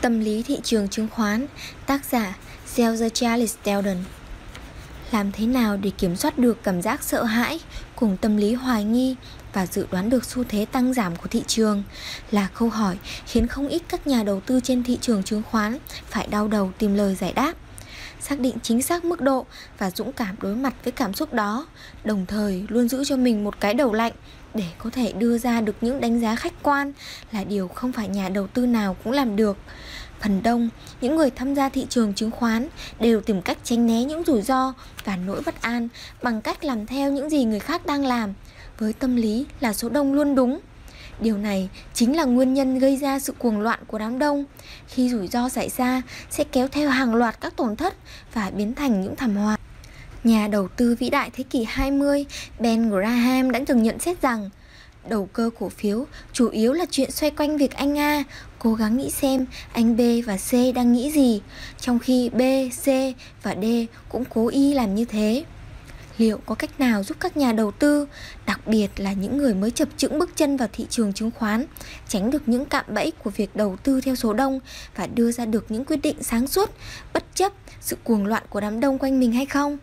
Tâm 0.00 0.20
lý 0.20 0.42
thị 0.42 0.58
trường 0.62 0.88
chứng 0.88 1.08
khoán, 1.08 1.46
Tác 1.86 2.04
giả 2.04 2.36
Zelda 2.76 3.08
Charles 3.08 3.56
Sheldon 3.64 3.96
Làm 5.10 5.32
thế 5.32 5.46
nào 5.46 5.76
để 5.76 5.90
kiểm 5.90 6.16
soát 6.16 6.38
được 6.38 6.62
cảm 6.62 6.82
giác 6.82 7.02
sợ 7.02 7.24
hãi 7.24 7.60
cùng 7.96 8.16
tâm 8.16 8.36
lý 8.36 8.54
hoài 8.54 8.84
nghi 8.84 9.16
và 9.52 9.66
dự 9.66 9.86
đoán 9.90 10.10
được 10.10 10.24
xu 10.24 10.44
thế 10.44 10.66
tăng 10.72 10.94
giảm 10.94 11.16
của 11.16 11.26
thị 11.28 11.42
trường 11.46 11.82
là 12.30 12.48
câu 12.54 12.68
hỏi 12.68 12.98
khiến 13.26 13.46
không 13.46 13.68
ít 13.68 13.82
các 13.88 14.06
nhà 14.06 14.22
đầu 14.22 14.40
tư 14.40 14.60
trên 14.60 14.84
thị 14.84 14.98
trường 15.00 15.22
chứng 15.22 15.42
khoán 15.50 15.78
phải 16.08 16.26
đau 16.26 16.48
đầu 16.48 16.72
tìm 16.78 16.94
lời 16.94 17.14
giải 17.14 17.32
đáp 17.32 17.52
xác 18.20 18.40
định 18.40 18.56
chính 18.62 18.82
xác 18.82 19.04
mức 19.04 19.20
độ 19.20 19.46
và 19.78 19.90
dũng 19.90 20.12
cảm 20.12 20.36
đối 20.40 20.56
mặt 20.56 20.74
với 20.84 20.92
cảm 20.92 21.14
xúc 21.14 21.34
đó, 21.34 21.66
đồng 22.04 22.26
thời 22.26 22.64
luôn 22.68 22.88
giữ 22.88 23.04
cho 23.04 23.16
mình 23.16 23.44
một 23.44 23.60
cái 23.60 23.74
đầu 23.74 23.92
lạnh 23.92 24.12
để 24.54 24.64
có 24.78 24.90
thể 24.90 25.12
đưa 25.12 25.38
ra 25.38 25.60
được 25.60 25.76
những 25.80 26.00
đánh 26.00 26.20
giá 26.20 26.36
khách 26.36 26.62
quan 26.62 26.92
là 27.32 27.44
điều 27.44 27.68
không 27.68 27.92
phải 27.92 28.08
nhà 28.08 28.28
đầu 28.28 28.46
tư 28.46 28.66
nào 28.66 28.96
cũng 29.04 29.12
làm 29.12 29.36
được. 29.36 29.56
Phần 30.20 30.42
đông, 30.42 30.68
những 31.00 31.16
người 31.16 31.30
tham 31.30 31.54
gia 31.54 31.68
thị 31.68 31.86
trường 31.88 32.14
chứng 32.14 32.30
khoán 32.30 32.68
đều 33.00 33.20
tìm 33.20 33.42
cách 33.42 33.58
tránh 33.64 33.86
né 33.86 34.04
những 34.04 34.24
rủi 34.24 34.42
ro 34.42 34.74
và 35.04 35.16
nỗi 35.16 35.42
bất 35.46 35.62
an 35.62 35.88
bằng 36.22 36.42
cách 36.42 36.64
làm 36.64 36.86
theo 36.86 37.12
những 37.12 37.30
gì 37.30 37.44
người 37.44 37.60
khác 37.60 37.86
đang 37.86 38.04
làm. 38.04 38.34
Với 38.78 38.92
tâm 38.92 39.16
lý 39.16 39.46
là 39.60 39.72
số 39.72 39.88
đông 39.88 40.12
luôn 40.12 40.34
đúng 40.34 40.60
Điều 41.20 41.38
này 41.38 41.68
chính 41.94 42.16
là 42.16 42.24
nguyên 42.24 42.54
nhân 42.54 42.78
gây 42.78 42.96
ra 42.96 43.18
sự 43.18 43.32
cuồng 43.38 43.60
loạn 43.60 43.80
của 43.86 43.98
đám 43.98 44.18
đông. 44.18 44.44
Khi 44.88 45.08
rủi 45.08 45.28
ro 45.28 45.48
xảy 45.48 45.68
ra 45.68 46.02
sẽ 46.30 46.44
kéo 46.44 46.68
theo 46.68 46.90
hàng 46.90 47.14
loạt 47.14 47.40
các 47.40 47.56
tổn 47.56 47.76
thất 47.76 47.94
và 48.34 48.50
biến 48.50 48.74
thành 48.74 49.00
những 49.00 49.16
thảm 49.16 49.36
họa. 49.36 49.56
Nhà 50.24 50.48
đầu 50.48 50.68
tư 50.68 50.96
vĩ 50.98 51.10
đại 51.10 51.30
thế 51.32 51.44
kỷ 51.50 51.64
20 51.68 52.24
Ben 52.58 52.90
Graham 52.90 53.50
đã 53.50 53.60
từng 53.66 53.82
nhận 53.82 53.98
xét 53.98 54.22
rằng 54.22 54.50
đầu 55.08 55.28
cơ 55.32 55.50
cổ 55.58 55.68
phiếu 55.68 56.06
chủ 56.32 56.48
yếu 56.48 56.72
là 56.72 56.84
chuyện 56.90 57.10
xoay 57.10 57.30
quanh 57.30 57.56
việc 57.56 57.74
anh 57.74 57.98
A 57.98 58.24
cố 58.58 58.74
gắng 58.74 58.96
nghĩ 58.96 59.10
xem 59.10 59.46
anh 59.72 59.96
B 59.96 60.00
và 60.26 60.36
C 60.36 60.74
đang 60.74 60.92
nghĩ 60.92 61.10
gì, 61.10 61.40
trong 61.80 61.98
khi 61.98 62.30
B, 62.30 62.40
C 62.84 62.86
và 63.42 63.54
D 63.62 63.64
cũng 64.08 64.24
cố 64.34 64.48
ý 64.48 64.74
làm 64.74 64.94
như 64.94 65.04
thế 65.04 65.44
liệu 66.20 66.38
có 66.46 66.54
cách 66.54 66.80
nào 66.80 67.02
giúp 67.02 67.16
các 67.20 67.36
nhà 67.36 67.52
đầu 67.52 67.70
tư, 67.70 68.06
đặc 68.46 68.60
biệt 68.66 68.88
là 68.96 69.12
những 69.12 69.38
người 69.38 69.54
mới 69.54 69.70
chập 69.70 69.88
chững 69.96 70.18
bước 70.18 70.30
chân 70.36 70.56
vào 70.56 70.68
thị 70.72 70.86
trường 70.90 71.12
chứng 71.12 71.30
khoán, 71.30 71.64
tránh 72.08 72.30
được 72.30 72.48
những 72.48 72.64
cạm 72.64 72.84
bẫy 72.88 73.12
của 73.24 73.30
việc 73.30 73.56
đầu 73.56 73.76
tư 73.82 74.00
theo 74.00 74.14
số 74.14 74.32
đông 74.32 74.60
và 74.96 75.06
đưa 75.06 75.32
ra 75.32 75.46
được 75.46 75.70
những 75.70 75.84
quyết 75.84 75.96
định 76.02 76.16
sáng 76.22 76.46
suốt, 76.46 76.70
bất 77.12 77.24
chấp 77.34 77.52
sự 77.80 77.96
cuồng 78.04 78.26
loạn 78.26 78.42
của 78.50 78.60
đám 78.60 78.80
đông 78.80 78.98
quanh 78.98 79.20
mình 79.20 79.32
hay 79.32 79.46
không? 79.46 79.78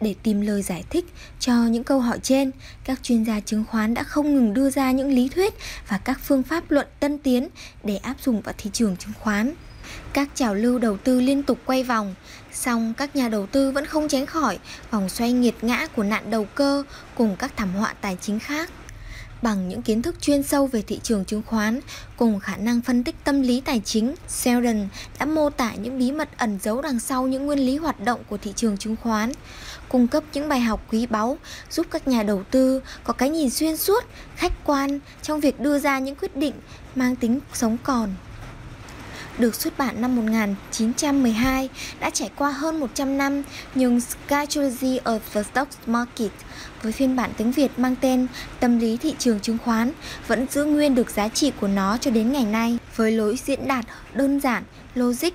Để 0.00 0.14
tìm 0.22 0.40
lời 0.40 0.62
giải 0.62 0.84
thích 0.90 1.04
cho 1.40 1.54
những 1.54 1.84
câu 1.84 2.00
hỏi 2.00 2.18
trên, 2.22 2.50
các 2.84 3.02
chuyên 3.02 3.24
gia 3.24 3.40
chứng 3.40 3.64
khoán 3.64 3.94
đã 3.94 4.02
không 4.02 4.34
ngừng 4.34 4.54
đưa 4.54 4.70
ra 4.70 4.92
những 4.92 5.12
lý 5.12 5.28
thuyết 5.28 5.54
và 5.88 5.98
các 5.98 6.20
phương 6.22 6.42
pháp 6.42 6.70
luận 6.70 6.86
tân 7.00 7.18
tiến 7.18 7.48
để 7.84 7.96
áp 7.96 8.16
dụng 8.24 8.40
vào 8.40 8.54
thị 8.58 8.70
trường 8.72 8.96
chứng 8.96 9.12
khoán. 9.20 9.54
Các 10.12 10.28
trào 10.34 10.54
lưu 10.54 10.78
đầu 10.78 10.96
tư 10.96 11.20
liên 11.20 11.42
tục 11.42 11.58
quay 11.66 11.82
vòng, 11.82 12.14
song 12.54 12.94
các 12.96 13.16
nhà 13.16 13.28
đầu 13.28 13.46
tư 13.46 13.70
vẫn 13.70 13.86
không 13.86 14.08
tránh 14.08 14.26
khỏi 14.26 14.58
vòng 14.90 15.08
xoay 15.08 15.32
nghiệt 15.32 15.54
ngã 15.62 15.86
của 15.96 16.02
nạn 16.02 16.30
đầu 16.30 16.46
cơ 16.54 16.82
cùng 17.14 17.36
các 17.36 17.52
thảm 17.56 17.74
họa 17.74 17.94
tài 18.00 18.16
chính 18.20 18.38
khác. 18.38 18.70
Bằng 19.42 19.68
những 19.68 19.82
kiến 19.82 20.02
thức 20.02 20.20
chuyên 20.20 20.42
sâu 20.42 20.66
về 20.66 20.82
thị 20.82 21.00
trường 21.02 21.24
chứng 21.24 21.42
khoán 21.46 21.80
cùng 22.16 22.40
khả 22.40 22.56
năng 22.56 22.80
phân 22.80 23.04
tích 23.04 23.16
tâm 23.24 23.42
lý 23.42 23.60
tài 23.60 23.82
chính, 23.84 24.14
Sheldon 24.28 24.88
đã 25.18 25.26
mô 25.26 25.50
tả 25.50 25.74
những 25.74 25.98
bí 25.98 26.12
mật 26.12 26.28
ẩn 26.38 26.58
giấu 26.62 26.82
đằng 26.82 27.00
sau 27.00 27.26
những 27.26 27.46
nguyên 27.46 27.58
lý 27.58 27.76
hoạt 27.76 28.00
động 28.00 28.20
của 28.28 28.36
thị 28.36 28.52
trường 28.56 28.76
chứng 28.76 28.96
khoán, 28.96 29.32
cung 29.88 30.08
cấp 30.08 30.24
những 30.32 30.48
bài 30.48 30.60
học 30.60 30.86
quý 30.92 31.06
báu 31.06 31.38
giúp 31.70 31.86
các 31.90 32.08
nhà 32.08 32.22
đầu 32.22 32.42
tư 32.50 32.80
có 33.04 33.12
cái 33.12 33.30
nhìn 33.30 33.50
xuyên 33.50 33.76
suốt, 33.76 34.04
khách 34.36 34.64
quan 34.64 35.00
trong 35.22 35.40
việc 35.40 35.60
đưa 35.60 35.78
ra 35.78 35.98
những 35.98 36.14
quyết 36.14 36.36
định 36.36 36.54
mang 36.94 37.16
tính 37.16 37.40
sống 37.52 37.76
còn 37.82 38.14
được 39.38 39.54
xuất 39.54 39.78
bản 39.78 40.00
năm 40.00 40.16
1912, 40.16 41.68
đã 42.00 42.10
trải 42.10 42.30
qua 42.36 42.50
hơn 42.50 42.80
100 42.80 43.18
năm, 43.18 43.42
nhưng 43.74 44.00
Psychology 44.00 44.98
of 45.04 45.18
the 45.32 45.42
Stock 45.42 45.88
Market 45.88 46.30
với 46.82 46.92
phiên 46.92 47.16
bản 47.16 47.30
tiếng 47.36 47.52
Việt 47.52 47.78
mang 47.78 47.96
tên 48.00 48.26
Tâm 48.60 48.78
lý 48.78 48.96
thị 48.96 49.14
trường 49.18 49.40
chứng 49.40 49.58
khoán 49.64 49.92
vẫn 50.26 50.46
giữ 50.50 50.64
nguyên 50.64 50.94
được 50.94 51.10
giá 51.10 51.28
trị 51.28 51.52
của 51.60 51.68
nó 51.68 51.96
cho 51.96 52.10
đến 52.10 52.32
ngày 52.32 52.44
nay 52.44 52.78
với 52.96 53.12
lối 53.12 53.38
diễn 53.44 53.68
đạt 53.68 53.84
đơn 54.14 54.40
giản, 54.40 54.62
logic 54.94 55.32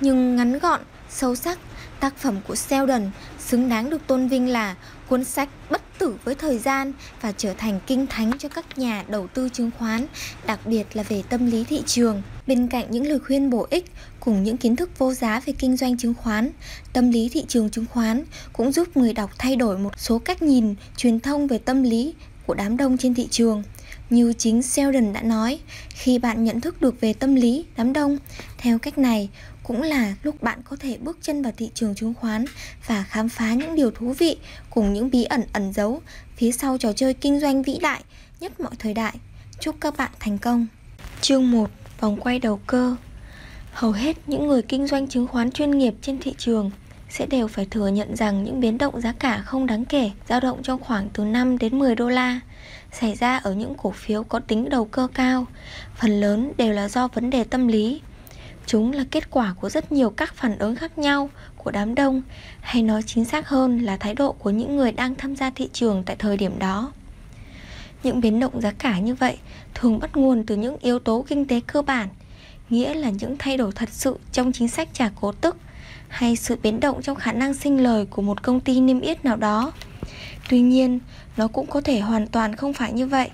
nhưng 0.00 0.36
ngắn 0.36 0.58
gọn, 0.58 0.80
sâu 1.10 1.34
sắc. 1.34 1.58
Tác 2.00 2.16
phẩm 2.16 2.36
của 2.48 2.56
Sheldon 2.56 3.10
xứng 3.38 3.68
đáng 3.68 3.90
được 3.90 4.06
tôn 4.06 4.28
vinh 4.28 4.48
là 4.48 4.74
cuốn 5.08 5.24
sách 5.24 5.48
bất 5.70 5.82
tử 5.98 6.16
với 6.24 6.34
thời 6.34 6.58
gian 6.58 6.92
và 7.20 7.32
trở 7.32 7.54
thành 7.54 7.80
kinh 7.86 8.06
thánh 8.06 8.38
cho 8.38 8.48
các 8.48 8.78
nhà 8.78 9.04
đầu 9.08 9.26
tư 9.26 9.48
chứng 9.48 9.70
khoán, 9.78 10.06
đặc 10.46 10.60
biệt 10.64 10.84
là 10.96 11.02
về 11.02 11.22
tâm 11.28 11.50
lý 11.50 11.64
thị 11.64 11.82
trường. 11.86 12.22
Bên 12.46 12.68
cạnh 12.68 12.86
những 12.90 13.06
lời 13.06 13.18
khuyên 13.18 13.50
bổ 13.50 13.66
ích 13.70 13.92
cùng 14.20 14.42
những 14.42 14.56
kiến 14.56 14.76
thức 14.76 14.98
vô 14.98 15.14
giá 15.14 15.40
về 15.40 15.52
kinh 15.58 15.76
doanh 15.76 15.98
chứng 15.98 16.14
khoán, 16.14 16.50
tâm 16.92 17.10
lý 17.10 17.28
thị 17.28 17.44
trường 17.48 17.70
chứng 17.70 17.86
khoán 17.86 18.24
cũng 18.52 18.72
giúp 18.72 18.96
người 18.96 19.12
đọc 19.12 19.30
thay 19.38 19.56
đổi 19.56 19.78
một 19.78 19.92
số 19.96 20.18
cách 20.18 20.42
nhìn, 20.42 20.74
truyền 20.96 21.20
thông 21.20 21.46
về 21.46 21.58
tâm 21.58 21.82
lý 21.82 22.14
của 22.46 22.54
đám 22.54 22.76
đông 22.76 22.98
trên 22.98 23.14
thị 23.14 23.28
trường. 23.30 23.62
Như 24.10 24.32
chính 24.38 24.62
Sheldon 24.62 25.12
đã 25.12 25.22
nói, 25.22 25.60
khi 25.88 26.18
bạn 26.18 26.44
nhận 26.44 26.60
thức 26.60 26.82
được 26.82 27.00
về 27.00 27.12
tâm 27.12 27.34
lý 27.34 27.64
đám 27.76 27.92
đông, 27.92 28.18
theo 28.58 28.78
cách 28.78 28.98
này 28.98 29.28
cũng 29.62 29.82
là 29.82 30.14
lúc 30.22 30.42
bạn 30.42 30.60
có 30.64 30.76
thể 30.80 30.98
bước 31.00 31.18
chân 31.22 31.42
vào 31.42 31.52
thị 31.56 31.70
trường 31.74 31.94
chứng 31.94 32.14
khoán 32.14 32.44
và 32.86 33.02
khám 33.02 33.28
phá 33.28 33.54
những 33.54 33.74
điều 33.74 33.90
thú 33.90 34.12
vị 34.18 34.36
cùng 34.70 34.92
những 34.92 35.10
bí 35.10 35.24
ẩn 35.24 35.42
ẩn 35.52 35.72
giấu 35.72 36.00
phía 36.36 36.52
sau 36.52 36.78
trò 36.78 36.92
chơi 36.92 37.14
kinh 37.14 37.40
doanh 37.40 37.62
vĩ 37.62 37.78
đại 37.82 38.02
nhất 38.40 38.60
mọi 38.60 38.72
thời 38.78 38.94
đại. 38.94 39.14
Chúc 39.60 39.76
các 39.80 39.96
bạn 39.96 40.10
thành 40.20 40.38
công. 40.38 40.66
Chương 41.20 41.50
1: 41.50 41.70
Vòng 42.00 42.20
quay 42.20 42.38
đầu 42.38 42.60
cơ. 42.66 42.96
Hầu 43.72 43.92
hết 43.92 44.16
những 44.26 44.46
người 44.46 44.62
kinh 44.62 44.86
doanh 44.86 45.08
chứng 45.08 45.26
khoán 45.26 45.50
chuyên 45.50 45.70
nghiệp 45.70 45.94
trên 46.02 46.18
thị 46.18 46.34
trường 46.38 46.70
sẽ 47.08 47.26
đều 47.26 47.48
phải 47.48 47.66
thừa 47.70 47.88
nhận 47.88 48.16
rằng 48.16 48.44
những 48.44 48.60
biến 48.60 48.78
động 48.78 49.00
giá 49.00 49.12
cả 49.12 49.42
không 49.46 49.66
đáng 49.66 49.84
kể, 49.84 50.10
dao 50.28 50.40
động 50.40 50.62
trong 50.62 50.80
khoảng 50.80 51.08
từ 51.12 51.24
5 51.24 51.58
đến 51.58 51.78
10 51.78 51.94
đô 51.94 52.08
la 52.08 52.40
xảy 52.92 53.14
ra 53.14 53.36
ở 53.36 53.54
những 53.54 53.74
cổ 53.74 53.90
phiếu 53.90 54.24
có 54.24 54.38
tính 54.38 54.68
đầu 54.68 54.84
cơ 54.84 55.08
cao, 55.14 55.46
phần 55.96 56.20
lớn 56.20 56.52
đều 56.56 56.72
là 56.72 56.88
do 56.88 57.08
vấn 57.08 57.30
đề 57.30 57.44
tâm 57.44 57.68
lý 57.68 58.00
Chúng 58.66 58.92
là 58.92 59.04
kết 59.10 59.30
quả 59.30 59.54
của 59.60 59.70
rất 59.70 59.92
nhiều 59.92 60.10
các 60.10 60.34
phản 60.34 60.58
ứng 60.58 60.76
khác 60.76 60.98
nhau 60.98 61.30
của 61.56 61.70
đám 61.70 61.94
đông, 61.94 62.22
hay 62.60 62.82
nói 62.82 63.02
chính 63.02 63.24
xác 63.24 63.48
hơn 63.48 63.78
là 63.78 63.96
thái 63.96 64.14
độ 64.14 64.32
của 64.32 64.50
những 64.50 64.76
người 64.76 64.92
đang 64.92 65.14
tham 65.14 65.36
gia 65.36 65.50
thị 65.50 65.68
trường 65.72 66.02
tại 66.02 66.16
thời 66.16 66.36
điểm 66.36 66.58
đó. 66.58 66.92
Những 68.02 68.20
biến 68.20 68.40
động 68.40 68.60
giá 68.60 68.70
cả 68.70 68.98
như 68.98 69.14
vậy 69.14 69.38
thường 69.74 69.98
bắt 69.98 70.16
nguồn 70.16 70.46
từ 70.46 70.56
những 70.56 70.76
yếu 70.80 70.98
tố 70.98 71.24
kinh 71.28 71.46
tế 71.46 71.60
cơ 71.66 71.82
bản, 71.82 72.08
nghĩa 72.70 72.94
là 72.94 73.10
những 73.10 73.36
thay 73.38 73.56
đổi 73.56 73.72
thật 73.72 73.88
sự 73.92 74.18
trong 74.32 74.52
chính 74.52 74.68
sách 74.68 74.88
trả 74.92 75.10
cố 75.20 75.32
tức 75.32 75.56
hay 76.08 76.36
sự 76.36 76.56
biến 76.62 76.80
động 76.80 77.02
trong 77.02 77.16
khả 77.16 77.32
năng 77.32 77.54
sinh 77.54 77.82
lời 77.82 78.06
của 78.06 78.22
một 78.22 78.42
công 78.42 78.60
ty 78.60 78.80
niêm 78.80 79.00
yết 79.00 79.24
nào 79.24 79.36
đó. 79.36 79.72
Tuy 80.48 80.60
nhiên, 80.60 80.98
nó 81.36 81.48
cũng 81.48 81.66
có 81.66 81.80
thể 81.80 82.00
hoàn 82.00 82.26
toàn 82.26 82.56
không 82.56 82.72
phải 82.72 82.92
như 82.92 83.06
vậy. 83.06 83.30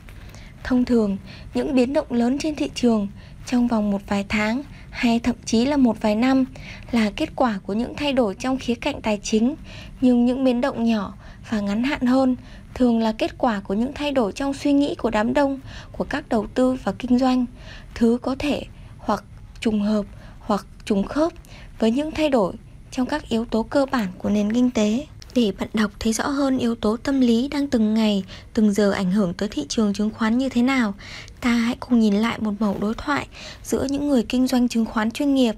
Thông 0.64 0.84
thường, 0.84 1.16
những 1.54 1.74
biến 1.74 1.92
động 1.92 2.12
lớn 2.12 2.38
trên 2.38 2.54
thị 2.54 2.70
trường 2.74 3.08
trong 3.46 3.68
vòng 3.68 3.90
một 3.90 4.00
vài 4.08 4.24
tháng 4.28 4.62
hay 4.90 5.18
thậm 5.18 5.36
chí 5.44 5.64
là 5.64 5.76
một 5.76 5.96
vài 6.00 6.14
năm 6.14 6.44
là 6.90 7.10
kết 7.16 7.28
quả 7.36 7.58
của 7.66 7.72
những 7.72 7.94
thay 7.96 8.12
đổi 8.12 8.34
trong 8.34 8.58
khía 8.58 8.74
cạnh 8.74 9.00
tài 9.02 9.18
chính, 9.22 9.54
nhưng 10.00 10.24
những 10.24 10.44
biến 10.44 10.60
động 10.60 10.84
nhỏ 10.84 11.14
và 11.50 11.60
ngắn 11.60 11.82
hạn 11.82 12.06
hơn 12.06 12.36
thường 12.74 12.98
là 12.98 13.12
kết 13.12 13.38
quả 13.38 13.60
của 13.60 13.74
những 13.74 13.92
thay 13.94 14.12
đổi 14.12 14.32
trong 14.32 14.54
suy 14.54 14.72
nghĩ 14.72 14.94
của 14.94 15.10
đám 15.10 15.34
đông, 15.34 15.60
của 15.92 16.04
các 16.04 16.28
đầu 16.28 16.46
tư 16.54 16.76
và 16.84 16.92
kinh 16.98 17.18
doanh. 17.18 17.46
Thứ 17.94 18.18
có 18.22 18.36
thể 18.38 18.62
hoặc 18.98 19.24
trùng 19.60 19.80
hợp 19.80 20.06
hoặc 20.40 20.66
trùng 20.84 21.04
khớp 21.04 21.32
với 21.78 21.90
những 21.90 22.10
thay 22.10 22.28
đổi 22.28 22.52
trong 22.90 23.06
các 23.06 23.28
yếu 23.28 23.44
tố 23.44 23.62
cơ 23.62 23.86
bản 23.86 24.08
của 24.18 24.30
nền 24.30 24.52
kinh 24.52 24.70
tế 24.70 25.06
để 25.38 25.52
bạn 25.58 25.68
đọc 25.74 25.90
thấy 26.00 26.12
rõ 26.12 26.28
hơn 26.28 26.58
yếu 26.58 26.74
tố 26.74 26.96
tâm 26.96 27.20
lý 27.20 27.48
đang 27.48 27.68
từng 27.68 27.94
ngày, 27.94 28.24
từng 28.54 28.72
giờ 28.72 28.90
ảnh 28.90 29.12
hưởng 29.12 29.34
tới 29.34 29.48
thị 29.48 29.66
trường 29.68 29.92
chứng 29.92 30.10
khoán 30.10 30.38
như 30.38 30.48
thế 30.48 30.62
nào, 30.62 30.94
ta 31.40 31.50
hãy 31.50 31.76
cùng 31.80 32.00
nhìn 32.00 32.14
lại 32.14 32.38
một 32.40 32.52
mẫu 32.58 32.76
đối 32.80 32.94
thoại 32.94 33.26
giữa 33.62 33.86
những 33.90 34.08
người 34.08 34.22
kinh 34.28 34.46
doanh 34.46 34.68
chứng 34.68 34.84
khoán 34.84 35.10
chuyên 35.10 35.34
nghiệp. 35.34 35.54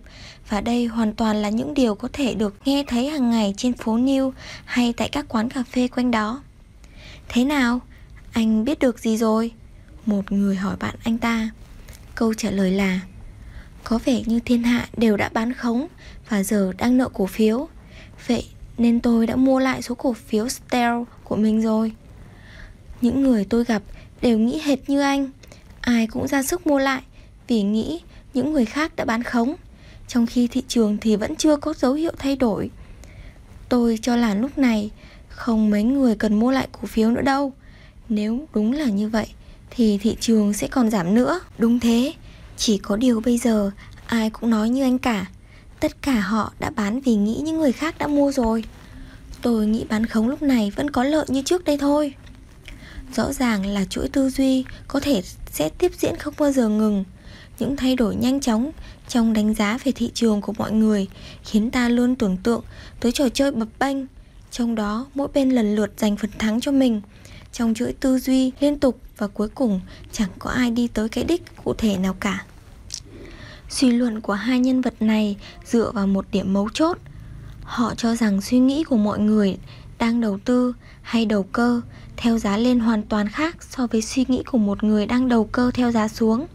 Và 0.49 0.61
đây 0.61 0.87
hoàn 0.87 1.13
toàn 1.13 1.43
là 1.43 1.49
những 1.49 1.75
điều 1.75 1.95
có 1.95 2.09
thể 2.13 2.35
được 2.35 2.55
nghe 2.65 2.85
thấy 2.87 3.09
hàng 3.09 3.31
ngày 3.31 3.55
trên 3.57 3.73
phố 3.73 3.99
New 3.99 4.33
hay 4.65 4.93
tại 4.93 5.09
các 5.09 5.27
quán 5.29 5.49
cà 5.51 5.63
phê 5.63 5.89
quanh 5.89 6.11
đó. 6.11 6.43
Thế 7.29 7.45
nào? 7.45 7.81
Anh 8.33 8.65
biết 8.65 8.79
được 8.79 8.99
gì 8.99 9.17
rồi? 9.17 9.53
Một 10.07 10.33
người 10.33 10.57
hỏi 10.57 10.77
bạn 10.81 10.95
anh 11.05 11.19
ta. 11.19 11.51
Câu 12.15 12.35
trả 12.35 12.51
lời 12.51 12.71
là 12.71 13.01
Có 13.85 13.99
vẻ 14.05 14.23
như 14.27 14.41
thiên 14.41 14.63
hạ 14.63 14.89
đều 14.97 15.17
đã 15.17 15.31
bán 15.33 15.53
khống 15.53 15.87
và 16.29 16.43
giờ 16.43 16.73
đang 16.79 16.97
nợ 16.97 17.09
cổ 17.13 17.27
phiếu. 17.27 17.69
Vậy 18.27 18.45
nên 18.81 19.01
tôi 19.01 19.27
đã 19.27 19.37
mua 19.37 19.59
lại 19.59 19.83
số 19.83 19.95
cổ 19.95 20.13
phiếu 20.13 20.49
Stell 20.49 21.03
của 21.25 21.37
mình 21.37 21.63
rồi. 21.63 21.93
Những 23.01 23.23
người 23.23 23.45
tôi 23.45 23.65
gặp 23.65 23.83
đều 24.23 24.39
nghĩ 24.39 24.61
hệt 24.65 24.91
như 24.91 25.01
anh, 25.01 25.31
ai 25.81 26.07
cũng 26.07 26.29
ra 26.29 26.43
sức 26.43 26.67
mua 26.67 26.79
lại 26.79 27.03
vì 27.49 27.63
nghĩ 27.63 28.01
những 28.35 28.53
người 28.53 28.65
khác 28.65 28.97
đã 28.97 29.05
bán 29.05 29.23
khống, 29.23 29.55
trong 30.09 30.27
khi 30.27 30.47
thị 30.47 30.63
trường 30.69 30.99
thì 31.01 31.17
vẫn 31.17 31.37
chưa 31.37 31.57
có 31.57 31.75
dấu 31.75 31.93
hiệu 31.93 32.13
thay 32.19 32.37
đổi. 32.37 32.71
Tôi 33.69 33.99
cho 34.03 34.17
là 34.17 34.35
lúc 34.35 34.59
này 34.59 34.91
không 35.29 35.71
mấy 35.71 35.83
người 35.83 36.15
cần 36.15 36.39
mua 36.39 36.51
lại 36.51 36.69
cổ 36.73 36.87
phiếu 36.87 37.11
nữa 37.11 37.23
đâu. 37.23 37.53
Nếu 38.09 38.47
đúng 38.55 38.73
là 38.73 38.85
như 38.85 39.09
vậy 39.09 39.27
thì 39.71 39.99
thị 39.99 40.17
trường 40.21 40.53
sẽ 40.53 40.69
còn 40.69 40.91
giảm 40.91 41.15
nữa. 41.15 41.41
Đúng 41.59 41.81
thế, 41.81 42.13
chỉ 42.57 42.79
có 42.79 42.97
điều 42.97 43.21
bây 43.21 43.39
giờ 43.39 43.71
Ai 44.07 44.31
cũng 44.31 44.51
nói 44.51 44.71
như 44.71 44.83
anh 44.83 44.99
cả 44.99 45.27
Tất 45.81 46.03
cả 46.03 46.21
họ 46.21 46.53
đã 46.59 46.71
bán 46.71 47.01
vì 47.01 47.15
nghĩ 47.15 47.41
những 47.45 47.59
người 47.59 47.73
khác 47.73 47.99
đã 47.99 48.07
mua 48.07 48.33
rồi. 48.33 48.65
Tôi 49.43 49.67
nghĩ 49.67 49.85
bán 49.89 50.07
khống 50.07 50.29
lúc 50.29 50.43
này 50.43 50.73
vẫn 50.77 50.91
có 50.91 51.05
lợi 51.05 51.25
như 51.29 51.43
trước 51.43 51.65
đây 51.65 51.79
thôi. 51.79 52.15
Rõ 53.17 53.33
ràng 53.33 53.67
là 53.67 53.85
chuỗi 53.85 54.09
tư 54.09 54.31
duy 54.31 54.65
có 54.89 55.01
thể 55.01 55.23
sẽ 55.51 55.69
tiếp 55.69 55.93
diễn 55.99 56.17
không 56.17 56.35
bao 56.39 56.53
giờ 56.53 56.69
ngừng. 56.69 57.05
Những 57.59 57.77
thay 57.77 57.97
đổi 57.97 58.17
nhanh 58.17 58.41
chóng 58.41 58.71
trong 59.09 59.33
đánh 59.33 59.55
giá 59.55 59.79
về 59.85 59.93
thị 59.93 60.11
trường 60.15 60.41
của 60.41 60.53
mọi 60.59 60.73
người 60.73 61.07
Khiến 61.45 61.71
ta 61.71 61.89
luôn 61.89 62.17
tưởng 62.17 62.37
tượng 62.37 62.63
tới 63.01 63.13
trò 63.13 63.29
chơi 63.29 63.51
bập 63.51 63.69
bênh. 63.79 63.97
Trong 64.51 64.75
đó, 64.75 65.07
mỗi 65.15 65.29
bên 65.35 65.51
lần 65.51 65.75
lượt 65.75 65.93
giành 65.97 66.17
phần 66.17 66.31
thắng 66.39 66.61
cho 66.61 66.73
mình. 66.73 67.01
Trong 67.53 67.75
chuỗi 67.75 67.93
tư 67.93 68.19
duy 68.19 68.53
liên 68.61 68.79
tục 68.79 69.01
và 69.17 69.27
cuối 69.27 69.49
cùng, 69.49 69.81
chẳng 70.13 70.31
có 70.39 70.51
ai 70.51 70.71
đi 70.71 70.89
tới 70.89 71.09
cái 71.09 71.25
đích 71.25 71.43
cụ 71.65 71.75
thể 71.75 71.97
nào 71.97 72.17
cả. 72.21 72.45
Suy 73.71 73.91
luận 73.91 74.21
của 74.21 74.33
hai 74.33 74.61
nhân 74.61 74.81
vật 74.81 74.95
này 75.03 75.37
dựa 75.65 75.91
vào 75.95 76.07
một 76.07 76.27
điểm 76.33 76.53
mấu 76.53 76.69
chốt 76.75 76.99
Họ 77.71 77.95
cho 77.95 78.15
rằng 78.15 78.41
suy 78.41 78.59
nghĩ 78.59 78.85
của 78.85 78.97
mọi 78.97 79.19
người 79.19 79.59
đang 79.99 80.21
đầu 80.21 80.39
tư 80.45 80.75
hay 81.03 81.27
đầu 81.27 81.43
cơ 81.43 81.81
theo 82.17 82.39
giá 82.39 82.57
lên 82.57 82.81
hoàn 82.81 83.03
toàn 83.03 83.29
khác 83.29 83.57
so 83.63 83.87
với 83.87 84.03
suy 84.03 84.25
nghĩ 84.29 84.43
của 84.43 84.59
một 84.59 84.85
người 84.85 85.07
đang 85.07 85.29
đầu 85.29 85.45
cơ 85.45 85.71
theo 85.75 85.91
giá 85.91 86.09
xuống. 86.09 86.47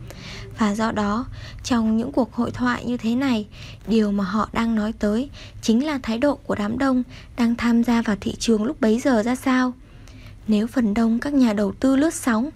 Và 0.57 0.75
do 0.75 0.91
đó, 0.91 1.25
trong 1.63 1.97
những 1.97 2.12
cuộc 2.12 2.33
hội 2.33 2.51
thoại 2.51 2.85
như 2.85 2.97
thế 2.97 3.15
này, 3.15 3.47
điều 3.88 4.12
mà 4.12 4.23
họ 4.23 4.50
đang 4.53 4.75
nói 4.75 4.94
tới 5.00 5.29
chính 5.62 5.85
là 5.85 6.00
thái 6.03 6.17
độ 6.17 6.35
của 6.35 6.56
đám 6.56 6.77
đông 6.77 7.03
đang 7.38 7.56
tham 7.56 7.83
gia 7.83 8.01
vào 8.01 8.15
thị 8.21 8.35
trường 8.39 8.63
lúc 8.63 8.81
bấy 8.81 9.00
giờ 9.00 9.23
ra 9.23 9.35
sao. 9.35 9.73
Nếu 10.47 10.67
phần 10.67 10.94
đông 10.94 11.19
các 11.19 11.33
nhà 11.33 11.53
đầu 11.53 11.71
tư 11.71 11.95
lướt 11.95 12.13
sóng, 12.13 12.50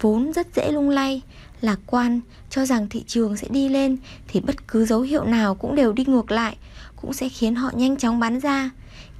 vốn 0.00 0.32
rất 0.32 0.46
dễ 0.54 0.72
lung 0.72 0.90
lay, 0.90 1.22
lạc 1.60 1.80
quan, 1.86 2.20
cho 2.50 2.66
rằng 2.66 2.88
thị 2.88 3.04
trường 3.06 3.36
sẽ 3.36 3.48
đi 3.50 3.68
lên 3.68 3.96
thì 4.28 4.40
bất 4.40 4.68
cứ 4.68 4.86
dấu 4.86 5.00
hiệu 5.00 5.24
nào 5.24 5.54
cũng 5.54 5.74
đều 5.74 5.92
đi 5.92 6.04
ngược 6.04 6.30
lại, 6.30 6.56
cũng 6.96 7.12
sẽ 7.12 7.28
khiến 7.28 7.54
họ 7.54 7.70
nhanh 7.74 7.96
chóng 7.96 8.20
bán 8.20 8.40
ra. 8.40 8.70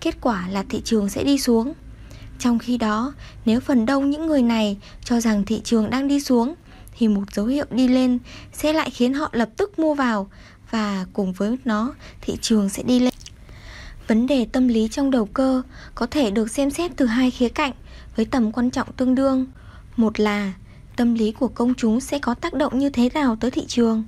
Kết 0.00 0.20
quả 0.20 0.48
là 0.48 0.64
thị 0.68 0.82
trường 0.84 1.08
sẽ 1.08 1.24
đi 1.24 1.38
xuống. 1.38 1.74
Trong 2.38 2.58
khi 2.58 2.78
đó, 2.78 3.12
nếu 3.44 3.60
phần 3.60 3.86
đông 3.86 4.10
những 4.10 4.26
người 4.26 4.42
này 4.42 4.76
cho 5.04 5.20
rằng 5.20 5.44
thị 5.44 5.60
trường 5.64 5.90
đang 5.90 6.08
đi 6.08 6.20
xuống 6.20 6.54
thì 6.98 7.08
một 7.08 7.34
dấu 7.34 7.46
hiệu 7.46 7.64
đi 7.70 7.88
lên 7.88 8.18
sẽ 8.52 8.72
lại 8.72 8.90
khiến 8.90 9.14
họ 9.14 9.30
lập 9.32 9.48
tức 9.56 9.78
mua 9.78 9.94
vào 9.94 10.30
và 10.70 11.06
cùng 11.12 11.32
với 11.32 11.56
nó 11.64 11.94
thị 12.20 12.36
trường 12.40 12.68
sẽ 12.68 12.82
đi 12.82 13.00
lên. 13.00 13.14
Vấn 14.08 14.26
đề 14.26 14.46
tâm 14.52 14.68
lý 14.68 14.88
trong 14.88 15.10
đầu 15.10 15.26
cơ 15.26 15.62
có 15.94 16.06
thể 16.06 16.30
được 16.30 16.50
xem 16.50 16.70
xét 16.70 16.90
từ 16.96 17.06
hai 17.06 17.30
khía 17.30 17.48
cạnh 17.48 17.72
với 18.16 18.24
tầm 18.24 18.52
quan 18.52 18.70
trọng 18.70 18.92
tương 18.92 19.14
đương. 19.14 19.46
Một 19.96 20.20
là 20.20 20.52
tâm 20.98 21.14
lý 21.14 21.32
của 21.32 21.48
công 21.48 21.74
chúng 21.74 22.00
sẽ 22.00 22.18
có 22.18 22.34
tác 22.34 22.54
động 22.54 22.78
như 22.78 22.90
thế 22.90 23.08
nào 23.14 23.36
tới 23.40 23.50
thị 23.50 23.64
trường 23.66 24.04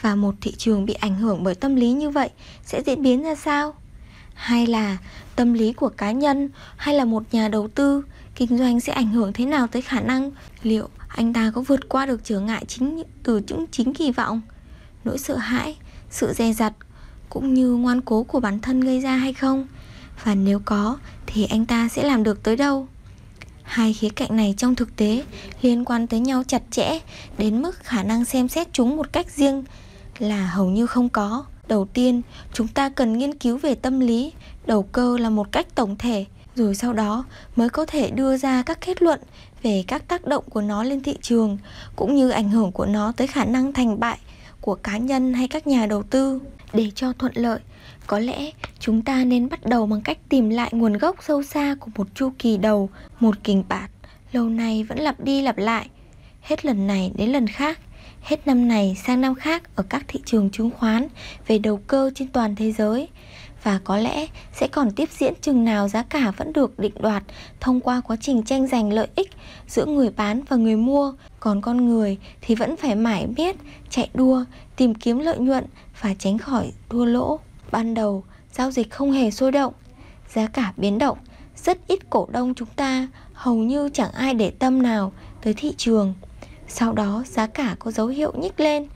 và 0.00 0.14
một 0.14 0.34
thị 0.40 0.54
trường 0.58 0.86
bị 0.86 0.94
ảnh 0.94 1.14
hưởng 1.14 1.44
bởi 1.44 1.54
tâm 1.54 1.74
lý 1.74 1.92
như 1.92 2.10
vậy 2.10 2.30
sẽ 2.64 2.82
diễn 2.86 3.02
biến 3.02 3.22
ra 3.22 3.34
sao? 3.34 3.74
Hay 4.34 4.66
là 4.66 4.96
tâm 5.36 5.52
lý 5.52 5.72
của 5.72 5.88
cá 5.88 6.12
nhân 6.12 6.48
hay 6.76 6.94
là 6.94 7.04
một 7.04 7.22
nhà 7.32 7.48
đầu 7.48 7.68
tư 7.68 8.02
kinh 8.34 8.58
doanh 8.58 8.80
sẽ 8.80 8.92
ảnh 8.92 9.08
hưởng 9.12 9.32
thế 9.32 9.46
nào 9.46 9.66
tới 9.66 9.82
khả 9.82 10.00
năng 10.00 10.30
liệu 10.62 10.88
anh 11.08 11.32
ta 11.32 11.52
có 11.54 11.60
vượt 11.60 11.88
qua 11.88 12.06
được 12.06 12.20
trở 12.24 12.40
ngại 12.40 12.64
chính 12.68 13.02
từ 13.22 13.40
những 13.48 13.66
chính 13.70 13.94
kỳ 13.94 14.12
vọng, 14.12 14.40
nỗi 15.04 15.18
sợ 15.18 15.36
hãi, 15.36 15.76
sự 16.10 16.32
dè 16.32 16.52
dặt 16.52 16.72
cũng 17.28 17.54
như 17.54 17.70
ngoan 17.70 18.00
cố 18.00 18.22
của 18.22 18.40
bản 18.40 18.60
thân 18.60 18.80
gây 18.80 19.00
ra 19.00 19.16
hay 19.16 19.32
không? 19.32 19.66
Và 20.24 20.34
nếu 20.34 20.60
có 20.64 20.98
thì 21.26 21.44
anh 21.44 21.66
ta 21.66 21.88
sẽ 21.88 22.02
làm 22.04 22.22
được 22.22 22.42
tới 22.42 22.56
đâu? 22.56 22.88
Hai 23.66 23.92
khía 23.92 24.08
cạnh 24.08 24.36
này 24.36 24.54
trong 24.56 24.74
thực 24.74 24.96
tế 24.96 25.22
liên 25.62 25.84
quan 25.84 26.06
tới 26.06 26.20
nhau 26.20 26.42
chặt 26.46 26.62
chẽ 26.70 26.98
đến 27.38 27.62
mức 27.62 27.78
khả 27.78 28.02
năng 28.02 28.24
xem 28.24 28.48
xét 28.48 28.68
chúng 28.72 28.96
một 28.96 29.12
cách 29.12 29.30
riêng 29.30 29.64
là 30.18 30.46
hầu 30.46 30.66
như 30.66 30.86
không 30.86 31.08
có. 31.08 31.44
Đầu 31.68 31.84
tiên, 31.84 32.22
chúng 32.52 32.68
ta 32.68 32.88
cần 32.88 33.18
nghiên 33.18 33.34
cứu 33.34 33.58
về 33.58 33.74
tâm 33.74 34.00
lý, 34.00 34.32
đầu 34.66 34.82
cơ 34.82 35.18
là 35.18 35.30
một 35.30 35.52
cách 35.52 35.74
tổng 35.74 35.96
thể, 35.98 36.24
rồi 36.54 36.74
sau 36.74 36.92
đó 36.92 37.24
mới 37.56 37.68
có 37.68 37.86
thể 37.86 38.10
đưa 38.10 38.36
ra 38.36 38.62
các 38.62 38.78
kết 38.86 39.02
luận 39.02 39.20
về 39.62 39.84
các 39.86 40.08
tác 40.08 40.26
động 40.26 40.44
của 40.50 40.60
nó 40.60 40.82
lên 40.82 41.02
thị 41.02 41.16
trường 41.22 41.58
cũng 41.96 42.14
như 42.14 42.30
ảnh 42.30 42.50
hưởng 42.50 42.72
của 42.72 42.86
nó 42.86 43.12
tới 43.16 43.26
khả 43.26 43.44
năng 43.44 43.72
thành 43.72 44.00
bại 44.00 44.18
của 44.60 44.74
cá 44.74 44.96
nhân 44.96 45.34
hay 45.34 45.48
các 45.48 45.66
nhà 45.66 45.86
đầu 45.86 46.02
tư. 46.02 46.40
Để 46.72 46.90
cho 46.94 47.12
thuận 47.12 47.32
lợi, 47.34 47.60
có 48.06 48.18
lẽ 48.18 48.50
chúng 48.78 49.02
ta 49.02 49.24
nên 49.24 49.48
bắt 49.48 49.66
đầu 49.66 49.86
bằng 49.86 50.00
cách 50.00 50.18
tìm 50.28 50.50
lại 50.50 50.70
nguồn 50.72 50.92
gốc 50.92 51.16
sâu 51.20 51.42
xa 51.42 51.76
của 51.80 51.90
một 51.96 52.06
chu 52.14 52.32
kỳ 52.38 52.56
đầu, 52.56 52.90
một 53.20 53.34
kình 53.44 53.64
bạt 53.68 53.90
lâu 54.32 54.48
nay 54.48 54.84
vẫn 54.84 54.98
lặp 54.98 55.20
đi 55.20 55.42
lặp 55.42 55.58
lại, 55.58 55.88
hết 56.42 56.64
lần 56.64 56.86
này 56.86 57.12
đến 57.16 57.30
lần 57.30 57.46
khác 57.46 57.78
hết 58.26 58.46
năm 58.46 58.68
này 58.68 58.96
sang 59.06 59.20
năm 59.20 59.34
khác 59.34 59.76
ở 59.76 59.82
các 59.88 60.04
thị 60.08 60.20
trường 60.24 60.50
chứng 60.50 60.70
khoán 60.70 61.08
về 61.46 61.58
đầu 61.58 61.80
cơ 61.86 62.10
trên 62.14 62.28
toàn 62.28 62.56
thế 62.56 62.72
giới. 62.72 63.08
Và 63.62 63.80
có 63.84 63.96
lẽ 63.96 64.26
sẽ 64.52 64.68
còn 64.68 64.90
tiếp 64.90 65.08
diễn 65.18 65.34
chừng 65.40 65.64
nào 65.64 65.88
giá 65.88 66.02
cả 66.02 66.32
vẫn 66.36 66.52
được 66.52 66.78
định 66.78 66.94
đoạt 67.00 67.22
thông 67.60 67.80
qua 67.80 68.00
quá 68.00 68.16
trình 68.20 68.42
tranh 68.42 68.66
giành 68.66 68.92
lợi 68.92 69.08
ích 69.16 69.30
giữa 69.68 69.86
người 69.86 70.10
bán 70.10 70.42
và 70.48 70.56
người 70.56 70.76
mua. 70.76 71.12
Còn 71.40 71.60
con 71.60 71.86
người 71.86 72.18
thì 72.40 72.54
vẫn 72.54 72.76
phải 72.76 72.94
mãi 72.94 73.26
biết 73.36 73.56
chạy 73.90 74.10
đua 74.14 74.44
tìm 74.76 74.94
kiếm 74.94 75.18
lợi 75.18 75.38
nhuận 75.38 75.64
và 76.00 76.14
tránh 76.18 76.38
khỏi 76.38 76.72
thua 76.88 77.04
lỗ 77.04 77.40
ban 77.70 77.94
đầu, 77.94 78.24
giao 78.52 78.70
dịch 78.70 78.90
không 78.90 79.12
hề 79.12 79.30
sôi 79.30 79.52
động. 79.52 79.72
Giá 80.28 80.46
cả 80.46 80.72
biến 80.76 80.98
động, 80.98 81.18
rất 81.56 81.78
ít 81.86 82.10
cổ 82.10 82.28
đông 82.30 82.54
chúng 82.54 82.68
ta, 82.76 83.08
hầu 83.32 83.56
như 83.56 83.88
chẳng 83.92 84.12
ai 84.12 84.34
để 84.34 84.50
tâm 84.50 84.82
nào 84.82 85.12
tới 85.42 85.54
thị 85.56 85.74
trường. 85.76 86.14
Sau 86.68 86.92
đó, 86.92 87.24
giá 87.26 87.46
cả 87.46 87.76
có 87.78 87.90
dấu 87.90 88.06
hiệu 88.06 88.32
nhích 88.36 88.60
lên, 88.60 88.86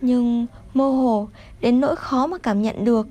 Nhưng 0.00 0.46
mơ 0.74 0.84
hồ, 0.84 1.28
đến 1.60 1.80
nỗi 1.80 1.96
khó 1.96 2.26
mà 2.26 2.38
cảm 2.38 2.62
nhận 2.62 2.84
được. 2.84 3.06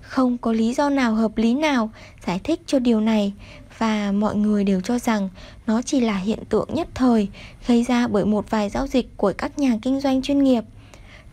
Không 0.00 0.38
có 0.38 0.52
lý 0.52 0.74
do 0.74 0.90
nào 0.90 1.14
hợp 1.14 1.36
lý 1.36 1.54
nào 1.54 1.90
giải 2.26 2.40
thích 2.44 2.60
cho 2.66 2.78
điều 2.78 3.00
này, 3.00 3.32
Và 3.78 4.12
mọi 4.12 4.36
người 4.36 4.64
đều 4.64 4.80
cho 4.80 4.98
rằng 4.98 5.28
nó 5.66 5.82
chỉ 5.82 6.00
là 6.00 6.16
hiện 6.16 6.44
tượng 6.48 6.68
nhất 6.74 6.88
thời, 6.94 7.28
Gây 7.66 7.82
ra 7.82 8.08
bởi 8.08 8.24
một 8.24 8.50
vài 8.50 8.70
giao 8.70 8.86
dịch 8.86 9.16
của 9.16 9.32
các 9.38 9.58
nhà 9.58 9.78
kinh 9.82 10.00
doanh 10.00 10.22
chuyên 10.22 10.44
nghiệp. 10.44 10.64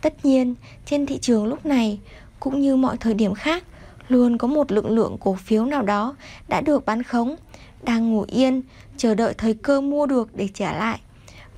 Tất 0.00 0.24
nhiên, 0.24 0.54
trên 0.86 1.06
thị 1.06 1.18
trường 1.18 1.46
lúc 1.46 1.66
này 1.66 1.98
cũng 2.40 2.60
như 2.60 2.76
mọi 2.76 2.96
thời 2.96 3.14
điểm 3.14 3.34
khác 3.34 3.64
Luôn 4.08 4.38
có 4.38 4.48
một 4.48 4.72
lượng 4.72 4.90
lượng 4.90 5.16
cổ 5.20 5.34
phiếu 5.34 5.64
nào 5.64 5.82
đó 5.82 6.16
đã 6.48 6.60
được 6.60 6.86
bán 6.86 7.02
khống 7.02 7.36
Đang 7.82 8.12
ngủ 8.12 8.24
yên 8.28 8.62
chờ 8.96 9.14
đợi 9.14 9.34
thời 9.34 9.54
cơ 9.54 9.80
mua 9.80 10.06
được 10.06 10.36
để 10.36 10.48
trả 10.54 10.72
lại 10.72 10.98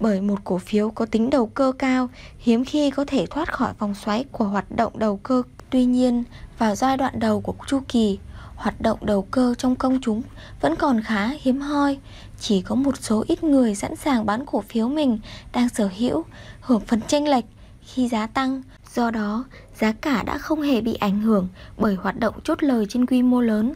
bởi 0.01 0.21
một 0.21 0.39
cổ 0.45 0.59
phiếu 0.59 0.91
có 0.91 1.07
tính 1.07 1.31
đầu 1.31 1.47
cơ 1.47 1.73
cao 1.79 2.09
hiếm 2.39 2.65
khi 2.65 2.91
có 2.91 3.05
thể 3.05 3.27
thoát 3.27 3.53
khỏi 3.53 3.73
vòng 3.79 3.95
xoáy 3.95 4.25
của 4.33 4.45
hoạt 4.45 4.77
động 4.77 4.99
đầu 4.99 5.17
cơ. 5.17 5.43
Tuy 5.71 5.85
nhiên, 5.85 6.25
vào 6.59 6.75
giai 6.75 6.97
đoạn 6.97 7.21
đầu 7.21 7.41
của 7.41 7.55
chu 7.67 7.81
kỳ, 7.89 8.19
hoạt 8.55 8.81
động 8.81 8.99
đầu 9.03 9.23
cơ 9.23 9.55
trong 9.59 9.77
công 9.77 10.01
chúng 10.03 10.23
vẫn 10.61 10.77
còn 10.77 11.03
khá 11.03 11.31
hiếm 11.41 11.61
hoi. 11.61 11.99
Chỉ 12.41 12.63
có 12.63 12.75
một 12.75 12.95
số 13.01 13.25
ít 13.29 13.45
người 13.45 13.75
sẵn 13.75 13.97
sàng 13.97 14.27
bán 14.27 14.47
cổ 14.47 14.61
phiếu 14.69 14.89
mình 14.89 15.19
đang 15.53 15.69
sở 15.69 15.89
hữu, 15.99 16.25
hưởng 16.61 16.83
phần 16.87 17.01
tranh 17.01 17.29
lệch 17.29 17.45
khi 17.83 18.09
giá 18.09 18.27
tăng. 18.27 18.63
Do 18.95 19.11
đó, 19.11 19.45
giá 19.79 19.93
cả 19.93 20.23
đã 20.23 20.39
không 20.39 20.63
hề 20.63 20.81
bị 20.81 20.95
ảnh 20.95 21.21
hưởng 21.21 21.49
bởi 21.79 21.95
hoạt 21.95 22.21
động 22.21 22.35
chốt 22.45 22.63
lời 22.63 22.87
trên 22.89 23.07
quy 23.07 23.23
mô 23.23 23.41
lớn. 23.41 23.75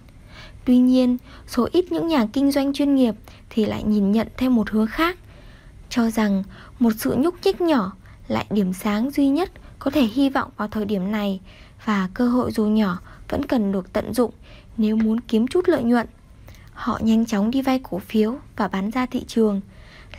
Tuy 0.64 0.78
nhiên, 0.78 1.16
số 1.46 1.68
ít 1.72 1.92
những 1.92 2.08
nhà 2.08 2.26
kinh 2.32 2.52
doanh 2.52 2.72
chuyên 2.72 2.94
nghiệp 2.94 3.14
thì 3.50 3.64
lại 3.64 3.82
nhìn 3.84 4.12
nhận 4.12 4.28
theo 4.36 4.50
một 4.50 4.70
hướng 4.70 4.86
khác– 4.86 5.18
cho 5.92 6.10
rằng 6.10 6.42
một 6.78 6.90
sự 6.98 7.14
nhúc 7.18 7.34
nhích 7.44 7.60
nhỏ 7.60 7.92
lại 8.28 8.46
điểm 8.50 8.72
sáng 8.72 9.10
duy 9.10 9.28
nhất 9.28 9.50
có 9.78 9.90
thể 9.90 10.02
hy 10.02 10.30
vọng 10.30 10.50
vào 10.56 10.68
thời 10.68 10.84
điểm 10.84 11.12
này 11.12 11.40
và 11.84 12.08
cơ 12.14 12.28
hội 12.28 12.50
dù 12.50 12.66
nhỏ 12.66 12.98
vẫn 13.28 13.46
cần 13.46 13.72
được 13.72 13.92
tận 13.92 14.14
dụng 14.14 14.30
nếu 14.76 14.96
muốn 14.96 15.20
kiếm 15.20 15.46
chút 15.46 15.68
lợi 15.68 15.82
nhuận. 15.82 16.06
Họ 16.72 16.98
nhanh 17.02 17.26
chóng 17.26 17.50
đi 17.50 17.62
vay 17.62 17.80
cổ 17.82 17.98
phiếu 17.98 18.34
và 18.56 18.68
bán 18.68 18.90
ra 18.90 19.06
thị 19.06 19.24
trường. 19.26 19.60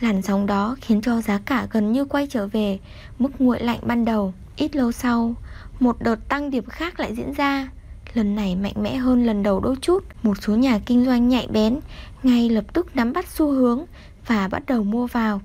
Làn 0.00 0.22
sóng 0.22 0.46
đó 0.46 0.76
khiến 0.80 1.00
cho 1.00 1.20
giá 1.20 1.38
cả 1.44 1.66
gần 1.70 1.92
như 1.92 2.04
quay 2.04 2.26
trở 2.30 2.46
về 2.46 2.78
mức 3.18 3.30
nguội 3.38 3.60
lạnh 3.60 3.78
ban 3.82 4.04
đầu. 4.04 4.34
Ít 4.56 4.76
lâu 4.76 4.92
sau, 4.92 5.34
một 5.80 5.96
đợt 6.00 6.28
tăng 6.28 6.50
điểm 6.50 6.64
khác 6.66 7.00
lại 7.00 7.14
diễn 7.14 7.32
ra. 7.32 7.68
Lần 8.14 8.36
này 8.36 8.56
mạnh 8.56 8.74
mẽ 8.76 8.96
hơn 8.96 9.26
lần 9.26 9.42
đầu 9.42 9.60
đôi 9.60 9.76
chút. 9.80 10.04
Một 10.22 10.42
số 10.42 10.56
nhà 10.56 10.78
kinh 10.86 11.04
doanh 11.04 11.28
nhạy 11.28 11.48
bén 11.50 11.80
ngay 12.22 12.48
lập 12.48 12.64
tức 12.72 12.96
nắm 12.96 13.12
bắt 13.12 13.28
xu 13.28 13.50
hướng 13.50 13.84
và 14.26 14.48
bắt 14.48 14.62
đầu 14.66 14.84
mua 14.84 15.06
vào. 15.06 15.40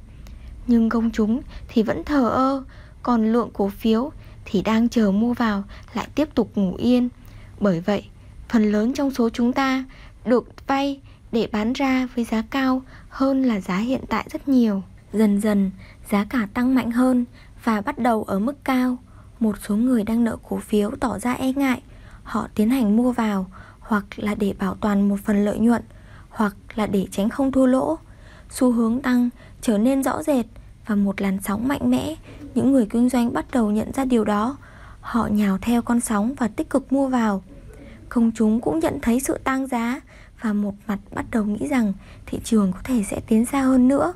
Nhưng 0.67 0.89
công 0.89 1.11
chúng 1.11 1.41
thì 1.67 1.83
vẫn 1.83 2.03
thờ 2.03 2.29
ơ 2.29 2.63
Còn 3.03 3.33
lượng 3.33 3.49
cổ 3.53 3.69
phiếu 3.69 4.11
thì 4.45 4.61
đang 4.61 4.89
chờ 4.89 5.11
mua 5.11 5.33
vào 5.33 5.63
lại 5.93 6.07
tiếp 6.15 6.29
tục 6.35 6.51
ngủ 6.55 6.75
yên 6.75 7.09
Bởi 7.59 7.79
vậy, 7.79 8.05
phần 8.49 8.71
lớn 8.71 8.93
trong 8.93 9.11
số 9.11 9.29
chúng 9.29 9.53
ta 9.53 9.85
được 10.25 10.67
vay 10.67 10.99
để 11.31 11.47
bán 11.51 11.73
ra 11.73 12.07
với 12.15 12.25
giá 12.25 12.43
cao 12.49 12.81
hơn 13.09 13.43
là 13.43 13.61
giá 13.61 13.77
hiện 13.77 14.01
tại 14.09 14.27
rất 14.31 14.47
nhiều 14.47 14.83
Dần 15.13 15.41
dần, 15.41 15.71
giá 16.09 16.25
cả 16.29 16.47
tăng 16.53 16.75
mạnh 16.75 16.91
hơn 16.91 17.25
và 17.63 17.81
bắt 17.81 17.99
đầu 17.99 18.23
ở 18.23 18.39
mức 18.39 18.63
cao 18.63 18.97
một 19.39 19.55
số 19.67 19.75
người 19.75 20.03
đang 20.03 20.23
nợ 20.23 20.37
cổ 20.49 20.57
phiếu 20.57 20.91
tỏ 20.99 21.19
ra 21.19 21.33
e 21.33 21.53
ngại. 21.53 21.81
Họ 22.23 22.47
tiến 22.55 22.69
hành 22.69 22.97
mua 22.97 23.11
vào, 23.11 23.45
hoặc 23.79 24.05
là 24.15 24.35
để 24.35 24.53
bảo 24.59 24.75
toàn 24.75 25.09
một 25.09 25.15
phần 25.23 25.45
lợi 25.45 25.59
nhuận, 25.59 25.81
hoặc 26.29 26.55
là 26.75 26.87
để 26.87 27.07
tránh 27.11 27.29
không 27.29 27.51
thua 27.51 27.65
lỗ. 27.65 27.97
Xu 28.49 28.71
hướng 28.71 29.01
tăng 29.01 29.29
trở 29.61 29.77
nên 29.77 30.03
rõ 30.03 30.23
rệt 30.23 30.45
và 30.85 30.95
một 30.95 31.21
làn 31.21 31.39
sóng 31.41 31.67
mạnh 31.67 31.91
mẽ. 31.91 32.15
Những 32.55 32.71
người 32.71 32.85
kinh 32.89 33.09
doanh 33.09 33.33
bắt 33.33 33.45
đầu 33.51 33.71
nhận 33.71 33.91
ra 33.93 34.05
điều 34.05 34.25
đó. 34.25 34.57
Họ 35.01 35.27
nhào 35.27 35.57
theo 35.61 35.81
con 35.81 35.99
sóng 35.99 36.33
và 36.37 36.47
tích 36.47 36.69
cực 36.69 36.93
mua 36.93 37.07
vào. 37.07 37.43
Công 38.09 38.31
chúng 38.35 38.61
cũng 38.61 38.79
nhận 38.79 38.99
thấy 39.01 39.19
sự 39.19 39.37
tăng 39.43 39.67
giá 39.67 40.01
Và 40.41 40.53
một 40.53 40.73
mặt 40.87 40.99
bắt 41.11 41.25
đầu 41.31 41.43
nghĩ 41.45 41.67
rằng 41.67 41.93
thị 42.25 42.39
trường 42.43 42.71
có 42.71 42.79
thể 42.83 43.03
sẽ 43.09 43.21
tiến 43.27 43.45
xa 43.45 43.61
hơn 43.61 43.87
nữa. 43.87 44.13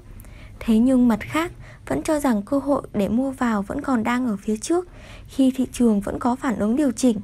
Thế 0.60 0.78
nhưng 0.78 1.08
mặt 1.08 1.20
khác 1.22 1.52
vẫn 1.88 2.04
cho 2.04 2.20
rằng 2.20 2.42
cơ 2.42 2.60
hội 2.60 2.82
để 2.94 3.10
mua 3.10 3.32
vào 3.32 3.62
vẫn 3.62 3.82
còn 3.82 4.04
đang 4.04 4.28
ở 4.28 4.38
phía 4.38 4.58
trước. 4.58 4.88
Khi 5.28 5.52
thị 5.56 5.68
trường 5.74 6.02
vẫn 6.02 6.20
có 6.20 6.36
phản 6.36 6.60
ứng 6.60 6.76
điều 6.76 6.92
chỉnh. 6.92 7.18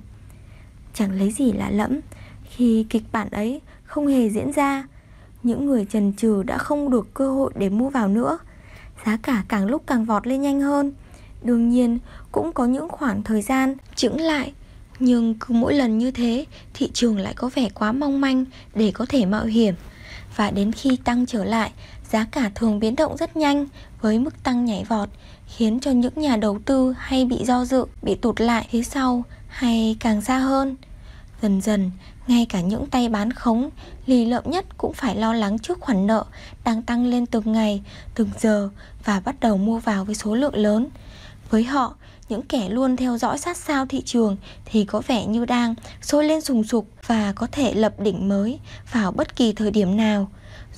Chẳng 0.94 1.12
lấy 1.12 1.32
gì 1.32 1.51
lạ 1.51 1.70
lẫm, 1.70 2.00
Khi 2.44 2.86
kịch 2.89 3.03
bản 3.12 3.29
ấy 3.29 3.62
không 3.84 4.08
hề 4.08 4.29
diễn 4.29 4.51
ra, 4.51 4.88
Những 5.44 5.65
người 5.65 5.86
trần 5.86 6.13
trừ 6.13 6.44
đã 6.44 6.58
không 6.58 6.91
được 6.91 7.13
cơ 7.13 7.32
hội 7.32 7.51
để 7.56 7.70
mua 7.70 7.89
vào 7.89 8.08
nữa. 8.08 8.38
Giá 9.06 9.18
cả 9.24 9.44
càng 9.48 9.65
lúc 9.65 9.84
càng 9.88 10.06
vọt 10.06 10.27
lên 10.27 10.41
nhanh 10.41 10.62
hơn. 10.62 10.94
Đương 11.44 11.70
nhiên, 11.70 12.00
cũng 12.32 12.53
có 12.53 12.65
những 12.65 12.89
khoảng 12.89 13.24
thời 13.24 13.41
gian 13.41 13.75
chững 13.96 14.22
lại, 14.22 14.53
Nhưng 15.00 15.34
cứ 15.39 15.53
mỗi 15.53 15.74
lần 15.74 15.98
như 15.98 16.12
thế, 16.12 16.46
thị 16.74 16.89
trường 16.94 17.18
lại 17.18 17.34
có 17.34 17.50
vẻ 17.56 17.70
quá 17.70 17.91
mong 17.91 18.22
manh 18.22 18.46
để 18.75 18.91
có 18.91 19.06
thể 19.10 19.25
mạo 19.25 19.46
hiểm. 19.46 19.75
Và 20.36 20.51
đến 20.51 20.72
khi 20.72 20.98
tăng 21.03 21.25
trở 21.25 21.44
lại, 21.44 21.72
giá 22.10 22.25
cả 22.32 22.51
thường 22.56 22.79
biến 22.79 22.96
động 22.96 23.18
rất 23.18 23.38
nhanh 23.38 23.65
với 24.01 24.20
mức 24.20 24.44
tăng 24.44 24.65
nhảy 24.65 24.84
vọt 24.84 25.10
khiến 25.56 25.79
cho 25.79 25.91
những 25.91 26.13
nhà 26.15 26.36
đầu 26.36 26.60
tư 26.65 26.94
hay 26.98 27.25
bị 27.25 27.46
do 27.46 27.65
dự, 27.65 27.86
bị 28.01 28.15
tụt 28.15 28.41
lại 28.41 28.68
phía 28.72 28.84
sau 28.84 29.24
hay 29.48 29.96
càng 30.00 30.22
xa 30.22 30.38
hơn. 30.38 30.75
Dần 31.41 31.62
dần, 31.62 31.91
ngay 32.27 32.46
cả 32.50 32.62
những 32.62 32.86
tay 32.86 33.10
bán 33.10 33.34
khống, 33.34 33.70
lì 34.06 34.25
lợm 34.25 34.44
nhất 34.51 34.65
cũng 34.77 34.94
phải 34.94 35.15
lo 35.15 35.34
lắng 35.34 35.60
trước 35.60 35.79
khoản 35.79 36.08
nợ 36.08 36.25
đang 36.63 36.82
tăng 36.82 37.06
lên 37.06 37.25
từng 37.25 37.51
ngày, 37.51 37.84
từng 38.15 38.29
giờ 38.39 38.70
và 39.03 39.20
bắt 39.20 39.36
đầu 39.39 39.58
mua 39.58 39.79
vào 39.79 40.06
với 40.06 40.15
số 40.15 40.36
lượng 40.36 40.56
lớn. 40.56 40.88
Với 41.50 41.63
họ, 41.63 41.96
những 42.29 42.41
kẻ 42.41 42.70
luôn 42.70 42.98
theo 42.98 43.18
dõi 43.18 43.38
sát 43.38 43.58
sao 43.58 43.86
thị 43.86 44.01
trường 44.06 44.38
thì 44.65 44.86
có 44.86 45.01
vẻ 45.08 45.25
như 45.25 45.46
đang 45.46 45.75
sôi 46.01 46.25
lên 46.25 46.41
sùng 46.41 46.63
sục 46.63 46.88
và 47.06 47.34
có 47.36 47.48
thể 47.51 47.74
lập 47.74 48.00
đỉnh 48.00 48.29
mới 48.29 48.60
vào 48.91 49.12
bất 49.12 49.36
kỳ 49.36 49.53
thời 49.53 49.72
điểm 49.72 49.98
nào. 49.98 50.29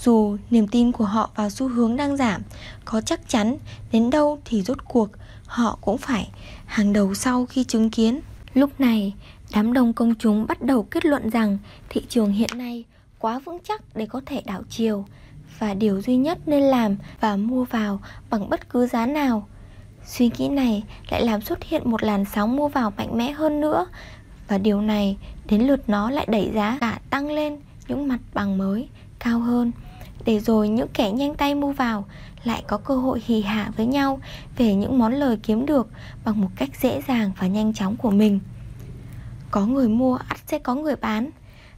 Dù 0.04 0.38
niềm 0.50 0.68
tin 0.68 0.92
của 0.92 1.06
họ 1.06 1.30
vào 1.36 1.50
xu 1.50 1.68
hướng 1.68 1.96
đang 1.96 2.18
giảm 2.18 2.42
có 2.86 3.02
chắc 3.02 3.30
chắn 3.30 3.58
đến 3.92 4.10
đâu 4.10 4.40
thì 4.46 4.62
rốt 4.62 4.78
cuộc 4.86 5.10
họ 5.46 5.78
cũng 5.82 5.98
phải 5.98 6.30
hàng 6.66 6.94
đầu 6.94 7.14
sau 7.14 7.46
khi 7.46 7.64
chứng 7.64 7.90
kiến. 7.90 8.20
Lúc 8.54 8.80
này, 8.80 9.14
đám 9.54 9.74
đông 9.74 9.94
công 9.94 10.16
chúng 10.16 10.48
bắt 10.48 10.62
đầu 10.62 10.84
kết 10.84 11.06
luận 11.06 11.30
rằng 11.30 11.58
thị 11.90 12.06
trường 12.10 12.32
hiện 12.32 12.50
nay 12.56 12.84
quá 13.20 13.40
vững 13.40 13.58
chắc 13.64 13.96
để 13.96 14.06
có 14.06 14.22
thể 14.26 14.42
đảo 14.46 14.64
chiều. 14.70 15.06
Và 15.60 15.74
điều 15.74 16.02
duy 16.02 16.16
nhất 16.16 16.38
nên 16.46 16.64
làm 16.64 16.96
và 17.20 17.36
mua 17.36 17.64
vào 17.64 18.00
bằng 18.30 18.50
bất 18.50 18.70
cứ 18.70 18.88
giá 18.88 19.06
nào. 19.06 19.48
Suy 20.06 20.32
nghĩ 20.38 20.50
này 20.50 20.84
lại 21.10 21.26
làm 21.26 21.42
xuất 21.42 21.64
hiện 21.64 21.92
một 21.92 22.04
làn 22.04 22.26
sóng 22.26 22.56
mua 22.56 22.68
vào 22.68 22.92
mạnh 22.98 23.18
mẽ 23.18 23.32
hơn 23.32 23.62
nữa. 23.62 23.86
Và 24.48 24.58
điều 24.58 24.82
này 24.82 25.18
đến 25.46 25.62
lượt 25.62 25.90
nó 25.90 26.12
lại 26.12 26.26
đẩy 26.30 26.52
giá 26.54 26.78
cả 26.82 27.00
tăng 27.10 27.32
lên 27.32 27.58
những 27.88 28.08
mặt 28.08 28.20
bằng 28.34 28.58
mới, 28.58 28.90
cao 29.20 29.40
hơn. 29.40 29.72
Để 30.26 30.40
rồi 30.40 30.70
những 30.70 30.88
kẻ 30.94 31.12
nhanh 31.12 31.36
tay 31.36 31.56
mua 31.56 31.72
vào 31.72 32.06
lại 32.44 32.64
có 32.68 32.78
cơ 32.78 32.96
hội 32.96 33.22
hì 33.26 33.42
hạ 33.42 33.72
với 33.78 33.86
nhau 33.86 34.20
về 34.58 34.76
những 34.76 35.00
món 35.00 35.14
lời 35.14 35.38
kiếm 35.44 35.66
được 35.66 35.88
bằng 36.26 36.42
một 36.42 36.50
cách 36.56 36.70
dễ 36.82 37.02
dàng 37.08 37.32
và 37.40 37.48
nhanh 37.48 37.74
chóng 37.74 37.96
của 37.96 38.12
mình. 38.12 38.40
Có 39.52 39.66
người 39.66 39.88
mua 39.88 40.16
ắt 40.16 40.38
sẽ 40.48 40.60
có 40.60 40.76
người 40.76 40.96
bán. 40.96 41.30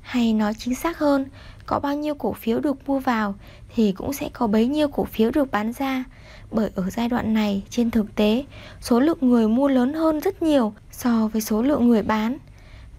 Hay 0.01 0.33
nói 0.33 0.53
chính 0.57 0.75
xác 0.75 0.97
hơn, 0.97 1.25
có 1.65 1.79
bao 1.79 1.95
nhiêu 1.95 2.15
cổ 2.15 2.33
phiếu 2.33 2.59
được 2.59 2.89
mua 2.89 2.99
vào 2.99 3.35
thì 3.75 3.91
cũng 3.91 4.13
sẽ 4.13 4.29
có 4.33 4.47
bấy 4.47 4.67
nhiêu 4.67 4.87
cổ 4.87 5.03
phiếu 5.03 5.31
được 5.31 5.51
bán 5.51 5.73
ra. 5.73 6.03
Bởi 6.51 6.69
ở 6.75 6.89
giai 6.89 7.09
đoạn 7.09 7.33
này 7.33 7.63
trên 7.69 7.91
thực 7.91 8.15
tế 8.15 8.45
số 8.81 8.99
lượng 8.99 9.17
người 9.21 9.47
mua 9.47 9.67
lớn 9.67 9.93
hơn 9.93 10.19
rất 10.19 10.41
nhiều 10.41 10.73
so 10.91 11.27
với 11.27 11.41
số 11.41 11.61
lượng 11.61 11.87
người 11.87 12.01
bán. 12.03 12.37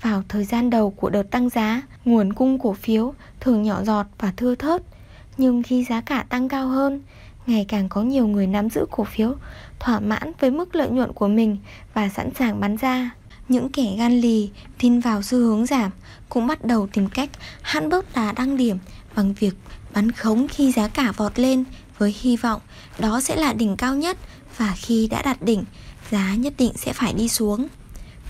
Vào 0.00 0.22
thời 0.28 0.44
gian 0.44 0.70
đầu 0.70 0.90
của 0.90 1.10
đợt 1.10 1.30
tăng 1.30 1.48
giá, 1.48 1.82
nguồn 2.04 2.32
cung 2.32 2.58
cổ 2.58 2.72
phiếu 2.72 3.14
thường 3.40 3.62
nhỏ 3.62 3.84
giọt 3.84 4.06
và 4.18 4.32
thưa 4.36 4.54
thớt, 4.54 4.82
nhưng 5.36 5.62
khi 5.62 5.84
giá 5.84 6.00
cả 6.00 6.24
tăng 6.28 6.48
cao 6.48 6.68
hơn, 6.68 7.00
ngày 7.46 7.64
càng 7.68 7.88
có 7.88 8.02
nhiều 8.02 8.26
người 8.26 8.46
nắm 8.46 8.70
giữ 8.70 8.86
cổ 8.90 9.04
phiếu 9.04 9.34
thỏa 9.78 10.00
mãn 10.00 10.32
với 10.40 10.50
mức 10.50 10.74
lợi 10.74 10.88
nhuận 10.88 11.12
của 11.12 11.28
mình 11.28 11.56
và 11.94 12.08
sẵn 12.08 12.30
sàng 12.34 12.60
bán 12.60 12.76
ra. 12.76 13.10
Những 13.48 13.68
kẻ 13.68 13.94
gan 13.98 14.20
lì 14.20 14.50
tin 14.78 15.00
vào 15.00 15.22
xu 15.22 15.38
hướng 15.38 15.66
giảm 15.66 15.90
cũng 16.28 16.46
bắt 16.46 16.64
đầu 16.64 16.88
tìm 16.92 17.08
cách 17.08 17.30
hãn 17.62 17.88
bớt 17.88 18.14
đà 18.14 18.32
đăng 18.32 18.56
điểm 18.56 18.78
bằng 19.16 19.34
việc 19.34 19.54
bán 19.94 20.12
khống 20.12 20.48
khi 20.48 20.72
giá 20.72 20.88
cả 20.88 21.12
vọt 21.16 21.38
lên 21.38 21.64
với 21.98 22.14
hy 22.20 22.36
vọng 22.36 22.60
đó 22.98 23.20
sẽ 23.20 23.36
là 23.36 23.52
đỉnh 23.52 23.76
cao 23.76 23.94
nhất 23.94 24.18
và 24.56 24.74
khi 24.76 25.08
đã 25.10 25.22
đạt 25.22 25.42
đỉnh, 25.42 25.64
giá 26.10 26.34
nhất 26.34 26.54
định 26.58 26.72
sẽ 26.76 26.92
phải 26.92 27.12
đi 27.12 27.28
xuống. 27.28 27.68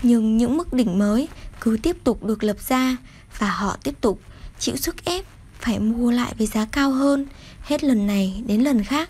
Nhưng 0.03 0.37
những 0.37 0.57
mức 0.57 0.73
đỉnh 0.73 0.99
mới 0.99 1.27
cứ 1.61 1.77
tiếp 1.83 1.97
tục 2.03 2.23
được 2.23 2.43
lập 2.43 2.57
ra 2.67 2.97
và 3.37 3.49
họ 3.49 3.77
tiếp 3.83 4.01
tục 4.01 4.19
chịu 4.59 4.75
sức 4.75 5.05
ép 5.05 5.25
phải 5.65 5.79
mua 5.79 6.11
lại 6.11 6.33
với 6.37 6.47
giá 6.47 6.65
cao 6.65 6.91
hơn 6.91 7.25
hết 7.61 7.83
lần 7.83 8.07
này 8.07 8.43
đến 8.47 8.61
lần 8.61 8.83
khác, 8.83 9.09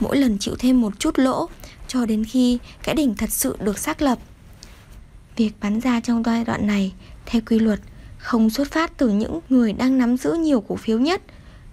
mỗi 0.00 0.16
lần 0.16 0.38
chịu 0.38 0.54
thêm 0.58 0.80
một 0.80 0.98
chút 0.98 1.18
lỗ 1.18 1.48
cho 1.88 2.06
đến 2.06 2.24
khi 2.24 2.58
cái 2.82 2.94
đỉnh 2.94 3.14
thật 3.14 3.30
sự 3.30 3.56
được 3.60 3.78
xác 3.78 4.02
lập. 4.02 4.18
Việc 5.36 5.50
bán 5.60 5.80
ra 5.80 6.00
trong 6.00 6.22
giai 6.24 6.44
đoạn 6.44 6.66
này 6.66 6.92
theo 7.26 7.42
quy 7.46 7.58
luật 7.58 7.80
không 8.18 8.50
xuất 8.50 8.70
phát 8.72 8.96
từ 8.96 9.08
những 9.08 9.40
người 9.48 9.72
đang 9.72 9.98
nắm 9.98 10.16
giữ 10.16 10.32
nhiều 10.32 10.60
cổ 10.60 10.76
phiếu 10.76 10.98
nhất. 10.98 11.22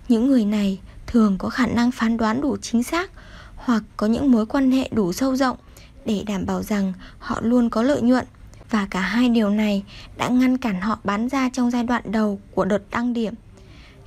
Những 0.10 0.28
người 0.28 0.46
này 0.46 0.80
thường 1.08 1.36
có 1.38 1.50
khả 1.50 1.68
năng 1.68 1.92
phán 1.92 2.18
đoán 2.18 2.42
đủ 2.42 2.58
chính 2.62 2.84
xác 2.84 3.12
hoặc 3.56 3.84
có 3.98 4.08
những 4.08 4.32
mối 4.32 4.46
quan 4.46 4.72
hệ 4.72 4.90
đủ 4.92 5.14
sâu 5.14 5.36
rộng 5.36 5.58
để 6.06 6.24
đảm 6.28 6.46
bảo 6.46 6.64
rằng 6.64 6.94
họ 7.20 7.42
luôn 7.42 7.70
có 7.70 7.84
lợi 7.84 8.02
nhuận 8.02 8.26
và 8.70 8.88
cả 8.90 9.00
hai 9.00 9.30
điều 9.30 9.50
này 9.50 9.84
đã 10.18 10.28
ngăn 10.28 10.58
cản 10.58 10.82
họ 10.82 11.00
bán 11.04 11.30
ra 11.30 11.50
trong 11.54 11.72
giai 11.72 11.84
đoạn 11.84 12.04
đầu 12.06 12.40
của 12.52 12.66
đợt 12.66 12.90
tăng 12.92 13.14
điểm. 13.14 13.34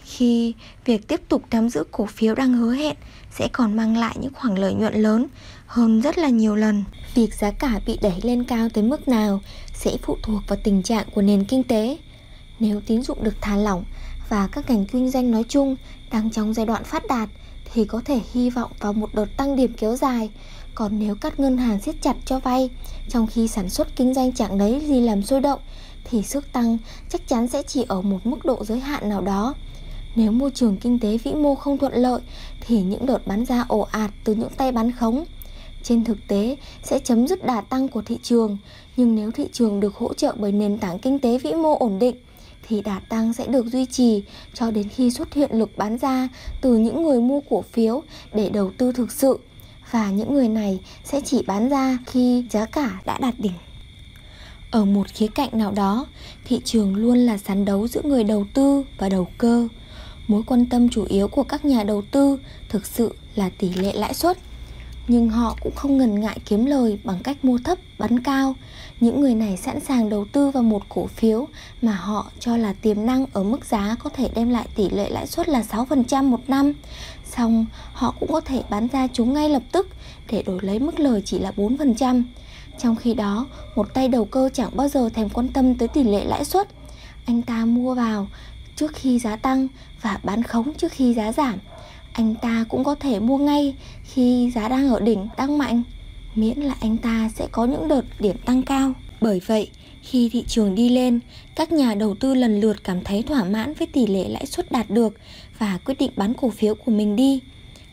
Khi 0.05 0.55
việc 0.85 1.09
tiếp 1.09 1.21
tục 1.29 1.43
nắm 1.51 1.69
giữ 1.69 1.85
cổ 1.91 2.07
phiếu 2.07 2.35
đang 2.35 2.53
hứa 2.53 2.75
hẹn 2.75 2.97
sẽ 3.31 3.49
còn 3.53 3.77
mang 3.77 3.97
lại 3.97 4.17
những 4.21 4.35
khoản 4.35 4.55
lợi 4.55 4.75
nhuận 4.75 4.95
lớn 4.95 5.27
hơn 5.67 6.01
rất 6.01 6.19
là 6.19 6.29
nhiều 6.29 6.57
lần. 6.57 6.85
Việc 7.15 7.35
giá 7.35 7.51
cả 7.51 7.81
bị 7.87 7.99
đẩy 8.03 8.21
lên 8.23 8.45
cao 8.45 8.69
tới 8.69 8.85
mức 8.85 9.09
nào 9.09 9.41
sẽ 9.75 9.97
phụ 10.03 10.17
thuộc 10.23 10.43
vào 10.49 10.59
tình 10.65 10.83
trạng 10.83 11.07
của 11.15 11.23
nền 11.23 11.45
kinh 11.45 11.63
tế. 11.63 11.99
Nếu 12.61 12.81
tín 12.87 13.03
dụng 13.03 13.25
được 13.25 13.35
thả 13.41 13.57
lỏng 13.57 13.85
và 14.29 14.47
các 14.47 14.71
ngành 14.71 14.87
kinh 14.87 15.11
doanh 15.11 15.31
nói 15.31 15.45
chung 15.49 15.77
đang 16.13 16.31
trong 16.31 16.55
giai 16.55 16.67
đoạn 16.67 16.85
phát 16.85 17.03
đạt 17.09 17.29
thì 17.73 17.85
có 17.85 18.01
thể 18.05 18.21
hy 18.33 18.51
vọng 18.51 18.73
vào 18.81 18.93
một 18.93 19.15
đợt 19.15 19.37
tăng 19.37 19.57
điểm 19.57 19.73
kéo 19.73 19.97
dài. 19.97 20.31
Còn 20.75 20.99
nếu 20.99 21.15
các 21.21 21.41
ngân 21.41 21.59
hàng 21.59 21.81
siết 21.81 21.95
chặt 22.03 22.17
cho 22.25 22.39
vay, 22.39 22.71
trong 23.09 23.27
khi 23.27 23.49
sản 23.49 23.71
xuất 23.71 23.97
kinh 23.97 24.15
doanh 24.15 24.33
chẳng 24.33 24.59
lấy 24.59 24.81
gì 24.87 25.01
làm 25.01 25.23
sôi 25.23 25.41
động 25.41 25.61
thì 26.05 26.23
sức 26.23 26.53
tăng 26.53 26.79
chắc 27.09 27.29
chắn 27.29 27.49
sẽ 27.49 27.63
chỉ 27.63 27.85
ở 27.89 28.03
một 28.03 28.27
mức 28.27 28.45
độ 28.45 28.65
giới 28.65 28.81
hạn 28.81 29.09
nào 29.09 29.21
đó. 29.21 29.55
Nếu 30.17 30.33
môi 30.33 30.51
trường 30.51 30.77
kinh 30.77 30.99
tế 30.99 31.19
vĩ 31.19 31.33
mô 31.33 31.55
không 31.55 31.79
thuận 31.79 31.93
lợi 31.95 32.21
thì 32.61 32.83
những 32.83 33.07
đợt 33.07 33.27
bán 33.27 33.45
ra 33.45 33.65
ồ 33.69 33.81
ạt 33.81 34.11
từ 34.25 34.35
những 34.35 34.51
tay 34.57 34.73
bán 34.73 34.93
khống 34.93 35.25
trên 35.83 36.05
thực 36.05 36.19
tế 36.29 36.57
sẽ 36.83 36.99
chấm 36.99 37.27
dứt 37.27 37.47
đà 37.47 37.61
tăng 37.61 37.89
của 37.89 38.03
thị 38.03 38.19
trường, 38.23 38.59
nhưng 38.97 39.15
nếu 39.15 39.31
thị 39.31 39.47
trường 39.53 39.81
được 39.81 39.95
hỗ 39.97 40.15
trợ 40.15 40.35
bởi 40.39 40.53
nền 40.53 40.79
tảng 40.79 40.99
kinh 40.99 41.19
tế 41.19 41.39
vĩ 41.39 41.53
mô 41.53 41.79
ổn 41.79 41.99
định 41.99 42.17
thì 42.69 42.83
đà 42.83 43.01
tăng 43.09 43.33
sẽ 43.33 43.47
được 43.47 43.67
duy 43.67 43.87
trì 43.87 44.23
cho 44.55 44.71
đến 44.71 44.89
khi 44.89 45.11
xuất 45.11 45.35
hiện 45.35 45.51
lực 45.53 45.71
bán 45.77 45.99
ra 45.99 46.29
từ 46.61 46.77
những 46.77 47.03
người 47.03 47.21
mua 47.21 47.41
cổ 47.51 47.63
phiếu 47.63 48.03
để 48.33 48.49
đầu 48.49 48.71
tư 48.79 48.93
thực 48.93 49.13
sự 49.13 49.39
và 49.91 50.11
những 50.11 50.35
người 50.35 50.49
này 50.49 50.81
sẽ 51.05 51.21
chỉ 51.25 51.43
bán 51.47 51.69
ra 51.69 51.99
khi 52.07 52.45
giá 52.51 52.65
cả 52.65 53.01
đã 53.05 53.19
đạt 53.19 53.35
đỉnh. 53.39 53.53
Ở 54.71 54.85
một 54.85 55.09
khía 55.09 55.29
cạnh 55.35 55.49
nào 55.53 55.73
đó, 55.73 56.07
thị 56.45 56.61
trường 56.65 56.95
luôn 56.95 57.19
là 57.19 57.39
sàn 57.39 57.65
đấu 57.65 57.89
giữa 57.89 58.03
người 58.05 58.25
đầu 58.25 58.47
tư 58.55 58.83
và 58.99 59.09
đầu 59.09 59.29
cơ. 59.39 59.69
Mối 60.29 60.43
quan 60.47 60.67
tâm 60.67 60.89
chủ 60.89 61.05
yếu 61.09 61.29
của 61.29 61.43
các 61.43 61.65
nhà 61.65 61.83
đầu 61.83 62.03
tư 62.11 62.39
thực 62.69 62.87
sự 62.87 63.15
là 63.35 63.51
tỷ 63.59 63.69
lệ 63.69 63.93
lãi 63.93 64.15
suất 64.15 64.39
nhưng 65.09 65.29
họ 65.29 65.57
cũng 65.61 65.75
không 65.75 65.99
ngần 65.99 66.21
ngại 66.21 66.39
kiếm 66.45 66.67
lời 66.67 66.99
bằng 67.05 67.19
cách 67.25 67.45
mua 67.45 67.59
thấp 67.65 67.79
bán 67.99 68.21
cao 68.21 68.55
những 69.01 69.21
người 69.21 69.35
này 69.35 69.57
sẵn 69.57 69.81
sàng 69.81 70.09
đầu 70.09 70.25
tư 70.33 70.51
vào 70.51 70.63
một 70.63 70.83
cổ 70.89 71.07
phiếu 71.07 71.47
mà 71.83 71.93
họ 71.93 72.31
cho 72.41 72.57
là 72.57 72.73
tiềm 72.73 73.07
năng 73.07 73.27
ở 73.33 73.43
mức 73.43 73.65
giá 73.65 73.97
có 73.99 74.11
thể 74.11 74.29
đem 74.35 74.51
lại 74.51 74.69
tỷ 74.77 74.91
lệ 74.91 75.11
lãi 75.11 75.27
suất 75.27 75.49
là 75.49 75.63
6% 75.71 76.25
một 76.25 76.41
năm. 76.49 76.73
Xong, 77.25 77.67
họ 77.93 78.15
cũng 78.21 78.33
có 78.33 78.41
thể 78.41 78.63
bán 78.71 78.89
ra 78.93 79.09
chúng 79.13 79.33
ngay 79.33 79.49
lập 79.49 79.63
tức 79.73 79.89
để 80.31 80.43
đổi 80.43 80.59
lấy 80.63 80.79
mức 80.79 81.01
lời 81.01 81.23
chỉ 81.25 81.39
là 81.39 81.53
4%. 81.57 82.23
Trong 82.83 82.97
khi 82.97 83.15
đó, 83.15 83.47
một 83.77 83.95
tay 83.95 84.09
đầu 84.09 84.25
cơ 84.25 84.51
chẳng 84.55 84.71
bao 84.77 84.89
giờ 84.89 85.09
thèm 85.15 85.29
quan 85.29 85.49
tâm 85.49 85.75
tới 85.75 85.89
tỷ 85.89 86.03
lệ 86.03 86.25
lãi 86.25 86.45
suất. 86.45 86.69
Anh 87.27 87.43
ta 87.43 87.65
mua 87.65 87.95
vào 87.95 88.27
trước 88.77 88.95
khi 88.95 89.19
giá 89.19 89.37
tăng 89.37 89.69
và 90.03 90.21
bán 90.23 90.43
khống 90.43 90.75
trước 90.75 90.93
khi 90.93 91.15
giá 91.15 91.33
giảm 91.33 91.59
anh 92.15 92.35
ta 92.35 92.65
cũng 92.69 92.85
có 92.85 92.95
thể 92.95 93.21
mua 93.21 93.39
ngay 93.39 93.75
khi 94.03 94.51
giá 94.55 94.69
đang 94.69 94.89
ở 94.89 95.01
đỉnh 95.01 95.29
tăng 95.37 95.59
mạnh, 95.59 95.83
miễn 96.35 96.59
là 96.59 96.75
anh 96.81 96.97
ta 96.97 97.31
sẽ 97.35 97.47
có 97.53 97.65
những 97.65 97.89
đợt 97.89 98.05
điểm 98.19 98.37
tăng 98.45 98.63
cao 98.63 98.93
bởi 99.21 99.41
vậy, 99.47 99.71
khi 100.03 100.29
thị 100.33 100.45
trường 100.47 100.75
đi 100.75 100.89
lên, 100.89 101.21
các 101.57 101.73
nhà 101.73 101.95
đầu 101.95 102.15
tư 102.15 102.35
lần 102.35 102.61
lượt 102.61 102.85
cảm 102.85 103.05
thấy 103.05 103.23
thỏa 103.23 103.45
mãn 103.45 103.75
với 103.75 103.87
tỷ 103.87 104.07
lệ 104.07 104.29
lãi 104.29 104.47
suất 104.47 104.73
đạt 104.73 104.91
được 104.91 105.17
và 105.59 105.79
quyết 105.85 105.99
định 105.99 106.11
bán 106.17 106.35
cổ 106.35 106.51
phiếu 106.51 106.75
của 106.75 106.91
mình 106.91 107.17
đi 107.17 107.41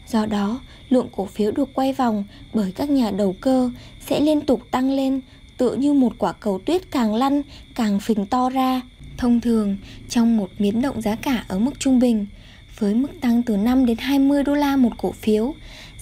do 0.07 0.25
đó, 0.25 0.59
lượng 0.89 1.07
cổ 1.15 1.25
phiếu 1.25 1.51
được 1.51 1.69
quay 1.73 1.93
vòng 1.93 2.23
bởi 2.53 2.71
các 2.71 2.89
nhà 2.89 3.11
đầu 3.11 3.35
cơ 3.41 3.69
sẽ 4.07 4.19
liên 4.19 4.41
tục 4.41 4.61
tăng 4.71 4.91
lên, 4.91 5.21
tựa 5.57 5.73
như 5.73 5.93
một 5.93 6.13
quả 6.17 6.33
cầu 6.33 6.59
tuyết 6.65 6.91
càng 6.91 7.15
lăn, 7.15 7.41
càng 7.75 7.99
phình 7.99 8.25
to 8.25 8.49
ra. 8.49 8.81
Thông 9.21 9.41
thường, 9.41 9.77
trong 10.09 10.37
một 10.37 10.49
biến 10.59 10.81
động 10.81 11.01
giá 11.01 11.15
cả 11.15 11.45
ở 11.47 11.59
mức 11.59 11.79
trung 11.79 11.99
bình, 11.99 12.25
với 12.79 12.93
mức 12.93 13.07
tăng 13.21 13.43
từ 13.43 13.57
5 13.57 13.85
đến 13.85 13.97
20 13.97 14.43
đô 14.43 14.55
la 14.55 14.75
một 14.75 14.89
cổ 14.97 15.11
phiếu, 15.11 15.53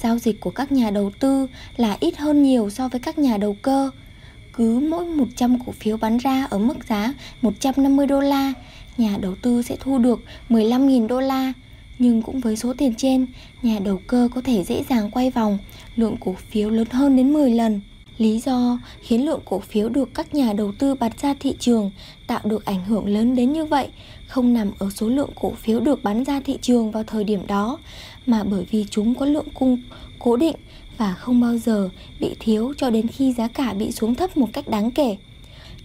giao 0.02 0.20
dịch 0.20 0.40
của 0.42 0.50
các 0.50 0.72
nhà 0.72 0.90
đầu 0.90 1.12
tư 1.20 1.48
là 1.78 1.98
ít 2.00 2.18
hơn 2.18 2.44
nhiều 2.44 2.70
so 2.70 2.88
với 2.88 3.00
các 3.00 3.18
nhà 3.18 3.38
đầu 3.38 3.56
cơ. 3.62 3.90
Cứ 4.54 4.80
mỗi 4.80 5.06
100 5.06 5.58
cổ 5.66 5.72
phiếu 5.72 5.98
bán 5.98 6.18
ra 6.18 6.48
ở 6.50 6.58
mức 6.58 6.76
giá 6.90 7.14
150 7.42 8.08
đô 8.08 8.20
la, 8.20 8.54
nhà 8.98 9.18
đầu 9.22 9.36
tư 9.42 9.62
sẽ 9.62 9.76
thu 9.80 9.98
được 9.98 10.20
15.000 10.50 11.08
đô 11.08 11.20
la. 11.20 11.54
Nhưng 12.00 12.22
cũng 12.22 12.40
với 12.40 12.56
số 12.56 12.74
tiền 12.78 12.94
trên, 12.98 13.28
nhà 13.62 13.80
đầu 13.80 14.02
cơ 14.08 14.30
có 14.36 14.42
thể 14.42 14.64
dễ 14.64 14.84
dàng 14.90 15.12
quay 15.12 15.32
vòng 15.32 15.58
lượng 15.96 16.18
cổ 16.20 16.36
phiếu 16.52 16.70
lớn 16.70 16.88
hơn 16.92 17.16
đến 17.16 17.34
10 17.34 17.52
lần. 17.52 17.82
Lý 18.20 18.40
do 18.40 18.80
khiến 19.02 19.26
lượng 19.26 19.40
cổ 19.46 19.60
phiếu 19.60 19.90
được 19.90 20.10
các 20.14 20.34
nhà 20.34 20.54
đầu 20.54 20.72
tư 20.80 20.96
bật 20.96 21.22
ra 21.22 21.34
thị 21.40 21.56
trường 21.60 21.92
tạo 22.28 22.40
được 22.44 22.66
ảnh 22.66 22.86
hưởng 22.86 23.08
lớn 23.08 23.36
đến 23.36 23.54
như 23.54 23.66
vậy 23.66 23.88
không 24.28 24.54
nằm 24.54 24.72
ở 24.80 24.90
số 24.90 25.10
lượng 25.10 25.30
cổ 25.36 25.52
phiếu 25.52 25.80
được 25.80 26.04
bán 26.04 26.24
ra 26.24 26.40
thị 26.40 26.58
trường 26.62 26.92
vào 26.92 27.04
thời 27.04 27.24
điểm 27.24 27.48
đó 27.48 27.78
mà 28.26 28.44
bởi 28.44 28.66
vì 28.72 28.86
chúng 28.92 29.16
có 29.16 29.26
lượng 29.26 29.48
cung 29.54 29.82
cố 30.20 30.38
định 30.38 30.56
và 30.98 31.14
không 31.14 31.42
bao 31.42 31.58
giờ 31.58 31.90
bị 32.20 32.36
thiếu 32.40 32.74
cho 32.78 32.90
đến 32.90 33.08
khi 33.08 33.34
giá 33.34 33.48
cả 33.48 33.74
bị 33.74 33.92
xuống 33.92 34.16
thấp 34.16 34.38
một 34.38 34.48
cách 34.54 34.68
đáng 34.68 34.92
kể. 34.92 35.18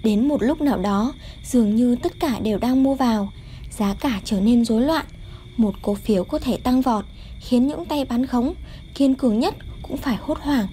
Đến 0.03 0.29
một 0.29 0.43
lúc 0.43 0.61
nào 0.61 0.79
đó, 0.79 1.13
dường 1.45 1.75
như 1.75 1.97
tất 2.03 2.21
cả 2.21 2.39
đều 2.39 2.59
đang 2.59 2.83
mua 2.83 2.95
vào, 2.95 3.33
giá 3.71 3.95
cả 3.95 4.21
trở 4.25 4.41
nên 4.41 4.65
rối 4.65 4.83
loạn. 4.83 5.07
Một 5.57 5.75
cổ 5.83 5.95
phiếu 5.95 6.25
có 6.25 6.39
thể 6.39 6.57
tăng 6.57 6.81
vọt, 6.81 7.05
khiến 7.41 7.67
những 7.67 7.85
tay 7.85 8.05
bán 8.05 8.27
khống 8.27 8.55
kiên 8.95 9.15
cường 9.15 9.39
nhất 9.39 9.55
cũng 9.83 9.97
phải 9.97 10.17
hốt 10.21 10.39
hoảng. 10.41 10.67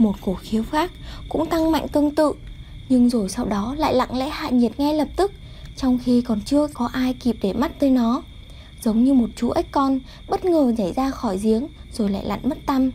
Một 0.00 0.14
cổ 0.24 0.34
phiếu 0.34 0.62
khác 0.62 0.92
cũng 1.28 1.46
tăng 1.46 1.72
mạnh 1.72 1.88
tương 1.88 2.14
tự, 2.14 2.32
nhưng 2.88 3.10
rồi 3.10 3.28
sau 3.28 3.44
đó 3.44 3.74
lại 3.78 3.94
lặng 3.94 4.18
lẽ 4.18 4.28
hạ 4.28 4.50
nhiệt 4.50 4.80
ngay 4.80 4.94
lập 4.94 5.08
tức, 5.16 5.32
trong 5.76 5.98
khi 6.04 6.22
còn 6.22 6.40
chưa 6.40 6.66
có 6.74 6.86
ai 6.92 7.14
kịp 7.14 7.36
để 7.42 7.52
mắt 7.52 7.80
tới 7.80 7.90
nó. 7.90 8.22
Giống 8.82 9.04
như 9.04 9.14
một 9.14 9.30
chú 9.36 9.50
ếch 9.50 9.72
con 9.72 10.00
bất 10.28 10.44
ngờ 10.44 10.72
nhảy 10.78 10.92
ra 10.92 11.10
khỏi 11.10 11.38
giếng 11.42 11.66
rồi 11.92 12.10
lại 12.10 12.24
lặn 12.24 12.40
mất 12.42 12.58
tăm. 12.66 12.90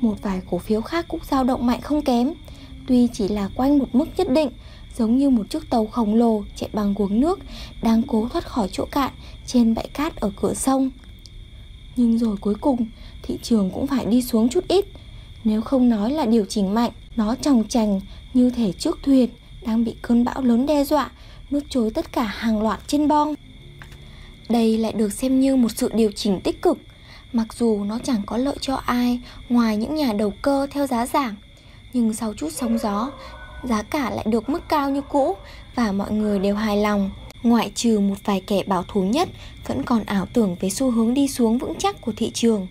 Một 0.00 0.14
vài 0.22 0.40
cổ 0.50 0.58
phiếu 0.58 0.80
khác 0.80 1.04
cũng 1.08 1.20
dao 1.30 1.44
động 1.44 1.66
mạnh 1.66 1.80
không 1.80 2.02
kém, 2.02 2.32
tuy 2.86 3.08
chỉ 3.12 3.28
là 3.28 3.48
quanh 3.54 3.78
một 3.78 3.88
mức 3.92 4.08
nhất 4.16 4.30
định, 4.30 4.50
giống 4.98 5.18
như 5.18 5.30
một 5.30 5.50
chiếc 5.50 5.70
tàu 5.70 5.86
khổng 5.86 6.14
lồ 6.14 6.42
chạy 6.56 6.68
bằng 6.72 6.94
guống 6.94 7.20
nước 7.20 7.38
đang 7.82 8.02
cố 8.02 8.28
thoát 8.32 8.46
khỏi 8.46 8.68
chỗ 8.72 8.84
cạn 8.90 9.12
trên 9.46 9.74
bãi 9.74 9.88
cát 9.88 10.16
ở 10.16 10.30
cửa 10.36 10.54
sông. 10.54 10.90
Nhưng 11.96 12.18
rồi 12.18 12.36
cuối 12.36 12.54
cùng, 12.60 12.86
thị 13.22 13.38
trường 13.42 13.70
cũng 13.70 13.86
phải 13.86 14.06
đi 14.06 14.22
xuống 14.22 14.48
chút 14.48 14.64
ít. 14.68 14.84
Nếu 15.44 15.60
không 15.60 15.88
nói 15.88 16.10
là 16.10 16.26
điều 16.26 16.44
chỉnh 16.44 16.74
mạnh, 16.74 16.90
nó 17.16 17.34
tròng 17.34 17.68
trành 17.68 18.00
như 18.34 18.50
thể 18.50 18.72
trước 18.72 18.98
thuyền 19.02 19.30
đang 19.66 19.84
bị 19.84 19.94
cơn 20.02 20.24
bão 20.24 20.42
lớn 20.42 20.66
đe 20.66 20.84
dọa, 20.84 21.10
nuốt 21.50 21.62
trôi 21.70 21.90
tất 21.90 22.12
cả 22.12 22.24
hàng 22.24 22.62
loạt 22.62 22.80
trên 22.86 23.08
bong. 23.08 23.34
Đây 24.48 24.78
lại 24.78 24.92
được 24.92 25.12
xem 25.12 25.40
như 25.40 25.56
một 25.56 25.68
sự 25.76 25.90
điều 25.94 26.12
chỉnh 26.12 26.40
tích 26.40 26.62
cực, 26.62 26.78
mặc 27.32 27.54
dù 27.54 27.84
nó 27.84 27.98
chẳng 28.02 28.22
có 28.26 28.36
lợi 28.36 28.56
cho 28.60 28.74
ai 28.74 29.20
ngoài 29.48 29.76
những 29.76 29.94
nhà 29.94 30.12
đầu 30.12 30.32
cơ 30.42 30.66
theo 30.70 30.86
giá 30.86 31.06
giảm. 31.06 31.36
Nhưng 31.92 32.14
sau 32.14 32.34
chút 32.34 32.48
sóng 32.52 32.78
gió, 32.78 33.10
giá 33.62 33.82
cả 33.82 34.10
lại 34.10 34.24
được 34.28 34.48
mức 34.48 34.68
cao 34.68 34.90
như 34.90 35.00
cũ 35.00 35.36
và 35.74 35.92
mọi 35.92 36.12
người 36.12 36.38
đều 36.38 36.54
hài 36.54 36.76
lòng. 36.76 37.10
Ngoại 37.42 37.72
trừ 37.74 38.00
một 38.00 38.14
vài 38.24 38.42
kẻ 38.46 38.62
bảo 38.66 38.84
thủ 38.88 39.02
nhất 39.02 39.28
vẫn 39.66 39.82
còn 39.82 40.04
ảo 40.04 40.26
tưởng 40.32 40.56
về 40.60 40.70
xu 40.70 40.90
hướng 40.90 41.14
đi 41.14 41.28
xuống 41.28 41.58
vững 41.58 41.74
chắc 41.78 42.00
của 42.00 42.12
thị 42.16 42.30
trường, 42.34 42.66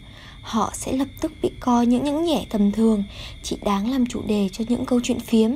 họ 0.50 0.72
sẽ 0.74 0.94
lập 0.94 1.08
tức 1.22 1.32
bị 1.42 1.52
coi 1.60 1.86
những 1.86 2.04
những 2.04 2.24
nhẻ 2.24 2.46
tầm 2.50 2.72
thường 2.72 3.04
chỉ 3.44 3.58
đáng 3.64 3.92
làm 3.92 4.06
chủ 4.06 4.22
đề 4.28 4.50
cho 4.52 4.64
những 4.68 4.86
câu 4.86 5.00
chuyện 5.04 5.20
phiếm. 5.20 5.52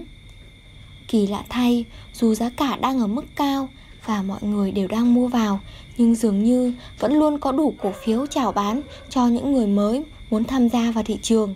Kỳ 1.07 1.27
lạ 1.27 1.43
thay, 1.49 1.85
dù 2.13 2.35
giá 2.35 2.49
cả 2.49 2.75
đang 2.75 2.99
ở 2.99 3.07
mức 3.07 3.25
cao 3.35 3.69
và 4.05 4.21
mọi 4.21 4.39
người 4.41 4.71
đều 4.71 4.87
đang 4.87 5.13
mua 5.13 5.27
vào, 5.27 5.59
nhưng 5.97 6.15
dường 6.15 6.43
như 6.43 6.73
vẫn 6.99 7.13
luôn 7.13 7.39
có 7.39 7.51
đủ 7.51 7.73
cổ 7.81 7.91
phiếu 8.03 8.27
chào 8.27 8.51
bán 8.51 8.81
cho 9.09 9.27
những 9.27 9.53
người 9.53 9.67
mới 9.67 10.03
muốn 10.29 10.43
tham 10.43 10.69
gia 10.69 10.91
vào 10.91 11.03
thị 11.03 11.17
trường 11.21 11.53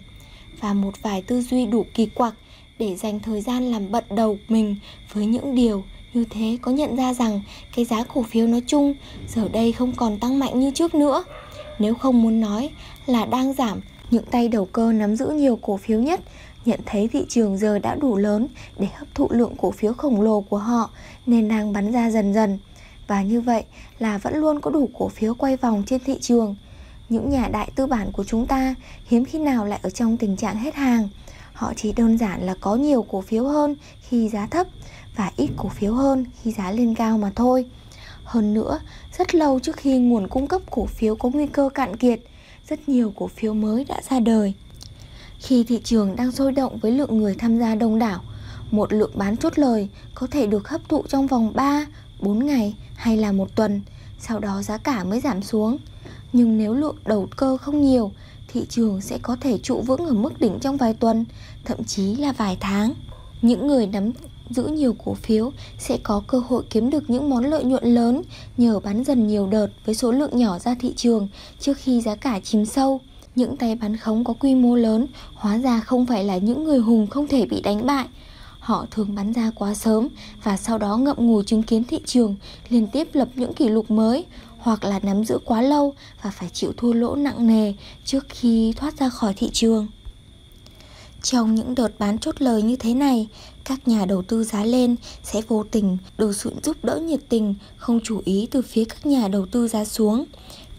và 0.60 0.74
một 0.74 1.02
vài 1.02 1.22
tư 1.22 1.42
duy 1.42 1.66
đủ 1.66 1.86
kỳ 1.94 2.06
quặc 2.06 2.34
để 2.80 2.96
dành 2.96 3.20
thời 3.20 3.42
gian 3.42 3.72
làm 3.72 3.92
bận 3.92 4.04
đầu 4.10 4.38
mình 4.48 4.76
với 5.14 5.26
những 5.26 5.56
điều 5.56 5.84
như 6.14 6.26
thế 6.30 6.58
có 6.62 6.72
nhận 6.72 6.96
ra 6.96 7.14
rằng 7.14 7.42
cái 7.76 7.86
giá 7.86 8.04
cổ 8.04 8.24
phiếu 8.24 8.48
nói 8.48 8.62
chung 8.68 8.96
giờ 9.28 9.48
đây 9.54 9.72
không 9.72 9.92
còn 9.96 10.20
tăng 10.20 10.40
mạnh 10.40 10.60
như 10.60 10.72
trước 10.72 10.96
nữa. 10.96 11.24
Nếu 11.80 11.96
không 11.96 12.22
muốn 12.22 12.42
nói 12.42 12.70
là 13.10 13.26
đang 13.26 13.54
giảm, 13.54 13.82
những 14.12 14.26
tay 14.26 14.48
đầu 14.48 14.66
cơ 14.66 14.94
nắm 14.94 15.16
giữ 15.16 15.28
nhiều 15.28 15.60
cổ 15.62 15.78
phiếu 15.78 16.00
nhất 16.00 16.22
nhận 16.68 16.80
thấy 16.86 17.08
thị 17.08 17.26
trường 17.30 17.58
giờ 17.58 17.80
đã 17.80 17.96
đủ 17.96 18.18
lớn 18.18 18.48
để 18.80 18.88
hấp 18.96 19.08
thụ 19.16 19.28
lượng 19.32 19.56
cổ 19.58 19.72
phiếu 19.72 19.94
khổng 19.94 20.22
lồ 20.22 20.42
của 20.42 20.58
họ 20.58 20.90
nên 21.26 21.48
đang 21.48 21.74
bắn 21.74 21.92
ra 21.92 22.10
dần 22.10 22.34
dần. 22.34 22.60
Và 23.08 23.22
như 23.24 23.42
vậy 23.42 23.64
là 24.00 24.18
vẫn 24.18 24.36
luôn 24.36 24.62
có 24.62 24.72
đủ 24.72 24.90
cổ 24.94 25.08
phiếu 25.08 25.34
quay 25.34 25.58
vòng 25.58 25.84
trên 25.88 26.00
thị 26.06 26.18
trường. 26.22 26.56
Những 27.10 27.30
nhà 27.30 27.48
đại 27.48 27.72
tư 27.76 27.88
bản 27.88 28.12
của 28.12 28.24
chúng 28.24 28.48
ta 28.48 28.76
hiếm 29.06 29.26
khi 29.26 29.40
nào 29.40 29.66
lại 29.66 29.80
ở 29.84 29.90
trong 29.90 30.18
tình 30.18 30.38
trạng 30.38 30.58
hết 30.58 30.76
hàng. 30.76 31.10
Họ 31.54 31.74
chỉ 31.76 31.92
đơn 31.92 32.18
giản 32.18 32.46
là 32.46 32.56
có 32.62 32.76
nhiều 32.76 33.06
cổ 33.10 33.22
phiếu 33.22 33.46
hơn 33.48 33.76
khi 34.02 34.30
giá 34.30 34.48
thấp 34.48 34.68
và 35.16 35.32
ít 35.38 35.50
cổ 35.58 35.70
phiếu 35.70 35.94
hơn 35.94 36.26
khi 36.42 36.52
giá 36.52 36.72
lên 36.72 36.96
cao 36.96 37.18
mà 37.18 37.32
thôi. 37.36 37.66
Hơn 38.24 38.54
nữa, 38.54 38.80
rất 39.18 39.36
lâu 39.36 39.60
trước 39.60 39.76
khi 39.76 39.98
nguồn 39.98 40.28
cung 40.28 40.48
cấp 40.48 40.62
cổ 40.70 40.86
phiếu 40.86 41.16
có 41.16 41.30
nguy 41.30 41.48
cơ 41.48 41.70
cạn 41.74 41.96
kiệt, 41.96 42.20
rất 42.70 42.90
nhiều 42.90 43.14
cổ 43.16 43.28
phiếu 43.28 43.54
mới 43.54 43.86
đã 43.86 44.02
ra 44.10 44.20
đời. 44.20 44.54
Khi 45.40 45.64
thị 45.64 45.82
trường 45.84 46.16
đang 46.16 46.32
sôi 46.32 46.52
động 46.52 46.78
với 46.78 46.92
lượng 46.92 47.18
người 47.18 47.36
tham 47.36 47.60
gia 47.60 47.76
đông 47.76 48.00
đảo, 48.00 48.22
một 48.72 48.94
lượng 48.94 49.12
bán 49.14 49.38
chốt 49.38 49.60
lời 49.60 49.90
có 50.16 50.28
thể 50.32 50.48
được 50.48 50.70
hấp 50.70 50.90
thụ 50.90 51.04
trong 51.10 51.28
vòng 51.28 51.52
3, 51.56 51.86
4 52.20 52.46
ngày 52.46 52.76
hay 52.96 53.18
là 53.18 53.32
một 53.32 53.56
tuần, 53.56 53.82
sau 54.20 54.40
đó 54.40 54.62
giá 54.62 54.78
cả 54.78 55.04
mới 55.04 55.20
giảm 55.20 55.42
xuống. 55.44 55.78
Nhưng 56.34 56.58
nếu 56.58 56.74
lượng 56.74 56.96
đầu 57.06 57.28
cơ 57.36 57.58
không 57.58 57.82
nhiều, 57.82 58.12
thị 58.48 58.66
trường 58.70 59.02
sẽ 59.02 59.20
có 59.22 59.38
thể 59.42 59.58
trụ 59.58 59.82
vững 59.82 60.06
ở 60.06 60.14
mức 60.14 60.40
đỉnh 60.40 60.60
trong 60.60 60.78
vài 60.78 60.94
tuần, 60.94 61.26
thậm 61.66 61.84
chí 61.84 62.16
là 62.16 62.32
vài 62.32 62.58
tháng. 62.60 62.94
Những 63.42 63.68
người 63.68 63.88
nắm 63.88 64.12
giữ 64.50 64.64
nhiều 64.64 64.96
cổ 65.06 65.14
phiếu 65.14 65.52
sẽ 65.80 65.98
có 66.04 66.24
cơ 66.28 66.42
hội 66.48 66.64
kiếm 66.70 66.90
được 66.90 67.10
những 67.10 67.30
món 67.30 67.46
lợi 67.46 67.64
nhuận 67.64 67.84
lớn 67.84 68.22
nhờ 68.58 68.80
bán 68.80 69.04
dần 69.04 69.28
nhiều 69.28 69.48
đợt 69.48 69.68
với 69.86 69.96
số 69.96 70.12
lượng 70.12 70.38
nhỏ 70.38 70.60
ra 70.60 70.76
thị 70.80 70.94
trường 70.96 71.28
trước 71.60 71.78
khi 71.78 72.02
giá 72.02 72.16
cả 72.16 72.40
chìm 72.44 72.66
sâu. 72.66 73.02
Những 73.36 73.58
tay 73.58 73.76
bán 73.76 73.98
khống 73.98 74.24
có 74.24 74.34
quy 74.34 74.56
mô 74.56 74.76
lớn 74.76 75.08
hóa 75.34 75.58
ra 75.58 75.80
không 75.80 76.06
phải 76.06 76.24
là 76.24 76.38
những 76.38 76.64
người 76.64 76.80
hùng 76.80 77.08
không 77.08 77.28
thể 77.28 77.46
bị 77.46 77.62
đánh 77.62 77.86
bại. 77.86 78.06
Họ 78.60 78.86
thường 78.92 79.16
bán 79.16 79.34
ra 79.34 79.52
quá 79.56 79.74
sớm 79.74 80.08
và 80.44 80.58
sau 80.58 80.78
đó 80.78 80.98
ngậm 80.98 81.18
ngùi 81.20 81.44
chứng 81.44 81.64
kiến 81.64 81.84
thị 81.84 82.00
trường, 82.06 82.36
liên 82.70 82.88
tiếp 82.88 83.08
lập 83.14 83.30
những 83.36 83.54
kỷ 83.54 83.70
lục 83.70 83.92
mới 83.92 84.26
hoặc 84.58 84.84
là 84.84 85.00
nắm 85.00 85.24
giữ 85.24 85.40
quá 85.46 85.62
lâu 85.62 85.94
và 86.24 86.32
phải 86.32 86.50
chịu 86.54 86.72
thua 86.78 86.94
lỗ 86.94 87.16
nặng 87.16 87.48
nề 87.48 87.74
trước 88.06 88.26
khi 88.30 88.74
thoát 88.78 89.00
ra 89.00 89.10
khỏi 89.10 89.34
thị 89.38 89.50
trường. 89.54 89.88
Trong 91.30 91.56
những 91.56 91.76
đợt 91.76 92.00
bán 92.00 92.18
chốt 92.18 92.36
lời 92.40 92.62
như 92.62 92.76
thế 92.76 92.94
này, 92.94 93.28
các 93.66 93.88
nhà 93.88 94.06
đầu 94.06 94.22
tư 94.22 94.44
giá 94.44 94.64
lên 94.64 94.96
sẽ 95.24 95.42
vô 95.48 95.64
tình 95.72 95.98
được 96.18 96.36
sự 96.36 96.54
giúp 96.64 96.78
đỡ 96.84 96.96
nhiệt 96.96 97.20
tình, 97.30 97.56
không 97.78 98.00
chú 98.04 98.22
ý 98.26 98.48
từ 98.52 98.62
phía 98.62 98.86
các 98.86 99.06
nhà 99.06 99.28
đầu 99.28 99.46
tư 99.46 99.68
giá 99.68 99.86
xuống. 99.86 100.26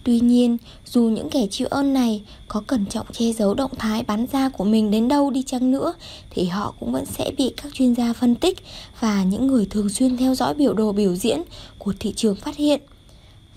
Tuy 0.05 0.21
nhiên, 0.21 0.57
dù 0.87 1.03
những 1.03 1.31
kẻ 1.31 1.47
chịu 1.51 1.69
ơn 1.71 1.93
này 1.93 2.23
có 2.49 2.63
cẩn 2.67 2.87
trọng 2.87 3.07
che 3.13 3.33
giấu 3.33 3.55
động 3.55 3.71
thái 3.79 4.03
bán 4.03 4.27
ra 4.33 4.49
của 4.49 4.65
mình 4.65 4.91
đến 4.91 5.09
đâu 5.09 5.31
đi 5.31 5.43
chăng 5.43 5.71
nữa 5.71 5.95
thì 6.31 6.45
họ 6.45 6.75
cũng 6.81 6.93
vẫn 6.93 7.05
sẽ 7.07 7.31
bị 7.39 7.53
các 7.57 7.75
chuyên 7.75 7.95
gia 7.95 8.13
phân 8.13 8.35
tích 8.35 8.59
và 9.01 9.25
những 9.25 9.47
người 9.47 9.67
thường 9.71 9.89
xuyên 9.89 10.17
theo 10.17 10.35
dõi 10.35 10.55
biểu 10.55 10.75
đồ 10.75 10.93
biểu 10.93 11.17
diễn 11.17 11.43
của 11.79 11.95
thị 12.01 12.13
trường 12.17 12.37
phát 12.37 12.57
hiện. 12.57 12.81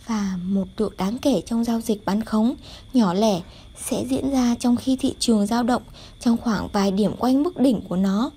Và 0.08 0.38
một 0.44 0.68
độ 0.78 0.90
đáng 0.98 1.18
kể 1.18 1.42
trong 1.46 1.64
giao 1.64 1.82
dịch 1.82 2.06
bán 2.06 2.24
khống 2.24 2.56
nhỏ 2.94 3.14
lẻ 3.14 3.42
sẽ 3.90 4.06
diễn 4.10 4.32
ra 4.32 4.56
trong 4.60 4.76
khi 4.76 4.96
thị 4.96 5.16
trường 5.20 5.46
dao 5.46 5.64
động 5.64 5.82
trong 6.20 6.38
khoảng 6.38 6.68
vài 6.74 6.92
điểm 6.92 7.16
quanh 7.20 7.44
mức 7.44 7.58
đỉnh 7.58 7.82
của 7.82 7.96
nó. 7.96 8.32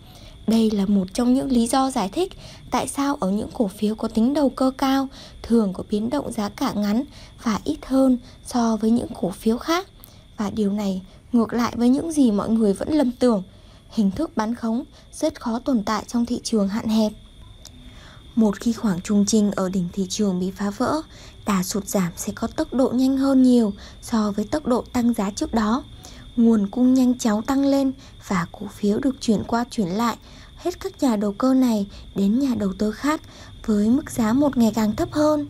Đây 0.46 0.70
là 0.70 0.86
một 0.86 1.14
trong 1.14 1.34
những 1.34 1.50
lý 1.50 1.66
do 1.66 1.90
giải 1.90 2.08
thích 2.08 2.32
tại 2.70 2.88
sao 2.88 3.16
ở 3.20 3.30
những 3.30 3.48
cổ 3.52 3.68
phiếu 3.68 3.94
có 3.94 4.08
tính 4.08 4.34
đầu 4.34 4.48
cơ 4.48 4.70
cao 4.78 5.08
thường 5.42 5.72
có 5.72 5.84
biến 5.90 6.10
động 6.10 6.32
giá 6.32 6.48
cả 6.48 6.72
ngắn 6.72 7.04
và 7.42 7.60
ít 7.64 7.78
hơn 7.86 8.18
so 8.46 8.76
với 8.76 8.90
những 8.90 9.08
cổ 9.20 9.30
phiếu 9.30 9.58
khác. 9.58 9.88
Và 10.36 10.50
điều 10.50 10.72
này 10.72 11.02
ngược 11.32 11.52
lại 11.52 11.74
với 11.76 11.88
những 11.88 12.12
gì 12.12 12.30
mọi 12.30 12.48
người 12.48 12.72
vẫn 12.72 12.88
lầm 12.92 13.12
tưởng, 13.12 13.42
hình 13.90 14.10
thức 14.10 14.36
bán 14.36 14.54
khống 14.54 14.84
rất 15.12 15.40
khó 15.40 15.58
tồn 15.58 15.82
tại 15.82 16.04
trong 16.06 16.26
thị 16.26 16.40
trường 16.42 16.68
hạn 16.68 16.88
hẹp. 16.88 17.12
Một 18.34 18.60
khi 18.60 18.72
khoảng 18.72 19.00
trung 19.00 19.24
trình 19.26 19.50
ở 19.50 19.68
đỉnh 19.68 19.88
thị 19.92 20.06
trường 20.08 20.40
bị 20.40 20.50
phá 20.50 20.70
vỡ, 20.70 21.02
đà 21.46 21.62
sụt 21.62 21.86
giảm 21.86 22.12
sẽ 22.16 22.32
có 22.32 22.46
tốc 22.46 22.74
độ 22.74 22.90
nhanh 22.94 23.16
hơn 23.16 23.42
nhiều 23.42 23.72
so 24.02 24.30
với 24.30 24.44
tốc 24.44 24.66
độ 24.66 24.84
tăng 24.92 25.14
giá 25.14 25.30
trước 25.30 25.54
đó. 25.54 25.84
Nguồn 26.36 26.68
cung 26.68 26.94
nhanh 26.94 27.18
chóng 27.18 27.42
tăng 27.42 27.64
lên 27.64 27.92
và 28.28 28.46
cổ 28.52 28.66
phiếu 28.66 28.98
được 28.98 29.16
chuyển 29.20 29.42
qua 29.46 29.64
chuyển 29.70 29.88
lại 29.88 30.16
hết 30.56 30.80
các 30.80 31.02
nhà 31.02 31.16
đầu 31.16 31.32
cơ 31.32 31.54
này 31.54 31.86
đến 32.14 32.38
nhà 32.38 32.54
đầu 32.58 32.72
tư 32.78 32.90
khác 32.90 33.20
với 33.66 33.88
mức 33.88 34.10
giá 34.10 34.32
một 34.32 34.56
ngày 34.56 34.72
càng 34.74 34.96
thấp 34.96 35.12
hơn. 35.12 35.46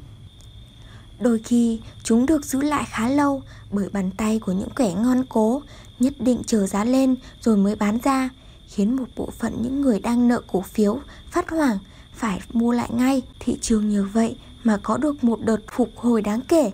Đôi 1.20 1.38
khi, 1.44 1.80
chúng 2.02 2.26
được 2.26 2.44
giữ 2.44 2.60
lại 2.60 2.84
khá 2.90 3.08
lâu 3.08 3.42
bởi 3.70 3.88
bàn 3.88 4.10
tay 4.10 4.38
của 4.38 4.52
những 4.52 4.70
kẻ 4.76 4.94
ngon 4.94 5.24
cố, 5.28 5.62
nhất 6.00 6.14
định 6.18 6.42
chờ 6.46 6.66
giá 6.66 6.84
lên 6.84 7.16
rồi 7.40 7.56
mới 7.56 7.76
bán 7.76 7.98
ra, 8.04 8.30
khiến 8.68 8.96
một 8.96 9.06
bộ 9.16 9.30
phận 9.38 9.62
những 9.62 9.80
người 9.80 10.00
đang 10.00 10.28
nợ 10.28 10.40
cổ 10.52 10.60
phiếu 10.60 10.98
phát 11.30 11.50
hoảng 11.50 11.78
phải 12.14 12.40
mua 12.52 12.72
lại 12.72 12.88
ngay. 12.92 13.22
Thị 13.40 13.58
trường 13.60 13.88
như 13.88 14.04
vậy 14.04 14.36
mà 14.64 14.78
có 14.82 14.96
được 14.96 15.24
một 15.24 15.40
đợt 15.44 15.60
phục 15.72 15.90
hồi 15.96 16.22
đáng 16.22 16.40
kể. 16.48 16.70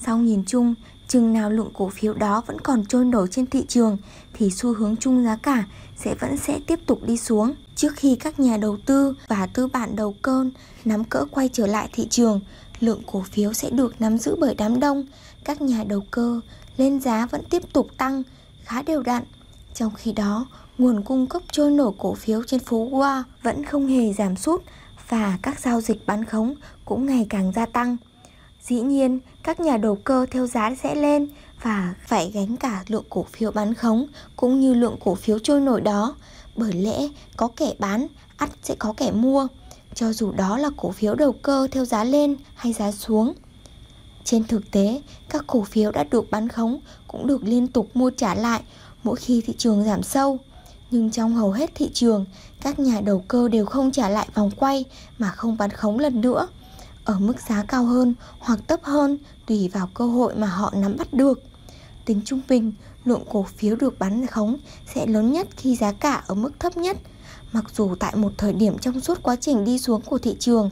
Sau 0.00 0.18
nhìn 0.18 0.44
chung, 0.46 0.74
chừng 1.08 1.32
nào 1.32 1.50
lượng 1.50 1.70
cổ 1.74 1.88
phiếu 1.88 2.14
đó 2.14 2.42
vẫn 2.46 2.60
còn 2.60 2.84
trôi 2.86 3.04
nổi 3.04 3.28
trên 3.30 3.46
thị 3.46 3.64
trường 3.68 3.96
thì 4.32 4.50
xu 4.50 4.74
hướng 4.74 4.96
chung 4.96 5.24
giá 5.24 5.36
cả 5.36 5.64
sẽ 5.96 6.14
vẫn 6.14 6.36
sẽ 6.36 6.60
tiếp 6.66 6.80
tục 6.86 6.98
đi 7.06 7.16
xuống. 7.16 7.54
Trước 7.76 7.92
khi 7.96 8.16
các 8.16 8.40
nhà 8.40 8.56
đầu 8.56 8.76
tư 8.86 9.14
và 9.28 9.46
tư 9.46 9.66
bản 9.66 9.96
đầu 9.96 10.14
cơ 10.22 10.46
nắm 10.84 11.04
cỡ 11.04 11.24
quay 11.30 11.50
trở 11.52 11.66
lại 11.66 11.88
thị 11.92 12.06
trường, 12.10 12.40
lượng 12.80 13.02
cổ 13.06 13.22
phiếu 13.22 13.52
sẽ 13.52 13.70
được 13.70 14.00
nắm 14.00 14.18
giữ 14.18 14.36
bởi 14.40 14.54
đám 14.54 14.80
đông. 14.80 15.06
Các 15.44 15.62
nhà 15.62 15.84
đầu 15.84 16.02
cơ 16.10 16.40
lên 16.76 17.00
giá 17.00 17.26
vẫn 17.26 17.44
tiếp 17.50 17.72
tục 17.72 17.88
tăng 17.96 18.22
khá 18.64 18.82
đều 18.82 19.02
đặn. 19.02 19.22
Trong 19.74 19.92
khi 19.96 20.12
đó, 20.12 20.46
nguồn 20.78 21.02
cung 21.02 21.26
cấp 21.26 21.42
trôi 21.52 21.70
nổi 21.70 21.92
cổ 21.98 22.14
phiếu 22.14 22.42
trên 22.42 22.60
phố 22.60 22.88
Wall 22.90 23.22
vẫn 23.42 23.64
không 23.64 23.86
hề 23.86 24.12
giảm 24.12 24.36
sút 24.36 24.62
và 25.08 25.38
các 25.42 25.60
giao 25.60 25.80
dịch 25.80 26.06
bán 26.06 26.24
khống 26.24 26.54
cũng 26.84 27.06
ngày 27.06 27.26
càng 27.28 27.52
gia 27.56 27.66
tăng. 27.66 27.96
Dĩ 28.62 28.80
nhiên, 28.80 29.20
các 29.42 29.60
nhà 29.60 29.76
đầu 29.76 29.98
cơ 30.04 30.26
theo 30.30 30.46
giá 30.46 30.74
sẽ 30.82 30.94
lên 30.94 31.28
và 31.62 31.94
phải 32.06 32.30
gánh 32.34 32.56
cả 32.56 32.84
lượng 32.88 33.04
cổ 33.10 33.26
phiếu 33.32 33.50
bán 33.50 33.74
khống 33.74 34.06
cũng 34.36 34.60
như 34.60 34.74
lượng 34.74 34.96
cổ 35.04 35.14
phiếu 35.14 35.38
trôi 35.38 35.60
nổi 35.60 35.80
đó. 35.80 36.16
Bởi 36.56 36.72
lẽ 36.72 37.08
có 37.36 37.48
kẻ 37.56 37.72
bán, 37.78 38.06
ắt 38.36 38.50
sẽ 38.62 38.74
có 38.78 38.94
kẻ 38.96 39.10
mua, 39.10 39.48
cho 39.94 40.12
dù 40.12 40.32
đó 40.32 40.58
là 40.58 40.70
cổ 40.76 40.90
phiếu 40.90 41.14
đầu 41.14 41.32
cơ 41.32 41.68
theo 41.70 41.84
giá 41.84 42.04
lên 42.04 42.36
hay 42.54 42.72
giá 42.72 42.92
xuống. 42.92 43.34
Trên 44.24 44.44
thực 44.44 44.70
tế, 44.70 45.02
các 45.28 45.44
cổ 45.46 45.62
phiếu 45.62 45.90
đã 45.90 46.04
được 46.04 46.30
bán 46.30 46.48
khống 46.48 46.80
cũng 47.08 47.26
được 47.26 47.44
liên 47.44 47.66
tục 47.66 47.88
mua 47.94 48.10
trả 48.10 48.34
lại 48.34 48.60
mỗi 49.02 49.16
khi 49.16 49.42
thị 49.46 49.54
trường 49.58 49.84
giảm 49.84 50.02
sâu. 50.02 50.38
Nhưng 50.90 51.10
trong 51.10 51.34
hầu 51.34 51.52
hết 51.52 51.70
thị 51.74 51.90
trường, 51.94 52.24
các 52.60 52.78
nhà 52.78 53.00
đầu 53.00 53.24
cơ 53.28 53.48
đều 53.48 53.66
không 53.66 53.92
trả 53.92 54.08
lại 54.08 54.28
vòng 54.34 54.50
quay 54.56 54.84
mà 55.18 55.30
không 55.30 55.56
bán 55.56 55.70
khống 55.70 55.98
lần 55.98 56.20
nữa 56.20 56.48
ở 57.04 57.18
mức 57.18 57.34
giá 57.48 57.64
cao 57.68 57.84
hơn 57.84 58.14
hoặc 58.38 58.60
thấp 58.68 58.80
hơn 58.82 59.18
tùy 59.46 59.70
vào 59.72 59.88
cơ 59.94 60.06
hội 60.06 60.34
mà 60.34 60.46
họ 60.46 60.72
nắm 60.76 60.96
bắt 60.96 61.12
được. 61.12 61.42
Tính 62.04 62.20
trung 62.24 62.40
bình, 62.48 62.72
lượng 63.04 63.24
cổ 63.30 63.42
phiếu 63.56 63.76
được 63.76 63.98
bán 63.98 64.26
khống 64.26 64.56
sẽ 64.94 65.06
lớn 65.06 65.32
nhất 65.32 65.48
khi 65.56 65.76
giá 65.76 65.92
cả 65.92 66.22
ở 66.26 66.34
mức 66.34 66.60
thấp 66.60 66.76
nhất. 66.76 66.96
Mặc 67.52 67.64
dù 67.76 67.94
tại 67.94 68.16
một 68.16 68.32
thời 68.38 68.52
điểm 68.52 68.78
trong 68.78 69.00
suốt 69.00 69.22
quá 69.22 69.36
trình 69.36 69.64
đi 69.64 69.78
xuống 69.78 70.00
của 70.00 70.18
thị 70.18 70.36
trường, 70.38 70.70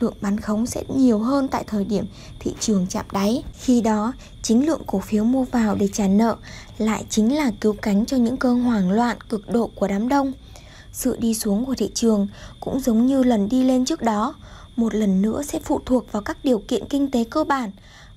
lượng 0.00 0.14
bán 0.20 0.40
khống 0.40 0.66
sẽ 0.66 0.84
nhiều 0.96 1.18
hơn 1.18 1.48
tại 1.48 1.64
thời 1.66 1.84
điểm 1.84 2.06
thị 2.40 2.54
trường 2.60 2.86
chạm 2.90 3.06
đáy. 3.12 3.44
Khi 3.52 3.80
đó, 3.80 4.12
chính 4.42 4.66
lượng 4.66 4.82
cổ 4.86 4.98
phiếu 4.98 5.24
mua 5.24 5.44
vào 5.44 5.74
để 5.74 5.88
trả 5.92 6.08
nợ 6.08 6.36
lại 6.78 7.04
chính 7.10 7.36
là 7.36 7.50
cứu 7.60 7.76
cánh 7.82 8.06
cho 8.06 8.16
những 8.16 8.36
cơn 8.36 8.62
hoảng 8.62 8.90
loạn 8.90 9.16
cực 9.28 9.50
độ 9.50 9.70
của 9.74 9.88
đám 9.88 10.08
đông. 10.08 10.32
Sự 10.92 11.16
đi 11.20 11.34
xuống 11.34 11.66
của 11.66 11.74
thị 11.74 11.90
trường 11.94 12.28
cũng 12.60 12.80
giống 12.80 13.06
như 13.06 13.22
lần 13.22 13.48
đi 13.48 13.64
lên 13.64 13.84
trước 13.84 14.02
đó, 14.02 14.34
một 14.76 14.94
lần 14.94 15.22
nữa 15.22 15.42
sẽ 15.42 15.58
phụ 15.64 15.80
thuộc 15.86 16.12
vào 16.12 16.22
các 16.22 16.36
điều 16.44 16.58
kiện 16.58 16.84
kinh 16.88 17.10
tế 17.10 17.24
cơ 17.24 17.44
bản. 17.44 17.70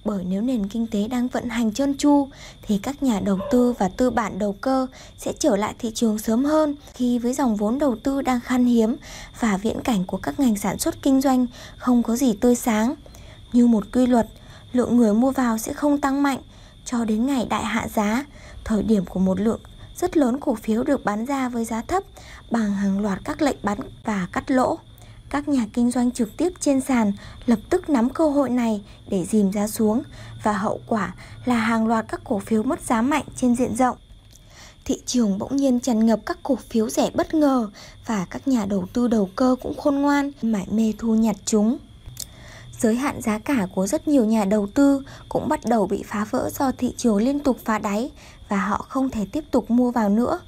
Bởi 0.05 0.23
nếu 0.23 0.41
nền 0.41 0.67
kinh 0.67 0.87
tế 0.87 1.07
đang 1.07 1.27
vận 1.27 1.49
hành 1.49 1.73
trơn 1.73 1.97
tru 1.97 2.27
thì 2.61 2.77
các 2.77 3.03
nhà 3.03 3.19
đầu 3.19 3.39
tư 3.51 3.73
và 3.79 3.89
tư 3.89 4.09
bản 4.09 4.39
đầu 4.39 4.53
cơ 4.61 4.87
sẽ 5.17 5.33
trở 5.39 5.55
lại 5.55 5.75
thị 5.79 5.91
trường 5.95 6.19
sớm 6.19 6.45
hơn 6.45 6.75
khi 6.93 7.19
với 7.19 7.33
dòng 7.33 7.55
vốn 7.55 7.79
đầu 7.79 7.95
tư 8.03 8.21
đang 8.21 8.39
khan 8.39 8.65
hiếm 8.65 8.95
và 9.39 9.57
viễn 9.57 9.81
cảnh 9.81 10.03
của 10.05 10.17
các 10.17 10.39
ngành 10.39 10.57
sản 10.57 10.79
xuất 10.79 11.01
kinh 11.01 11.21
doanh 11.21 11.47
không 11.77 12.03
có 12.03 12.15
gì 12.15 12.33
tươi 12.33 12.55
sáng. 12.55 12.95
Như 13.53 13.67
một 13.67 13.83
quy 13.93 14.07
luật, 14.07 14.27
lượng 14.73 14.97
người 14.97 15.13
mua 15.13 15.31
vào 15.31 15.57
sẽ 15.57 15.73
không 15.73 15.97
tăng 15.97 16.23
mạnh 16.23 16.39
cho 16.85 17.05
đến 17.05 17.25
ngày 17.25 17.47
đại 17.49 17.65
hạ 17.65 17.87
giá, 17.93 18.25
thời 18.63 18.83
điểm 18.83 19.05
của 19.05 19.19
một 19.19 19.39
lượng 19.39 19.59
rất 19.95 20.17
lớn 20.17 20.39
cổ 20.39 20.55
phiếu 20.55 20.83
được 20.83 21.05
bán 21.05 21.25
ra 21.25 21.49
với 21.49 21.65
giá 21.65 21.81
thấp 21.81 22.03
bằng 22.51 22.73
hàng 22.73 22.99
loạt 22.99 23.19
các 23.23 23.41
lệnh 23.41 23.57
bán 23.63 23.79
và 24.03 24.27
cắt 24.31 24.51
lỗ 24.51 24.79
các 25.29 25.47
nhà 25.47 25.65
kinh 25.73 25.91
doanh 25.91 26.11
trực 26.11 26.37
tiếp 26.37 26.53
trên 26.59 26.81
sàn 26.81 27.13
lập 27.45 27.59
tức 27.69 27.89
nắm 27.89 28.09
cơ 28.09 28.29
hội 28.29 28.49
này 28.49 28.83
để 29.07 29.25
dìm 29.25 29.51
giá 29.51 29.67
xuống 29.67 30.03
và 30.43 30.53
hậu 30.53 30.79
quả 30.87 31.15
là 31.45 31.55
hàng 31.55 31.87
loạt 31.87 32.05
các 32.07 32.21
cổ 32.23 32.39
phiếu 32.39 32.63
mất 32.63 32.81
giá 32.81 33.01
mạnh 33.01 33.25
trên 33.35 33.55
diện 33.55 33.75
rộng. 33.75 33.97
Thị 34.85 35.01
trường 35.05 35.37
bỗng 35.37 35.55
nhiên 35.55 35.79
tràn 35.79 36.05
ngập 36.05 36.19
các 36.25 36.37
cổ 36.43 36.55
phiếu 36.55 36.89
rẻ 36.89 37.09
bất 37.13 37.33
ngờ 37.33 37.69
và 38.05 38.25
các 38.29 38.47
nhà 38.47 38.65
đầu 38.65 38.87
tư 38.93 39.07
đầu 39.07 39.29
cơ 39.35 39.55
cũng 39.61 39.77
khôn 39.77 39.95
ngoan, 39.95 40.31
mải 40.41 40.67
mê 40.71 40.93
thu 40.97 41.15
nhặt 41.15 41.35
chúng. 41.45 41.77
Giới 42.79 42.95
hạn 42.95 43.21
giá 43.21 43.39
cả 43.39 43.67
của 43.75 43.87
rất 43.87 44.07
nhiều 44.07 44.25
nhà 44.25 44.45
đầu 44.45 44.67
tư 44.67 45.01
cũng 45.29 45.49
bắt 45.49 45.59
đầu 45.65 45.87
bị 45.87 46.03
phá 46.07 46.25
vỡ 46.31 46.49
do 46.53 46.71
thị 46.77 46.93
trường 46.97 47.17
liên 47.17 47.39
tục 47.39 47.57
phá 47.65 47.79
đáy 47.79 48.11
và 48.49 48.57
họ 48.57 48.85
không 48.89 49.09
thể 49.09 49.25
tiếp 49.31 49.43
tục 49.51 49.71
mua 49.71 49.91
vào 49.91 50.09
nữa. 50.09 50.39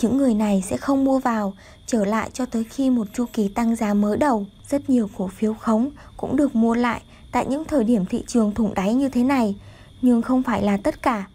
Những 0.00 0.16
người 0.16 0.34
này 0.34 0.64
sẽ 0.68 0.76
không 0.76 1.04
mua 1.04 1.18
vào 1.18 1.54
trở 1.92 2.04
lại 2.04 2.30
cho 2.32 2.46
tới 2.46 2.64
khi 2.64 2.90
một 2.90 3.06
chu 3.14 3.24
kỳ 3.32 3.48
tăng 3.48 3.76
giá 3.76 3.94
mới 3.94 4.16
đầu. 4.16 4.46
Rất 4.68 4.90
nhiều 4.90 5.10
cổ 5.16 5.28
phiếu 5.28 5.54
khống 5.54 5.90
cũng 6.16 6.36
được 6.36 6.54
mua 6.54 6.74
lại 6.74 7.02
tại 7.32 7.46
những 7.46 7.64
thời 7.64 7.84
điểm 7.84 8.06
thị 8.06 8.24
trường 8.26 8.54
thủng 8.54 8.74
đáy 8.74 8.94
như 8.94 9.08
thế 9.08 9.22
này, 9.22 9.56
nhưng 10.02 10.22
không 10.22 10.42
phải 10.42 10.62
là 10.62 10.76
tất 10.76 11.02
cả. 11.02 11.26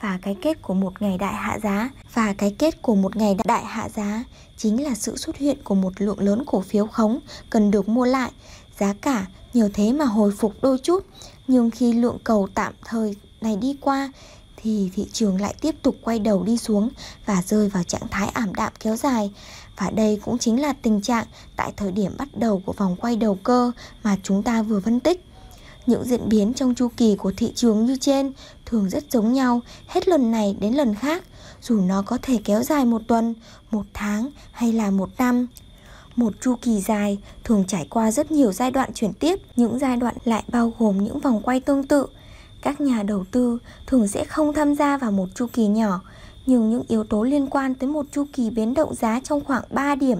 Và 0.00 0.18
cái 0.22 0.36
kết 0.42 0.62
của 0.62 0.74
một 0.74 1.02
ngày 1.02 1.18
đại 1.18 1.34
hạ 1.34 1.58
giá 1.62 1.90
và 2.14 2.34
cái 2.38 2.54
kết 2.58 2.82
của 2.82 2.94
một 2.94 3.16
ngày 3.16 3.36
đại 3.44 3.64
hạ 3.64 3.88
giá 3.88 4.24
chính 4.56 4.82
là 4.82 4.94
sự 4.94 5.16
xuất 5.16 5.36
hiện 5.36 5.58
của 5.64 5.74
một 5.74 5.92
lượng 5.98 6.20
lớn 6.20 6.42
cổ 6.46 6.60
phiếu 6.60 6.86
khống 6.86 7.20
cần 7.50 7.70
được 7.70 7.88
mua 7.88 8.04
lại. 8.04 8.30
Giá 8.78 8.94
cả 9.00 9.26
nhờ 9.54 9.70
thế 9.74 9.92
mà 9.92 10.04
hồi 10.04 10.32
phục 10.38 10.52
đôi 10.62 10.78
chút, 10.78 11.06
nhưng 11.48 11.70
khi 11.70 11.92
lượng 11.92 12.18
cầu 12.24 12.48
tạm 12.54 12.72
thời 12.84 13.16
này 13.40 13.56
đi 13.56 13.76
qua 13.80 14.12
thì 14.62 14.90
thị 14.94 15.06
trường 15.12 15.40
lại 15.40 15.54
tiếp 15.60 15.74
tục 15.82 15.96
quay 16.02 16.18
đầu 16.18 16.42
đi 16.42 16.58
xuống 16.58 16.88
và 17.26 17.42
rơi 17.42 17.68
vào 17.68 17.82
trạng 17.82 18.08
thái 18.10 18.28
ảm 18.28 18.54
đạm 18.54 18.72
kéo 18.80 18.96
dài. 18.96 19.30
Và 19.80 19.90
đây 19.90 20.20
cũng 20.24 20.38
chính 20.38 20.60
là 20.60 20.72
tình 20.72 21.00
trạng 21.00 21.26
tại 21.56 21.72
thời 21.76 21.92
điểm 21.92 22.12
bắt 22.18 22.28
đầu 22.34 22.62
của 22.66 22.72
vòng 22.72 22.96
quay 23.00 23.16
đầu 23.16 23.34
cơ 23.34 23.72
mà 24.02 24.16
chúng 24.22 24.42
ta 24.42 24.62
vừa 24.62 24.80
phân 24.80 25.00
tích. 25.00 25.24
Những 25.86 26.04
diễn 26.04 26.28
biến 26.28 26.54
trong 26.54 26.74
chu 26.74 26.88
kỳ 26.96 27.16
của 27.16 27.32
thị 27.36 27.52
trường 27.54 27.86
như 27.86 27.96
trên 28.00 28.32
thường 28.66 28.90
rất 28.90 29.04
giống 29.10 29.32
nhau 29.32 29.60
hết 29.86 30.08
lần 30.08 30.30
này 30.30 30.56
đến 30.60 30.74
lần 30.74 30.94
khác, 30.94 31.24
dù 31.62 31.80
nó 31.80 32.02
có 32.02 32.18
thể 32.22 32.38
kéo 32.44 32.62
dài 32.62 32.84
một 32.84 33.02
tuần, 33.06 33.34
một 33.70 33.86
tháng 33.94 34.30
hay 34.52 34.72
là 34.72 34.90
một 34.90 35.08
năm. 35.18 35.46
Một 36.16 36.32
chu 36.40 36.56
kỳ 36.62 36.80
dài 36.80 37.18
thường 37.44 37.64
trải 37.68 37.86
qua 37.90 38.10
rất 38.10 38.30
nhiều 38.30 38.52
giai 38.52 38.70
đoạn 38.70 38.94
chuyển 38.94 39.12
tiếp, 39.12 39.40
những 39.56 39.78
giai 39.78 39.96
đoạn 39.96 40.14
lại 40.24 40.44
bao 40.48 40.72
gồm 40.78 41.04
những 41.04 41.20
vòng 41.20 41.40
quay 41.42 41.60
tương 41.60 41.86
tự 41.86 42.06
các 42.62 42.80
nhà 42.80 43.02
đầu 43.02 43.24
tư 43.30 43.58
thường 43.86 44.08
sẽ 44.08 44.24
không 44.24 44.52
tham 44.52 44.74
gia 44.74 44.96
vào 44.96 45.12
một 45.12 45.26
chu 45.34 45.46
kỳ 45.52 45.66
nhỏ, 45.66 46.00
nhưng 46.46 46.70
những 46.70 46.82
yếu 46.88 47.04
tố 47.04 47.22
liên 47.22 47.46
quan 47.46 47.74
tới 47.74 47.90
một 47.90 48.06
chu 48.12 48.24
kỳ 48.32 48.50
biến 48.50 48.74
động 48.74 48.94
giá 48.94 49.20
trong 49.24 49.44
khoảng 49.44 49.62
3 49.70 49.94
điểm 49.94 50.18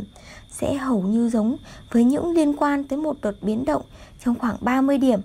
sẽ 0.50 0.74
hầu 0.74 1.02
như 1.02 1.28
giống 1.28 1.56
với 1.92 2.04
những 2.04 2.32
liên 2.32 2.56
quan 2.56 2.84
tới 2.84 2.98
một 2.98 3.16
đợt 3.22 3.42
biến 3.42 3.64
động 3.64 3.82
trong 4.24 4.34
khoảng 4.38 4.56
30 4.60 4.98
điểm, 4.98 5.20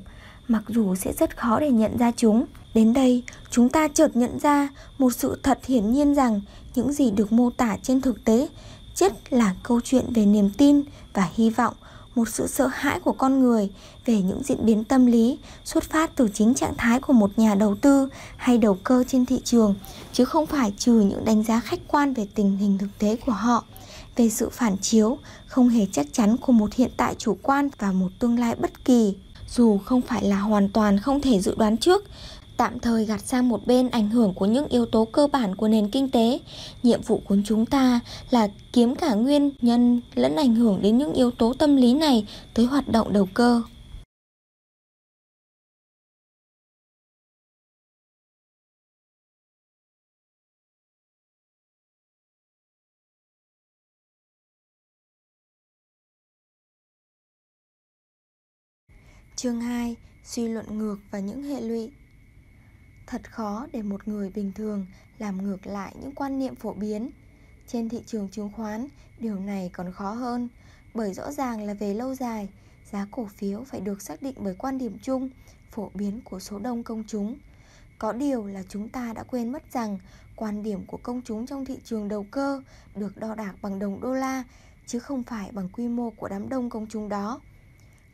mặc 0.48 0.64
dù 0.68 0.96
sẽ 0.96 1.14
rất 1.14 1.38
khó 1.38 1.60
để 1.60 1.72
nhận 1.72 1.98
ra 1.98 2.12
chúng. 2.12 2.46
Đến 2.74 2.94
đây, 2.94 3.24
chúng 3.52 3.70
ta 3.70 3.88
chợt 3.88 4.16
nhận 4.16 4.40
ra 4.40 4.70
một 4.98 5.14
sự 5.14 5.40
thật 5.44 5.66
hiển 5.66 5.92
nhiên 5.92 6.16
rằng 6.16 6.42
những 6.76 6.94
gì 6.94 7.12
được 7.12 7.32
mô 7.32 7.50
tả 7.50 7.78
trên 7.84 8.02
thực 8.02 8.26
tế 8.26 8.48
chất 8.96 9.34
là 9.34 9.56
câu 9.64 9.82
chuyện 9.84 10.06
về 10.14 10.26
niềm 10.26 10.50
tin 10.58 10.82
và 11.14 11.30
hy 11.34 11.50
vọng 11.50 11.74
một 12.16 12.30
sự 12.30 12.48
sợ 12.48 12.68
hãi 12.74 13.00
của 13.00 13.12
con 13.12 13.40
người 13.40 13.70
về 14.06 14.22
những 14.22 14.42
diễn 14.44 14.66
biến 14.66 14.84
tâm 14.84 15.06
lý 15.06 15.40
xuất 15.64 15.84
phát 15.84 16.12
từ 16.16 16.30
chính 16.34 16.54
trạng 16.54 16.74
thái 16.78 17.00
của 17.00 17.14
một 17.14 17.40
nhà 17.40 17.56
đầu 17.56 17.76
tư 17.76 18.10
hay 18.38 18.58
đầu 18.58 18.78
cơ 18.84 19.04
trên 19.08 19.26
thị 19.26 19.42
trường 19.44 19.76
chứ 20.16 20.26
không 20.26 20.46
phải 20.46 20.74
trừ 20.78 20.94
những 20.94 21.26
đánh 21.26 21.44
giá 21.44 21.60
khách 21.60 21.80
quan 21.88 22.14
về 22.14 22.28
tình 22.36 22.58
hình 22.58 22.78
thực 22.78 22.88
tế 23.00 23.16
của 23.26 23.32
họ, 23.32 23.64
về 24.16 24.30
sự 24.30 24.50
phản 24.50 24.78
chiếu 24.78 25.18
không 25.46 25.70
hề 25.70 25.86
chắc 25.92 26.08
chắn 26.12 26.38
của 26.38 26.52
một 26.52 26.74
hiện 26.74 26.92
tại 26.98 27.16
chủ 27.18 27.38
quan 27.42 27.70
và 27.80 27.92
một 27.92 28.10
tương 28.20 28.40
lai 28.40 28.56
bất 28.56 28.86
kỳ 28.86 29.14
dù 29.50 29.78
không 29.78 30.02
phải 30.02 30.24
là 30.24 30.40
hoàn 30.40 30.70
toàn 30.70 31.00
không 31.00 31.22
thể 31.22 31.40
dự 31.40 31.56
đoán 31.56 31.78
trước, 31.78 32.04
tạm 32.58 32.80
thời 32.80 33.06
gạt 33.06 33.22
sang 33.26 33.50
một 33.50 33.68
bên 33.68 33.90
ảnh 33.90 34.10
hưởng 34.10 34.34
của 34.34 34.46
những 34.46 34.68
yếu 34.68 34.86
tố 34.86 35.06
cơ 35.06 35.28
bản 35.28 35.56
của 35.56 35.68
nền 35.68 35.90
kinh 35.90 36.10
tế. 36.10 36.40
Nhiệm 36.84 37.02
vụ 37.02 37.22
của 37.28 37.38
chúng 37.46 37.66
ta 37.66 38.00
là 38.30 38.48
kiếm 38.74 38.96
cả 38.96 39.14
nguyên 39.14 39.52
nhân 39.62 40.02
lẫn 40.16 40.36
ảnh 40.36 40.56
hưởng 40.56 40.82
đến 40.82 40.98
những 40.98 41.14
yếu 41.14 41.32
tố 41.32 41.54
tâm 41.54 41.76
lý 41.76 41.94
này 41.94 42.28
tới 42.54 42.66
hoạt 42.66 42.88
động 42.88 43.14
đầu 43.14 43.28
cơ. 43.34 43.62
Chương 59.36 59.62
2: 59.62 59.96
Suy 60.24 60.48
luận 60.48 60.78
ngược 60.78 60.98
và 61.12 61.20
những 61.20 61.44
hệ 61.44 61.62
lụy 61.62 61.92
Thật 63.08 63.32
khó 63.32 63.68
để 63.74 63.82
một 63.82 64.08
người 64.08 64.32
bình 64.36 64.52
thường 64.56 64.86
làm 65.18 65.44
ngược 65.44 65.68
lại 65.68 65.96
những 66.02 66.16
quan 66.16 66.40
niệm 66.40 66.56
phổ 66.56 66.74
biến. 66.74 67.10
Trên 67.68 67.90
thị 67.90 68.04
trường 68.06 68.30
chứng 68.30 68.52
khoán, 68.52 68.88
điều 69.20 69.40
này 69.40 69.70
còn 69.74 69.94
khó 69.94 70.12
hơn, 70.12 70.50
bởi 70.94 71.14
rõ 71.14 71.32
ràng 71.32 71.62
là 71.62 71.74
về 71.74 71.94
lâu 71.94 72.16
dài, 72.16 72.50
giá 72.92 73.08
cổ 73.12 73.26
phiếu 73.26 73.64
phải 73.64 73.80
được 73.80 74.02
xác 74.02 74.22
định 74.22 74.36
bởi 74.38 74.56
quan 74.58 74.78
điểm 74.78 74.98
chung, 75.02 75.30
phổ 75.72 75.92
biến 75.94 76.22
của 76.24 76.40
số 76.40 76.60
đông 76.60 76.84
công 76.84 77.04
chúng. 77.08 77.38
Có 78.00 78.14
điều 78.14 78.46
là 78.46 78.64
chúng 78.70 78.90
ta 78.90 79.14
đã 79.14 79.24
quên 79.24 79.52
mất 79.52 79.64
rằng 79.72 80.00
quan 80.36 80.64
điểm 80.64 80.86
của 80.86 81.00
công 81.04 81.22
chúng 81.26 81.46
trong 81.46 81.66
thị 81.66 81.78
trường 81.84 82.08
đầu 82.08 82.26
cơ 82.32 82.64
được 82.96 83.18
đo 83.18 83.36
đạc 83.36 83.54
bằng 83.62 83.80
đồng 83.80 84.02
đô 84.02 84.14
la 84.14 84.44
chứ 84.86 85.00
không 85.00 85.24
phải 85.24 85.52
bằng 85.52 85.70
quy 85.70 85.88
mô 85.88 86.10
của 86.10 86.30
đám 86.30 86.50
đông 86.50 86.70
công 86.70 86.88
chúng 86.90 87.10
đó. 87.10 87.42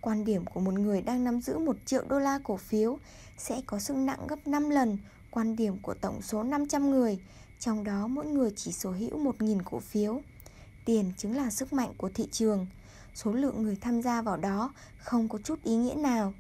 Quan 0.02 0.26
điểm 0.26 0.46
của 0.46 0.60
một 0.60 0.74
người 0.74 1.02
đang 1.02 1.24
nắm 1.24 1.42
giữ 1.42 1.58
1 1.58 1.76
triệu 1.86 2.04
đô 2.08 2.20
la 2.20 2.40
cổ 2.44 2.58
phiếu 2.58 2.98
sẽ 3.38 3.62
có 3.66 3.80
sức 3.80 3.94
nặng 3.94 4.28
gấp 4.28 4.48
5 4.48 4.70
lần 4.70 4.98
quan 5.32 5.56
điểm 5.56 5.78
của 5.82 5.94
tổng 5.94 6.22
số 6.22 6.44
500 6.44 6.92
người, 6.92 7.20
trong 7.60 7.84
đó 7.84 8.08
mỗi 8.08 8.26
người 8.26 8.52
chỉ 8.56 8.72
sở 8.72 8.90
hữu 8.90 9.20
1.000 9.20 9.60
cổ 9.66 9.80
phiếu. 9.80 10.22
Tiền 10.86 11.12
chính 11.18 11.38
là 11.38 11.50
sức 11.50 11.74
mạnh 11.74 11.94
của 11.98 12.10
thị 12.14 12.28
trường. 12.32 12.68
Số 13.16 13.34
lượng 13.34 13.64
người 13.64 13.78
tham 13.82 14.02
gia 14.02 14.22
vào 14.22 14.38
đó 14.38 14.74
không 14.98 15.30
có 15.30 15.40
chút 15.44 15.64
ý 15.64 15.76
nghĩa 15.76 15.94
nào. 15.94 16.34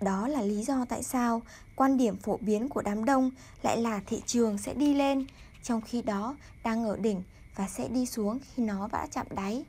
Đó 0.00 0.28
là 0.28 0.42
lý 0.42 0.62
do 0.62 0.84
tại 0.88 1.02
sao 1.02 1.42
quan 1.76 1.96
điểm 1.96 2.16
phổ 2.16 2.36
biến 2.36 2.68
của 2.68 2.82
đám 2.82 3.04
đông 3.04 3.30
lại 3.62 3.80
là 3.80 4.00
thị 4.06 4.22
trường 4.26 4.58
sẽ 4.58 4.74
đi 4.74 4.94
lên, 4.94 5.26
trong 5.62 5.80
khi 5.80 6.02
đó 6.02 6.36
đang 6.64 6.84
ở 6.84 6.96
đỉnh 6.96 7.22
và 7.56 7.68
sẽ 7.68 7.88
đi 7.88 8.06
xuống 8.06 8.38
khi 8.38 8.62
nó 8.62 8.88
đã 8.92 9.06
chạm 9.10 9.26
đáy. 9.30 9.64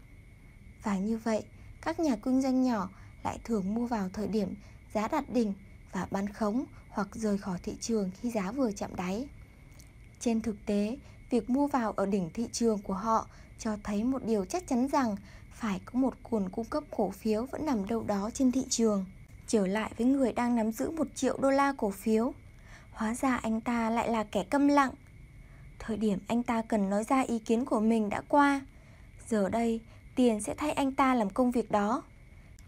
Và 0.84 0.98
như 0.98 1.18
vậy, 1.18 1.44
các 1.82 2.00
nhà 2.00 2.16
kinh 2.16 2.42
doanh 2.42 2.64
nhỏ 2.64 2.90
lại 3.24 3.40
thường 3.44 3.74
mua 3.74 3.86
vào 3.86 4.10
thời 4.14 4.28
điểm 4.28 4.56
giá 4.94 5.08
đạt 5.08 5.34
đỉnh 5.34 5.54
và 5.92 6.08
bán 6.12 6.30
khống 6.30 6.66
hoặc 6.90 7.08
rời 7.14 7.38
khỏi 7.38 7.60
thị 7.64 7.76
trường 7.82 8.12
khi 8.22 8.32
giá 8.32 8.52
vừa 8.52 8.72
chạm 8.72 8.96
đáy. 8.96 9.28
Trên 10.20 10.42
thực 10.42 10.56
tế, 10.66 10.98
việc 11.30 11.50
mua 11.50 11.68
vào 11.68 11.92
ở 11.92 12.06
đỉnh 12.06 12.30
thị 12.34 12.48
trường 12.52 12.82
của 12.82 12.94
họ 12.94 13.28
cho 13.60 13.78
thấy 13.84 14.04
một 14.04 14.26
điều 14.26 14.46
chắc 14.46 14.68
chắn 14.68 14.88
rằng 14.88 15.16
phải 15.54 15.82
có 15.86 16.00
một 16.00 16.14
nguồn 16.30 16.50
cung 16.50 16.66
cấp 16.66 16.84
cổ 16.92 17.10
phiếu 17.10 17.46
vẫn 17.46 17.66
nằm 17.66 17.88
đâu 17.88 18.04
đó 18.04 18.30
trên 18.34 18.52
thị 18.52 18.66
trường. 18.70 19.06
Trở 19.48 19.68
lại 19.68 19.92
với 19.98 20.08
người 20.08 20.34
đang 20.34 20.56
nắm 20.56 20.72
giữ 20.72 20.92
một 20.92 21.08
triệu 21.16 21.38
đô 21.38 21.52
la 21.52 21.74
cổ 21.78 21.90
phiếu, 21.90 22.34
hóa 22.92 23.16
ra 23.16 23.36
anh 23.36 23.62
ta 23.62 23.90
lại 23.90 24.10
là 24.10 24.24
kẻ 24.24 24.44
câm 24.44 24.68
lặng. 24.68 24.92
Thời 25.80 25.98
điểm 25.98 26.20
anh 26.28 26.44
ta 26.44 26.62
cần 26.62 26.90
nói 26.90 27.04
ra 27.04 27.22
ý 27.22 27.40
kiến 27.40 27.66
của 27.66 27.80
mình 27.80 28.10
đã 28.10 28.22
qua. 28.28 28.62
Giờ 29.28 29.50
đây, 29.50 29.82
tiền 30.16 30.42
sẽ 30.42 30.56
thay 30.58 30.72
anh 30.72 30.92
ta 30.92 31.16
làm 31.16 31.30
công 31.30 31.52
việc 31.52 31.72
đó. 31.72 32.04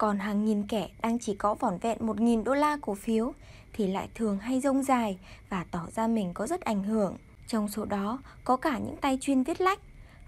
Còn 0.03 0.19
hàng 0.19 0.45
nghìn 0.45 0.67
kẻ 0.67 0.89
đang 1.01 1.19
chỉ 1.19 1.35
có 1.35 1.53
vỏn 1.53 1.77
vẹn 1.77 1.97
1.000 1.99 2.43
đô 2.43 2.53
la 2.53 2.77
cổ 2.81 2.95
phiếu 2.95 3.33
thì 3.73 3.87
lại 3.87 4.09
thường 4.15 4.37
hay 4.37 4.59
rông 4.59 4.83
dài 4.83 5.17
và 5.49 5.65
tỏ 5.71 5.87
ra 5.95 6.07
mình 6.07 6.31
có 6.33 6.47
rất 6.47 6.61
ảnh 6.61 6.83
hưởng. 6.83 7.17
Trong 7.47 7.67
số 7.67 7.85
đó 7.85 8.19
có 8.43 8.57
cả 8.57 8.77
những 8.77 8.97
tay 8.97 9.17
chuyên 9.21 9.43
viết 9.43 9.61
lách, 9.61 9.79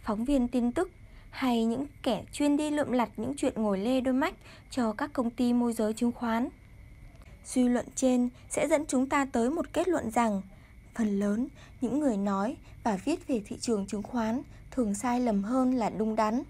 phóng 0.03 0.25
viên 0.25 0.47
tin 0.47 0.71
tức 0.71 0.91
hay 1.29 1.65
những 1.65 1.85
kẻ 2.03 2.23
chuyên 2.31 2.57
đi 2.57 2.71
lượm 2.71 2.91
lặt 2.91 3.09
những 3.17 3.33
chuyện 3.37 3.53
ngồi 3.55 3.77
lê 3.79 4.01
đôi 4.01 4.13
mách 4.13 4.35
cho 4.69 4.93
các 4.93 5.13
công 5.13 5.29
ty 5.29 5.53
môi 5.53 5.73
giới 5.73 5.93
chứng 5.93 6.11
khoán. 6.11 6.49
Suy 7.45 7.67
luận 7.67 7.85
trên 7.95 8.29
sẽ 8.49 8.67
dẫn 8.67 8.85
chúng 8.87 9.09
ta 9.09 9.25
tới 9.25 9.49
một 9.49 9.73
kết 9.73 9.87
luận 9.87 10.11
rằng 10.11 10.41
phần 10.95 11.19
lớn 11.19 11.47
những 11.81 11.99
người 11.99 12.17
nói 12.17 12.57
và 12.83 12.97
viết 13.05 13.27
về 13.27 13.41
thị 13.47 13.57
trường 13.61 13.87
chứng 13.87 14.03
khoán 14.03 14.41
thường 14.71 14.95
sai 14.95 15.19
lầm 15.19 15.43
hơn 15.43 15.71
là 15.71 15.89
đúng 15.89 16.15
đắn. 16.15 16.43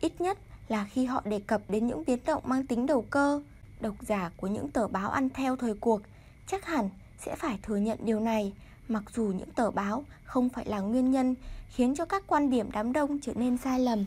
Ít 0.00 0.20
nhất 0.20 0.38
là 0.68 0.84
khi 0.84 1.04
họ 1.04 1.22
đề 1.24 1.40
cập 1.40 1.70
đến 1.70 1.86
những 1.86 2.02
biến 2.06 2.18
động 2.26 2.42
mang 2.46 2.66
tính 2.66 2.86
đầu 2.86 3.02
cơ, 3.10 3.42
độc 3.80 3.94
giả 4.00 4.30
của 4.36 4.46
những 4.46 4.70
tờ 4.70 4.88
báo 4.88 5.10
ăn 5.10 5.28
theo 5.30 5.56
thời 5.56 5.74
cuộc 5.74 6.02
chắc 6.46 6.66
hẳn 6.66 6.90
sẽ 7.18 7.36
phải 7.36 7.58
thừa 7.62 7.76
nhận 7.76 7.98
điều 8.02 8.20
này, 8.20 8.52
mặc 8.88 9.02
dù 9.14 9.24
những 9.24 9.50
tờ 9.50 9.70
báo 9.70 10.04
không 10.24 10.48
phải 10.48 10.64
là 10.64 10.80
nguyên 10.80 11.10
nhân 11.10 11.34
khiến 11.68 11.94
cho 11.94 12.04
các 12.04 12.24
quan 12.26 12.50
điểm 12.50 12.70
đám 12.72 12.92
đông 12.92 13.20
trở 13.20 13.32
nên 13.34 13.56
sai 13.56 13.80
lầm. 13.80 14.04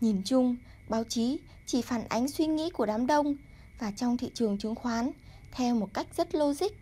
Nhìn 0.00 0.22
chung, 0.24 0.56
báo 0.88 1.04
chí 1.04 1.38
chỉ 1.66 1.82
phản 1.82 2.04
ánh 2.08 2.28
suy 2.28 2.46
nghĩ 2.46 2.70
của 2.70 2.86
đám 2.86 3.06
đông 3.06 3.36
và 3.78 3.92
trong 3.96 4.16
thị 4.16 4.30
trường 4.34 4.58
chứng 4.58 4.74
khoán 4.74 5.10
theo 5.52 5.74
một 5.74 5.94
cách 5.94 6.06
rất 6.16 6.34
logic. 6.34 6.72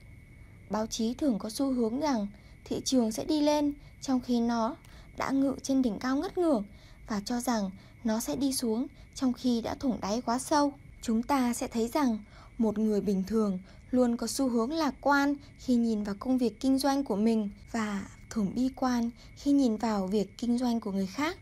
Báo 0.71 0.87
chí 0.87 1.15
thường 1.15 1.39
có 1.39 1.51
xu 1.51 1.73
hướng 1.73 2.01
rằng 2.01 2.27
thị 2.65 2.81
trường 2.85 3.13
sẽ 3.13 3.25
đi 3.25 3.41
lên 3.41 3.73
trong 4.01 4.21
khi 4.21 4.41
nó 4.41 4.77
đã 5.17 5.31
ngự 5.31 5.55
trên 5.63 5.83
đỉnh 5.83 5.99
cao 5.99 6.17
ngất 6.17 6.39
ngưởng 6.39 6.65
và 7.09 7.21
cho 7.25 7.41
rằng 7.41 7.71
nó 8.09 8.21
sẽ 8.21 8.37
đi 8.37 8.53
xuống 8.53 8.87
trong 9.15 9.33
khi 9.33 9.61
đã 9.61 9.75
thủng 9.75 9.99
đáy 10.01 10.21
quá 10.27 10.39
sâu. 10.39 10.73
Chúng 11.03 11.23
ta 11.23 11.55
sẽ 11.55 11.69
thấy 11.69 11.89
rằng 11.89 12.19
một 12.59 12.79
người 12.79 13.01
bình 13.01 13.25
thường 13.27 13.59
luôn 13.91 14.17
có 14.17 14.27
xu 14.27 14.49
hướng 14.49 14.73
lạc 14.73 14.95
quan 15.01 15.35
khi 15.59 15.75
nhìn 15.75 16.05
vào 16.05 16.15
công 16.19 16.39
việc 16.39 16.61
kinh 16.61 16.79
doanh 16.79 17.05
của 17.05 17.17
mình 17.17 17.51
và 17.73 18.09
thường 18.31 18.53
bi 18.55 18.69
quan 18.77 19.11
khi 19.37 19.53
nhìn 19.53 19.77
vào 19.77 20.07
việc 20.07 20.39
kinh 20.39 20.59
doanh 20.59 20.81
của 20.81 20.93
người 20.93 21.07
khác. 21.07 21.39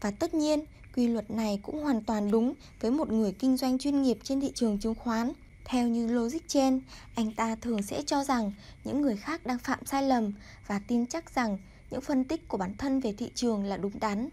Và 0.00 0.10
tất 0.10 0.34
nhiên, 0.34 0.64
quy 0.96 1.08
luật 1.08 1.30
này 1.30 1.60
cũng 1.62 1.82
hoàn 1.82 2.04
toàn 2.04 2.30
đúng 2.30 2.54
với 2.80 2.90
một 2.90 3.12
người 3.12 3.32
kinh 3.32 3.56
doanh 3.56 3.78
chuyên 3.78 4.02
nghiệp 4.02 4.18
trên 4.22 4.40
thị 4.40 4.52
trường 4.54 4.78
chứng 4.78 4.94
khoán. 4.94 5.32
Theo 5.64 5.88
như 5.88 6.06
logic 6.06 6.48
trên, 6.48 6.80
anh 7.14 7.32
ta 7.32 7.56
thường 7.56 7.82
sẽ 7.82 8.02
cho 8.06 8.24
rằng 8.24 8.52
những 8.84 9.00
người 9.02 9.16
khác 9.16 9.46
đang 9.46 9.58
phạm 9.58 9.86
sai 9.86 10.02
lầm 10.02 10.32
và 10.66 10.80
tin 10.88 11.06
chắc 11.06 11.34
rằng 11.34 11.58
những 11.90 12.00
phân 12.00 12.24
tích 12.24 12.48
của 12.48 12.56
bản 12.56 12.74
thân 12.78 13.00
về 13.00 13.12
thị 13.12 13.30
trường 13.34 13.64
là 13.64 13.76
đúng 13.76 14.00
đắn. 14.00 14.28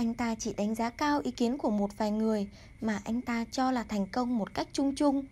Anh 0.00 0.14
ta 0.14 0.34
chỉ 0.34 0.52
đánh 0.52 0.74
giá 0.74 0.90
cao 0.90 1.20
ý 1.24 1.30
kiến 1.30 1.58
của 1.58 1.70
một 1.70 1.98
vài 1.98 2.10
người 2.10 2.48
mà 2.80 3.00
anh 3.04 3.20
ta 3.20 3.44
cho 3.50 3.70
là 3.70 3.82
thành 3.82 4.06
công 4.06 4.38
một 4.38 4.54
cách 4.54 4.68
chung 4.72 4.94
chung. 4.94 5.24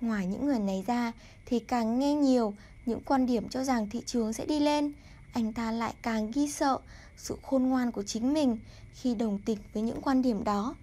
Ngoài 0.00 0.26
những 0.26 0.46
người 0.46 0.58
này 0.58 0.84
ra 0.86 1.12
thì 1.46 1.58
càng 1.58 1.98
nghe 1.98 2.14
nhiều 2.14 2.54
những 2.84 3.00
quan 3.00 3.26
điểm 3.26 3.48
cho 3.48 3.64
rằng 3.64 3.90
thị 3.90 4.02
trường 4.06 4.32
sẽ 4.32 4.46
đi 4.46 4.60
lên, 4.60 4.92
anh 5.32 5.52
ta 5.52 5.72
lại 5.72 5.94
càng 6.02 6.30
ghi 6.30 6.50
sợ 6.50 6.78
sự 7.16 7.38
khôn 7.42 7.62
ngoan 7.62 7.92
của 7.92 8.02
chính 8.02 8.34
mình 8.34 8.58
khi 8.94 9.14
đồng 9.14 9.38
tình 9.38 9.58
với 9.72 9.82
những 9.82 10.00
quan 10.02 10.22
điểm 10.22 10.44
đó. 10.44 10.74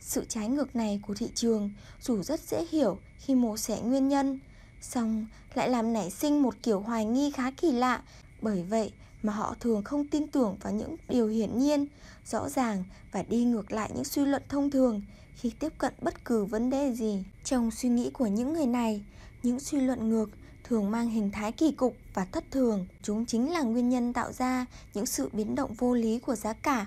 Sự 0.00 0.24
trái 0.28 0.48
ngược 0.48 0.76
này 0.76 1.00
của 1.06 1.14
thị 1.14 1.28
trường 1.34 1.70
dù 2.00 2.22
rất 2.22 2.40
dễ 2.40 2.66
hiểu 2.70 2.98
khi 3.18 3.34
mổ 3.34 3.56
xẻ 3.56 3.80
nguyên 3.80 4.08
nhân, 4.08 4.40
song 4.80 5.26
lại 5.54 5.68
làm 5.68 5.92
nảy 5.92 6.10
sinh 6.10 6.42
một 6.42 6.54
kiểu 6.62 6.80
hoài 6.80 7.04
nghi 7.04 7.30
khá 7.30 7.50
kỳ 7.50 7.72
lạ, 7.72 8.02
bởi 8.42 8.62
vậy 8.62 8.92
mà 9.26 9.32
họ 9.32 9.54
thường 9.60 9.84
không 9.84 10.06
tin 10.06 10.26
tưởng 10.26 10.56
vào 10.62 10.72
những 10.72 10.96
điều 11.08 11.26
hiển 11.26 11.58
nhiên, 11.58 11.86
rõ 12.24 12.48
ràng 12.48 12.84
và 13.12 13.22
đi 13.22 13.44
ngược 13.44 13.72
lại 13.72 13.90
những 13.94 14.04
suy 14.04 14.24
luận 14.24 14.42
thông 14.48 14.70
thường 14.70 15.02
khi 15.34 15.52
tiếp 15.60 15.72
cận 15.78 15.94
bất 16.02 16.24
cứ 16.24 16.44
vấn 16.44 16.70
đề 16.70 16.92
gì. 16.92 17.24
Trong 17.44 17.70
suy 17.70 17.88
nghĩ 17.88 18.10
của 18.10 18.26
những 18.26 18.52
người 18.52 18.66
này, 18.66 19.04
những 19.42 19.60
suy 19.60 19.80
luận 19.80 20.08
ngược 20.08 20.30
thường 20.64 20.90
mang 20.90 21.08
hình 21.08 21.30
thái 21.30 21.52
kỳ 21.52 21.72
cục 21.72 21.96
và 22.14 22.24
thất 22.24 22.44
thường. 22.50 22.86
Chúng 23.02 23.26
chính 23.26 23.52
là 23.52 23.62
nguyên 23.62 23.88
nhân 23.88 24.12
tạo 24.12 24.32
ra 24.32 24.66
những 24.94 25.06
sự 25.06 25.28
biến 25.32 25.54
động 25.54 25.74
vô 25.74 25.94
lý 25.94 26.18
của 26.18 26.34
giá 26.34 26.52
cả. 26.52 26.86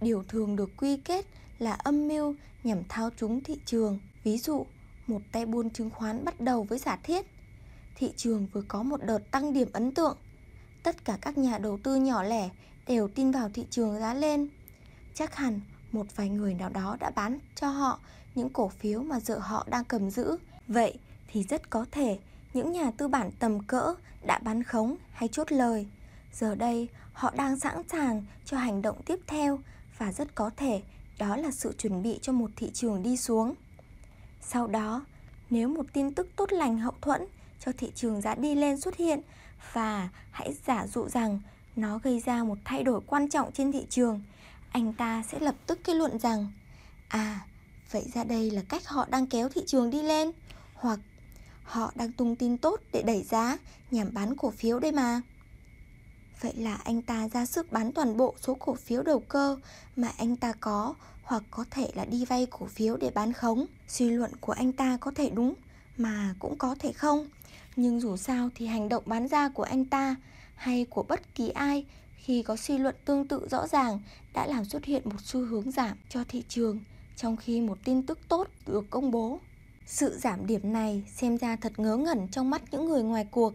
Điều 0.00 0.24
thường 0.28 0.56
được 0.56 0.70
quy 0.76 0.96
kết 0.96 1.26
là 1.58 1.72
âm 1.72 2.08
mưu 2.08 2.34
nhằm 2.64 2.78
thao 2.88 3.10
túng 3.10 3.40
thị 3.40 3.56
trường. 3.66 3.98
Ví 4.24 4.38
dụ, 4.38 4.66
một 5.06 5.20
tay 5.32 5.46
buôn 5.46 5.70
chứng 5.70 5.90
khoán 5.90 6.24
bắt 6.24 6.40
đầu 6.40 6.62
với 6.62 6.78
giả 6.78 6.98
thiết. 7.02 7.26
Thị 7.96 8.12
trường 8.16 8.46
vừa 8.52 8.62
có 8.68 8.82
một 8.82 9.04
đợt 9.04 9.30
tăng 9.30 9.52
điểm 9.52 9.68
ấn 9.72 9.94
tượng. 9.94 10.16
Tất 10.82 11.04
cả 11.04 11.18
các 11.20 11.38
nhà 11.38 11.58
đầu 11.58 11.78
tư 11.82 11.96
nhỏ 11.96 12.22
lẻ 12.22 12.48
đều 12.86 13.08
tin 13.08 13.30
vào 13.30 13.48
thị 13.54 13.66
trường 13.70 14.00
giá 14.00 14.14
lên. 14.14 14.48
Chắc 15.14 15.36
hẳn 15.36 15.60
một 15.92 16.06
vài 16.16 16.28
người 16.28 16.54
nào 16.54 16.68
đó 16.68 16.96
đã 17.00 17.10
bán 17.10 17.38
cho 17.54 17.68
họ 17.68 18.00
những 18.34 18.50
cổ 18.50 18.68
phiếu 18.68 19.02
mà 19.02 19.20
giờ 19.20 19.38
họ 19.38 19.66
đang 19.70 19.84
cầm 19.84 20.10
giữ. 20.10 20.36
Vậy 20.68 20.98
thì 21.28 21.42
rất 21.42 21.70
có 21.70 21.86
thể 21.90 22.18
những 22.54 22.72
nhà 22.72 22.90
tư 22.96 23.08
bản 23.08 23.30
tầm 23.38 23.62
cỡ 23.64 23.94
đã 24.26 24.38
bán 24.38 24.62
khống 24.62 24.96
hay 25.12 25.28
chốt 25.28 25.52
lời. 25.52 25.86
Giờ 26.32 26.54
đây 26.54 26.88
họ 27.12 27.32
đang 27.36 27.58
sẵn 27.60 27.82
sàng 27.88 28.24
cho 28.44 28.56
hành 28.56 28.82
động 28.82 29.02
tiếp 29.02 29.18
theo 29.26 29.58
và 29.98 30.12
rất 30.12 30.34
có 30.34 30.50
thể 30.56 30.82
đó 31.18 31.36
là 31.36 31.50
sự 31.50 31.74
chuẩn 31.78 32.02
bị 32.02 32.18
cho 32.22 32.32
một 32.32 32.50
thị 32.56 32.70
trường 32.74 33.02
đi 33.02 33.16
xuống. 33.16 33.54
Sau 34.40 34.66
đó, 34.66 35.04
nếu 35.50 35.68
một 35.68 35.86
tin 35.92 36.14
tức 36.14 36.28
tốt 36.36 36.52
lành 36.52 36.78
hậu 36.78 36.94
thuẫn 37.00 37.26
cho 37.64 37.72
thị 37.78 37.92
trường 37.94 38.20
giá 38.20 38.34
đi 38.34 38.54
lên 38.54 38.80
xuất 38.80 38.96
hiện 38.96 39.20
và 39.72 40.08
hãy 40.30 40.54
giả 40.66 40.86
dụ 40.86 41.08
rằng 41.08 41.40
nó 41.76 41.98
gây 41.98 42.20
ra 42.20 42.44
một 42.44 42.58
thay 42.64 42.82
đổi 42.82 43.00
quan 43.06 43.28
trọng 43.28 43.52
trên 43.52 43.72
thị 43.72 43.86
trường, 43.90 44.22
anh 44.72 44.92
ta 44.92 45.22
sẽ 45.28 45.40
lập 45.40 45.54
tức 45.66 45.78
kết 45.84 45.94
luận 45.94 46.18
rằng 46.18 46.52
à, 47.08 47.40
vậy 47.90 48.04
ra 48.14 48.24
đây 48.24 48.50
là 48.50 48.62
cách 48.68 48.88
họ 48.88 49.06
đang 49.10 49.26
kéo 49.26 49.48
thị 49.48 49.62
trường 49.66 49.90
đi 49.90 50.02
lên 50.02 50.32
hoặc 50.74 51.00
Họ 51.70 51.92
đang 51.94 52.12
tung 52.12 52.36
tin 52.36 52.58
tốt 52.58 52.80
để 52.92 53.02
đẩy 53.02 53.22
giá 53.22 53.58
nhằm 53.90 54.14
bán 54.14 54.36
cổ 54.36 54.50
phiếu 54.50 54.78
đây 54.78 54.92
mà. 54.92 55.20
Vậy 56.40 56.54
là 56.56 56.74
anh 56.74 57.02
ta 57.02 57.28
ra 57.28 57.46
sức 57.46 57.72
bán 57.72 57.92
toàn 57.92 58.16
bộ 58.16 58.34
số 58.40 58.54
cổ 58.54 58.74
phiếu 58.74 59.02
đầu 59.02 59.20
cơ 59.20 59.56
mà 59.96 60.12
anh 60.18 60.36
ta 60.36 60.52
có 60.60 60.94
hoặc 61.22 61.42
có 61.50 61.64
thể 61.70 61.90
là 61.94 62.04
đi 62.04 62.24
vay 62.24 62.46
cổ 62.50 62.66
phiếu 62.66 62.96
để 62.96 63.10
bán 63.10 63.32
khống. 63.32 63.66
Suy 63.88 64.10
luận 64.10 64.30
của 64.40 64.52
anh 64.52 64.72
ta 64.72 64.98
có 65.00 65.10
thể 65.14 65.30
đúng 65.30 65.54
mà 65.96 66.34
cũng 66.38 66.58
có 66.58 66.76
thể 66.78 66.92
không. 66.92 67.28
Nhưng 67.76 68.00
dù 68.00 68.16
sao 68.16 68.50
thì 68.54 68.66
hành 68.66 68.88
động 68.88 69.02
bán 69.06 69.28
ra 69.28 69.48
của 69.48 69.62
anh 69.62 69.84
ta 69.84 70.16
hay 70.54 70.86
của 70.90 71.02
bất 71.02 71.34
kỳ 71.34 71.48
ai 71.48 71.84
khi 72.14 72.42
có 72.42 72.56
suy 72.56 72.78
luận 72.78 72.94
tương 73.04 73.28
tự 73.28 73.48
rõ 73.50 73.66
ràng 73.66 74.00
đã 74.32 74.46
làm 74.46 74.64
xuất 74.64 74.84
hiện 74.84 75.02
một 75.04 75.20
xu 75.20 75.46
hướng 75.46 75.70
giảm 75.70 75.96
cho 76.08 76.24
thị 76.28 76.44
trường 76.48 76.80
trong 77.16 77.36
khi 77.36 77.60
một 77.60 77.78
tin 77.84 78.06
tức 78.06 78.18
tốt 78.28 78.48
được 78.66 78.90
công 78.90 79.10
bố. 79.10 79.40
Sự 79.86 80.18
giảm 80.18 80.46
điểm 80.46 80.72
này 80.72 81.02
xem 81.06 81.38
ra 81.38 81.56
thật 81.56 81.72
ngớ 81.78 81.96
ngẩn 81.96 82.28
trong 82.28 82.50
mắt 82.50 82.62
những 82.70 82.84
người 82.84 83.02
ngoài 83.02 83.26
cuộc 83.30 83.54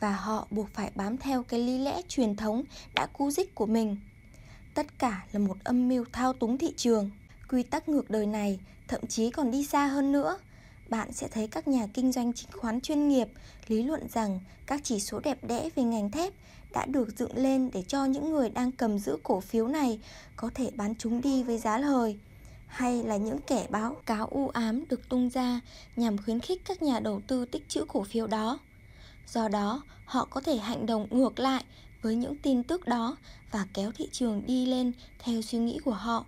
và 0.00 0.12
họ 0.12 0.46
buộc 0.50 0.68
phải 0.74 0.90
bám 0.94 1.18
theo 1.18 1.42
cái 1.42 1.60
lý 1.60 1.78
lẽ 1.78 2.02
truyền 2.08 2.36
thống 2.36 2.64
đã 2.94 3.06
cú 3.06 3.30
dích 3.30 3.54
của 3.54 3.66
mình. 3.66 3.96
Tất 4.74 4.98
cả 4.98 5.24
là 5.32 5.38
một 5.38 5.56
âm 5.64 5.88
mưu 5.88 6.04
thao 6.12 6.32
túng 6.32 6.58
thị 6.58 6.72
trường. 6.76 7.10
Quy 7.48 7.62
tắc 7.62 7.88
ngược 7.88 8.10
đời 8.10 8.26
này 8.26 8.60
thậm 8.88 9.06
chí 9.06 9.30
còn 9.30 9.50
đi 9.50 9.64
xa 9.64 9.86
hơn 9.86 10.12
nữa, 10.12 10.38
bạn 10.92 11.12
sẽ 11.12 11.28
thấy 11.28 11.46
các 11.46 11.68
nhà 11.68 11.86
kinh 11.94 12.12
doanh 12.12 12.32
chứng 12.32 12.50
khoán 12.52 12.80
chuyên 12.80 13.08
nghiệp 13.08 13.28
lý 13.68 13.82
luận 13.82 14.08
rằng 14.08 14.40
các 14.66 14.80
chỉ 14.84 15.00
số 15.00 15.20
đẹp 15.20 15.38
đẽ 15.44 15.68
về 15.74 15.82
ngành 15.82 16.10
thép 16.10 16.32
đã 16.72 16.86
được 16.86 17.18
dựng 17.18 17.36
lên 17.36 17.70
để 17.72 17.82
cho 17.88 18.04
những 18.04 18.30
người 18.30 18.50
đang 18.50 18.72
cầm 18.72 18.98
giữ 18.98 19.16
cổ 19.22 19.40
phiếu 19.40 19.68
này 19.68 20.00
có 20.36 20.50
thể 20.54 20.70
bán 20.76 20.94
chúng 20.98 21.20
đi 21.20 21.42
với 21.42 21.58
giá 21.58 21.78
lời 21.78 22.18
hay 22.66 23.02
là 23.02 23.16
những 23.16 23.38
kẻ 23.46 23.66
báo 23.70 23.96
cáo 24.06 24.26
u 24.26 24.48
ám 24.48 24.84
được 24.88 25.08
tung 25.08 25.28
ra 25.28 25.60
nhằm 25.96 26.18
khuyến 26.18 26.40
khích 26.40 26.62
các 26.64 26.82
nhà 26.82 27.00
đầu 27.00 27.20
tư 27.26 27.44
tích 27.44 27.68
trữ 27.68 27.84
cổ 27.88 28.04
phiếu 28.04 28.26
đó. 28.26 28.58
Do 29.26 29.48
đó, 29.48 29.82
họ 30.04 30.24
có 30.30 30.40
thể 30.40 30.56
hành 30.56 30.86
động 30.86 31.06
ngược 31.10 31.38
lại 31.38 31.64
với 32.02 32.14
những 32.14 32.36
tin 32.42 32.62
tức 32.62 32.86
đó 32.86 33.16
và 33.50 33.66
kéo 33.74 33.92
thị 33.92 34.08
trường 34.12 34.46
đi 34.46 34.66
lên 34.66 34.92
theo 35.18 35.42
suy 35.42 35.58
nghĩ 35.58 35.78
của 35.84 35.94
họ. 35.94 36.24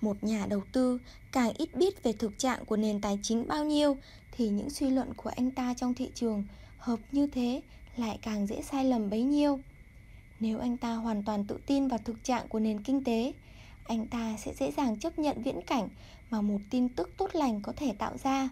Một 0.00 0.24
nhà 0.24 0.46
đầu 0.46 0.62
tư 0.72 0.98
càng 1.32 1.52
ít 1.58 1.74
biết 1.74 2.02
về 2.02 2.12
thực 2.12 2.38
trạng 2.38 2.64
của 2.64 2.76
nền 2.76 3.00
tài 3.00 3.18
chính 3.22 3.48
bao 3.48 3.64
nhiêu 3.64 3.96
thì 4.32 4.48
những 4.48 4.70
suy 4.70 4.90
luận 4.90 5.14
của 5.14 5.30
anh 5.36 5.50
ta 5.50 5.74
trong 5.74 5.94
thị 5.94 6.10
trường 6.14 6.44
hợp 6.78 6.98
như 7.12 7.26
thế 7.26 7.62
lại 7.96 8.18
càng 8.22 8.46
dễ 8.46 8.62
sai 8.62 8.84
lầm 8.84 9.10
bấy 9.10 9.22
nhiêu. 9.22 9.60
Nếu 10.40 10.58
anh 10.58 10.76
ta 10.76 10.94
hoàn 10.94 11.22
toàn 11.22 11.44
tự 11.44 11.58
tin 11.66 11.88
vào 11.88 11.98
thực 12.04 12.24
trạng 12.24 12.48
của 12.48 12.60
nền 12.60 12.82
kinh 12.82 13.04
tế, 13.04 13.32
anh 13.84 14.06
ta 14.06 14.36
sẽ 14.38 14.54
dễ 14.54 14.70
dàng 14.70 14.98
chấp 14.98 15.18
nhận 15.18 15.42
viễn 15.42 15.60
cảnh 15.66 15.88
mà 16.30 16.40
một 16.40 16.58
tin 16.70 16.88
tức 16.88 17.10
tốt 17.16 17.30
lành 17.32 17.60
có 17.62 17.72
thể 17.76 17.92
tạo 17.98 18.16
ra. 18.22 18.48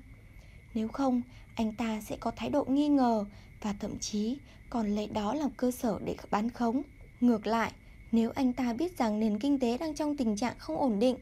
Nếu 0.74 0.88
không, 0.88 1.22
anh 1.54 1.72
ta 1.74 2.00
sẽ 2.00 2.16
có 2.16 2.30
thái 2.36 2.50
độ 2.50 2.64
nghi 2.64 2.88
ngờ 2.88 3.24
và 3.62 3.74
thậm 3.80 3.98
chí 3.98 4.36
còn 4.70 4.94
lấy 4.94 5.06
đó 5.06 5.34
làm 5.34 5.50
cơ 5.50 5.70
sở 5.70 5.98
để 6.04 6.16
bán 6.30 6.50
khống. 6.50 6.82
Ngược 7.20 7.46
lại, 7.46 7.72
nếu 8.12 8.30
anh 8.34 8.52
ta 8.52 8.72
biết 8.72 8.98
rằng 8.98 9.20
nền 9.20 9.38
kinh 9.38 9.58
tế 9.58 9.78
đang 9.78 9.94
trong 9.94 10.16
tình 10.16 10.36
trạng 10.36 10.54
không 10.58 10.78
ổn 10.78 10.98
định, 10.98 11.16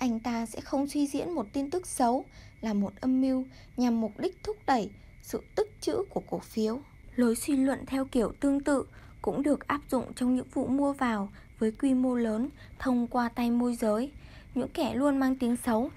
anh 0.00 0.20
ta 0.20 0.46
sẽ 0.46 0.60
không 0.60 0.88
suy 0.88 1.06
diễn 1.06 1.30
một 1.30 1.46
tin 1.52 1.70
tức 1.70 1.86
xấu 1.86 2.24
là 2.60 2.74
một 2.74 2.92
âm 3.00 3.20
mưu 3.20 3.44
nhằm 3.76 4.00
mục 4.00 4.12
đích 4.18 4.42
thúc 4.42 4.56
đẩy 4.66 4.90
sự 5.22 5.42
tích 5.54 5.76
trữ 5.80 6.04
của 6.10 6.22
cổ 6.30 6.38
phiếu. 6.38 6.80
Lối 7.16 7.36
suy 7.36 7.56
luận 7.56 7.86
theo 7.86 8.04
kiểu 8.04 8.32
tương 8.40 8.60
tự 8.60 8.84
cũng 9.22 9.42
được 9.42 9.66
áp 9.66 9.80
dụng 9.90 10.12
trong 10.14 10.36
những 10.36 10.46
vụ 10.54 10.66
mua 10.66 10.92
vào 10.92 11.28
với 11.58 11.72
quy 11.72 11.94
mô 11.94 12.14
lớn 12.14 12.48
thông 12.78 13.06
qua 13.06 13.28
tay 13.28 13.50
môi 13.50 13.74
giới. 13.74 14.10
Những 14.54 14.68
kẻ 14.68 14.94
luôn 14.94 15.18
mang 15.18 15.36
tiếng 15.36 15.56
xấu 15.56 15.90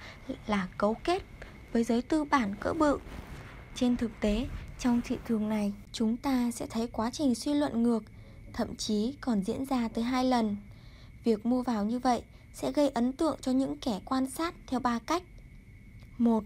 là 0.47 0.67
cấu 0.77 0.93
kết 0.93 1.23
với 1.71 1.83
giới 1.83 2.01
tư 2.01 2.23
bản 2.23 2.55
cỡ 2.59 2.73
bự. 2.73 2.99
Trên 3.75 3.97
thực 3.97 4.11
tế, 4.19 4.47
trong 4.79 5.01
thị 5.05 5.17
trường 5.27 5.49
này, 5.49 5.73
chúng 5.91 6.17
ta 6.17 6.51
sẽ 6.51 6.67
thấy 6.67 6.87
quá 6.87 7.09
trình 7.13 7.35
suy 7.35 7.53
luận 7.53 7.83
ngược, 7.83 8.03
thậm 8.53 8.75
chí 8.75 9.15
còn 9.21 9.43
diễn 9.43 9.65
ra 9.65 9.87
tới 9.87 10.03
hai 10.03 10.25
lần. 10.25 10.57
Việc 11.23 11.45
mua 11.45 11.61
vào 11.61 11.85
như 11.85 11.99
vậy 11.99 12.21
sẽ 12.53 12.71
gây 12.71 12.89
ấn 12.89 13.13
tượng 13.13 13.37
cho 13.41 13.51
những 13.51 13.77
kẻ 13.77 13.99
quan 14.05 14.29
sát 14.29 14.53
theo 14.67 14.79
ba 14.79 14.99
cách. 14.99 15.23
Một, 16.17 16.43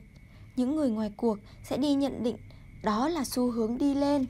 những 0.55 0.75
người 0.75 0.89
ngoài 0.89 1.11
cuộc 1.17 1.37
sẽ 1.63 1.77
đi 1.77 1.93
nhận 1.93 2.23
định 2.23 2.37
đó 2.83 3.09
là 3.09 3.25
xu 3.25 3.51
hướng 3.51 3.77
đi 3.77 3.95
lên 3.95 4.25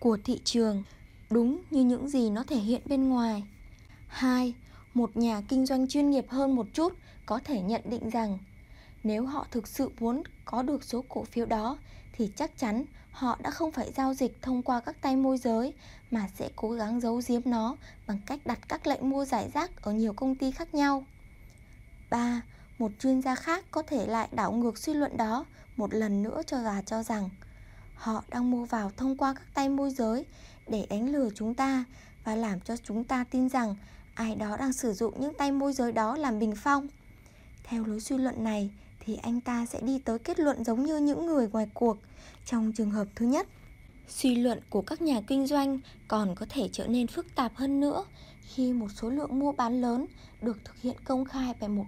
của 0.00 0.18
thị 0.24 0.40
trường, 0.44 0.82
đúng 1.30 1.62
như 1.70 1.84
những 1.84 2.08
gì 2.08 2.30
nó 2.30 2.42
thể 2.42 2.56
hiện 2.56 2.82
bên 2.84 3.08
ngoài. 3.08 3.42
2. 4.08 4.54
Một 4.94 5.16
nhà 5.16 5.42
kinh 5.48 5.66
doanh 5.66 5.88
chuyên 5.88 6.10
nghiệp 6.10 6.24
hơn 6.28 6.56
một 6.56 6.66
chút 6.74 6.92
có 7.26 7.40
thể 7.44 7.60
nhận 7.60 7.82
định 7.84 8.10
rằng 8.10 8.38
nếu 9.04 9.26
họ 9.26 9.46
thực 9.50 9.68
sự 9.68 9.90
muốn 10.00 10.22
có 10.44 10.62
được 10.62 10.84
số 10.84 11.04
cổ 11.08 11.24
phiếu 11.24 11.46
đó 11.46 11.78
thì 12.12 12.30
chắc 12.36 12.58
chắn 12.58 12.84
họ 13.10 13.38
đã 13.42 13.50
không 13.50 13.72
phải 13.72 13.92
giao 13.92 14.14
dịch 14.14 14.42
thông 14.42 14.62
qua 14.62 14.80
các 14.80 14.96
tay 15.02 15.16
môi 15.16 15.38
giới 15.38 15.72
mà 16.10 16.28
sẽ 16.34 16.48
cố 16.56 16.70
gắng 16.70 17.00
giấu 17.00 17.20
giếm 17.28 17.40
nó 17.44 17.76
bằng 18.06 18.20
cách 18.26 18.40
đặt 18.44 18.58
các 18.68 18.86
lệnh 18.86 19.10
mua 19.10 19.24
giải 19.24 19.50
rác 19.54 19.82
ở 19.82 19.92
nhiều 19.92 20.12
công 20.12 20.34
ty 20.34 20.50
khác 20.50 20.74
nhau. 20.74 21.04
3. 22.12 22.40
Một 22.78 22.92
chuyên 22.98 23.22
gia 23.22 23.34
khác 23.34 23.64
có 23.70 23.82
thể 23.82 24.06
lại 24.06 24.28
đảo 24.32 24.52
ngược 24.52 24.78
suy 24.78 24.94
luận 24.94 25.16
đó, 25.16 25.44
một 25.76 25.94
lần 25.94 26.22
nữa 26.22 26.42
cho 26.46 26.62
và 26.62 26.82
cho 26.86 27.02
rằng 27.02 27.28
họ 27.94 28.24
đang 28.28 28.50
mua 28.50 28.64
vào 28.64 28.90
thông 28.96 29.16
qua 29.16 29.34
các 29.34 29.54
tay 29.54 29.68
môi 29.68 29.90
giới 29.90 30.24
để 30.68 30.86
đánh 30.90 31.12
lừa 31.12 31.28
chúng 31.34 31.54
ta 31.54 31.84
và 32.24 32.36
làm 32.36 32.60
cho 32.60 32.76
chúng 32.76 33.04
ta 33.04 33.24
tin 33.30 33.48
rằng 33.48 33.76
ai 34.14 34.34
đó 34.34 34.56
đang 34.56 34.72
sử 34.72 34.92
dụng 34.92 35.20
những 35.20 35.34
tay 35.34 35.52
môi 35.52 35.72
giới 35.72 35.92
đó 35.92 36.16
làm 36.16 36.38
bình 36.38 36.54
phong. 36.56 36.88
Theo 37.64 37.84
lối 37.84 38.00
suy 38.00 38.18
luận 38.18 38.44
này 38.44 38.70
thì 39.00 39.16
anh 39.16 39.40
ta 39.40 39.66
sẽ 39.66 39.80
đi 39.80 39.98
tới 39.98 40.18
kết 40.18 40.40
luận 40.40 40.64
giống 40.64 40.84
như 40.84 40.96
những 40.96 41.26
người 41.26 41.48
ngoài 41.48 41.66
cuộc 41.74 41.96
trong 42.46 42.72
trường 42.72 42.90
hợp 42.90 43.06
thứ 43.14 43.26
nhất. 43.26 43.46
Suy 44.08 44.34
luận 44.34 44.60
của 44.70 44.82
các 44.82 45.02
nhà 45.02 45.20
kinh 45.26 45.46
doanh 45.46 45.78
còn 46.08 46.34
có 46.34 46.46
thể 46.48 46.68
trở 46.72 46.86
nên 46.86 47.06
phức 47.06 47.34
tạp 47.34 47.56
hơn 47.56 47.80
nữa 47.80 48.04
khi 48.54 48.72
một 48.72 48.88
số 48.96 49.10
lượng 49.10 49.38
mua 49.38 49.52
bán 49.52 49.80
lớn 49.80 50.06
được 50.42 50.58
thực 50.64 50.76
hiện 50.80 50.96
công 51.04 51.24
khai 51.24 51.54
bởi 51.60 51.68
một 51.68 51.84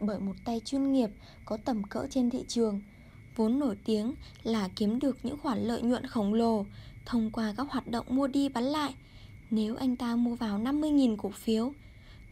bởi 0.00 0.18
một 0.18 0.34
tay 0.44 0.60
chuyên 0.64 0.92
nghiệp 0.92 1.10
có 1.44 1.58
tầm 1.64 1.82
cỡ 1.84 2.06
trên 2.10 2.30
thị 2.30 2.44
trường 2.48 2.80
vốn 3.36 3.58
nổi 3.58 3.76
tiếng 3.84 4.14
là 4.42 4.68
kiếm 4.76 4.98
được 4.98 5.18
những 5.22 5.38
khoản 5.38 5.58
lợi 5.58 5.82
nhuận 5.82 6.06
khổng 6.06 6.34
lồ 6.34 6.66
thông 7.06 7.30
qua 7.30 7.54
các 7.56 7.66
hoạt 7.70 7.88
động 7.88 8.06
mua 8.08 8.26
đi 8.26 8.48
bán 8.48 8.64
lại 8.64 8.94
nếu 9.50 9.76
anh 9.76 9.96
ta 9.96 10.16
mua 10.16 10.34
vào 10.34 10.58
50.000 10.58 11.16
cổ 11.16 11.30
phiếu, 11.30 11.72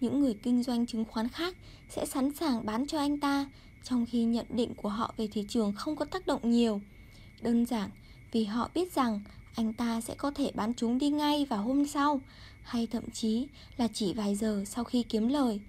những 0.00 0.20
người 0.20 0.34
kinh 0.34 0.62
doanh 0.62 0.86
chứng 0.86 1.04
khoán 1.04 1.28
khác 1.28 1.56
sẽ 1.88 2.06
sẵn 2.06 2.34
sàng 2.34 2.66
bán 2.66 2.86
cho 2.86 2.98
anh 2.98 3.20
ta 3.20 3.50
trong 3.84 4.06
khi 4.06 4.24
nhận 4.24 4.46
định 4.50 4.74
của 4.74 4.88
họ 4.88 5.14
về 5.16 5.26
thị 5.26 5.44
trường 5.48 5.72
không 5.72 5.96
có 5.96 6.04
tác 6.04 6.26
động 6.26 6.50
nhiều. 6.50 6.80
Đơn 7.40 7.66
giản 7.66 7.90
vì 8.32 8.44
họ 8.44 8.70
biết 8.74 8.92
rằng 8.94 9.20
anh 9.54 9.72
ta 9.72 10.00
sẽ 10.00 10.14
có 10.14 10.30
thể 10.30 10.50
bán 10.54 10.74
chúng 10.74 10.98
đi 10.98 11.10
ngay 11.10 11.46
vào 11.50 11.62
hôm 11.62 11.86
sau 11.86 12.20
hay 12.62 12.86
thậm 12.86 13.10
chí 13.10 13.46
là 13.76 13.88
chỉ 13.94 14.12
vài 14.12 14.34
giờ 14.34 14.64
sau 14.66 14.84
khi 14.84 15.02
kiếm 15.02 15.28
lời. 15.28 15.60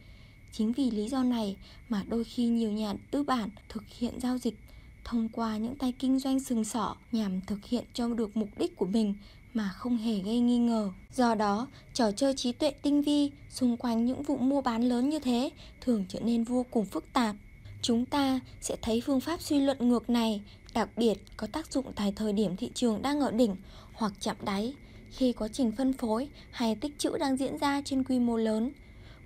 Chính 0.51 0.71
vì 0.71 0.91
lý 0.91 1.07
do 1.07 1.23
này 1.23 1.55
mà 1.89 2.03
đôi 2.07 2.23
khi 2.23 2.45
nhiều 2.45 2.71
nhà 2.71 2.93
tư 3.11 3.23
bản 3.23 3.49
thực 3.69 3.83
hiện 3.97 4.19
giao 4.19 4.37
dịch 4.37 4.55
thông 5.03 5.29
qua 5.29 5.57
những 5.57 5.75
tay 5.75 5.93
kinh 5.99 6.19
doanh 6.19 6.39
sừng 6.39 6.63
sỏ 6.63 6.95
nhằm 7.11 7.41
thực 7.41 7.65
hiện 7.65 7.83
cho 7.93 8.07
được 8.07 8.37
mục 8.37 8.49
đích 8.57 8.75
của 8.75 8.85
mình 8.85 9.15
mà 9.53 9.69
không 9.69 9.97
hề 9.97 10.19
gây 10.19 10.39
nghi 10.39 10.57
ngờ. 10.57 10.91
Do 11.13 11.35
đó, 11.35 11.67
trò 11.93 12.11
chơi 12.11 12.33
trí 12.33 12.51
tuệ 12.51 12.71
tinh 12.71 13.01
vi 13.01 13.31
xung 13.49 13.77
quanh 13.77 14.05
những 14.05 14.23
vụ 14.23 14.37
mua 14.37 14.61
bán 14.61 14.83
lớn 14.83 15.09
như 15.09 15.19
thế 15.19 15.49
thường 15.81 16.05
trở 16.09 16.19
nên 16.19 16.43
vô 16.43 16.65
cùng 16.71 16.85
phức 16.85 17.05
tạp. 17.13 17.35
Chúng 17.81 18.05
ta 18.05 18.39
sẽ 18.61 18.75
thấy 18.81 19.01
phương 19.01 19.19
pháp 19.19 19.41
suy 19.41 19.59
luận 19.59 19.89
ngược 19.89 20.09
này 20.09 20.41
đặc 20.73 20.89
biệt 20.97 21.17
có 21.37 21.47
tác 21.47 21.73
dụng 21.73 21.85
tại 21.95 22.13
thời 22.15 22.33
điểm 22.33 22.57
thị 22.57 22.71
trường 22.73 23.01
đang 23.01 23.19
ở 23.19 23.31
đỉnh 23.31 23.55
hoặc 23.93 24.13
chạm 24.19 24.35
đáy, 24.45 24.73
khi 25.11 25.33
quá 25.33 25.47
trình 25.47 25.71
phân 25.71 25.93
phối 25.93 26.27
hay 26.51 26.75
tích 26.75 26.99
trữ 26.99 27.17
đang 27.17 27.37
diễn 27.37 27.57
ra 27.57 27.81
trên 27.85 28.03
quy 28.03 28.19
mô 28.19 28.37
lớn. 28.37 28.71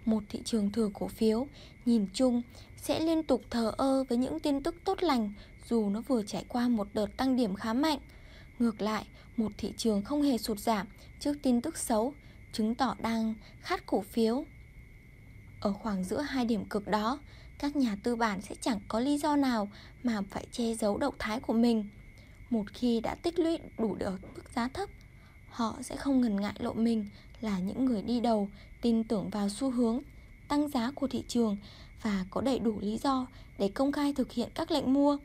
Một 0.05 0.23
thị 0.29 0.41
trường 0.45 0.71
thừa 0.71 0.89
cổ 0.93 1.07
phiếu, 1.07 1.47
nhìn 1.85 2.07
chung, 2.13 2.41
sẽ 2.77 2.99
liên 2.99 3.23
tục 3.23 3.41
thờ 3.49 3.71
ơ 3.77 4.03
với 4.09 4.17
những 4.17 4.39
tin 4.39 4.63
tức 4.63 4.75
tốt 4.85 5.03
lành 5.03 5.33
dù 5.69 5.89
nó 5.89 6.01
vừa 6.01 6.23
trải 6.23 6.45
qua 6.47 6.67
một 6.67 6.87
đợt 6.93 7.17
tăng 7.17 7.35
điểm 7.35 7.55
khá 7.55 7.73
mạnh. 7.73 7.99
Ngược 8.59 8.81
lại, 8.81 9.05
một 9.37 9.51
thị 9.57 9.73
trường 9.77 10.01
không 10.01 10.21
hề 10.21 10.37
sụt 10.37 10.59
giảm 10.59 10.87
trước 11.19 11.37
tin 11.41 11.61
tức 11.61 11.77
xấu, 11.77 12.13
chứng 12.53 12.75
tỏ 12.75 12.95
đang 12.99 13.33
khát 13.61 13.85
cổ 13.85 14.01
phiếu. 14.01 14.45
Ở 15.61 15.73
khoảng 15.73 16.03
giữa 16.03 16.21
hai 16.21 16.45
điểm 16.45 16.65
cực 16.65 16.87
đó, 16.87 17.19
các 17.59 17.75
nhà 17.75 17.97
tư 18.03 18.15
bản 18.15 18.41
sẽ 18.41 18.55
chẳng 18.61 18.79
có 18.87 18.99
lý 18.99 19.17
do 19.17 19.35
nào 19.35 19.69
mà 20.03 20.21
phải 20.29 20.47
che 20.51 20.73
giấu 20.73 20.97
động 20.97 21.15
thái 21.19 21.39
của 21.39 21.53
mình. 21.53 21.89
Một 22.49 22.63
khi 22.73 22.99
đã 22.99 23.15
tích 23.15 23.39
lũy 23.39 23.57
đủ 23.77 23.95
được 23.95 24.19
mức 24.35 24.43
giá 24.55 24.67
thấp, 24.67 24.89
họ 25.49 25.77
sẽ 25.81 25.95
không 25.95 26.21
ngần 26.21 26.41
ngại 26.41 26.53
lộ 26.59 26.73
mình 26.73 27.09
là 27.43 27.60
những 27.60 27.86
người 27.86 28.01
đi 28.01 28.19
đầu 28.19 28.49
tin 28.82 29.03
tưởng 29.03 29.29
vào 29.29 29.49
xu 29.49 29.71
hướng 29.71 29.99
tăng 30.47 30.69
giá 30.69 30.91
của 30.95 31.08
thị 31.08 31.23
trường 31.27 31.58
và 32.01 32.25
có 32.32 32.41
đầy 32.41 32.60
đủ 32.60 32.79
lý 32.79 32.97
do 33.03 33.27
để 33.58 33.67
công 33.67 33.91
khai 33.91 34.13
thực 34.13 34.32
hiện 34.32 34.49
các 34.56 34.71
lệnh 34.71 34.93
mua. 34.93 35.17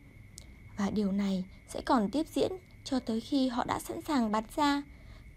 Và 0.77 0.91
điều 0.91 1.13
này 1.13 1.45
sẽ 1.69 1.81
còn 1.81 2.11
tiếp 2.11 2.27
diễn 2.35 2.53
cho 2.85 3.01
tới 3.01 3.21
khi 3.21 3.49
họ 3.49 3.65
đã 3.65 3.79
sẵn 3.79 4.03
sàng 4.03 4.33
bán 4.33 4.45
ra. 4.57 4.83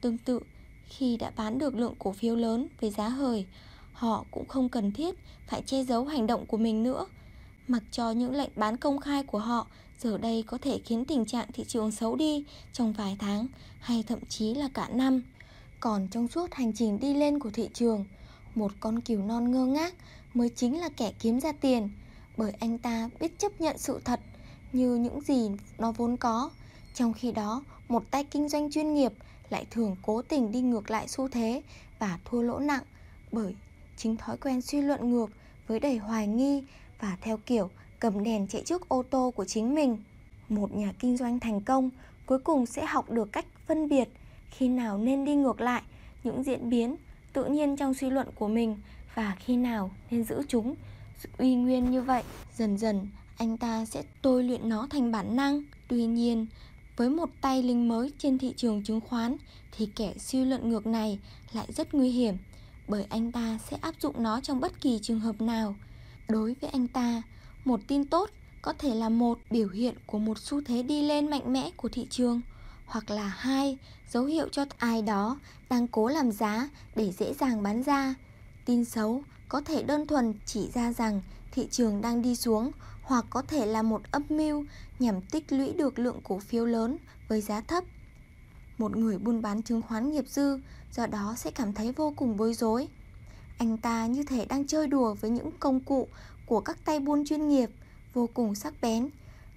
Tương 0.02 0.17
tự, 0.17 0.39
khi 0.88 1.17
đã 1.17 1.32
bán 1.36 1.58
được 1.58 1.76
lượng 1.76 1.96
cổ 2.00 2.12
phiếu 2.12 2.36
lớn 2.36 2.67
với 2.82 2.89
giá 2.89 3.10
hời, 3.10 3.46
họ 3.94 4.26
cũng 4.32 4.48
không 4.48 4.70
cần 4.70 4.91
thiết 4.91 5.15
phải 5.48 5.62
che 5.62 5.84
giấu 5.84 6.06
hành 6.06 6.28
động 6.28 6.46
của 6.46 6.58
mình 6.58 6.84
nữa. 6.84 7.06
Mặc 7.67 7.84
cho 7.91 8.12
những 8.12 8.36
lệnh 8.36 8.52
bán 8.56 8.78
công 8.78 9.00
khai 9.00 9.24
của 9.24 9.39
họ 9.39 9.67
giờ 10.00 10.17
đây 10.17 10.44
có 10.48 10.58
thể 10.58 10.79
khiến 10.86 11.06
tình 11.06 11.25
trạng 11.25 11.52
thị 11.54 11.63
trường 11.67 11.92
xấu 11.92 12.15
đi 12.15 12.44
trong 12.73 12.94
vài 12.94 13.17
tháng 13.19 13.48
hay 13.79 14.04
thậm 14.08 14.19
chí 14.29 14.54
là 14.54 14.69
cả 14.73 14.90
năm. 14.90 15.21
Còn 15.82 16.08
trong 16.08 16.27
suốt 16.27 16.54
hành 16.54 16.73
trình 16.73 17.00
đi 17.00 17.13
lên 17.13 17.40
của 17.40 17.50
thị 17.50 17.69
trường, 17.73 18.06
một 18.56 18.71
con 18.79 19.02
cừu 19.02 19.21
non 19.21 19.52
ngơ 19.52 19.65
ngác 19.65 19.94
mới 20.34 20.50
chính 20.50 20.79
là 20.79 20.90
kẻ 20.98 21.13
kiếm 21.19 21.40
ra 21.40 21.52
tiền 21.52 21.90
bởi 22.38 22.54
anh 22.60 22.77
ta 22.77 23.10
biết 23.19 23.40
chấp 23.40 23.62
nhận 23.62 23.77
sự 23.77 24.02
thật 24.06 24.19
như 24.71 24.96
những 24.96 25.21
gì 25.21 25.52
nó 25.77 25.92
vốn 25.92 26.17
có 26.17 26.50
trong 26.94 27.13
khi 27.13 27.32
đó, 27.32 27.63
một 27.88 28.04
tay 28.12 28.23
kinh 28.23 28.50
doanh 28.50 28.71
chuyên 28.71 28.94
nghiệp 28.94 29.13
lại 29.50 29.65
thường 29.71 29.96
cố 30.02 30.21
tình 30.21 30.52
đi 30.52 30.62
ngược 30.62 30.92
lại 30.92 31.08
xu 31.08 31.27
thế 31.27 31.62
và 32.00 32.19
thua 32.25 32.42
lỗ 32.42 32.60
nặng 32.60 32.84
bởi 33.32 33.56
chính 33.98 34.17
thói 34.17 34.38
quen 34.38 34.62
suy 34.62 34.82
luận 34.82 35.12
ngược 35.12 35.29
với 35.67 35.79
đầy 35.79 35.98
hoài 35.98 36.27
nghi 36.27 36.63
và 37.00 37.17
theo 37.21 37.38
kiểu 37.46 37.69
cầm 38.00 38.23
đèn 38.23 38.48
chạy 38.48 38.62
trước 38.65 38.90
ô 38.90 39.04
tô 39.10 39.34
của 39.36 39.46
chính 39.46 39.75
mình. 39.75 39.98
Một 40.50 40.75
nhà 40.75 40.94
kinh 41.00 41.17
doanh 41.17 41.40
thành 41.40 41.62
công 41.62 41.90
cuối 42.25 42.40
cùng 42.40 42.65
sẽ 42.65 42.86
học 42.86 43.10
được 43.10 43.32
cách 43.32 43.46
phân 43.67 43.90
biệt 43.90 44.10
khi 44.52 44.67
nào 44.67 44.97
nên 44.97 45.25
đi 45.25 45.35
ngược 45.35 45.62
lại 45.62 45.81
những 46.23 46.43
diễn 46.43 46.69
biến 46.69 46.95
tự 47.33 47.45
nhiên 47.45 47.77
trong 47.77 47.93
suy 47.93 48.10
luận 48.10 48.27
của 48.35 48.47
mình 48.47 48.77
và 49.15 49.35
khi 49.39 49.58
nào 49.58 49.91
nên 50.12 50.23
giữ 50.23 50.41
chúng 50.47 50.75
uy 51.37 51.56
nguyên 51.56 51.91
như 51.91 52.02
vậy. 52.02 52.23
Dần 52.56 52.77
dần 52.77 53.08
anh 53.37 53.58
ta 53.58 53.85
sẽ 53.85 54.04
tôi 54.21 54.43
luyện 54.43 54.69
nó 54.69 54.87
thành 54.89 55.12
bản 55.12 55.35
năng 55.35 55.63
Tuy 55.91 56.06
nhiên, 56.06 56.45
với 56.97 57.10
một 57.10 57.29
tay 57.41 57.63
lính 57.63 57.87
mới 57.87 58.12
trên 58.17 58.37
thị 58.37 58.54
trường 58.58 58.83
chứng 58.83 59.02
khoán 59.02 59.37
thì 59.71 59.89
kẻ 59.95 60.13
suy 60.17 60.45
luận 60.45 60.69
ngược 60.69 60.87
này 60.87 61.19
lại 61.54 61.65
rất 61.69 61.93
nguy 61.93 62.10
hiểm 62.10 62.37
bởi 62.87 63.06
anh 63.10 63.31
ta 63.31 63.60
sẽ 63.69 63.77
áp 63.81 63.95
dụng 63.99 64.23
nó 64.23 64.41
trong 64.41 64.60
bất 64.60 64.81
kỳ 64.81 64.99
trường 65.02 65.19
hợp 65.19 65.41
nào. 65.41 65.75
Đối 66.29 66.56
với 66.62 66.69
anh 66.69 66.87
ta, 66.87 67.21
một 67.65 67.79
tin 67.87 68.06
tốt 68.06 68.29
có 68.62 68.73
thể 68.73 68.95
là 68.95 69.10
một 69.10 69.39
biểu 69.49 69.69
hiện 69.69 69.95
của 70.06 70.19
một 70.19 70.37
xu 70.37 70.62
thế 70.62 70.83
đi 70.83 71.02
lên 71.04 71.29
mạnh 71.29 71.54
mẽ 71.54 71.71
của 71.77 71.89
thị 71.89 72.08
trường 72.10 72.41
hoặc 72.85 73.10
là 73.10 73.27
hai 73.27 73.77
dấu 74.12 74.26
hiệu 74.26 74.48
cho 74.52 74.66
ai 74.78 75.02
đó 75.02 75.40
đang 75.70 75.88
cố 75.88 76.08
làm 76.08 76.32
giá 76.32 76.70
để 76.96 77.12
dễ 77.12 77.34
dàng 77.34 77.64
bán 77.64 77.84
ra. 77.84 78.16
Tin 78.66 78.86
xấu 78.86 79.24
có 79.50 79.62
thể 79.62 79.84
đơn 79.84 80.08
thuần 80.08 80.34
chỉ 80.46 80.70
ra 80.74 80.94
rằng 80.94 81.22
thị 81.52 81.68
trường 81.72 82.02
đang 82.02 82.22
đi 82.22 82.36
xuống 82.36 82.72
hoặc 83.04 83.26
có 83.30 83.42
thể 83.42 83.66
là 83.66 83.82
một 83.82 84.02
âm 84.12 84.24
mưu 84.30 84.66
nhằm 85.00 85.22
tích 85.22 85.52
lũy 85.52 85.74
được 85.74 86.00
lượng 86.00 86.20
cổ 86.24 86.40
phiếu 86.40 86.66
lớn 86.66 86.98
với 87.28 87.42
giá 87.42 87.62
thấp. 87.62 87.84
Một 88.78 88.96
người 88.96 89.18
buôn 89.18 89.42
bán 89.42 89.62
chứng 89.62 89.82
khoán 89.82 90.12
nghiệp 90.12 90.26
dư 90.28 90.60
do 90.96 91.08
đó 91.08 91.34
sẽ 91.38 91.52
cảm 91.52 91.74
thấy 91.74 91.92
vô 91.92 92.14
cùng 92.16 92.38
bối 92.38 92.54
rối. 92.54 92.88
Anh 93.58 93.78
ta 93.78 94.06
như 94.06 94.24
thể 94.24 94.46
đang 94.46 94.68
chơi 94.68 94.88
đùa 94.88 95.14
với 95.14 95.32
những 95.32 95.52
công 95.60 95.80
cụ 95.80 96.08
của 96.46 96.62
các 96.62 96.86
tay 96.86 97.00
buôn 97.00 97.26
chuyên 97.26 97.50
nghiệp 97.50 97.70
vô 98.14 98.30
cùng 98.34 98.56
sắc 98.56 98.74
bén 98.82 99.10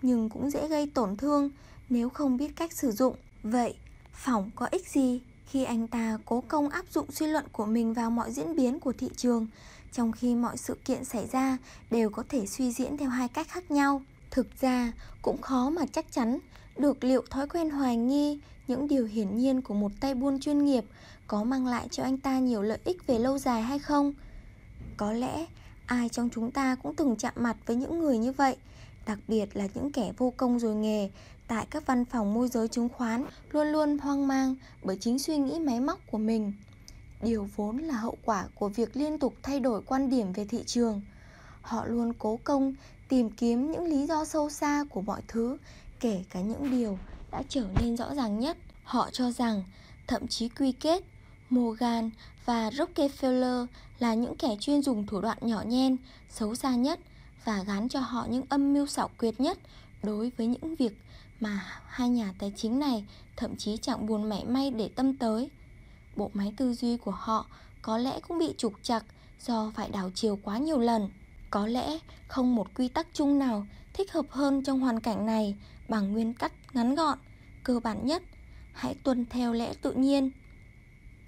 nhưng 0.03 0.31
cũng 0.31 0.51
dễ 0.51 0.69
gây 0.69 0.91
tổn 0.95 1.17
thương 1.17 1.51
nếu 1.89 2.09
không 2.09 2.37
biết 2.37 2.57
cách 2.57 2.73
sử 2.73 2.93
dụng. 2.93 3.17
Vậy, 3.43 3.75
phỏng 4.15 4.51
có 4.57 4.69
ích 4.71 4.89
gì 4.89 5.21
khi 5.47 5.65
anh 5.65 5.89
ta 5.89 6.19
cố 6.25 6.41
công 6.49 6.69
áp 6.69 6.85
dụng 6.91 7.12
suy 7.12 7.27
luận 7.27 7.45
của 7.53 7.67
mình 7.67 7.95
vào 7.95 8.11
mọi 8.11 8.33
diễn 8.33 8.57
biến 8.57 8.81
của 8.81 8.93
thị 8.93 9.11
trường 9.17 9.47
trong 9.93 10.12
khi 10.12 10.35
mọi 10.35 10.57
sự 10.57 10.77
kiện 10.85 11.05
xảy 11.05 11.27
ra 11.27 11.59
đều 11.91 12.11
có 12.11 12.25
thể 12.29 12.47
suy 12.47 12.73
diễn 12.73 12.97
theo 12.97 13.09
hai 13.09 13.29
cách 13.29 13.49
khác 13.49 13.71
nhau. 13.71 14.03
Thực 14.31 14.47
ra 14.61 14.93
cũng 15.23 15.41
khó 15.41 15.71
mà 15.71 15.83
chắc 15.93 16.12
chắn 16.12 16.39
được 16.79 17.05
liệu 17.05 17.23
thói 17.31 17.49
quen 17.49 17.71
hoài 17.71 17.97
nghi 17.97 18.39
những 18.67 18.89
điều 18.89 19.05
hiển 19.05 19.37
nhiên 19.37 19.62
của 19.62 19.75
một 19.75 19.93
tay 20.01 20.15
buôn 20.15 20.41
chuyên 20.41 20.65
nghiệp 20.65 20.85
có 21.27 21.45
mang 21.45 21.67
lại 21.67 21.89
cho 21.91 22.03
anh 22.03 22.19
ta 22.19 22.39
nhiều 22.39 22.62
lợi 22.62 22.79
ích 22.85 23.07
về 23.07 23.19
lâu 23.19 23.39
dài 23.39 23.62
hay 23.62 23.79
không. 23.79 24.15
Có 24.97 25.12
lẽ 25.12 25.47
ai 25.87 26.09
trong 26.09 26.29
chúng 26.35 26.51
ta 26.51 26.77
cũng 26.83 26.95
từng 26.95 27.17
chạm 27.17 27.35
mặt 27.37 27.57
với 27.67 27.77
những 27.77 27.99
người 27.99 28.19
như 28.19 28.33
vậy, 28.33 28.57
đặc 29.07 29.19
biệt 29.29 29.57
là 29.57 29.69
những 29.75 29.93
kẻ 29.93 30.13
vô 30.19 30.33
công 30.37 30.59
rồi 30.59 30.75
nghề 30.75 31.11
tại 31.49 31.67
các 31.71 31.87
văn 31.87 32.05
phòng 32.05 32.35
môi 32.35 32.49
giới 32.49 32.69
chứng 32.69 32.89
khoán 32.89 33.25
luôn 33.51 33.67
luôn 33.67 33.99
hoang 33.99 34.29
mang 34.29 34.55
bởi 34.83 34.99
chính 35.01 35.19
suy 35.19 35.37
nghĩ 35.37 35.59
máy 35.59 35.81
móc 35.81 35.99
của 36.11 36.19
mình. 36.19 36.53
Điều 37.23 37.49
vốn 37.57 37.79
là 37.79 37.95
hậu 37.95 38.17
quả 38.25 38.45
của 38.55 38.69
việc 38.69 38.97
liên 38.97 39.19
tục 39.19 39.35
thay 39.43 39.61
đổi 39.61 39.83
quan 39.83 40.11
điểm 40.11 40.33
về 40.33 40.45
thị 40.45 40.63
trường. 40.67 41.03
Họ 41.63 41.85
luôn 41.87 42.13
cố 42.19 42.39
công 42.45 42.75
tìm 43.09 43.31
kiếm 43.31 43.73
những 43.73 43.85
lý 43.85 44.07
do 44.07 44.25
sâu 44.25 44.51
xa 44.51 44.85
của 44.91 45.01
mọi 45.01 45.23
thứ, 45.29 45.57
kể 46.01 46.25
cả 46.31 46.41
những 46.41 46.71
điều 46.71 46.99
đã 47.31 47.43
trở 47.49 47.67
nên 47.81 47.97
rõ 47.97 48.15
ràng 48.15 48.41
nhất. 48.41 48.57
Họ 48.85 49.11
cho 49.13 49.31
rằng, 49.31 49.63
thậm 50.07 50.27
chí 50.27 50.49
quy 50.49 50.73
kết, 50.73 51.05
Morgan 51.51 52.11
và 52.45 52.71
Rockefeller 52.71 53.67
là 53.99 54.15
những 54.15 54.37
kẻ 54.37 54.57
chuyên 54.61 54.83
dùng 54.83 55.07
thủ 55.07 55.21
đoạn 55.21 55.39
nhỏ 55.41 55.63
nhen, 55.67 55.97
xấu 56.31 56.55
xa 56.55 56.75
nhất 56.75 57.01
và 57.45 57.62
gán 57.62 57.88
cho 57.88 58.01
họ 58.01 58.26
những 58.30 58.45
âm 58.49 58.72
mưu 58.72 58.86
xảo 58.86 59.11
quyệt 59.18 59.40
nhất 59.40 59.59
đối 60.03 60.32
với 60.36 60.47
những 60.47 60.76
việc 60.76 60.92
mà 61.40 61.61
hai 61.86 62.09
nhà 62.09 62.34
tài 62.38 62.53
chính 62.57 62.78
này 62.78 63.05
thậm 63.36 63.57
chí 63.57 63.76
chẳng 63.76 64.07
buồn 64.07 64.28
mảy 64.28 64.45
may 64.45 64.70
để 64.70 64.88
tâm 64.88 65.16
tới. 65.16 65.51
Bộ 66.16 66.30
máy 66.34 66.53
tư 66.57 66.74
duy 66.74 66.97
của 66.97 67.11
họ 67.11 67.47
có 67.82 67.99
lẽ 67.99 68.20
cũng 68.28 68.38
bị 68.38 68.55
trục 68.59 68.72
chặt 68.82 69.05
do 69.40 69.72
phải 69.74 69.88
đảo 69.88 70.11
chiều 70.14 70.38
quá 70.42 70.59
nhiều 70.59 70.78
lần. 70.78 71.09
Có 71.51 71.66
lẽ 71.66 71.99
không 72.28 72.55
một 72.55 72.66
quy 72.74 72.88
tắc 72.88 73.07
chung 73.12 73.38
nào 73.38 73.66
thích 73.95 74.12
hợp 74.12 74.26
hơn 74.30 74.62
trong 74.64 74.80
hoàn 74.80 75.01
cảnh 75.01 75.26
này 75.26 75.57
bằng 75.88 76.12
nguyên 76.12 76.34
tắc 76.34 76.53
ngắn 76.72 76.95
gọn, 76.95 77.18
cơ 77.64 77.80
bản 77.80 78.07
nhất. 78.07 78.22
Hãy 78.72 78.95
tuân 78.95 79.26
theo 79.26 79.53
lẽ 79.53 79.74
tự 79.82 79.92
nhiên. 79.92 80.30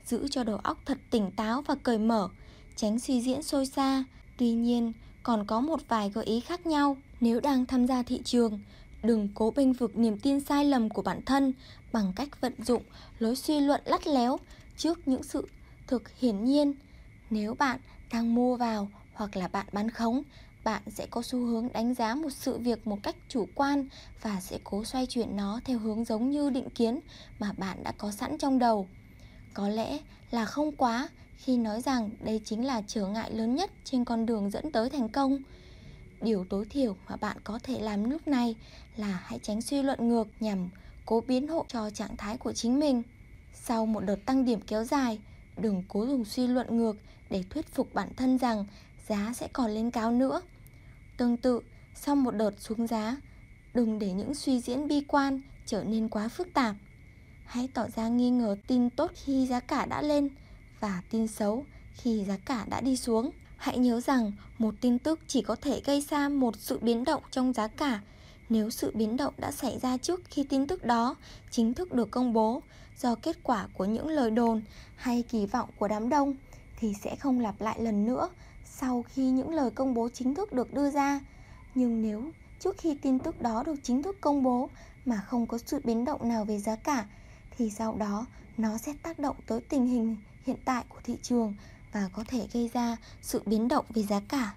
Giữ 0.05 0.29
cho 0.31 0.45
đầu 0.45 0.57
óc 0.57 0.79
thật 0.87 0.99
tỉnh 1.11 1.31
táo 1.31 1.63
và 1.63 1.75
cởi 1.75 1.99
mở, 1.99 2.29
tránh 2.77 2.99
suy 2.99 3.23
diễn 3.23 3.43
sôi 3.43 3.67
xa. 3.67 4.05
Tuy 4.39 4.51
nhiên, 4.51 4.93
còn 5.27 5.47
có 5.47 5.61
một 5.61 5.81
vài 5.89 6.11
gợi 6.11 6.25
ý 6.25 6.41
khác 6.41 6.67
nhau. 6.67 6.97
Nếu 7.21 7.41
đang 7.41 7.67
tham 7.67 7.87
gia 7.87 8.03
thị 8.03 8.21
trường, 8.25 8.61
đừng 9.03 9.29
cố 9.35 9.51
bênh 9.51 9.73
vực 9.73 9.97
niềm 9.97 10.19
tin 10.19 10.41
sai 10.41 10.65
lầm 10.65 10.89
của 10.89 11.03
bản 11.03 11.21
thân 11.27 11.53
bằng 11.93 12.13
cách 12.17 12.41
vận 12.41 12.53
dụng 12.65 12.83
lối 13.19 13.37
suy 13.37 13.61
luận 13.61 13.81
lắt 13.85 14.07
léo 14.07 14.39
trước 14.77 15.09
những 15.09 15.23
sự 15.23 15.49
thực 15.87 16.03
hiển 16.19 16.45
nhiên. 16.45 16.75
Nếu 17.31 17.55
bạn 17.55 17.81
đang 18.13 18.35
mua 18.35 18.57
vào 18.57 18.89
hoặc 19.15 19.37
là 19.37 19.49
bạn 19.49 19.67
bán 19.73 19.91
khống, 19.91 20.23
bạn 20.65 20.83
sẽ 20.87 21.07
có 21.11 21.23
xu 21.23 21.39
hướng 21.39 21.69
đánh 21.73 21.95
giá 21.95 22.15
một 22.15 22.31
sự 22.31 22.59
việc 22.59 22.87
một 22.87 22.99
cách 23.03 23.17
chủ 23.29 23.49
quan 23.55 23.89
và 24.23 24.41
sẽ 24.41 24.59
cố 24.65 24.85
xoay 24.85 25.07
chuyển 25.07 25.37
nó 25.37 25.61
theo 25.65 25.79
hướng 25.79 26.05
giống 26.05 26.31
như 26.31 26.51
định 26.51 26.71
kiến 26.71 27.01
mà 27.39 27.53
bạn 27.53 27.85
đã 27.85 27.93
có 27.99 28.11
sẵn 28.11 28.39
trong 28.39 28.59
đầu. 28.59 28.89
Có 29.55 29.69
lẽ 29.69 29.99
là 30.31 30.45
không 30.45 30.77
quá 30.77 31.09
khi 31.37 31.57
nói 31.57 31.81
rằng 31.81 32.11
đây 32.21 32.41
chính 32.45 32.65
là 32.67 32.83
trở 32.87 33.07
ngại 33.07 33.31
lớn 33.31 33.55
nhất 33.55 33.71
trên 33.85 34.05
con 34.05 34.27
đường 34.27 34.51
dẫn 34.51 34.73
tới 34.73 34.91
thành 34.91 35.09
công. 35.09 35.39
Điều 36.21 36.45
tối 36.51 36.65
thiểu 36.71 36.97
mà 37.09 37.17
bạn 37.17 37.37
có 37.45 37.59
thể 37.63 37.81
làm 37.81 38.11
lúc 38.11 38.29
này 38.29 38.55
là 38.97 39.21
hãy 39.25 39.39
tránh 39.43 39.63
suy 39.63 39.83
luận 39.83 40.09
ngược 40.09 40.29
nhằm 40.41 40.69
cố 41.07 41.23
biến 41.29 41.49
hộ 41.49 41.65
cho 41.69 41.91
trạng 41.91 42.17
thái 42.17 42.37
của 42.37 42.53
chính 42.53 42.81
mình. 42.81 43.03
Sau 43.55 43.87
một 43.87 44.01
đợt 44.01 44.27
tăng 44.27 44.45
điểm 44.45 44.61
kéo 44.61 44.85
dài, 44.85 45.19
đừng 45.57 45.83
cố 45.89 46.07
dùng 46.07 46.25
suy 46.25 46.47
luận 46.47 46.77
ngược 46.77 46.97
để 47.31 47.45
thuyết 47.51 47.67
phục 47.75 47.95
bản 47.95 48.09
thân 48.17 48.39
rằng 48.39 48.65
giá 49.09 49.33
sẽ 49.37 49.49
còn 49.53 49.71
lên 49.71 49.91
cao 49.91 50.13
nữa. 50.13 50.41
Tương 51.17 51.37
tự, 51.37 51.61
sau 51.95 52.17
một 52.17 52.31
đợt 52.31 52.51
xuống 52.59 52.87
giá, 52.87 53.17
đừng 53.75 53.99
để 53.99 54.13
những 54.13 54.35
suy 54.35 54.61
diễn 54.61 54.89
bi 54.89 55.03
quan 55.09 55.41
trở 55.67 55.85
nên 55.85 56.09
quá 56.09 56.29
phức 56.29 56.49
tạp. 56.55 56.77
Hãy 57.47 57.69
tỏ 57.75 57.87
ra 57.97 58.09
nghi 58.09 58.31
ngờ 58.31 58.57
tin 58.67 58.91
tốt 58.91 59.11
khi 59.15 59.47
giá 59.47 59.61
cả 59.61 59.87
đã 59.87 60.03
lên 60.03 60.29
và 60.81 61.03
tin 61.11 61.29
xấu 61.29 61.65
khi 61.95 62.25
giá 62.29 62.37
cả 62.45 62.65
đã 62.69 62.81
đi 62.81 62.97
xuống. 62.97 63.31
Hãy 63.57 63.79
nhớ 63.79 64.01
rằng 64.01 64.33
một 64.59 64.75
tin 64.81 64.99
tức 64.99 65.21
chỉ 65.27 65.43
có 65.43 65.57
thể 65.57 65.81
gây 65.85 66.01
ra 66.11 66.29
một 66.29 66.57
sự 66.59 66.79
biến 66.79 67.05
động 67.05 67.23
trong 67.31 67.53
giá 67.53 67.69
cả 67.69 68.01
nếu 68.49 68.71
sự 68.71 68.93
biến 68.95 69.17
động 69.17 69.35
đã 69.39 69.53
xảy 69.53 69.79
ra 69.79 69.97
trước 69.97 70.21
khi 70.25 70.45
tin 70.45 70.67
tức 70.67 70.85
đó 70.85 71.17
chính 71.51 71.75
thức 71.75 71.93
được 71.93 72.11
công 72.11 72.33
bố 72.33 72.63
do 72.99 73.15
kết 73.15 73.37
quả 73.43 73.69
của 73.75 73.85
những 73.85 74.09
lời 74.09 74.31
đồn 74.31 74.63
hay 74.97 75.23
kỳ 75.23 75.47
vọng 75.47 75.71
của 75.79 75.89
đám 75.89 76.09
đông, 76.09 76.35
thì 76.79 76.93
sẽ 77.03 77.17
không 77.17 77.41
lặp 77.41 77.61
lại 77.61 77.81
lần 77.83 78.07
nữa 78.07 78.29
sau 78.65 79.05
khi 79.09 79.31
những 79.31 79.55
lời 79.55 79.71
công 79.71 79.95
bố 79.95 80.09
chính 80.09 80.35
thức 80.35 80.53
được 80.53 80.75
đưa 80.75 80.91
ra. 80.91 81.21
Nhưng 81.75 82.03
nếu 82.03 82.31
trước 82.61 82.79
khi 82.79 82.97
tin 83.03 83.19
tức 83.19 83.43
đó 83.43 83.63
được 83.67 83.75
chính 83.83 84.03
thức 84.03 84.17
công 84.21 84.43
bố 84.43 84.69
mà 85.05 85.17
không 85.27 85.47
có 85.47 85.59
sự 85.67 85.81
biến 85.85 86.05
động 86.05 86.29
nào 86.29 86.45
về 86.45 86.59
giá 86.59 86.77
cả, 86.77 87.07
thì 87.57 87.71
sau 87.71 87.97
đó 87.97 88.27
nó 88.57 88.79
sẽ 88.79 88.93
tác 89.03 89.19
động 89.19 89.37
tới 89.47 89.61
tình 89.61 89.87
hình 89.87 90.17
hiện 90.47 90.57
tại 90.65 90.85
của 90.89 91.01
thị 91.05 91.17
trường 91.23 91.55
và 91.93 92.09
có 92.13 92.25
thể 92.29 92.47
gây 92.53 92.71
ra 92.75 92.97
sự 93.23 93.43
biến 93.47 93.69
động 93.69 93.85
về 93.89 94.03
giá 94.03 94.21
cả. 94.29 94.55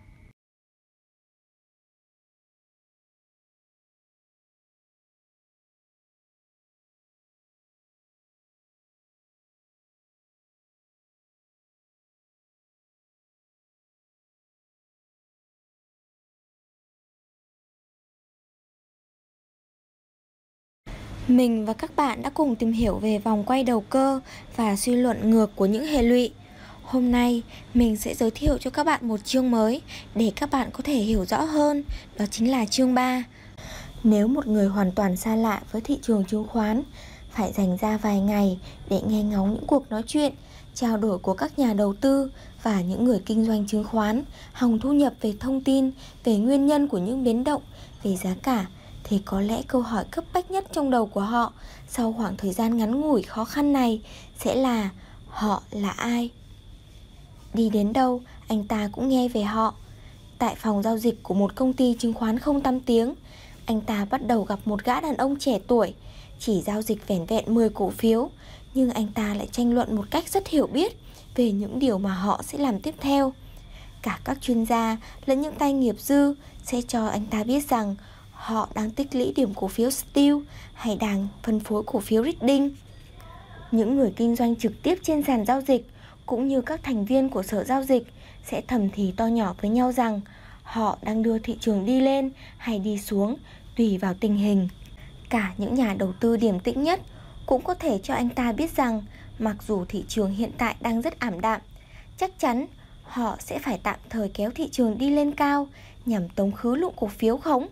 Mình 21.30 21.66
và 21.66 21.74
các 21.74 21.96
bạn 21.96 22.22
đã 22.22 22.30
cùng 22.30 22.56
tìm 22.56 22.72
hiểu 22.72 22.96
về 22.96 23.18
vòng 23.18 23.44
quay 23.44 23.64
đầu 23.64 23.82
cơ 23.82 24.20
và 24.56 24.76
suy 24.76 24.96
luận 24.96 25.30
ngược 25.30 25.56
của 25.56 25.66
những 25.66 25.86
hệ 25.86 26.04
lụy. 26.04 26.32
Hôm 26.84 27.12
nay 27.12 27.42
mình 27.74 27.98
sẽ 27.98 28.16
giới 28.16 28.32
thiệu 28.32 28.58
cho 28.58 28.70
các 28.70 28.86
bạn 28.86 29.08
một 29.08 29.20
chương 29.26 29.52
mới 29.52 29.82
để 30.16 30.32
các 30.36 30.52
bạn 30.52 30.70
có 30.74 30.82
thể 30.84 30.94
hiểu 30.94 31.26
rõ 31.26 31.42
hơn, 31.42 31.84
đó 32.18 32.26
chính 32.32 32.52
là 32.52 32.66
chương 32.66 32.94
3. 32.94 33.24
Nếu 34.04 34.28
một 34.28 34.48
người 34.48 34.68
hoàn 34.68 34.92
toàn 34.92 35.18
xa 35.18 35.36
lạ 35.36 35.62
với 35.72 35.82
thị 35.82 36.00
trường 36.02 36.26
chứng 36.26 36.48
khoán, 36.48 36.84
phải 37.32 37.54
dành 37.54 37.78
ra 37.82 37.98
vài 37.98 38.20
ngày 38.20 38.60
để 38.90 39.02
nghe 39.08 39.24
ngóng 39.24 39.54
những 39.54 39.68
cuộc 39.68 39.92
nói 39.92 40.04
chuyện, 40.08 40.34
trao 40.74 40.98
đổi 40.98 41.18
của 41.18 41.34
các 41.34 41.60
nhà 41.60 41.74
đầu 41.74 41.94
tư 41.94 42.32
và 42.64 42.82
những 42.82 43.06
người 43.06 43.22
kinh 43.26 43.46
doanh 43.46 43.68
chứng 43.68 43.84
khoán, 43.84 44.24
hòng 44.54 44.80
thu 44.80 44.94
nhập 44.94 45.14
về 45.22 45.34
thông 45.40 45.62
tin, 45.62 45.92
về 46.24 46.38
nguyên 46.38 46.66
nhân 46.66 46.88
của 46.88 46.98
những 46.98 47.24
biến 47.24 47.44
động, 47.44 47.62
về 48.04 48.16
giá 48.16 48.36
cả 48.44 48.66
thì 49.10 49.20
có 49.26 49.42
lẽ 49.42 49.62
câu 49.68 49.82
hỏi 49.82 50.06
cấp 50.12 50.24
bách 50.34 50.52
nhất 50.52 50.66
trong 50.72 50.90
đầu 50.90 51.06
của 51.06 51.22
họ 51.22 51.54
sau 51.88 52.14
khoảng 52.18 52.38
thời 52.38 52.54
gian 52.54 52.78
ngắn 52.78 53.02
ngủi 53.02 53.22
khó 53.22 53.46
khăn 53.46 53.74
này 53.74 54.02
sẽ 54.38 54.56
là 54.56 54.90
họ 55.28 55.64
là 55.72 55.90
ai? 55.90 56.30
Đi 57.54 57.70
đến 57.70 57.94
đâu, 57.94 58.22
anh 58.48 58.68
ta 58.68 58.90
cũng 58.92 59.10
nghe 59.10 59.28
về 59.28 59.44
họ. 59.44 59.74
Tại 60.38 60.56
phòng 60.56 60.84
giao 60.84 60.98
dịch 60.98 61.24
của 61.24 61.34
một 61.34 61.56
công 61.56 61.74
ty 61.74 61.96
chứng 62.00 62.14
khoán 62.14 62.40
không 62.40 62.62
tăm 62.62 62.80
tiếng, 62.80 63.16
anh 63.66 63.82
ta 63.82 64.06
bắt 64.06 64.28
đầu 64.28 64.44
gặp 64.44 64.60
một 64.66 64.84
gã 64.84 65.02
đàn 65.02 65.18
ông 65.18 65.40
trẻ 65.40 65.60
tuổi, 65.68 65.94
chỉ 66.40 66.62
giao 66.62 66.82
dịch 66.82 67.08
vẻn 67.08 67.26
vẹn 67.26 67.54
10 67.54 67.70
cổ 67.70 67.90
phiếu, 67.90 68.30
nhưng 68.74 68.92
anh 68.92 69.08
ta 69.08 69.34
lại 69.34 69.48
tranh 69.52 69.74
luận 69.74 69.96
một 69.96 70.06
cách 70.12 70.30
rất 70.30 70.48
hiểu 70.48 70.68
biết 70.68 70.98
về 71.36 71.52
những 71.52 71.80
điều 71.80 71.98
mà 71.98 72.14
họ 72.14 72.42
sẽ 72.44 72.58
làm 72.58 72.80
tiếp 72.80 72.96
theo. 73.00 73.34
Cả 74.02 74.20
các 74.24 74.42
chuyên 74.42 74.66
gia 74.66 74.98
lẫn 75.26 75.42
những 75.42 75.56
tay 75.56 75.74
nghiệp 75.74 75.96
dư 76.00 76.34
sẽ 76.64 76.82
cho 76.82 77.08
anh 77.08 77.26
ta 77.26 77.44
biết 77.44 77.70
rằng 77.70 77.96
họ 78.40 78.70
đang 78.76 78.92
tích 78.92 79.16
lũy 79.16 79.34
điểm 79.36 79.54
cổ 79.54 79.68
phiếu 79.68 79.90
Steel 79.90 80.36
hay 80.74 80.96
đang 80.96 81.28
phân 81.44 81.60
phối 81.60 81.84
cổ 81.86 82.00
phiếu 82.00 82.24
Reading. 82.24 82.70
Những 83.72 83.98
người 83.98 84.14
kinh 84.16 84.36
doanh 84.36 84.56
trực 84.56 84.84
tiếp 84.84 85.00
trên 85.04 85.24
sàn 85.24 85.46
giao 85.46 85.62
dịch 85.62 85.90
cũng 86.26 86.48
như 86.48 86.62
các 86.62 86.84
thành 86.84 87.06
viên 87.06 87.30
của 87.30 87.44
sở 87.44 87.64
giao 87.64 87.84
dịch 87.84 88.04
sẽ 88.46 88.62
thầm 88.68 88.90
thì 88.90 89.14
to 89.18 89.26
nhỏ 89.26 89.56
với 89.62 89.70
nhau 89.70 89.92
rằng 89.92 90.22
họ 90.64 90.98
đang 91.02 91.24
đưa 91.24 91.40
thị 91.40 91.58
trường 91.60 91.86
đi 91.86 92.02
lên 92.02 92.32
hay 92.58 92.80
đi 92.80 92.98
xuống 92.98 93.36
tùy 93.78 93.98
vào 93.98 94.14
tình 94.20 94.38
hình. 94.38 94.68
Cả 95.30 95.54
những 95.58 95.76
nhà 95.76 95.94
đầu 95.94 96.14
tư 96.20 96.38
điểm 96.38 96.60
tĩnh 96.60 96.84
nhất 96.84 97.02
cũng 97.46 97.62
có 97.64 97.74
thể 97.74 98.00
cho 98.04 98.14
anh 98.14 98.30
ta 98.30 98.52
biết 98.52 98.76
rằng 98.76 99.04
mặc 99.40 99.56
dù 99.68 99.86
thị 99.86 100.06
trường 100.08 100.32
hiện 100.32 100.52
tại 100.58 100.76
đang 100.82 101.02
rất 101.02 101.20
ảm 101.20 101.42
đạm, 101.42 101.62
chắc 102.18 102.40
chắn 102.40 102.66
họ 103.04 103.36
sẽ 103.40 103.60
phải 103.60 103.80
tạm 103.84 104.00
thời 104.10 104.30
kéo 104.30 104.52
thị 104.56 104.70
trường 104.72 104.98
đi 104.98 105.10
lên 105.10 105.32
cao 105.32 105.68
nhằm 106.06 106.30
tống 106.30 106.52
khứ 106.52 106.76
lượng 106.76 106.94
cổ 106.96 107.08
phiếu 107.08 107.38
khống, 107.38 107.68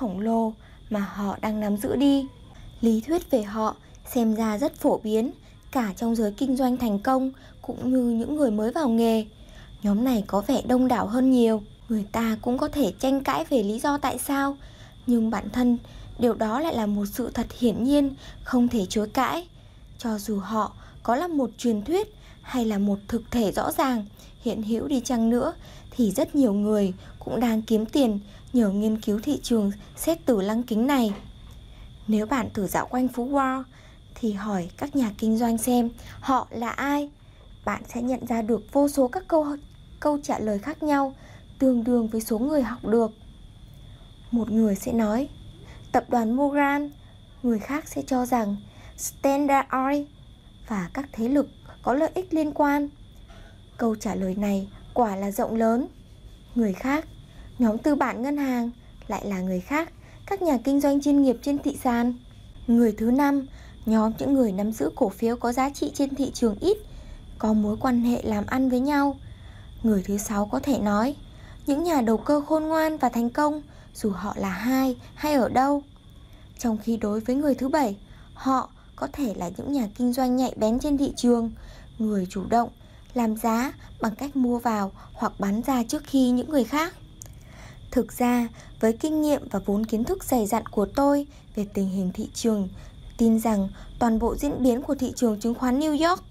khổng 0.00 0.20
lồ 0.20 0.52
mà 0.90 1.00
họ 1.00 1.36
đang 1.40 1.60
nắm 1.60 1.76
giữ 1.76 1.96
đi. 1.96 2.26
Lý 2.80 3.00
thuyết 3.00 3.30
về 3.30 3.42
họ 3.42 3.76
xem 4.14 4.34
ra 4.34 4.58
rất 4.58 4.76
phổ 4.76 5.00
biến 5.04 5.30
cả 5.72 5.92
trong 5.96 6.16
giới 6.16 6.32
kinh 6.32 6.56
doanh 6.56 6.76
thành 6.76 6.98
công 6.98 7.32
cũng 7.62 7.92
như 7.92 8.18
những 8.18 8.36
người 8.36 8.50
mới 8.50 8.72
vào 8.72 8.88
nghề. 8.88 9.26
Nhóm 9.82 10.04
này 10.04 10.24
có 10.26 10.40
vẻ 10.40 10.62
đông 10.66 10.88
đảo 10.88 11.06
hơn 11.06 11.30
nhiều. 11.30 11.62
Người 11.88 12.06
ta 12.12 12.36
cũng 12.42 12.58
có 12.58 12.68
thể 12.68 12.92
tranh 12.98 13.24
cãi 13.24 13.44
về 13.44 13.62
lý 13.62 13.80
do 13.80 13.98
tại 13.98 14.18
sao, 14.18 14.56
nhưng 15.06 15.30
bản 15.30 15.50
thân 15.50 15.78
điều 16.18 16.34
đó 16.34 16.60
lại 16.60 16.74
là 16.74 16.86
một 16.86 17.06
sự 17.06 17.30
thật 17.34 17.46
hiển 17.58 17.84
nhiên, 17.84 18.14
không 18.42 18.68
thể 18.68 18.86
chối 18.88 19.08
cãi. 19.08 19.48
Cho 19.98 20.18
dù 20.18 20.38
họ 20.38 20.72
có 21.02 21.16
là 21.16 21.28
một 21.28 21.50
truyền 21.58 21.82
thuyết 21.82 22.14
hay 22.42 22.64
là 22.64 22.78
một 22.78 22.98
thực 23.08 23.30
thể 23.30 23.52
rõ 23.52 23.72
ràng, 23.72 24.06
hiện 24.42 24.62
hữu 24.62 24.88
đi 24.88 25.00
chăng 25.04 25.30
nữa, 25.30 25.52
thì 25.90 26.10
rất 26.10 26.34
nhiều 26.34 26.52
người 26.52 26.92
cũng 27.18 27.40
đang 27.40 27.62
kiếm 27.62 27.86
tiền 27.86 28.18
nhờ 28.52 28.68
nghiên 28.68 29.00
cứu 29.00 29.20
thị 29.22 29.40
trường 29.42 29.72
xét 29.96 30.18
từ 30.26 30.40
lăng 30.40 30.62
kính 30.62 30.86
này. 30.86 31.14
Nếu 32.08 32.26
bạn 32.26 32.48
thử 32.54 32.66
dạo 32.66 32.86
quanh 32.86 33.08
phố 33.08 33.26
Wall 33.26 33.62
thì 34.14 34.32
hỏi 34.32 34.70
các 34.76 34.96
nhà 34.96 35.12
kinh 35.18 35.38
doanh 35.38 35.58
xem 35.58 35.90
họ 36.20 36.46
là 36.50 36.70
ai. 36.70 37.10
Bạn 37.64 37.82
sẽ 37.94 38.02
nhận 38.02 38.26
ra 38.26 38.42
được 38.42 38.72
vô 38.72 38.88
số 38.88 39.08
các 39.08 39.28
câu 39.28 39.46
câu 40.00 40.18
trả 40.22 40.38
lời 40.38 40.58
khác 40.58 40.82
nhau 40.82 41.14
tương 41.58 41.84
đương 41.84 42.08
với 42.08 42.20
số 42.20 42.38
người 42.38 42.62
học 42.62 42.84
được. 42.84 43.10
Một 44.30 44.50
người 44.50 44.74
sẽ 44.74 44.92
nói 44.92 45.28
tập 45.92 46.04
đoàn 46.08 46.36
Morgan, 46.36 46.90
người 47.42 47.58
khác 47.58 47.88
sẽ 47.88 48.02
cho 48.06 48.26
rằng 48.26 48.56
Standard 48.96 49.68
Oil 49.72 50.02
và 50.68 50.90
các 50.92 51.08
thế 51.12 51.28
lực 51.28 51.48
có 51.82 51.94
lợi 51.94 52.10
ích 52.14 52.34
liên 52.34 52.52
quan. 52.52 52.88
Câu 53.76 53.96
trả 53.96 54.14
lời 54.14 54.34
này 54.34 54.68
quả 54.94 55.16
là 55.16 55.30
rộng 55.30 55.54
lớn. 55.54 55.86
Người 56.54 56.72
khác, 56.72 57.06
nhóm 57.60 57.78
tư 57.78 57.94
bản 57.94 58.22
ngân 58.22 58.36
hàng 58.36 58.70
lại 59.08 59.26
là 59.26 59.40
người 59.40 59.60
khác, 59.60 59.92
các 60.26 60.42
nhà 60.42 60.58
kinh 60.64 60.80
doanh 60.80 61.00
chuyên 61.00 61.22
nghiệp 61.22 61.36
trên 61.42 61.58
thị 61.58 61.78
sàn. 61.82 62.14
Người 62.66 62.94
thứ 62.98 63.10
năm, 63.10 63.46
nhóm 63.86 64.12
những 64.18 64.34
người 64.34 64.52
nắm 64.52 64.72
giữ 64.72 64.90
cổ 64.96 65.08
phiếu 65.08 65.36
có 65.36 65.52
giá 65.52 65.70
trị 65.70 65.90
trên 65.94 66.14
thị 66.14 66.30
trường 66.34 66.56
ít, 66.60 66.78
có 67.38 67.52
mối 67.52 67.76
quan 67.80 68.00
hệ 68.00 68.22
làm 68.22 68.46
ăn 68.46 68.68
với 68.70 68.80
nhau. 68.80 69.16
Người 69.82 70.02
thứ 70.06 70.18
sáu 70.18 70.46
có 70.46 70.60
thể 70.60 70.78
nói, 70.78 71.16
những 71.66 71.84
nhà 71.84 72.00
đầu 72.00 72.16
cơ 72.16 72.40
khôn 72.40 72.64
ngoan 72.64 72.96
và 72.96 73.08
thành 73.08 73.30
công 73.30 73.62
dù 73.94 74.10
họ 74.10 74.34
là 74.36 74.50
hai 74.50 74.96
hay 75.14 75.34
ở 75.34 75.48
đâu. 75.48 75.82
Trong 76.58 76.78
khi 76.78 76.96
đối 76.96 77.20
với 77.20 77.36
người 77.36 77.54
thứ 77.54 77.68
bảy, 77.68 77.96
họ 78.34 78.70
có 78.96 79.08
thể 79.12 79.34
là 79.36 79.50
những 79.56 79.72
nhà 79.72 79.88
kinh 79.94 80.12
doanh 80.12 80.36
nhạy 80.36 80.54
bén 80.56 80.78
trên 80.78 80.98
thị 80.98 81.12
trường, 81.16 81.50
người 81.98 82.26
chủ 82.30 82.44
động 82.50 82.68
làm 83.14 83.36
giá 83.36 83.72
bằng 84.00 84.14
cách 84.14 84.36
mua 84.36 84.58
vào 84.58 84.92
hoặc 85.12 85.32
bán 85.38 85.62
ra 85.62 85.82
trước 85.82 86.02
khi 86.06 86.30
những 86.30 86.50
người 86.50 86.64
khác. 86.64 86.94
Thực 87.90 88.12
ra, 88.12 88.48
với 88.80 88.92
kinh 88.92 89.22
nghiệm 89.22 89.48
và 89.50 89.58
vốn 89.66 89.86
kiến 89.86 90.04
thức 90.04 90.24
dày 90.24 90.46
dặn 90.46 90.66
của 90.66 90.86
tôi 90.86 91.26
về 91.56 91.66
tình 91.74 91.88
hình 91.88 92.10
thị 92.14 92.28
trường, 92.34 92.68
tin 93.18 93.40
rằng 93.40 93.68
toàn 93.98 94.18
bộ 94.18 94.36
diễn 94.36 94.62
biến 94.62 94.82
của 94.82 94.94
thị 94.94 95.12
trường 95.16 95.40
chứng 95.40 95.54
khoán 95.54 95.80
New 95.80 96.08
York 96.08 96.24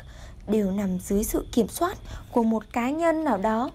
đều 0.47 0.71
nằm 0.71 0.99
dưới 0.99 1.23
sự 1.23 1.45
kiểm 1.51 1.67
soát 1.67 1.97
của 2.31 2.43
một 2.43 2.63
cá 2.73 2.89
nhân 2.89 3.23
nào 3.23 3.37
đó. 3.37 3.71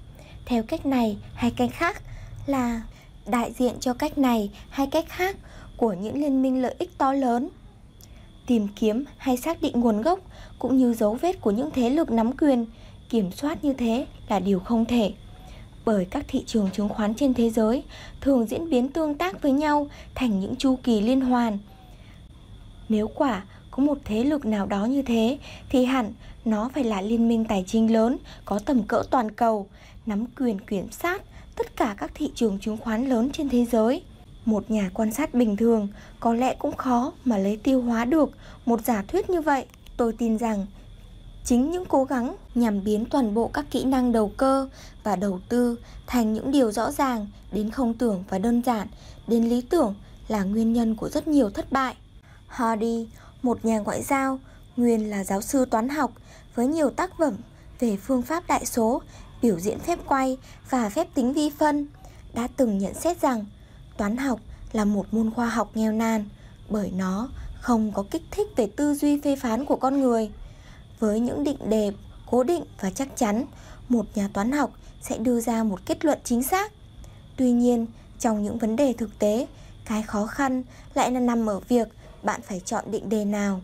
Theo 0.46 0.62
cách 0.62 0.86
này 0.86 1.16
hay 1.34 1.50
cách 1.50 1.70
khác 1.72 2.02
là 2.46 2.82
đại 3.26 3.52
diện 3.58 3.74
cho 3.80 3.94
cách 3.94 4.18
này 4.18 4.50
hay 4.70 4.86
cách 4.86 5.04
khác 5.08 5.36
của 5.76 5.92
những 5.92 6.20
liên 6.20 6.42
minh 6.42 6.62
lợi 6.62 6.74
ích 6.78 6.98
to 6.98 7.12
lớn. 7.12 7.48
Tìm 8.46 8.68
kiếm 8.76 9.04
hay 9.16 9.36
xác 9.36 9.62
định 9.62 9.80
nguồn 9.80 10.02
gốc 10.02 10.18
cũng 10.58 10.76
như 10.76 10.94
dấu 10.94 11.14
vết 11.14 11.40
của 11.40 11.50
những 11.50 11.70
thế 11.70 11.90
lực 11.90 12.10
nắm 12.10 12.36
quyền, 12.36 12.66
kiểm 13.08 13.32
soát 13.32 13.64
như 13.64 13.72
thế 13.72 14.06
là 14.28 14.38
điều 14.38 14.60
không 14.60 14.84
thể. 14.84 15.12
Bởi 15.84 16.04
các 16.04 16.24
thị 16.28 16.44
trường 16.46 16.70
chứng 16.70 16.88
khoán 16.88 17.14
trên 17.14 17.34
thế 17.34 17.50
giới 17.50 17.82
thường 18.20 18.46
diễn 18.46 18.70
biến 18.70 18.88
tương 18.88 19.14
tác 19.14 19.42
với 19.42 19.52
nhau 19.52 19.86
thành 20.14 20.40
những 20.40 20.56
chu 20.56 20.76
kỳ 20.82 21.00
liên 21.00 21.20
hoàn. 21.20 21.58
Nếu 22.88 23.08
quả 23.08 23.44
có 23.70 23.82
một 23.82 23.98
thế 24.04 24.24
lực 24.24 24.46
nào 24.46 24.66
đó 24.66 24.84
như 24.84 25.02
thế 25.02 25.38
thì 25.68 25.84
hẳn 25.84 26.12
nó 26.44 26.70
phải 26.74 26.84
là 26.84 27.00
liên 27.00 27.28
minh 27.28 27.44
tài 27.44 27.64
chính 27.66 27.92
lớn 27.92 28.16
có 28.44 28.58
tầm 28.58 28.82
cỡ 28.82 29.02
toàn 29.10 29.30
cầu, 29.30 29.66
nắm 30.06 30.26
quyền 30.26 30.58
kiểm 30.58 30.90
soát 30.90 31.22
tất 31.56 31.76
cả 31.76 31.94
các 31.98 32.10
thị 32.14 32.30
trường 32.34 32.58
chứng 32.60 32.76
khoán 32.76 33.08
lớn 33.08 33.30
trên 33.32 33.48
thế 33.48 33.64
giới. 33.64 34.02
Một 34.44 34.70
nhà 34.70 34.90
quan 34.94 35.12
sát 35.12 35.34
bình 35.34 35.56
thường 35.56 35.88
có 36.20 36.34
lẽ 36.34 36.54
cũng 36.58 36.76
khó 36.76 37.12
mà 37.24 37.38
lấy 37.38 37.56
tiêu 37.56 37.82
hóa 37.82 38.04
được 38.04 38.30
một 38.66 38.84
giả 38.84 39.04
thuyết 39.08 39.30
như 39.30 39.40
vậy. 39.40 39.64
Tôi 39.96 40.12
tin 40.12 40.38
rằng 40.38 40.66
chính 41.44 41.70
những 41.70 41.84
cố 41.84 42.04
gắng 42.04 42.36
nhằm 42.54 42.84
biến 42.84 43.04
toàn 43.10 43.34
bộ 43.34 43.48
các 43.48 43.66
kỹ 43.70 43.84
năng 43.84 44.12
đầu 44.12 44.32
cơ 44.36 44.68
và 45.02 45.16
đầu 45.16 45.40
tư 45.48 45.78
thành 46.06 46.34
những 46.34 46.50
điều 46.50 46.72
rõ 46.72 46.90
ràng 46.90 47.26
đến 47.52 47.70
không 47.70 47.94
tưởng 47.94 48.24
và 48.28 48.38
đơn 48.38 48.62
giản 48.66 48.88
đến 49.26 49.48
lý 49.48 49.60
tưởng 49.60 49.94
là 50.28 50.44
nguyên 50.44 50.72
nhân 50.72 50.96
của 50.96 51.08
rất 51.08 51.28
nhiều 51.28 51.50
thất 51.50 51.72
bại. 51.72 51.96
Hardy, 52.46 53.08
một 53.42 53.64
nhà 53.64 53.78
ngoại 53.78 54.02
giao, 54.02 54.38
nguyên 54.76 55.10
là 55.10 55.24
giáo 55.24 55.40
sư 55.40 55.64
toán 55.64 55.88
học 55.88 56.12
với 56.54 56.66
nhiều 56.66 56.90
tác 56.90 57.10
phẩm 57.18 57.34
về 57.80 57.96
phương 57.96 58.22
pháp 58.22 58.46
đại 58.46 58.66
số, 58.66 59.02
biểu 59.42 59.60
diễn 59.60 59.78
phép 59.78 59.98
quay 60.06 60.38
và 60.70 60.88
phép 60.88 61.08
tính 61.14 61.32
vi 61.32 61.50
phân, 61.50 61.86
đã 62.34 62.48
từng 62.56 62.78
nhận 62.78 62.94
xét 62.94 63.20
rằng 63.20 63.44
toán 63.96 64.16
học 64.16 64.40
là 64.72 64.84
một 64.84 65.14
môn 65.14 65.30
khoa 65.30 65.48
học 65.48 65.70
nghèo 65.74 65.92
nàn 65.92 66.24
bởi 66.68 66.90
nó 66.90 67.28
không 67.60 67.92
có 67.92 68.04
kích 68.10 68.22
thích 68.30 68.46
về 68.56 68.66
tư 68.76 68.94
duy 68.94 69.20
phê 69.20 69.36
phán 69.36 69.64
của 69.64 69.76
con 69.76 70.00
người. 70.00 70.30
Với 71.04 71.20
những 71.20 71.44
định 71.44 71.56
đề 71.68 71.92
cố 72.30 72.42
định 72.42 72.64
và 72.80 72.90
chắc 72.90 73.16
chắn, 73.16 73.44
một 73.88 74.06
nhà 74.14 74.28
toán 74.32 74.52
học 74.52 74.72
sẽ 75.02 75.18
đưa 75.18 75.40
ra 75.40 75.62
một 75.62 75.80
kết 75.86 76.04
luận 76.04 76.18
chính 76.24 76.42
xác. 76.42 76.72
Tuy 77.36 77.50
nhiên, 77.50 77.86
trong 78.18 78.42
những 78.42 78.58
vấn 78.58 78.76
đề 78.76 78.92
thực 78.92 79.18
tế, 79.18 79.46
cái 79.84 80.02
khó 80.02 80.26
khăn 80.26 80.62
lại 80.94 81.10
là 81.10 81.20
nằm 81.20 81.46
ở 81.46 81.60
việc 81.60 81.88
bạn 82.22 82.40
phải 82.42 82.60
chọn 82.60 82.84
định 82.90 83.08
đề 83.08 83.24
nào. 83.24 83.60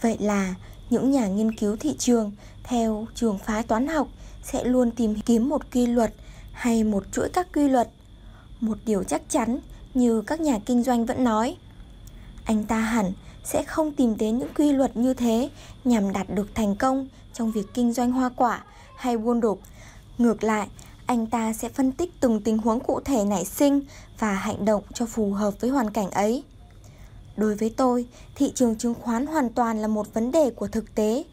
Vậy 0.00 0.16
là 0.20 0.54
những 0.90 1.10
nhà 1.10 1.26
nghiên 1.26 1.56
cứu 1.56 1.76
thị 1.76 1.94
trường 1.98 2.32
theo 2.62 3.06
trường 3.14 3.38
phái 3.38 3.62
toán 3.62 3.86
học 3.86 4.08
sẽ 4.44 4.64
luôn 4.64 4.90
tìm 4.90 5.20
kiếm 5.20 5.48
một 5.48 5.62
quy 5.72 5.86
luật 5.86 6.14
hay 6.52 6.84
một 6.84 7.04
chuỗi 7.12 7.28
các 7.28 7.48
quy 7.54 7.68
luật. 7.68 7.88
Một 8.60 8.78
điều 8.84 9.04
chắc 9.04 9.22
chắn 9.28 9.58
như 9.94 10.22
các 10.22 10.40
nhà 10.40 10.58
kinh 10.66 10.82
doanh 10.82 11.06
vẫn 11.06 11.24
nói, 11.24 11.56
anh 12.44 12.64
ta 12.64 12.78
hẳn 12.78 13.12
sẽ 13.44 13.62
không 13.62 13.92
tìm 13.92 14.16
đến 14.16 14.38
những 14.38 14.54
quy 14.54 14.72
luật 14.72 14.96
như 14.96 15.14
thế 15.14 15.50
nhằm 15.84 16.12
đạt 16.12 16.26
được 16.30 16.54
thành 16.54 16.76
công 16.76 17.08
trong 17.32 17.52
việc 17.52 17.66
kinh 17.74 17.92
doanh 17.92 18.12
hoa 18.12 18.30
quả 18.36 18.64
hay 18.96 19.16
buôn 19.16 19.40
đục. 19.40 19.60
Ngược 20.18 20.44
lại, 20.44 20.68
anh 21.06 21.26
ta 21.26 21.52
sẽ 21.52 21.68
phân 21.68 21.92
tích 21.92 22.20
từng 22.20 22.40
tình 22.40 22.58
huống 22.58 22.80
cụ 22.80 23.00
thể 23.00 23.24
nảy 23.24 23.44
sinh 23.44 23.80
và 24.18 24.32
hành 24.32 24.64
động 24.64 24.82
cho 24.94 25.06
phù 25.06 25.32
hợp 25.32 25.54
với 25.60 25.70
hoàn 25.70 25.90
cảnh 25.90 26.10
ấy. 26.10 26.42
Đối 27.36 27.54
với 27.54 27.74
tôi, 27.76 28.06
thị 28.34 28.52
trường 28.54 28.76
chứng 28.76 28.94
khoán 28.94 29.26
hoàn 29.26 29.50
toàn 29.50 29.82
là 29.82 29.88
một 29.88 30.14
vấn 30.14 30.32
đề 30.32 30.50
của 30.50 30.68
thực 30.68 30.94
tế. 30.94 31.24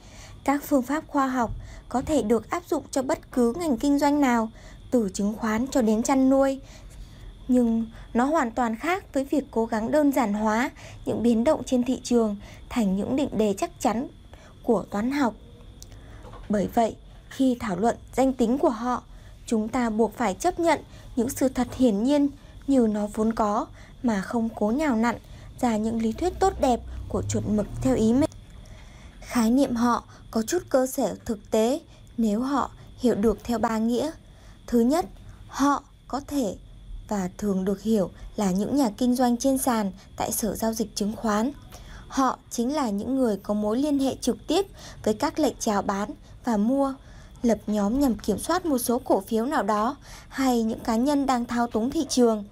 Các 0.43 0.63
phương 0.67 0.81
pháp 0.81 1.03
khoa 1.07 1.27
học 1.27 1.51
có 1.89 2.01
thể 2.01 2.21
được 2.21 2.49
áp 2.49 2.63
dụng 2.69 2.83
cho 2.91 3.01
bất 3.01 3.31
cứ 3.31 3.53
ngành 3.57 3.77
kinh 3.77 3.99
doanh 3.99 4.21
nào, 4.21 4.49
từ 4.91 5.09
chứng 5.13 5.33
khoán 5.37 5.67
cho 5.67 5.81
đến 5.81 6.03
chăn 6.03 6.29
nuôi. 6.29 6.59
Nhưng 7.47 7.85
nó 8.13 8.25
hoàn 8.25 8.51
toàn 8.51 8.75
khác 8.75 9.13
với 9.13 9.23
việc 9.23 9.43
cố 9.51 9.65
gắng 9.65 9.91
đơn 9.91 10.11
giản 10.11 10.33
hóa 10.33 10.69
những 11.05 11.23
biến 11.23 11.43
động 11.43 11.63
trên 11.65 11.83
thị 11.83 11.99
trường 12.03 12.35
thành 12.69 12.95
những 12.95 13.15
định 13.15 13.37
đề 13.37 13.53
chắc 13.57 13.71
chắn 13.79 14.07
của 14.63 14.85
toán 14.89 15.11
học. 15.11 15.33
Bởi 16.49 16.67
vậy, 16.73 16.95
khi 17.29 17.57
thảo 17.59 17.75
luận 17.75 17.95
danh 18.13 18.33
tính 18.33 18.57
của 18.57 18.69
họ, 18.69 19.03
chúng 19.45 19.67
ta 19.67 19.89
buộc 19.89 20.17
phải 20.17 20.33
chấp 20.33 20.59
nhận 20.59 20.79
những 21.15 21.29
sự 21.29 21.49
thật 21.49 21.67
hiển 21.77 22.03
nhiên 22.03 22.27
như 22.67 22.87
nó 22.91 23.07
vốn 23.13 23.33
có 23.33 23.67
mà 24.03 24.21
không 24.21 24.49
cố 24.55 24.71
nhào 24.71 24.95
nặn 24.95 25.15
ra 25.59 25.77
những 25.77 26.01
lý 26.01 26.11
thuyết 26.11 26.39
tốt 26.39 26.53
đẹp 26.61 26.79
của 27.09 27.21
chuẩn 27.29 27.57
mực 27.57 27.67
theo 27.81 27.95
ý 27.95 28.13
mình. 28.13 28.29
Khái 29.19 29.51
niệm 29.51 29.75
họ 29.75 30.03
có 30.31 30.41
chút 30.41 30.63
cơ 30.69 30.87
sở 30.87 31.15
thực 31.25 31.51
tế 31.51 31.79
nếu 32.17 32.41
họ 32.41 32.71
hiểu 32.97 33.15
được 33.15 33.39
theo 33.43 33.59
ba 33.59 33.77
nghĩa. 33.77 34.11
Thứ 34.67 34.79
nhất, 34.79 35.05
họ 35.47 35.83
có 36.07 36.21
thể 36.27 36.55
và 37.11 37.29
thường 37.37 37.65
được 37.65 37.81
hiểu 37.81 38.09
là 38.35 38.51
những 38.51 38.75
nhà 38.75 38.89
kinh 38.97 39.15
doanh 39.15 39.37
trên 39.37 39.57
sàn 39.57 39.91
tại 40.17 40.31
sở 40.31 40.55
giao 40.55 40.73
dịch 40.73 40.95
chứng 40.95 41.15
khoán. 41.15 41.51
Họ 42.07 42.39
chính 42.49 42.75
là 42.75 42.89
những 42.89 43.15
người 43.15 43.37
có 43.43 43.53
mối 43.53 43.77
liên 43.77 43.99
hệ 43.99 44.15
trực 44.21 44.37
tiếp 44.47 44.65
với 45.03 45.13
các 45.13 45.39
lệnh 45.39 45.55
chào 45.59 45.81
bán 45.81 46.09
và 46.45 46.57
mua, 46.57 46.93
lập 47.43 47.57
nhóm 47.67 47.99
nhằm 47.99 48.15
kiểm 48.15 48.39
soát 48.39 48.65
một 48.65 48.77
số 48.77 48.99
cổ 48.99 49.21
phiếu 49.21 49.45
nào 49.45 49.63
đó 49.63 49.95
hay 50.29 50.63
những 50.63 50.79
cá 50.79 50.95
nhân 50.95 51.25
đang 51.25 51.45
thao 51.45 51.67
túng 51.67 51.91
thị 51.91 52.05
trường. 52.09 52.43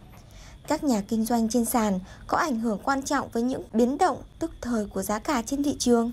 các 0.68 0.84
nhà 0.84 1.02
kinh 1.08 1.26
doanh 1.26 1.50
trên 1.50 1.66
sàn 1.66 2.00
có 2.28 2.38
ảnh 2.38 2.60
hưởng 2.60 2.80
quan 2.84 3.04
trọng 3.04 3.30
với 3.34 3.44
những 3.44 3.64
biến 3.74 3.98
động 3.98 4.22
tức 4.40 4.52
thời 4.62 4.86
của 4.86 5.02
giá 5.02 5.20
cả 5.20 5.42
trên 5.46 5.64
thị 5.64 5.76
trường. 5.80 6.12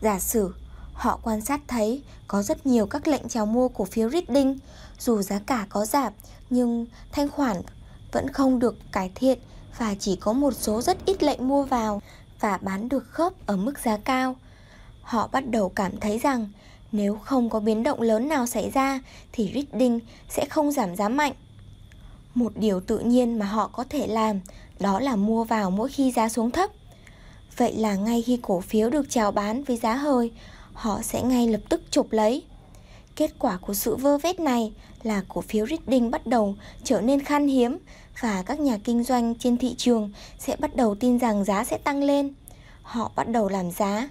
Giả 0.00 0.18
sử 0.18 0.54
họ 0.92 1.18
quan 1.22 1.40
sát 1.40 1.60
thấy 1.68 2.02
có 2.28 2.42
rất 2.42 2.66
nhiều 2.66 2.86
các 2.86 3.08
lệnh 3.08 3.28
chào 3.28 3.46
mua 3.46 3.68
cổ 3.68 3.84
phiếu 3.84 4.10
Reading, 4.10 4.58
dù 4.98 5.22
giá 5.22 5.38
cả 5.46 5.66
có 5.68 5.84
giảm 5.84 6.12
nhưng 6.50 6.86
thanh 7.12 7.28
khoản 7.28 7.62
vẫn 8.12 8.32
không 8.32 8.58
được 8.58 8.76
cải 8.92 9.10
thiện 9.14 9.38
và 9.78 9.94
chỉ 9.98 10.16
có 10.16 10.32
một 10.32 10.54
số 10.54 10.82
rất 10.82 11.06
ít 11.06 11.22
lệnh 11.22 11.48
mua 11.48 11.62
vào 11.62 12.02
và 12.40 12.58
bán 12.62 12.88
được 12.88 13.04
khớp 13.10 13.46
ở 13.46 13.56
mức 13.56 13.78
giá 13.78 13.96
cao. 13.96 14.36
Họ 15.02 15.28
bắt 15.32 15.50
đầu 15.50 15.68
cảm 15.68 16.00
thấy 16.00 16.18
rằng 16.18 16.48
nếu 16.92 17.18
không 17.24 17.50
có 17.50 17.60
biến 17.60 17.82
động 17.82 18.00
lớn 18.00 18.28
nào 18.28 18.46
xảy 18.46 18.70
ra 18.70 19.00
thì 19.32 19.52
Reading 19.54 20.00
sẽ 20.28 20.46
không 20.50 20.72
giảm 20.72 20.96
giá 20.96 21.08
mạnh. 21.08 21.32
Một 22.34 22.52
điều 22.56 22.80
tự 22.80 22.98
nhiên 22.98 23.38
mà 23.38 23.46
họ 23.46 23.70
có 23.72 23.84
thể 23.88 24.06
làm 24.06 24.40
đó 24.80 25.00
là 25.00 25.16
mua 25.16 25.44
vào 25.44 25.70
mỗi 25.70 25.88
khi 25.88 26.12
giá 26.12 26.28
xuống 26.28 26.50
thấp. 26.50 26.70
Vậy 27.56 27.72
là 27.72 27.94
ngay 27.94 28.22
khi 28.22 28.38
cổ 28.42 28.60
phiếu 28.60 28.90
được 28.90 29.06
chào 29.10 29.32
bán 29.32 29.64
với 29.64 29.76
giá 29.76 29.94
hơi, 29.94 30.30
họ 30.72 31.02
sẽ 31.02 31.22
ngay 31.22 31.48
lập 31.48 31.60
tức 31.68 31.82
chụp 31.90 32.06
lấy. 32.10 32.42
Kết 33.16 33.34
quả 33.38 33.58
của 33.60 33.74
sự 33.74 33.96
vơ 33.96 34.18
vét 34.18 34.40
này 34.40 34.72
là 35.02 35.22
cổ 35.28 35.40
phiếu 35.40 35.66
Reading 35.66 36.10
bắt 36.10 36.26
đầu 36.26 36.54
trở 36.84 37.00
nên 37.00 37.24
khan 37.24 37.46
hiếm 37.46 37.78
và 38.20 38.42
các 38.42 38.60
nhà 38.60 38.78
kinh 38.84 39.04
doanh 39.04 39.34
trên 39.34 39.56
thị 39.56 39.74
trường 39.78 40.10
sẽ 40.38 40.56
bắt 40.56 40.76
đầu 40.76 40.94
tin 40.94 41.18
rằng 41.18 41.44
giá 41.44 41.64
sẽ 41.64 41.78
tăng 41.78 42.02
lên. 42.02 42.32
Họ 42.82 43.10
bắt 43.16 43.28
đầu 43.28 43.48
làm 43.48 43.70
giá. 43.70 44.08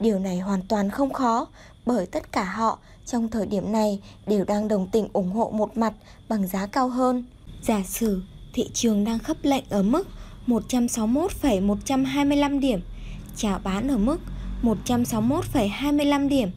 Điều 0.00 0.18
này 0.18 0.38
hoàn 0.38 0.62
toàn 0.68 0.90
không 0.90 1.12
khó 1.12 1.46
bởi 1.86 2.06
tất 2.06 2.32
cả 2.32 2.44
họ 2.44 2.78
trong 3.06 3.28
thời 3.28 3.46
điểm 3.46 3.72
này 3.72 4.00
đều 4.26 4.44
đang 4.44 4.68
đồng 4.68 4.88
tình 4.92 5.08
ủng 5.12 5.30
hộ 5.30 5.50
một 5.50 5.76
mặt 5.76 5.92
bằng 6.28 6.46
giá 6.46 6.66
cao 6.66 6.88
hơn. 6.88 7.24
Giả 7.62 7.82
sử 7.86 8.22
thị 8.54 8.70
trường 8.74 9.04
đang 9.04 9.18
khớp 9.18 9.36
lệnh 9.42 9.64
ở 9.70 9.82
mức 9.82 10.08
161,125 10.46 12.60
điểm, 12.60 12.80
chào 13.36 13.60
bán 13.64 13.88
ở 13.88 13.98
mức 13.98 14.18
161,25 14.62 16.28
điểm. 16.28 16.50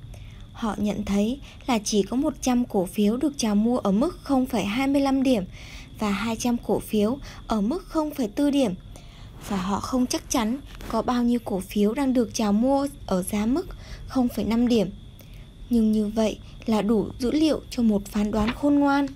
Họ 0.55 0.75
nhận 0.77 1.05
thấy 1.05 1.39
là 1.67 1.79
chỉ 1.83 2.03
có 2.03 2.17
100 2.17 2.65
cổ 2.65 2.85
phiếu 2.85 3.17
được 3.17 3.33
chào 3.37 3.55
mua 3.55 3.77
ở 3.77 3.91
mức 3.91 4.19
0,25 4.25 5.23
điểm 5.23 5.43
và 5.99 6.09
200 6.09 6.57
cổ 6.67 6.79
phiếu 6.79 7.17
ở 7.47 7.61
mức 7.61 7.83
0,4 7.91 8.51
điểm. 8.51 8.73
Và 9.49 9.57
họ 9.57 9.79
không 9.79 10.05
chắc 10.05 10.29
chắn 10.29 10.57
có 10.89 11.01
bao 11.01 11.23
nhiêu 11.23 11.39
cổ 11.45 11.59
phiếu 11.59 11.93
đang 11.93 12.13
được 12.13 12.29
chào 12.33 12.53
mua 12.53 12.87
ở 13.05 13.23
giá 13.23 13.45
mức 13.45 13.67
0,5 14.09 14.67
điểm. 14.67 14.89
Nhưng 15.69 15.91
như 15.91 16.07
vậy 16.07 16.39
là 16.65 16.81
đủ 16.81 17.07
dữ 17.19 17.31
liệu 17.31 17.61
cho 17.69 17.83
một 17.83 18.05
phán 18.05 18.31
đoán 18.31 18.49
khôn 18.55 18.75
ngoan. 18.75 19.07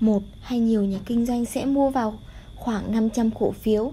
Một 0.00 0.22
hay 0.40 0.58
nhiều 0.58 0.84
nhà 0.84 0.98
kinh 1.06 1.26
doanh 1.26 1.44
sẽ 1.44 1.64
mua 1.64 1.90
vào 1.90 2.18
khoảng 2.56 2.92
500 2.92 3.30
cổ 3.30 3.50
phiếu 3.50 3.92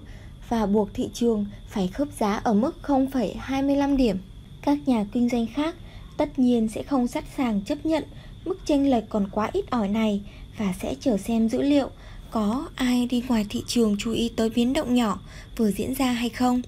và 0.49 0.65
buộc 0.65 0.93
thị 0.93 1.09
trường 1.13 1.45
phải 1.67 1.87
khớp 1.87 2.07
giá 2.19 2.33
ở 2.33 2.53
mức 2.53 2.77
0,25 2.83 3.97
điểm. 3.97 4.17
Các 4.61 4.87
nhà 4.87 5.05
kinh 5.11 5.29
doanh 5.29 5.47
khác 5.47 5.75
tất 6.21 6.39
nhiên 6.39 6.67
sẽ 6.67 6.83
không 6.83 7.07
sẵn 7.07 7.23
sàng 7.37 7.61
chấp 7.61 7.85
nhận 7.85 8.03
mức 8.45 8.59
chênh 8.65 8.89
lệch 8.89 9.09
còn 9.09 9.27
quá 9.31 9.49
ít 9.53 9.65
ỏi 9.69 9.87
này 9.87 10.21
và 10.57 10.73
sẽ 10.81 10.95
chờ 10.99 11.17
xem 11.17 11.49
dữ 11.49 11.61
liệu 11.61 11.89
có 12.31 12.67
ai 12.75 13.07
đi 13.07 13.23
ngoài 13.27 13.45
thị 13.49 13.63
trường 13.67 13.95
chú 13.99 14.11
ý 14.11 14.31
tới 14.35 14.49
biến 14.49 14.73
động 14.73 14.95
nhỏ 14.95 15.19
vừa 15.57 15.71
diễn 15.71 15.95
ra 15.95 16.11
hay 16.11 16.29
không. 16.29 16.61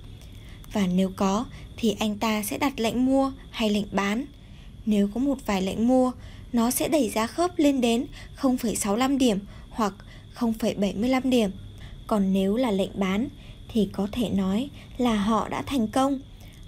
Và 0.74 0.88
nếu 0.88 1.12
có 1.16 1.46
thì 1.78 1.96
anh 2.00 2.18
ta 2.18 2.44
sẽ 2.44 2.58
đặt 2.58 2.80
lệnh 2.80 3.06
mua 3.06 3.32
hay 3.50 3.70
lệnh 3.70 3.86
bán. 3.92 4.26
Nếu 4.86 5.10
có 5.14 5.20
một 5.20 5.38
vài 5.46 5.62
lệnh 5.62 5.88
mua, 5.88 6.12
nó 6.54 6.72
sẽ 6.72 6.88
đẩy 6.88 7.10
giá 7.10 7.28
khớp 7.28 7.52
lên 7.58 7.82
đến 7.82 8.06
0,65 8.42 9.18
điểm 9.18 9.40
hoặc 9.70 9.94
0,75 10.36 11.30
điểm. 11.30 11.52
Còn 12.08 12.34
nếu 12.34 12.56
là 12.56 12.72
lệnh 12.72 13.00
bán 13.00 13.28
thì 13.68 13.90
có 13.92 14.08
thể 14.12 14.30
nói 14.30 14.70
là 14.98 15.16
họ 15.16 15.50
đã 15.50 15.62
thành 15.62 15.88
công. 15.88 16.20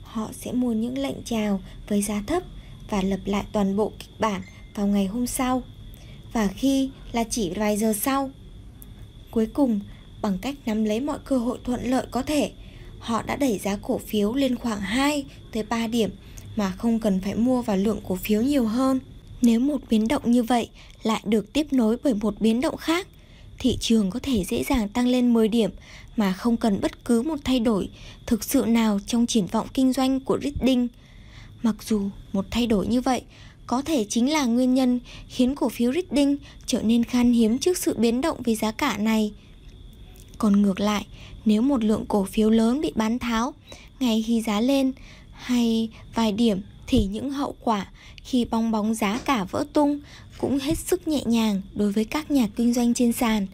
Họ 0.03 0.29
sẽ 0.33 0.51
mua 0.51 0.71
những 0.71 0.97
lệnh 0.97 1.23
chào 1.25 1.61
với 1.87 2.01
giá 2.01 2.23
thấp 2.27 2.43
và 2.89 3.01
lập 3.01 3.19
lại 3.25 3.43
toàn 3.51 3.75
bộ 3.75 3.91
kịch 3.99 4.19
bản 4.19 4.41
vào 4.75 4.87
ngày 4.87 5.05
hôm 5.05 5.27
sau. 5.27 5.63
Và 6.33 6.47
khi 6.47 6.89
là 7.11 7.23
chỉ 7.23 7.49
vài 7.49 7.77
giờ 7.77 7.93
sau. 7.93 8.31
Cuối 9.31 9.45
cùng, 9.45 9.79
bằng 10.21 10.37
cách 10.41 10.55
nắm 10.65 10.83
lấy 10.83 10.99
mọi 10.99 11.19
cơ 11.25 11.37
hội 11.37 11.59
thuận 11.63 11.83
lợi 11.83 12.05
có 12.11 12.21
thể, 12.21 12.51
họ 12.99 13.21
đã 13.21 13.35
đẩy 13.35 13.57
giá 13.57 13.77
cổ 13.81 13.97
phiếu 13.97 14.33
lên 14.33 14.55
khoảng 14.55 14.81
2 14.81 15.25
tới 15.51 15.63
3 15.63 15.87
điểm 15.87 16.09
mà 16.55 16.71
không 16.71 16.99
cần 16.99 17.21
phải 17.21 17.35
mua 17.35 17.61
vào 17.61 17.77
lượng 17.77 17.99
cổ 18.07 18.15
phiếu 18.15 18.41
nhiều 18.41 18.65
hơn. 18.65 18.99
Nếu 19.41 19.59
một 19.59 19.81
biến 19.89 20.07
động 20.07 20.31
như 20.31 20.43
vậy 20.43 20.69
lại 21.03 21.21
được 21.25 21.53
tiếp 21.53 21.73
nối 21.73 21.97
bởi 22.03 22.13
một 22.13 22.35
biến 22.39 22.61
động 22.61 22.77
khác, 22.77 23.07
thị 23.59 23.77
trường 23.79 24.09
có 24.09 24.19
thể 24.23 24.43
dễ 24.43 24.63
dàng 24.63 24.89
tăng 24.89 25.07
lên 25.07 25.33
10 25.33 25.47
điểm 25.47 25.71
mà 26.15 26.33
không 26.33 26.57
cần 26.57 26.81
bất 26.81 27.05
cứ 27.05 27.21
một 27.21 27.39
thay 27.43 27.59
đổi 27.59 27.89
thực 28.25 28.43
sự 28.43 28.65
nào 28.67 28.99
trong 29.07 29.25
triển 29.25 29.45
vọng 29.45 29.67
kinh 29.73 29.93
doanh 29.93 30.19
của 30.19 30.39
Reading. 30.43 30.87
Mặc 31.63 31.75
dù 31.83 32.09
một 32.33 32.45
thay 32.51 32.67
đổi 32.67 32.87
như 32.87 33.01
vậy 33.01 33.21
có 33.67 33.81
thể 33.81 34.05
chính 34.09 34.31
là 34.31 34.45
nguyên 34.45 34.73
nhân 34.73 34.99
khiến 35.27 35.55
cổ 35.55 35.69
phiếu 35.69 35.93
Reading 35.93 36.37
trở 36.65 36.81
nên 36.81 37.03
khan 37.03 37.33
hiếm 37.33 37.57
trước 37.57 37.77
sự 37.77 37.95
biến 37.97 38.21
động 38.21 38.37
về 38.43 38.55
giá 38.55 38.71
cả 38.71 38.97
này. 38.97 39.33
Còn 40.37 40.61
ngược 40.61 40.79
lại, 40.79 41.05
nếu 41.45 41.61
một 41.61 41.83
lượng 41.83 42.05
cổ 42.07 42.23
phiếu 42.23 42.49
lớn 42.49 42.81
bị 42.81 42.91
bán 42.95 43.19
tháo 43.19 43.53
ngay 43.99 44.23
khi 44.27 44.41
giá 44.41 44.61
lên 44.61 44.91
hay 45.31 45.89
vài 46.15 46.31
điểm 46.31 46.61
thì 46.87 47.05
những 47.05 47.31
hậu 47.31 47.55
quả 47.59 47.87
khi 48.23 48.45
bong 48.45 48.71
bóng 48.71 48.93
giá 48.93 49.19
cả 49.25 49.43
vỡ 49.43 49.65
tung 49.73 49.99
cũng 50.37 50.59
hết 50.59 50.77
sức 50.77 51.07
nhẹ 51.07 51.21
nhàng 51.25 51.61
đối 51.73 51.91
với 51.91 52.05
các 52.05 52.31
nhà 52.31 52.47
kinh 52.55 52.73
doanh 52.73 52.93
trên 52.93 53.11
sàn. 53.13 53.47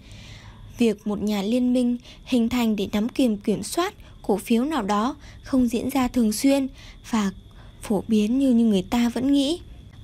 Việc 0.78 1.08
một 1.08 1.22
nhà 1.22 1.42
liên 1.42 1.74
minh 1.74 1.98
hình 2.26 2.50
thành 2.50 2.76
để 2.76 2.88
nắm 2.92 3.10
quyền 3.10 3.38
kiểm 3.38 3.64
soát 3.64 3.94
cổ 4.22 4.38
phiếu 4.38 4.66
nào 4.66 4.82
đó 4.82 5.16
không 5.44 5.68
diễn 5.68 5.90
ra 5.90 6.08
thường 6.08 6.32
xuyên 6.32 6.68
và 7.10 7.32
phổ 7.82 8.04
biến 8.08 8.40
như 8.40 8.52
như 8.52 8.66
người 8.66 8.86
ta 8.90 9.10
vẫn 9.10 9.34
nghĩ. 9.34 9.60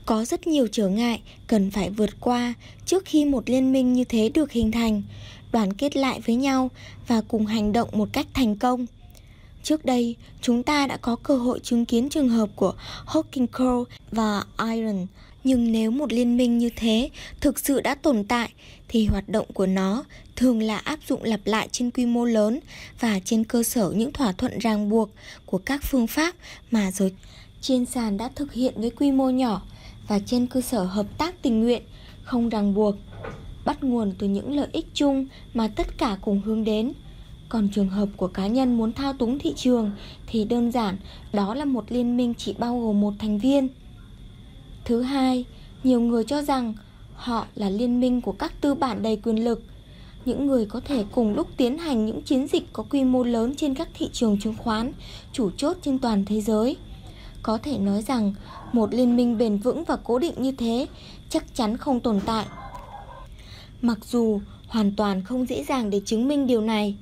Có 0.05 0.25
rất 0.25 0.47
nhiều 0.47 0.67
trở 0.71 0.87
ngại 0.87 1.21
cần 1.47 1.71
phải 1.71 1.89
vượt 1.89 2.09
qua 2.19 2.53
trước 2.85 3.05
khi 3.05 3.25
một 3.25 3.49
liên 3.49 3.71
minh 3.71 3.93
như 3.93 4.03
thế 4.03 4.29
được 4.33 4.51
hình 4.51 4.71
thành, 4.71 5.03
đoàn 5.51 5.73
kết 5.73 5.97
lại 5.97 6.21
với 6.25 6.35
nhau 6.35 6.69
và 7.07 7.21
cùng 7.27 7.45
hành 7.45 7.71
động 7.73 7.89
một 7.91 8.09
cách 8.13 8.27
thành 8.33 8.55
công. 8.55 8.85
Trước 9.63 9.85
đây, 9.85 10.15
chúng 10.41 10.63
ta 10.63 10.87
đã 10.87 10.97
có 10.97 11.15
cơ 11.15 11.37
hội 11.37 11.59
chứng 11.59 11.85
kiến 11.85 12.09
trường 12.09 12.29
hợp 12.29 12.49
của 12.55 12.73
Hawking 13.05 13.47
Crow 13.47 13.83
và 14.11 14.43
Iron, 14.59 15.05
nhưng 15.43 15.71
nếu 15.71 15.91
một 15.91 16.13
liên 16.13 16.37
minh 16.37 16.57
như 16.57 16.69
thế 16.75 17.09
thực 17.41 17.59
sự 17.59 17.81
đã 17.81 17.95
tồn 17.95 18.23
tại 18.23 18.49
thì 18.87 19.05
hoạt 19.05 19.29
động 19.29 19.45
của 19.53 19.65
nó 19.65 20.03
thường 20.35 20.61
là 20.61 20.77
áp 20.77 20.99
dụng 21.07 21.23
lặp 21.23 21.39
lại 21.45 21.67
trên 21.71 21.91
quy 21.91 22.05
mô 22.05 22.25
lớn 22.25 22.59
và 22.99 23.19
trên 23.25 23.43
cơ 23.43 23.63
sở 23.63 23.91
những 23.95 24.11
thỏa 24.11 24.31
thuận 24.31 24.59
ràng 24.59 24.89
buộc 24.89 25.09
của 25.45 25.57
các 25.57 25.83
phương 25.83 26.07
pháp 26.07 26.35
mà 26.71 26.91
giới 26.91 27.11
trên 27.61 27.85
sàn 27.85 28.17
đã 28.17 28.29
thực 28.35 28.53
hiện 28.53 28.73
với 28.77 28.89
quy 28.89 29.11
mô 29.11 29.29
nhỏ 29.29 29.61
và 30.07 30.19
trên 30.19 30.47
cơ 30.47 30.61
sở 30.61 30.83
hợp 30.83 31.17
tác 31.17 31.41
tình 31.41 31.63
nguyện, 31.63 31.83
không 32.23 32.49
ràng 32.49 32.73
buộc, 32.73 32.95
bắt 33.65 33.83
nguồn 33.83 34.11
từ 34.19 34.27
những 34.27 34.55
lợi 34.55 34.67
ích 34.71 34.85
chung 34.93 35.27
mà 35.53 35.67
tất 35.67 35.97
cả 35.97 36.17
cùng 36.21 36.41
hướng 36.45 36.63
đến. 36.63 36.93
Còn 37.49 37.69
trường 37.69 37.89
hợp 37.89 38.09
của 38.17 38.27
cá 38.27 38.47
nhân 38.47 38.77
muốn 38.77 38.93
thao 38.93 39.13
túng 39.13 39.39
thị 39.39 39.53
trường 39.55 39.91
thì 40.27 40.45
đơn 40.45 40.71
giản 40.71 40.97
đó 41.33 41.55
là 41.55 41.65
một 41.65 41.85
liên 41.89 42.17
minh 42.17 42.33
chỉ 42.37 42.53
bao 42.53 42.79
gồm 42.79 43.01
một 43.01 43.13
thành 43.19 43.39
viên. 43.39 43.67
Thứ 44.85 45.01
hai, 45.01 45.45
nhiều 45.83 46.01
người 46.01 46.23
cho 46.23 46.41
rằng 46.41 46.73
họ 47.13 47.47
là 47.55 47.69
liên 47.69 47.99
minh 47.99 48.21
của 48.21 48.31
các 48.31 48.61
tư 48.61 48.73
bản 48.73 49.03
đầy 49.03 49.15
quyền 49.15 49.43
lực, 49.43 49.63
những 50.25 50.47
người 50.47 50.65
có 50.65 50.79
thể 50.79 51.05
cùng 51.11 51.35
lúc 51.35 51.47
tiến 51.57 51.77
hành 51.77 52.05
những 52.05 52.21
chiến 52.21 52.47
dịch 52.47 52.63
có 52.73 52.83
quy 52.83 53.03
mô 53.03 53.23
lớn 53.23 53.55
trên 53.55 53.73
các 53.73 53.89
thị 53.93 54.09
trường 54.13 54.39
chứng 54.39 54.55
khoán, 54.57 54.93
chủ 55.33 55.49
chốt 55.57 55.77
trên 55.81 55.99
toàn 55.99 56.25
thế 56.25 56.41
giới. 56.41 56.77
Có 57.47 57.57
thể 57.57 57.77
nói 57.77 58.01
rằng 58.01 58.33
một 58.73 58.93
liên 58.93 59.15
minh 59.15 59.37
bền 59.37 59.57
vững 59.57 59.83
và 59.83 59.97
cố 60.03 60.19
định 60.19 60.33
như 60.37 60.51
thế 60.51 60.87
chắc 61.29 61.55
chắn 61.55 61.77
không 61.77 61.99
tồn 61.99 62.19
tại. 62.25 62.45
Mặc 63.81 63.97
dù 64.05 64.41
hoàn 64.67 64.95
toàn 64.95 65.23
không 65.23 65.45
dễ 65.45 65.63
dàng 65.63 65.89
để 65.89 66.01
chứng 66.05 66.27
minh 66.27 66.47
điều 66.47 66.61
này, 66.61 66.95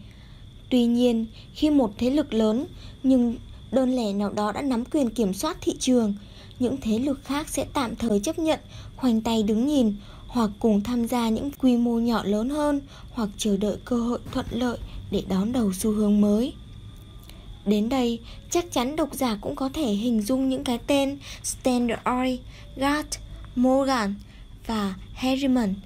Tuy 0.69 0.85
nhiên, 0.85 1.25
khi 1.53 1.69
một 1.69 1.91
thế 1.97 2.09
lực 2.09 2.33
lớn 2.33 2.65
nhưng 3.03 3.35
đơn 3.71 3.95
lẻ 3.95 4.13
nào 4.13 4.31
đó 4.31 4.51
đã 4.51 4.61
nắm 4.61 4.85
quyền 4.85 5.09
kiểm 5.09 5.33
soát 5.33 5.57
thị 5.61 5.75
trường, 5.79 6.13
những 6.59 6.77
thế 6.81 6.99
lực 6.99 7.19
khác 7.23 7.49
sẽ 7.49 7.65
tạm 7.73 7.95
thời 7.95 8.19
chấp 8.19 8.39
nhận, 8.39 8.59
khoanh 8.95 9.21
tay 9.21 9.43
đứng 9.43 9.67
nhìn 9.67 9.95
hoặc 10.27 10.49
cùng 10.59 10.83
tham 10.83 11.07
gia 11.07 11.29
những 11.29 11.51
quy 11.51 11.77
mô 11.77 11.99
nhỏ 11.99 12.23
lớn 12.23 12.49
hơn 12.49 12.81
hoặc 13.11 13.29
chờ 13.37 13.57
đợi 13.57 13.77
cơ 13.85 13.95
hội 13.95 14.19
thuận 14.31 14.45
lợi 14.51 14.77
để 15.11 15.23
đón 15.29 15.51
đầu 15.51 15.73
xu 15.73 15.91
hướng 15.91 16.21
mới. 16.21 16.53
Đến 17.65 17.89
đây, 17.89 18.19
chắc 18.49 18.71
chắn 18.71 18.95
độc 18.95 19.09
giả 19.13 19.37
cũng 19.41 19.55
có 19.55 19.69
thể 19.73 19.85
hình 19.85 20.21
dung 20.21 20.49
những 20.49 20.63
cái 20.63 20.79
tên 20.87 21.17
Standard 21.43 22.01
Oil, 22.05 22.35
Gart, 22.75 23.07
Morgan 23.55 24.15
và 24.67 24.95
Harriman– 25.13 25.73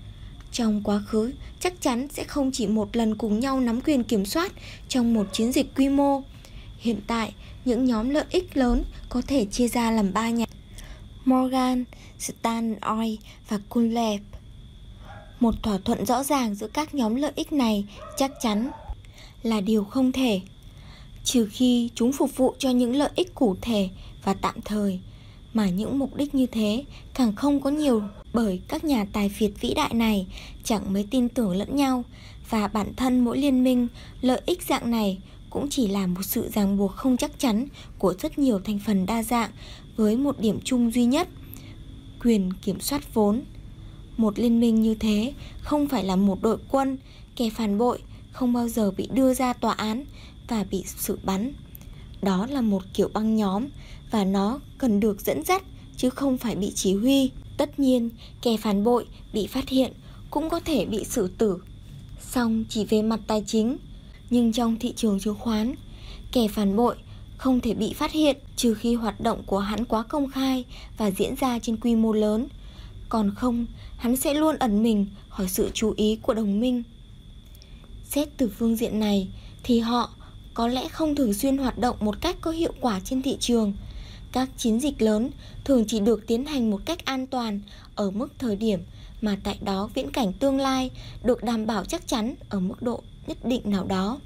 trong 0.51 0.81
quá 0.83 0.99
khứ, 1.07 1.31
chắc 1.59 1.81
chắn 1.81 2.07
sẽ 2.09 2.23
không 2.23 2.51
chỉ 2.51 2.67
một 2.67 2.95
lần 2.95 3.15
cùng 3.15 3.39
nhau 3.39 3.59
nắm 3.59 3.81
quyền 3.81 4.03
kiểm 4.03 4.25
soát 4.25 4.51
trong 4.87 5.13
một 5.13 5.27
chiến 5.31 5.51
dịch 5.51 5.75
quy 5.75 5.89
mô. 5.89 6.21
Hiện 6.79 7.01
tại, 7.07 7.33
những 7.65 7.85
nhóm 7.85 8.09
lợi 8.09 8.25
ích 8.29 8.57
lớn 8.57 8.83
có 9.09 9.21
thể 9.27 9.45
chia 9.45 9.67
ra 9.67 9.91
làm 9.91 10.13
ba 10.13 10.29
nhà. 10.29 10.45
Morgan, 11.25 11.85
Stan 12.19 12.75
Oil 12.79 13.15
và 13.49 13.59
Kunleb. 13.69 14.21
Một 15.39 15.55
thỏa 15.63 15.77
thuận 15.77 16.05
rõ 16.05 16.23
ràng 16.23 16.55
giữa 16.55 16.67
các 16.67 16.93
nhóm 16.93 17.15
lợi 17.15 17.31
ích 17.35 17.53
này 17.53 17.85
chắc 18.17 18.31
chắn 18.41 18.71
là 19.43 19.61
điều 19.61 19.83
không 19.83 20.11
thể 20.11 20.41
trừ 21.31 21.47
khi 21.51 21.89
chúng 21.95 22.11
phục 22.11 22.37
vụ 22.37 22.55
cho 22.59 22.69
những 22.69 22.95
lợi 22.95 23.09
ích 23.15 23.35
cụ 23.35 23.55
thể 23.61 23.89
và 24.23 24.33
tạm 24.33 24.55
thời. 24.65 24.99
Mà 25.53 25.69
những 25.69 25.99
mục 25.99 26.15
đích 26.15 26.35
như 26.35 26.45
thế 26.45 26.83
càng 27.13 27.35
không 27.35 27.61
có 27.61 27.69
nhiều 27.69 28.03
bởi 28.33 28.61
các 28.67 28.83
nhà 28.83 29.05
tài 29.13 29.29
phiệt 29.29 29.51
vĩ 29.61 29.73
đại 29.73 29.93
này 29.93 30.27
chẳng 30.63 30.93
mấy 30.93 31.07
tin 31.11 31.29
tưởng 31.29 31.55
lẫn 31.55 31.75
nhau. 31.75 32.03
Và 32.49 32.67
bản 32.67 32.93
thân 32.95 33.19
mỗi 33.19 33.37
liên 33.37 33.63
minh, 33.63 33.87
lợi 34.21 34.41
ích 34.45 34.61
dạng 34.61 34.91
này 34.91 35.17
cũng 35.49 35.69
chỉ 35.69 35.87
là 35.87 36.07
một 36.07 36.23
sự 36.23 36.49
ràng 36.53 36.77
buộc 36.77 36.91
không 36.91 37.17
chắc 37.17 37.39
chắn 37.39 37.67
của 37.97 38.13
rất 38.19 38.39
nhiều 38.39 38.59
thành 38.59 38.79
phần 38.85 39.05
đa 39.05 39.23
dạng 39.23 39.51
với 39.95 40.17
một 40.17 40.39
điểm 40.39 40.59
chung 40.63 40.91
duy 40.91 41.05
nhất, 41.05 41.27
quyền 42.23 42.53
kiểm 42.53 42.79
soát 42.79 43.13
vốn. 43.13 43.41
Một 44.17 44.39
liên 44.39 44.59
minh 44.59 44.81
như 44.81 44.95
thế 44.95 45.33
không 45.59 45.87
phải 45.87 46.03
là 46.03 46.15
một 46.15 46.41
đội 46.41 46.57
quân 46.71 46.97
kẻ 47.35 47.49
phản 47.49 47.77
bội 47.77 47.99
không 48.31 48.53
bao 48.53 48.67
giờ 48.67 48.91
bị 48.91 49.07
đưa 49.13 49.33
ra 49.33 49.53
tòa 49.53 49.73
án 49.73 50.05
và 50.49 50.63
bị 50.71 50.83
xử 50.97 51.19
bắn. 51.23 51.53
Đó 52.21 52.47
là 52.49 52.61
một 52.61 52.83
kiểu 52.93 53.09
băng 53.13 53.35
nhóm 53.35 53.67
và 54.11 54.23
nó 54.23 54.59
cần 54.77 54.99
được 54.99 55.21
dẫn 55.21 55.43
dắt 55.43 55.63
chứ 55.97 56.09
không 56.09 56.37
phải 56.37 56.55
bị 56.55 56.71
chỉ 56.75 56.93
huy. 56.93 57.31
Tất 57.57 57.79
nhiên, 57.79 58.09
kẻ 58.41 58.57
phản 58.57 58.83
bội 58.83 59.05
bị 59.33 59.47
phát 59.47 59.69
hiện 59.69 59.93
cũng 60.29 60.49
có 60.49 60.59
thể 60.59 60.85
bị 60.85 61.03
xử 61.03 61.27
tử. 61.37 61.57
Song 62.21 62.63
chỉ 62.69 62.85
về 62.85 63.01
mặt 63.01 63.19
tài 63.27 63.43
chính, 63.47 63.77
nhưng 64.29 64.53
trong 64.53 64.79
thị 64.79 64.93
trường 64.95 65.19
chứng 65.19 65.35
khoán, 65.39 65.75
kẻ 66.31 66.47
phản 66.47 66.75
bội 66.75 66.95
không 67.37 67.59
thể 67.59 67.73
bị 67.73 67.93
phát 67.93 68.11
hiện 68.11 68.37
trừ 68.55 68.73
khi 68.73 68.95
hoạt 68.95 69.21
động 69.21 69.43
của 69.45 69.59
hắn 69.59 69.85
quá 69.85 70.03
công 70.03 70.31
khai 70.31 70.65
và 70.97 71.11
diễn 71.11 71.35
ra 71.35 71.59
trên 71.59 71.77
quy 71.77 71.95
mô 71.95 72.13
lớn. 72.13 72.47
Còn 73.09 73.35
không, 73.35 73.65
hắn 73.97 74.15
sẽ 74.15 74.33
luôn 74.33 74.55
ẩn 74.57 74.83
mình 74.83 75.05
khỏi 75.29 75.47
sự 75.47 75.71
chú 75.73 75.93
ý 75.97 76.15
của 76.21 76.33
đồng 76.33 76.59
minh. 76.59 76.83
Xét 78.05 78.27
từ 78.37 78.51
phương 78.57 78.75
diện 78.75 78.99
này 78.99 79.27
thì 79.63 79.79
họ 79.79 80.09
có 80.59 80.67
lẽ 80.67 80.87
không 80.87 81.15
thường 81.15 81.33
xuyên 81.33 81.57
hoạt 81.57 81.77
động 81.77 81.97
một 81.99 82.21
cách 82.21 82.37
có 82.41 82.51
hiệu 82.51 82.73
quả 82.81 82.99
trên 82.99 83.21
thị 83.21 83.37
trường. 83.39 83.73
Các 84.31 84.49
chiến 84.57 84.79
dịch 84.79 85.01
lớn 85.01 85.29
thường 85.65 85.83
chỉ 85.87 85.99
được 85.99 86.27
tiến 86.27 86.45
hành 86.45 86.69
một 86.71 86.81
cách 86.85 87.05
an 87.05 87.27
toàn 87.27 87.59
ở 87.95 88.11
mức 88.11 88.27
thời 88.39 88.55
điểm 88.55 88.79
mà 89.21 89.37
tại 89.43 89.57
đó 89.61 89.89
viễn 89.93 90.11
cảnh 90.11 90.33
tương 90.33 90.57
lai 90.57 90.91
được 91.23 91.43
đảm 91.43 91.65
bảo 91.65 91.85
chắc 91.85 92.07
chắn 92.07 92.35
ở 92.49 92.59
mức 92.59 92.81
độ 92.81 93.03
nhất 93.27 93.37
định 93.45 93.61
nào 93.65 93.85
đó. 93.85 94.19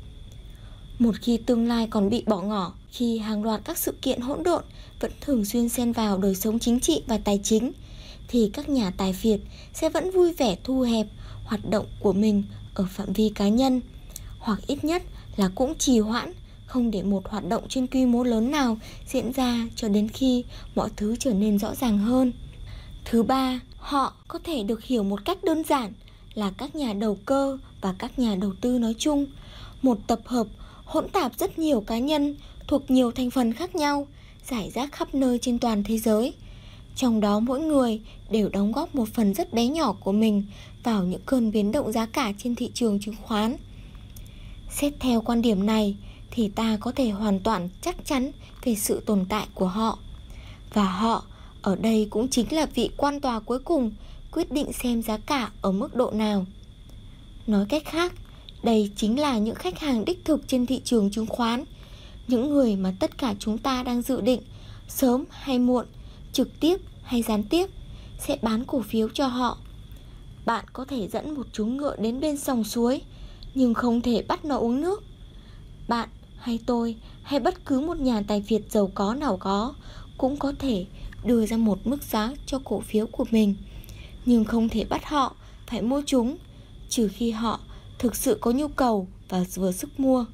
Một 1.00 1.16
khi 1.22 1.38
tương 1.38 1.68
lai 1.68 1.88
còn 1.90 2.10
bị 2.10 2.24
bỏ 2.26 2.42
ngỏ, 2.42 2.74
khi 2.90 3.18
hàng 3.18 3.44
loạt 3.44 3.62
các 3.66 3.78
sự 3.78 3.94
kiện 4.02 4.22
hỗn 4.22 4.44
độn 4.44 4.64
vẫn 5.00 5.12
thường 5.22 5.46
xuyên 5.46 5.70
xen 5.70 5.92
vào 5.92 6.18
đời 6.18 6.36
sống 6.36 6.60
chính 6.60 6.80
trị 6.80 7.04
và 7.08 7.18
tài 7.18 7.40
chính, 7.44 7.72
thì 8.28 8.50
các 8.54 8.70
nhà 8.70 8.92
tài 8.98 9.14
phiệt 9.14 9.40
sẽ 9.74 9.90
vẫn 9.90 10.12
vui 10.12 10.34
vẻ 10.34 10.58
thu 10.64 10.82
hẹp 10.82 11.08
hoạt 11.46 11.70
động 11.70 11.86
của 12.00 12.14
mình 12.14 12.44
ở 12.74 12.86
phạm 12.90 13.14
vi 13.14 13.32
cá 13.36 13.48
nhân, 13.48 13.82
hoặc 14.40 14.60
ít 14.68 14.84
nhất 14.84 15.04
là 15.36 15.50
cũng 15.56 15.76
trì 15.78 16.00
hoãn 16.00 16.34
không 16.66 16.92
để 16.92 17.04
một 17.04 17.30
hoạt 17.30 17.48
động 17.48 17.64
trên 17.70 17.88
quy 17.88 18.06
mô 18.06 18.24
lớn 18.24 18.52
nào 18.52 18.78
diễn 19.08 19.32
ra 19.32 19.68
cho 19.76 19.88
đến 19.88 20.10
khi 20.10 20.44
mọi 20.76 20.90
thứ 20.96 21.16
trở 21.20 21.34
nên 21.34 21.60
rõ 21.60 21.76
ràng 21.76 21.98
hơn. 21.98 22.32
Thứ 23.06 23.24
ba, 23.24 23.60
họ 23.78 24.14
có 24.28 24.40
thể 24.44 24.64
được 24.64 24.84
hiểu 24.84 25.04
một 25.04 25.26
cách 25.26 25.44
đơn 25.44 25.64
giản 25.64 25.94
là 26.34 26.52
các 26.58 26.76
nhà 26.76 26.94
đầu 26.94 27.18
cơ 27.26 27.58
và 27.82 27.96
các 27.98 28.20
nhà 28.20 28.36
đầu 28.36 28.54
tư 28.62 28.80
nói 28.80 28.96
chung, 28.98 29.26
một 29.82 29.98
tập 30.08 30.20
hợp 30.26 30.48
hỗn 30.86 31.10
tạp 31.10 31.40
rất 31.40 31.60
nhiều 31.60 31.82
cá 31.82 31.98
nhân 32.00 32.36
thuộc 32.68 32.92
nhiều 32.92 33.12
thành 33.12 33.32
phần 33.32 33.54
khác 33.54 33.76
nhau, 33.76 34.08
giải 34.50 34.72
rác 34.74 34.92
khắp 34.92 35.16
nơi 35.16 35.40
trên 35.42 35.60
toàn 35.60 35.84
thế 35.84 35.98
giới. 35.98 36.34
Trong 36.96 37.22
đó 37.22 37.40
mỗi 37.40 37.62
người 37.62 38.02
đều 38.30 38.50
đóng 38.50 38.72
góp 38.72 38.96
một 38.96 39.10
phần 39.14 39.34
rất 39.34 39.54
bé 39.54 39.68
nhỏ 39.68 39.96
của 40.00 40.12
mình 40.12 40.44
vào 40.84 41.04
những 41.04 41.22
cơn 41.26 41.52
biến 41.52 41.72
động 41.72 41.92
giá 41.92 42.06
cả 42.06 42.34
trên 42.38 42.56
thị 42.56 42.72
trường 42.74 43.00
chứng 43.00 43.16
khoán. 43.24 43.56
Xét 44.76 44.94
theo 45.00 45.22
quan 45.22 45.42
điểm 45.42 45.66
này 45.66 45.96
thì 46.32 46.50
ta 46.50 46.78
có 46.82 46.92
thể 46.92 47.10
hoàn 47.10 47.40
toàn 47.40 47.70
chắc 47.82 48.06
chắn 48.06 48.32
về 48.64 48.76
sự 48.76 49.02
tồn 49.06 49.26
tại 49.30 49.48
của 49.54 49.68
họ. 49.68 50.00
Và 50.74 50.92
họ 50.92 51.24
ở 51.62 51.76
đây 51.76 52.08
cũng 52.10 52.28
chính 52.28 52.54
là 52.54 52.66
vị 52.66 52.90
quan 52.98 53.22
tòa 53.22 53.40
cuối 53.40 53.60
cùng 53.60 53.92
quyết 54.32 54.52
định 54.52 54.74
xem 54.74 55.02
giá 55.02 55.18
cả 55.18 55.52
ở 55.62 55.72
mức 55.72 55.96
độ 55.96 56.12
nào. 56.12 56.46
Nói 57.48 57.66
cách 57.70 57.84
khác, 57.86 58.14
đây 58.64 58.92
chính 58.96 59.20
là 59.20 59.38
những 59.38 59.56
khách 59.56 59.80
hàng 59.80 60.06
đích 60.06 60.26
thực 60.26 60.48
trên 60.48 60.66
thị 60.66 60.82
trường 60.84 61.12
chứng 61.12 61.28
khoán, 61.28 61.64
những 62.28 62.50
người 62.50 62.76
mà 62.76 62.94
tất 63.00 63.18
cả 63.18 63.36
chúng 63.40 63.58
ta 63.58 63.84
đang 63.84 64.02
dự 64.02 64.22
định 64.22 64.42
sớm 64.88 65.26
hay 65.30 65.60
muộn, 65.60 65.86
trực 66.34 66.60
tiếp 66.60 66.78
hay 67.04 67.22
gián 67.22 67.44
tiếp 67.44 67.70
sẽ 68.20 68.38
bán 68.42 68.66
cổ 68.66 68.82
phiếu 68.82 69.10
cho 69.10 69.28
họ. 69.28 69.58
Bạn 70.46 70.66
có 70.74 70.86
thể 70.86 71.08
dẫn 71.08 71.36
một 71.36 71.48
chú 71.54 71.66
ngựa 71.66 71.96
đến 72.00 72.20
bên 72.20 72.38
sông 72.38 72.64
suối 72.64 73.02
nhưng 73.56 73.74
không 73.74 74.02
thể 74.02 74.22
bắt 74.28 74.46
nó 74.46 74.58
uống 74.58 74.82
nước. 74.82 75.04
Bạn 75.88 76.10
hay 76.38 76.60
tôi 76.66 76.96
hay 77.24 77.40
bất 77.40 77.66
cứ 77.66 77.80
một 77.80 77.98
nhà 77.98 78.24
tài 78.28 78.42
phiệt 78.42 78.62
giàu 78.70 78.92
có 78.96 79.14
nào 79.14 79.38
có 79.38 79.74
cũng 80.18 80.38
có 80.38 80.54
thể 80.60 80.86
đưa 81.26 81.46
ra 81.46 81.58
một 81.58 81.88
mức 81.88 82.04
giá 82.04 82.32
cho 82.46 82.60
cổ 82.64 82.80
phiếu 82.80 83.08
của 83.08 83.26
mình 83.32 83.56
nhưng 84.26 84.46
không 84.46 84.70
thể 84.70 84.86
bắt 84.90 85.06
họ 85.06 85.36
phải 85.68 85.82
mua 85.82 86.02
chúng, 86.06 86.38
trừ 86.90 87.08
khi 87.08 87.32
họ 87.32 87.60
thực 88.00 88.16
sự 88.16 88.38
có 88.42 88.52
nhu 88.52 88.68
cầu 88.68 89.08
và 89.30 89.46
vừa 89.56 89.72
sức 89.72 90.00
mua. 90.00 90.26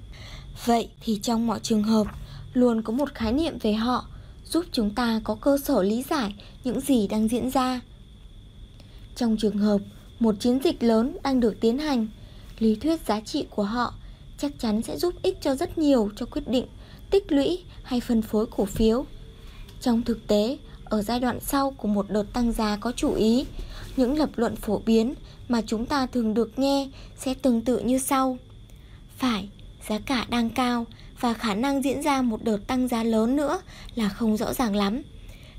Vậy 0.66 0.90
thì 1.02 1.20
trong 1.22 1.48
mọi 1.48 1.60
trường 1.60 1.84
hợp, 1.84 2.08
luôn 2.54 2.82
có 2.82 2.94
một 2.94 3.16
khái 3.16 3.34
niệm 3.34 3.58
về 3.62 3.74
họ 3.74 4.06
giúp 4.46 4.66
chúng 4.72 4.96
ta 4.96 5.22
có 5.24 5.36
cơ 5.36 5.58
sở 5.58 5.84
lý 5.84 6.04
giải 6.10 6.36
những 6.64 6.82
gì 6.82 7.08
đang 7.08 7.28
diễn 7.28 7.50
ra. 7.50 7.82
Trong 9.16 9.38
trường 9.38 9.58
hợp 9.58 9.82
một 10.20 10.36
chiến 10.40 10.60
dịch 10.64 10.84
lớn 10.84 11.18
đang 11.24 11.40
được 11.40 11.60
tiến 11.62 11.78
hành 11.78 12.08
lý 12.60 12.76
thuyết 12.76 13.00
giá 13.08 13.20
trị 13.20 13.46
của 13.50 13.64
họ 13.64 13.94
chắc 14.38 14.52
chắn 14.60 14.82
sẽ 14.82 14.98
giúp 14.98 15.14
ích 15.22 15.38
cho 15.42 15.56
rất 15.56 15.78
nhiều 15.78 16.10
cho 16.16 16.26
quyết 16.26 16.48
định 16.48 16.66
tích 17.10 17.32
lũy 17.32 17.64
hay 17.84 18.00
phân 18.00 18.22
phối 18.22 18.46
cổ 18.46 18.66
phiếu. 18.66 19.06
Trong 19.82 20.02
thực 20.02 20.28
tế, 20.28 20.58
ở 20.84 21.02
giai 21.02 21.20
đoạn 21.20 21.40
sau 21.42 21.72
của 21.72 21.88
một 21.88 22.06
đợt 22.10 22.34
tăng 22.34 22.52
giá 22.52 22.78
có 22.78 22.92
chủ 22.92 23.14
ý, 23.14 23.46
những 23.98 24.18
lập 24.18 24.30
luận 24.36 24.56
phổ 24.56 24.82
biến 24.86 25.14
mà 25.48 25.62
chúng 25.62 25.86
ta 25.86 26.06
thường 26.06 26.34
được 26.34 26.60
nghe 26.60 26.90
sẽ 27.18 27.34
tương 27.34 27.62
tự 27.62 27.80
như 27.80 28.00
sau. 28.00 28.38
Phải, 29.18 29.50
giá 29.90 30.00
cả 30.00 30.26
đang 30.30 30.50
cao 30.50 30.86
và 31.20 31.34
khả 31.34 31.56
năng 31.56 31.84
diễn 31.84 32.02
ra 32.02 32.22
một 32.22 32.44
đợt 32.44 32.68
tăng 32.68 32.88
giá 32.88 33.04
lớn 33.04 33.36
nữa 33.36 33.62
là 33.96 34.10
không 34.10 34.38
rõ 34.38 34.54
ràng 34.54 34.76
lắm. 34.76 35.02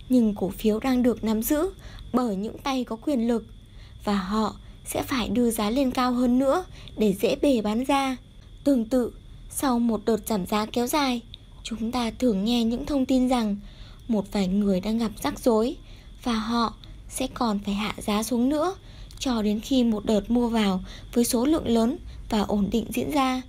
Nhưng 0.08 0.34
cổ 0.34 0.48
phiếu 0.48 0.78
đang 0.78 1.02
được 1.02 1.24
nắm 1.24 1.42
giữ 1.42 1.70
bởi 2.12 2.36
những 2.36 2.58
tay 2.58 2.84
có 2.84 2.96
quyền 2.96 3.28
lực 3.28 3.44
và 4.04 4.14
họ 4.14 4.56
sẽ 4.92 5.02
phải 5.02 5.28
đưa 5.28 5.50
giá 5.50 5.70
lên 5.70 5.90
cao 5.90 6.12
hơn 6.12 6.38
nữa 6.38 6.64
để 6.96 7.14
dễ 7.20 7.36
bề 7.36 7.60
bán 7.60 7.84
ra. 7.84 8.16
Tương 8.64 8.84
tự, 8.84 9.12
sau 9.50 9.78
một 9.78 10.00
đợt 10.04 10.26
giảm 10.26 10.46
giá 10.46 10.66
kéo 10.66 10.86
dài, 10.86 11.20
chúng 11.62 11.92
ta 11.92 12.10
thường 12.10 12.44
nghe 12.44 12.64
những 12.64 12.86
thông 12.86 13.06
tin 13.06 13.28
rằng 13.28 13.56
một 14.08 14.32
vài 14.32 14.48
người 14.48 14.80
đang 14.80 14.98
gặp 14.98 15.10
rắc 15.22 15.38
rối 15.38 15.76
và 16.22 16.32
họ 16.32 16.74
sẽ 17.08 17.26
còn 17.34 17.58
phải 17.58 17.74
hạ 17.74 17.94
giá 17.98 18.22
xuống 18.22 18.48
nữa 18.48 18.74
cho 19.18 19.42
đến 19.42 19.60
khi 19.60 19.84
một 19.84 20.04
đợt 20.04 20.30
mua 20.30 20.48
vào 20.48 20.80
với 21.12 21.24
số 21.24 21.44
lượng 21.44 21.68
lớn 21.68 21.98
và 22.28 22.40
ổn 22.40 22.68
định 22.72 22.84
diễn 22.88 23.10
ra. 23.10 23.42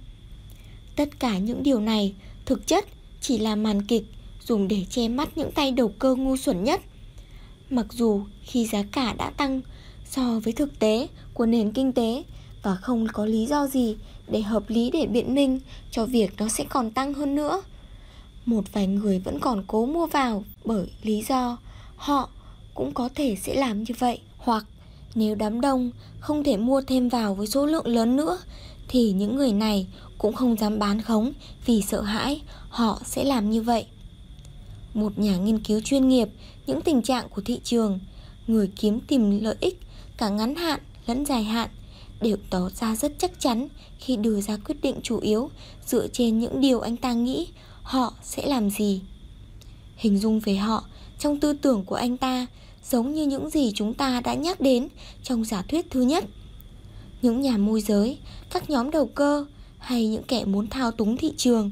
Tất 0.95 1.19
cả 1.19 1.37
những 1.37 1.63
điều 1.63 1.79
này 1.79 2.13
thực 2.45 2.67
chất 2.67 2.85
chỉ 3.21 3.37
là 3.37 3.55
màn 3.55 3.81
kịch 3.81 4.03
dùng 4.43 4.67
để 4.67 4.85
che 4.89 5.07
mắt 5.07 5.37
những 5.37 5.51
tay 5.51 5.71
đầu 5.71 5.89
cơ 5.99 6.15
ngu 6.15 6.37
xuẩn 6.37 6.63
nhất. 6.63 6.81
Mặc 7.69 7.85
dù 7.89 8.21
khi 8.43 8.65
giá 8.65 8.83
cả 8.91 9.13
đã 9.13 9.29
tăng 9.29 9.61
so 10.05 10.39
với 10.43 10.53
thực 10.53 10.79
tế 10.79 11.07
của 11.41 11.45
nền 11.45 11.71
kinh 11.71 11.93
tế 11.93 12.23
và 12.63 12.75
không 12.75 13.07
có 13.13 13.25
lý 13.25 13.45
do 13.45 13.67
gì 13.67 13.95
để 14.27 14.41
hợp 14.41 14.63
lý 14.67 14.91
để 14.91 15.05
biện 15.05 15.35
minh 15.35 15.59
cho 15.91 16.05
việc 16.05 16.33
nó 16.37 16.47
sẽ 16.47 16.63
còn 16.69 16.91
tăng 16.91 17.13
hơn 17.13 17.35
nữa. 17.35 17.61
Một 18.45 18.63
vài 18.73 18.87
người 18.87 19.19
vẫn 19.19 19.39
còn 19.39 19.63
cố 19.67 19.85
mua 19.85 20.05
vào 20.07 20.43
bởi 20.65 20.87
lý 21.03 21.23
do 21.29 21.57
họ 21.95 22.29
cũng 22.73 22.93
có 22.93 23.09
thể 23.15 23.35
sẽ 23.41 23.55
làm 23.55 23.83
như 23.83 23.93
vậy 23.99 24.19
hoặc 24.37 24.65
nếu 25.15 25.35
đám 25.35 25.61
đông 25.61 25.91
không 26.19 26.43
thể 26.43 26.57
mua 26.57 26.81
thêm 26.81 27.09
vào 27.09 27.35
với 27.35 27.47
số 27.47 27.65
lượng 27.65 27.87
lớn 27.87 28.15
nữa 28.15 28.37
thì 28.87 29.11
những 29.11 29.35
người 29.35 29.53
này 29.53 29.87
cũng 30.17 30.33
không 30.33 30.55
dám 30.57 30.79
bán 30.79 31.01
khống 31.01 31.33
vì 31.65 31.81
sợ 31.81 32.01
hãi 32.01 32.41
họ 32.69 33.01
sẽ 33.05 33.23
làm 33.23 33.51
như 33.51 33.61
vậy. 33.61 33.85
Một 34.93 35.19
nhà 35.19 35.37
nghiên 35.37 35.59
cứu 35.59 35.81
chuyên 35.83 36.07
nghiệp 36.07 36.29
những 36.67 36.81
tình 36.81 37.01
trạng 37.01 37.29
của 37.29 37.41
thị 37.41 37.59
trường, 37.63 37.99
người 38.47 38.71
kiếm 38.75 38.99
tìm 38.99 39.39
lợi 39.43 39.55
ích 39.59 39.79
cả 40.17 40.29
ngắn 40.29 40.55
hạn 40.55 40.79
lẫn 41.07 41.25
dài 41.25 41.43
hạn 41.43 41.69
đều 42.21 42.37
tỏ 42.49 42.69
ra 42.69 42.95
rất 42.95 43.13
chắc 43.19 43.39
chắn 43.39 43.67
khi 43.99 44.17
đưa 44.17 44.41
ra 44.41 44.57
quyết 44.57 44.81
định 44.81 44.95
chủ 45.03 45.19
yếu 45.19 45.49
dựa 45.85 46.07
trên 46.07 46.39
những 46.39 46.61
điều 46.61 46.79
anh 46.79 46.97
ta 46.97 47.13
nghĩ 47.13 47.47
họ 47.83 48.13
sẽ 48.23 48.45
làm 48.47 48.69
gì. 48.69 49.01
Hình 49.95 50.19
dung 50.19 50.39
về 50.39 50.55
họ 50.55 50.83
trong 51.19 51.39
tư 51.39 51.53
tưởng 51.53 51.85
của 51.85 51.95
anh 51.95 52.17
ta 52.17 52.47
giống 52.83 53.13
như 53.13 53.27
những 53.27 53.49
gì 53.49 53.71
chúng 53.75 53.93
ta 53.93 54.21
đã 54.21 54.33
nhắc 54.33 54.61
đến 54.61 54.87
trong 55.23 55.45
giả 55.45 55.61
thuyết 55.61 55.89
thứ 55.89 56.01
nhất. 56.01 56.25
Những 57.21 57.41
nhà 57.41 57.57
môi 57.57 57.81
giới, 57.81 58.17
các 58.51 58.69
nhóm 58.69 58.91
đầu 58.91 59.05
cơ 59.05 59.45
hay 59.77 60.07
những 60.07 60.23
kẻ 60.23 60.45
muốn 60.45 60.67
thao 60.67 60.91
túng 60.91 61.17
thị 61.17 61.33
trường. 61.37 61.71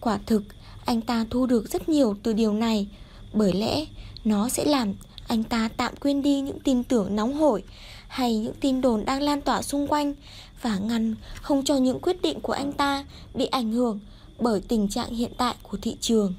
Quả 0.00 0.18
thực, 0.26 0.42
anh 0.84 1.00
ta 1.00 1.26
thu 1.30 1.46
được 1.46 1.70
rất 1.70 1.88
nhiều 1.88 2.16
từ 2.22 2.32
điều 2.32 2.52
này 2.52 2.86
bởi 3.32 3.52
lẽ 3.52 3.86
nó 4.24 4.48
sẽ 4.48 4.64
làm 4.64 4.94
anh 5.26 5.42
ta 5.42 5.68
tạm 5.76 5.96
quên 6.00 6.22
đi 6.22 6.40
những 6.40 6.60
tin 6.60 6.84
tưởng 6.84 7.16
nóng 7.16 7.34
hổi 7.34 7.62
hay 8.10 8.36
những 8.36 8.54
tin 8.60 8.80
đồn 8.80 9.04
đang 9.04 9.22
lan 9.22 9.40
tỏa 9.40 9.62
xung 9.62 9.86
quanh 9.86 10.14
và 10.62 10.78
ngăn 10.78 11.14
không 11.34 11.64
cho 11.64 11.76
những 11.76 12.00
quyết 12.00 12.22
định 12.22 12.40
của 12.40 12.52
anh 12.52 12.72
ta 12.72 13.04
bị 13.34 13.46
ảnh 13.46 13.72
hưởng 13.72 14.00
bởi 14.38 14.60
tình 14.60 14.88
trạng 14.88 15.14
hiện 15.14 15.30
tại 15.36 15.54
của 15.62 15.78
thị 15.82 15.96
trường. 16.00 16.34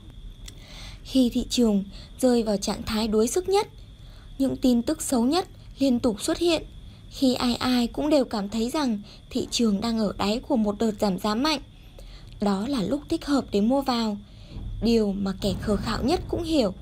Khi 1.03 1.29
thị 1.29 1.45
trường 1.49 1.83
rơi 2.19 2.43
vào 2.43 2.57
trạng 2.57 2.83
thái 2.83 3.07
đuối 3.07 3.27
sức 3.27 3.49
nhất, 3.49 3.67
những 4.37 4.57
tin 4.57 4.81
tức 4.81 5.01
xấu 5.01 5.23
nhất 5.23 5.47
liên 5.79 5.99
tục 5.99 6.21
xuất 6.21 6.37
hiện 6.37 6.63
khi 7.09 7.33
ai 7.33 7.55
ai 7.55 7.87
cũng 7.87 8.09
đều 8.09 8.25
cảm 8.25 8.49
thấy 8.49 8.69
rằng 8.69 9.01
thị 9.29 9.47
trường 9.51 9.81
đang 9.81 9.99
ở 9.99 10.13
đáy 10.17 10.39
của 10.47 10.55
một 10.55 10.75
đợt 10.79 10.91
giảm 10.99 11.19
giá 11.19 11.35
mạnh. 11.35 11.59
Đó 12.41 12.67
là 12.67 12.81
lúc 12.81 13.01
thích 13.09 13.25
hợp 13.25 13.45
để 13.51 13.61
mua 13.61 13.81
vào, 13.81 14.17
điều 14.83 15.11
mà 15.11 15.33
kẻ 15.41 15.53
khờ 15.61 15.75
khạo 15.75 16.03
nhất 16.03 16.21
cũng 16.27 16.43
hiểu. 16.43 16.73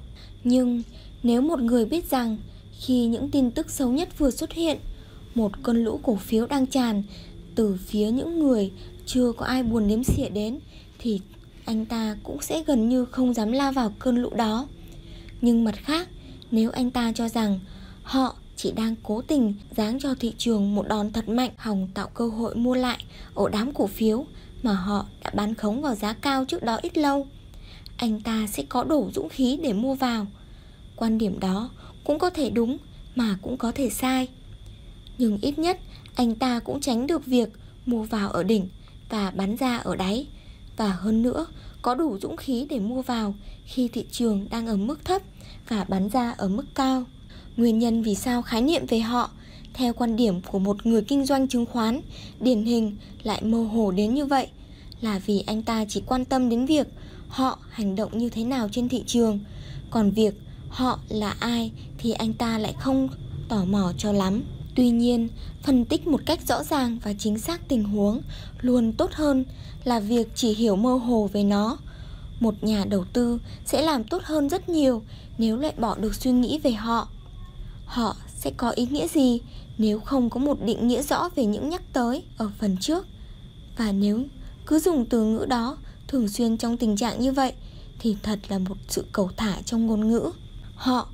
Nhưng 0.43 0.83
nếu 1.23 1.41
một 1.41 1.59
người 1.59 1.85
biết 1.85 2.09
rằng 2.09 2.37
khi 2.79 3.05
những 3.05 3.29
tin 3.29 3.51
tức 3.51 3.69
xấu 3.69 3.89
nhất 3.89 4.09
vừa 4.17 4.31
xuất 4.31 4.51
hiện, 4.51 4.77
một 5.35 5.51
cơn 5.63 5.83
lũ 5.83 5.99
cổ 6.03 6.15
phiếu 6.15 6.47
đang 6.47 6.65
tràn 6.65 7.03
từ 7.55 7.77
phía 7.87 8.11
những 8.11 8.39
người 8.39 8.71
chưa 9.05 9.31
có 9.31 9.45
ai 9.45 9.63
buồn 9.63 9.87
nếm 9.87 10.03
xỉa 10.03 10.29
đến 10.29 10.59
thì 10.99 11.21
anh 11.65 11.85
ta 11.85 12.17
cũng 12.23 12.41
sẽ 12.41 12.63
gần 12.67 12.89
như 12.89 13.05
không 13.05 13.33
dám 13.33 13.51
la 13.51 13.71
vào 13.71 13.93
cơn 13.99 14.17
lũ 14.17 14.29
đó. 14.35 14.67
Nhưng 15.41 15.63
mặt 15.63 15.75
khác, 15.75 16.07
nếu 16.51 16.71
anh 16.71 16.91
ta 16.91 17.11
cho 17.15 17.29
rằng 17.29 17.59
họ 18.03 18.35
chỉ 18.55 18.71
đang 18.71 18.95
cố 19.03 19.21
tình 19.21 19.53
giáng 19.77 19.99
cho 19.99 20.15
thị 20.19 20.33
trường 20.37 20.75
một 20.75 20.87
đòn 20.87 21.11
thật 21.11 21.29
mạnh 21.29 21.51
hòng 21.57 21.87
tạo 21.93 22.07
cơ 22.13 22.27
hội 22.27 22.55
mua 22.55 22.75
lại 22.75 22.97
ổ 23.33 23.47
đám 23.47 23.73
cổ 23.73 23.87
phiếu 23.87 24.25
mà 24.63 24.73
họ 24.73 25.05
đã 25.23 25.31
bán 25.33 25.55
khống 25.55 25.81
vào 25.81 25.95
giá 25.95 26.13
cao 26.13 26.45
trước 26.45 26.63
đó 26.63 26.79
ít 26.81 26.97
lâu, 26.97 27.27
anh 27.97 28.21
ta 28.21 28.47
sẽ 28.51 28.63
có 28.69 28.83
đủ 28.83 29.09
dũng 29.13 29.29
khí 29.29 29.59
để 29.63 29.73
mua 29.73 29.93
vào. 29.93 30.27
Quan 30.95 31.17
điểm 31.17 31.39
đó 31.39 31.69
cũng 32.09 32.19
có 32.19 32.29
thể 32.29 32.49
đúng 32.49 32.77
mà 33.15 33.37
cũng 33.41 33.57
có 33.57 33.71
thể 33.71 33.89
sai. 33.89 34.27
Nhưng 35.17 35.37
ít 35.41 35.59
nhất 35.59 35.79
anh 36.15 36.35
ta 36.35 36.59
cũng 36.59 36.79
tránh 36.79 37.07
được 37.07 37.25
việc 37.25 37.49
mua 37.85 38.03
vào 38.03 38.29
ở 38.29 38.43
đỉnh 38.43 38.67
và 39.09 39.31
bán 39.31 39.55
ra 39.55 39.77
ở 39.77 39.95
đáy 39.95 40.27
và 40.77 40.91
hơn 40.91 41.21
nữa 41.21 41.45
có 41.81 41.95
đủ 41.95 42.17
dũng 42.21 42.37
khí 42.37 42.65
để 42.69 42.79
mua 42.79 43.01
vào 43.01 43.35
khi 43.65 43.87
thị 43.87 44.05
trường 44.11 44.47
đang 44.49 44.67
ở 44.67 44.77
mức 44.77 45.05
thấp 45.05 45.21
và 45.67 45.83
bán 45.83 46.09
ra 46.09 46.31
ở 46.31 46.47
mức 46.47 46.65
cao. 46.75 47.03
Nguyên 47.57 47.79
nhân 47.79 48.03
vì 48.03 48.15
sao 48.15 48.41
khái 48.41 48.61
niệm 48.61 48.85
về 48.85 48.99
họ 48.99 49.29
theo 49.73 49.93
quan 49.93 50.15
điểm 50.15 50.41
của 50.41 50.59
một 50.59 50.85
người 50.85 51.01
kinh 51.01 51.25
doanh 51.25 51.47
chứng 51.47 51.65
khoán 51.65 52.01
điển 52.39 52.63
hình 52.63 52.95
lại 53.23 53.43
mơ 53.43 53.63
hồ 53.63 53.91
đến 53.91 54.13
như 54.13 54.25
vậy 54.25 54.47
là 55.01 55.19
vì 55.19 55.43
anh 55.47 55.63
ta 55.63 55.85
chỉ 55.89 56.03
quan 56.05 56.25
tâm 56.25 56.49
đến 56.49 56.65
việc 56.65 56.87
họ 57.27 57.59
hành 57.69 57.95
động 57.95 58.17
như 58.17 58.29
thế 58.29 58.43
nào 58.43 58.69
trên 58.71 58.89
thị 58.89 59.03
trường, 59.07 59.39
còn 59.89 60.11
việc 60.11 60.33
họ 60.69 60.99
là 61.09 61.35
ai 61.39 61.71
thì 61.97 62.11
anh 62.11 62.33
ta 62.33 62.57
lại 62.57 62.75
không 62.79 63.09
tò 63.49 63.65
mò 63.65 63.93
cho 63.97 64.11
lắm. 64.11 64.43
Tuy 64.75 64.89
nhiên, 64.89 65.27
phân 65.63 65.85
tích 65.85 66.07
một 66.07 66.21
cách 66.25 66.47
rõ 66.47 66.63
ràng 66.63 66.97
và 67.03 67.13
chính 67.13 67.39
xác 67.39 67.67
tình 67.67 67.83
huống 67.83 68.21
luôn 68.61 68.93
tốt 68.93 69.11
hơn 69.13 69.45
là 69.83 69.99
việc 69.99 70.27
chỉ 70.35 70.53
hiểu 70.53 70.75
mơ 70.75 70.93
hồ 70.93 71.29
về 71.33 71.43
nó. 71.43 71.77
Một 72.39 72.63
nhà 72.63 72.85
đầu 72.85 73.05
tư 73.13 73.39
sẽ 73.65 73.81
làm 73.81 74.03
tốt 74.03 74.21
hơn 74.23 74.49
rất 74.49 74.69
nhiều 74.69 75.01
nếu 75.37 75.57
lại 75.57 75.73
bỏ 75.77 75.95
được 75.95 76.15
suy 76.15 76.31
nghĩ 76.31 76.59
về 76.59 76.71
họ. 76.71 77.07
Họ 77.85 78.15
sẽ 78.35 78.51
có 78.57 78.69
ý 78.69 78.87
nghĩa 78.91 79.07
gì 79.07 79.41
nếu 79.77 79.99
không 79.99 80.29
có 80.29 80.39
một 80.39 80.57
định 80.63 80.87
nghĩa 80.87 81.01
rõ 81.01 81.29
về 81.35 81.45
những 81.45 81.69
nhắc 81.69 81.81
tới 81.93 82.23
ở 82.37 82.51
phần 82.59 82.77
trước? 82.77 83.07
Và 83.77 83.91
nếu 83.91 84.23
cứ 84.65 84.79
dùng 84.79 85.05
từ 85.05 85.23
ngữ 85.23 85.45
đó 85.45 85.77
thường 86.07 86.27
xuyên 86.27 86.57
trong 86.57 86.77
tình 86.77 86.97
trạng 86.97 87.19
như 87.19 87.31
vậy 87.31 87.53
thì 87.99 88.15
thật 88.23 88.39
là 88.49 88.59
một 88.59 88.77
sự 88.87 89.05
cầu 89.11 89.29
thả 89.37 89.61
trong 89.65 89.87
ngôn 89.87 90.07
ngữ. 90.07 90.31
Họ 90.79 91.07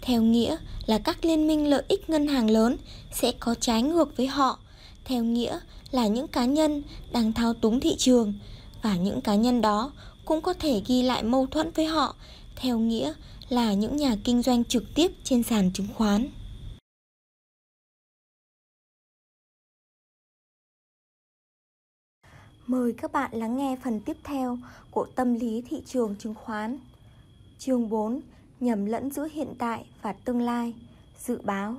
theo 0.00 0.22
nghĩa 0.22 0.56
là 0.86 0.98
các 0.98 1.24
liên 1.24 1.46
minh 1.46 1.70
lợi 1.70 1.82
ích 1.88 2.10
ngân 2.10 2.26
hàng 2.26 2.50
lớn 2.50 2.76
sẽ 3.12 3.32
có 3.40 3.54
trái 3.54 3.82
ngược 3.82 4.16
với 4.16 4.26
họ, 4.26 4.58
theo 5.04 5.24
nghĩa 5.24 5.60
là 5.90 6.06
những 6.06 6.28
cá 6.28 6.44
nhân 6.44 6.82
đang 7.12 7.32
thao 7.32 7.54
túng 7.54 7.80
thị 7.80 7.96
trường 7.98 8.34
và 8.82 8.96
những 8.96 9.20
cá 9.20 9.34
nhân 9.34 9.60
đó 9.60 9.92
cũng 10.24 10.40
có 10.40 10.52
thể 10.54 10.82
ghi 10.86 11.02
lại 11.02 11.22
mâu 11.22 11.46
thuẫn 11.46 11.70
với 11.70 11.86
họ, 11.86 12.16
theo 12.56 12.78
nghĩa 12.78 13.14
là 13.48 13.74
những 13.74 13.96
nhà 13.96 14.16
kinh 14.24 14.42
doanh 14.42 14.64
trực 14.64 14.84
tiếp 14.94 15.12
trên 15.24 15.42
sàn 15.42 15.70
chứng 15.74 15.88
khoán. 15.94 16.28
Mời 22.66 22.94
các 22.96 23.12
bạn 23.12 23.30
lắng 23.32 23.56
nghe 23.56 23.76
phần 23.84 24.00
tiếp 24.00 24.16
theo 24.24 24.58
của 24.90 25.06
tâm 25.14 25.34
lý 25.34 25.62
thị 25.68 25.82
trường 25.86 26.16
chứng 26.18 26.34
khoán. 26.34 26.78
Chương 27.58 27.88
4: 27.88 28.20
Nhầm 28.62 28.86
lẫn 28.86 29.10
giữa 29.10 29.28
hiện 29.32 29.54
tại 29.58 29.86
và 30.02 30.12
tương 30.12 30.40
lai. 30.40 30.74
Dự 31.18 31.40
báo 31.44 31.74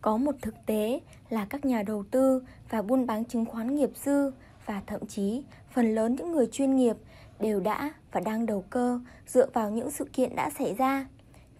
có 0.00 0.16
một 0.16 0.34
thực 0.42 0.54
tế 0.66 1.00
là 1.30 1.46
các 1.50 1.64
nhà 1.64 1.82
đầu 1.82 2.04
tư 2.10 2.42
và 2.70 2.82
buôn 2.82 3.06
bán 3.06 3.24
chứng 3.24 3.44
khoán 3.44 3.74
nghiệp 3.74 3.90
dư 4.04 4.30
và 4.66 4.82
thậm 4.86 5.06
chí 5.06 5.42
phần 5.72 5.94
lớn 5.94 6.14
những 6.14 6.32
người 6.32 6.46
chuyên 6.46 6.76
nghiệp 6.76 6.96
đều 7.40 7.60
đã 7.60 7.92
và 8.12 8.20
đang 8.20 8.46
đầu 8.46 8.64
cơ 8.70 9.00
dựa 9.26 9.46
vào 9.52 9.70
những 9.70 9.90
sự 9.90 10.04
kiện 10.12 10.36
đã 10.36 10.50
xảy 10.58 10.74
ra. 10.74 11.06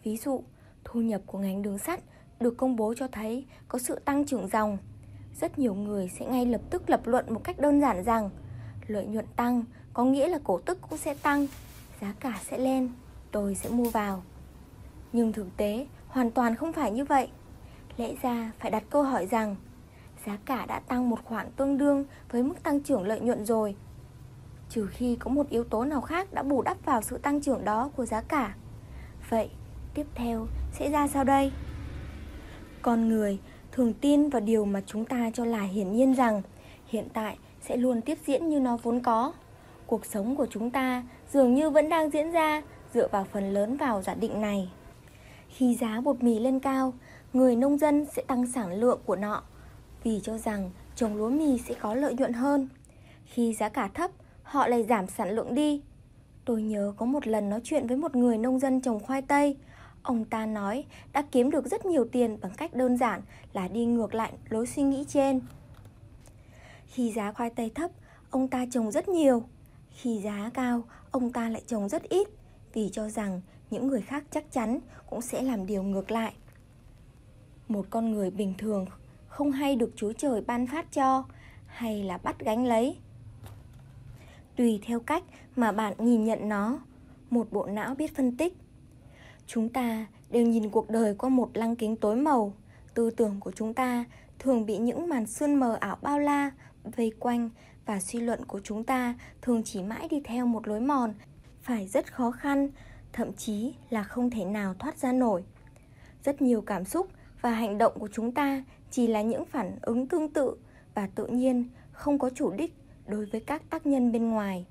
Ví 0.05 0.17
dụ, 0.17 0.43
thu 0.85 1.01
nhập 1.01 1.21
của 1.27 1.39
ngành 1.39 1.63
đường 1.63 1.79
sắt 1.79 2.01
được 2.41 2.57
công 2.57 2.77
bố 2.77 2.95
cho 2.97 3.09
thấy 3.09 3.45
có 3.69 3.79
sự 3.79 3.99
tăng 4.05 4.27
trưởng 4.27 4.49
dòng. 4.49 4.79
Rất 5.41 5.59
nhiều 5.59 5.75
người 5.75 6.11
sẽ 6.19 6.27
ngay 6.27 6.47
lập 6.47 6.61
tức 6.71 6.91
lập 6.91 7.07
luận 7.07 7.35
một 7.35 7.45
cách 7.45 7.59
đơn 7.59 7.81
giản 7.81 8.05
rằng 8.05 8.31
lợi 8.87 9.07
nhuận 9.07 9.27
tăng 9.37 9.65
có 9.93 10.05
nghĩa 10.05 10.29
là 10.29 10.39
cổ 10.45 10.59
tức 10.59 10.79
cũng 10.89 10.99
sẽ 10.99 11.15
tăng, 11.15 11.47
giá 12.01 12.15
cả 12.21 12.41
sẽ 12.51 12.59
lên, 12.59 12.89
tôi 13.31 13.55
sẽ 13.55 13.71
mua 13.71 13.91
vào. 13.91 14.23
Nhưng 15.15 15.33
thực 15.33 15.57
tế 15.57 15.87
hoàn 16.09 16.31
toàn 16.31 16.57
không 16.57 16.73
phải 16.73 16.91
như 16.91 17.05
vậy. 17.05 17.29
Lẽ 17.97 18.15
ra 18.23 18.53
phải 18.59 18.71
đặt 18.71 18.83
câu 18.91 19.03
hỏi 19.03 19.27
rằng 19.27 19.57
giá 20.27 20.39
cả 20.45 20.67
đã 20.67 20.81
tăng 20.81 21.11
một 21.11 21.25
khoản 21.25 21.51
tương 21.57 21.79
đương 21.79 22.05
với 22.31 22.43
mức 22.43 22.63
tăng 22.63 22.81
trưởng 22.81 23.07
lợi 23.07 23.21
nhuận 23.21 23.45
rồi. 23.45 23.77
Trừ 24.71 24.87
khi 24.87 25.17
có 25.17 25.31
một 25.31 25.49
yếu 25.49 25.65
tố 25.65 25.85
nào 25.85 26.01
khác 26.01 26.33
đã 26.33 26.43
bù 26.43 26.63
đắp 26.63 26.85
vào 26.85 27.03
sự 27.03 27.19
tăng 27.19 27.41
trưởng 27.41 27.65
đó 27.65 27.91
của 27.97 28.07
giá 28.07 28.21
cả. 28.21 28.55
Vậy, 29.31 29.51
tiếp 29.95 30.07
theo 30.15 30.47
sẽ 30.73 30.91
ra 30.91 31.09
sao 31.09 31.25
đây? 31.25 31.53
Con 32.83 33.09
người 33.09 33.39
thường 33.73 33.93
tin 33.93 34.29
vào 34.29 34.41
điều 34.41 34.65
mà 34.65 34.83
chúng 34.87 35.05
ta 35.05 35.31
cho 35.35 35.45
là 35.45 35.63
hiển 35.63 35.93
nhiên 35.93 36.15
rằng 36.15 36.43
hiện 36.87 37.09
tại 37.13 37.39
sẽ 37.61 37.77
luôn 37.77 38.01
tiếp 38.01 38.19
diễn 38.27 38.49
như 38.49 38.61
nó 38.61 38.77
vốn 38.77 39.01
có. 39.01 39.33
Cuộc 39.87 40.07
sống 40.07 40.37
của 40.37 40.47
chúng 40.51 40.71
ta 40.71 41.03
dường 41.33 41.55
như 41.55 41.71
vẫn 41.71 41.89
đang 41.89 42.11
diễn 42.11 42.31
ra 42.31 42.63
dựa 42.95 43.09
vào 43.09 43.27
phần 43.33 43.51
lớn 43.51 43.77
vào 43.77 44.03
giả 44.03 44.15
định 44.15 44.41
này. 44.41 44.71
Khi 45.57 45.75
giá 45.75 46.01
bột 46.01 46.23
mì 46.23 46.39
lên 46.39 46.61
cao, 46.61 46.95
người 47.33 47.57
nông 47.57 47.79
dân 47.79 48.07
sẽ 48.13 48.23
tăng 48.23 48.47
sản 48.47 48.73
lượng 48.73 49.01
của 49.07 49.17
nọ 49.17 49.43
vì 50.05 50.21
cho 50.23 50.39
rằng 50.39 50.71
trồng 50.97 51.17
lúa 51.17 51.31
mì 51.31 51.59
sẽ 51.59 51.75
có 51.75 51.95
lợi 51.95 52.15
nhuận 52.15 52.33
hơn. 52.33 52.69
Khi 53.25 53.55
giá 53.55 53.69
cả 53.69 53.89
thấp, 53.95 54.11
họ 54.43 54.67
lại 54.67 54.83
giảm 54.83 55.07
sản 55.07 55.31
lượng 55.31 55.55
đi. 55.55 55.83
Tôi 56.45 56.63
nhớ 56.63 56.95
có 56.97 57.07
một 57.07 57.27
lần 57.27 57.51
nói 57.51 57.61
chuyện 57.65 57.87
với 57.87 57.97
một 57.97 58.17
người 58.17 58.39
nông 58.39 58.59
dân 58.59 58.81
trồng 58.81 59.01
khoai 59.01 59.23
tây. 59.23 59.57
Ông 60.03 60.25
ta 60.25 60.47
nói 60.47 60.85
đã 61.13 61.25
kiếm 61.33 61.51
được 61.51 61.67
rất 61.67 61.87
nhiều 61.87 62.05
tiền 62.13 62.39
bằng 62.41 62.53
cách 62.57 62.75
đơn 62.75 62.97
giản 62.97 63.23
là 63.53 63.69
đi 63.69 63.85
ngược 63.85 64.15
lại 64.15 64.33
lối 64.49 64.67
suy 64.67 64.83
nghĩ 64.83 65.05
trên. 65.09 65.41
Khi 66.87 67.13
giá 67.13 67.33
khoai 67.33 67.51
tây 67.51 67.71
thấp, 67.75 67.91
ông 68.31 68.49
ta 68.49 68.67
trồng 68.71 68.91
rất 68.91 69.09
nhiều. 69.09 69.43
Khi 69.91 70.21
giá 70.21 70.51
cao, 70.55 70.83
ông 71.11 71.33
ta 71.33 71.49
lại 71.49 71.63
trồng 71.67 71.89
rất 71.89 72.03
ít 72.03 72.29
vì 72.73 72.91
cho 72.93 73.09
rằng 73.09 73.41
những 73.75 73.89
người 73.89 74.03
khác 74.03 74.25
chắc 74.31 74.53
chắn 74.53 74.79
cũng 75.11 75.21
sẽ 75.23 75.43
làm 75.43 75.67
điều 75.67 75.83
ngược 75.83 76.11
lại. 76.11 76.33
Một 77.69 77.87
con 77.91 78.13
người 78.13 78.31
bình 78.31 78.55
thường 78.59 78.87
không 79.29 79.53
hay 79.53 79.77
được 79.77 79.93
Chúa 79.97 80.13
Trời 80.13 80.41
ban 80.41 80.67
phát 80.67 80.93
cho 80.93 81.25
hay 81.67 82.03
là 82.03 82.19
bắt 82.19 82.37
gánh 82.39 82.67
lấy. 82.67 82.97
Tùy 84.57 84.81
theo 84.87 85.01
cách 85.01 85.23
mà 85.57 85.73
bạn 85.73 85.95
nhìn 85.99 86.25
nhận 86.25 86.49
nó, 86.49 86.79
một 87.31 87.53
bộ 87.53 87.67
não 87.67 87.95
biết 87.95 88.17
phân 88.17 88.37
tích. 88.37 88.57
Chúng 89.47 89.69
ta 89.69 90.07
đều 90.31 90.47
nhìn 90.47 90.71
cuộc 90.71 90.91
đời 90.91 91.15
qua 91.15 91.31
một 91.31 91.51
lăng 91.55 91.77
kính 91.77 91.97
tối 91.97 92.17
màu, 92.17 92.53
tư 92.95 93.11
tưởng 93.11 93.41
của 93.41 93.53
chúng 93.53 93.75
ta 93.75 94.05
thường 94.39 94.67
bị 94.67 94.79
những 94.79 95.09
màn 95.09 95.27
sương 95.27 95.61
mờ 95.61 95.77
ảo 95.81 95.99
bao 96.03 96.19
la 96.19 96.51
vây 96.97 97.13
quanh 97.19 97.51
và 97.87 98.01
suy 98.01 98.21
luận 98.21 98.45
của 98.45 98.61
chúng 98.65 98.85
ta 98.85 99.15
thường 99.43 99.63
chỉ 99.65 99.83
mãi 99.83 100.09
đi 100.09 100.21
theo 100.25 100.47
một 100.47 100.69
lối 100.69 100.81
mòn 100.81 101.15
phải 101.63 101.89
rất 101.89 102.13
khó 102.13 102.31
khăn 102.31 102.69
thậm 103.15 103.33
chí 103.33 103.75
là 103.91 104.03
không 104.03 104.31
thể 104.31 104.45
nào 104.45 104.75
thoát 104.75 104.99
ra 104.99 105.13
nổi. 105.13 105.45
Rất 106.25 106.43
nhiều 106.43 106.61
cảm 106.61 106.85
xúc 106.85 107.09
và 107.41 107.51
hành 107.51 107.79
động 107.79 107.93
của 107.99 108.09
chúng 108.13 108.33
ta 108.33 108.65
chỉ 108.91 109.07
là 109.07 109.23
những 109.23 109.45
phản 109.45 109.79
ứng 109.81 110.09
tương 110.09 110.29
tự 110.29 110.57
và 110.95 111.09
tự 111.15 111.27
nhiên, 111.27 111.69
không 111.93 112.19
có 112.19 112.31
chủ 112.31 112.53
đích 112.53 112.75
đối 113.07 113.27
với 113.27 113.41
các 113.41 113.63
tác 113.71 113.87
nhân 113.87 114.13
bên 114.13 114.31
ngoài. 114.31 114.67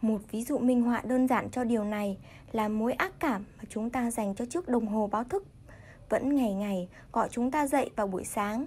Một 0.00 0.18
ví 0.30 0.42
dụ 0.42 0.58
minh 0.58 0.82
họa 0.82 1.02
đơn 1.04 1.28
giản 1.28 1.50
cho 1.50 1.64
điều 1.64 1.84
này 1.84 2.18
là 2.52 2.68
mối 2.68 2.92
ác 2.92 3.12
cảm 3.20 3.44
mà 3.58 3.64
chúng 3.68 3.90
ta 3.90 4.10
dành 4.10 4.34
cho 4.34 4.46
chiếc 4.46 4.68
đồng 4.68 4.86
hồ 4.86 5.06
báo 5.06 5.24
thức 5.24 5.46
vẫn 6.08 6.36
ngày 6.36 6.54
ngày 6.54 6.88
gọi 7.12 7.28
chúng 7.30 7.50
ta 7.50 7.66
dậy 7.66 7.90
vào 7.96 8.06
buổi 8.06 8.24
sáng. 8.24 8.66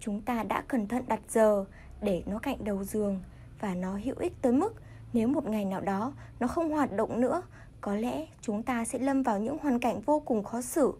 Chúng 0.00 0.20
ta 0.20 0.42
đã 0.42 0.64
cẩn 0.68 0.88
thận 0.88 1.04
đặt 1.08 1.20
giờ 1.28 1.64
để 2.02 2.22
nó 2.26 2.38
cạnh 2.38 2.64
đầu 2.64 2.84
giường 2.84 3.20
và 3.60 3.74
nó 3.74 3.98
hữu 4.04 4.14
ích 4.18 4.32
tới 4.42 4.52
mức 4.52 4.74
nếu 5.12 5.28
một 5.28 5.48
ngày 5.48 5.64
nào 5.64 5.80
đó 5.80 6.12
nó 6.40 6.46
không 6.46 6.70
hoạt 6.70 6.92
động 6.92 7.20
nữa 7.20 7.42
có 7.86 7.94
lẽ 7.94 8.26
chúng 8.42 8.62
ta 8.62 8.84
sẽ 8.84 8.98
lâm 8.98 9.22
vào 9.22 9.40
những 9.40 9.58
hoàn 9.58 9.78
cảnh 9.78 10.00
vô 10.00 10.20
cùng 10.20 10.44
khó 10.44 10.60
xử 10.60 10.92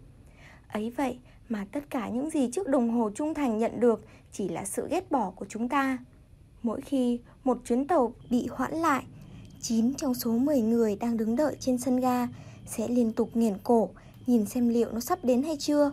Ấy 0.67 0.89
vậy 0.97 1.17
mà 1.49 1.65
tất 1.71 1.89
cả 1.89 2.09
những 2.09 2.29
gì 2.29 2.49
chiếc 2.51 2.67
đồng 2.67 2.89
hồ 2.89 3.09
trung 3.15 3.33
thành 3.33 3.57
nhận 3.57 3.79
được 3.79 4.05
chỉ 4.31 4.49
là 4.49 4.65
sự 4.65 4.87
ghét 4.89 5.11
bỏ 5.11 5.31
của 5.35 5.45
chúng 5.49 5.69
ta. 5.69 5.97
Mỗi 6.63 6.81
khi 6.81 7.19
một 7.43 7.57
chuyến 7.65 7.87
tàu 7.87 8.13
bị 8.29 8.47
hoãn 8.51 8.73
lại, 8.73 9.03
9 9.61 9.93
trong 9.93 10.13
số 10.13 10.31
10 10.31 10.61
người 10.61 10.95
đang 10.95 11.17
đứng 11.17 11.35
đợi 11.35 11.57
trên 11.59 11.77
sân 11.77 11.99
ga 11.99 12.27
sẽ 12.65 12.87
liên 12.87 13.13
tục 13.13 13.29
nghiền 13.33 13.57
cổ 13.63 13.89
nhìn 14.27 14.45
xem 14.45 14.69
liệu 14.69 14.91
nó 14.91 14.99
sắp 14.99 15.19
đến 15.23 15.43
hay 15.43 15.57
chưa. 15.57 15.91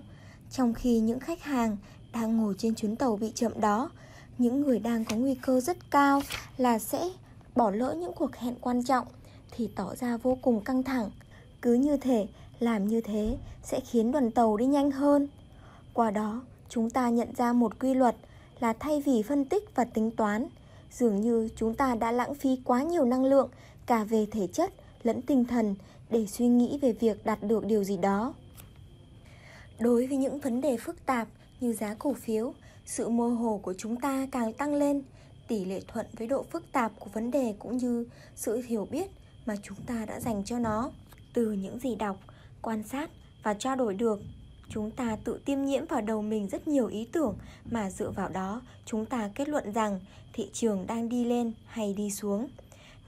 Trong 0.51 0.75
khi 0.75 0.99
những 0.99 1.21
khách 1.21 1.43
hàng 1.43 1.77
đang 2.13 2.37
ngồi 2.37 2.55
trên 2.59 2.75
chuyến 2.75 2.97
tàu 2.97 3.17
bị 3.17 3.33
chậm 3.35 3.61
đó, 3.61 3.91
những 4.39 4.61
người 4.61 4.79
đang 4.79 5.05
có 5.05 5.17
nguy 5.17 5.35
cơ 5.35 5.61
rất 5.61 5.91
cao 5.91 6.21
là 6.57 6.79
sẽ 6.79 7.09
bỏ 7.57 7.71
lỡ 7.71 7.95
những 8.01 8.13
cuộc 8.13 8.37
hẹn 8.37 8.55
quan 8.61 8.85
trọng 8.85 9.07
thì 9.57 9.69
tỏ 9.75 9.95
ra 9.95 10.17
vô 10.17 10.39
cùng 10.43 10.61
căng 10.61 10.83
thẳng. 10.83 11.11
Cứ 11.63 11.75
như 11.75 11.97
thể 11.97 12.27
làm 12.61 12.89
như 12.89 13.01
thế 13.01 13.37
sẽ 13.63 13.81
khiến 13.81 14.13
đoàn 14.13 14.31
tàu 14.31 14.57
đi 14.57 14.67
nhanh 14.67 14.91
hơn. 14.91 15.29
Qua 15.93 16.11
đó, 16.11 16.43
chúng 16.69 16.91
ta 16.91 17.09
nhận 17.09 17.29
ra 17.37 17.53
một 17.53 17.79
quy 17.81 17.95
luật 17.95 18.17
là 18.61 18.73
thay 18.73 19.01
vì 19.01 19.23
phân 19.23 19.45
tích 19.45 19.65
và 19.75 19.85
tính 19.85 20.11
toán, 20.11 20.47
dường 20.93 21.21
như 21.21 21.49
chúng 21.57 21.75
ta 21.75 21.95
đã 21.95 22.13
lãng 22.13 22.35
phí 22.35 22.61
quá 22.65 22.83
nhiều 22.83 23.05
năng 23.05 23.25
lượng 23.25 23.49
cả 23.87 24.05
về 24.05 24.27
thể 24.31 24.47
chất 24.47 24.73
lẫn 25.03 25.23
tinh 25.23 25.45
thần 25.45 25.75
để 26.11 26.27
suy 26.27 26.47
nghĩ 26.47 26.79
về 26.83 26.93
việc 26.93 27.27
đạt 27.27 27.43
được 27.43 27.65
điều 27.65 27.85
gì 27.85 27.97
đó. 27.97 28.35
Đối 29.79 30.07
với 30.07 30.17
những 30.17 30.39
vấn 30.39 30.61
đề 30.61 30.77
phức 30.77 31.07
tạp 31.07 31.29
như 31.61 31.73
giá 31.73 31.95
cổ 31.95 32.13
phiếu, 32.13 32.55
sự 32.87 33.09
mơ 33.09 33.29
hồ 33.29 33.61
của 33.63 33.75
chúng 33.79 33.97
ta 33.97 34.27
càng 34.33 34.53
tăng 34.53 34.75
lên, 34.75 35.03
tỷ 35.49 35.65
lệ 35.65 35.81
thuận 35.89 36.07
với 36.19 36.27
độ 36.27 36.43
phức 36.43 36.73
tạp 36.73 36.93
của 37.01 37.11
vấn 37.13 37.31
đề 37.31 37.55
cũng 37.59 37.77
như 37.77 38.07
sự 38.37 38.63
hiểu 38.67 38.89
biết 38.91 39.11
mà 39.47 39.57
chúng 39.63 39.79
ta 39.87 40.05
đã 40.05 40.21
dành 40.21 40.45
cho 40.45 40.59
nó. 40.59 40.91
Từ 41.33 41.53
những 41.53 41.79
gì 41.79 41.95
đọc, 41.95 42.21
quan 42.63 42.83
sát 42.83 43.11
và 43.43 43.55
trao 43.55 43.77
đổi 43.77 43.95
được, 43.95 44.21
chúng 44.69 44.91
ta 44.91 45.17
tự 45.25 45.41
tiêm 45.45 45.65
nhiễm 45.65 45.87
vào 45.87 46.01
đầu 46.01 46.23
mình 46.23 46.49
rất 46.49 46.69
nhiều 46.69 46.87
ý 46.87 47.09
tưởng 47.13 47.37
mà 47.71 47.91
dựa 47.91 48.11
vào 48.11 48.29
đó 48.29 48.63
chúng 48.87 49.07
ta 49.07 49.31
kết 49.35 49.49
luận 49.49 49.73
rằng 49.73 50.01
thị 50.33 50.51
trường 50.53 50.87
đang 50.87 51.09
đi 51.09 51.25
lên 51.25 51.53
hay 51.67 51.95
đi 51.95 52.11
xuống. 52.11 52.49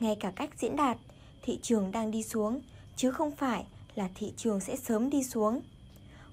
Ngay 0.00 0.16
cả 0.20 0.32
cách 0.36 0.50
diễn 0.58 0.76
đạt, 0.76 0.98
thị 1.42 1.58
trường 1.62 1.92
đang 1.92 2.10
đi 2.10 2.22
xuống 2.22 2.60
chứ 2.96 3.10
không 3.10 3.30
phải 3.30 3.64
là 3.94 4.08
thị 4.14 4.32
trường 4.36 4.60
sẽ 4.60 4.76
sớm 4.76 5.10
đi 5.10 5.24
xuống 5.24 5.60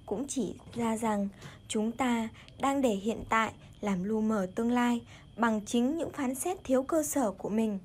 cũng 0.06 0.28
chỉ 0.28 0.56
ra 0.76 0.98
rằng 0.98 1.30
chúng 1.68 1.92
ta 1.92 2.30
đang 2.60 2.82
để 2.82 2.90
hiện 2.90 3.24
tại 3.30 3.54
làm 3.82 4.04
lu 4.04 4.22
mờ 4.22 4.48
tương 4.56 4.72
lai 4.72 5.02
bằng 5.38 5.62
chính 5.66 5.98
những 5.98 6.12
phán 6.12 6.36
xét 6.36 6.58
thiếu 6.64 6.84
cơ 6.84 7.04
sở 7.04 7.32
của 7.32 7.50
mình 7.50 7.80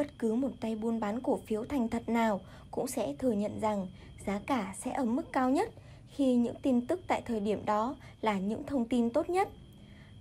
bất 0.00 0.18
cứ 0.18 0.34
một 0.34 0.50
tay 0.60 0.76
buôn 0.76 1.00
bán 1.00 1.20
cổ 1.20 1.40
phiếu 1.46 1.64
thành 1.64 1.88
thật 1.88 2.08
nào 2.08 2.40
cũng 2.70 2.86
sẽ 2.86 3.14
thừa 3.18 3.32
nhận 3.32 3.60
rằng 3.60 3.86
giá 4.26 4.40
cả 4.46 4.74
sẽ 4.78 4.92
ở 4.92 5.04
mức 5.04 5.32
cao 5.32 5.50
nhất 5.50 5.70
khi 6.08 6.34
những 6.34 6.56
tin 6.62 6.86
tức 6.86 7.00
tại 7.06 7.22
thời 7.26 7.40
điểm 7.40 7.64
đó 7.66 7.96
là 8.20 8.38
những 8.38 8.66
thông 8.66 8.84
tin 8.84 9.10
tốt 9.10 9.30
nhất 9.30 9.48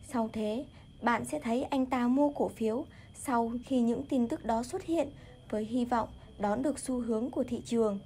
sau 0.07 0.29
thế 0.33 0.65
bạn 1.01 1.25
sẽ 1.25 1.39
thấy 1.39 1.63
anh 1.63 1.85
ta 1.85 2.07
mua 2.07 2.29
cổ 2.29 2.47
phiếu 2.47 2.85
sau 3.13 3.51
khi 3.65 3.79
những 3.79 4.03
tin 4.09 4.27
tức 4.27 4.45
đó 4.45 4.63
xuất 4.63 4.83
hiện 4.83 5.09
với 5.49 5.65
hy 5.65 5.85
vọng 5.85 6.09
đón 6.39 6.63
được 6.63 6.79
xu 6.79 6.99
hướng 6.99 7.29
của 7.29 7.43
thị 7.43 7.61
trường. 7.65 7.99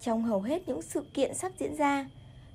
Trong 0.00 0.22
hầu 0.22 0.40
hết 0.40 0.68
những 0.68 0.82
sự 0.82 1.04
kiện 1.14 1.34
sắp 1.34 1.52
diễn 1.58 1.76
ra, 1.76 2.08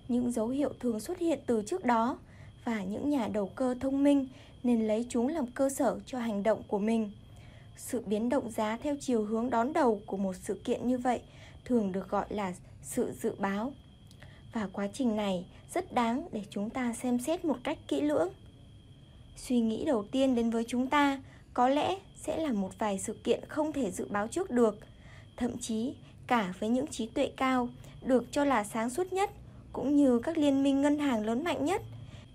những 0.07 0.31
dấu 0.31 0.47
hiệu 0.47 0.73
thường 0.79 0.99
xuất 0.99 1.19
hiện 1.19 1.39
từ 1.45 1.63
trước 1.67 1.85
đó 1.85 2.17
và 2.65 2.83
những 2.83 3.09
nhà 3.09 3.27
đầu 3.33 3.47
cơ 3.55 3.75
thông 3.79 4.03
minh 4.03 4.27
nên 4.63 4.87
lấy 4.87 5.05
chúng 5.09 5.27
làm 5.27 5.47
cơ 5.47 5.69
sở 5.69 5.99
cho 6.05 6.19
hành 6.19 6.43
động 6.43 6.61
của 6.67 6.79
mình. 6.79 7.11
Sự 7.77 8.03
biến 8.05 8.29
động 8.29 8.51
giá 8.51 8.77
theo 8.77 8.95
chiều 8.99 9.25
hướng 9.25 9.49
đón 9.49 9.73
đầu 9.73 10.01
của 10.05 10.17
một 10.17 10.35
sự 10.35 10.61
kiện 10.63 10.87
như 10.87 10.97
vậy, 10.97 11.21
thường 11.65 11.91
được 11.91 12.09
gọi 12.09 12.25
là 12.29 12.53
sự 12.81 13.13
dự 13.21 13.35
báo. 13.37 13.73
Và 14.53 14.69
quá 14.73 14.87
trình 14.93 15.15
này 15.15 15.45
rất 15.73 15.93
đáng 15.93 16.27
để 16.31 16.43
chúng 16.49 16.69
ta 16.69 16.93
xem 16.93 17.19
xét 17.19 17.45
một 17.45 17.57
cách 17.63 17.77
kỹ 17.87 18.01
lưỡng. 18.01 18.29
Suy 19.35 19.59
nghĩ 19.59 19.85
đầu 19.85 20.05
tiên 20.11 20.35
đến 20.35 20.49
với 20.49 20.65
chúng 20.67 20.87
ta 20.87 21.21
có 21.53 21.69
lẽ 21.69 21.97
sẽ 22.15 22.37
là 22.37 22.51
một 22.51 22.79
vài 22.79 22.99
sự 22.99 23.13
kiện 23.23 23.45
không 23.47 23.73
thể 23.73 23.91
dự 23.91 24.07
báo 24.09 24.27
trước 24.27 24.51
được– 24.51 24.79
thậm 25.41 25.57
chí 25.57 25.93
cả 26.27 26.53
với 26.59 26.69
những 26.69 26.87
trí 26.87 27.05
tuệ 27.05 27.31
cao 27.37 27.69
được 28.05 28.23
cho 28.31 28.45
là 28.45 28.63
sáng 28.63 28.89
suốt 28.89 29.13
nhất 29.13 29.29
cũng 29.73 29.95
như 29.95 30.19
các 30.19 30.37
liên 30.37 30.63
minh 30.63 30.81
ngân 30.81 30.99
hàng 30.99 31.25
lớn 31.25 31.43
mạnh 31.43 31.65
nhất. 31.65 31.81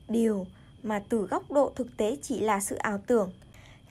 Điều 0.09 0.47
mà 0.82 1.03
từ 1.09 1.26
góc 1.26 1.51
độ 1.51 1.72
thực 1.74 1.97
tế 1.97 2.16
chỉ 2.22 2.41
là 2.41 2.61
sự 2.61 2.76
ảo 2.76 2.99
tưởng. 3.07 3.32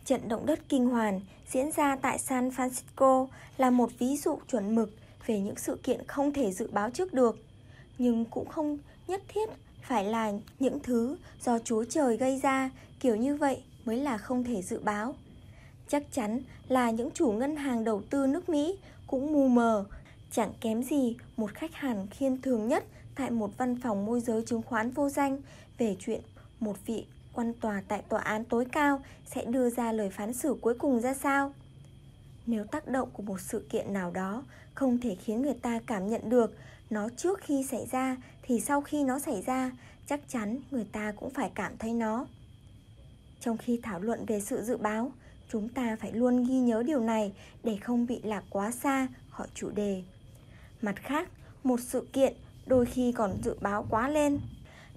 Trận 0.05 0.27
động 0.27 0.45
đất 0.45 0.59
kinh 0.69 0.85
hoàng 0.85 1.21
diễn 1.51 1.71
ra 1.71 1.95
tại 1.95 2.19
San 2.19 2.49
Francisco 2.49 3.27
là 3.57 3.69
một 3.69 3.89
ví 3.99 4.17
dụ 4.17 4.37
chuẩn 4.51 4.75
mực 4.75 4.93
về 5.25 5.39
những 5.39 5.55
sự 5.55 5.77
kiện 5.83 6.07
không 6.07 6.33
thể 6.33 6.51
dự 6.51 6.69
báo 6.71 6.89
trước 6.89 7.13
được, 7.13 7.39
nhưng 7.97 8.25
cũng 8.25 8.47
không 8.47 8.77
nhất 9.07 9.21
thiết 9.27 9.49
phải 9.81 10.05
là 10.05 10.31
những 10.59 10.79
thứ 10.79 11.17
do 11.41 11.59
Chúa 11.59 11.83
Trời 11.83 12.17
gây 12.17 12.39
ra, 12.39 12.69
kiểu 12.99 13.15
như 13.15 13.35
vậy 13.35 13.63
mới 13.85 13.97
là 13.97 14.17
không 14.17 14.43
thể 14.43 14.61
dự 14.61 14.79
báo. 14.79 15.15
Chắc 15.87 16.03
chắn 16.11 16.39
là 16.67 16.91
những 16.91 17.09
chủ 17.11 17.31
ngân 17.31 17.55
hàng 17.55 17.83
đầu 17.83 18.01
tư 18.09 18.27
nước 18.27 18.49
Mỹ 18.49 18.77
cũng 19.07 19.33
mù 19.33 19.47
mờ, 19.47 19.85
chẳng 20.31 20.53
kém 20.61 20.83
gì 20.83 21.15
một 21.37 21.53
khách 21.53 21.73
hàng 21.73 22.07
khiên 22.11 22.41
thường 22.41 22.67
nhất 22.67 22.83
tại 23.15 23.31
một 23.31 23.57
văn 23.57 23.81
phòng 23.81 24.05
môi 24.05 24.19
giới 24.19 24.41
chứng 24.45 24.61
khoán 24.61 24.91
vô 24.91 25.09
danh 25.09 25.41
về 25.77 25.95
chuyện 25.99 26.21
một 26.59 26.75
vị 26.85 27.05
quan 27.35 27.53
tòa 27.53 27.83
tại 27.87 28.01
tòa 28.09 28.21
án 28.21 28.45
tối 28.45 28.65
cao 28.71 29.01
sẽ 29.25 29.45
đưa 29.45 29.69
ra 29.69 29.91
lời 29.91 30.09
phán 30.09 30.33
xử 30.33 30.55
cuối 30.61 30.73
cùng 30.79 31.01
ra 31.01 31.13
sao. 31.13 31.53
Nếu 32.45 32.63
tác 32.63 32.87
động 32.87 33.09
của 33.13 33.23
một 33.23 33.41
sự 33.41 33.65
kiện 33.69 33.93
nào 33.93 34.11
đó 34.11 34.43
không 34.73 34.97
thể 34.97 35.15
khiến 35.15 35.41
người 35.41 35.55
ta 35.61 35.79
cảm 35.87 36.09
nhận 36.09 36.29
được 36.29 36.57
nó 36.89 37.09
trước 37.17 37.39
khi 37.41 37.63
xảy 37.63 37.85
ra 37.91 38.17
thì 38.41 38.59
sau 38.59 38.81
khi 38.81 39.03
nó 39.03 39.19
xảy 39.19 39.41
ra 39.41 39.71
chắc 40.07 40.19
chắn 40.27 40.59
người 40.71 40.85
ta 40.91 41.13
cũng 41.15 41.29
phải 41.29 41.51
cảm 41.55 41.77
thấy 41.77 41.93
nó. 41.93 42.27
Trong 43.39 43.57
khi 43.57 43.79
thảo 43.83 43.99
luận 43.99 44.25
về 44.25 44.41
sự 44.41 44.61
dự 44.61 44.77
báo, 44.77 45.11
Chúng 45.51 45.69
ta 45.69 45.97
phải 45.99 46.11
luôn 46.11 46.43
ghi 46.43 46.59
nhớ 46.59 46.83
điều 46.83 46.99
này 46.99 47.33
để 47.63 47.77
không 47.77 48.07
bị 48.07 48.19
lạc 48.23 48.43
quá 48.49 48.71
xa 48.71 49.07
khỏi 49.29 49.47
chủ 49.53 49.69
đề. 49.69 50.03
Mặt 50.81 50.95
khác, 50.95 51.29
một 51.63 51.79
sự 51.79 52.07
kiện 52.13 52.33
đôi 52.65 52.85
khi 52.85 53.11
còn 53.11 53.37
dự 53.43 53.55
báo 53.61 53.85
quá 53.89 54.09
lên. 54.09 54.39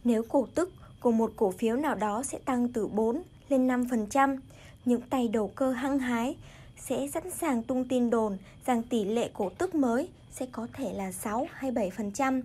Nếu 0.04 0.22
cổ 0.28 0.46
tức 0.54 0.72
của 1.00 1.12
một 1.12 1.32
cổ 1.36 1.50
phiếu 1.50 1.76
nào 1.76 1.94
đó 1.94 2.22
sẽ 2.22 2.38
tăng 2.44 2.68
từ 2.72 2.86
4 2.86 3.22
lên 3.48 3.68
5%, 3.68 4.38
những 4.84 5.00
tay 5.00 5.28
đầu 5.28 5.48
cơ 5.48 5.72
hăng 5.72 5.98
hái 5.98 6.36
sẽ 6.76 7.08
sẵn 7.08 7.30
sàng 7.30 7.62
tung 7.62 7.88
tin 7.88 8.10
đồn 8.10 8.38
rằng 8.66 8.82
tỷ 8.82 9.04
lệ 9.04 9.30
cổ 9.34 9.50
tức 9.58 9.74
mới 9.74 10.08
sẽ 10.32 10.46
có 10.52 10.66
thể 10.72 10.92
là 10.92 11.12
6 11.12 11.46
hay 11.52 11.72
7%. 11.72 12.42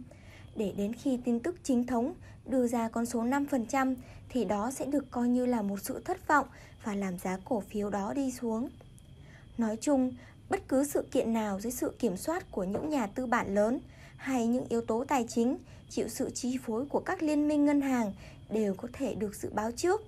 Để 0.55 0.73
đến 0.77 0.93
khi 0.93 1.17
tin 1.25 1.39
tức 1.39 1.55
chính 1.63 1.87
thống 1.87 2.13
đưa 2.45 2.67
ra 2.67 2.89
con 2.89 3.05
số 3.05 3.23
5% 3.23 3.95
thì 4.29 4.45
đó 4.45 4.71
sẽ 4.71 4.85
được 4.85 5.11
coi 5.11 5.27
như 5.27 5.45
là 5.45 5.61
một 5.61 5.81
sự 5.81 6.01
thất 6.05 6.27
vọng 6.27 6.47
và 6.83 6.95
làm 6.95 7.17
giá 7.17 7.37
cổ 7.45 7.59
phiếu 7.59 7.89
đó 7.89 8.13
đi 8.13 8.31
xuống. 8.31 8.69
Nói 9.57 9.77
chung, 9.81 10.11
bất 10.49 10.67
cứ 10.67 10.83
sự 10.83 11.05
kiện 11.11 11.33
nào 11.33 11.59
dưới 11.59 11.71
sự 11.71 11.93
kiểm 11.99 12.17
soát 12.17 12.51
của 12.51 12.63
những 12.63 12.89
nhà 12.89 13.07
tư 13.07 13.25
bản 13.25 13.55
lớn 13.55 13.79
hay 14.17 14.47
những 14.47 14.65
yếu 14.69 14.81
tố 14.81 15.05
tài 15.07 15.25
chính 15.29 15.57
chịu 15.89 16.07
sự 16.07 16.29
chi 16.29 16.57
phối 16.65 16.85
của 16.85 16.99
các 16.99 17.23
liên 17.23 17.47
minh 17.47 17.65
ngân 17.65 17.81
hàng 17.81 18.13
đều 18.53 18.73
có 18.73 18.87
thể 18.93 19.15
được 19.15 19.35
dự 19.35 19.49
báo 19.53 19.71
trước. 19.71 20.01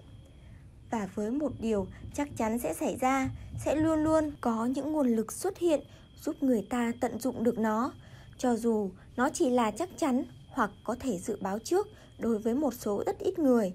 Và 0.91 1.09
với 1.15 1.31
một 1.31 1.51
điều 1.59 1.87
chắc 2.13 2.29
chắn 2.37 2.59
sẽ 2.59 2.73
xảy 2.73 2.97
ra, 2.97 3.29
sẽ 3.65 3.75
luôn 3.75 4.03
luôn 4.03 4.31
có 4.41 4.65
những 4.65 4.93
nguồn 4.93 5.07
lực 5.07 5.31
xuất 5.31 5.57
hiện 5.57 5.81
giúp 6.21 6.43
người 6.43 6.67
ta 6.69 6.91
tận 6.99 7.19
dụng 7.19 7.43
được 7.43 7.59
nó, 7.59 7.91
cho 8.37 8.55
dù 8.55 8.91
nó 9.15 9.29
chỉ 9.29 9.49
là 9.49 9.71
chắc 9.71 9.89
chắn 9.97 10.23
hoặc 10.49 10.71
có 10.83 10.95
thể 10.99 11.17
dự 11.17 11.37
báo 11.41 11.59
trước 11.59 11.87
đối 12.19 12.39
với 12.39 12.55
một 12.55 12.73
số 12.73 13.03
rất 13.05 13.19
ít 13.19 13.39
người. 13.39 13.73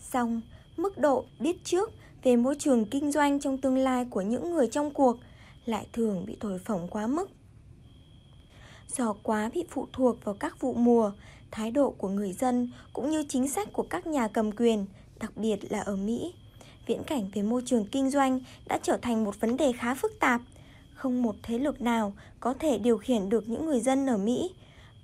Song 0.00 0.40
mức 0.76 0.98
độ 0.98 1.24
biết 1.40 1.56
trước 1.64 1.92
về 2.22 2.36
môi 2.36 2.56
trường 2.58 2.84
kinh 2.84 3.12
doanh 3.12 3.40
trong 3.40 3.58
tương 3.58 3.78
lai 3.78 4.06
của 4.10 4.20
những 4.20 4.52
người 4.52 4.66
trong 4.66 4.90
cuộc 4.90 5.16
lại 5.64 5.86
thường 5.92 6.26
bị 6.26 6.36
thổi 6.40 6.58
phồng 6.58 6.88
quá 6.88 7.06
mức. 7.06 7.30
Do 8.96 9.14
quá 9.22 9.50
bị 9.54 9.64
phụ 9.70 9.86
thuộc 9.92 10.24
vào 10.24 10.34
các 10.34 10.60
vụ 10.60 10.74
mùa, 10.74 11.12
thái 11.52 11.70
độ 11.70 11.90
của 11.90 12.08
người 12.08 12.32
dân 12.32 12.70
cũng 12.92 13.10
như 13.10 13.24
chính 13.28 13.48
sách 13.48 13.68
của 13.72 13.82
các 13.82 14.06
nhà 14.06 14.28
cầm 14.28 14.52
quyền, 14.52 14.86
đặc 15.20 15.36
biệt 15.36 15.72
là 15.72 15.80
ở 15.80 15.96
Mỹ. 15.96 16.34
Viễn 16.86 17.02
cảnh 17.06 17.28
về 17.34 17.42
môi 17.42 17.62
trường 17.66 17.86
kinh 17.86 18.10
doanh 18.10 18.40
đã 18.68 18.78
trở 18.82 18.98
thành 19.02 19.24
một 19.24 19.40
vấn 19.40 19.56
đề 19.56 19.72
khá 19.72 19.94
phức 19.94 20.12
tạp. 20.20 20.40
Không 20.94 21.22
một 21.22 21.36
thế 21.42 21.58
lực 21.58 21.80
nào 21.80 22.12
có 22.40 22.54
thể 22.54 22.78
điều 22.78 22.98
khiển 22.98 23.28
được 23.28 23.48
những 23.48 23.66
người 23.66 23.80
dân 23.80 24.06
ở 24.06 24.18
Mỹ. 24.18 24.50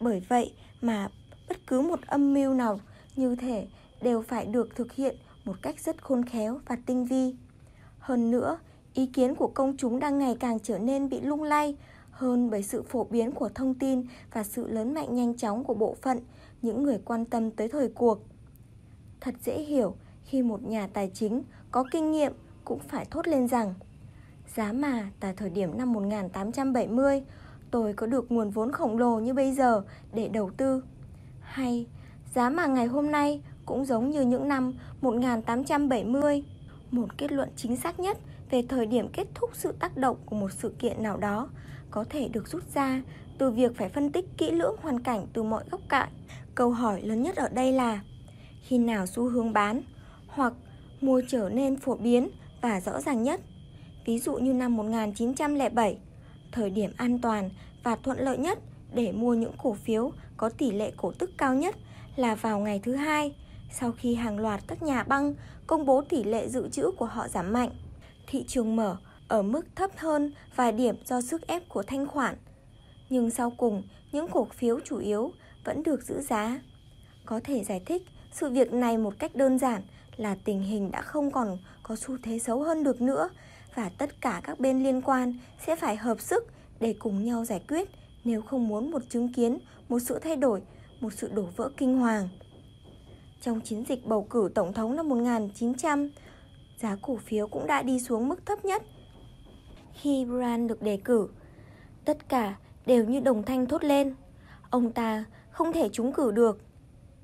Bởi 0.00 0.22
vậy 0.28 0.52
mà 0.80 1.08
bất 1.48 1.66
cứ 1.66 1.80
một 1.80 2.00
âm 2.06 2.34
mưu 2.34 2.54
nào 2.54 2.80
như 3.16 3.36
thể 3.36 3.66
đều 4.02 4.22
phải 4.22 4.46
được 4.46 4.76
thực 4.76 4.92
hiện 4.92 5.16
một 5.44 5.54
cách 5.62 5.80
rất 5.80 6.02
khôn 6.02 6.24
khéo 6.24 6.60
và 6.66 6.76
tinh 6.86 7.04
vi. 7.04 7.34
Hơn 7.98 8.30
nữa, 8.30 8.58
ý 8.94 9.06
kiến 9.06 9.34
của 9.34 9.50
công 9.54 9.76
chúng 9.76 10.00
đang 10.00 10.18
ngày 10.18 10.36
càng 10.40 10.58
trở 10.60 10.78
nên 10.78 11.08
bị 11.08 11.20
lung 11.20 11.42
lay 11.42 11.76
hơn 12.10 12.50
bởi 12.50 12.62
sự 12.62 12.82
phổ 12.82 13.04
biến 13.04 13.32
của 13.32 13.48
thông 13.48 13.74
tin 13.74 14.06
và 14.32 14.44
sự 14.44 14.68
lớn 14.68 14.94
mạnh 14.94 15.14
nhanh 15.14 15.36
chóng 15.36 15.64
của 15.64 15.74
bộ 15.74 15.96
phận 16.02 16.20
những 16.62 16.82
người 16.82 16.98
quan 17.04 17.24
tâm 17.24 17.50
tới 17.50 17.68
thời 17.68 17.88
cuộc. 17.88 18.18
Thật 19.20 19.34
dễ 19.44 19.58
hiểu 19.58 19.96
khi 20.24 20.42
một 20.42 20.62
nhà 20.62 20.88
tài 20.92 21.10
chính 21.14 21.42
có 21.70 21.84
kinh 21.92 22.12
nghiệm 22.12 22.32
cũng 22.64 22.78
phải 22.78 23.04
thốt 23.04 23.28
lên 23.28 23.48
rằng, 23.48 23.74
giá 24.54 24.72
mà 24.72 25.10
tại 25.20 25.34
thời 25.36 25.50
điểm 25.50 25.78
năm 25.78 25.92
1870 25.92 27.22
tôi 27.70 27.92
có 27.92 28.06
được 28.06 28.32
nguồn 28.32 28.50
vốn 28.50 28.72
khổng 28.72 28.98
lồ 28.98 29.18
như 29.18 29.34
bây 29.34 29.54
giờ 29.54 29.82
để 30.12 30.28
đầu 30.28 30.50
tư 30.56 30.84
Hay, 31.40 31.86
giá 32.34 32.50
mà 32.50 32.66
ngày 32.66 32.86
hôm 32.86 33.10
nay 33.10 33.42
cũng 33.66 33.84
giống 33.84 34.10
như 34.10 34.20
những 34.20 34.48
năm 34.48 34.72
1870. 35.00 36.44
Một 36.90 37.18
kết 37.18 37.32
luận 37.32 37.48
chính 37.56 37.76
xác 37.76 38.00
nhất 38.00 38.18
về 38.50 38.62
thời 38.68 38.86
điểm 38.86 39.08
kết 39.12 39.26
thúc 39.34 39.50
sự 39.52 39.72
tác 39.72 39.96
động 39.96 40.16
của 40.26 40.36
một 40.36 40.52
sự 40.52 40.74
kiện 40.78 41.02
nào 41.02 41.16
đó 41.16 41.48
có 41.90 42.04
thể 42.10 42.28
được 42.28 42.48
rút 42.48 42.74
ra 42.74 43.02
từ 43.38 43.50
việc 43.50 43.76
phải 43.76 43.88
phân 43.88 44.12
tích 44.12 44.24
kỹ 44.36 44.50
lưỡng 44.50 44.76
hoàn 44.80 45.00
cảnh 45.00 45.26
từ 45.32 45.42
mọi 45.42 45.64
góc 45.70 45.80
cạnh. 45.88 46.08
Câu 46.58 46.70
hỏi 46.70 47.02
lớn 47.02 47.22
nhất 47.22 47.36
ở 47.36 47.48
đây 47.48 47.72
là 47.72 48.00
khi 48.62 48.78
nào 48.78 49.06
xu 49.06 49.28
hướng 49.28 49.52
bán 49.52 49.82
hoặc 50.26 50.52
mua 51.00 51.22
trở 51.28 51.48
nên 51.48 51.76
phổ 51.76 51.96
biến 51.96 52.28
và 52.62 52.80
rõ 52.80 53.00
ràng 53.00 53.22
nhất. 53.22 53.40
Ví 54.06 54.18
dụ 54.18 54.34
như 54.34 54.52
năm 54.52 54.76
1907, 54.76 55.98
thời 56.52 56.70
điểm 56.70 56.90
an 56.96 57.18
toàn 57.18 57.50
và 57.82 57.96
thuận 57.96 58.18
lợi 58.18 58.38
nhất 58.38 58.58
để 58.94 59.12
mua 59.12 59.34
những 59.34 59.52
cổ 59.62 59.74
phiếu 59.74 60.12
có 60.36 60.48
tỷ 60.48 60.70
lệ 60.70 60.92
cổ 60.96 61.12
tức 61.18 61.30
cao 61.38 61.54
nhất 61.54 61.76
là 62.16 62.34
vào 62.34 62.58
ngày 62.58 62.80
thứ 62.82 62.94
hai 62.94 63.34
sau 63.70 63.92
khi 63.92 64.14
hàng 64.14 64.38
loạt 64.38 64.60
các 64.66 64.82
nhà 64.82 65.02
băng 65.02 65.34
công 65.66 65.86
bố 65.86 66.02
tỷ 66.02 66.24
lệ 66.24 66.48
dự 66.48 66.68
trữ 66.68 66.90
của 66.90 67.06
họ 67.06 67.28
giảm 67.28 67.52
mạnh. 67.52 67.70
Thị 68.26 68.44
trường 68.48 68.76
mở 68.76 68.96
ở 69.28 69.42
mức 69.42 69.66
thấp 69.76 69.90
hơn 69.96 70.32
vài 70.56 70.72
điểm 70.72 70.96
do 71.04 71.20
sức 71.20 71.46
ép 71.46 71.68
của 71.68 71.82
thanh 71.82 72.06
khoản. 72.06 72.36
Nhưng 73.10 73.30
sau 73.30 73.50
cùng, 73.50 73.82
những 74.12 74.28
cổ 74.28 74.44
phiếu 74.44 74.80
chủ 74.84 74.98
yếu 74.98 75.32
vẫn 75.64 75.82
được 75.82 76.02
giữ 76.02 76.20
giá. 76.20 76.60
Có 77.26 77.40
thể 77.44 77.64
giải 77.64 77.80
thích 77.86 78.02
sự 78.32 78.50
việc 78.50 78.72
này 78.72 78.98
một 78.98 79.14
cách 79.18 79.34
đơn 79.34 79.58
giản 79.58 79.82
là 80.16 80.36
tình 80.44 80.62
hình 80.62 80.90
đã 80.90 81.02
không 81.02 81.30
còn 81.30 81.58
có 81.82 81.96
xu 81.96 82.18
thế 82.22 82.38
xấu 82.38 82.62
hơn 82.62 82.84
được 82.84 83.00
nữa 83.00 83.28
và 83.74 83.90
tất 83.98 84.20
cả 84.20 84.40
các 84.44 84.60
bên 84.60 84.84
liên 84.84 85.02
quan 85.02 85.34
sẽ 85.66 85.76
phải 85.76 85.96
hợp 85.96 86.20
sức 86.20 86.46
để 86.80 86.94
cùng 86.98 87.24
nhau 87.24 87.44
giải 87.44 87.62
quyết 87.68 87.88
nếu 88.24 88.42
không 88.42 88.68
muốn 88.68 88.90
một 88.90 89.02
chứng 89.08 89.32
kiến 89.32 89.58
một 89.88 89.98
sự 89.98 90.18
thay 90.18 90.36
đổi, 90.36 90.62
một 91.00 91.12
sự 91.12 91.30
đổ 91.34 91.42
vỡ 91.56 91.70
kinh 91.76 91.98
hoàng. 91.98 92.28
Trong 93.40 93.60
chiến 93.60 93.84
dịch 93.88 94.06
bầu 94.06 94.26
cử 94.30 94.50
tổng 94.54 94.72
thống 94.72 94.96
năm 94.96 95.08
1900, 95.08 96.10
giá 96.80 96.96
cổ 97.02 97.16
phiếu 97.16 97.48
cũng 97.48 97.66
đã 97.66 97.82
đi 97.82 98.00
xuống 98.00 98.28
mức 98.28 98.46
thấp 98.46 98.64
nhất. 98.64 98.82
Khi 99.94 100.24
Brand 100.24 100.68
được 100.68 100.82
đề 100.82 100.98
cử, 101.04 101.28
tất 102.04 102.28
cả 102.28 102.56
đều 102.86 103.04
như 103.04 103.20
đồng 103.20 103.42
thanh 103.42 103.66
thốt 103.66 103.84
lên. 103.84 104.14
Ông 104.70 104.92
ta 104.92 105.24
không 105.58 105.72
thể 105.72 105.88
trúng 105.88 106.12
cử 106.12 106.30
được. 106.30 106.60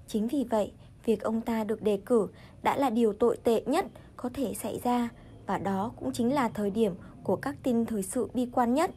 Chính 0.06 0.28
vì 0.28 0.44
vậy, 0.50 0.72
việc 1.04 1.22
ông 1.22 1.40
ta 1.40 1.64
được 1.64 1.82
đề 1.82 1.98
cử 2.06 2.28
đã 2.62 2.76
là 2.76 2.90
điều 2.90 3.12
tồi 3.12 3.36
tệ 3.44 3.62
nhất 3.66 3.86
có 4.16 4.30
thể 4.34 4.54
xảy 4.54 4.80
ra 4.84 5.08
và 5.46 5.58
đó 5.58 5.92
cũng 5.96 6.12
chính 6.12 6.34
là 6.34 6.48
thời 6.48 6.70
điểm 6.70 6.94
của 7.22 7.36
các 7.36 7.56
tin 7.62 7.86
thời 7.86 8.02
sự 8.02 8.28
bi 8.34 8.48
quan 8.52 8.74
nhất. 8.74 8.90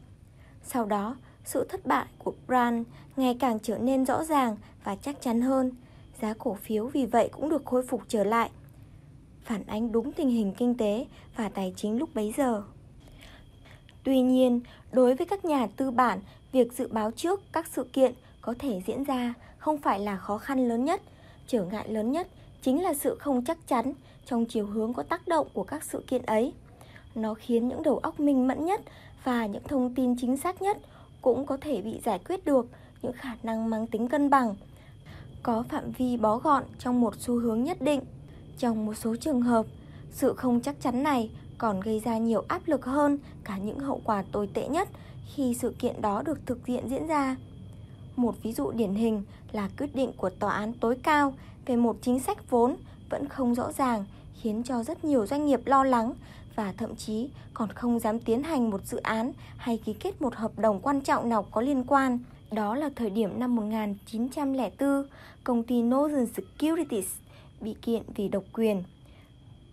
Sau 0.62 0.84
đó, 0.86 1.16
sự 1.44 1.66
thất 1.68 1.86
bại 1.86 2.06
của 2.18 2.32
Brand 2.46 2.86
ngày 3.16 3.36
càng 3.40 3.58
trở 3.62 3.78
nên 3.78 4.04
rõ 4.04 4.24
ràng 4.24 4.56
và 4.84 4.96
chắc 4.96 5.22
chắn 5.22 5.40
hơn. 5.40 5.72
Giá 6.20 6.34
cổ 6.38 6.54
phiếu 6.54 6.86
vì 6.86 7.06
vậy 7.06 7.28
cũng 7.32 7.48
được 7.48 7.62
khôi 7.64 7.82
phục 7.82 8.02
trở 8.08 8.24
lại, 8.24 8.50
phản 9.42 9.66
ánh 9.66 9.92
đúng 9.92 10.12
tình 10.12 10.28
hình 10.28 10.54
kinh 10.58 10.76
tế 10.76 11.06
và 11.36 11.48
tài 11.48 11.72
chính 11.76 11.98
lúc 11.98 12.14
bấy 12.14 12.34
giờ. 12.36 12.62
Tuy 14.04 14.20
nhiên, 14.20 14.60
đối 14.92 15.14
với 15.14 15.26
các 15.26 15.44
nhà 15.44 15.66
tư 15.76 15.90
bản, 15.90 16.20
việc 16.52 16.72
dự 16.72 16.88
báo 16.88 17.10
trước 17.10 17.40
các 17.52 17.66
sự 17.66 17.84
kiện 17.92 18.14
có 18.48 18.54
thể 18.58 18.82
diễn 18.86 19.04
ra 19.04 19.34
không 19.58 19.78
phải 19.78 20.00
là 20.00 20.16
khó 20.16 20.38
khăn 20.38 20.68
lớn 20.68 20.84
nhất, 20.84 21.02
trở 21.46 21.64
ngại 21.64 21.88
lớn 21.88 22.12
nhất 22.12 22.28
chính 22.62 22.82
là 22.82 22.94
sự 22.94 23.16
không 23.20 23.44
chắc 23.44 23.58
chắn 23.66 23.92
trong 24.26 24.44
chiều 24.44 24.66
hướng 24.66 24.92
có 24.92 25.02
tác 25.02 25.28
động 25.28 25.48
của 25.52 25.64
các 25.64 25.84
sự 25.84 26.04
kiện 26.06 26.22
ấy. 26.22 26.52
Nó 27.14 27.34
khiến 27.34 27.68
những 27.68 27.82
đầu 27.82 27.98
óc 27.98 28.20
minh 28.20 28.48
mẫn 28.48 28.66
nhất 28.66 28.80
và 29.24 29.46
những 29.46 29.62
thông 29.62 29.94
tin 29.94 30.16
chính 30.20 30.36
xác 30.36 30.62
nhất 30.62 30.78
cũng 31.22 31.46
có 31.46 31.56
thể 31.60 31.82
bị 31.82 32.00
giải 32.04 32.18
quyết 32.28 32.44
được 32.44 32.66
những 33.02 33.12
khả 33.12 33.34
năng 33.42 33.70
mang 33.70 33.86
tính 33.86 34.08
cân 34.08 34.30
bằng 34.30 34.54
có 35.42 35.64
phạm 35.68 35.90
vi 35.90 36.16
bó 36.16 36.38
gọn 36.38 36.64
trong 36.78 37.00
một 37.00 37.14
xu 37.18 37.38
hướng 37.40 37.64
nhất 37.64 37.82
định. 37.82 38.00
Trong 38.58 38.86
một 38.86 38.94
số 38.94 39.16
trường 39.16 39.42
hợp, 39.42 39.66
sự 40.10 40.34
không 40.34 40.60
chắc 40.60 40.80
chắn 40.80 41.02
này 41.02 41.30
còn 41.58 41.80
gây 41.80 42.00
ra 42.00 42.18
nhiều 42.18 42.44
áp 42.48 42.62
lực 42.66 42.84
hơn 42.84 43.18
cả 43.44 43.58
những 43.58 43.78
hậu 43.78 44.00
quả 44.04 44.24
tồi 44.32 44.46
tệ 44.54 44.68
nhất 44.68 44.88
khi 45.34 45.54
sự 45.54 45.74
kiện 45.78 46.00
đó 46.00 46.22
được 46.22 46.46
thực 46.46 46.66
hiện 46.66 46.88
diễn 46.88 47.06
ra. 47.06 47.36
Một 48.18 48.42
ví 48.42 48.52
dụ 48.52 48.70
điển 48.70 48.94
hình 48.94 49.22
là 49.52 49.68
quyết 49.78 49.94
định 49.94 50.12
của 50.16 50.30
tòa 50.30 50.52
án 50.52 50.72
tối 50.72 50.96
cao 51.02 51.34
về 51.66 51.76
một 51.76 51.96
chính 52.02 52.20
sách 52.20 52.50
vốn 52.50 52.76
vẫn 53.10 53.28
không 53.28 53.54
rõ 53.54 53.72
ràng 53.72 54.04
khiến 54.34 54.62
cho 54.62 54.82
rất 54.82 55.04
nhiều 55.04 55.26
doanh 55.26 55.46
nghiệp 55.46 55.60
lo 55.64 55.84
lắng 55.84 56.12
và 56.54 56.72
thậm 56.72 56.96
chí 56.96 57.28
còn 57.54 57.68
không 57.72 57.98
dám 57.98 58.20
tiến 58.20 58.42
hành 58.42 58.70
một 58.70 58.86
dự 58.86 58.98
án 58.98 59.32
hay 59.56 59.78
ký 59.84 59.92
kết 59.92 60.22
một 60.22 60.34
hợp 60.34 60.58
đồng 60.58 60.80
quan 60.80 61.00
trọng 61.00 61.28
nào 61.28 61.46
có 61.50 61.60
liên 61.60 61.84
quan. 61.84 62.18
Đó 62.52 62.74
là 62.74 62.90
thời 62.96 63.10
điểm 63.10 63.40
năm 63.40 63.56
1904, 63.56 65.06
công 65.44 65.62
ty 65.62 65.82
Northern 65.82 66.26
Securities 66.26 67.08
bị 67.60 67.74
kiện 67.82 68.02
vì 68.14 68.28
độc 68.28 68.44
quyền. 68.52 68.82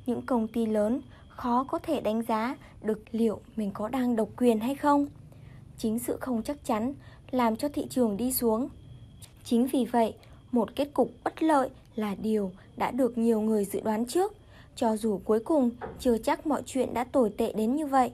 Những 0.06 0.22
công 0.22 0.48
ty 0.48 0.66
lớn 0.66 1.02
khó 1.30 1.64
có 1.64 1.80
thể 1.80 2.02
đánh 2.02 2.22
giá 2.22 2.56
được 2.84 3.04
liệu 3.12 3.39
mình 3.56 3.72
có 3.74 3.89
đang 3.89 4.16
độc 4.16 4.30
quyền 4.38 4.60
hay 4.60 4.76
không. 4.76 5.08
Chính 5.78 6.00
sự 6.00 6.18
không 6.22 6.43
chắc 6.43 6.66
chắn 6.66 6.93
làm 7.32 7.55
cho 7.55 7.69
thị 7.69 7.88
trường 7.89 8.17
đi 8.17 8.34
xuống. 8.34 8.69
Chính 9.43 9.67
vì 9.67 9.86
vậy, 9.86 10.13
một 10.51 10.76
kết 10.76 10.93
cục 10.93 11.11
bất 11.23 11.43
lợi 11.43 11.69
là 11.95 12.15
điều 12.15 12.51
đã 12.78 12.91
được 12.91 13.17
nhiều 13.17 13.41
người 13.41 13.65
dự 13.65 13.82
đoán 13.82 14.05
trước, 14.05 14.34
cho 14.76 14.97
dù 14.97 15.19
cuối 15.26 15.39
cùng 15.39 15.69
chưa 15.99 16.17
chắc 16.17 16.47
mọi 16.47 16.61
chuyện 16.65 16.93
đã 16.93 17.03
tồi 17.03 17.30
tệ 17.38 17.53
đến 17.53 17.76
như 17.76 17.86
vậy. 17.86 18.11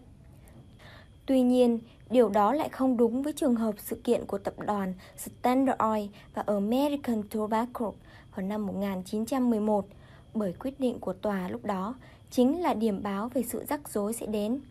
Tuy 1.26 1.42
nhiên, 1.42 1.80
điều 2.10 2.30
đó 2.30 2.54
lại 2.54 2.70
không 2.70 2.98
đúng 2.98 3.22
với 3.22 3.34
trường 3.34 3.56
hợp 3.56 3.76
sự 3.78 3.96
kiện 4.04 4.26
của 4.26 4.38
tập 4.38 4.54
đoàn 4.60 4.94
Standard 5.18 5.80
Oil 5.80 6.06
và 6.34 6.44
American 6.48 7.24
Tobacco 7.24 7.92
vào 8.36 8.46
năm 8.46 8.66
1911, 8.66 9.86
bởi 10.34 10.54
quyết 10.54 10.80
định 10.80 11.00
của 11.00 11.14
tòa 11.14 11.50
lúc 11.50 11.66
đó 11.66 11.96
chính 12.32 12.62
là 12.62 12.74
điểm 12.74 13.04
báo 13.04 13.30
về 13.30 13.44
sự 13.44 13.66
rắc 13.70 13.90
rối 13.90 14.14
sẽ 14.14 14.26
đến. 14.26 14.62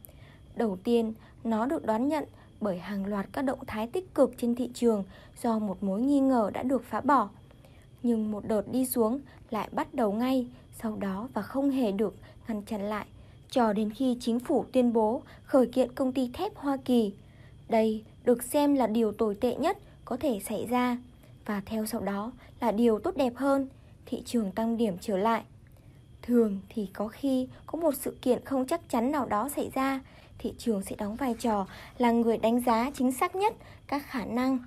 Đầu 0.57 0.78
tiên, 0.84 1.12
nó 1.45 1.66
được 1.66 1.86
đoán 1.86 2.09
nhận 2.09 2.24
bởi 2.61 2.79
hàng 2.79 3.07
loạt 3.07 3.27
các 3.33 3.43
động 3.43 3.59
thái 3.67 3.87
tích 3.87 4.15
cực 4.15 4.35
trên 4.39 4.55
thị 4.55 4.71
trường 4.75 5.05
do 5.43 5.59
một 5.59 5.83
mối 5.83 6.01
nghi 6.01 6.21
ngờ 6.21 6.51
đã 6.55 6.63
được 6.63 6.85
phá 6.85 7.01
bỏ. 7.01 7.29
Nhưng 8.03 8.31
một 8.31 8.45
đợt 8.47 8.63
đi 8.73 8.87
xuống 8.87 9.21
lại 9.51 9.69
bắt 9.73 9.95
đầu 9.95 10.13
ngay 10.13 10.47
sau 10.83 10.97
đó 10.97 11.29
và 11.35 11.43
không 11.43 11.71
hề 11.71 11.93
được 11.93 12.15
ngăn 12.49 12.63
chặn 12.63 12.83
lại 12.83 13.07
cho 13.51 13.73
đến 13.73 13.91
khi 13.91 14.17
chính 14.21 14.41
phủ 14.41 14.65
tuyên 14.73 14.93
bố 14.93 15.23
khởi 15.45 15.67
kiện 15.67 15.93
công 15.93 16.13
ty 16.13 16.31
thép 16.33 16.57
Hoa 16.57 16.77
Kỳ. 16.85 17.13
Đây 17.69 18.05
được 18.25 18.43
xem 18.43 18.75
là 18.75 18.87
điều 18.87 19.13
tồi 19.13 19.35
tệ 19.35 19.55
nhất 19.55 19.79
có 20.05 20.17
thể 20.17 20.41
xảy 20.41 20.67
ra 20.67 20.99
và 21.47 21.63
theo 21.67 21.87
sau 21.87 22.01
đó 22.01 22.33
là 22.61 22.73
điều 22.73 22.99
tốt 22.99 23.17
đẹp 23.17 23.33
hơn, 23.37 23.69
thị 24.07 24.23
trường 24.25 24.53
tăng 24.53 24.77
điểm 24.77 24.97
trở 25.01 25.17
lại. 25.17 25.43
Thường 26.23 26.61
thì 26.69 26.87
có 26.93 27.09
khi 27.09 27.49
có 27.66 27.78
một 27.78 27.95
sự 27.95 28.16
kiện 28.23 28.45
không 28.45 28.66
chắc 28.66 28.89
chắn 28.89 29.12
nào 29.12 29.27
đó 29.27 29.49
xảy 29.49 29.70
ra, 29.74 30.01
thị 30.41 30.55
trường 30.59 30.83
sẽ 30.83 30.97
đóng 30.97 31.17
vai 31.17 31.35
trò 31.35 31.67
là 31.99 32.11
người 32.11 32.39
đánh 32.39 32.61
giá 32.61 32.91
chính 32.95 33.12
xác 33.12 33.37
nhất 33.37 33.55
các 33.87 34.07
khả 34.07 34.25
năng. 34.25 34.59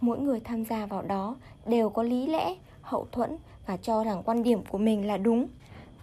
Mỗi 0.00 0.18
người 0.18 0.40
tham 0.40 0.64
gia 0.64 0.86
vào 0.86 1.02
đó 1.02 1.36
đều 1.66 1.90
có 1.90 2.02
lý 2.02 2.26
lẽ, 2.26 2.54
hậu 2.82 3.06
thuẫn 3.12 3.36
và 3.66 3.76
cho 3.76 4.04
rằng 4.04 4.22
quan 4.22 4.42
điểm 4.42 4.64
của 4.64 4.78
mình 4.78 5.06
là 5.06 5.16
đúng. 5.16 5.46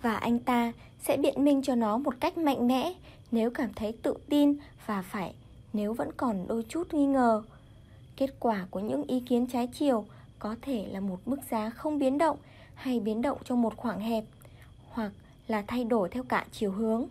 Và 0.01 0.15
anh 0.15 0.39
ta 0.39 0.71
sẽ 0.99 1.17
biện 1.17 1.45
minh 1.45 1.61
cho 1.63 1.75
nó 1.75 1.97
một 1.97 2.15
cách 2.19 2.37
mạnh 2.37 2.67
mẽ 2.67 2.93
nếu 3.31 3.51
cảm 3.51 3.73
thấy 3.73 3.93
tự 4.01 4.13
tin 4.29 4.57
và 4.85 5.01
phải 5.01 5.33
nếu 5.73 5.93
vẫn 5.93 6.09
còn 6.17 6.47
đôi 6.47 6.65
chút 6.69 6.93
nghi 6.93 7.05
ngờ. 7.05 7.43
Kết 8.17 8.29
quả 8.39 8.67
của 8.71 8.79
những 8.79 9.03
ý 9.03 9.19
kiến 9.19 9.47
trái 9.47 9.67
chiều 9.67 10.05
có 10.39 10.55
thể 10.61 10.85
là 10.91 10.99
một 10.99 11.19
mức 11.25 11.39
giá 11.49 11.69
không 11.69 11.99
biến 11.99 12.17
động 12.17 12.37
hay 12.73 12.99
biến 12.99 13.21
động 13.21 13.37
trong 13.45 13.61
một 13.61 13.77
khoảng 13.77 13.99
hẹp 13.99 14.23
hoặc 14.89 15.11
là 15.47 15.63
thay 15.67 15.83
đổi 15.83 16.09
theo 16.09 16.23
cả 16.23 16.45
chiều 16.51 16.71
hướng. 16.71 17.07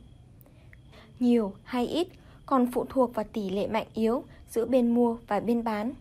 Nhiều 1.21 1.53
hay 1.65 1.87
ít 1.87 2.09
còn 2.47 2.71
phụ 2.73 2.85
thuộc 2.89 3.15
vào 3.15 3.25
tỷ 3.33 3.51
lệ 3.51 3.67
mạnh 3.67 3.87
yếu 3.95 4.25
giữa 4.49 4.67
bên 4.67 4.95
mua 4.95 5.17
và 5.27 5.41
bên 5.41 5.65
bán. 5.65 5.93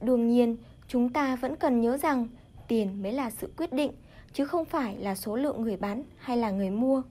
Đương 0.00 0.28
nhiên, 0.28 0.56
chúng 0.88 1.08
ta 1.08 1.36
vẫn 1.36 1.56
cần 1.56 1.80
nhớ 1.80 1.96
rằng 1.96 2.28
tiền 2.68 3.02
mới 3.02 3.12
là 3.12 3.30
sự 3.30 3.50
quyết 3.56 3.72
định 3.72 3.92
chứ 4.32 4.44
không 4.44 4.64
phải 4.64 4.96
là 4.96 5.14
số 5.14 5.36
lượng 5.36 5.62
người 5.62 5.76
bán 5.76 6.02
hay 6.18 6.36
là 6.36 6.50
người 6.50 6.70
mua. 6.70 7.02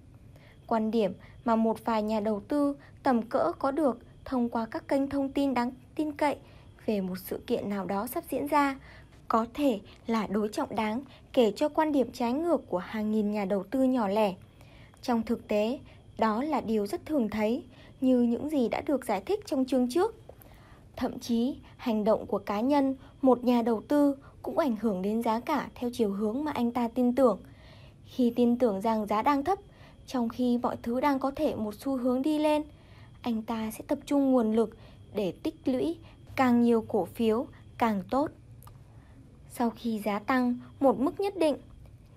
Quan 0.68 0.92
điểm 0.92 1.14
mà 1.46 1.56
một 1.56 1.86
vài 1.86 2.04
nhà 2.04 2.20
đầu 2.20 2.40
tư 2.40 2.76
tầm 3.04 3.22
cỡ 3.22 3.52
có 3.60 3.72
được 3.72 4.00
thông 4.26 4.50
qua 4.50 4.66
các 4.72 4.88
kênh 4.88 5.10
thông 5.10 5.30
tin 5.30 5.54
đáng 5.54 5.72
tin 5.96 6.12
cậy 6.12 6.36
về 6.86 7.02
một 7.02 7.16
sự 7.18 7.42
kiện 7.48 7.70
nào 7.70 7.86
đó 7.86 8.08
sắp 8.08 8.24
diễn 8.30 8.48
ra 8.48 8.76
có 9.28 9.46
thể 9.54 9.80
là 10.08 10.28
đối 10.28 10.50
trọng 10.50 10.76
đáng 10.76 11.02
kể 11.34 11.54
cho 11.56 11.70
quan 11.70 11.92
điểm 11.92 12.12
trái 12.12 12.34
ngược 12.34 12.70
của 12.70 12.78
hàng 12.78 13.12
nghìn 13.12 13.32
nhà 13.32 13.46
đầu 13.46 13.64
tư 13.64 13.84
nhỏ 13.84 14.08
lẻ. 14.08 14.34
Trong 15.02 15.24
thực 15.24 15.48
tế, 15.48 15.80
đó 16.18 16.44
là 16.44 16.62
điều 16.62 16.88
rất 16.88 17.06
thường 17.06 17.30
thấy 17.30 17.64
như 18.02 18.22
những 18.22 18.50
gì 18.50 18.70
đã 18.70 18.82
được 18.82 19.06
giải 19.06 19.22
thích 19.26 19.40
trong 19.46 19.66
chương 19.66 19.90
trước. 19.90 20.16
Thậm 20.96 21.20
chí, 21.20 21.56
hành 21.78 22.04
động 22.04 22.26
của 22.26 22.40
cá 22.40 22.60
nhân, 22.60 22.96
một 23.22 23.44
nhà 23.44 23.62
đầu 23.62 23.82
tư 23.88 24.16
cũng 24.44 24.58
ảnh 24.58 24.76
hưởng 24.82 25.02
đến 25.02 25.24
giá 25.24 25.40
cả 25.40 25.70
theo 25.76 25.90
chiều 25.94 26.12
hướng 26.12 26.44
mà 26.44 26.52
anh 26.52 26.72
ta 26.72 26.88
tin 26.88 27.16
tưởng. 27.16 27.40
Khi 28.06 28.34
tin 28.36 28.58
tưởng 28.58 28.82
rằng 28.82 29.06
giá 29.08 29.22
đang 29.22 29.44
thấp, 29.44 29.60
trong 30.08 30.30
khi 30.30 30.58
mọi 30.58 30.78
thứ 30.84 31.00
đang 31.00 31.20
có 31.20 31.32
thể 31.32 31.56
một 31.56 31.74
xu 31.76 31.98
hướng 31.98 32.22
đi 32.22 32.40
lên, 32.40 32.64
anh 33.22 33.42
ta 33.42 33.72
sẽ 33.72 33.84
tập 33.88 34.00
trung 34.06 34.32
nguồn 34.32 34.56
lực 34.56 34.78
để 35.16 35.34
tích 35.44 35.56
lũy 35.66 35.98
càng 36.36 36.62
nhiều 36.62 36.86
cổ 36.88 37.06
phiếu 37.06 37.48
càng 37.78 38.04
tốt. 38.10 38.32
sau 39.50 39.70
khi 39.70 40.00
giá 40.00 40.20
tăng 40.20 40.60
một 40.80 41.00
mức 41.00 41.20
nhất 41.20 41.38
định. 41.38 41.56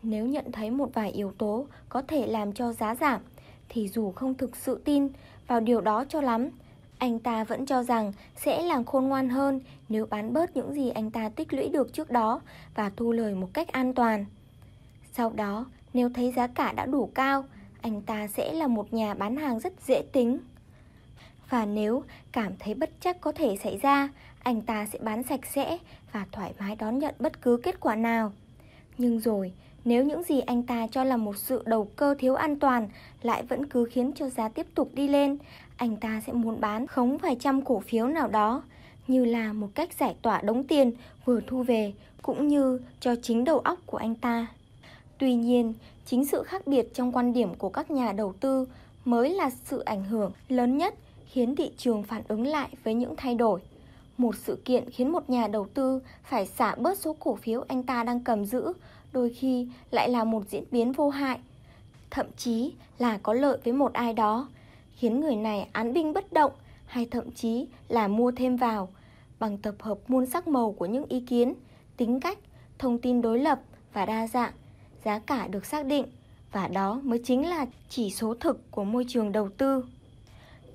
Nếu 0.03 0.27
nhận 0.27 0.53
thấy 0.53 0.71
một 0.71 0.91
vài 0.95 1.11
yếu 1.11 1.33
tố 1.39 1.67
có 1.89 2.03
thể 2.03 2.27
làm 2.27 2.53
cho 2.53 2.73
giá 2.73 2.95
giảm, 2.95 3.21
thì 3.69 3.89
dù 3.89 4.13
không 4.13 4.35
thực 4.35 4.57
sự 4.57 4.81
tin 4.85 5.09
vào 5.47 5.61
điều 5.61 5.81
đó 5.81 6.05
cho 6.09 6.21
lắm, 6.21 6.51
anh 6.99 7.19
ta 7.19 7.45
vẫn 7.45 7.67
cho 7.67 7.83
rằng 7.83 8.13
sẽ 8.37 8.63
làm 8.63 8.85
khôn 8.85 9.05
ngoan 9.05 9.29
hơn 9.29 9.61
nếu 9.89 10.07
bán 10.07 10.33
bớt 10.33 10.57
những 10.57 10.75
gì 10.75 10.91
anh 10.91 11.11
ta 11.11 11.29
tích 11.29 11.53
lũy 11.53 11.69
được 11.69 11.93
trước 11.93 12.11
đó 12.11 12.41
và 12.75 12.91
thu 12.97 13.13
lời 13.13 13.35
một 13.35 13.49
cách 13.53 13.69
an 13.69 13.95
toàn. 13.95 14.25
Sau 15.13 15.31
đó, 15.31 15.67
nếu 15.95 16.11
thấy 16.15 16.33
giá 16.33 16.47
cả 16.47 16.73
đã 16.73 16.87
đủ 16.87 17.11
cao, 17.15 17.45
anh 17.81 18.03
ta 18.03 18.29
sẽ 18.29 18.53
là 18.53 18.67
một 18.67 18.93
nhà 18.93 19.15
bán 19.15 19.37
hàng 19.37 19.61
rất 19.61 19.73
dễ 19.87 20.03
tính. 20.13 20.39
Và 21.51 21.67
nếu 21.67 22.03
cảm 22.33 22.53
thấy 22.59 22.75
bất 22.75 22.91
chắc 23.01 23.21
có 23.21 23.33
thể 23.33 23.57
xảy 23.57 23.79
ra, 23.83 24.09
anh 24.43 24.61
ta 24.61 24.87
sẽ 24.87 24.99
bán 24.99 25.23
sạch 25.23 25.47
sẽ 25.47 25.79
và 26.13 26.27
thoải 26.33 26.55
mái 26.59 26.77
đón 26.77 26.99
nhận 26.99 27.15
bất 27.19 27.43
cứ 27.43 27.61
kết 27.63 27.81
quả 27.81 27.95
nào. 27.95 28.33
Nhưng 28.99 29.21
rồi, 29.21 29.53
nếu 29.89 30.05
những 30.05 30.23
gì 30.23 30.41
anh 30.41 30.63
ta 30.63 30.87
cho 30.87 31.05
là 31.05 31.17
một 31.17 31.37
sự 31.37 31.63
đầu 31.67 31.85
cơ 31.85 32.15
thiếu 32.19 32.35
an 32.35 32.59
toàn 32.59 32.89
lại 33.23 33.43
vẫn 33.43 33.67
cứ 33.67 33.85
khiến 33.85 34.13
cho 34.15 34.29
giá 34.29 34.49
tiếp 34.49 34.67
tục 34.75 34.91
đi 34.95 35.09
lên, 35.09 35.39
anh 35.77 35.97
ta 35.97 36.23
sẽ 36.27 36.33
muốn 36.33 36.61
bán 36.61 36.87
khống 36.87 37.19
vài 37.19 37.37
trăm 37.41 37.63
cổ 37.63 37.81
phiếu 37.81 38.07
nào 38.07 38.29
đó, 38.29 38.63
như 39.07 39.25
là 39.25 39.53
một 39.53 39.69
cách 39.75 39.91
giải 40.01 40.15
tỏa 40.23 40.41
đống 40.41 40.65
tiền 40.65 40.93
vừa 41.25 41.41
thu 41.47 41.63
về 41.63 41.93
cũng 42.23 42.49
như 42.49 42.81
cho 43.01 43.15
chính 43.23 43.45
đầu 43.45 43.59
óc 43.59 43.79
của 43.87 43.99
anh 43.99 44.15
ta. 44.15 44.47
Tuy 45.19 45.35
nhiên, 45.35 45.75
chính 46.07 46.25
sự 46.25 46.43
khác 46.43 46.67
biệt 46.67 46.95
trong 46.95 47.13
quan 47.13 47.33
điểm 47.33 47.55
của 47.55 47.69
các 47.69 47.91
nhà 47.91 48.13
đầu 48.13 48.33
tư 48.41 48.67
mới 49.05 49.31
là 49.31 49.51
sự 49.51 49.81
ảnh 49.81 50.05
hưởng 50.05 50.33
lớn 50.49 50.79
nhất 50.79 50.95
khiến 51.27 51.57
thị 51.57 51.71
trường 51.77 52.03
phản 52.03 52.23
ứng 52.29 52.47
lại 52.47 52.69
với 52.85 52.95
những 52.95 53.17
thay 53.17 53.35
đổi. 53.35 53.61
Một 54.19 54.37
sự 54.37 54.59
kiện 54.65 54.91
khiến 54.91 55.13
một 55.13 55.31
nhà 55.31 55.47
đầu 55.47 55.67
tư 55.75 56.01
phải 56.25 56.47
xả 56.47 56.75
bớt 56.75 56.99
số 56.99 57.17
cổ 57.19 57.35
phiếu 57.35 57.65
anh 57.69 57.83
ta 57.83 58.05
đang 58.05 58.21
cầm 58.21 58.45
giữ, 58.45 58.73
đôi 59.13 59.31
khi 59.31 59.69
lại 59.91 60.09
là 60.11 60.25
một 60.25 60.43
diễn 60.49 60.65
biến 60.71 60.93
vô 60.93 61.09
hại, 61.09 61.39
thậm 62.11 62.27
chí 62.37 62.73
là 62.99 63.19
có 63.19 63.33
lợi 63.33 63.59
với 63.65 63.73
một 63.73 63.93
ai 63.93 64.13
đó, 64.13 64.49
khiến 64.93 65.21
người 65.21 65.37
này 65.37 65.69
án 65.73 65.93
binh 65.93 66.13
bất 66.13 66.33
động 66.33 66.53
hay 66.87 67.07
thậm 67.11 67.31
chí 67.31 67.67
là 67.89 68.09
mua 68.09 68.31
thêm 68.31 68.57
vào 68.57 68.89
bằng 69.39 69.59
tập 69.59 69.75
hợp 69.79 69.99
muôn 70.09 70.27
sắc 70.27 70.49
màu 70.49 70.73
của 70.73 70.87
những 70.87 71.05
ý 71.09 71.21
kiến, 71.21 71.55
tính 71.97 72.21
cách, 72.21 72.39
thông 72.79 72.99
tin 72.99 73.23
đối 73.23 73.39
lập 73.39 73.61
và 73.93 74.07
đa 74.07 74.27
dạng, 74.27 74.53
giá 75.05 75.19
cả 75.19 75.49
được 75.49 75.67
xác 75.67 75.87
định 75.87 76.07
và 76.53 76.69
đó 76.69 77.01
mới 77.03 77.21
chính 77.25 77.49
là 77.49 77.67
chỉ 77.89 78.11
số 78.11 78.35
thực 78.35 78.71
của 78.71 78.85
môi 78.85 79.05
trường 79.09 79.33
đầu 79.33 79.49
tư. 79.49 79.85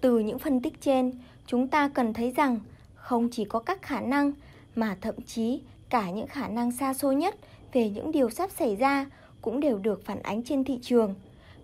Từ 0.02 0.20
những 0.20 0.40
phân 0.40 0.62
tích 0.62 0.82
trên, 0.82 1.12
chúng 1.46 1.68
ta 1.68 1.90
cần 1.90 2.14
thấy 2.14 2.32
rằng 2.32 2.60
không 2.96 3.30
chỉ 3.32 3.46
có 3.46 3.60
các 3.60 3.82
khả 3.82 4.02
năng 4.02 4.32
mà 4.76 4.98
thậm 5.02 5.16
chí 5.22 5.62
cả 5.90 6.10
những 6.10 6.28
khả 6.28 6.48
năng 6.48 6.72
xa 6.72 6.94
xôi 6.94 7.16
nhất 7.16 7.36
về 7.74 7.90
những 7.90 8.12
điều 8.12 8.30
sắp 8.30 8.52
xảy 8.52 8.76
ra 8.76 9.06
cũng 9.42 9.60
đều 9.60 9.78
được 9.78 10.06
phản 10.06 10.22
ánh 10.22 10.44
trên 10.44 10.64
thị 10.64 10.80
trường. 10.82 11.16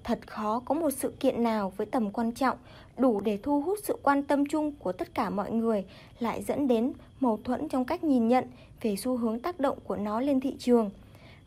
Thật 0.04 0.20
khó 0.28 0.62
có 0.66 0.76
một 0.76 0.90
sự 0.92 1.14
kiện 1.20 1.44
nào 1.44 1.74
với 1.78 1.88
tầm 1.88 2.12
quan 2.12 2.32
trọng 2.32 2.58
đủ 2.98 3.20
để 3.20 3.38
thu 3.44 3.62
hút 3.62 3.80
sự 3.84 3.98
quan 4.04 4.24
tâm 4.24 4.46
chung 4.46 4.72
của 4.72 4.92
tất 4.92 5.14
cả 5.14 5.30
mọi 5.30 5.52
người 5.52 5.86
lại 6.20 6.44
dẫn 6.44 6.68
đến 6.68 6.94
mâu 7.20 7.40
thuẫn 7.44 7.70
trong 7.70 7.86
cách 7.86 8.04
nhìn 8.04 8.28
nhận 8.28 8.46
về 8.82 8.96
xu 8.96 9.18
hướng 9.18 9.40
tác 9.40 9.60
động 9.60 9.78
của 9.84 9.96
nó 9.96 10.22
lên 10.22 10.40
thị 10.40 10.56
trường. 10.60 10.90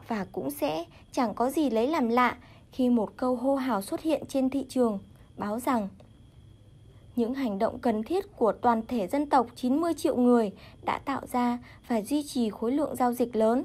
Và 0.09 0.27
cũng 0.33 0.51
sẽ 0.51 0.85
chẳng 1.13 1.35
có 1.35 1.51
gì 1.51 1.71
lấy 1.71 1.87
làm 1.87 2.09
lạ 2.09 2.37
khi 2.73 2.89
một 2.89 3.17
câu 3.17 3.37
hô 3.37 3.55
hào 3.55 3.83
xuất 3.83 4.03
hiện 4.03 4.23
trên 4.29 4.51
thị 4.51 4.67
trường, 4.69 4.99
báo 5.37 5.61
rằng 5.61 5.89
những 7.17 7.35
hành 7.35 7.59
động 7.59 7.79
cần 7.79 8.03
thiết 8.03 8.37
của 8.37 8.53
toàn 8.53 8.83
thể 8.89 9.07
dân 9.07 9.27
tộc 9.27 9.47
90 9.57 9.95
triệu 9.95 10.17
người 10.17 10.53
đã 10.85 10.99
tạo 10.99 11.21
ra 11.33 11.59
và 11.89 12.03
duy 12.03 12.23
trì 12.23 12.51
khối 12.51 12.73
lượng 12.73 12.97
giao 12.97 13.13
dịch 13.13 13.37
lớn 13.37 13.65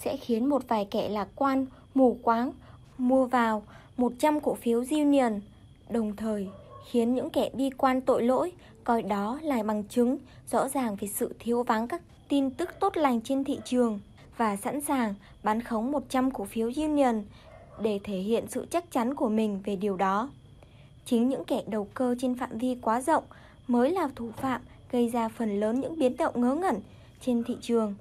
sẽ 0.00 0.16
khiến 0.16 0.48
một 0.48 0.68
vài 0.68 0.84
kẻ 0.90 1.08
lạc 1.08 1.28
quan, 1.34 1.66
mù 1.94 2.18
quáng 2.22 2.52
mua 2.98 3.26
vào 3.26 3.62
100 3.96 4.40
cổ 4.40 4.54
phiếu 4.54 4.84
Union, 4.90 5.40
đồng 5.90 6.16
thời 6.16 6.48
khiến 6.90 7.14
những 7.14 7.30
kẻ 7.30 7.50
bi 7.54 7.70
quan 7.70 8.00
tội 8.00 8.22
lỗi 8.22 8.52
coi 8.84 9.02
đó 9.02 9.38
là 9.42 9.62
bằng 9.62 9.84
chứng 9.84 10.18
rõ 10.50 10.68
ràng 10.68 10.96
về 10.96 11.08
sự 11.08 11.34
thiếu 11.38 11.62
vắng 11.62 11.88
các 11.88 12.02
tin 12.28 12.50
tức 12.50 12.70
tốt 12.80 12.96
lành 12.96 13.20
trên 13.20 13.44
thị 13.44 13.58
trường 13.64 14.00
và 14.36 14.56
sẵn 14.56 14.80
sàng 14.80 15.14
bán 15.42 15.62
khống 15.62 15.92
100 15.92 16.30
cổ 16.30 16.44
phiếu 16.44 16.70
Union 16.76 17.22
để 17.80 18.00
thể 18.04 18.18
hiện 18.18 18.44
sự 18.48 18.66
chắc 18.70 18.90
chắn 18.90 19.14
của 19.14 19.28
mình 19.28 19.60
về 19.64 19.76
điều 19.76 19.96
đó. 19.96 20.30
Chính 21.04 21.28
những 21.28 21.44
kẻ 21.44 21.62
đầu 21.66 21.88
cơ 21.94 22.14
trên 22.20 22.34
phạm 22.34 22.58
vi 22.58 22.76
quá 22.82 23.00
rộng 23.00 23.24
mới 23.68 23.90
là 23.90 24.08
thủ 24.16 24.30
phạm 24.36 24.60
gây 24.90 25.08
ra 25.08 25.28
phần 25.28 25.60
lớn 25.60 25.80
những 25.80 25.98
biến 25.98 26.16
động 26.16 26.40
ngớ 26.40 26.54
ngẩn 26.54 26.80
trên 27.20 27.44
thị 27.44 27.56
trường 27.60 27.94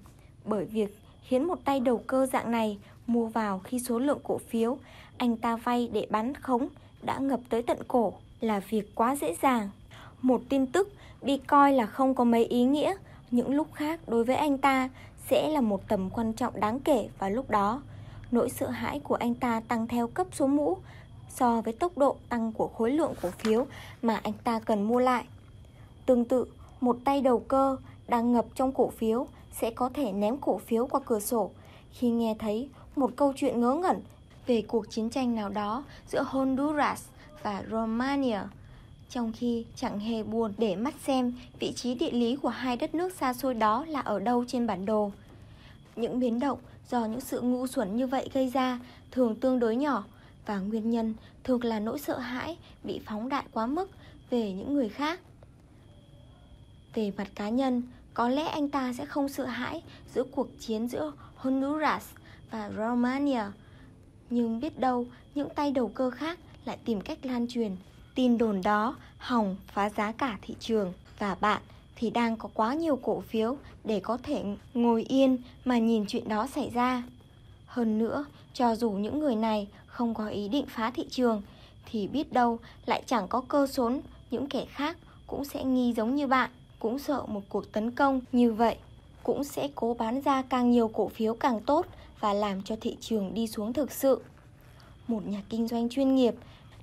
bởi 0.46 0.66
việc 0.66 0.98
khiến 1.28 1.48
một 1.48 1.66
tay 1.66 1.80
đầu 1.80 2.02
cơ 2.08 2.26
dạng 2.26 2.52
này 2.52 2.78
mua 3.08 3.28
vào 3.28 3.60
khi 3.60 3.80
số 3.80 4.00
lượng 4.00 4.20
cổ 4.24 4.38
phiếu 4.38 4.78
anh 5.18 5.38
ta 5.38 5.56
vay 5.56 5.90
để 5.94 6.08
bán 6.10 6.34
khống 6.34 6.68
đã 7.02 7.18
ngập 7.18 7.40
tới 7.50 7.64
tận 7.64 7.78
cổ 7.88 8.14
là 8.42 8.60
việc 8.60 8.96
quá 8.96 9.16
dễ 9.16 9.36
dàng. 9.42 9.70
Một 10.22 10.42
tin 10.50 10.66
tức 10.66 10.92
bị 11.22 11.38
coi 11.38 11.74
là 11.74 11.86
không 11.86 12.16
có 12.16 12.24
mấy 12.24 12.46
ý 12.46 12.64
nghĩa, 12.64 12.96
những 13.32 13.56
lúc 13.56 13.68
khác 13.74 14.00
đối 14.08 14.24
với 14.24 14.36
anh 14.36 14.58
ta 14.58 14.90
sẽ 15.30 15.50
là 15.50 15.62
một 15.62 15.88
tầm 15.88 16.10
quan 16.10 16.34
trọng 16.34 16.60
đáng 16.60 16.80
kể 16.80 17.10
vào 17.20 17.30
lúc 17.30 17.50
đó. 17.50 17.82
Nỗi 18.32 18.50
sợ 18.50 18.70
hãi 18.70 19.00
của 19.00 19.16
anh 19.16 19.34
ta 19.34 19.62
tăng 19.68 19.88
theo 19.88 20.08
cấp 20.08 20.28
số 20.32 20.48
mũ 20.48 20.78
so 21.30 21.62
với 21.62 21.74
tốc 21.74 21.98
độ 21.98 22.16
tăng 22.30 22.52
của 22.52 22.68
khối 22.68 22.92
lượng 22.92 23.14
cổ 23.22 23.30
phiếu 23.30 23.66
mà 24.02 24.20
anh 24.24 24.34
ta 24.44 24.60
cần 24.60 24.84
mua 24.84 25.00
lại. 25.00 25.26
Tương 26.06 26.26
tự, 26.26 26.46
một 26.82 26.98
tay 27.06 27.22
đầu 27.22 27.40
cơ 27.40 27.78
đang 28.08 28.34
ngập 28.34 28.46
trong 28.56 28.72
cổ 28.72 28.90
phiếu 28.90 29.28
sẽ 29.60 29.72
có 29.72 29.90
thể 29.94 30.12
ném 30.12 30.38
cổ 30.38 30.58
phiếu 30.58 30.88
qua 30.88 31.00
cửa 31.06 31.20
sổ 31.20 31.52
khi 31.92 32.10
nghe 32.10 32.36
thấy 32.40 32.70
một 32.96 33.12
câu 33.16 33.34
chuyện 33.36 33.62
ngớ 33.62 33.74
ngẩn 33.74 34.02
về 34.48 34.62
cuộc 34.68 34.90
chiến 34.90 35.10
tranh 35.10 35.36
nào 35.36 35.50
đó 35.50 35.84
giữa 36.08 36.24
Honduras 36.28 37.04
và 37.44 37.64
Romania 37.72 38.40
trong 39.10 39.32
khi 39.36 39.66
chẳng 39.76 40.00
hề 40.00 40.24
buồn 40.24 40.54
để 40.58 40.76
mắt 40.76 40.94
xem 41.06 41.34
vị 41.60 41.74
trí 41.76 41.96
địa 41.96 42.12
lý 42.12 42.36
của 42.36 42.50
hai 42.50 42.78
đất 42.78 42.96
nước 42.96 43.14
xa 43.14 43.34
xôi 43.34 43.54
đó 43.54 43.86
là 43.88 44.00
ở 44.00 44.20
đâu 44.20 44.46
trên 44.48 44.68
bản 44.68 44.86
đồ. 44.86 45.12
Những 45.96 46.20
biến 46.20 46.40
động 46.40 46.60
do 46.90 47.06
những 47.06 47.22
sự 47.22 47.42
ngu 47.42 47.68
xuẩn 47.68 47.96
như 47.96 48.08
vậy 48.08 48.30
gây 48.34 48.50
ra 48.50 48.80
thường 49.12 49.36
tương 49.36 49.60
đối 49.60 49.76
nhỏ 49.76 50.04
và 50.46 50.60
nguyên 50.60 50.90
nhân 50.90 51.14
thường 51.44 51.64
là 51.64 51.80
nỗi 51.80 52.00
sợ 52.00 52.18
hãi 52.18 52.58
bị 52.84 53.02
phóng 53.06 53.30
đại 53.30 53.44
quá 53.52 53.66
mức 53.66 53.90
về 54.30 54.52
những 54.52 54.74
người 54.74 54.90
khác. 54.90 55.20
Về 56.94 57.12
mặt 57.18 57.28
cá 57.36 57.50
nhân, 57.50 57.84
có 58.18 58.30
lẽ 58.30 58.44
anh 58.44 58.70
ta 58.70 58.94
sẽ 58.94 59.06
không 59.06 59.30
sợ 59.30 59.46
hãi 59.46 59.84
giữa 60.16 60.24
cuộc 60.24 60.48
chiến 60.60 60.88
giữa 60.88 61.12
Honduras 61.36 62.06
và 62.52 62.70
Romania. 62.78 63.44
Nhưng 64.30 64.60
biết 64.60 64.80
đâu 64.80 65.06
những 65.36 65.50
tay 65.50 65.72
đầu 65.72 65.88
cơ 65.88 66.10
khác 66.10 66.40
lại 66.66 66.78
tìm 66.86 67.02
cách 67.02 67.26
lan 67.26 67.48
truyền 67.48 67.76
tin 68.16 68.38
đồn 68.38 68.62
đó 68.64 68.96
hỏng 69.18 69.56
phá 69.74 69.90
giá 69.90 70.12
cả 70.12 70.38
thị 70.42 70.56
trường 70.60 70.94
và 71.20 71.36
bạn 71.36 71.62
thì 71.96 72.10
đang 72.10 72.38
có 72.38 72.50
quá 72.54 72.74
nhiều 72.74 72.96
cổ 72.96 73.22
phiếu 73.22 73.58
để 73.84 74.00
có 74.00 74.18
thể 74.24 74.44
ngồi 74.74 75.04
yên 75.04 75.38
mà 75.66 75.78
nhìn 75.78 76.06
chuyện 76.08 76.30
đó 76.30 76.48
xảy 76.48 76.70
ra. 76.74 77.04
Hơn 77.66 78.00
nữa, 78.00 78.26
cho 78.54 78.76
dù 78.76 78.92
những 78.92 79.20
người 79.20 79.36
này 79.36 79.68
không 79.88 80.14
có 80.14 80.28
ý 80.28 80.50
định 80.50 80.66
phá 80.70 80.92
thị 80.92 81.06
trường 81.10 81.42
thì 81.86 82.08
biết 82.08 82.34
đâu 82.34 82.60
lại 82.86 83.04
chẳng 83.06 83.28
có 83.28 83.42
cơ 83.48 83.68
sốn 83.68 84.02
những 84.32 84.48
kẻ 84.48 84.66
khác 84.70 84.98
cũng 85.28 85.46
sẽ 85.46 85.64
nghi 85.64 85.94
giống 85.94 86.16
như 86.16 86.28
bạn, 86.28 86.50
cũng 86.80 87.00
sợ 87.00 87.26
một 87.28 87.42
cuộc 87.50 87.72
tấn 87.72 87.92
công 87.92 88.22
như 88.32 88.54
vậy, 88.54 88.76
cũng 89.24 89.44
sẽ 89.44 89.70
cố 89.76 89.94
bán 89.94 90.22
ra 90.22 90.42
càng 90.42 90.72
nhiều 90.72 90.88
cổ 90.88 91.08
phiếu 91.08 91.34
càng 91.34 91.60
tốt 91.60 91.86
và 92.20 92.34
làm 92.34 92.62
cho 92.62 92.76
thị 92.82 92.98
trường 93.00 93.34
đi 93.34 93.48
xuống 93.48 93.74
thực 93.74 93.92
sự. 93.92 94.22
Một 95.08 95.28
nhà 95.28 95.42
kinh 95.50 95.68
doanh 95.68 95.90
chuyên 95.90 96.16
nghiệp 96.16 96.36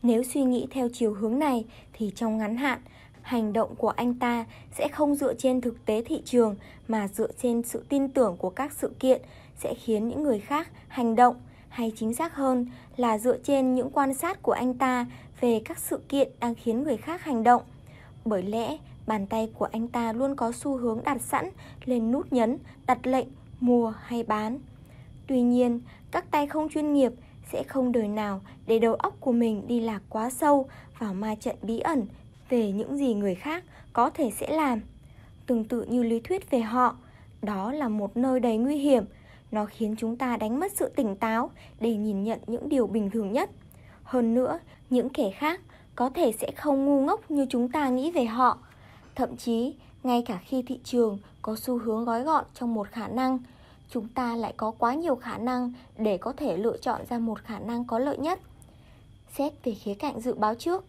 nếu 0.02 0.22
suy 0.22 0.42
nghĩ 0.42 0.66
theo 0.70 0.88
chiều 0.92 1.14
hướng 1.14 1.38
này 1.38 1.64
thì 1.92 2.12
trong 2.16 2.38
ngắn 2.38 2.56
hạn, 2.56 2.80
hành 3.22 3.52
động 3.52 3.74
của 3.74 3.88
anh 3.88 4.14
ta 4.14 4.44
sẽ 4.78 4.88
không 4.88 5.14
dựa 5.14 5.34
trên 5.34 5.60
thực 5.60 5.84
tế 5.84 6.02
thị 6.06 6.22
trường 6.24 6.56
mà 6.88 7.08
dựa 7.08 7.32
trên 7.42 7.62
sự 7.62 7.84
tin 7.88 8.08
tưởng 8.08 8.36
của 8.36 8.50
các 8.50 8.72
sự 8.72 8.92
kiện 9.00 9.22
sẽ 9.58 9.74
khiến 9.74 10.08
những 10.08 10.22
người 10.22 10.40
khác 10.40 10.70
hành 10.88 11.16
động 11.16 11.36
hay 11.68 11.92
chính 11.96 12.14
xác 12.14 12.34
hơn 12.34 12.66
là 12.96 13.18
dựa 13.18 13.38
trên 13.38 13.74
những 13.74 13.90
quan 13.90 14.14
sát 14.14 14.42
của 14.42 14.52
anh 14.52 14.74
ta 14.74 15.06
về 15.40 15.62
các 15.64 15.78
sự 15.78 16.00
kiện 16.08 16.28
đang 16.40 16.54
khiến 16.54 16.82
người 16.82 16.96
khác 16.96 17.24
hành 17.24 17.44
động. 17.44 17.62
Bởi 18.24 18.42
lẽ, 18.42 18.78
bàn 19.06 19.26
tay 19.26 19.50
của 19.54 19.68
anh 19.72 19.88
ta 19.88 20.12
luôn 20.12 20.36
có 20.36 20.52
xu 20.52 20.76
hướng 20.76 21.00
đặt 21.04 21.20
sẵn 21.20 21.50
lên 21.84 22.10
nút 22.10 22.32
nhấn, 22.32 22.58
đặt 22.86 23.06
lệnh, 23.06 23.26
mua 23.60 23.92
hay 24.02 24.22
bán. 24.22 24.58
Tuy 25.26 25.42
nhiên, 25.42 25.80
các 26.10 26.30
tay 26.30 26.46
không 26.46 26.68
chuyên 26.68 26.92
nghiệp 26.92 27.12
sẽ 27.52 27.62
không 27.62 27.92
đời 27.92 28.08
nào 28.08 28.40
để 28.66 28.78
đầu 28.78 28.94
óc 28.94 29.16
của 29.20 29.32
mình 29.32 29.66
đi 29.66 29.80
lạc 29.80 30.02
quá 30.08 30.30
sâu 30.30 30.68
vào 30.98 31.14
ma 31.14 31.34
trận 31.34 31.56
bí 31.62 31.78
ẩn 31.78 32.06
về 32.48 32.72
những 32.72 32.96
gì 32.96 33.14
người 33.14 33.34
khác 33.34 33.64
có 33.92 34.10
thể 34.10 34.30
sẽ 34.30 34.50
làm. 34.50 34.80
Tương 35.46 35.64
tự 35.64 35.82
như 35.82 36.02
lý 36.02 36.20
thuyết 36.20 36.50
về 36.50 36.60
họ, 36.60 36.96
đó 37.42 37.72
là 37.72 37.88
một 37.88 38.16
nơi 38.16 38.40
đầy 38.40 38.56
nguy 38.56 38.76
hiểm, 38.76 39.04
nó 39.50 39.66
khiến 39.66 39.94
chúng 39.98 40.16
ta 40.16 40.36
đánh 40.36 40.60
mất 40.60 40.72
sự 40.72 40.88
tỉnh 40.96 41.16
táo 41.16 41.50
để 41.80 41.96
nhìn 41.96 42.22
nhận 42.22 42.38
những 42.46 42.68
điều 42.68 42.86
bình 42.86 43.10
thường 43.10 43.32
nhất. 43.32 43.50
Hơn 44.02 44.34
nữa, 44.34 44.58
những 44.90 45.08
kẻ 45.08 45.30
khác 45.30 45.60
có 45.94 46.10
thể 46.10 46.32
sẽ 46.32 46.50
không 46.56 46.84
ngu 46.84 47.00
ngốc 47.00 47.30
như 47.30 47.46
chúng 47.50 47.68
ta 47.68 47.88
nghĩ 47.88 48.10
về 48.10 48.24
họ. 48.24 48.58
Thậm 49.14 49.36
chí, 49.36 49.74
ngay 50.02 50.22
cả 50.22 50.40
khi 50.44 50.62
thị 50.62 50.80
trường 50.84 51.18
có 51.42 51.56
xu 51.56 51.78
hướng 51.78 52.04
gói 52.04 52.22
gọn 52.22 52.44
trong 52.54 52.74
một 52.74 52.88
khả 52.88 53.08
năng, 53.08 53.38
chúng 53.90 54.08
ta 54.08 54.36
lại 54.36 54.54
có 54.56 54.70
quá 54.70 54.94
nhiều 54.94 55.16
khả 55.16 55.38
năng 55.38 55.72
để 55.98 56.18
có 56.18 56.32
thể 56.32 56.56
lựa 56.56 56.76
chọn 56.76 57.00
ra 57.08 57.18
một 57.18 57.38
khả 57.44 57.58
năng 57.58 57.84
có 57.84 57.98
lợi 57.98 58.18
nhất. 58.18 58.40
Xét 59.36 59.52
về 59.64 59.74
khía 59.74 59.94
cạnh 59.94 60.20
dự 60.20 60.34
báo 60.34 60.54
trước, 60.54 60.84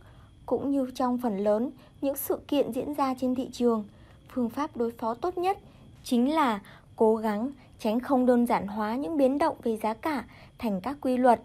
cũng 0.46 0.72
như 0.72 0.92
trong 0.96 1.18
phần 1.18 1.38
lớn 1.38 1.72
những 2.02 2.16
sự 2.16 2.40
kiện 2.48 2.72
diễn 2.72 2.94
ra 2.94 3.14
trên 3.22 3.36
thị 3.36 3.50
trường, 3.52 3.84
phương 4.30 4.50
pháp 4.50 4.78
đối 4.78 4.92
phó 4.92 5.14
tốt 5.14 5.38
nhất 5.38 5.58
chính 6.04 6.34
là 6.34 6.60
cố 6.96 7.16
gắng 7.16 7.52
tránh 7.80 8.00
không 8.00 8.26
đơn 8.26 8.46
giản 8.46 8.68
hóa 8.68 8.96
những 8.96 9.18
biến 9.18 9.38
động 9.38 9.58
về 9.64 9.78
giá 9.78 9.94
cả 9.94 10.26
thành 10.58 10.82
các 10.82 10.98
quy 11.02 11.18
luật, 11.18 11.42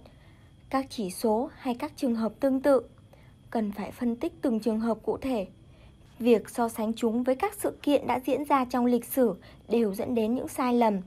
các 0.71 0.87
chỉ 0.91 1.11
số 1.11 1.51
hay 1.55 1.75
các 1.75 1.93
trường 1.97 2.15
hợp 2.15 2.33
tương 2.41 2.61
tự. 2.61 2.83
Cần 3.51 3.73
phải 3.73 3.91
phân 3.91 4.17
tích 4.17 4.33
từng 4.43 4.61
trường 4.61 4.81
hợp 4.81 4.99
cụ 5.03 5.17
thể. 5.17 5.47
Việc 6.21 6.51
so 6.51 6.69
sánh 6.69 6.93
chúng 6.93 7.23
với 7.23 7.35
các 7.35 7.55
sự 7.55 7.79
kiện 7.83 8.07
đã 8.07 8.21
diễn 8.27 8.45
ra 8.45 8.65
trong 8.65 8.87
lịch 8.87 9.05
sử 9.05 9.35
đều 9.69 9.95
dẫn 9.95 10.15
đến 10.15 10.35
những 10.35 10.49
sai 10.49 10.75
lầm. 10.75 11.01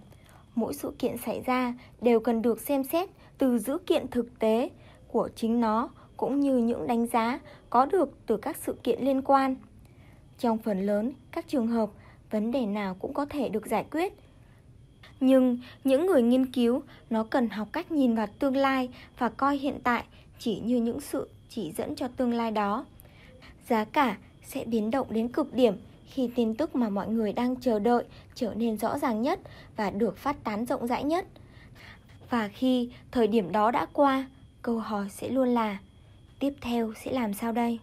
Mỗi 0.56 0.74
sự 0.74 0.94
kiện 1.00 1.18
xảy 1.18 1.42
ra 1.42 1.74
đều 2.02 2.20
cần 2.20 2.42
được 2.42 2.62
xem 2.62 2.84
xét 2.84 3.10
từ 3.38 3.58
dữ 3.58 3.78
kiện 3.78 4.08
thực 4.08 4.40
tế 4.40 4.70
của 5.08 5.30
chính 5.36 5.62
nó 5.62 5.90
cũng 6.18 6.40
như 6.40 6.58
những 6.58 6.88
đánh 6.88 7.08
giá 7.08 7.40
có 7.70 7.86
được 7.86 8.10
từ 8.26 8.38
các 8.38 8.58
sự 8.58 8.76
kiện 8.84 9.06
liên 9.06 9.22
quan. 9.22 9.56
Trong 10.40 10.58
phần 10.58 10.86
lớn 10.86 11.14
các 11.32 11.48
trường 11.48 11.68
hợp, 11.68 11.90
vấn 12.32 12.52
đề 12.52 12.66
nào 12.66 12.96
cũng 13.00 13.14
có 13.14 13.26
thể 13.26 13.50
được 13.50 13.68
giải 13.68 13.86
quyết. 13.92 14.14
Nhưng 15.20 15.60
những 15.84 16.06
người 16.06 16.22
nghiên 16.22 16.46
cứu 16.46 16.82
nó 17.10 17.24
cần 17.24 17.50
học 17.50 17.68
cách 17.72 17.92
nhìn 17.92 18.16
vào 18.16 18.28
tương 18.40 18.56
lai 18.56 18.90
và 19.18 19.30
coi 19.30 19.58
hiện 19.58 19.80
tại 19.84 20.04
chỉ 20.40 20.60
như 20.60 20.82
những 20.82 21.02
sự 21.02 21.30
chỉ 21.50 21.72
dẫn 21.72 21.96
cho 21.96 22.08
tương 22.08 22.34
lai 22.34 22.52
đó. 22.52 22.86
Giá 23.70 23.86
cả 23.86 24.18
sẽ 24.44 24.64
biến 24.66 24.92
động 24.92 25.08
đến 25.10 25.28
cực 25.28 25.54
điểm 25.54 25.76
khi 26.06 26.30
tin 26.36 26.56
tức 26.56 26.76
mà 26.76 26.90
mọi 26.90 27.08
người 27.08 27.34
đang 27.34 27.56
chờ 27.56 27.80
đợi 27.80 28.04
trở 28.36 28.54
nên 28.54 28.78
rõ 28.78 28.98
ràng 28.98 29.22
nhất 29.22 29.40
và 29.76 29.90
được 29.90 30.18
phát 30.18 30.44
tán 30.44 30.66
rộng 30.66 30.88
rãi 30.88 31.04
nhất. 31.04 31.26
Và 32.30 32.48
khi 32.48 32.90
thời 33.12 33.28
điểm 33.28 33.52
đó 33.52 33.72
đã 33.72 33.86
qua, 33.94 34.30
câu 34.62 34.80
hỏi 34.80 35.08
sẽ 35.10 35.30
luôn 35.30 35.50
là 35.50 35.78
tiếp 36.40 36.54
theo 36.62 36.94
sẽ 37.04 37.12
làm 37.12 37.34
sao 37.34 37.52
đây? 37.52 37.80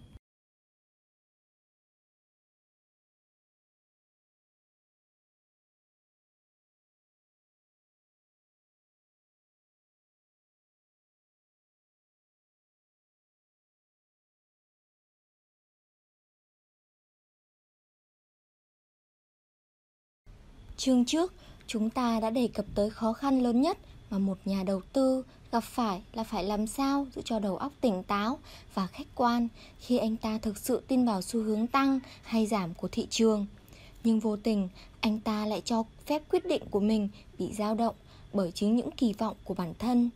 Chương 20.81 21.05
trước, 21.05 21.33
chúng 21.67 21.91
ta 21.91 22.21
đã 22.21 22.31
đề 22.31 22.49
cập 22.55 22.65
tới 22.75 22.91
khó 22.91 23.13
khăn 23.13 23.43
lớn 23.43 23.61
nhất 23.61 23.79
mà 24.11 24.19
một 24.19 24.39
nhà 24.45 24.63
đầu 24.63 24.81
tư 24.93 25.25
gặp 25.53 25.61
phải 25.61 26.03
là 26.13 26.25
phải 26.25 26.45
làm 26.45 26.67
sao 26.67 27.07
giữ 27.15 27.23
cho 27.25 27.39
đầu 27.39 27.57
óc 27.57 27.73
tỉnh 27.81 28.03
táo 28.03 28.39
và 28.75 28.87
khách 28.87 29.07
quan 29.15 29.49
khi 29.81 29.99
anh 29.99 30.17
ta 30.17 30.39
thực 30.39 30.59
sự 30.59 30.83
tin 30.89 31.07
vào 31.07 31.23
xu 31.23 31.43
hướng 31.43 31.67
tăng 31.67 32.01
hay 32.23 32.47
giảm 32.47 32.75
của 32.75 32.89
thị 32.93 33.07
trường. 33.11 33.47
Nhưng 34.05 34.21
vô 34.21 34.37
tình, 34.37 34.69
anh 35.01 35.21
ta 35.21 35.47
lại 35.47 35.63
cho 35.65 35.85
phép 36.07 36.23
quyết 36.31 36.47
định 36.47 36.63
của 36.71 36.81
mình 36.81 37.09
bị 37.39 37.53
dao 37.53 37.75
động 37.75 37.95
bởi 38.33 38.53
chính 38.53 38.77
những 38.77 38.91
kỳ 38.91 39.13
vọng 39.13 39.37
của 39.45 39.55
bản 39.55 39.75
thân. 39.79 40.11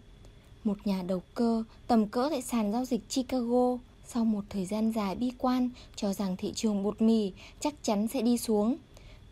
Một 0.65 0.77
nhà 0.85 1.03
đầu 1.03 1.23
cơ 1.35 1.65
tầm 1.87 2.07
cỡ 2.07 2.29
tại 2.31 2.43
sàn 2.43 2.73
giao 2.73 2.85
dịch 2.85 3.09
Chicago 3.09 3.79
sau 4.07 4.25
một 4.25 4.45
thời 4.51 4.65
gian 4.65 4.93
dài 4.93 5.15
bi 5.15 5.33
quan 5.39 5.71
cho 5.97 6.13
rằng 6.13 6.37
thị 6.37 6.53
trường 6.55 6.83
bột 6.83 7.03
mì 7.03 7.33
chắc 7.61 7.75
chắn 7.83 8.09
sẽ 8.09 8.23
đi 8.23 8.39
xuống 8.39 8.77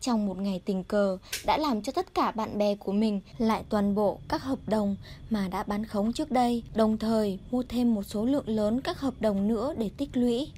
trong 0.03 0.27
một 0.27 0.39
ngày 0.39 0.61
tình 0.65 0.85
cờ 0.85 1.19
đã 1.47 1.59
làm 1.59 1.83
cho 1.83 1.93
tất 1.93 2.15
cả 2.15 2.31
bạn 2.31 2.59
bè 2.59 2.75
của 2.75 2.93
mình 2.93 3.21
lại 3.39 3.65
toàn 3.69 3.95
bộ 3.95 4.19
các 4.29 4.43
hợp 4.43 4.59
đồng 4.67 4.97
mà 5.31 5.49
đã 5.49 5.63
bán 5.63 5.87
khống 5.87 6.13
trước 6.13 6.31
đây, 6.31 6.63
đồng 6.75 6.99
thời 6.99 7.39
mua 7.51 7.63
thêm 7.69 7.95
một 7.95 8.03
số 8.03 8.25
lượng 8.25 8.49
lớn 8.49 8.81
các 8.81 9.01
hợp 9.01 9.15
đồng 9.21 9.49
nữa 9.49 9.75
để 9.79 9.91
tích 9.97 10.11
lũy. 10.13 10.49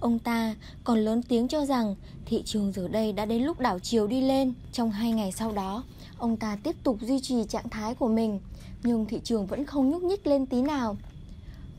Ông 0.00 0.18
ta 0.18 0.54
còn 0.84 0.98
lớn 0.98 1.22
tiếng 1.22 1.48
cho 1.48 1.66
rằng 1.66 1.94
thị 2.26 2.42
trường 2.44 2.72
giờ 2.72 2.88
đây 2.88 3.12
đã 3.12 3.24
đến 3.24 3.42
lúc 3.42 3.60
đảo 3.60 3.78
chiều 3.78 4.06
đi 4.06 4.20
lên. 4.20 4.54
Trong 4.72 4.90
hai 4.90 5.12
ngày 5.12 5.32
sau 5.32 5.52
đó, 5.52 5.84
ông 6.18 6.36
ta 6.36 6.58
tiếp 6.62 6.76
tục 6.82 6.98
duy 7.00 7.20
trì 7.20 7.44
trạng 7.48 7.68
thái 7.68 7.94
của 7.94 8.08
mình, 8.08 8.40
nhưng 8.82 9.06
thị 9.06 9.20
trường 9.24 9.46
vẫn 9.46 9.64
không 9.64 9.90
nhúc 9.90 10.02
nhích 10.02 10.26
lên 10.26 10.46
tí 10.46 10.62
nào. 10.62 10.96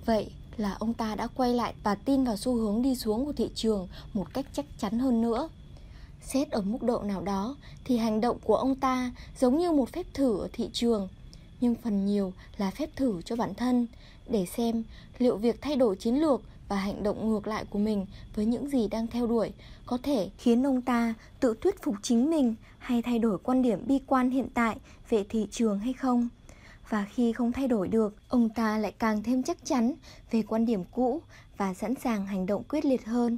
Vậy 0.05 0.31
là 0.57 0.75
ông 0.79 0.93
ta 0.93 1.15
đã 1.15 1.27
quay 1.27 1.53
lại 1.53 1.73
và 1.83 1.95
tin 1.95 2.23
vào 2.23 2.37
xu 2.37 2.55
hướng 2.55 2.81
đi 2.81 2.95
xuống 2.95 3.25
của 3.25 3.33
thị 3.33 3.49
trường 3.55 3.87
một 4.13 4.33
cách 4.33 4.45
chắc 4.53 4.65
chắn 4.79 4.99
hơn 4.99 5.21
nữa. 5.21 5.49
Xét 6.21 6.51
ở 6.51 6.61
mức 6.61 6.83
độ 6.83 7.01
nào 7.01 7.21
đó 7.21 7.55
thì 7.85 7.97
hành 7.97 8.21
động 8.21 8.37
của 8.43 8.55
ông 8.55 8.75
ta 8.75 9.11
giống 9.39 9.57
như 9.57 9.71
một 9.71 9.89
phép 9.89 10.05
thử 10.13 10.37
ở 10.39 10.47
thị 10.53 10.69
trường, 10.73 11.07
nhưng 11.61 11.75
phần 11.75 12.05
nhiều 12.05 12.33
là 12.57 12.71
phép 12.71 12.89
thử 12.95 13.21
cho 13.21 13.35
bản 13.35 13.53
thân 13.53 13.87
để 14.27 14.45
xem 14.45 14.83
liệu 15.17 15.37
việc 15.37 15.61
thay 15.61 15.75
đổi 15.75 15.95
chiến 15.95 16.15
lược 16.15 16.41
và 16.67 16.75
hành 16.75 17.03
động 17.03 17.29
ngược 17.29 17.47
lại 17.47 17.65
của 17.69 17.79
mình 17.79 18.05
với 18.35 18.45
những 18.45 18.69
gì 18.69 18.87
đang 18.87 19.07
theo 19.07 19.27
đuổi 19.27 19.51
có 19.85 19.97
thể 20.03 20.29
khiến 20.37 20.67
ông 20.67 20.81
ta 20.81 21.13
tự 21.39 21.55
thuyết 21.61 21.83
phục 21.83 21.95
chính 22.01 22.29
mình 22.29 22.55
hay 22.77 23.01
thay 23.01 23.19
đổi 23.19 23.37
quan 23.37 23.61
điểm 23.61 23.87
bi 23.87 23.99
quan 24.07 24.29
hiện 24.29 24.47
tại 24.53 24.77
về 25.09 25.25
thị 25.29 25.47
trường 25.51 25.79
hay 25.79 25.93
không. 25.93 26.29
Và 26.89 27.05
khi 27.13 27.33
không 27.33 27.51
thay 27.51 27.67
đổi 27.67 27.87
được, 27.87 28.15
ông 28.29 28.49
ta 28.49 28.77
lại 28.77 28.93
càng 28.99 29.23
thêm 29.23 29.43
chắc 29.43 29.57
chắn 29.65 29.93
về 30.31 30.41
quan 30.41 30.65
điểm 30.65 30.83
cũ 30.91 31.21
và 31.57 31.73
sẵn 31.73 31.95
sàng 31.95 32.25
hành 32.25 32.45
động 32.45 32.63
quyết 32.69 32.85
liệt 32.85 33.05
hơn. 33.05 33.37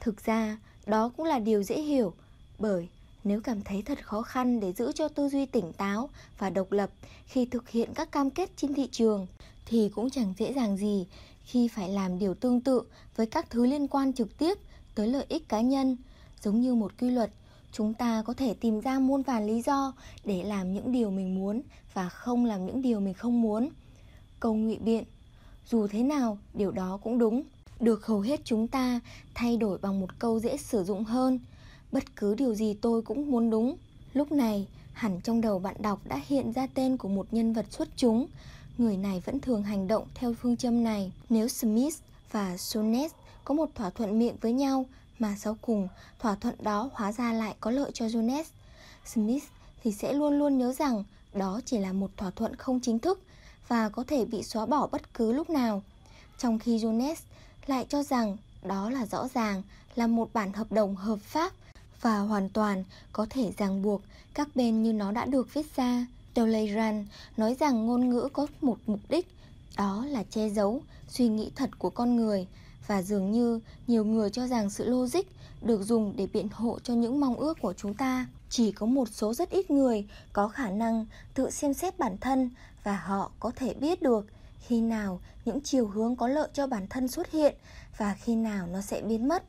Thực 0.00 0.24
ra, 0.24 0.58
đó 0.86 1.10
cũng 1.16 1.26
là 1.26 1.38
điều 1.38 1.62
dễ 1.62 1.80
hiểu, 1.80 2.12
bởi 2.58 2.88
nếu 3.24 3.40
cảm 3.40 3.62
thấy 3.62 3.82
thật 3.82 4.06
khó 4.06 4.22
khăn 4.22 4.60
để 4.60 4.72
giữ 4.72 4.92
cho 4.92 5.08
tư 5.08 5.28
duy 5.28 5.46
tỉnh 5.46 5.72
táo 5.72 6.08
và 6.38 6.50
độc 6.50 6.72
lập 6.72 6.90
khi 7.26 7.46
thực 7.46 7.68
hiện 7.68 7.90
các 7.94 8.12
cam 8.12 8.30
kết 8.30 8.50
trên 8.56 8.74
thị 8.74 8.88
trường, 8.92 9.26
thì 9.66 9.88
cũng 9.94 10.10
chẳng 10.10 10.34
dễ 10.38 10.52
dàng 10.52 10.76
gì 10.76 11.06
khi 11.44 11.68
phải 11.68 11.88
làm 11.88 12.18
điều 12.18 12.34
tương 12.34 12.60
tự 12.60 12.82
với 13.16 13.26
các 13.26 13.50
thứ 13.50 13.66
liên 13.66 13.88
quan 13.88 14.12
trực 14.12 14.38
tiếp 14.38 14.58
tới 14.94 15.08
lợi 15.08 15.26
ích 15.28 15.48
cá 15.48 15.60
nhân. 15.60 15.96
Giống 16.42 16.60
như 16.60 16.74
một 16.74 16.92
quy 17.00 17.10
luật, 17.10 17.30
chúng 17.72 17.94
ta 17.94 18.22
có 18.26 18.34
thể 18.34 18.54
tìm 18.54 18.80
ra 18.80 18.98
muôn 18.98 19.22
vàn 19.22 19.46
lý 19.46 19.62
do 19.62 19.92
để 20.24 20.44
làm 20.44 20.74
những 20.74 20.92
điều 20.92 21.10
mình 21.10 21.34
muốn 21.34 21.62
và 21.94 22.08
không 22.08 22.44
làm 22.44 22.66
những 22.66 22.82
điều 22.82 23.00
mình 23.00 23.14
không 23.14 23.42
muốn. 23.42 23.68
Câu 24.40 24.54
ngụy 24.54 24.76
biện, 24.76 25.04
dù 25.70 25.86
thế 25.86 26.02
nào, 26.02 26.38
điều 26.54 26.70
đó 26.70 26.98
cũng 27.02 27.18
đúng 27.18 27.42
được 27.82 28.06
hầu 28.06 28.20
hết 28.20 28.40
chúng 28.44 28.68
ta 28.68 29.00
thay 29.34 29.56
đổi 29.56 29.78
bằng 29.78 30.00
một 30.00 30.18
câu 30.18 30.40
dễ 30.40 30.56
sử 30.56 30.84
dụng 30.84 31.04
hơn. 31.04 31.40
Bất 31.92 32.16
cứ 32.16 32.34
điều 32.34 32.54
gì 32.54 32.74
tôi 32.74 33.02
cũng 33.02 33.30
muốn 33.30 33.50
đúng. 33.50 33.76
Lúc 34.14 34.32
này, 34.32 34.66
hẳn 34.92 35.20
trong 35.20 35.40
đầu 35.40 35.58
bạn 35.58 35.76
đọc 35.78 36.00
đã 36.04 36.20
hiện 36.26 36.52
ra 36.52 36.66
tên 36.74 36.96
của 36.96 37.08
một 37.08 37.26
nhân 37.30 37.52
vật 37.52 37.66
xuất 37.70 37.88
chúng. 37.96 38.26
Người 38.78 38.96
này 38.96 39.22
vẫn 39.24 39.40
thường 39.40 39.62
hành 39.62 39.88
động 39.88 40.06
theo 40.14 40.34
phương 40.34 40.56
châm 40.56 40.84
này. 40.84 41.12
Nếu 41.28 41.48
smith 41.48 41.94
và 42.30 42.56
sonet 42.56 43.10
có 43.44 43.54
một 43.54 43.70
thỏa 43.74 43.90
thuận 43.90 44.18
miệng 44.18 44.36
với 44.40 44.52
nhau, 44.52 44.86
mà 45.18 45.36
sau 45.38 45.56
cùng 45.60 45.88
thỏa 46.18 46.34
thuận 46.34 46.54
đó 46.62 46.90
hóa 46.92 47.12
ra 47.12 47.32
lại 47.32 47.54
có 47.60 47.70
lợi 47.70 47.90
cho 47.94 48.06
jones 48.06 48.44
smith 49.04 49.44
thì 49.84 49.92
sẽ 49.92 50.12
luôn 50.12 50.38
luôn 50.38 50.58
nhớ 50.58 50.72
rằng 50.72 51.04
đó 51.34 51.60
chỉ 51.64 51.78
là 51.78 51.92
một 51.92 52.10
thỏa 52.16 52.30
thuận 52.30 52.56
không 52.56 52.80
chính 52.80 52.98
thức 52.98 53.22
và 53.68 53.88
có 53.88 54.04
thể 54.06 54.24
bị 54.24 54.42
xóa 54.42 54.66
bỏ 54.66 54.86
bất 54.86 55.14
cứ 55.14 55.32
lúc 55.32 55.50
nào. 55.50 55.82
Trong 56.38 56.58
khi 56.58 56.78
jones 56.78 57.14
lại 57.66 57.86
cho 57.88 58.02
rằng 58.02 58.36
đó 58.62 58.90
là 58.90 59.06
rõ 59.06 59.28
ràng 59.34 59.62
là 59.94 60.06
một 60.06 60.32
bản 60.32 60.52
hợp 60.52 60.72
đồng 60.72 60.96
hợp 60.96 61.18
pháp 61.20 61.52
và 62.00 62.18
hoàn 62.18 62.48
toàn 62.48 62.84
có 63.12 63.26
thể 63.30 63.52
ràng 63.58 63.82
buộc 63.82 64.02
các 64.34 64.48
bên 64.54 64.82
như 64.82 64.92
nó 64.92 65.12
đã 65.12 65.24
được 65.24 65.54
viết 65.54 65.76
ra. 65.76 66.06
Talleyrand 66.34 67.08
nói 67.36 67.56
rằng 67.60 67.86
ngôn 67.86 68.08
ngữ 68.08 68.28
có 68.32 68.46
một 68.60 68.78
mục 68.86 69.00
đích, 69.08 69.28
đó 69.76 70.06
là 70.08 70.24
che 70.30 70.48
giấu 70.48 70.82
suy 71.08 71.28
nghĩ 71.28 71.50
thật 71.54 71.70
của 71.78 71.90
con 71.90 72.16
người 72.16 72.46
và 72.86 73.02
dường 73.02 73.32
như 73.32 73.60
nhiều 73.86 74.04
người 74.04 74.30
cho 74.30 74.46
rằng 74.46 74.70
sự 74.70 74.88
logic 74.88 75.20
được 75.62 75.82
dùng 75.82 76.12
để 76.16 76.26
biện 76.32 76.48
hộ 76.52 76.78
cho 76.82 76.94
những 76.94 77.20
mong 77.20 77.36
ước 77.36 77.60
của 77.60 77.72
chúng 77.72 77.94
ta. 77.94 78.26
Chỉ 78.50 78.72
có 78.72 78.86
một 78.86 79.08
số 79.12 79.34
rất 79.34 79.50
ít 79.50 79.70
người 79.70 80.06
có 80.32 80.48
khả 80.48 80.70
năng 80.70 81.06
tự 81.34 81.50
xem 81.50 81.74
xét 81.74 81.98
bản 81.98 82.16
thân 82.20 82.50
và 82.84 82.96
họ 82.96 83.30
có 83.40 83.52
thể 83.56 83.74
biết 83.74 84.02
được 84.02 84.26
khi 84.66 84.80
nào 84.80 85.20
những 85.44 85.60
chiều 85.60 85.86
hướng 85.86 86.16
có 86.16 86.28
lợi 86.28 86.48
cho 86.52 86.66
bản 86.66 86.86
thân 86.90 87.08
xuất 87.08 87.30
hiện 87.30 87.54
và 87.96 88.14
khi 88.14 88.36
nào 88.36 88.66
nó 88.66 88.80
sẽ 88.80 89.00
biến 89.00 89.28
mất. 89.28 89.42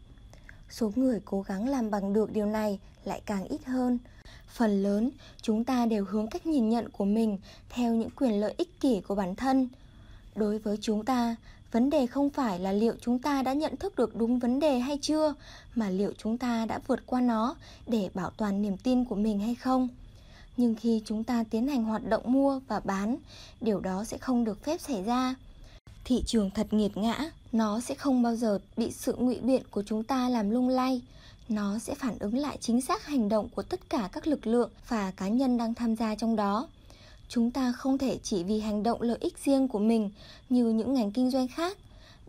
Số 0.69 0.91
người 0.95 1.21
cố 1.25 1.41
gắng 1.41 1.69
làm 1.69 1.91
bằng 1.91 2.13
được 2.13 2.31
điều 2.31 2.45
này 2.45 2.79
lại 3.05 3.21
càng 3.25 3.43
ít 3.43 3.65
hơn. 3.65 3.99
Phần 4.47 4.83
lớn 4.83 5.11
chúng 5.41 5.63
ta 5.63 5.85
đều 5.85 6.05
hướng 6.05 6.27
cách 6.27 6.45
nhìn 6.45 6.69
nhận 6.69 6.89
của 6.89 7.05
mình 7.05 7.37
theo 7.69 7.93
những 7.93 8.09
quyền 8.09 8.41
lợi 8.41 8.53
ích 8.57 8.79
kỷ 8.79 9.01
của 9.01 9.15
bản 9.15 9.35
thân. 9.35 9.69
Đối 10.35 10.59
với 10.59 10.77
chúng 10.81 11.05
ta, 11.05 11.35
vấn 11.71 11.89
đề 11.89 12.07
không 12.07 12.29
phải 12.29 12.59
là 12.59 12.71
liệu 12.71 12.93
chúng 13.01 13.19
ta 13.19 13.43
đã 13.43 13.53
nhận 13.53 13.75
thức 13.75 13.95
được 13.95 14.15
đúng 14.15 14.39
vấn 14.39 14.59
đề 14.59 14.79
hay 14.79 14.97
chưa, 15.01 15.33
mà 15.75 15.89
liệu 15.89 16.13
chúng 16.17 16.37
ta 16.37 16.65
đã 16.65 16.79
vượt 16.87 16.99
qua 17.05 17.21
nó 17.21 17.55
để 17.87 18.09
bảo 18.13 18.31
toàn 18.37 18.61
niềm 18.61 18.77
tin 18.77 19.05
của 19.05 19.15
mình 19.15 19.39
hay 19.39 19.55
không 19.55 19.87
nhưng 20.57 20.75
khi 20.75 21.01
chúng 21.05 21.23
ta 21.23 21.43
tiến 21.49 21.67
hành 21.67 21.83
hoạt 21.83 22.09
động 22.09 22.23
mua 22.25 22.59
và 22.67 22.79
bán, 22.79 23.17
điều 23.61 23.79
đó 23.79 24.03
sẽ 24.03 24.17
không 24.17 24.43
được 24.43 24.63
phép 24.63 24.81
xảy 24.81 25.03
ra 25.03 25.35
thị 26.05 26.23
trường 26.25 26.49
thật 26.49 26.73
nghiệt 26.73 26.97
ngã, 26.97 27.31
nó 27.51 27.79
sẽ 27.79 27.95
không 27.95 28.23
bao 28.23 28.35
giờ 28.35 28.59
bị 28.77 28.91
sự 28.91 29.15
ngụy 29.19 29.39
biện 29.39 29.63
của 29.71 29.83
chúng 29.85 30.03
ta 30.03 30.29
làm 30.29 30.49
lung 30.49 30.69
lay 30.69 31.01
nó 31.49 31.79
sẽ 31.79 31.95
phản 31.95 32.19
ứng 32.19 32.37
lại 32.37 32.57
chính 32.61 32.81
xác 32.81 33.05
hành 33.05 33.29
động 33.29 33.49
của 33.49 33.63
tất 33.63 33.89
cả 33.89 34.09
các 34.11 34.27
lực 34.27 34.47
lượng 34.47 34.69
và 34.87 35.11
cá 35.11 35.27
nhân 35.27 35.57
đang 35.57 35.73
tham 35.73 35.95
gia 35.95 36.15
trong 36.15 36.35
đó. 36.35 36.67
Chúng 37.29 37.51
ta 37.51 37.71
không 37.71 37.97
thể 37.97 38.19
chỉ 38.23 38.43
vì 38.43 38.59
hành 38.59 38.83
động 38.83 39.01
lợi 39.01 39.17
ích 39.21 39.37
riêng 39.45 39.67
của 39.67 39.79
mình 39.79 40.09
như 40.49 40.69
những 40.69 40.93
ngành 40.93 41.11
kinh 41.11 41.31
doanh 41.31 41.47
khác. 41.47 41.77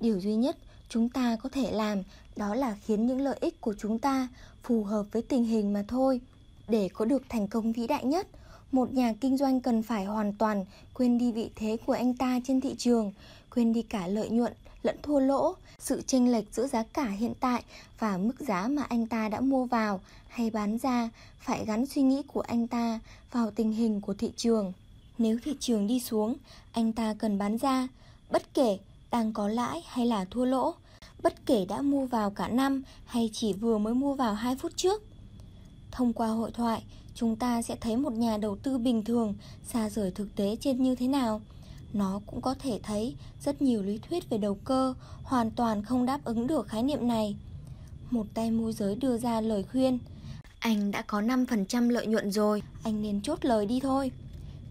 Điều 0.01 0.21
duy 0.21 0.35
nhất 0.35 0.57
chúng 0.89 1.09
ta 1.09 1.37
có 1.43 1.49
thể 1.49 1.71
làm 1.73 2.03
đó 2.37 2.55
là 2.55 2.77
khiến 2.85 3.07
những 3.07 3.21
lợi 3.21 3.37
ích 3.41 3.61
của 3.61 3.75
chúng 3.79 3.99
ta 3.99 4.29
phù 4.63 4.85
hợp 4.85 5.07
với 5.13 5.23
tình 5.23 5.45
hình 5.45 5.73
mà 5.73 5.85
thôi. 5.89 6.21
Để 6.69 6.89
có 6.95 7.05
được 7.05 7.23
thành 7.29 7.49
công 7.49 7.73
vĩ 7.73 7.87
đại 7.87 8.05
nhất, 8.05 8.29
một 8.73 8.93
nhà 8.93 9.15
kinh 9.21 9.37
doanh 9.37 9.61
cần 9.61 9.83
phải 9.83 10.05
hoàn 10.05 10.33
toàn 10.33 10.65
quên 10.95 11.19
đi 11.19 11.33
vị 11.33 11.51
thế 11.57 11.77
của 11.87 11.93
anh 11.93 12.15
ta 12.15 12.41
trên 12.45 12.61
thị 12.61 12.75
trường, 12.79 13.13
quên 13.55 13.73
đi 13.73 13.83
cả 13.83 14.07
lợi 14.07 14.31
nhuận 14.31 14.53
lẫn 14.83 14.97
thua 15.03 15.21
lỗ, 15.21 15.55
sự 15.79 16.03
chênh 16.03 16.33
lệch 16.33 16.45
giữa 16.53 16.67
giá 16.67 16.83
cả 16.83 17.09
hiện 17.09 17.33
tại 17.41 17.63
và 17.99 18.17
mức 18.17 18.41
giá 18.41 18.69
mà 18.69 18.83
anh 18.83 19.07
ta 19.07 19.29
đã 19.29 19.41
mua 19.41 19.65
vào 19.65 20.01
hay 20.29 20.51
bán 20.51 20.79
ra 20.79 21.11
phải 21.39 21.65
gắn 21.67 21.87
suy 21.87 22.03
nghĩ 22.03 22.23
của 22.23 22.41
anh 22.41 22.67
ta 22.67 23.01
vào 23.33 23.51
tình 23.51 23.73
hình 23.73 24.01
của 24.01 24.15
thị 24.15 24.33
trường. 24.37 24.73
Nếu 25.19 25.39
thị 25.45 25.57
trường 25.61 25.87
đi 25.87 26.01
xuống, 26.01 26.35
anh 26.73 26.93
ta 26.93 27.15
cần 27.19 27.39
bán 27.39 27.59
ra, 27.59 27.89
bất 28.31 28.55
kể 28.55 28.79
đang 29.11 29.33
có 29.33 29.49
lãi 29.49 29.83
hay 29.87 30.07
là 30.07 30.25
thua 30.25 30.45
lỗ, 30.45 30.75
bất 31.23 31.47
kể 31.47 31.65
đã 31.69 31.83
mua 31.83 32.07
vào 32.07 32.31
cả 32.31 32.49
năm 32.49 32.83
hay 33.05 33.31
chỉ 33.33 33.53
vừa 33.53 33.79
mới 33.79 33.95
mua 33.95 34.15
vào 34.15 34.35
2 34.35 34.57
phút 34.57 34.73
trước. 34.77 35.03
Thông 35.95 36.13
qua 36.13 36.29
hội 36.29 36.51
thoại, 36.51 36.83
chúng 37.15 37.37
ta 37.37 37.63
sẽ 37.63 37.77
thấy 37.81 37.97
một 37.97 38.13
nhà 38.13 38.37
đầu 38.37 38.57
tư 38.57 38.79
bình 38.79 39.05
thường 39.05 39.35
xa 39.65 39.91
rời 39.91 40.11
thực 40.11 40.37
tế 40.37 40.57
trên 40.61 40.83
như 40.83 40.95
thế 40.95 41.09
nào. 41.09 41.41
Nó 41.93 42.21
cũng 42.27 42.41
có 42.41 42.55
thể 42.55 42.81
thấy 42.83 43.17
rất 43.41 43.63
nhiều 43.63 43.83
lý 43.83 43.99
thuyết 43.99 44.31
về 44.31 44.39
đầu 44.39 44.55
cơ 44.55 44.95
hoàn 45.23 45.51
toàn 45.51 45.85
không 45.85 46.07
đáp 46.07 46.25
ứng 46.25 46.47
được 46.47 46.69
khái 46.69 46.83
niệm 46.83 47.09
này. 47.09 47.37
Một 48.11 48.27
tay 48.35 48.51
môi 48.51 48.73
giới 48.73 48.97
đưa 48.97 49.19
ra 49.19 49.41
lời 49.41 49.65
khuyên 49.73 49.99
Anh 50.59 50.91
đã 50.91 51.03
có 51.03 51.21
5% 51.21 51.91
lợi 51.91 52.07
nhuận 52.07 52.31
rồi, 52.31 52.63
anh 52.83 53.03
nên 53.03 53.23
chốt 53.23 53.45
lời 53.45 53.67
đi 53.67 53.81
thôi. 53.81 54.11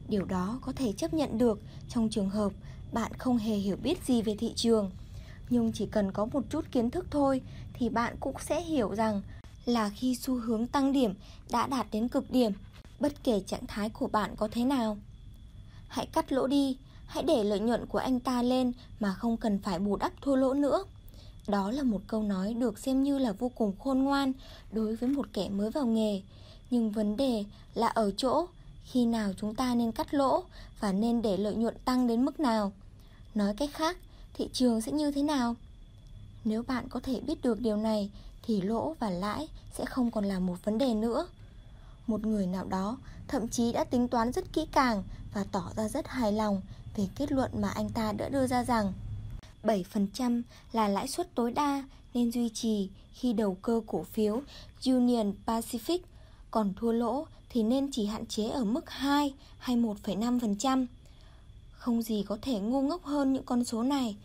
Điều 0.09 0.25
đó 0.25 0.59
có 0.61 0.73
thể 0.75 0.93
chấp 0.93 1.13
nhận 1.13 1.37
được 1.37 1.59
trong 1.89 2.09
trường 2.09 2.29
hợp 2.29 2.51
bạn 2.93 3.11
không 3.17 3.37
hề 3.37 3.55
hiểu 3.55 3.75
biết 3.83 4.05
gì 4.05 4.21
về 4.21 4.35
thị 4.39 4.53
trường. 4.55 4.91
Nhưng 5.49 5.71
chỉ 5.71 5.85
cần 5.85 6.11
có 6.11 6.25
một 6.25 6.43
chút 6.49 6.65
kiến 6.71 6.89
thức 6.89 7.05
thôi 7.11 7.41
thì 7.73 7.89
bạn 7.89 8.15
cũng 8.19 8.35
sẽ 8.39 8.61
hiểu 8.61 8.95
rằng 8.95 9.21
là 9.65 9.89
khi 9.89 10.15
xu 10.15 10.35
hướng 10.35 10.67
tăng 10.67 10.93
điểm 10.93 11.13
đã 11.51 11.67
đạt 11.67 11.87
đến 11.91 12.07
cực 12.07 12.31
điểm, 12.31 12.51
bất 12.99 13.23
kể 13.23 13.39
trạng 13.39 13.67
thái 13.67 13.89
của 13.89 14.07
bạn 14.07 14.35
có 14.35 14.47
thế 14.51 14.63
nào. 14.63 14.97
Hãy 15.87 16.05
cắt 16.05 16.31
lỗ 16.31 16.47
đi, 16.47 16.77
hãy 17.05 17.23
để 17.23 17.43
lợi 17.43 17.59
nhuận 17.59 17.85
của 17.85 17.97
anh 17.97 18.19
ta 18.19 18.41
lên 18.41 18.71
mà 18.99 19.13
không 19.13 19.37
cần 19.37 19.59
phải 19.59 19.79
bù 19.79 19.95
đắp 19.95 20.21
thua 20.21 20.35
lỗ 20.35 20.53
nữa. 20.53 20.83
Đó 21.47 21.71
là 21.71 21.83
một 21.83 22.01
câu 22.07 22.23
nói 22.23 22.53
được 22.53 22.79
xem 22.79 23.03
như 23.03 23.17
là 23.17 23.31
vô 23.31 23.49
cùng 23.49 23.73
khôn 23.79 23.99
ngoan 23.99 24.33
đối 24.71 24.95
với 24.95 25.09
một 25.09 25.27
kẻ 25.33 25.49
mới 25.49 25.69
vào 25.69 25.85
nghề. 25.85 26.21
Nhưng 26.69 26.91
vấn 26.91 27.17
đề 27.17 27.43
là 27.75 27.87
ở 27.87 28.11
chỗ 28.11 28.45
khi 28.83 29.05
nào 29.05 29.33
chúng 29.37 29.55
ta 29.55 29.75
nên 29.75 29.91
cắt 29.91 30.13
lỗ 30.13 30.43
và 30.79 30.91
nên 30.91 31.21
để 31.21 31.37
lợi 31.37 31.55
nhuận 31.55 31.77
tăng 31.85 32.07
đến 32.07 32.25
mức 32.25 32.39
nào. 32.39 32.71
Nói 33.35 33.53
cách 33.57 33.69
khác, 33.73 33.97
thị 34.33 34.49
trường 34.53 34.81
sẽ 34.81 34.91
như 34.91 35.11
thế 35.11 35.23
nào? 35.23 35.55
Nếu 36.45 36.63
bạn 36.63 36.89
có 36.89 36.99
thể 36.99 37.19
biết 37.19 37.41
được 37.41 37.59
điều 37.59 37.77
này 37.77 38.09
thì 38.43 38.61
lỗ 38.61 38.95
và 38.99 39.09
lãi 39.09 39.47
sẽ 39.73 39.85
không 39.85 40.11
còn 40.11 40.25
là 40.25 40.39
một 40.39 40.65
vấn 40.65 40.77
đề 40.77 40.93
nữa. 40.93 41.27
Một 42.07 42.25
người 42.25 42.47
nào 42.47 42.65
đó 42.65 42.97
thậm 43.27 43.47
chí 43.47 43.71
đã 43.71 43.83
tính 43.83 44.07
toán 44.07 44.31
rất 44.31 44.53
kỹ 44.53 44.67
càng 44.71 45.03
và 45.33 45.45
tỏ 45.51 45.71
ra 45.75 45.87
rất 45.87 46.07
hài 46.07 46.31
lòng 46.31 46.61
về 46.95 47.07
kết 47.15 47.31
luận 47.31 47.51
mà 47.61 47.69
anh 47.69 47.89
ta 47.89 48.11
đã 48.11 48.29
đưa 48.29 48.47
ra 48.47 48.63
rằng 48.63 48.93
7% 49.63 50.41
là 50.71 50.87
lãi 50.87 51.07
suất 51.07 51.35
tối 51.35 51.51
đa 51.51 51.83
nên 52.13 52.31
duy 52.31 52.49
trì 52.49 52.89
khi 53.13 53.33
đầu 53.33 53.57
cơ 53.61 53.81
cổ 53.87 54.03
phiếu 54.03 54.41
Union 54.85 55.33
Pacific, 55.45 55.99
còn 56.51 56.73
thua 56.73 56.91
lỗ 56.91 57.25
thì 57.49 57.63
nên 57.63 57.91
chỉ 57.91 58.05
hạn 58.05 58.25
chế 58.25 58.49
ở 58.49 58.63
mức 58.63 58.89
2 58.89 59.33
hay 59.57 59.77
1,5%. 59.77 60.85
Không 61.73 62.01
gì 62.01 62.23
có 62.27 62.37
thể 62.41 62.59
ngu 62.59 62.81
ngốc 62.81 63.05
hơn 63.05 63.33
những 63.33 63.43
con 63.43 63.63
số 63.63 63.83
này. 63.83 64.15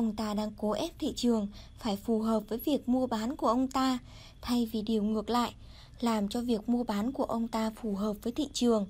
Ông 0.00 0.16
ta 0.16 0.34
đang 0.34 0.50
cố 0.58 0.70
ép 0.70 0.98
thị 0.98 1.12
trường 1.16 1.48
phải 1.78 1.96
phù 1.96 2.20
hợp 2.20 2.42
với 2.48 2.58
việc 2.58 2.88
mua 2.88 3.06
bán 3.06 3.36
của 3.36 3.48
ông 3.48 3.68
ta, 3.68 3.98
thay 4.40 4.68
vì 4.72 4.82
điều 4.82 5.02
ngược 5.02 5.30
lại, 5.30 5.54
làm 6.00 6.28
cho 6.28 6.40
việc 6.40 6.68
mua 6.68 6.84
bán 6.84 7.12
của 7.12 7.24
ông 7.24 7.48
ta 7.48 7.70
phù 7.70 7.94
hợp 7.94 8.16
với 8.22 8.32
thị 8.32 8.48
trường. 8.52 8.86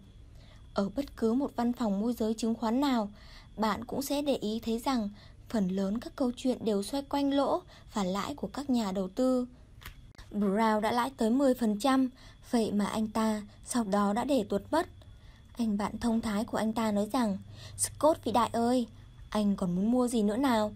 Ở 0.74 0.88
bất 0.96 1.16
cứ 1.16 1.32
một 1.32 1.50
văn 1.56 1.72
phòng 1.72 2.00
môi 2.00 2.12
giới 2.12 2.34
chứng 2.34 2.54
khoán 2.54 2.80
nào, 2.80 3.10
bạn 3.56 3.84
cũng 3.84 4.02
sẽ 4.02 4.22
để 4.22 4.36
ý 4.36 4.60
thấy 4.64 4.78
rằng 4.78 5.08
phần 5.48 5.68
lớn 5.68 5.98
các 5.98 6.16
câu 6.16 6.32
chuyện 6.36 6.64
đều 6.64 6.82
xoay 6.82 7.02
quanh 7.02 7.34
lỗ 7.34 7.62
và 7.94 8.04
lãi 8.04 8.34
của 8.34 8.48
các 8.52 8.70
nhà 8.70 8.92
đầu 8.92 9.08
tư. 9.08 9.46
Brown 10.32 10.80
đã 10.80 10.92
lãi 10.92 11.10
tới 11.16 11.30
10%, 11.30 12.08
vậy 12.50 12.72
mà 12.72 12.86
anh 12.86 13.08
ta 13.08 13.42
sau 13.64 13.84
đó 13.84 14.12
đã 14.12 14.24
để 14.24 14.44
tuột 14.48 14.62
mất. 14.70 14.86
Anh 15.58 15.78
bạn 15.78 15.98
thông 15.98 16.20
thái 16.20 16.44
của 16.44 16.58
anh 16.58 16.72
ta 16.72 16.92
nói 16.92 17.08
rằng 17.12 17.38
Scott 17.76 18.24
vị 18.24 18.32
đại 18.32 18.50
ơi, 18.52 18.86
anh 19.30 19.56
còn 19.56 19.74
muốn 19.76 19.90
mua 19.90 20.08
gì 20.08 20.22
nữa 20.22 20.36
nào? 20.36 20.72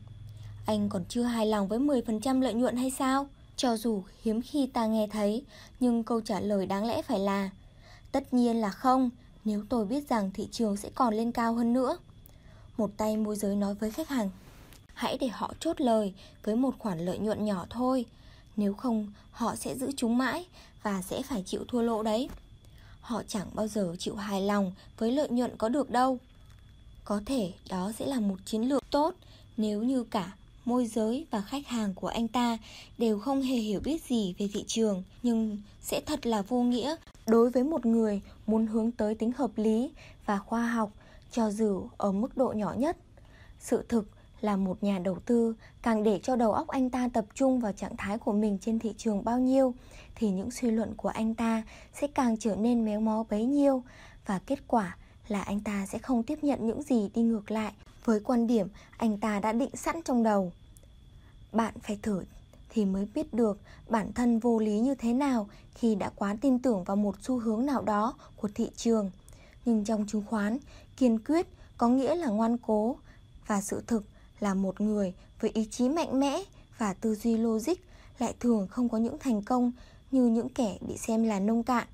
Anh 0.67 0.89
còn 0.89 1.05
chưa 1.09 1.23
hài 1.23 1.47
lòng 1.47 1.69
với 1.69 1.79
10% 1.79 2.41
lợi 2.41 2.55
nhuận 2.55 2.77
hay 2.77 2.91
sao? 2.91 3.27
Cho 3.57 3.77
dù 3.77 4.03
hiếm 4.23 4.43
khi 4.43 4.67
ta 4.67 4.87
nghe 4.87 5.07
thấy, 5.07 5.45
nhưng 5.81 6.05
câu 6.05 6.21
trả 6.21 6.41
lời 6.41 6.67
đáng 6.67 6.87
lẽ 6.87 7.03
phải 7.03 7.19
là 7.19 7.51
Tất 8.13 8.35
nhiên 8.35 8.61
là 8.61 8.71
không, 8.71 9.11
nếu 9.45 9.65
tôi 9.69 9.87
biết 9.87 10.09
rằng 10.09 10.31
thị 10.35 10.49
trường 10.51 10.77
sẽ 10.77 10.91
còn 10.95 11.15
lên 11.15 11.33
cao 11.33 11.55
hơn 11.55 11.73
nữa. 11.73 11.99
Một 12.77 12.91
tay 12.97 13.17
môi 13.17 13.37
giới 13.37 13.57
nói 13.57 13.75
với 13.75 13.91
khách 13.91 14.09
hàng 14.09 14.31
Hãy 14.95 15.19
để 15.21 15.29
họ 15.29 15.55
chốt 15.61 15.81
lời 15.81 16.15
với 16.43 16.57
một 16.57 16.75
khoản 16.79 16.99
lợi 16.99 17.19
nhuận 17.19 17.45
nhỏ 17.45 17.67
thôi 17.71 18.05
Nếu 18.57 18.75
không 18.75 19.13
họ 19.31 19.57
sẽ 19.57 19.75
giữ 19.75 19.91
chúng 19.97 20.19
mãi 20.19 20.47
và 20.83 21.03
sẽ 21.03 21.23
phải 21.23 21.43
chịu 21.47 21.65
thua 21.69 21.83
lỗ 21.83 22.03
đấy 22.03 22.29
Họ 23.01 23.23
chẳng 23.29 23.47
bao 23.55 23.69
giờ 23.69 23.97
chịu 23.99 24.17
hài 24.17 24.43
lòng 24.43 24.73
với 24.99 25.13
lợi 25.13 25.29
nhuận 25.29 25.57
có 25.57 25.69
được 25.69 25.91
đâu 25.91 26.19
Có 27.05 27.21
thể 27.27 27.53
đó 27.69 27.93
sẽ 27.99 28.07
là 28.07 28.21
một 28.21 28.37
chiến 28.45 28.63
lược 28.63 28.91
tốt 28.91 29.15
nếu 29.57 29.83
như 29.83 30.05
cả 30.05 30.33
môi 30.65 30.87
giới 30.87 31.27
và 31.31 31.41
khách 31.41 31.67
hàng 31.67 31.95
của 31.95 32.09
anh 32.09 32.29
ta 32.29 32.59
đều 32.99 33.19
không 33.19 33.43
hề 33.43 33.57
hiểu 33.57 33.81
biết 33.81 34.03
gì 34.03 34.35
về 34.39 34.49
thị 34.53 34.65
trường, 34.67 35.03
nhưng 35.23 35.59
sẽ 35.81 36.01
thật 36.07 36.27
là 36.27 36.43
vô 36.43 36.63
nghĩa 36.63 36.97
đối 37.27 37.51
với 37.51 37.65
một 37.65 37.87
người 37.87 38.21
muốn 38.47 38.67
hướng 38.67 38.91
tới 38.91 39.15
tính 39.15 39.33
hợp 39.33 39.51
lý 39.57 39.91
và 40.27 40.39
khoa 40.39 40.67
học 40.67 40.91
cho 41.31 41.51
dù 41.51 41.89
ở 41.97 42.13
mức 42.13 42.37
độ 42.37 42.53
nhỏ 42.57 42.75
nhất. 42.79 42.97
Sự 43.59 43.85
thực 43.89 44.09
là 44.41 44.57
một 44.57 44.83
nhà 44.83 44.99
đầu 44.99 45.19
tư 45.27 45.55
càng 45.83 46.03
để 46.03 46.21
cho 46.23 46.37
đầu 46.37 46.53
óc 46.53 46.69
anh 46.69 46.91
ta 46.91 47.09
tập 47.13 47.25
trung 47.35 47.61
vào 47.61 47.73
trạng 47.73 47.97
thái 47.97 48.19
của 48.19 48.33
mình 48.33 48.59
trên 48.61 48.79
thị 48.79 48.95
trường 48.97 49.25
bao 49.25 49.39
nhiêu 49.39 49.75
thì 50.15 50.31
những 50.31 50.51
suy 50.51 50.71
luận 50.71 50.95
của 50.97 51.09
anh 51.09 51.35
ta 51.35 51.63
sẽ 51.93 52.07
càng 52.07 52.37
trở 52.37 52.57
nên 52.57 52.85
méo 52.85 53.01
mó 53.01 53.25
bấy 53.31 53.45
nhiêu 53.45 53.83
và 54.27 54.39
kết 54.47 54.59
quả 54.67 54.97
là 55.29 55.43
anh 55.43 55.61
ta 55.61 55.87
sẽ 55.87 55.99
không 55.99 56.23
tiếp 56.23 56.39
nhận 56.43 56.67
những 56.67 56.83
gì 56.83 57.11
đi 57.15 57.23
ngược 57.23 57.51
lại 57.51 57.73
với 58.05 58.21
quan 58.21 58.47
điểm 58.47 58.69
anh 58.97 59.19
ta 59.19 59.41
đã 59.41 59.53
định 59.53 59.77
sẵn 59.77 60.03
trong 60.05 60.23
đầu. 60.23 60.53
Bạn 61.53 61.75
phải 61.83 61.99
thử 62.03 62.25
thì 62.69 62.85
mới 62.85 63.07
biết 63.15 63.35
được 63.35 63.59
bản 63.89 64.13
thân 64.13 64.39
vô 64.39 64.59
lý 64.59 64.81
như 64.81 64.95
thế 64.95 65.13
nào 65.13 65.49
khi 65.75 65.95
đã 65.95 66.11
quá 66.17 66.37
tin 66.41 66.59
tưởng 66.59 66.85
vào 66.85 66.97
một 66.97 67.17
xu 67.21 67.39
hướng 67.39 67.67
nào 67.67 67.83
đó 67.83 68.15
của 68.37 68.49
thị 68.55 68.71
trường. 68.77 69.11
Nhưng 69.65 69.85
trong 69.85 70.07
chứng 70.07 70.25
khoán, 70.27 70.59
kiên 70.97 71.19
quyết 71.19 71.47
có 71.79 71.89
nghĩa 71.89 72.15
là 72.15 72.27
ngoan 72.29 72.59
cố 72.59 72.97
và 73.47 73.61
sự 73.61 73.83
thực 73.87 74.05
là 74.41 74.55
một 74.55 74.81
người 74.81 75.15
với 75.41 75.51
ý 75.55 75.69
chí 75.71 75.89
mạnh 75.89 76.21
mẽ 76.21 76.43
và 76.79 76.95
tư 76.95 77.15
duy 77.15 77.37
logic 77.37 77.75
lại 78.19 78.35
thường 78.41 78.69
không 78.71 78.89
có 78.89 78.99
những 78.99 79.19
thành 79.19 79.43
công 79.43 79.73
như 80.11 80.27
những 80.27 80.49
kẻ 80.49 80.79
bị 80.81 80.97
xem 80.97 81.25
là 81.25 81.41
nông 81.41 81.63
cạn, 81.63 81.87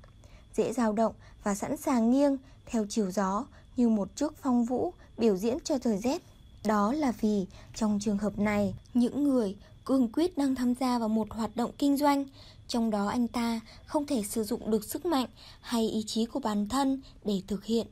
dễ 0.53 0.73
dao 0.73 0.93
động 0.93 1.13
và 1.43 1.55
sẵn 1.55 1.77
sàng 1.77 2.11
nghiêng 2.11 2.37
theo 2.65 2.85
chiều 2.89 3.11
gió 3.11 3.45
như 3.77 3.89
một 3.89 4.15
chiếc 4.15 4.33
phong 4.41 4.65
vũ 4.65 4.93
biểu 5.17 5.37
diễn 5.37 5.57
cho 5.63 5.77
trời 5.77 5.97
rét. 5.97 6.21
Đó 6.65 6.93
là 6.93 7.11
vì 7.21 7.45
trong 7.75 7.99
trường 8.01 8.17
hợp 8.17 8.39
này, 8.39 8.73
những 8.93 9.23
người 9.23 9.55
cương 9.85 10.09
quyết 10.13 10.37
đang 10.37 10.55
tham 10.55 10.73
gia 10.75 10.99
vào 10.99 11.09
một 11.09 11.27
hoạt 11.31 11.55
động 11.55 11.71
kinh 11.77 11.97
doanh, 11.97 12.25
trong 12.67 12.89
đó 12.89 13.07
anh 13.07 13.27
ta 13.27 13.59
không 13.85 14.05
thể 14.05 14.23
sử 14.23 14.43
dụng 14.43 14.71
được 14.71 14.83
sức 14.85 15.05
mạnh 15.05 15.27
hay 15.61 15.89
ý 15.89 16.03
chí 16.07 16.25
của 16.25 16.39
bản 16.39 16.69
thân 16.69 17.01
để 17.25 17.41
thực 17.47 17.65
hiện. 17.65 17.87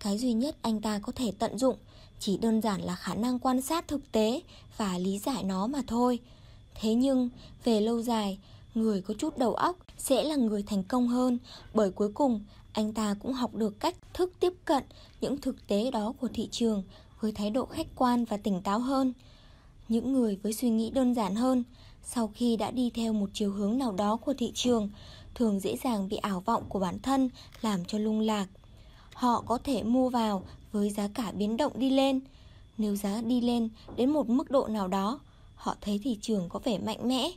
Cái 0.00 0.18
duy 0.18 0.32
nhất 0.32 0.56
anh 0.62 0.80
ta 0.80 0.98
có 0.98 1.12
thể 1.12 1.32
tận 1.38 1.58
dụng 1.58 1.76
chỉ 2.18 2.36
đơn 2.36 2.60
giản 2.60 2.80
là 2.80 2.94
khả 2.94 3.14
năng 3.14 3.38
quan 3.38 3.62
sát 3.62 3.88
thực 3.88 4.12
tế 4.12 4.40
và 4.76 4.98
lý 4.98 5.18
giải 5.18 5.44
nó 5.44 5.66
mà 5.66 5.82
thôi. 5.86 6.18
Thế 6.80 6.94
nhưng, 6.94 7.28
về 7.64 7.80
lâu 7.80 8.02
dài, 8.02 8.38
người 8.74 9.00
có 9.00 9.14
chút 9.18 9.38
đầu 9.38 9.54
óc 9.54 9.76
sẽ 9.98 10.24
là 10.24 10.36
người 10.36 10.62
thành 10.62 10.82
công 10.82 11.08
hơn 11.08 11.38
bởi 11.74 11.90
cuối 11.90 12.12
cùng 12.14 12.40
anh 12.72 12.92
ta 12.92 13.14
cũng 13.20 13.32
học 13.32 13.54
được 13.54 13.80
cách 13.80 13.94
thức 14.14 14.32
tiếp 14.40 14.52
cận 14.64 14.84
những 15.20 15.40
thực 15.40 15.66
tế 15.66 15.90
đó 15.90 16.12
của 16.20 16.28
thị 16.34 16.48
trường 16.50 16.82
với 17.20 17.32
thái 17.32 17.50
độ 17.50 17.66
khách 17.66 17.86
quan 17.96 18.24
và 18.24 18.36
tỉnh 18.36 18.62
táo 18.62 18.78
hơn. 18.78 19.12
Những 19.88 20.12
người 20.12 20.36
với 20.42 20.52
suy 20.52 20.70
nghĩ 20.70 20.90
đơn 20.90 21.14
giản 21.14 21.34
hơn, 21.34 21.64
sau 22.02 22.30
khi 22.34 22.56
đã 22.56 22.70
đi 22.70 22.90
theo 22.90 23.12
một 23.12 23.30
chiều 23.32 23.52
hướng 23.52 23.78
nào 23.78 23.92
đó 23.92 24.16
của 24.16 24.34
thị 24.38 24.52
trường, 24.54 24.90
thường 25.34 25.60
dễ 25.60 25.76
dàng 25.84 26.08
bị 26.08 26.16
ảo 26.16 26.40
vọng 26.40 26.64
của 26.68 26.78
bản 26.78 26.98
thân 26.98 27.30
làm 27.60 27.84
cho 27.84 27.98
lung 27.98 28.20
lạc. 28.20 28.46
Họ 29.14 29.42
có 29.46 29.58
thể 29.58 29.82
mua 29.82 30.08
vào 30.08 30.44
với 30.72 30.90
giá 30.90 31.08
cả 31.14 31.32
biến 31.32 31.56
động 31.56 31.72
đi 31.76 31.90
lên. 31.90 32.20
Nếu 32.78 32.96
giá 32.96 33.20
đi 33.20 33.40
lên 33.40 33.68
đến 33.96 34.10
một 34.10 34.28
mức 34.28 34.50
độ 34.50 34.66
nào 34.66 34.88
đó, 34.88 35.20
họ 35.54 35.76
thấy 35.80 36.00
thị 36.04 36.18
trường 36.20 36.48
có 36.48 36.58
vẻ 36.64 36.78
mạnh 36.78 37.08
mẽ. 37.08 37.30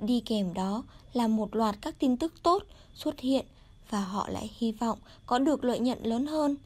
Đi 0.00 0.20
kèm 0.20 0.54
đó 0.54 0.82
là 1.12 1.28
một 1.28 1.56
loạt 1.56 1.76
các 1.80 1.98
tin 1.98 2.16
tức 2.16 2.34
tốt 2.42 2.62
xuất 2.94 3.20
hiện 3.20 3.46
và 3.90 4.00
họ 4.00 4.28
lại 4.28 4.50
hy 4.58 4.72
vọng 4.72 4.98
có 5.26 5.38
được 5.38 5.64
lợi 5.64 5.78
nhuận 5.78 6.02
lớn 6.02 6.26
hơn. 6.26 6.56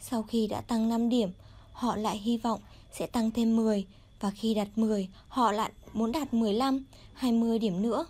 Sau 0.00 0.22
khi 0.22 0.46
đã 0.46 0.60
tăng 0.60 0.88
5 0.88 1.08
điểm, 1.08 1.30
họ 1.72 1.96
lại 1.96 2.18
hy 2.18 2.36
vọng 2.38 2.60
sẽ 2.92 3.06
tăng 3.06 3.30
thêm 3.30 3.56
10 3.56 3.86
và 4.20 4.30
khi 4.30 4.54
đạt 4.54 4.68
10, 4.76 5.08
họ 5.28 5.52
lại 5.52 5.72
muốn 5.92 6.12
đạt 6.12 6.34
15, 6.34 6.84
20 7.14 7.58
điểm 7.58 7.82
nữa. 7.82 8.06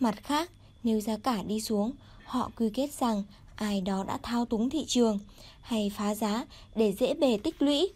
Mặt 0.00 0.14
khác, 0.22 0.50
nếu 0.82 1.00
giá 1.00 1.16
cả 1.16 1.42
đi 1.42 1.60
xuống, 1.60 1.92
họ 2.24 2.50
quy 2.56 2.70
kết 2.70 2.92
rằng 2.92 3.22
ai 3.56 3.80
đó 3.80 4.04
đã 4.04 4.18
thao 4.22 4.44
túng 4.44 4.70
thị 4.70 4.84
trường 4.88 5.18
hay 5.60 5.92
phá 5.96 6.14
giá 6.14 6.44
để 6.74 6.92
dễ 6.92 7.14
bề 7.14 7.38
tích 7.42 7.62
lũy 7.62 7.92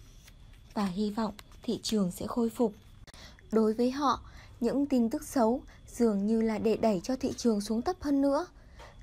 và 0.75 0.87
hy 0.87 1.11
vọng 1.11 1.35
thị 1.63 1.81
trường 1.83 2.11
sẽ 2.11 2.27
khôi 2.27 2.51
phục. 2.51 2.75
Đối 3.53 3.75
với 3.75 3.91
họ, 3.91 4.21
những 4.61 4.87
tin 4.87 5.11
tức 5.11 5.23
xấu 5.23 5.63
dường 5.87 6.27
như 6.27 6.41
là 6.41 6.59
để 6.59 6.77
đẩy 6.77 7.01
cho 7.05 7.17
thị 7.17 7.33
trường 7.37 7.61
xuống 7.61 7.83
thấp 7.83 7.97
hơn 8.01 8.23
nữa. 8.23 8.47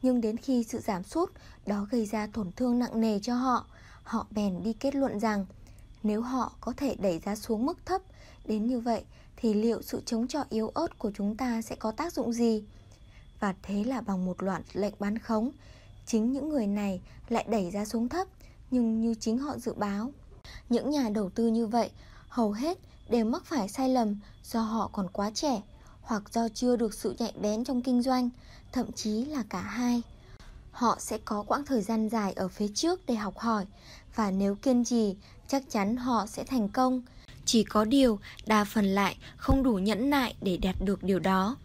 Nhưng 0.01 0.21
đến 0.21 0.37
khi 0.37 0.63
sự 0.63 0.79
giảm 0.79 1.03
sút 1.03 1.31
đó 1.65 1.87
gây 1.91 2.05
ra 2.05 2.27
tổn 2.33 2.51
thương 2.51 2.79
nặng 2.79 3.01
nề 3.01 3.19
cho 3.19 3.35
họ, 3.35 3.65
họ 4.03 4.27
bèn 4.31 4.63
đi 4.63 4.73
kết 4.73 4.95
luận 4.95 5.19
rằng 5.19 5.45
nếu 6.03 6.21
họ 6.21 6.51
có 6.61 6.73
thể 6.77 6.95
đẩy 6.99 7.19
giá 7.19 7.35
xuống 7.35 7.65
mức 7.65 7.85
thấp 7.85 8.01
đến 8.45 8.67
như 8.67 8.79
vậy 8.79 9.03
thì 9.37 9.53
liệu 9.53 9.81
sự 9.81 10.01
chống 10.05 10.27
chọi 10.27 10.45
yếu 10.49 10.69
ớt 10.69 10.99
của 10.99 11.11
chúng 11.15 11.37
ta 11.37 11.61
sẽ 11.61 11.75
có 11.75 11.91
tác 11.91 12.13
dụng 12.13 12.33
gì? 12.33 12.63
Và 13.39 13.55
thế 13.63 13.83
là 13.83 14.01
bằng 14.01 14.25
một 14.25 14.43
loạt 14.43 14.61
lệnh 14.73 14.93
bán 14.99 15.19
khống, 15.19 15.51
chính 16.05 16.31
những 16.31 16.49
người 16.49 16.67
này 16.67 17.01
lại 17.29 17.45
đẩy 17.49 17.71
giá 17.71 17.85
xuống 17.85 18.09
thấp 18.09 18.27
nhưng 18.71 19.01
như 19.01 19.15
chính 19.15 19.37
họ 19.37 19.57
dự 19.57 19.73
báo. 19.73 20.11
Những 20.69 20.89
nhà 20.89 21.09
đầu 21.09 21.29
tư 21.29 21.47
như 21.47 21.67
vậy 21.67 21.89
hầu 22.27 22.51
hết 22.51 22.77
đều 23.09 23.25
mắc 23.25 23.45
phải 23.45 23.69
sai 23.69 23.89
lầm 23.89 24.19
do 24.43 24.61
họ 24.61 24.89
còn 24.93 25.09
quá 25.09 25.31
trẻ 25.33 25.61
hoặc 26.01 26.33
do 26.33 26.47
chưa 26.49 26.75
được 26.75 26.93
sự 26.93 27.15
nhạy 27.19 27.33
bén 27.41 27.63
trong 27.63 27.81
kinh 27.81 28.01
doanh, 28.01 28.29
thậm 28.75 28.91
chí 28.91 29.25
là 29.25 29.43
cả 29.49 29.61
hai. 29.61 30.01
Họ 30.71 30.97
sẽ 30.99 31.17
có 31.25 31.43
quãng 31.47 31.65
thời 31.65 31.81
gian 31.81 32.09
dài 32.09 32.33
ở 32.33 32.47
phía 32.47 32.67
trước 32.67 33.05
để 33.07 33.15
học 33.15 33.37
hỏi 33.37 33.65
và 34.15 34.31
nếu 34.31 34.55
kiên 34.55 34.83
trì, 34.83 35.15
chắc 35.47 35.63
chắn 35.69 35.95
họ 35.95 36.25
sẽ 36.25 36.43
thành 36.43 36.69
công. 36.69 37.01
Chỉ 37.45 37.63
có 37.63 37.85
điều, 37.85 38.19
đa 38.45 38.63
phần 38.63 38.85
lại 38.85 39.17
không 39.37 39.63
đủ 39.63 39.73
nhẫn 39.73 40.09
nại 40.09 40.35
để 40.41 40.57
đạt 40.57 40.75
được 40.81 41.03
điều 41.03 41.19
đó. 41.19 41.57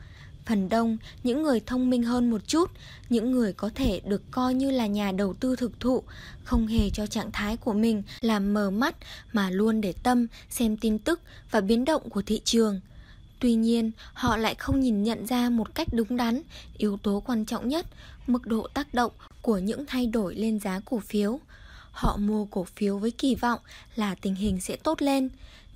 Phần 0.46 0.68
đông, 0.68 0.98
những 1.22 1.42
người 1.42 1.60
thông 1.60 1.90
minh 1.90 2.02
hơn 2.02 2.30
một 2.30 2.40
chút, 2.46 2.70
những 3.08 3.30
người 3.30 3.52
có 3.52 3.70
thể 3.74 4.00
được 4.04 4.22
coi 4.30 4.54
như 4.54 4.70
là 4.70 4.86
nhà 4.86 5.12
đầu 5.12 5.34
tư 5.34 5.56
thực 5.56 5.80
thụ, 5.80 6.02
không 6.44 6.66
hề 6.66 6.90
cho 6.90 7.06
trạng 7.06 7.30
thái 7.32 7.56
của 7.56 7.72
mình 7.72 8.02
làm 8.20 8.54
mờ 8.54 8.70
mắt 8.70 8.96
mà 9.32 9.50
luôn 9.50 9.80
để 9.80 9.94
tâm 10.02 10.26
xem 10.50 10.76
tin 10.76 10.98
tức 10.98 11.20
và 11.50 11.60
biến 11.60 11.84
động 11.84 12.10
của 12.10 12.22
thị 12.22 12.40
trường. 12.44 12.80
Tuy 13.40 13.54
nhiên, 13.54 13.90
họ 14.12 14.36
lại 14.36 14.54
không 14.54 14.80
nhìn 14.80 15.02
nhận 15.02 15.26
ra 15.26 15.50
một 15.50 15.74
cách 15.74 15.88
đúng 15.92 16.16
đắn 16.16 16.42
yếu 16.78 16.96
tố 16.96 17.22
quan 17.26 17.44
trọng 17.44 17.68
nhất, 17.68 17.86
mức 18.26 18.46
độ 18.46 18.68
tác 18.74 18.94
động 18.94 19.12
của 19.42 19.58
những 19.58 19.86
thay 19.86 20.06
đổi 20.06 20.34
lên 20.34 20.60
giá 20.60 20.80
cổ 20.84 20.98
phiếu. 20.98 21.40
Họ 21.90 22.16
mua 22.16 22.44
cổ 22.44 22.66
phiếu 22.76 22.98
với 22.98 23.10
kỳ 23.10 23.34
vọng 23.34 23.60
là 23.96 24.14
tình 24.14 24.34
hình 24.34 24.60
sẽ 24.60 24.76
tốt 24.76 25.02
lên. 25.02 25.28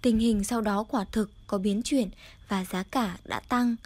Tình 0.02 0.18
hình 0.18 0.44
sau 0.44 0.60
đó 0.60 0.84
quả 0.88 1.04
thực 1.12 1.30
có 1.46 1.58
biến 1.58 1.82
chuyển 1.82 2.08
và 2.48 2.64
giá 2.64 2.82
cả 2.82 3.16
đã 3.24 3.40
tăng. 3.40 3.76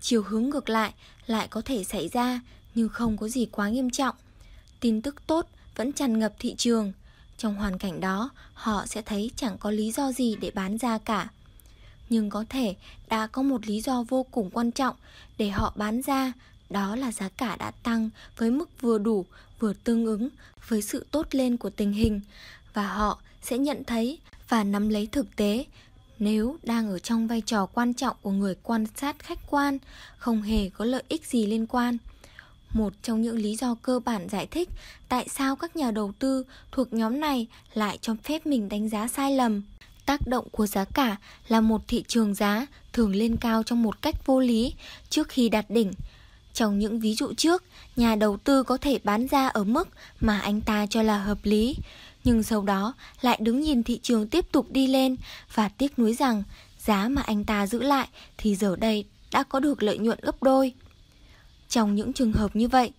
Chiều 0.00 0.22
hướng 0.22 0.50
ngược 0.50 0.68
lại 0.68 0.92
lại 1.26 1.48
có 1.48 1.62
thể 1.64 1.84
xảy 1.84 2.08
ra 2.08 2.40
nhưng 2.74 2.88
không 2.88 3.16
có 3.16 3.28
gì 3.28 3.46
quá 3.46 3.68
nghiêm 3.68 3.90
trọng. 3.90 4.16
Tin 4.80 5.02
tức 5.02 5.26
tốt 5.26 5.46
vẫn 5.76 5.92
tràn 5.92 6.18
ngập 6.18 6.34
thị 6.38 6.54
trường. 6.58 6.92
Trong 7.38 7.54
hoàn 7.54 7.78
cảnh 7.78 8.00
đó, 8.00 8.30
họ 8.54 8.86
sẽ 8.86 9.02
thấy 9.02 9.30
chẳng 9.36 9.58
có 9.58 9.70
lý 9.70 9.92
do 9.92 10.12
gì 10.12 10.36
để 10.40 10.50
bán 10.54 10.78
ra 10.78 10.98
cả. 10.98 11.28
Nhưng 12.10 12.30
có 12.30 12.44
thể 12.48 12.74
đã 13.08 13.26
có 13.26 13.42
một 13.42 13.66
lý 13.66 13.80
do 13.80 14.04
vô 14.08 14.26
cùng 14.30 14.50
quan 14.50 14.70
trọng 14.70 14.96
để 15.38 15.50
họ 15.50 15.72
bán 15.76 16.02
ra, 16.02 16.32
đó 16.70 16.96
là 16.96 17.12
giá 17.12 17.28
cả 17.28 17.56
đã 17.56 17.70
tăng 17.70 18.10
với 18.36 18.50
mức 18.50 18.80
vừa 18.80 18.98
đủ, 18.98 19.24
vừa 19.58 19.72
tương 19.72 20.06
ứng 20.06 20.28
với 20.68 20.82
sự 20.82 21.06
tốt 21.10 21.26
lên 21.30 21.56
của 21.56 21.70
tình 21.70 21.92
hình 21.92 22.20
và 22.74 22.88
họ 22.88 23.18
sẽ 23.42 23.58
nhận 23.58 23.84
thấy 23.84 24.18
và 24.48 24.64
nắm 24.64 24.88
lấy 24.88 25.06
thực 25.06 25.36
tế 25.36 25.64
nếu 26.18 26.56
đang 26.62 26.90
ở 26.90 26.98
trong 26.98 27.26
vai 27.26 27.40
trò 27.40 27.66
quan 27.66 27.94
trọng 27.94 28.16
của 28.22 28.30
người 28.30 28.54
quan 28.62 28.86
sát 28.96 29.18
khách 29.18 29.38
quan, 29.50 29.78
không 30.18 30.42
hề 30.42 30.68
có 30.68 30.84
lợi 30.84 31.02
ích 31.08 31.26
gì 31.26 31.46
liên 31.46 31.66
quan. 31.66 31.96
Một 32.72 32.92
trong 33.02 33.22
những 33.22 33.36
lý 33.36 33.56
do 33.56 33.76
cơ 33.82 34.00
bản 34.04 34.28
giải 34.28 34.46
thích 34.46 34.68
tại 35.08 35.28
sao 35.28 35.56
các 35.56 35.76
nhà 35.76 35.90
đầu 35.90 36.12
tư 36.18 36.44
thuộc 36.72 36.92
nhóm 36.92 37.20
này 37.20 37.46
lại 37.74 37.98
cho 38.00 38.14
phép 38.22 38.46
mình 38.46 38.68
đánh 38.68 38.88
giá 38.88 39.08
sai 39.08 39.36
lầm. 39.36 39.62
Tác 40.08 40.26
động 40.26 40.48
của 40.50 40.66
giá 40.66 40.84
cả 40.84 41.16
là 41.48 41.60
một 41.60 41.82
thị 41.88 42.04
trường 42.08 42.34
giá 42.34 42.66
thường 42.92 43.14
lên 43.14 43.36
cao 43.36 43.62
trong 43.62 43.82
một 43.82 44.02
cách 44.02 44.26
vô 44.26 44.40
lý 44.40 44.74
trước 45.10 45.28
khi 45.28 45.48
đạt 45.48 45.70
đỉnh. 45.70 45.92
Trong 46.52 46.78
những 46.78 47.00
ví 47.00 47.14
dụ 47.14 47.34
trước, 47.34 47.64
nhà 47.96 48.14
đầu 48.14 48.36
tư 48.36 48.62
có 48.62 48.76
thể 48.76 48.98
bán 49.04 49.26
ra 49.26 49.48
ở 49.48 49.64
mức 49.64 49.88
mà 50.20 50.38
anh 50.40 50.60
ta 50.60 50.86
cho 50.86 51.02
là 51.02 51.18
hợp 51.18 51.38
lý, 51.42 51.76
nhưng 52.24 52.42
sau 52.42 52.62
đó 52.62 52.94
lại 53.20 53.38
đứng 53.40 53.60
nhìn 53.60 53.82
thị 53.82 54.00
trường 54.02 54.28
tiếp 54.28 54.52
tục 54.52 54.66
đi 54.70 54.86
lên 54.86 55.16
và 55.54 55.68
tiếc 55.68 55.98
nuối 55.98 56.14
rằng 56.14 56.42
giá 56.78 57.08
mà 57.08 57.22
anh 57.22 57.44
ta 57.44 57.66
giữ 57.66 57.82
lại 57.82 58.08
thì 58.38 58.54
giờ 58.54 58.76
đây 58.76 59.04
đã 59.32 59.42
có 59.42 59.60
được 59.60 59.82
lợi 59.82 59.98
nhuận 59.98 60.18
gấp 60.22 60.42
đôi. 60.42 60.72
Trong 61.68 61.94
những 61.94 62.12
trường 62.12 62.32
hợp 62.32 62.56
như 62.56 62.68
vậy, 62.68 62.92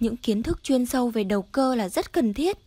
những 0.00 0.16
kiến 0.16 0.42
thức 0.42 0.60
chuyên 0.62 0.86
sâu 0.86 1.10
về 1.10 1.24
đầu 1.24 1.42
cơ 1.42 1.74
là 1.74 1.88
rất 1.88 2.12
cần 2.12 2.34
thiết. 2.34 2.58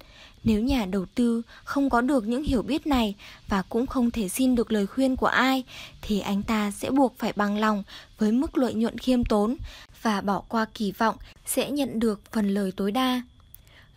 Nếu 0.45 0.61
nhà 0.61 0.85
đầu 0.85 1.05
tư 1.15 1.41
không 1.63 1.89
có 1.89 2.01
được 2.01 2.27
những 2.27 2.43
hiểu 2.43 2.61
biết 2.61 2.87
này 2.87 3.15
và 3.47 3.61
cũng 3.61 3.87
không 3.87 4.11
thể 4.11 4.29
xin 4.29 4.55
được 4.55 4.71
lời 4.71 4.87
khuyên 4.87 5.15
của 5.15 5.27
ai 5.27 5.63
thì 6.01 6.19
anh 6.19 6.43
ta 6.43 6.71
sẽ 6.71 6.89
buộc 6.89 7.15
phải 7.17 7.33
bằng 7.35 7.57
lòng 7.57 7.83
với 8.17 8.31
mức 8.31 8.57
lợi 8.57 8.73
nhuận 8.73 8.97
khiêm 8.97 9.23
tốn 9.23 9.55
và 10.01 10.21
bỏ 10.21 10.43
qua 10.47 10.65
kỳ 10.73 10.91
vọng 10.91 11.15
sẽ 11.45 11.71
nhận 11.71 11.99
được 11.99 12.21
phần 12.31 12.53
lời 12.53 12.71
tối 12.75 12.91
đa. 12.91 13.21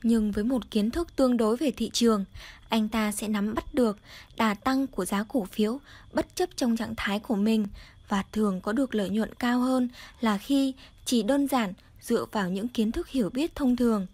Nhưng 0.02 0.32
với 0.32 0.44
một 0.44 0.70
kiến 0.70 0.90
thức 0.90 1.16
tương 1.16 1.36
đối 1.36 1.56
về 1.56 1.70
thị 1.70 1.90
trường, 1.92 2.24
anh 2.68 2.88
ta 2.88 3.12
sẽ 3.12 3.28
nắm 3.28 3.54
bắt 3.54 3.74
được 3.74 3.98
đà 4.36 4.54
tăng 4.54 4.86
của 4.86 5.04
giá 5.04 5.24
cổ 5.28 5.46
phiếu 5.52 5.80
bất 6.12 6.36
chấp 6.36 6.48
trong 6.56 6.76
trạng 6.76 6.94
thái 6.96 7.18
của 7.18 7.36
mình 7.36 7.66
và 8.08 8.24
thường 8.32 8.60
có 8.60 8.72
được 8.72 8.94
lợi 8.94 9.10
nhuận 9.10 9.34
cao 9.34 9.60
hơn 9.60 9.88
là 10.20 10.38
khi 10.38 10.74
chỉ 11.04 11.22
đơn 11.22 11.46
giản 11.46 11.72
dựa 12.02 12.24
vào 12.32 12.50
những 12.50 12.68
kiến 12.68 12.92
thức 12.92 13.08
hiểu 13.08 13.30
biết 13.30 13.54
thông 13.54 13.76
thường. 13.76 14.06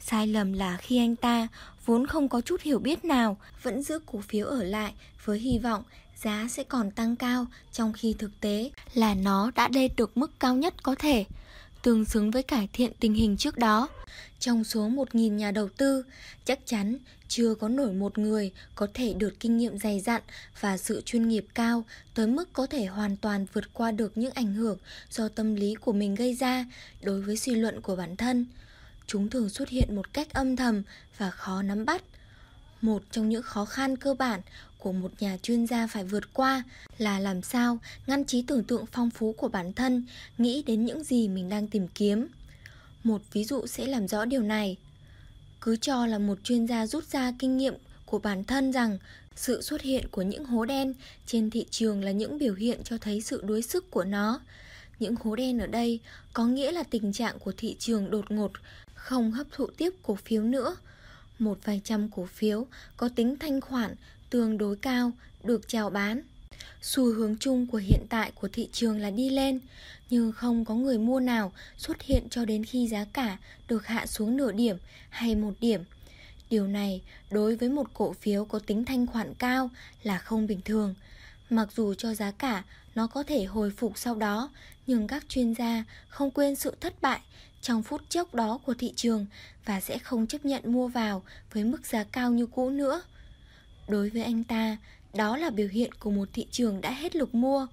Sai 0.00 0.26
lầm 0.26 0.52
là 0.52 0.76
khi 0.76 0.98
anh 0.98 1.16
ta 1.16 1.48
vốn 1.84 2.06
không 2.06 2.28
có 2.28 2.40
chút 2.40 2.60
hiểu 2.60 2.78
biết 2.78 3.04
nào 3.04 3.36
vẫn 3.62 3.82
giữ 3.82 3.98
cổ 4.06 4.20
phiếu 4.28 4.46
ở 4.46 4.62
lại 4.62 4.92
với 5.24 5.38
hy 5.38 5.58
vọng 5.58 5.82
giá 6.22 6.46
sẽ 6.50 6.64
còn 6.64 6.90
tăng 6.90 7.16
cao 7.16 7.46
trong 7.72 7.92
khi 7.92 8.14
thực 8.18 8.40
tế 8.40 8.70
là 8.94 9.14
nó 9.14 9.50
đã 9.54 9.68
lên 9.72 9.92
được 9.96 10.16
mức 10.16 10.40
cao 10.40 10.54
nhất 10.54 10.82
có 10.82 10.94
thể, 10.94 11.24
tương 11.82 12.04
xứng 12.04 12.30
với 12.30 12.42
cải 12.42 12.68
thiện 12.72 12.92
tình 13.00 13.14
hình 13.14 13.36
trước 13.36 13.58
đó. 13.58 13.88
Trong 14.38 14.64
số 14.64 14.88
1.000 14.88 15.34
nhà 15.34 15.50
đầu 15.50 15.68
tư, 15.68 16.04
chắc 16.44 16.58
chắn 16.66 16.96
chưa 17.28 17.54
có 17.54 17.68
nổi 17.68 17.92
một 17.92 18.18
người 18.18 18.52
có 18.74 18.86
thể 18.94 19.12
được 19.12 19.40
kinh 19.40 19.56
nghiệm 19.56 19.78
dày 19.78 20.00
dặn 20.00 20.22
và 20.60 20.76
sự 20.76 21.02
chuyên 21.04 21.28
nghiệp 21.28 21.46
cao 21.54 21.84
tới 22.14 22.26
mức 22.26 22.52
có 22.52 22.66
thể 22.66 22.84
hoàn 22.84 23.16
toàn 23.16 23.46
vượt 23.52 23.64
qua 23.72 23.92
được 23.92 24.18
những 24.18 24.32
ảnh 24.34 24.54
hưởng 24.54 24.78
do 25.10 25.28
tâm 25.28 25.54
lý 25.54 25.74
của 25.74 25.92
mình 25.92 26.14
gây 26.14 26.34
ra 26.34 26.64
đối 27.02 27.20
với 27.20 27.36
suy 27.36 27.54
luận 27.54 27.80
của 27.80 27.96
bản 27.96 28.16
thân. 28.16 28.46
Chúng 29.12 29.30
thường 29.30 29.48
xuất 29.48 29.68
hiện 29.68 29.96
một 29.96 30.12
cách 30.12 30.32
âm 30.32 30.56
thầm 30.56 30.82
và 31.18 31.30
khó 31.30 31.62
nắm 31.62 31.84
bắt. 31.84 32.02
Một 32.80 33.02
trong 33.10 33.28
những 33.28 33.42
khó 33.42 33.64
khăn 33.64 33.96
cơ 33.96 34.14
bản 34.14 34.40
của 34.78 34.92
một 34.92 35.12
nhà 35.20 35.36
chuyên 35.42 35.66
gia 35.66 35.86
phải 35.86 36.04
vượt 36.04 36.34
qua 36.34 36.62
là 36.98 37.18
làm 37.18 37.42
sao 37.42 37.78
ngăn 38.06 38.24
trí 38.24 38.42
tưởng 38.42 38.64
tượng 38.64 38.84
phong 38.92 39.10
phú 39.10 39.32
của 39.32 39.48
bản 39.48 39.72
thân, 39.72 40.06
nghĩ 40.38 40.62
đến 40.66 40.84
những 40.84 41.04
gì 41.04 41.28
mình 41.28 41.48
đang 41.48 41.68
tìm 41.68 41.88
kiếm. 41.88 42.26
Một 43.04 43.22
ví 43.32 43.44
dụ 43.44 43.66
sẽ 43.66 43.86
làm 43.86 44.08
rõ 44.08 44.24
điều 44.24 44.42
này. 44.42 44.76
Cứ 45.60 45.76
cho 45.76 46.06
là 46.06 46.18
một 46.18 46.38
chuyên 46.44 46.66
gia 46.66 46.86
rút 46.86 47.04
ra 47.04 47.32
kinh 47.38 47.56
nghiệm 47.56 47.74
của 48.06 48.18
bản 48.18 48.44
thân 48.44 48.72
rằng 48.72 48.98
sự 49.36 49.62
xuất 49.62 49.82
hiện 49.82 50.08
của 50.08 50.22
những 50.22 50.44
hố 50.44 50.64
đen 50.64 50.94
trên 51.26 51.50
thị 51.50 51.66
trường 51.70 52.04
là 52.04 52.10
những 52.10 52.38
biểu 52.38 52.54
hiện 52.54 52.80
cho 52.84 52.98
thấy 52.98 53.20
sự 53.20 53.42
đuối 53.44 53.62
sức 53.62 53.90
của 53.90 54.04
nó. 54.04 54.40
Những 54.98 55.14
hố 55.20 55.36
đen 55.36 55.58
ở 55.58 55.66
đây 55.66 56.00
có 56.32 56.46
nghĩa 56.46 56.72
là 56.72 56.82
tình 56.82 57.12
trạng 57.12 57.38
của 57.38 57.52
thị 57.56 57.76
trường 57.78 58.10
đột 58.10 58.30
ngột 58.30 58.52
không 59.00 59.30
hấp 59.30 59.46
thụ 59.52 59.66
tiếp 59.66 59.90
cổ 60.02 60.14
phiếu 60.14 60.42
nữa. 60.42 60.76
Một 61.38 61.58
vài 61.64 61.80
trăm 61.84 62.08
cổ 62.08 62.26
phiếu 62.26 62.66
có 62.96 63.08
tính 63.08 63.36
thanh 63.40 63.60
khoản 63.60 63.94
tương 64.30 64.58
đối 64.58 64.76
cao 64.76 65.12
được 65.44 65.68
chào 65.68 65.90
bán. 65.90 66.22
Xu 66.82 67.14
hướng 67.14 67.36
chung 67.40 67.66
của 67.66 67.78
hiện 67.78 68.06
tại 68.08 68.32
của 68.34 68.48
thị 68.52 68.68
trường 68.72 68.98
là 68.98 69.10
đi 69.10 69.30
lên, 69.30 69.60
nhưng 70.10 70.32
không 70.32 70.64
có 70.64 70.74
người 70.74 70.98
mua 70.98 71.20
nào 71.20 71.52
xuất 71.76 72.02
hiện 72.02 72.28
cho 72.30 72.44
đến 72.44 72.64
khi 72.64 72.88
giá 72.88 73.04
cả 73.04 73.36
được 73.68 73.86
hạ 73.86 74.06
xuống 74.06 74.36
nửa 74.36 74.52
điểm 74.52 74.76
hay 75.08 75.34
một 75.34 75.52
điểm. 75.60 75.82
Điều 76.50 76.66
này 76.66 77.02
đối 77.30 77.56
với 77.56 77.68
một 77.68 77.86
cổ 77.94 78.12
phiếu 78.12 78.44
có 78.44 78.58
tính 78.58 78.84
thanh 78.84 79.06
khoản 79.06 79.34
cao 79.34 79.70
là 80.02 80.18
không 80.18 80.46
bình 80.46 80.60
thường. 80.64 80.94
Mặc 81.50 81.68
dù 81.76 81.94
cho 81.94 82.14
giá 82.14 82.30
cả 82.30 82.64
nó 82.94 83.06
có 83.06 83.22
thể 83.22 83.44
hồi 83.44 83.70
phục 83.70 83.98
sau 83.98 84.14
đó, 84.14 84.50
nhưng 84.86 85.06
các 85.06 85.24
chuyên 85.28 85.54
gia 85.54 85.84
không 86.08 86.30
quên 86.30 86.56
sự 86.56 86.74
thất 86.80 87.02
bại 87.02 87.20
trong 87.62 87.82
phút 87.82 88.02
chốc 88.08 88.34
đó 88.34 88.58
của 88.66 88.74
thị 88.74 88.92
trường 88.96 89.26
và 89.64 89.80
sẽ 89.80 89.98
không 89.98 90.26
chấp 90.26 90.44
nhận 90.44 90.72
mua 90.72 90.88
vào 90.88 91.22
với 91.52 91.64
mức 91.64 91.86
giá 91.86 92.04
cao 92.04 92.30
như 92.30 92.46
cũ 92.46 92.70
nữa. 92.70 93.02
Đối 93.88 94.10
với 94.10 94.22
anh 94.22 94.44
ta, 94.44 94.76
đó 95.14 95.36
là 95.36 95.50
biểu 95.50 95.68
hiện 95.68 95.92
của 95.92 96.10
một 96.10 96.28
thị 96.32 96.46
trường 96.50 96.80
đã 96.80 96.90
hết 96.90 97.16
lực 97.16 97.34
mua. 97.34 97.66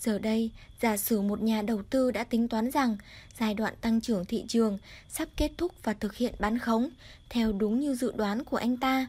Giờ 0.00 0.18
đây, 0.18 0.50
giả 0.80 0.96
sử 0.96 1.20
một 1.20 1.42
nhà 1.42 1.62
đầu 1.62 1.82
tư 1.82 2.10
đã 2.10 2.24
tính 2.24 2.48
toán 2.48 2.70
rằng 2.70 2.96
giai 3.38 3.54
đoạn 3.54 3.74
tăng 3.80 4.00
trưởng 4.00 4.24
thị 4.24 4.44
trường 4.48 4.78
sắp 5.08 5.28
kết 5.36 5.50
thúc 5.58 5.72
và 5.82 5.92
thực 5.92 6.14
hiện 6.14 6.34
bán 6.38 6.58
khống 6.58 6.88
theo 7.28 7.52
đúng 7.52 7.80
như 7.80 7.94
dự 7.94 8.12
đoán 8.16 8.44
của 8.44 8.56
anh 8.56 8.76
ta. 8.76 9.06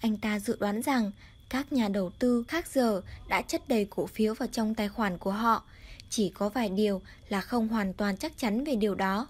Anh 0.00 0.16
ta 0.16 0.38
dự 0.38 0.56
đoán 0.60 0.82
rằng 0.82 1.10
các 1.48 1.72
nhà 1.72 1.88
đầu 1.88 2.10
tư 2.10 2.44
khác 2.48 2.66
giờ 2.72 3.02
đã 3.28 3.42
chất 3.42 3.68
đầy 3.68 3.86
cổ 3.90 4.06
phiếu 4.06 4.34
vào 4.34 4.48
trong 4.52 4.74
tài 4.74 4.88
khoản 4.88 5.18
của 5.18 5.30
họ. 5.30 5.64
Chỉ 6.12 6.28
có 6.28 6.48
vài 6.48 6.68
điều 6.68 7.00
là 7.28 7.40
không 7.40 7.68
hoàn 7.68 7.92
toàn 7.92 8.16
chắc 8.16 8.38
chắn 8.38 8.64
về 8.64 8.76
điều 8.76 8.94
đó. 8.94 9.26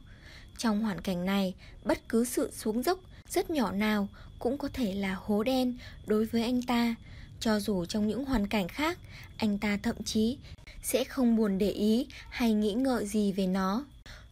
Trong 0.59 0.83
hoàn 0.83 1.01
cảnh 1.01 1.25
này, 1.25 1.55
bất 1.85 2.09
cứ 2.09 2.25
sự 2.25 2.51
xuống 2.57 2.83
dốc 2.83 2.99
rất 3.29 3.51
nhỏ 3.51 3.73
nào 3.73 4.09
cũng 4.39 4.59
có 4.59 4.69
thể 4.73 4.95
là 4.95 5.15
hố 5.15 5.43
đen 5.43 5.79
đối 6.07 6.25
với 6.25 6.43
anh 6.43 6.63
ta. 6.63 6.95
Cho 7.41 7.61
dù 7.61 7.85
trong 7.85 8.09
những 8.09 8.25
hoàn 8.25 8.47
cảnh 8.47 8.69
khác, 8.69 8.99
anh 9.37 9.59
ta 9.59 9.79
thậm 9.83 9.97
chí 10.05 10.37
sẽ 10.83 11.05
không 11.05 11.37
buồn 11.37 11.59
để 11.59 11.71
ý 11.71 12.07
hay 12.29 12.53
nghĩ 12.53 12.73
ngợi 12.73 13.07
gì 13.07 13.33
về 13.33 13.47
nó. 13.47 13.85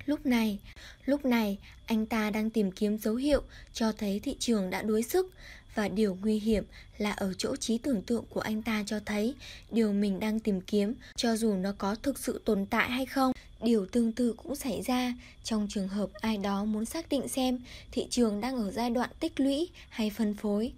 Lúc 0.06 0.26
này, 0.26 0.58
lúc 1.06 1.24
này 1.24 1.58
anh 1.86 2.06
ta 2.06 2.30
đang 2.30 2.50
tìm 2.50 2.72
kiếm 2.72 2.98
dấu 2.98 3.14
hiệu 3.14 3.42
cho 3.72 3.92
thấy 3.92 4.20
thị 4.20 4.36
trường 4.38 4.70
đã 4.70 4.82
đuối 4.82 5.02
sức 5.02 5.34
và 5.74 5.88
điều 5.88 6.16
nguy 6.22 6.38
hiểm 6.38 6.64
là 6.98 7.12
ở 7.12 7.34
chỗ 7.38 7.56
trí 7.56 7.78
tưởng 7.78 8.02
tượng 8.02 8.24
của 8.30 8.40
anh 8.40 8.62
ta 8.62 8.84
cho 8.86 9.00
thấy 9.06 9.34
điều 9.70 9.92
mình 9.92 10.20
đang 10.20 10.40
tìm 10.40 10.60
kiếm 10.60 10.94
cho 11.16 11.36
dù 11.36 11.54
nó 11.54 11.72
có 11.78 11.94
thực 11.94 12.18
sự 12.18 12.40
tồn 12.44 12.66
tại 12.66 12.90
hay 12.90 13.06
không. 13.06 13.32
Điều 13.62 13.86
tương 13.86 14.12
tự 14.12 14.32
cũng 14.32 14.56
xảy 14.56 14.82
ra 14.82 15.14
trong 15.44 15.66
trường 15.70 15.88
hợp 15.88 16.10
ai 16.20 16.36
đó 16.38 16.64
muốn 16.64 16.84
xác 16.84 17.08
định 17.08 17.28
xem 17.28 17.58
thị 17.92 18.06
trường 18.10 18.40
đang 18.40 18.56
ở 18.56 18.70
giai 18.70 18.90
đoạn 18.90 19.10
tích 19.20 19.40
lũy 19.40 19.68
hay 19.88 20.10
phân 20.10 20.34
phối. 20.34 20.72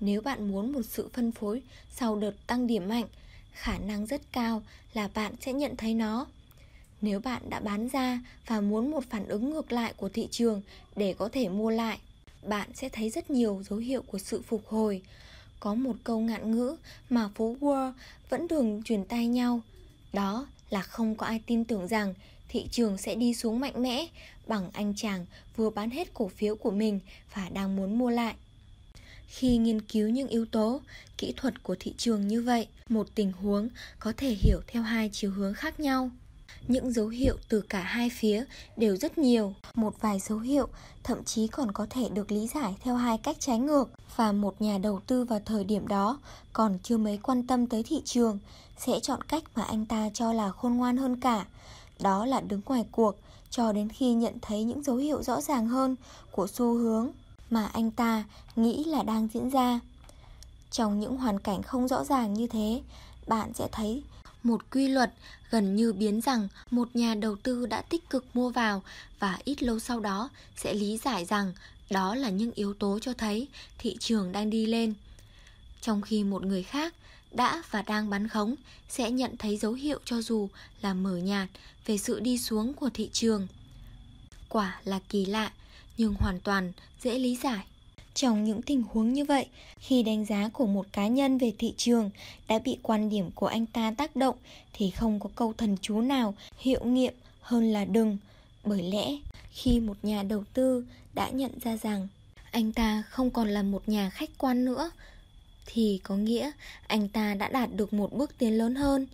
Nếu 0.00 0.20
bạn 0.20 0.50
muốn 0.50 0.72
một 0.72 0.82
sự 0.88 1.08
phân 1.12 1.32
phối 1.32 1.62
sau 1.90 2.16
đợt 2.16 2.32
tăng 2.46 2.66
điểm 2.66 2.88
mạnh, 2.88 3.06
khả 3.52 3.78
năng 3.78 4.06
rất 4.06 4.32
cao 4.32 4.62
là 4.94 5.08
bạn 5.14 5.34
sẽ 5.40 5.52
nhận 5.52 5.76
thấy 5.76 5.94
nó. 5.94 6.26
Nếu 7.00 7.20
bạn 7.20 7.50
đã 7.50 7.60
bán 7.60 7.88
ra 7.88 8.20
và 8.46 8.60
muốn 8.60 8.90
một 8.90 9.04
phản 9.10 9.28
ứng 9.28 9.50
ngược 9.50 9.72
lại 9.72 9.92
của 9.96 10.08
thị 10.08 10.28
trường 10.30 10.62
để 10.96 11.14
có 11.18 11.28
thể 11.28 11.48
mua 11.48 11.70
lại, 11.70 11.98
bạn 12.42 12.70
sẽ 12.74 12.88
thấy 12.88 13.10
rất 13.10 13.30
nhiều 13.30 13.62
dấu 13.68 13.78
hiệu 13.78 14.02
của 14.02 14.18
sự 14.18 14.42
phục 14.42 14.66
hồi. 14.68 15.02
Có 15.60 15.74
một 15.74 15.96
câu 16.04 16.20
ngạn 16.20 16.50
ngữ 16.50 16.76
mà 17.10 17.28
phố 17.34 17.56
Wall 17.60 17.92
vẫn 18.28 18.48
thường 18.48 18.82
truyền 18.84 19.04
tay 19.04 19.26
nhau. 19.26 19.60
Đó 20.12 20.46
là 20.70 20.82
không 20.82 21.14
có 21.14 21.26
ai 21.26 21.42
tin 21.46 21.64
tưởng 21.64 21.88
rằng 21.88 22.14
thị 22.48 22.66
trường 22.70 22.98
sẽ 22.98 23.14
đi 23.14 23.34
xuống 23.34 23.60
mạnh 23.60 23.82
mẽ 23.82 24.06
bằng 24.46 24.70
anh 24.72 24.94
chàng 24.96 25.26
vừa 25.56 25.70
bán 25.70 25.90
hết 25.90 26.14
cổ 26.14 26.28
phiếu 26.28 26.56
của 26.56 26.70
mình 26.70 27.00
và 27.34 27.48
đang 27.48 27.76
muốn 27.76 27.98
mua 27.98 28.10
lại. 28.10 28.34
Khi 29.26 29.56
nghiên 29.56 29.80
cứu 29.80 30.08
những 30.08 30.28
yếu 30.28 30.46
tố, 30.46 30.80
kỹ 31.18 31.34
thuật 31.36 31.62
của 31.62 31.76
thị 31.80 31.94
trường 31.96 32.28
như 32.28 32.42
vậy, 32.42 32.66
một 32.88 33.08
tình 33.14 33.32
huống 33.32 33.68
có 33.98 34.12
thể 34.16 34.30
hiểu 34.30 34.60
theo 34.66 34.82
hai 34.82 35.10
chiều 35.12 35.30
hướng 35.30 35.54
khác 35.54 35.80
nhau. 35.80 36.10
Những 36.68 36.92
dấu 36.92 37.08
hiệu 37.08 37.36
từ 37.48 37.60
cả 37.60 37.80
hai 37.80 38.10
phía 38.10 38.44
đều 38.76 38.96
rất 38.96 39.18
nhiều, 39.18 39.54
một 39.74 39.94
vài 40.00 40.18
dấu 40.18 40.38
hiệu 40.38 40.68
thậm 41.04 41.24
chí 41.24 41.46
còn 41.46 41.72
có 41.72 41.86
thể 41.90 42.08
được 42.08 42.32
lý 42.32 42.46
giải 42.46 42.76
theo 42.82 42.96
hai 42.96 43.18
cách 43.18 43.36
trái 43.40 43.58
ngược 43.58 43.90
và 44.16 44.32
một 44.32 44.62
nhà 44.62 44.78
đầu 44.78 45.00
tư 45.06 45.24
vào 45.24 45.40
thời 45.44 45.64
điểm 45.64 45.88
đó 45.88 46.18
còn 46.52 46.78
chưa 46.82 46.96
mấy 46.96 47.18
quan 47.22 47.46
tâm 47.46 47.66
tới 47.66 47.82
thị 47.82 48.02
trường 48.04 48.38
sẽ 48.78 49.00
chọn 49.00 49.22
cách 49.22 49.44
mà 49.54 49.62
anh 49.62 49.86
ta 49.86 50.10
cho 50.14 50.32
là 50.32 50.50
khôn 50.50 50.72
ngoan 50.74 50.96
hơn 50.96 51.20
cả. 51.20 51.46
Đó 52.00 52.26
là 52.26 52.40
đứng 52.40 52.60
ngoài 52.66 52.84
cuộc 52.92 53.16
cho 53.50 53.72
đến 53.72 53.88
khi 53.88 54.12
nhận 54.12 54.34
thấy 54.42 54.64
những 54.64 54.82
dấu 54.82 54.96
hiệu 54.96 55.22
rõ 55.22 55.40
ràng 55.40 55.68
hơn 55.68 55.96
của 56.30 56.46
xu 56.46 56.74
hướng 56.74 57.10
mà 57.50 57.66
anh 57.66 57.90
ta 57.90 58.24
nghĩ 58.56 58.84
là 58.84 59.02
đang 59.02 59.28
diễn 59.34 59.48
ra. 59.48 59.80
Trong 60.70 61.00
những 61.00 61.16
hoàn 61.16 61.40
cảnh 61.40 61.62
không 61.62 61.88
rõ 61.88 62.04
ràng 62.04 62.34
như 62.34 62.46
thế, 62.46 62.82
bạn 63.26 63.52
sẽ 63.54 63.68
thấy 63.72 64.02
một 64.42 64.70
quy 64.70 64.88
luật 64.88 65.12
gần 65.50 65.76
như 65.76 65.92
biến 65.92 66.20
rằng 66.20 66.48
một 66.70 66.96
nhà 66.96 67.14
đầu 67.14 67.36
tư 67.36 67.66
đã 67.66 67.82
tích 67.82 68.10
cực 68.10 68.36
mua 68.36 68.50
vào 68.50 68.82
và 69.18 69.38
ít 69.44 69.62
lâu 69.62 69.78
sau 69.78 70.00
đó 70.00 70.30
sẽ 70.56 70.74
lý 70.74 70.98
giải 71.04 71.24
rằng 71.24 71.52
đó 71.90 72.14
là 72.14 72.30
những 72.30 72.52
yếu 72.54 72.74
tố 72.74 72.98
cho 72.98 73.12
thấy 73.12 73.48
thị 73.78 73.96
trường 74.00 74.32
đang 74.32 74.50
đi 74.50 74.66
lên. 74.66 74.94
Trong 75.80 76.02
khi 76.02 76.24
một 76.24 76.44
người 76.44 76.62
khác 76.62 76.94
đã 77.32 77.62
và 77.70 77.82
đang 77.82 78.10
bán 78.10 78.28
khống 78.28 78.54
sẽ 78.88 79.10
nhận 79.10 79.36
thấy 79.36 79.56
dấu 79.56 79.72
hiệu 79.72 79.98
cho 80.04 80.22
dù 80.22 80.48
là 80.82 80.94
mờ 80.94 81.16
nhạt 81.16 81.48
về 81.86 81.98
sự 81.98 82.20
đi 82.20 82.38
xuống 82.38 82.74
của 82.74 82.90
thị 82.94 83.10
trường. 83.12 83.46
Quả 84.48 84.80
là 84.84 85.00
kỳ 85.08 85.26
lạ, 85.26 85.52
nhưng 85.96 86.14
hoàn 86.14 86.40
toàn 86.40 86.72
dễ 87.02 87.18
lý 87.18 87.36
giải. 87.36 87.64
Trong 88.20 88.44
những 88.44 88.62
tình 88.62 88.82
huống 88.82 89.12
như 89.12 89.24
vậy, 89.24 89.46
khi 89.78 90.02
đánh 90.02 90.24
giá 90.24 90.48
của 90.52 90.66
một 90.66 90.86
cá 90.92 91.06
nhân 91.06 91.38
về 91.38 91.52
thị 91.58 91.74
trường 91.76 92.10
đã 92.48 92.58
bị 92.58 92.78
quan 92.82 93.08
điểm 93.08 93.30
của 93.34 93.46
anh 93.46 93.66
ta 93.66 93.94
tác 93.98 94.16
động 94.16 94.36
thì 94.72 94.90
không 94.90 95.20
có 95.20 95.30
câu 95.34 95.52
thần 95.52 95.76
chú 95.80 96.00
nào 96.00 96.34
hiệu 96.58 96.84
nghiệm 96.84 97.14
hơn 97.40 97.72
là 97.72 97.84
đừng. 97.84 98.18
Bởi 98.64 98.82
lẽ, 98.82 99.16
khi 99.50 99.80
một 99.80 99.96
nhà 100.02 100.22
đầu 100.22 100.44
tư 100.54 100.84
đã 101.14 101.30
nhận 101.30 101.50
ra 101.64 101.76
rằng 101.76 102.08
anh 102.50 102.72
ta 102.72 103.02
không 103.08 103.30
còn 103.30 103.48
là 103.48 103.62
một 103.62 103.88
nhà 103.88 104.10
khách 104.10 104.30
quan 104.38 104.64
nữa 104.64 104.90
thì 105.66 106.00
có 106.02 106.16
nghĩa 106.16 106.50
anh 106.86 107.08
ta 107.08 107.34
đã 107.34 107.48
đạt 107.48 107.68
được 107.74 107.92
một 107.92 108.12
bước 108.12 108.38
tiến 108.38 108.58
lớn 108.58 108.74
hơn 108.74 109.06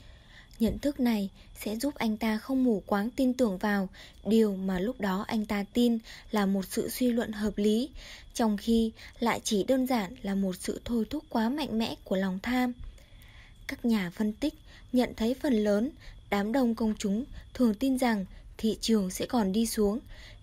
Nhận 0.59 0.79
thức 0.79 1.01
này 1.01 1.31
sẽ 1.61 1.77
giúp 1.77 1.95
anh 1.95 2.17
ta 2.17 2.39
không 2.39 2.65
mù 2.65 2.83
quáng 2.87 3.11
tin 3.11 3.35
tưởng 3.35 3.59
vào 3.59 3.89
điều 4.27 4.57
mà 4.57 4.79
lúc 4.79 5.01
đó 5.01 5.25
anh 5.29 5.47
ta 5.47 5.65
tin 5.73 5.99
là 6.31 6.47
một 6.47 6.65
sự 6.71 6.89
suy 6.89 7.13
luận 7.13 7.33
hợp 7.33 7.59
lý, 7.59 7.91
trong 8.35 8.57
khi 8.57 8.93
lại 9.21 9.41
chỉ 9.45 9.65
đơn 9.65 9.87
giản 9.87 10.15
là 10.23 10.35
một 10.35 10.57
sự 10.61 10.81
thôi 10.85 11.05
thúc 11.11 11.25
quá 11.29 11.49
mạnh 11.49 11.79
mẽ 11.79 11.95
của 12.05 12.17
lòng 12.17 12.39
tham. 12.43 12.73
Các 13.67 13.85
nhà 13.85 14.11
phân 14.11 14.33
tích 14.33 14.55
nhận 14.93 15.13
thấy 15.17 15.35
phần 15.43 15.65
lớn 15.65 15.91
đám 16.31 16.53
đông 16.53 16.75
công 16.75 16.95
chúng 16.99 17.25
thường 17.55 17.75
tin 17.75 17.99
rằng 17.99 18.25
thị 18.59 18.79
trường 18.81 19.11
sẽ 19.11 19.27
còn 19.27 19.53
đi 19.53 19.67
xuống 19.67 19.99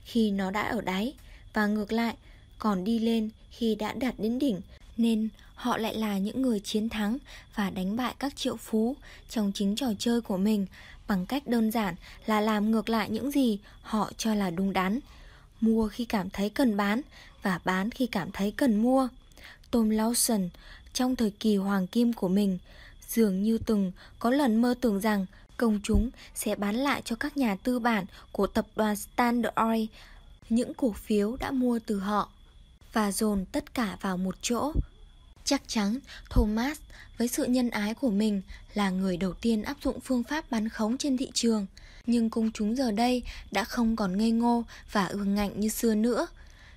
khi 0.05 0.31
nó 0.31 0.51
đã 0.51 0.61
ở 0.61 0.81
đáy 0.81 1.13
và 1.53 1.67
ngược 1.67 1.91
lại 1.91 2.15
còn 2.59 2.83
đi 2.83 2.99
lên 2.99 3.29
khi 3.51 3.75
đã 3.75 3.93
đạt 3.93 4.15
đến 4.17 4.39
đỉnh 4.39 4.61
nên 4.97 5.29
họ 5.55 5.77
lại 5.77 5.95
là 5.95 6.17
những 6.17 6.41
người 6.41 6.59
chiến 6.59 6.89
thắng 6.89 7.17
và 7.55 7.69
đánh 7.69 7.95
bại 7.95 8.15
các 8.19 8.35
triệu 8.35 8.55
phú 8.55 8.95
trong 9.29 9.51
chính 9.55 9.75
trò 9.75 9.87
chơi 9.99 10.21
của 10.21 10.37
mình. 10.37 10.65
Bằng 11.07 11.25
cách 11.25 11.47
đơn 11.47 11.71
giản 11.71 11.95
là 12.25 12.41
làm 12.41 12.71
ngược 12.71 12.89
lại 12.89 13.09
những 13.09 13.31
gì 13.31 13.59
họ 13.81 14.11
cho 14.17 14.33
là 14.33 14.49
đúng 14.49 14.73
đắn. 14.73 14.99
Mua 15.61 15.87
khi 15.87 16.05
cảm 16.05 16.29
thấy 16.29 16.49
cần 16.49 16.77
bán 16.77 17.01
và 17.41 17.59
bán 17.65 17.91
khi 17.91 18.07
cảm 18.07 18.31
thấy 18.31 18.51
cần 18.51 18.81
mua. 18.81 19.07
Tom 19.71 19.89
Lawson, 19.89 20.49
trong 20.93 21.15
thời 21.15 21.31
kỳ 21.39 21.55
hoàng 21.55 21.87
kim 21.87 22.13
của 22.13 22.27
mình, 22.27 22.57
dường 23.07 23.43
như 23.43 23.57
từng 23.57 23.91
có 24.19 24.29
lần 24.29 24.61
mơ 24.61 24.73
tưởng 24.81 24.99
rằng 24.99 25.25
công 25.57 25.79
chúng 25.83 26.09
sẽ 26.35 26.55
bán 26.55 26.75
lại 26.75 27.01
cho 27.05 27.15
các 27.15 27.37
nhà 27.37 27.55
tư 27.63 27.79
bản 27.79 28.05
của 28.31 28.47
tập 28.47 28.65
đoàn 28.75 28.95
Standard 28.95 29.55
Oil. 29.55 29.85
Những 30.49 30.73
cổ 30.73 30.91
phiếu 30.91 31.35
đã 31.35 31.51
mua 31.51 31.79
từ 31.85 31.99
họ 31.99 32.29
và 32.93 33.11
dồn 33.11 33.45
tất 33.45 33.73
cả 33.73 33.97
vào 34.01 34.17
một 34.17 34.35
chỗ. 34.41 34.73
Chắc 35.43 35.61
chắn 35.67 35.99
Thomas 36.29 36.79
với 37.17 37.27
sự 37.27 37.45
nhân 37.45 37.69
ái 37.69 37.93
của 37.93 38.09
mình 38.09 38.41
là 38.73 38.89
người 38.89 39.17
đầu 39.17 39.33
tiên 39.33 39.63
áp 39.63 39.77
dụng 39.83 39.99
phương 39.99 40.23
pháp 40.23 40.51
bán 40.51 40.69
khống 40.69 40.97
trên 40.97 41.17
thị 41.17 41.31
trường. 41.33 41.65
Nhưng 42.05 42.29
công 42.29 42.51
chúng 42.51 42.75
giờ 42.75 42.91
đây 42.91 43.23
đã 43.51 43.63
không 43.63 43.95
còn 43.95 44.17
ngây 44.17 44.31
ngô 44.31 44.63
và 44.91 45.05
ương 45.05 45.35
ngạnh 45.35 45.59
như 45.59 45.69
xưa 45.69 45.95
nữa. 45.95 46.27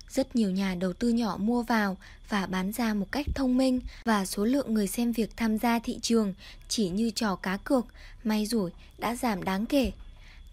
Rất 0.09 0.35
nhiều 0.35 0.51
nhà 0.51 0.75
đầu 0.75 0.93
tư 0.93 1.09
nhỏ 1.09 1.37
mua 1.39 1.63
vào 1.63 1.97
và 2.29 2.45
bán 2.45 2.71
ra 2.71 2.93
một 2.93 3.11
cách 3.11 3.25
thông 3.35 3.57
minh 3.57 3.79
và 4.03 4.25
số 4.25 4.45
lượng 4.45 4.73
người 4.73 4.87
xem 4.87 5.11
việc 5.11 5.37
tham 5.37 5.57
gia 5.57 5.79
thị 5.79 5.99
trường 6.01 6.33
chỉ 6.67 6.89
như 6.89 7.11
trò 7.15 7.35
cá 7.35 7.57
cược, 7.57 7.85
may 8.23 8.45
rủi 8.45 8.71
đã 8.97 9.15
giảm 9.15 9.43
đáng 9.43 9.65
kể. 9.65 9.91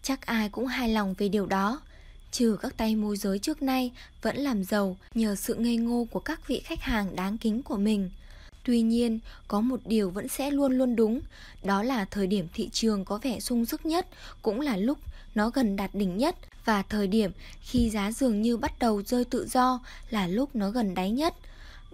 Chắc 0.03 0.27
ai 0.27 0.49
cũng 0.49 0.67
hài 0.67 0.89
lòng 0.89 1.15
về 1.19 1.29
điều 1.29 1.47
đó 1.47 1.81
trừ 2.33 2.57
các 2.63 2.77
tay 2.77 2.97
môi 2.97 3.17
giới 3.17 3.39
trước 3.39 3.63
nay 3.63 3.91
vẫn 4.23 4.37
làm 4.37 4.65
giàu 4.65 4.97
nhờ 5.15 5.35
sự 5.35 5.55
ngây 5.55 5.77
ngô 5.77 6.07
của 6.11 6.21
các 6.21 6.49
vị 6.49 6.61
khách 6.65 6.81
hàng 6.81 7.17
đáng 7.17 7.39
kính 7.39 7.63
của 7.63 7.77
mình. 7.77 8.11
Tuy 8.65 8.81
nhiên, 8.81 9.19
có 9.49 9.61
một 9.61 9.81
điều 9.85 10.11
vẫn 10.11 10.29
sẽ 10.29 10.51
luôn 10.51 10.79
luôn 10.79 10.97
đúng, 10.97 11.21
đó 11.63 11.83
là 11.83 12.05
thời 12.05 12.27
điểm 12.27 12.49
thị 12.55 12.69
trường 12.73 13.05
có 13.05 13.19
vẻ 13.23 13.41
sung 13.41 13.67
sức 13.67 13.87
nhất 13.87 14.07
cũng 14.43 14.61
là 14.61 14.77
lúc 14.77 14.99
nó 15.35 15.51
gần 15.51 15.77
đạt 15.77 15.95
đỉnh 15.95 16.17
nhất 16.17 16.37
và 16.65 16.83
thời 16.83 17.07
điểm 17.07 17.31
khi 17.61 17.91
giá 17.91 18.13
dường 18.13 18.43
như 18.43 18.57
bắt 18.57 18.79
đầu 18.79 19.03
rơi 19.03 19.25
tự 19.25 19.47
do 19.49 19.81
là 20.11 20.27
lúc 20.27 20.57
nó 20.57 20.71
gần 20.71 20.95
đáy 20.95 21.11
nhất. 21.11 21.35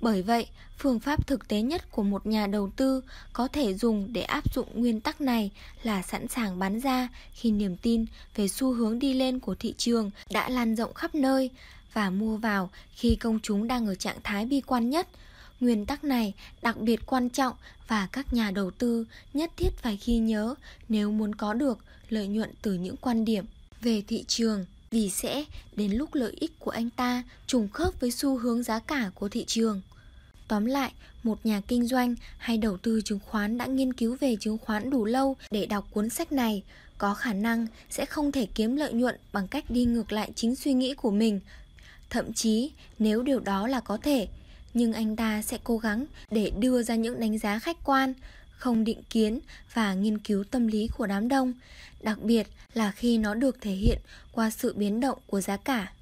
Bởi 0.01 0.23
vậy, 0.23 0.47
phương 0.79 1.01
pháp 1.01 1.27
thực 1.27 1.49
tế 1.49 1.63
nhất 1.63 1.91
của 1.91 2.03
một 2.03 2.27
nhà 2.27 2.47
đầu 2.47 2.71
tư 2.77 3.03
có 3.33 3.49
thể 3.49 3.75
dùng 3.75 4.13
để 4.13 4.23
áp 4.23 4.55
dụng 4.55 4.69
nguyên 4.75 5.01
tắc 5.01 5.21
này 5.21 5.51
là 5.83 6.03
sẵn 6.03 6.29
sàng 6.29 6.59
bán 6.59 6.81
ra 6.81 7.09
khi 7.33 7.51
niềm 7.51 7.77
tin 7.77 8.05
về 8.37 8.49
xu 8.49 8.73
hướng 8.73 8.99
đi 8.99 9.15
lên 9.15 9.39
của 9.39 9.55
thị 9.55 9.75
trường 9.79 10.11
đã 10.31 10.49
lan 10.49 10.77
rộng 10.77 10.95
khắp 10.95 11.15
nơi 11.15 11.51
và 11.93 12.11
mua 12.11 12.37
vào 12.37 12.71
khi 12.95 13.17
công 13.17 13.41
chúng 13.43 13.69
đang 13.69 13.87
ở 13.87 13.95
trạng 13.95 14.19
thái 14.23 14.47
bi 14.47 14.61
quan 14.61 14.91
nhất. 14.91 15.09
Nguyên 15.61 15.87
tắc 15.87 16.05
này 16.05 16.35
đặc 16.63 16.77
biệt 16.81 17.01
quan 17.07 17.29
trọng 17.29 17.55
và 17.89 18.09
các 18.13 18.35
nhà 18.35 18.51
đầu 18.51 18.71
tư 18.71 19.05
nhất 19.35 19.51
thiết 19.57 19.71
phải 19.83 19.99
ghi 20.05 20.19
nhớ 20.19 20.55
nếu 20.89 21.11
muốn 21.11 21.35
có 21.35 21.55
được 21.55 21.79
lợi 22.09 22.27
nhuận 22.27 22.51
từ 22.63 22.75
những 22.75 22.97
quan 22.97 23.25
điểm 23.25 23.45
về 23.81 24.03
thị 24.09 24.25
trường 24.29 24.65
vì 24.91 25.11
sẽ 25.11 25.45
đến 25.77 25.93
lúc 25.93 26.15
lợi 26.15 26.33
ích 26.41 26.53
của 26.59 26.71
anh 26.71 26.91
ta 26.91 27.23
trùng 27.47 27.69
khớp 27.69 28.01
với 28.01 28.11
xu 28.11 28.39
hướng 28.39 28.63
giá 28.63 28.79
cả 28.79 29.11
của 29.15 29.29
thị 29.29 29.45
trường. 29.47 29.81
Tóm 30.49 30.65
lại, 30.65 30.93
một 31.23 31.47
nhà 31.47 31.61
kinh 31.69 31.87
doanh 31.87 32.15
hay 32.39 32.59
đầu 32.59 32.77
tư 32.77 33.01
chứng 33.05 33.19
khoán 33.19 33.59
đã 33.59 33.67
nghiên 33.67 33.93
cứu 33.93 34.17
về 34.21 34.37
chứng 34.41 34.59
khoán 34.59 34.91
đủ 34.91 35.05
lâu 35.05 35.37
để 35.51 35.67
đọc 35.67 35.89
cuốn 35.91 36.09
sách 36.09 36.33
này 36.33 36.63
có 36.99 37.15
khả 37.15 37.33
năng 37.33 37.67
sẽ 37.91 38.07
không 38.07 38.33
thể 38.33 38.47
kiếm 38.55 38.77
lợi 38.77 38.93
nhuận 38.93 39.17
bằng 39.33 39.49
cách 39.49 39.71
đi 39.71 39.85
ngược 39.85 40.13
lại 40.13 40.31
chính 40.35 40.57
suy 40.57 40.73
nghĩ 40.73 40.95
của 40.95 41.11
mình 41.11 41.41
thậm 42.11 42.33
chí 42.33 42.71
nếu 42.99 43.23
điều 43.23 43.41
đó 43.41 43.69
là 43.69 43.81
có 43.81 43.97
thể 43.97 44.29
nhưng 44.75 44.93
anh 44.93 45.17
ta 45.17 45.43
sẽ 45.43 45.59
cố 45.65 45.79
gắng 45.79 46.05
để 46.31 46.53
đưa 46.59 46.83
ra 46.83 46.95
những 46.95 47.21
đánh 47.21 47.39
giá 47.39 47.59
khách 47.59 47.85
quan 47.85 48.15
không 48.59 48.85
định 48.85 49.03
kiến 49.11 49.41
và 49.75 49.95
nghiên 49.95 50.19
cứu 50.19 50.45
tâm 50.45 50.67
lý 50.67 50.89
của 50.89 51.07
đám 51.07 51.29
đông, 51.29 51.53
đặc 52.03 52.23
biệt 52.23 52.47
là 52.75 52.93
khi 52.93 53.19
nó 53.19 53.35
được 53.35 53.61
thể 53.61 53.73
hiện 53.73 53.99
qua 54.33 54.51
sự 54.51 54.75
biến 54.77 55.01
động 55.01 55.19
của 55.27 55.41
giá 55.41 55.57
cả. 55.57 55.93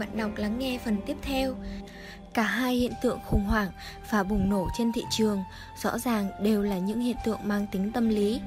Bạn 0.00 0.16
đọc 0.16 0.30
lắng 0.36 0.58
nghe 0.58 0.78
phần 0.84 0.96
tiếp 1.06 1.16
theo. 1.22 1.54
Cả 2.34 2.42
hai 2.42 2.74
hiện 2.74 2.92
tượng 3.02 3.18
khủng 3.26 3.44
hoảng 3.44 3.70
và 4.10 4.22
bùng 4.22 4.50
nổ 4.50 4.68
trên 4.78 4.92
thị 4.92 5.04
trường 5.10 5.42
rõ 5.82 5.98
ràng 5.98 6.30
đều 6.42 6.62
là 6.62 6.78
những 6.78 7.00
hiện 7.00 7.16
tượng 7.24 7.38
mang 7.44 7.66
tính 7.72 7.92
tâm 7.92 8.08
lý. 8.08 8.40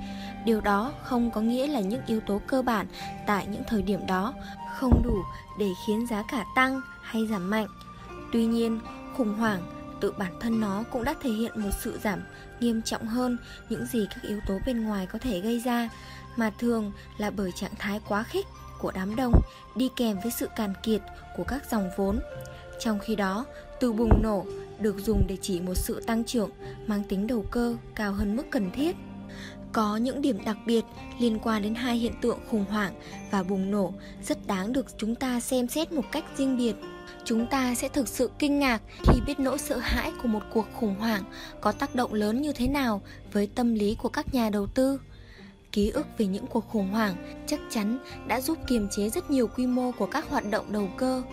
Điều 0.46 0.62
đó 0.62 0.94
không 1.04 1.32
có 1.32 1.42
nghĩa 1.42 1.68
là 1.68 1.80
những 1.80 2.02
yếu 2.06 2.20
tố 2.20 2.42
cơ 2.48 2.62
bản 2.62 2.88
tại 3.28 3.48
những 3.48 3.64
thời 3.68 3.82
điểm 3.82 4.08
đó 4.08 4.34
không 4.76 5.02
đủ 5.04 5.16
để 5.60 5.70
khiến 5.88 6.08
giá 6.08 6.24
cả 6.32 6.46
tăng 6.56 6.82
hay 7.02 7.28
giảm 7.28 7.50
mạnh. 7.50 7.68
Tuy 8.34 8.46
nhiên, 8.46 8.80
khủng 9.18 9.38
hoảng 9.38 9.62
tự 10.02 10.12
bản 10.12 10.34
thân 10.40 10.60
nó 10.60 10.84
cũng 10.92 11.04
đã 11.04 11.16
thể 11.22 11.30
hiện 11.30 11.62
một 11.62 11.70
sự 11.82 12.00
giảm 12.04 12.24
nghiêm 12.60 12.82
trọng 12.82 13.08
hơn 13.08 13.38
những 13.70 13.86
gì 13.86 14.08
các 14.10 14.24
yếu 14.24 14.40
tố 14.48 14.60
bên 14.66 14.84
ngoài 14.84 15.06
có 15.06 15.20
thể 15.20 15.40
gây 15.40 15.60
ra, 15.60 15.90
mà 16.36 16.52
thường 16.60 16.92
là 17.18 17.32
bởi 17.32 17.52
trạng 17.52 17.76
thái 17.80 18.02
quá 18.08 18.24
khích 18.24 18.48
của 18.84 18.92
đám 18.92 19.16
đông 19.16 19.42
đi 19.76 19.90
kèm 19.96 20.18
với 20.24 20.32
sự 20.32 20.48
càn 20.56 20.74
kiệt 20.84 21.02
của 21.38 21.44
các 21.44 21.72
dòng 21.72 21.90
vốn. 21.98 22.20
Trong 22.80 23.00
khi 23.00 23.16
đó, 23.16 23.46
từ 23.80 23.94
bùng 23.94 24.24
nổ 24.24 24.46
được 24.80 25.00
dùng 25.00 25.24
để 25.28 25.38
chỉ 25.42 25.62
một 25.62 25.74
sự 25.74 26.02
tăng 26.08 26.24
trưởng 26.24 26.50
mang 26.88 27.04
tính 27.04 27.28
đầu 27.28 27.46
cơ 27.52 27.76
cao 27.96 28.14
hơn 28.14 28.36
mức 28.36 28.44
cần 28.52 28.72
thiết. 28.72 28.96
Có 29.72 29.98
những 29.98 30.22
điểm 30.22 30.46
đặc 30.46 30.58
biệt 30.66 30.86
liên 31.20 31.40
quan 31.40 31.62
đến 31.62 31.76
hai 31.76 31.98
hiện 31.98 32.14
tượng 32.22 32.40
khủng 32.52 32.66
hoảng 32.70 32.94
và 33.32 33.44
bùng 33.44 33.72
nổ 33.72 33.94
rất 34.24 34.48
đáng 34.48 34.74
được 34.74 34.86
chúng 34.98 35.16
ta 35.16 35.40
xem 35.40 35.68
xét 35.68 35.92
một 35.92 36.06
cách 36.12 36.26
riêng 36.38 36.58
biệt. 36.58 36.76
Chúng 37.26 37.46
ta 37.46 37.76
sẽ 37.76 37.90
thực 37.90 38.08
sự 38.08 38.30
kinh 38.40 38.60
ngạc 38.60 38.82
khi 39.04 39.22
biết 39.28 39.40
nỗi 39.40 39.58
sợ 39.58 39.78
hãi 39.78 40.12
của 40.22 40.28
một 40.28 40.42
cuộc 40.54 40.66
khủng 40.80 40.96
hoảng 41.00 41.24
có 41.62 41.72
tác 41.72 41.96
động 41.96 42.14
lớn 42.14 42.42
như 42.42 42.54
thế 42.54 42.68
nào 42.68 43.02
với 43.32 43.48
tâm 43.48 43.74
lý 43.74 43.96
của 43.96 44.10
các 44.10 44.34
nhà 44.34 44.50
đầu 44.50 44.68
tư 44.68 45.00
ký 45.74 45.90
ức 45.90 46.08
về 46.18 46.26
những 46.26 46.48
cuộc 46.48 46.68
khủng 46.70 46.90
hoảng 46.90 47.44
chắc 47.48 47.60
chắn 47.70 48.00
đã 48.28 48.41
giúp 48.41 48.58
kiềm 48.68 48.88
chế 48.91 49.10
rất 49.10 49.32
nhiều 49.32 49.48
quy 49.48 49.68
mô 49.68 49.91
của 49.91 50.06
các 50.06 50.30
hoạt 50.30 50.50
động 50.52 50.66
đầu 50.72 50.90
cơ. 50.98 51.24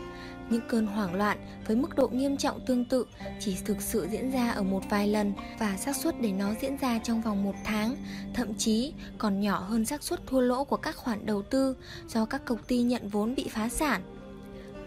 Những 0.50 0.60
cơn 0.68 0.86
hoảng 0.86 1.14
loạn 1.14 1.38
với 1.66 1.76
mức 1.76 1.94
độ 1.96 2.08
nghiêm 2.08 2.36
trọng 2.36 2.60
tương 2.66 2.84
tự 2.84 3.06
chỉ 3.40 3.56
thực 3.64 3.80
sự 3.80 4.06
diễn 4.10 4.30
ra 4.30 4.50
ở 4.50 4.62
một 4.62 4.82
vài 4.90 5.08
lần 5.08 5.32
và 5.58 5.76
xác 5.76 5.96
suất 5.96 6.20
để 6.20 6.32
nó 6.32 6.54
diễn 6.60 6.76
ra 6.76 6.98
trong 6.98 7.22
vòng 7.22 7.44
một 7.44 7.54
tháng 7.64 7.96
thậm 8.34 8.54
chí 8.54 8.92
còn 9.18 9.40
nhỏ 9.40 9.58
hơn 9.58 9.84
xác 9.84 10.02
suất 10.02 10.26
thua 10.26 10.40
lỗ 10.40 10.64
của 10.64 10.76
các 10.76 10.96
khoản 10.96 11.26
đầu 11.26 11.42
tư 11.42 11.76
do 12.08 12.24
các 12.24 12.44
công 12.44 12.58
ty 12.58 12.82
nhận 12.82 13.08
vốn 13.08 13.34
bị 13.34 13.48
phá 13.50 13.68
sản. 13.68 14.02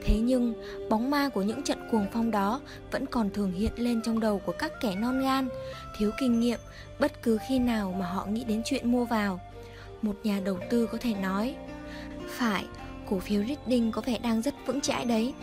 Thế 0.05 0.19
nhưng, 0.19 0.53
bóng 0.89 1.09
ma 1.09 1.29
của 1.29 1.41
những 1.41 1.63
trận 1.63 1.77
cuồng 1.91 2.07
phong 2.13 2.31
đó 2.31 2.61
vẫn 2.91 3.05
còn 3.05 3.29
thường 3.29 3.51
hiện 3.51 3.71
lên 3.75 4.01
trong 4.05 4.19
đầu 4.19 4.39
của 4.45 4.53
các 4.59 4.71
kẻ 4.81 4.95
non 4.95 5.21
gan, 5.21 5.49
thiếu 5.99 6.11
kinh 6.19 6.39
nghiệm 6.39 6.59
bất 7.03 7.21
cứ 7.21 7.37
khi 7.47 7.59
nào 7.59 7.95
mà 7.99 8.05
họ 8.05 8.25
nghĩ 8.25 8.43
đến 8.43 8.61
chuyện 8.65 8.91
mua 8.91 9.05
vào. 9.05 9.39
Một 10.01 10.15
nhà 10.23 10.39
đầu 10.45 10.57
tư 10.69 10.87
có 10.91 10.97
thể 11.01 11.13
nói, 11.13 11.55
phải, 12.27 12.65
cổ 13.09 13.19
phiếu 13.19 13.43
Reading 13.43 13.91
có 13.91 14.01
vẻ 14.01 14.19
đang 14.19 14.41
rất 14.41 14.53
vững 14.65 14.81
chãi 14.81 15.05
đấy, 15.05 15.33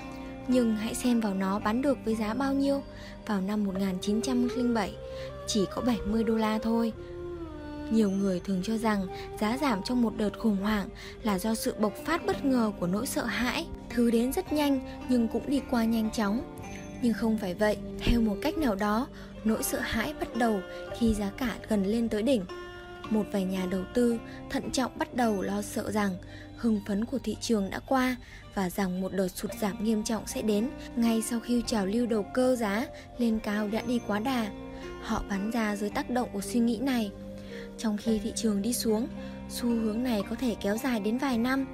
nhưng 0.48 0.76
hãy 0.76 0.94
xem 0.94 1.20
vào 1.20 1.34
nó 1.34 1.58
bán 1.58 1.82
được 1.82 1.98
với 2.04 2.14
giá 2.14 2.34
bao 2.34 2.54
nhiêu 2.54 2.82
vào 3.26 3.40
năm 3.40 3.64
1907, 3.64 4.94
chỉ 5.46 5.64
có 5.74 5.82
70 5.82 6.24
đô 6.24 6.34
la 6.34 6.58
thôi. 6.58 6.92
Nhiều 7.90 8.10
người 8.10 8.40
thường 8.40 8.60
cho 8.62 8.76
rằng 8.76 9.06
giá 9.40 9.56
giảm 9.56 9.82
trong 9.82 10.02
một 10.02 10.12
đợt 10.16 10.38
khủng 10.38 10.56
hoảng 10.56 10.88
là 11.22 11.38
do 11.38 11.54
sự 11.54 11.74
bộc 11.78 11.92
phát 12.04 12.26
bất 12.26 12.44
ngờ 12.44 12.72
của 12.80 12.86
nỗi 12.86 13.06
sợ 13.06 13.24
hãi. 13.24 13.66
Thứ 13.90 14.10
đến 14.10 14.32
rất 14.32 14.52
nhanh 14.52 15.00
nhưng 15.08 15.28
cũng 15.28 15.50
đi 15.50 15.60
qua 15.70 15.84
nhanh 15.84 16.10
chóng. 16.10 16.56
Nhưng 17.02 17.14
không 17.14 17.38
phải 17.38 17.54
vậy, 17.54 17.76
theo 17.98 18.20
một 18.20 18.36
cách 18.42 18.58
nào 18.58 18.74
đó, 18.74 19.06
nỗi 19.44 19.62
sợ 19.62 19.80
hãi 19.80 20.14
bắt 20.20 20.36
đầu 20.36 20.60
khi 20.98 21.14
giá 21.14 21.30
cả 21.36 21.56
gần 21.68 21.84
lên 21.84 22.08
tới 22.08 22.22
đỉnh. 22.22 22.44
Một 23.10 23.26
vài 23.32 23.44
nhà 23.44 23.66
đầu 23.70 23.84
tư 23.94 24.18
thận 24.50 24.70
trọng 24.70 24.98
bắt 24.98 25.14
đầu 25.14 25.42
lo 25.42 25.62
sợ 25.62 25.90
rằng 25.90 26.16
hưng 26.56 26.80
phấn 26.86 27.04
của 27.04 27.18
thị 27.18 27.36
trường 27.40 27.70
đã 27.70 27.80
qua 27.86 28.16
và 28.54 28.70
rằng 28.70 29.00
một 29.00 29.12
đợt 29.12 29.28
sụt 29.28 29.50
giảm 29.60 29.84
nghiêm 29.84 30.04
trọng 30.04 30.26
sẽ 30.26 30.42
đến 30.42 30.70
ngay 30.96 31.22
sau 31.22 31.40
khi 31.40 31.62
trào 31.66 31.86
lưu 31.86 32.06
đầu 32.06 32.26
cơ 32.34 32.56
giá 32.56 32.86
lên 33.18 33.38
cao 33.42 33.68
đã 33.68 33.82
đi 33.86 34.00
quá 34.06 34.18
đà. 34.18 34.50
Họ 35.02 35.22
bán 35.28 35.50
ra 35.50 35.76
dưới 35.76 35.90
tác 35.90 36.10
động 36.10 36.28
của 36.32 36.40
suy 36.40 36.60
nghĩ 36.60 36.78
này 36.78 37.10
trong 37.78 37.96
khi 37.96 38.18
thị 38.18 38.32
trường 38.36 38.62
đi 38.62 38.72
xuống, 38.72 39.08
xu 39.48 39.68
hướng 39.68 40.02
này 40.02 40.22
có 40.30 40.36
thể 40.36 40.56
kéo 40.60 40.76
dài 40.76 41.00
đến 41.00 41.18
vài 41.18 41.38
năm. 41.38 41.66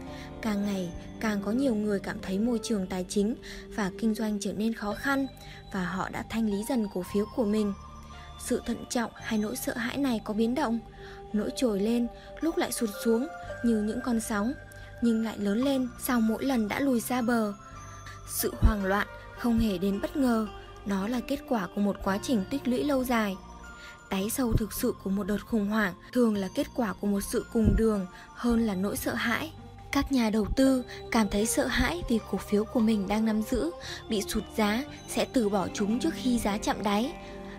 Càng 0.43 0.64
ngày, 0.66 0.88
càng 1.26 1.42
có 1.44 1.52
nhiều 1.52 1.74
người 1.74 2.00
cảm 2.00 2.16
thấy 2.22 2.38
môi 2.38 2.60
trường 2.62 2.86
tài 2.86 3.06
chính 3.08 3.34
và 3.74 3.90
kinh 3.98 4.14
doanh 4.14 4.38
trở 4.40 4.52
nên 4.52 4.74
khó 4.74 4.94
khăn 4.94 5.26
và 5.72 5.84
họ 5.84 6.08
đã 6.08 6.24
thanh 6.30 6.46
lý 6.50 6.64
dần 6.68 6.86
cổ 6.94 7.02
phiếu 7.12 7.24
của 7.36 7.44
mình. 7.44 7.72
Sự 8.40 8.62
thận 8.66 8.84
trọng 8.90 9.10
hay 9.14 9.38
nỗi 9.38 9.56
sợ 9.56 9.76
hãi 9.76 9.96
này 9.96 10.20
có 10.24 10.34
biến 10.34 10.54
động, 10.54 10.78
nỗi 11.32 11.50
trồi 11.56 11.80
lên, 11.80 12.06
lúc 12.40 12.56
lại 12.56 12.72
sụt 12.72 12.90
xuống 13.04 13.26
như 13.64 13.82
những 13.82 14.00
con 14.04 14.20
sóng, 14.20 14.52
nhưng 15.02 15.24
lại 15.24 15.38
lớn 15.38 15.58
lên 15.58 15.88
sau 16.00 16.20
mỗi 16.20 16.44
lần 16.44 16.68
đã 16.68 16.80
lùi 16.80 17.00
ra 17.00 17.22
bờ. 17.22 17.54
Sự 18.28 18.52
hoang 18.60 18.84
loạn 18.84 19.06
không 19.38 19.58
hề 19.58 19.78
đến 19.78 20.00
bất 20.00 20.16
ngờ, 20.16 20.48
nó 20.86 21.08
là 21.08 21.20
kết 21.28 21.38
quả 21.48 21.68
của 21.74 21.80
một 21.80 21.96
quá 22.04 22.18
trình 22.22 22.44
tích 22.50 22.68
lũy 22.68 22.84
lâu 22.84 23.04
dài 23.04 23.36
đáy 24.10 24.30
sâu 24.30 24.52
thực 24.52 24.72
sự 24.72 24.94
của 25.04 25.10
một 25.10 25.26
đợt 25.26 25.46
khủng 25.46 25.66
hoảng 25.66 25.94
thường 26.12 26.34
là 26.34 26.48
kết 26.54 26.66
quả 26.74 26.92
của 27.00 27.06
một 27.06 27.20
sự 27.20 27.46
cùng 27.52 27.74
đường 27.76 28.06
hơn 28.34 28.66
là 28.66 28.74
nỗi 28.74 28.96
sợ 28.96 29.14
hãi 29.14 29.52
các 29.97 30.12
nhà 30.12 30.31
đầu 30.31 30.47
tư 30.56 30.85
cảm 31.10 31.28
thấy 31.28 31.47
sợ 31.47 31.66
hãi 31.66 32.02
vì 32.09 32.18
cổ 32.31 32.39
phiếu 32.39 32.64
của 32.64 32.81
mình 32.81 33.09
đang 33.09 33.24
nắm 33.24 33.43
giữ, 33.43 33.70
bị 34.09 34.23
sụt 34.23 34.44
giá, 34.56 34.82
sẽ 35.09 35.27
từ 35.32 35.48
bỏ 35.48 35.68
chúng 35.74 35.98
trước 35.98 36.14
khi 36.14 36.39
giá 36.39 36.59
chạm 36.59 36.82
đáy 36.82 37.12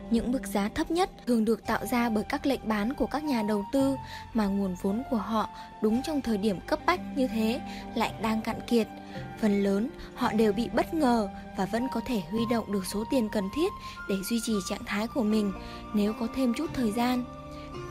những 0.09 0.31
mức 0.31 0.47
giá 0.47 0.69
thấp 0.69 0.91
nhất 0.91 1.09
thường 1.25 1.45
được 1.45 1.65
tạo 1.67 1.85
ra 1.85 2.09
bởi 2.09 2.23
các 2.29 2.45
lệnh 2.45 2.67
bán 2.67 2.93
của 2.93 3.05
các 3.05 3.23
nhà 3.23 3.43
đầu 3.43 3.65
tư 3.73 3.95
mà 4.33 4.45
nguồn 4.45 4.75
vốn 4.81 5.03
của 5.11 5.17
họ 5.17 5.49
đúng 5.81 6.01
trong 6.03 6.21
thời 6.21 6.37
điểm 6.37 6.59
cấp 6.67 6.79
bách 6.85 6.99
như 7.15 7.27
thế 7.27 7.61
lại 7.95 8.13
đang 8.21 8.41
cạn 8.41 8.59
kiệt. 8.67 8.87
Phần 9.41 9.63
lớn, 9.63 9.89
họ 10.15 10.33
đều 10.33 10.53
bị 10.53 10.69
bất 10.73 10.93
ngờ 10.93 11.29
và 11.57 11.65
vẫn 11.65 11.87
có 11.93 12.01
thể 12.05 12.21
huy 12.31 12.39
động 12.51 12.71
được 12.71 12.85
số 12.85 13.03
tiền 13.11 13.29
cần 13.31 13.49
thiết 13.55 13.71
để 14.09 14.15
duy 14.29 14.39
trì 14.45 14.53
trạng 14.69 14.85
thái 14.85 15.07
của 15.07 15.23
mình 15.23 15.53
nếu 15.93 16.13
có 16.19 16.27
thêm 16.35 16.53
chút 16.57 16.69
thời 16.73 16.91
gian. 16.91 17.23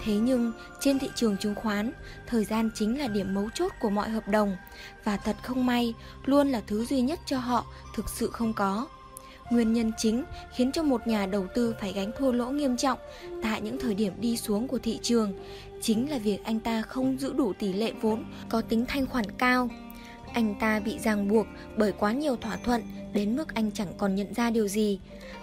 Thế 0.05 0.15
nhưng 0.15 0.53
trên 0.81 0.99
thị 0.99 1.11
trường 1.15 1.37
chứng 1.37 1.55
khoán, 1.55 1.93
thời 2.27 2.45
gian 2.45 2.71
chính 2.75 2.99
là 2.99 3.09
điểm 3.09 3.35
mấu 3.35 3.49
chốt 3.55 3.73
của 3.81 3.91
mọi 3.91 4.11
hợp 4.11 4.29
đồng 4.29 4.57
và 5.05 5.17
thật 5.17 5.37
không 5.43 5.67
may 5.67 5.95
luôn 6.25 6.49
là 6.49 6.63
thứ 6.67 6.85
duy 6.85 7.01
nhất 7.01 7.21
cho 7.27 7.39
họ 7.39 7.67
thực 7.95 8.09
sự 8.09 8.31
không 8.33 8.53
có. 8.53 8.87
Nguyên 9.51 9.73
nhân 9.73 9.93
chính 9.99 10.25
khiến 10.55 10.73
cho 10.73 10.83
một 10.83 11.07
nhà 11.07 11.27
đầu 11.27 11.47
tư 11.55 11.75
phải 11.81 11.93
gánh 11.93 12.11
thua 12.19 12.33
lỗ 12.33 12.47
nghiêm 12.51 12.77
trọng 12.77 12.99
tại 13.43 13.61
những 13.61 13.79
thời 13.79 13.95
điểm 13.95 14.13
đi 14.21 14.37
xuống 14.37 14.69
của 14.69 14.79
thị 14.79 14.99
trường 15.03 15.33
chính 15.83 16.11
là 16.11 16.19
việc 16.19 16.45
anh 16.45 16.61
ta 16.61 16.83
không 16.83 17.19
giữ 17.19 17.33
đủ 17.33 17.53
tỷ 17.59 17.73
lệ 17.73 17.93
vốn 18.01 18.25
có 18.49 18.61
tính 18.61 18.85
thanh 18.89 19.07
khoản 19.07 19.25
cao. 19.39 19.69
Anh 20.33 20.55
ta 20.61 20.81
bị 20.81 20.99
ràng 20.99 21.29
buộc 21.29 21.47
bởi 21.77 21.93
quá 21.93 22.13
nhiều 22.13 22.37
thỏa 22.37 22.57
thuận 22.57 22.83
đến 23.13 23.37
mức 23.37 23.55
anh 23.55 23.71
chẳng 23.73 23.93
còn 23.99 24.15
nhận 24.15 24.35
ra 24.35 24.51
điều 24.51 24.69
gì. 24.69 25.01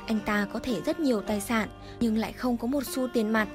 Anh 0.07 0.19
ta 0.25 0.47
có 0.53 0.59
thể 0.59 0.81
rất 0.85 0.99
nhiều 0.99 1.21
tài 1.21 1.41
sản 1.41 1.69
nhưng 1.99 2.17
lại 2.17 2.33
không 2.33 2.57
có 2.57 2.67
một 2.67 2.83
xu 2.85 3.07
tiền 3.13 3.29
mặt. 3.29 3.47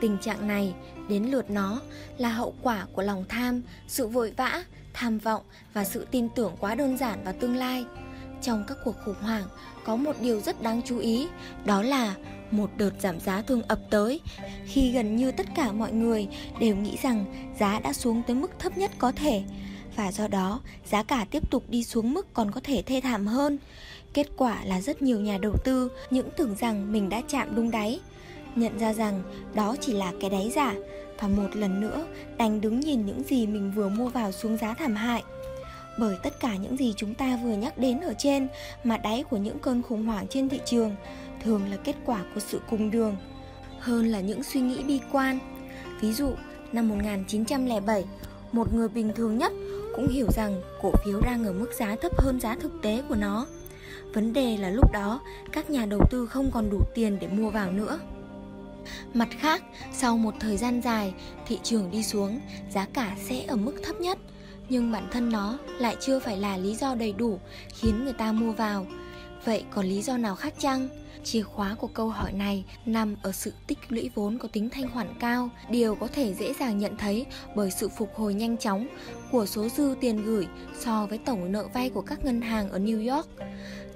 Tình 0.00 0.18
trạng 0.18 0.48
này 0.48 0.74
đến 1.08 1.24
lượt 1.24 1.50
nó 1.50 1.80
là 2.18 2.28
hậu 2.28 2.54
quả 2.62 2.86
của 2.92 3.02
lòng 3.02 3.24
tham, 3.28 3.62
sự 3.88 4.06
vội 4.06 4.32
vã, 4.36 4.64
tham 4.92 5.18
vọng 5.18 5.42
và 5.72 5.84
sự 5.84 6.06
tin 6.10 6.28
tưởng 6.28 6.56
quá 6.60 6.74
đơn 6.74 6.98
giản 6.98 7.24
vào 7.24 7.34
tương 7.40 7.56
lai. 7.56 7.84
Trong 8.42 8.64
các 8.68 8.76
cuộc 8.84 8.94
khủng 9.04 9.22
hoảng, 9.22 9.44
có 9.84 9.96
một 9.96 10.16
điều 10.20 10.40
rất 10.40 10.62
đáng 10.62 10.80
chú 10.84 10.98
ý, 10.98 11.28
đó 11.64 11.82
là 11.82 12.14
một 12.50 12.70
đợt 12.76 12.90
giảm 13.00 13.20
giá 13.20 13.42
thường 13.42 13.62
ập 13.62 13.80
tới 13.90 14.20
khi 14.66 14.92
gần 14.92 15.16
như 15.16 15.32
tất 15.32 15.46
cả 15.54 15.72
mọi 15.72 15.92
người 15.92 16.28
đều 16.60 16.76
nghĩ 16.76 16.96
rằng 17.02 17.24
giá 17.60 17.80
đã 17.80 17.92
xuống 17.92 18.22
tới 18.26 18.36
mức 18.36 18.50
thấp 18.58 18.78
nhất 18.78 18.90
có 18.98 19.12
thể 19.12 19.42
và 19.96 20.12
do 20.12 20.28
đó 20.28 20.60
giá 20.90 21.02
cả 21.02 21.26
tiếp 21.30 21.50
tục 21.50 21.64
đi 21.68 21.84
xuống 21.84 22.14
mức 22.14 22.34
còn 22.34 22.50
có 22.50 22.60
thể 22.64 22.82
thê 22.82 23.00
thảm 23.00 23.26
hơn. 23.26 23.58
Kết 24.14 24.26
quả 24.36 24.64
là 24.64 24.80
rất 24.80 25.02
nhiều 25.02 25.20
nhà 25.20 25.38
đầu 25.38 25.56
tư 25.64 25.90
những 26.10 26.28
tưởng 26.36 26.54
rằng 26.54 26.92
mình 26.92 27.08
đã 27.08 27.22
chạm 27.28 27.54
đúng 27.54 27.70
đáy, 27.70 28.00
nhận 28.56 28.78
ra 28.78 28.92
rằng 28.92 29.22
đó 29.54 29.76
chỉ 29.80 29.92
là 29.92 30.12
cái 30.20 30.30
đáy 30.30 30.50
giả 30.54 30.74
và 31.20 31.28
một 31.28 31.48
lần 31.56 31.80
nữa 31.80 32.06
đành 32.36 32.60
đứng 32.60 32.80
nhìn 32.80 33.06
những 33.06 33.22
gì 33.22 33.46
mình 33.46 33.72
vừa 33.74 33.88
mua 33.88 34.08
vào 34.08 34.32
xuống 34.32 34.56
giá 34.56 34.74
thảm 34.74 34.94
hại. 34.94 35.22
Bởi 35.98 36.16
tất 36.22 36.40
cả 36.40 36.56
những 36.56 36.76
gì 36.76 36.94
chúng 36.96 37.14
ta 37.14 37.38
vừa 37.44 37.52
nhắc 37.52 37.78
đến 37.78 38.00
ở 38.00 38.14
trên 38.18 38.48
mà 38.84 38.96
đáy 38.96 39.24
của 39.30 39.36
những 39.36 39.58
cơn 39.58 39.82
khủng 39.82 40.06
hoảng 40.06 40.26
trên 40.28 40.48
thị 40.48 40.60
trường 40.64 40.96
thường 41.44 41.70
là 41.70 41.76
kết 41.76 41.96
quả 42.04 42.24
của 42.34 42.40
sự 42.40 42.60
cùng 42.70 42.90
đường 42.90 43.16
hơn 43.78 44.06
là 44.06 44.20
những 44.20 44.42
suy 44.42 44.60
nghĩ 44.60 44.82
bi 44.82 45.00
quan. 45.12 45.38
Ví 46.00 46.12
dụ, 46.12 46.32
năm 46.72 46.88
1907, 46.88 48.04
một 48.52 48.74
người 48.74 48.88
bình 48.88 49.12
thường 49.16 49.38
nhất 49.38 49.52
cũng 49.96 50.08
hiểu 50.08 50.26
rằng 50.36 50.60
cổ 50.82 50.92
phiếu 51.04 51.20
đang 51.20 51.44
ở 51.44 51.52
mức 51.52 51.72
giá 51.78 51.96
thấp 52.02 52.12
hơn 52.18 52.40
giá 52.40 52.56
thực 52.60 52.72
tế 52.82 53.02
của 53.08 53.14
nó. 53.14 53.46
Vấn 54.14 54.32
đề 54.32 54.56
là 54.56 54.70
lúc 54.70 54.92
đó 54.92 55.20
các 55.52 55.70
nhà 55.70 55.86
đầu 55.86 56.00
tư 56.10 56.26
không 56.26 56.50
còn 56.52 56.70
đủ 56.70 56.80
tiền 56.94 57.18
để 57.20 57.28
mua 57.28 57.50
vào 57.50 57.72
nữa. 57.72 57.98
Mặt 59.14 59.28
khác, 59.38 59.62
sau 59.92 60.18
một 60.18 60.34
thời 60.40 60.56
gian 60.56 60.80
dài, 60.80 61.14
thị 61.46 61.58
trường 61.62 61.90
đi 61.90 62.02
xuống, 62.02 62.40
giá 62.70 62.86
cả 62.92 63.16
sẽ 63.28 63.44
ở 63.44 63.56
mức 63.56 63.74
thấp 63.84 64.00
nhất, 64.00 64.18
nhưng 64.68 64.92
bản 64.92 65.08
thân 65.10 65.30
nó 65.30 65.58
lại 65.78 65.96
chưa 66.00 66.18
phải 66.18 66.36
là 66.36 66.56
lý 66.56 66.74
do 66.74 66.94
đầy 66.94 67.12
đủ 67.12 67.38
khiến 67.68 68.04
người 68.04 68.12
ta 68.12 68.32
mua 68.32 68.52
vào. 68.52 68.86
Vậy 69.44 69.64
còn 69.70 69.86
lý 69.86 70.02
do 70.02 70.16
nào 70.16 70.34
khác 70.34 70.54
chăng? 70.58 70.88
Chìa 71.24 71.42
khóa 71.42 71.74
của 71.78 71.86
câu 71.86 72.08
hỏi 72.08 72.32
này 72.32 72.64
nằm 72.86 73.16
ở 73.22 73.32
sự 73.32 73.52
tích 73.66 73.78
lũy 73.88 74.10
vốn 74.14 74.38
có 74.38 74.48
tính 74.52 74.70
thanh 74.70 74.90
khoản 74.90 75.08
cao, 75.20 75.50
điều 75.70 75.94
có 75.94 76.06
thể 76.06 76.34
dễ 76.34 76.54
dàng 76.60 76.78
nhận 76.78 76.96
thấy 76.96 77.26
bởi 77.56 77.70
sự 77.70 77.88
phục 77.88 78.14
hồi 78.14 78.34
nhanh 78.34 78.56
chóng 78.56 78.86
của 79.32 79.46
số 79.46 79.68
dư 79.68 79.94
tiền 80.00 80.24
gửi 80.24 80.46
so 80.78 81.06
với 81.06 81.18
tổng 81.18 81.52
nợ 81.52 81.66
vay 81.74 81.90
của 81.90 82.02
các 82.02 82.24
ngân 82.24 82.40
hàng 82.40 82.70
ở 82.70 82.78
New 82.78 83.14
York. 83.14 83.28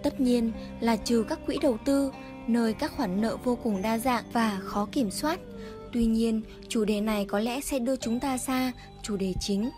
Tất 0.03 0.21
nhiên 0.21 0.53
là 0.81 0.97
trừ 0.97 1.25
các 1.29 1.39
quỹ 1.47 1.59
đầu 1.63 1.79
tư, 1.85 2.11
nơi 2.47 2.75
các 2.75 2.93
khoản 2.97 3.21
nợ 3.21 3.37
vô 3.45 3.59
cùng 3.63 3.83
đa 3.83 3.99
dạng 3.99 4.25
và 4.33 4.61
khó 4.65 4.89
kiểm 4.93 5.11
soát. 5.11 5.41
Tuy 5.93 6.07
nhiên, 6.07 6.43
chủ 6.69 6.85
đề 6.85 7.01
này 7.01 7.25
có 7.25 7.39
lẽ 7.41 7.61
sẽ 7.61 7.79
đưa 7.79 7.97
chúng 7.97 8.21
ta 8.21 8.39
xa 8.39 8.73
chủ 9.03 9.17
đề 9.17 9.35
chính 9.41 9.71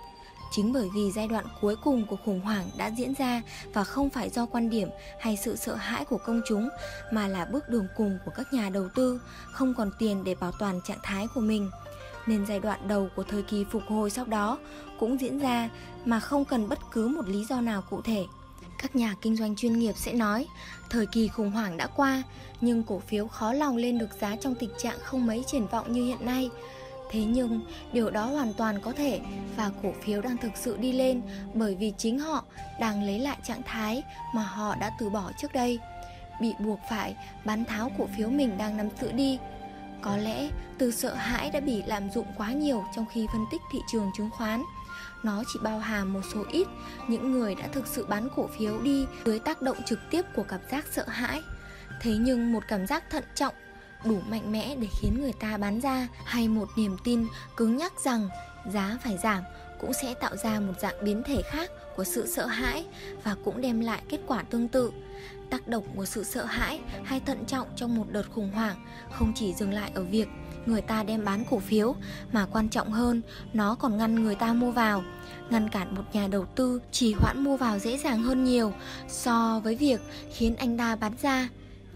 Chính 0.50 0.72
bởi 0.72 0.88
vì 0.94 1.12
giai 1.12 1.28
đoạn 1.28 1.44
cuối 1.60 1.76
cùng 1.84 2.06
của 2.06 2.16
khủng 2.24 2.40
hoảng 2.40 2.70
đã 2.76 2.86
diễn 2.86 3.14
ra 3.18 3.42
và 3.72 3.84
không 3.84 4.10
phải 4.10 4.30
do 4.30 4.46
quan 4.46 4.70
điểm 4.70 4.88
hay 5.20 5.36
sự 5.36 5.56
sợ 5.56 5.74
hãi 5.74 6.04
của 6.04 6.18
công 6.18 6.40
chúng 6.46 6.68
mà 7.12 7.28
là 7.28 7.44
bước 7.44 7.68
đường 7.68 7.86
cùng 7.96 8.18
của 8.24 8.30
các 8.36 8.52
nhà 8.52 8.70
đầu 8.70 8.88
tư 8.94 9.20
không 9.52 9.74
còn 9.74 9.90
tiền 9.98 10.24
để 10.24 10.34
bảo 10.34 10.52
toàn 10.58 10.80
trạng 10.84 10.98
thái 11.02 11.26
của 11.34 11.40
mình. 11.40 11.70
Nên 12.26 12.46
giai 12.46 12.60
đoạn 12.60 12.88
đầu 12.88 13.08
của 13.16 13.22
thời 13.22 13.42
kỳ 13.42 13.64
phục 13.70 13.82
hồi 13.88 14.10
sau 14.10 14.24
đó 14.24 14.58
cũng 14.98 15.20
diễn 15.20 15.38
ra 15.38 15.70
mà 16.04 16.20
không 16.20 16.44
cần 16.44 16.68
bất 16.68 16.78
cứ 16.92 17.08
một 17.08 17.28
lý 17.28 17.44
do 17.44 17.60
nào 17.60 17.82
cụ 17.90 18.02
thể. 18.02 18.24
Các 18.78 18.96
nhà 18.96 19.14
kinh 19.20 19.36
doanh 19.36 19.56
chuyên 19.56 19.78
nghiệp 19.78 19.94
sẽ 19.96 20.12
nói, 20.12 20.46
thời 20.90 21.06
kỳ 21.06 21.28
khủng 21.28 21.50
hoảng 21.50 21.76
đã 21.76 21.86
qua, 21.86 22.22
nhưng 22.60 22.82
cổ 22.82 22.98
phiếu 22.98 23.26
khó 23.26 23.52
lòng 23.52 23.76
lên 23.76 23.98
được 23.98 24.10
giá 24.20 24.36
trong 24.36 24.54
tình 24.54 24.70
trạng 24.78 24.98
không 25.02 25.26
mấy 25.26 25.44
triển 25.46 25.66
vọng 25.66 25.92
như 25.92 26.04
hiện 26.04 26.26
nay 26.26 26.50
Thế 27.10 27.24
nhưng 27.24 27.60
điều 27.92 28.10
đó 28.10 28.26
hoàn 28.26 28.52
toàn 28.54 28.80
có 28.80 28.92
thể 28.92 29.20
và 29.56 29.70
cổ 29.82 29.92
phiếu 30.02 30.22
đang 30.22 30.36
thực 30.36 30.52
sự 30.54 30.76
đi 30.76 30.92
lên 30.92 31.22
bởi 31.54 31.74
vì 31.74 31.92
chính 31.98 32.18
họ 32.18 32.44
đang 32.80 33.02
lấy 33.02 33.18
lại 33.18 33.38
trạng 33.44 33.62
thái 33.62 34.02
mà 34.34 34.42
họ 34.42 34.74
đã 34.74 34.92
từ 34.98 35.10
bỏ 35.10 35.30
trước 35.38 35.52
đây. 35.52 35.78
Bị 36.40 36.52
buộc 36.58 36.80
phải 36.90 37.16
bán 37.44 37.64
tháo 37.64 37.90
cổ 37.98 38.06
phiếu 38.16 38.28
mình 38.28 38.58
đang 38.58 38.76
nắm 38.76 38.88
giữ 39.00 39.12
đi. 39.12 39.38
Có 40.02 40.16
lẽ 40.16 40.48
từ 40.78 40.90
sợ 40.90 41.14
hãi 41.14 41.50
đã 41.50 41.60
bị 41.60 41.82
lạm 41.86 42.10
dụng 42.10 42.26
quá 42.36 42.52
nhiều 42.52 42.84
trong 42.96 43.06
khi 43.12 43.26
phân 43.32 43.44
tích 43.52 43.60
thị 43.72 43.78
trường 43.92 44.10
chứng 44.16 44.30
khoán. 44.30 44.62
Nó 45.26 45.42
chỉ 45.52 45.58
bao 45.62 45.78
hàm 45.78 46.12
một 46.12 46.20
số 46.32 46.44
ít 46.50 46.68
những 47.08 47.32
người 47.32 47.54
đã 47.54 47.68
thực 47.72 47.86
sự 47.86 48.06
bán 48.06 48.28
cổ 48.36 48.46
phiếu 48.46 48.80
đi 48.80 49.06
dưới 49.24 49.38
tác 49.38 49.62
động 49.62 49.76
trực 49.86 49.98
tiếp 50.10 50.22
của 50.34 50.42
cảm 50.42 50.60
giác 50.70 50.84
sợ 50.92 51.04
hãi. 51.08 51.42
Thế 52.00 52.16
nhưng 52.16 52.52
một 52.52 52.62
cảm 52.68 52.86
giác 52.86 53.10
thận 53.10 53.24
trọng 53.34 53.54
đủ 54.04 54.20
mạnh 54.28 54.52
mẽ 54.52 54.76
để 54.80 54.88
khiến 55.00 55.20
người 55.20 55.32
ta 55.40 55.56
bán 55.56 55.80
ra 55.80 56.08
hay 56.24 56.48
một 56.48 56.68
niềm 56.76 56.96
tin 57.04 57.26
cứng 57.56 57.76
nhắc 57.76 57.92
rằng 58.04 58.28
giá 58.72 58.98
phải 59.04 59.18
giảm 59.18 59.42
cũng 59.80 59.92
sẽ 59.92 60.14
tạo 60.14 60.36
ra 60.36 60.60
một 60.60 60.72
dạng 60.80 61.04
biến 61.04 61.22
thể 61.26 61.42
khác 61.42 61.70
của 61.96 62.04
sự 62.04 62.26
sợ 62.26 62.46
hãi 62.46 62.86
và 63.24 63.36
cũng 63.44 63.60
đem 63.60 63.80
lại 63.80 64.02
kết 64.08 64.20
quả 64.26 64.42
tương 64.42 64.68
tự 64.68 64.92
tác 65.50 65.68
động 65.68 65.84
của 65.96 66.04
sự 66.04 66.24
sợ 66.24 66.44
hãi 66.44 66.80
hay 67.04 67.20
thận 67.20 67.44
trọng 67.46 67.68
trong 67.76 67.96
một 67.96 68.06
đợt 68.10 68.30
khủng 68.30 68.50
hoảng 68.52 68.86
không 69.12 69.32
chỉ 69.34 69.54
dừng 69.54 69.72
lại 69.72 69.90
ở 69.94 70.04
việc 70.04 70.28
người 70.66 70.80
ta 70.80 71.02
đem 71.02 71.24
bán 71.24 71.44
cổ 71.50 71.58
phiếu 71.58 71.94
mà 72.32 72.46
quan 72.52 72.68
trọng 72.68 72.92
hơn 72.92 73.22
nó 73.52 73.74
còn 73.74 73.96
ngăn 73.96 74.14
người 74.14 74.34
ta 74.34 74.52
mua 74.52 74.70
vào 74.70 75.02
ngăn 75.50 75.68
cản 75.68 75.94
một 75.94 76.02
nhà 76.12 76.28
đầu 76.28 76.44
tư 76.44 76.80
trì 76.92 77.14
hoãn 77.18 77.44
mua 77.44 77.56
vào 77.56 77.78
dễ 77.78 77.98
dàng 77.98 78.22
hơn 78.22 78.44
nhiều 78.44 78.72
so 79.08 79.60
với 79.64 79.76
việc 79.76 80.00
khiến 80.32 80.56
anh 80.56 80.78
ta 80.78 80.96
bán 80.96 81.12
ra 81.22 81.48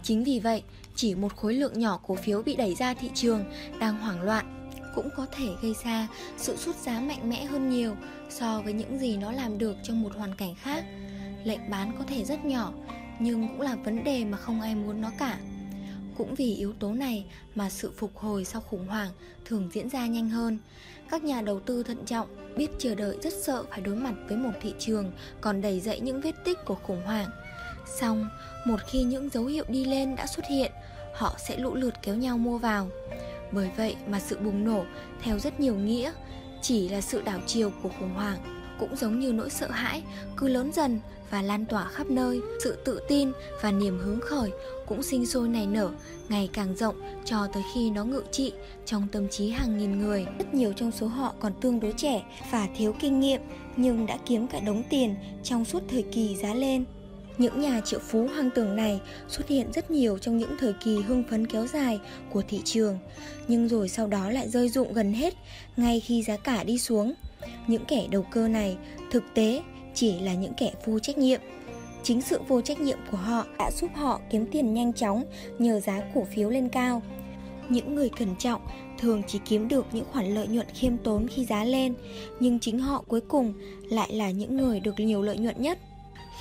chính 0.02 0.24
vì 0.24 0.40
vậy 0.40 0.62
chỉ 0.94 1.14
một 1.14 1.36
khối 1.36 1.54
lượng 1.54 1.78
nhỏ 1.78 2.00
cổ 2.06 2.14
phiếu 2.14 2.42
bị 2.42 2.56
đẩy 2.56 2.74
ra 2.74 2.94
thị 2.94 3.10
trường 3.14 3.44
đang 3.78 3.98
hoảng 3.98 4.22
loạn 4.22 4.60
cũng 4.94 5.08
có 5.16 5.26
thể 5.32 5.48
gây 5.62 5.74
ra 5.84 6.08
sự 6.36 6.56
sút 6.56 6.76
giá 6.76 7.00
mạnh 7.00 7.28
mẽ 7.30 7.44
hơn 7.44 7.70
nhiều 7.70 7.96
so 8.30 8.60
với 8.60 8.72
những 8.72 8.98
gì 8.98 9.16
nó 9.16 9.32
làm 9.32 9.58
được 9.58 9.76
trong 9.82 10.02
một 10.02 10.14
hoàn 10.16 10.34
cảnh 10.34 10.54
khác. 10.54 10.84
Lệnh 11.44 11.70
bán 11.70 11.92
có 11.98 12.04
thể 12.08 12.24
rất 12.24 12.44
nhỏ, 12.44 12.72
nhưng 13.18 13.48
cũng 13.48 13.60
là 13.60 13.76
vấn 13.84 14.04
đề 14.04 14.24
mà 14.24 14.38
không 14.38 14.60
ai 14.60 14.74
muốn 14.74 15.00
nó 15.00 15.10
cả. 15.18 15.38
Cũng 16.20 16.34
vì 16.34 16.54
yếu 16.54 16.72
tố 16.72 16.92
này 16.92 17.24
mà 17.54 17.70
sự 17.70 17.92
phục 17.96 18.18
hồi 18.18 18.44
sau 18.44 18.60
khủng 18.60 18.86
hoảng 18.86 19.10
thường 19.44 19.70
diễn 19.72 19.88
ra 19.88 20.06
nhanh 20.06 20.28
hơn. 20.28 20.58
Các 21.10 21.24
nhà 21.24 21.40
đầu 21.42 21.60
tư 21.60 21.82
thận 21.82 22.04
trọng 22.06 22.28
biết 22.56 22.70
chờ 22.78 22.94
đợi 22.94 23.18
rất 23.22 23.32
sợ 23.42 23.64
phải 23.70 23.80
đối 23.80 23.96
mặt 23.96 24.14
với 24.28 24.36
một 24.36 24.50
thị 24.62 24.74
trường 24.78 25.12
còn 25.40 25.60
đầy 25.60 25.80
dẫy 25.80 26.00
những 26.00 26.20
vết 26.20 26.44
tích 26.44 26.58
của 26.64 26.74
khủng 26.74 27.02
hoảng. 27.04 27.30
Xong, 27.86 28.28
một 28.64 28.76
khi 28.86 29.02
những 29.02 29.28
dấu 29.28 29.44
hiệu 29.44 29.64
đi 29.68 29.84
lên 29.84 30.16
đã 30.16 30.26
xuất 30.26 30.46
hiện, 30.46 30.72
họ 31.14 31.36
sẽ 31.38 31.56
lũ 31.56 31.74
lượt 31.74 31.94
kéo 32.02 32.14
nhau 32.14 32.38
mua 32.38 32.58
vào. 32.58 32.88
Bởi 33.52 33.70
vậy 33.76 33.96
mà 34.08 34.20
sự 34.20 34.38
bùng 34.38 34.64
nổ 34.64 34.84
theo 35.22 35.38
rất 35.38 35.60
nhiều 35.60 35.74
nghĩa 35.74 36.12
chỉ 36.62 36.88
là 36.88 37.00
sự 37.00 37.22
đảo 37.22 37.40
chiều 37.46 37.72
của 37.82 37.90
khủng 37.98 38.14
hoảng 38.14 38.38
cũng 38.78 38.96
giống 38.96 39.20
như 39.20 39.32
nỗi 39.32 39.50
sợ 39.50 39.70
hãi 39.70 40.02
cứ 40.36 40.48
lớn 40.48 40.72
dần 40.72 41.00
và 41.30 41.42
lan 41.42 41.64
tỏa 41.64 41.84
khắp 41.84 42.10
nơi. 42.10 42.40
Sự 42.64 42.76
tự 42.84 43.00
tin 43.08 43.32
và 43.62 43.72
niềm 43.72 43.98
hứng 43.98 44.20
khởi 44.20 44.50
cũng 44.86 45.02
sinh 45.02 45.26
sôi 45.26 45.48
nảy 45.48 45.66
nở 45.66 45.90
ngày 46.28 46.50
càng 46.52 46.76
rộng 46.76 46.94
cho 47.24 47.46
tới 47.52 47.62
khi 47.74 47.90
nó 47.90 48.04
ngự 48.04 48.22
trị 48.30 48.52
trong 48.86 49.08
tâm 49.12 49.28
trí 49.28 49.50
hàng 49.50 49.78
nghìn 49.78 49.98
người. 49.98 50.26
Rất 50.38 50.54
nhiều 50.54 50.72
trong 50.72 50.92
số 50.92 51.06
họ 51.06 51.34
còn 51.40 51.52
tương 51.60 51.80
đối 51.80 51.92
trẻ 51.92 52.22
và 52.50 52.68
thiếu 52.76 52.94
kinh 53.00 53.20
nghiệm 53.20 53.40
nhưng 53.76 54.06
đã 54.06 54.18
kiếm 54.26 54.46
cả 54.46 54.60
đống 54.60 54.82
tiền 54.90 55.14
trong 55.42 55.64
suốt 55.64 55.82
thời 55.88 56.02
kỳ 56.02 56.36
giá 56.36 56.54
lên. 56.54 56.84
Những 57.38 57.60
nhà 57.60 57.80
triệu 57.84 58.00
phú 58.00 58.28
hoang 58.34 58.50
tưởng 58.50 58.76
này 58.76 59.00
xuất 59.28 59.48
hiện 59.48 59.72
rất 59.72 59.90
nhiều 59.90 60.18
trong 60.18 60.38
những 60.38 60.56
thời 60.58 60.72
kỳ 60.84 60.96
hưng 61.02 61.24
phấn 61.30 61.46
kéo 61.46 61.66
dài 61.66 62.00
của 62.30 62.42
thị 62.48 62.60
trường, 62.64 62.98
nhưng 63.48 63.68
rồi 63.68 63.88
sau 63.88 64.06
đó 64.06 64.30
lại 64.30 64.48
rơi 64.48 64.68
rụng 64.68 64.92
gần 64.92 65.12
hết 65.12 65.34
ngay 65.76 66.00
khi 66.00 66.22
giá 66.22 66.36
cả 66.36 66.64
đi 66.64 66.78
xuống. 66.78 67.12
Những 67.66 67.84
kẻ 67.84 68.06
đầu 68.10 68.22
cơ 68.30 68.48
này 68.48 68.76
thực 69.10 69.22
tế 69.34 69.62
chỉ 70.00 70.20
là 70.20 70.34
những 70.34 70.54
kẻ 70.54 70.72
vô 70.84 70.98
trách 70.98 71.18
nhiệm. 71.18 71.40
Chính 72.02 72.22
sự 72.22 72.38
vô 72.48 72.60
trách 72.60 72.80
nhiệm 72.80 72.98
của 73.10 73.16
họ 73.16 73.44
đã 73.58 73.70
giúp 73.70 73.90
họ 73.94 74.20
kiếm 74.30 74.46
tiền 74.52 74.74
nhanh 74.74 74.92
chóng 74.92 75.24
nhờ 75.58 75.80
giá 75.80 76.00
cổ 76.14 76.26
phiếu 76.34 76.50
lên 76.50 76.68
cao. 76.68 77.02
Những 77.68 77.94
người 77.94 78.08
cẩn 78.08 78.36
trọng 78.36 78.60
thường 78.98 79.22
chỉ 79.26 79.40
kiếm 79.44 79.68
được 79.68 79.86
những 79.92 80.04
khoản 80.12 80.34
lợi 80.34 80.46
nhuận 80.46 80.66
khiêm 80.74 80.96
tốn 80.96 81.26
khi 81.28 81.44
giá 81.44 81.64
lên, 81.64 81.94
nhưng 82.40 82.58
chính 82.58 82.78
họ 82.78 83.04
cuối 83.08 83.20
cùng 83.20 83.54
lại 83.90 84.12
là 84.12 84.30
những 84.30 84.56
người 84.56 84.80
được 84.80 85.00
nhiều 85.00 85.22
lợi 85.22 85.38
nhuận 85.38 85.62
nhất. 85.62 85.78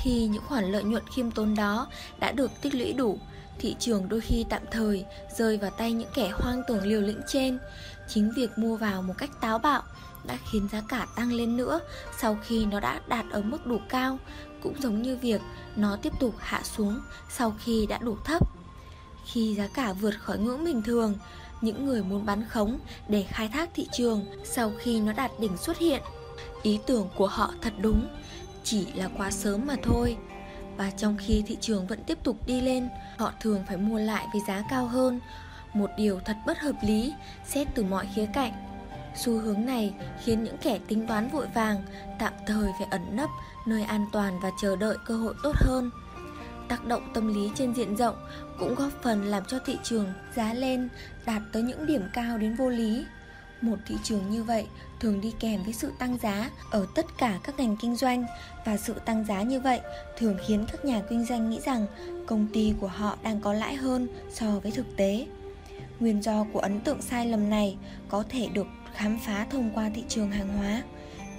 Khi 0.03 0.27
những 0.27 0.43
khoản 0.47 0.71
lợi 0.71 0.83
nhuận 0.83 1.03
khiêm 1.15 1.31
tốn 1.31 1.55
đó 1.55 1.87
đã 2.19 2.31
được 2.31 2.51
tích 2.61 2.75
lũy 2.75 2.93
đủ, 2.93 3.17
thị 3.59 3.75
trường 3.79 4.09
đôi 4.09 4.21
khi 4.21 4.45
tạm 4.49 4.61
thời 4.71 5.05
rơi 5.37 5.57
vào 5.57 5.71
tay 5.71 5.91
những 5.91 6.09
kẻ 6.15 6.29
hoang 6.33 6.61
tưởng 6.67 6.83
liều 6.83 7.01
lĩnh 7.01 7.21
trên. 7.27 7.59
Chính 8.07 8.31
việc 8.35 8.49
mua 8.57 8.75
vào 8.75 9.01
một 9.01 9.13
cách 9.17 9.31
táo 9.41 9.59
bạo 9.59 9.81
đã 10.23 10.37
khiến 10.51 10.67
giá 10.71 10.81
cả 10.87 11.07
tăng 11.15 11.31
lên 11.31 11.57
nữa 11.57 11.79
sau 12.17 12.37
khi 12.43 12.65
nó 12.65 12.79
đã 12.79 13.01
đạt 13.07 13.25
ở 13.31 13.41
mức 13.41 13.65
đủ 13.65 13.79
cao, 13.89 14.17
cũng 14.63 14.81
giống 14.81 15.01
như 15.01 15.17
việc 15.17 15.41
nó 15.75 15.95
tiếp 15.95 16.13
tục 16.19 16.33
hạ 16.37 16.61
xuống 16.63 16.99
sau 17.29 17.53
khi 17.59 17.85
đã 17.85 17.97
đủ 17.97 18.17
thấp. 18.25 18.47
Khi 19.25 19.55
giá 19.55 19.67
cả 19.73 19.93
vượt 19.93 20.13
khỏi 20.19 20.39
ngưỡng 20.39 20.65
bình 20.65 20.81
thường, 20.81 21.13
những 21.61 21.85
người 21.85 22.03
muốn 22.03 22.25
bán 22.25 22.45
khống 22.49 22.79
để 23.07 23.23
khai 23.23 23.47
thác 23.47 23.69
thị 23.73 23.87
trường 23.91 24.25
sau 24.43 24.71
khi 24.79 24.99
nó 24.99 25.13
đạt 25.13 25.31
đỉnh 25.39 25.57
xuất 25.57 25.77
hiện. 25.77 26.01
Ý 26.61 26.79
tưởng 26.85 27.09
của 27.15 27.27
họ 27.27 27.53
thật 27.61 27.73
đúng, 27.77 28.07
chỉ 28.63 28.87
là 28.93 29.09
quá 29.17 29.31
sớm 29.31 29.67
mà 29.67 29.75
thôi 29.83 30.17
và 30.77 30.91
trong 30.91 31.17
khi 31.17 31.43
thị 31.47 31.57
trường 31.61 31.87
vẫn 31.87 32.03
tiếp 32.03 32.17
tục 32.23 32.37
đi 32.45 32.61
lên 32.61 32.89
họ 33.17 33.33
thường 33.39 33.63
phải 33.67 33.77
mua 33.77 33.99
lại 33.99 34.27
với 34.33 34.41
giá 34.47 34.63
cao 34.69 34.87
hơn 34.87 35.19
một 35.73 35.89
điều 35.97 36.19
thật 36.19 36.37
bất 36.45 36.59
hợp 36.59 36.75
lý 36.81 37.13
xét 37.45 37.67
từ 37.75 37.83
mọi 37.83 38.07
khía 38.15 38.27
cạnh 38.33 38.68
xu 39.15 39.39
hướng 39.39 39.65
này 39.65 39.93
khiến 40.23 40.43
những 40.43 40.57
kẻ 40.57 40.79
tính 40.87 41.07
toán 41.07 41.29
vội 41.29 41.47
vàng, 41.53 41.83
tạm 42.19 42.33
thời 42.47 42.71
phải 42.79 42.87
ẩn 42.91 43.01
nấp 43.11 43.29
nơi 43.67 43.83
an 43.83 44.05
toàn 44.11 44.39
và 44.39 44.51
chờ 44.61 44.75
đợi 44.75 44.97
cơ 45.05 45.17
hội 45.17 45.33
tốt 45.43 45.55
hơn 45.55 45.91
tác 46.69 46.85
động 46.85 47.09
tâm 47.13 47.33
lý 47.33 47.51
trên 47.55 47.73
diện 47.73 47.95
rộng 47.95 48.15
cũng 48.59 48.75
góp 48.75 48.91
phần 49.01 49.25
làm 49.25 49.43
cho 49.47 49.59
thị 49.65 49.77
trường 49.83 50.07
giá 50.35 50.53
lên 50.53 50.89
đạt 51.25 51.41
tới 51.53 51.63
những 51.63 51.85
điểm 51.85 52.01
cao 52.13 52.37
đến 52.37 52.55
vô 52.55 52.69
lý 52.69 53.05
một 53.61 53.77
thị 53.87 53.95
trường 54.03 54.29
như 54.29 54.43
vậy 54.43 54.67
thường 54.99 55.21
đi 55.21 55.33
kèm 55.39 55.63
với 55.63 55.73
sự 55.73 55.91
tăng 55.99 56.17
giá 56.17 56.49
ở 56.71 56.87
tất 56.95 57.05
cả 57.17 57.39
các 57.43 57.59
ngành 57.59 57.77
kinh 57.77 57.95
doanh 57.95 58.25
và 58.65 58.77
sự 58.77 58.93
tăng 59.05 59.25
giá 59.25 59.41
như 59.41 59.59
vậy 59.59 59.79
thường 60.17 60.37
khiến 60.47 60.65
các 60.71 60.85
nhà 60.85 61.01
kinh 61.09 61.25
doanh 61.25 61.49
nghĩ 61.49 61.59
rằng 61.65 61.85
công 62.27 62.47
ty 62.53 62.73
của 62.81 62.87
họ 62.87 63.17
đang 63.23 63.41
có 63.41 63.53
lãi 63.53 63.75
hơn 63.75 64.07
so 64.29 64.59
với 64.63 64.71
thực 64.71 64.95
tế. 64.95 65.27
Nguyên 65.99 66.23
do 66.23 66.45
của 66.53 66.59
ấn 66.59 66.79
tượng 66.79 67.01
sai 67.01 67.25
lầm 67.25 67.49
này 67.49 67.77
có 68.09 68.23
thể 68.29 68.47
được 68.53 68.67
khám 68.93 69.19
phá 69.19 69.47
thông 69.49 69.71
qua 69.73 69.89
thị 69.95 70.03
trường 70.09 70.31
hàng 70.31 70.57
hóa. 70.57 70.83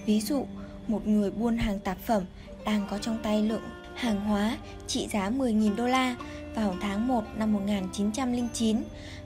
Ví 0.07 0.21
dụ, 0.21 0.47
một 0.89 1.07
người 1.07 1.31
buôn 1.31 1.59
hàng 1.59 1.81
tạp 1.81 1.99
phẩm 1.99 2.25
đang 2.65 2.87
có 2.91 2.99
trong 2.99 3.19
tay 3.23 3.43
lượng 3.43 3.63
hàng 3.95 4.21
hóa 4.21 4.57
trị 4.87 5.09
giá 5.13 5.31
10.000 5.31 5.77
đô 5.77 5.87
la 5.87 6.17
vào 6.55 6.75
tháng 6.81 7.09
1 7.09 7.25
năm 7.37 7.53
1909. 7.53 8.77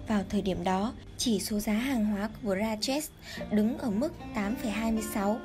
Vào 0.09 0.23
thời 0.29 0.43
điểm 0.43 0.65
đó, 0.65 0.93
chỉ 1.19 1.41
số 1.41 1.59
giá 1.59 1.73
hàng 1.73 2.05
hóa 2.05 2.29
của 2.43 2.55
Rajesh 2.55 3.09
đứng 3.51 3.79
ở 3.79 3.91
mức 3.91 4.13
8,26. 4.35 5.37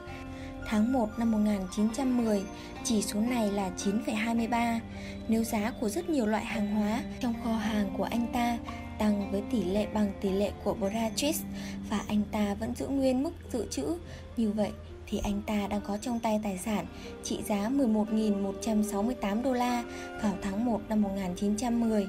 Tháng 0.68 0.94
1 0.94 1.10
năm 1.18 1.32
1910, 1.32 2.42
chỉ 2.84 3.02
số 3.02 3.20
này 3.20 3.52
là 3.52 3.72
9,23. 3.78 4.80
Nếu 5.28 5.44
giá 5.44 5.72
của 5.80 5.90
rất 5.90 6.10
nhiều 6.10 6.26
loại 6.26 6.46
hàng 6.46 6.76
hóa 6.76 7.02
trong 7.20 7.34
kho 7.44 7.54
hàng 7.54 7.90
của 7.98 8.04
anh 8.04 8.28
ta 8.34 8.58
tăng 9.00 9.32
với 9.32 9.44
tỷ 9.52 9.64
lệ 9.64 9.88
bằng 9.94 10.12
tỷ 10.22 10.30
lệ 10.30 10.52
của 10.64 10.74
Bratis 10.74 11.42
và 11.90 12.02
anh 12.08 12.22
ta 12.32 12.54
vẫn 12.54 12.76
giữ 12.76 12.88
nguyên 12.88 13.24
mức 13.24 13.32
dự 13.54 13.68
trữ, 13.70 13.96
như 14.38 14.52
vậy 14.52 14.72
thì 15.08 15.22
anh 15.24 15.42
ta 15.42 15.68
đang 15.70 15.82
có 15.82 15.98
trong 15.98 16.20
tay 16.20 16.40
tài 16.44 16.58
sản 16.58 16.86
trị 17.24 17.40
giá 17.44 17.70
11.168 17.70 19.44
đô 19.44 19.54
la 19.54 19.84
vào 20.22 20.34
tháng 20.42 20.66
1 20.66 20.82
năm 20.90 21.02
1910. 21.02 22.08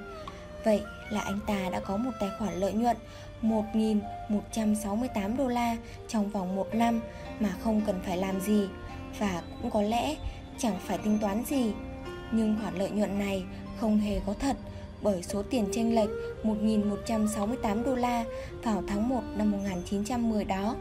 Vậy 0.64 0.82
là 1.10 1.20
anh 1.20 1.40
ta 1.46 1.68
đã 1.72 1.80
có 1.80 1.96
một 1.96 2.10
tài 2.20 2.30
khoản 2.38 2.54
lợi 2.54 2.72
nhuận 2.72 2.96
1.168 3.42 5.36
đô 5.36 5.48
la 5.48 5.76
trong 6.08 6.30
vòng 6.30 6.56
một 6.56 6.74
năm 6.74 7.00
mà 7.40 7.50
không 7.62 7.82
cần 7.86 8.00
phải 8.06 8.16
làm 8.16 8.40
gì 8.40 8.68
và 9.18 9.42
cũng 9.62 9.70
có 9.70 9.82
lẽ 9.82 10.16
chẳng 10.58 10.78
phải 10.86 10.98
tính 10.98 11.18
toán 11.20 11.44
gì. 11.44 11.72
Nhưng 12.32 12.56
khoản 12.62 12.76
lợi 12.76 12.90
nhuận 12.90 13.18
này 13.18 13.42
không 13.80 13.98
hề 13.98 14.20
có 14.26 14.34
thật 14.38 14.56
bởi 15.02 15.22
số 15.22 15.42
tiền 15.42 15.66
chênh 15.72 15.94
lệch 15.94 16.10
1.168 16.44 17.84
đô 17.84 17.94
la 17.94 18.24
vào 18.62 18.82
tháng 18.86 19.08
1 19.08 19.22
năm 19.36 19.50
1910 19.50 20.44
đó. 20.44 20.76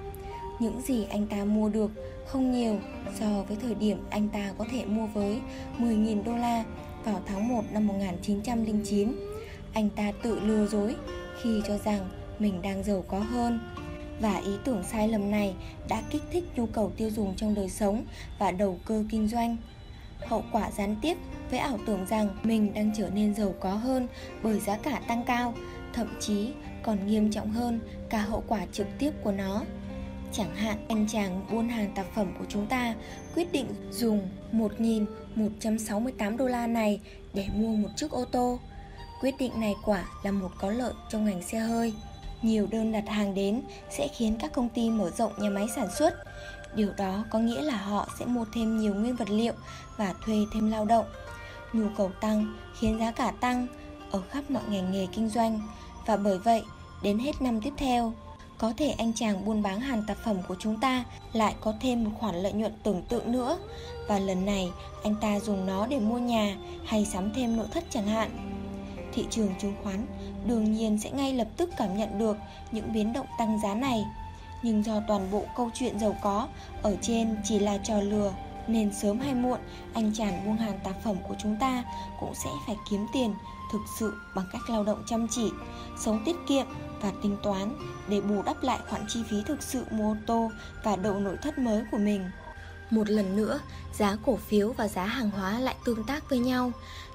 Những 0.59 0.81
gì 0.81 1.05
anh 1.09 1.27
ta 1.27 1.45
mua 1.45 1.69
được 1.69 1.91
không 2.25 2.51
nhiều 2.51 2.79
so 3.19 3.43
với 3.47 3.57
thời 3.61 3.75
điểm 3.75 3.97
anh 4.09 4.29
ta 4.29 4.53
có 4.57 4.65
thể 4.71 4.85
mua 4.85 5.05
với 5.05 5.39
10.000 5.79 6.23
đô 6.23 6.35
la 6.35 6.63
vào 7.03 7.21
tháng 7.25 7.47
1 7.47 7.63
năm 7.71 7.87
1909. 7.87 9.15
Anh 9.73 9.89
ta 9.89 10.11
tự 10.23 10.39
lừa 10.39 10.67
dối 10.67 10.95
khi 11.41 11.61
cho 11.67 11.77
rằng 11.77 12.09
mình 12.39 12.61
đang 12.61 12.83
giàu 12.83 13.03
có 13.07 13.19
hơn. 13.19 13.59
Và 14.21 14.37
ý 14.37 14.51
tưởng 14.65 14.83
sai 14.91 15.07
lầm 15.07 15.31
này 15.31 15.55
đã 15.89 16.01
kích 16.09 16.23
thích 16.31 16.43
nhu 16.55 16.65
cầu 16.65 16.91
tiêu 16.97 17.09
dùng 17.09 17.35
trong 17.35 17.55
đời 17.55 17.69
sống 17.69 18.03
và 18.39 18.51
đầu 18.51 18.79
cơ 18.85 19.03
kinh 19.09 19.27
doanh. 19.27 19.57
Hậu 20.19 20.43
quả 20.51 20.71
gián 20.71 20.95
tiếp 21.01 21.17
với 21.49 21.59
ảo 21.59 21.79
tưởng 21.85 22.05
rằng 22.05 22.29
mình 22.43 22.73
đang 22.73 22.91
trở 22.97 23.09
nên 23.09 23.35
giàu 23.35 23.53
có 23.59 23.73
hơn 23.73 24.07
bởi 24.43 24.59
giá 24.59 24.77
cả 24.77 25.01
tăng 25.07 25.23
cao, 25.25 25.53
thậm 25.93 26.07
chí 26.19 26.51
còn 26.83 27.07
nghiêm 27.07 27.31
trọng 27.31 27.51
hơn 27.51 27.79
cả 28.09 28.21
hậu 28.21 28.43
quả 28.47 28.65
trực 28.71 28.87
tiếp 28.99 29.11
của 29.23 29.31
nó. 29.31 29.63
Chẳng 30.33 30.55
hạn 30.55 30.85
anh 30.87 31.07
chàng 31.07 31.45
buôn 31.51 31.69
hàng 31.69 31.91
tạp 31.95 32.05
phẩm 32.15 32.33
của 32.39 32.45
chúng 32.49 32.65
ta 32.65 32.95
quyết 33.35 33.51
định 33.51 33.67
dùng 33.91 34.29
1.168 34.53 36.37
đô 36.37 36.45
la 36.45 36.67
này 36.67 36.99
để 37.33 37.47
mua 37.53 37.75
một 37.75 37.89
chiếc 37.95 38.11
ô 38.11 38.25
tô. 38.25 38.59
Quyết 39.21 39.35
định 39.39 39.59
này 39.59 39.75
quả 39.85 40.05
là 40.23 40.31
một 40.31 40.51
có 40.59 40.71
lợi 40.71 40.93
trong 41.09 41.25
ngành 41.25 41.43
xe 41.43 41.59
hơi. 41.59 41.93
Nhiều 42.41 42.67
đơn 42.71 42.91
đặt 42.91 43.03
hàng 43.07 43.35
đến 43.35 43.61
sẽ 43.89 44.07
khiến 44.17 44.37
các 44.41 44.53
công 44.53 44.69
ty 44.69 44.89
mở 44.89 45.11
rộng 45.17 45.31
nhà 45.37 45.49
máy 45.49 45.67
sản 45.75 45.87
xuất. 45.97 46.13
Điều 46.75 46.93
đó 46.97 47.23
có 47.29 47.39
nghĩa 47.39 47.61
là 47.61 47.77
họ 47.77 48.07
sẽ 48.19 48.25
mua 48.25 48.45
thêm 48.53 48.77
nhiều 48.77 48.93
nguyên 48.93 49.15
vật 49.15 49.29
liệu 49.29 49.53
và 49.97 50.13
thuê 50.25 50.35
thêm 50.53 50.71
lao 50.71 50.85
động. 50.85 51.05
Nhu 51.73 51.85
cầu 51.97 52.11
tăng, 52.21 52.55
khiến 52.79 52.99
giá 52.99 53.11
cả 53.11 53.31
tăng 53.39 53.67
ở 54.11 54.21
khắp 54.21 54.51
mọi 54.51 54.63
ngành 54.69 54.91
nghề 54.91 55.05
kinh 55.05 55.29
doanh. 55.29 55.59
Và 56.05 56.17
bởi 56.17 56.37
vậy, 56.37 56.63
đến 57.03 57.19
hết 57.19 57.41
năm 57.41 57.61
tiếp 57.61 57.73
theo, 57.77 58.13
có 58.57 58.73
thể 58.77 58.89
anh 58.89 59.13
chàng 59.13 59.45
buôn 59.45 59.61
bán 59.61 59.79
hàng 59.79 60.03
tạp 60.07 60.17
phẩm 60.17 60.37
của 60.47 60.55
chúng 60.59 60.79
ta 60.79 61.03
lại 61.33 61.55
có 61.61 61.73
thêm 61.81 62.03
một 62.03 62.11
khoản 62.19 62.35
lợi 62.35 62.53
nhuận 62.53 62.73
tưởng 62.83 63.01
tượng 63.09 63.31
nữa. 63.31 63.57
Và 64.07 64.19
lần 64.19 64.45
này, 64.45 64.71
anh 65.03 65.15
ta 65.21 65.39
dùng 65.39 65.65
nó 65.65 65.87
để 65.87 65.99
mua 65.99 66.17
nhà 66.17 66.55
hay 66.85 67.05
sắm 67.05 67.33
thêm 67.33 67.57
nội 67.57 67.67
thất 67.71 67.83
chẳng 67.89 68.07
hạn. 68.07 68.31
Thị 69.13 69.25
trường 69.29 69.49
chứng 69.61 69.75
khoán 69.83 70.05
đương 70.45 70.73
nhiên 70.73 70.99
sẽ 70.99 71.11
ngay 71.11 71.33
lập 71.33 71.47
tức 71.57 71.69
cảm 71.77 71.97
nhận 71.97 72.19
được 72.19 72.37
những 72.71 72.93
biến 72.93 73.13
động 73.13 73.27
tăng 73.37 73.59
giá 73.63 73.73
này. 73.73 74.05
Nhưng 74.63 74.83
do 74.83 75.01
toàn 75.07 75.31
bộ 75.31 75.43
câu 75.55 75.69
chuyện 75.73 75.99
giàu 75.99 76.15
có 76.21 76.47
ở 76.81 76.95
trên 77.01 77.35
chỉ 77.43 77.59
là 77.59 77.77
trò 77.77 78.01
lừa 78.01 78.33
nên 78.69 78.93
sớm 78.93 79.19
hay 79.19 79.35
muộn, 79.35 79.59
anh 79.93 80.11
chàng 80.15 80.45
buôn 80.45 80.57
hàng 80.57 80.79
tạp 80.83 81.03
phẩm 81.03 81.15
của 81.27 81.35
chúng 81.41 81.57
ta 81.59 81.83
cũng 82.19 82.35
sẽ 82.35 82.49
phải 82.67 82.75
kiếm 82.89 83.05
tiền 83.13 83.33
thực 83.71 83.81
sự 83.99 84.13
bằng 84.35 84.45
cách 84.51 84.69
lao 84.69 84.83
động 84.83 85.03
chăm 85.07 85.27
chỉ, 85.31 85.51
sống 85.99 86.21
tiết 86.25 86.35
kiệm 86.47 86.65
và 87.01 87.11
tính 87.23 87.37
toán 87.43 87.75
để 88.07 88.21
bù 88.21 88.41
đắp 88.41 88.63
lại 88.63 88.79
khoản 88.89 89.01
chi 89.07 89.23
phí 89.29 89.37
thực 89.45 89.63
sự 89.63 89.83
mua 89.91 90.11
ô 90.11 90.15
tô 90.25 90.51
và 90.83 90.95
đậu 90.95 91.19
nội 91.19 91.37
thất 91.41 91.57
mới 91.57 91.83
của 91.91 91.97
mình. 91.97 92.29
Một 92.89 93.09
lần 93.09 93.35
nữa, 93.35 93.59
giá 93.93 94.17
cổ 94.25 94.35
phiếu 94.35 94.71
và 94.71 94.87
giá 94.87 95.05
hàng 95.05 95.29
hóa 95.29 95.59
lại 95.59 95.75
tương 95.85 96.03
tác 96.03 96.29
với 96.29 96.39
nhau. 96.39 96.71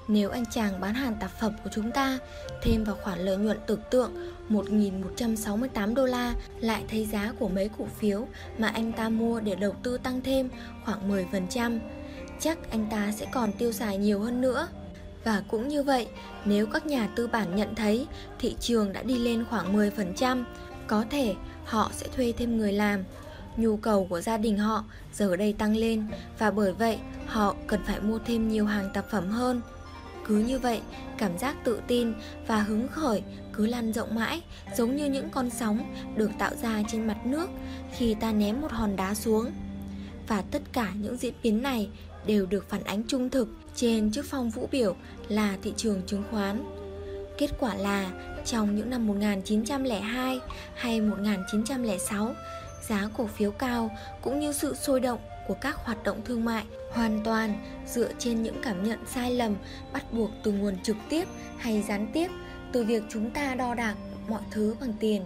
Nếu 0.07 0.29
anh 0.29 0.45
chàng 0.51 0.81
bán 0.81 0.93
hàng 0.93 1.15
tạp 1.19 1.31
phẩm 1.39 1.53
của 1.63 1.69
chúng 1.73 1.91
ta 1.91 2.17
thêm 2.63 2.83
vào 2.83 2.95
khoản 3.03 3.19
lợi 3.19 3.37
nhuận 3.37 3.59
tưởng 3.67 3.81
tượng 3.91 4.34
1.168 4.49 5.93
đô 5.93 6.05
la 6.05 6.33
lại 6.59 6.83
thấy 6.87 7.05
giá 7.05 7.33
của 7.39 7.49
mấy 7.49 7.69
cổ 7.77 7.85
phiếu 7.85 8.27
mà 8.57 8.67
anh 8.67 8.91
ta 8.93 9.09
mua 9.09 9.39
để 9.39 9.55
đầu 9.55 9.75
tư 9.83 9.97
tăng 9.97 10.21
thêm 10.21 10.49
khoảng 10.85 11.11
10%, 11.11 11.79
chắc 12.39 12.71
anh 12.71 12.87
ta 12.91 13.11
sẽ 13.11 13.25
còn 13.31 13.51
tiêu 13.51 13.71
xài 13.71 13.97
nhiều 13.97 14.19
hơn 14.19 14.41
nữa. 14.41 14.67
Và 15.23 15.43
cũng 15.47 15.67
như 15.67 15.83
vậy, 15.83 16.07
nếu 16.45 16.65
các 16.65 16.85
nhà 16.85 17.09
tư 17.15 17.27
bản 17.27 17.55
nhận 17.55 17.75
thấy 17.75 18.07
thị 18.39 18.55
trường 18.59 18.93
đã 18.93 19.03
đi 19.03 19.19
lên 19.19 19.45
khoảng 19.49 19.77
10%, 19.77 20.43
có 20.87 21.05
thể 21.09 21.35
họ 21.65 21.91
sẽ 21.93 22.07
thuê 22.15 22.33
thêm 22.37 22.57
người 22.57 22.73
làm. 22.73 23.03
Nhu 23.57 23.77
cầu 23.77 24.07
của 24.09 24.21
gia 24.21 24.37
đình 24.37 24.57
họ 24.57 24.83
giờ 25.13 25.35
đây 25.35 25.53
tăng 25.53 25.75
lên 25.75 26.07
và 26.39 26.51
bởi 26.51 26.73
vậy 26.73 26.99
họ 27.25 27.55
cần 27.67 27.79
phải 27.85 27.99
mua 28.01 28.19
thêm 28.25 28.49
nhiều 28.49 28.65
hàng 28.65 28.89
tạp 28.93 29.09
phẩm 29.09 29.29
hơn. 29.29 29.61
Cứ 30.27 30.37
như 30.37 30.59
vậy, 30.59 30.81
cảm 31.17 31.37
giác 31.37 31.55
tự 31.63 31.81
tin 31.87 32.13
và 32.47 32.61
hứng 32.61 32.87
khởi 32.87 33.23
cứ 33.53 33.65
lan 33.65 33.93
rộng 33.93 34.15
mãi, 34.15 34.41
giống 34.77 34.95
như 34.95 35.05
những 35.05 35.29
con 35.29 35.49
sóng 35.49 35.93
được 36.15 36.31
tạo 36.39 36.51
ra 36.61 36.83
trên 36.87 37.07
mặt 37.07 37.25
nước 37.25 37.49
khi 37.97 38.13
ta 38.13 38.31
ném 38.31 38.61
một 38.61 38.71
hòn 38.71 38.95
đá 38.95 39.13
xuống. 39.13 39.51
Và 40.27 40.43
tất 40.51 40.61
cả 40.73 40.91
những 41.01 41.17
diễn 41.17 41.33
biến 41.43 41.61
này 41.61 41.89
đều 42.25 42.45
được 42.45 42.69
phản 42.69 42.83
ánh 42.83 43.03
trung 43.07 43.29
thực 43.29 43.47
trên 43.75 44.11
chiếc 44.11 44.25
phong 44.25 44.49
vũ 44.49 44.69
biểu 44.71 44.95
là 45.29 45.57
thị 45.61 45.73
trường 45.77 46.01
chứng 46.07 46.23
khoán. 46.31 46.63
Kết 47.37 47.49
quả 47.59 47.75
là 47.75 48.11
trong 48.45 48.75
những 48.75 48.89
năm 48.89 49.07
1902 49.07 50.39
hay 50.75 51.01
1906, 51.01 52.33
giá 52.89 53.09
cổ 53.17 53.27
phiếu 53.27 53.51
cao 53.51 53.89
cũng 54.21 54.39
như 54.39 54.53
sự 54.53 54.75
sôi 54.75 54.99
động 54.99 55.19
của 55.47 55.53
các 55.53 55.75
hoạt 55.75 56.03
động 56.03 56.21
thương 56.25 56.45
mại 56.45 56.63
hoàn 56.91 57.23
toàn 57.23 57.53
dựa 57.87 58.09
trên 58.19 58.43
những 58.43 58.61
cảm 58.63 58.83
nhận 58.83 58.99
sai 59.05 59.33
lầm 59.33 59.55
bắt 59.93 60.13
buộc 60.13 60.31
từ 60.43 60.51
nguồn 60.51 60.77
trực 60.83 60.97
tiếp 61.09 61.27
hay 61.57 61.81
gián 61.81 62.07
tiếp 62.13 62.27
từ 62.71 62.83
việc 62.83 63.03
chúng 63.09 63.31
ta 63.31 63.55
đo 63.55 63.75
đạc 63.75 63.95
mọi 64.29 64.41
thứ 64.51 64.75
bằng 64.81 64.93
tiền. 64.99 65.21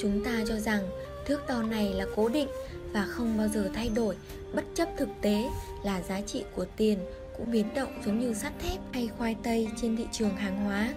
Chúng 0.00 0.24
ta 0.24 0.44
cho 0.48 0.56
rằng 0.56 0.88
thước 1.26 1.46
đo 1.48 1.62
này 1.62 1.92
là 1.92 2.04
cố 2.16 2.28
định 2.28 2.48
và 2.92 3.06
không 3.06 3.38
bao 3.38 3.48
giờ 3.48 3.70
thay 3.74 3.88
đổi 3.88 4.16
bất 4.54 4.64
chấp 4.74 4.88
thực 4.96 5.08
tế 5.20 5.50
là 5.84 6.02
giá 6.02 6.20
trị 6.20 6.44
của 6.54 6.66
tiền 6.76 6.98
cũng 7.36 7.52
biến 7.52 7.74
động 7.74 8.00
giống 8.04 8.20
như 8.20 8.34
sắt 8.34 8.52
thép 8.58 8.78
hay 8.92 9.08
khoai 9.18 9.36
tây 9.42 9.68
trên 9.80 9.96
thị 9.96 10.06
trường 10.12 10.36
hàng 10.36 10.64
hóa. 10.64 10.94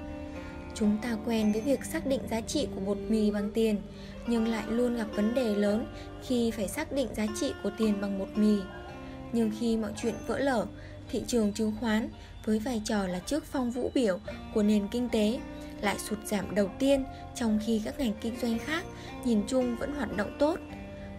Chúng 0.76 0.98
ta 1.02 1.18
quen 1.26 1.52
với 1.52 1.62
việc 1.62 1.86
xác 1.86 2.06
định 2.06 2.22
giá 2.32 2.42
trị 2.42 2.68
của 2.76 2.82
bột 2.82 2.98
mì 2.98 3.32
bằng 3.32 3.52
tiền, 3.54 3.82
nhưng 4.28 4.48
lại 4.48 4.64
luôn 4.70 4.96
gặp 4.96 5.08
vấn 5.16 5.34
đề 5.34 5.56
lớn 5.56 5.86
khi 6.28 6.52
phải 6.52 6.68
xác 6.68 6.92
định 6.92 7.08
giá 7.16 7.26
trị 7.40 7.54
của 7.64 7.72
tiền 7.78 8.02
bằng 8.02 8.20
một 8.20 8.28
mì. 8.36 8.58
Nhưng 9.34 9.52
khi 9.60 9.78
mọi 9.78 9.92
chuyện 10.02 10.16
vỡ 10.28 10.40
lở, 10.40 10.66
thị 11.10 11.24
trường 11.28 11.54
chứng 11.54 11.74
khoán 11.80 12.10
với 12.46 12.60
vai 12.60 12.82
trò 12.86 13.08
là 13.08 13.20
trước 13.20 13.46
phong 13.46 13.72
vũ 13.72 13.92
biểu 13.94 14.20
của 14.54 14.64
nền 14.64 14.88
kinh 14.88 15.10
tế 15.10 15.40
lại 15.82 16.00
sụt 16.00 16.20
giảm 16.26 16.56
đầu 16.56 16.70
tiên 16.80 17.06
trong 17.36 17.60
khi 17.66 17.82
các 17.86 18.00
ngành 18.00 18.14
kinh 18.22 18.40
doanh 18.42 18.60
khác 18.60 18.84
nhìn 19.26 19.42
chung 19.48 19.76
vẫn 19.76 19.96
hoạt 19.96 20.18
động 20.18 20.36
tốt. 20.40 20.60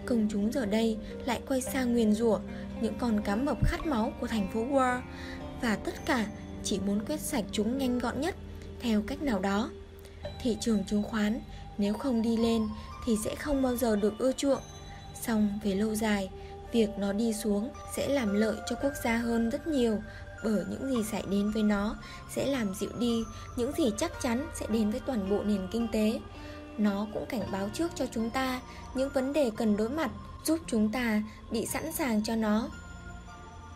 Công 0.06 0.28
chúng 0.30 0.52
giờ 0.52 0.66
đây 0.66 0.96
lại 1.24 1.40
quay 1.48 1.60
sang 1.60 1.92
nguyền 1.92 2.12
rủa 2.12 2.38
những 2.80 2.94
con 2.98 3.20
cá 3.24 3.36
mập 3.36 3.66
khát 3.66 3.86
máu 3.86 4.12
của 4.20 4.26
thành 4.26 4.48
phố 4.54 4.60
Wall 4.60 5.00
và 5.60 5.76
tất 5.76 5.94
cả 6.06 6.26
chỉ 6.64 6.80
muốn 6.86 7.04
quét 7.04 7.20
sạch 7.20 7.44
chúng 7.52 7.78
nhanh 7.78 7.98
gọn 7.98 8.20
nhất 8.20 8.34
theo 8.80 9.02
cách 9.06 9.22
nào 9.22 9.38
đó. 9.38 9.70
Thị 10.42 10.56
trường 10.60 10.84
chứng 10.84 11.02
khoán 11.02 11.40
nếu 11.78 11.94
không 11.94 12.22
đi 12.22 12.36
lên 12.36 12.62
thì 13.08 13.16
sẽ 13.24 13.34
không 13.34 13.62
bao 13.62 13.76
giờ 13.76 13.96
được 13.96 14.18
ưa 14.18 14.32
chuộng. 14.32 14.60
Song 15.22 15.58
về 15.62 15.74
lâu 15.74 15.94
dài, 15.94 16.30
việc 16.72 16.88
nó 16.98 17.12
đi 17.12 17.32
xuống 17.32 17.70
sẽ 17.96 18.08
làm 18.08 18.34
lợi 18.34 18.56
cho 18.70 18.76
quốc 18.82 18.92
gia 19.04 19.16
hơn 19.16 19.50
rất 19.50 19.66
nhiều 19.66 19.98
bởi 20.44 20.64
những 20.68 20.90
gì 20.90 21.02
xảy 21.10 21.22
đến 21.30 21.50
với 21.50 21.62
nó 21.62 21.96
sẽ 22.34 22.46
làm 22.46 22.74
dịu 22.74 22.90
đi 22.98 23.22
những 23.56 23.72
gì 23.78 23.90
chắc 23.98 24.12
chắn 24.22 24.48
sẽ 24.54 24.66
đến 24.68 24.90
với 24.90 25.00
toàn 25.00 25.30
bộ 25.30 25.42
nền 25.42 25.68
kinh 25.72 25.88
tế. 25.92 26.20
Nó 26.78 27.06
cũng 27.14 27.26
cảnh 27.26 27.42
báo 27.52 27.68
trước 27.74 27.90
cho 27.94 28.06
chúng 28.06 28.30
ta 28.30 28.60
những 28.94 29.10
vấn 29.10 29.32
đề 29.32 29.50
cần 29.56 29.76
đối 29.76 29.88
mặt, 29.88 30.10
giúp 30.44 30.58
chúng 30.66 30.92
ta 30.92 31.22
bị 31.50 31.66
sẵn 31.66 31.92
sàng 31.92 32.24
cho 32.24 32.36
nó. 32.36 32.68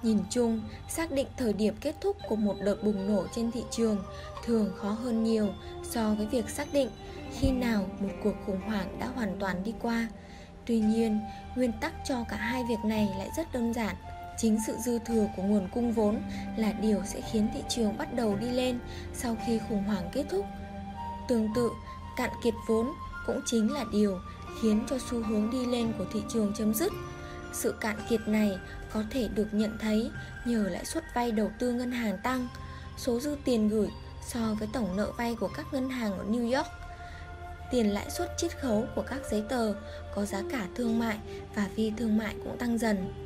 Nhìn 0.02 0.18
chung, 0.30 0.60
xác 0.90 1.10
định 1.10 1.26
thời 1.36 1.52
điểm 1.52 1.74
kết 1.80 1.94
thúc 2.00 2.16
của 2.28 2.36
một 2.36 2.56
đợt 2.64 2.84
bùng 2.84 3.06
nổ 3.06 3.24
trên 3.34 3.50
thị 3.50 3.62
trường 3.70 3.96
thường 4.44 4.70
khó 4.76 4.90
hơn 4.90 5.24
nhiều 5.24 5.48
so 5.94 6.14
với 6.14 6.26
việc 6.26 6.50
xác 6.50 6.72
định 6.72 6.90
khi 7.38 7.50
nào 7.50 7.86
một 8.00 8.08
cuộc 8.24 8.34
khủng 8.46 8.60
hoảng 8.60 8.98
đã 8.98 9.06
hoàn 9.06 9.36
toàn 9.40 9.64
đi 9.64 9.74
qua. 9.82 10.08
Tuy 10.66 10.80
nhiên, 10.80 11.20
nguyên 11.56 11.72
tắc 11.80 11.92
cho 12.08 12.24
cả 12.28 12.36
hai 12.36 12.62
việc 12.68 12.84
này 12.84 13.08
lại 13.18 13.28
rất 13.36 13.52
đơn 13.52 13.74
giản. 13.74 13.96
Chính 14.38 14.58
sự 14.66 14.76
dư 14.84 14.98
thừa 14.98 15.28
của 15.36 15.42
nguồn 15.42 15.68
cung 15.68 15.92
vốn 15.92 16.22
là 16.56 16.72
điều 16.72 17.02
sẽ 17.04 17.20
khiến 17.20 17.48
thị 17.54 17.60
trường 17.68 17.98
bắt 17.98 18.14
đầu 18.14 18.36
đi 18.36 18.50
lên 18.50 18.78
sau 19.14 19.36
khi 19.46 19.60
khủng 19.68 19.84
hoảng 19.84 20.10
kết 20.12 20.24
thúc. 20.30 20.46
Tương 21.28 21.48
tự, 21.54 21.70
cạn 22.16 22.30
kiệt 22.44 22.54
vốn 22.68 22.92
cũng 23.26 23.40
chính 23.46 23.72
là 23.72 23.84
điều 23.92 24.18
khiến 24.62 24.84
cho 24.90 24.98
xu 25.10 25.22
hướng 25.22 25.50
đi 25.50 25.66
lên 25.66 25.92
của 25.98 26.04
thị 26.12 26.20
trường 26.32 26.52
chấm 26.58 26.74
dứt. 26.74 26.92
Sự 27.52 27.74
cạn 27.80 27.96
kiệt 28.08 28.20
này 28.28 28.58
có 28.92 29.02
thể 29.10 29.28
được 29.28 29.54
nhận 29.54 29.78
thấy 29.80 30.10
nhờ 30.44 30.68
lãi 30.68 30.84
suất 30.84 31.04
vay 31.14 31.30
đầu 31.30 31.50
tư 31.58 31.72
ngân 31.72 31.92
hàng 31.92 32.18
tăng, 32.22 32.48
số 32.96 33.20
dư 33.20 33.36
tiền 33.44 33.68
gửi 33.68 33.88
so 34.22 34.54
với 34.58 34.68
tổng 34.72 34.96
nợ 34.96 35.12
vay 35.16 35.34
của 35.34 35.48
các 35.56 35.66
ngân 35.72 35.90
hàng 35.90 36.18
ở 36.18 36.24
New 36.24 36.56
York. 36.56 36.68
Tiền 37.70 37.94
lãi 37.94 38.10
suất 38.10 38.32
chiết 38.36 38.58
khấu 38.58 38.84
của 38.94 39.02
các 39.02 39.20
giấy 39.30 39.44
tờ 39.48 39.74
có 40.14 40.24
giá 40.24 40.42
cả 40.50 40.66
thương 40.74 40.98
mại 40.98 41.18
và 41.54 41.68
phi 41.76 41.92
thương 41.96 42.18
mại 42.18 42.34
cũng 42.44 42.58
tăng 42.58 42.78
dần. 42.78 43.21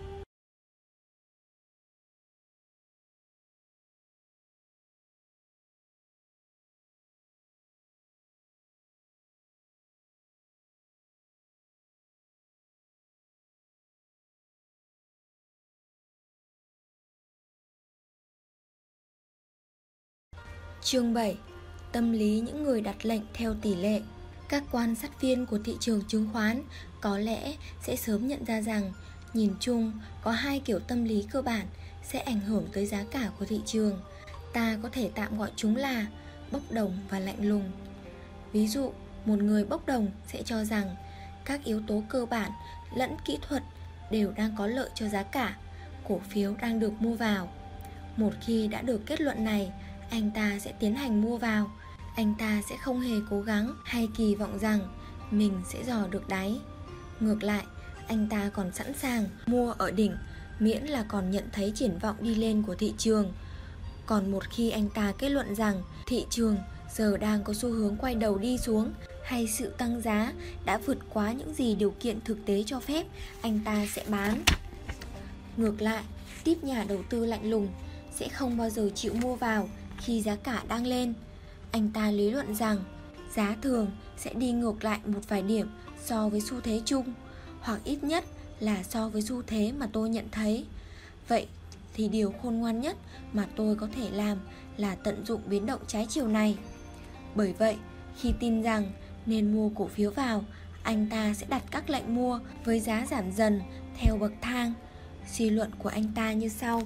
Chương 20.87 21.15
7 21.15 21.37
Tâm 21.93 22.13
lý 22.13 22.41
những 22.41 22.65
người 22.65 22.81
đặt 22.81 23.07
lệnh 23.07 23.23
theo 23.35 23.55
tỷ 23.55 23.75
lệ 23.75 24.01
Các 24.49 24.65
quan 24.73 24.95
sát 24.95 25.21
viên 25.21 25.47
của 25.47 25.59
thị 25.65 25.77
trường 25.81 26.03
chứng 26.09 26.29
khoán 26.33 26.63
có 27.01 27.19
lẽ 27.19 27.55
sẽ 27.83 27.97
sớm 27.97 28.27
nhận 28.29 28.45
ra 28.45 28.61
rằng 28.61 28.93
nhìn 29.35 29.53
chung 29.61 29.93
có 30.23 30.31
hai 30.31 30.61
kiểu 30.61 30.79
tâm 30.79 31.05
lý 31.05 31.25
cơ 31.31 31.43
bản 31.43 31.67
sẽ 32.03 32.19
ảnh 32.19 32.41
hưởng 32.41 32.67
tới 32.73 32.87
giá 32.87 33.05
cả 33.11 33.31
của 33.39 33.45
thị 33.45 33.61
trường. 33.67 34.01
Ta 34.53 34.79
có 34.83 34.89
thể 34.93 35.11
tạm 35.15 35.39
gọi 35.39 35.51
chúng 35.57 35.77
là 35.77 36.07
bốc 36.53 36.63
đồng 36.71 36.99
và 37.11 37.19
lạnh 37.19 37.49
lùng. 37.49 37.71
Ví 38.53 38.69
dụ, 38.69 38.93
một 39.25 39.39
người 39.39 39.65
bốc 39.65 39.87
đồng 39.87 40.11
sẽ 40.27 40.43
cho 40.43 40.65
rằng 40.65 40.95
các 41.45 41.65
yếu 41.65 41.83
tố 41.87 42.03
cơ 42.09 42.27
bản 42.27 42.51
lẫn 42.95 43.17
kỹ 43.25 43.39
thuật 43.49 43.63
đều 44.11 44.33
đang 44.33 44.55
có 44.59 44.67
lợi 44.67 44.91
cho 44.95 45.09
giá 45.09 45.23
cả, 45.23 45.57
cổ 46.09 46.21
phiếu 46.29 46.55
đang 46.63 46.81
được 46.81 46.93
mua 47.03 47.15
vào. 47.15 47.53
Một 48.17 48.33
khi 48.41 48.69
đã 48.69 48.83
được 48.83 49.07
kết 49.07 49.21
luận 49.21 49.45
này, 49.45 49.73
anh 50.11 50.31
ta 50.35 50.59
sẽ 50.59 50.73
tiến 50.73 50.95
hành 50.95 51.23
mua 51.23 51.37
vào. 51.37 51.71
Anh 52.17 52.35
ta 52.39 52.63
sẽ 52.69 52.77
không 52.77 53.01
hề 53.01 53.15
cố 53.31 53.41
gắng 53.41 53.75
hay 53.85 54.09
kỳ 54.17 54.35
vọng 54.35 54.59
rằng 54.59 54.81
mình 55.31 55.61
sẽ 55.69 55.85
dò 55.85 56.07
được 56.11 56.29
đáy. 56.29 56.59
Ngược 57.21 57.43
lại, 57.43 57.65
anh 58.09 58.29
ta 58.29 58.51
còn 58.55 58.73
sẵn 58.73 58.95
sàng 58.95 59.25
mua 59.47 59.73
ở 59.73 59.91
đỉnh, 59.91 60.17
miễn 60.59 60.83
là 60.83 61.05
còn 61.09 61.31
nhận 61.31 61.45
thấy 61.53 61.73
triển 61.75 61.99
vọng 61.99 62.17
đi 62.21 62.35
lên 62.35 62.63
của 62.63 62.75
thị 62.75 62.95
trường. 62.99 63.33
Còn 64.07 64.31
một 64.31 64.45
khi 64.51 64.71
anh 64.71 64.89
ta 64.89 65.13
kết 65.19 65.29
luận 65.29 65.55
rằng 65.55 65.83
thị 66.07 66.27
trường 66.31 66.57
giờ 66.95 67.17
đang 67.17 67.45
có 67.45 67.55
xu 67.55 67.73
hướng 67.73 67.97
quay 67.97 68.15
đầu 68.15 68.39
đi 68.39 68.59
xuống 68.59 68.93
hay 69.25 69.47
sự 69.47 69.75
tăng 69.79 70.01
giá 70.01 70.33
đã 70.65 70.79
vượt 70.79 70.99
quá 71.13 71.33
những 71.33 71.55
gì 71.55 71.75
điều 71.75 71.95
kiện 72.01 72.21
thực 72.21 72.47
tế 72.47 72.63
cho 72.67 72.81
phép, 72.81 73.07
anh 73.43 73.61
ta 73.65 73.87
sẽ 73.95 74.03
bán. 74.09 74.43
Ngược 75.57 75.83
lại, 75.83 76.03
tiếp 76.45 76.65
nhà 76.65 76.85
đầu 76.89 77.03
tư 77.11 77.27
lạnh 77.27 77.51
lùng 77.51 77.69
sẽ 78.15 78.29
không 78.29 78.57
bao 78.57 78.71
giờ 78.71 78.91
chịu 78.95 79.15
mua 79.15 79.37
vào 79.37 79.69
khi 80.07 80.23
giá 80.23 80.37
cả 80.37 80.63
đang 80.69 80.87
lên. 80.87 81.15
Anh 81.71 81.91
ta 81.95 82.11
lý 82.11 82.31
luận 82.31 82.55
rằng 82.55 82.79
giá 83.35 83.57
thường 83.63 83.91
sẽ 84.17 84.35
đi 84.35 84.53
ngược 84.53 84.85
lại 84.85 85.01
một 85.07 85.21
vài 85.29 85.43
điểm 85.43 85.69
so 86.05 86.29
với 86.29 86.41
xu 86.41 86.61
thế 86.61 86.83
chung, 86.85 87.13
hoặc 87.61 87.81
ít 87.85 88.05
nhất 88.05 88.25
là 88.61 88.83
so 88.83 89.09
với 89.09 89.23
xu 89.23 89.43
thế 89.47 89.73
mà 89.73 89.89
tôi 89.93 90.09
nhận 90.09 90.25
thấy. 90.33 90.65
Vậy 91.29 91.47
thì 91.95 92.09
điều 92.09 92.33
khôn 92.43 92.55
ngoan 92.55 92.81
nhất 92.81 92.97
mà 93.33 93.47
tôi 93.57 93.77
có 93.77 93.89
thể 93.95 94.11
làm 94.11 94.39
là 94.77 94.95
tận 94.95 95.27
dụng 95.27 95.41
biến 95.47 95.67
động 95.67 95.81
trái 95.87 96.07
chiều 96.09 96.29
này. 96.29 96.59
Bởi 97.35 97.53
vậy, 97.53 97.77
khi 98.21 98.33
tin 98.41 98.63
rằng 98.63 98.93
nên 99.27 99.55
mua 99.55 99.69
cổ 99.69 99.87
phiếu 99.87 100.11
vào, 100.11 100.45
anh 100.83 101.07
ta 101.11 101.35
sẽ 101.35 101.47
đặt 101.49 101.63
các 101.71 101.91
lệnh 101.91 102.15
mua 102.15 102.41
với 102.65 102.81
giá 102.81 103.07
giảm 103.11 103.33
dần 103.33 103.61
theo 103.97 104.17
bậc 104.17 104.33
thang. 104.41 104.73
Suy 105.33 105.51
luận 105.51 105.71
của 105.79 105.89
anh 105.89 106.13
ta 106.15 106.33
như 106.33 106.49
sau: 106.49 106.83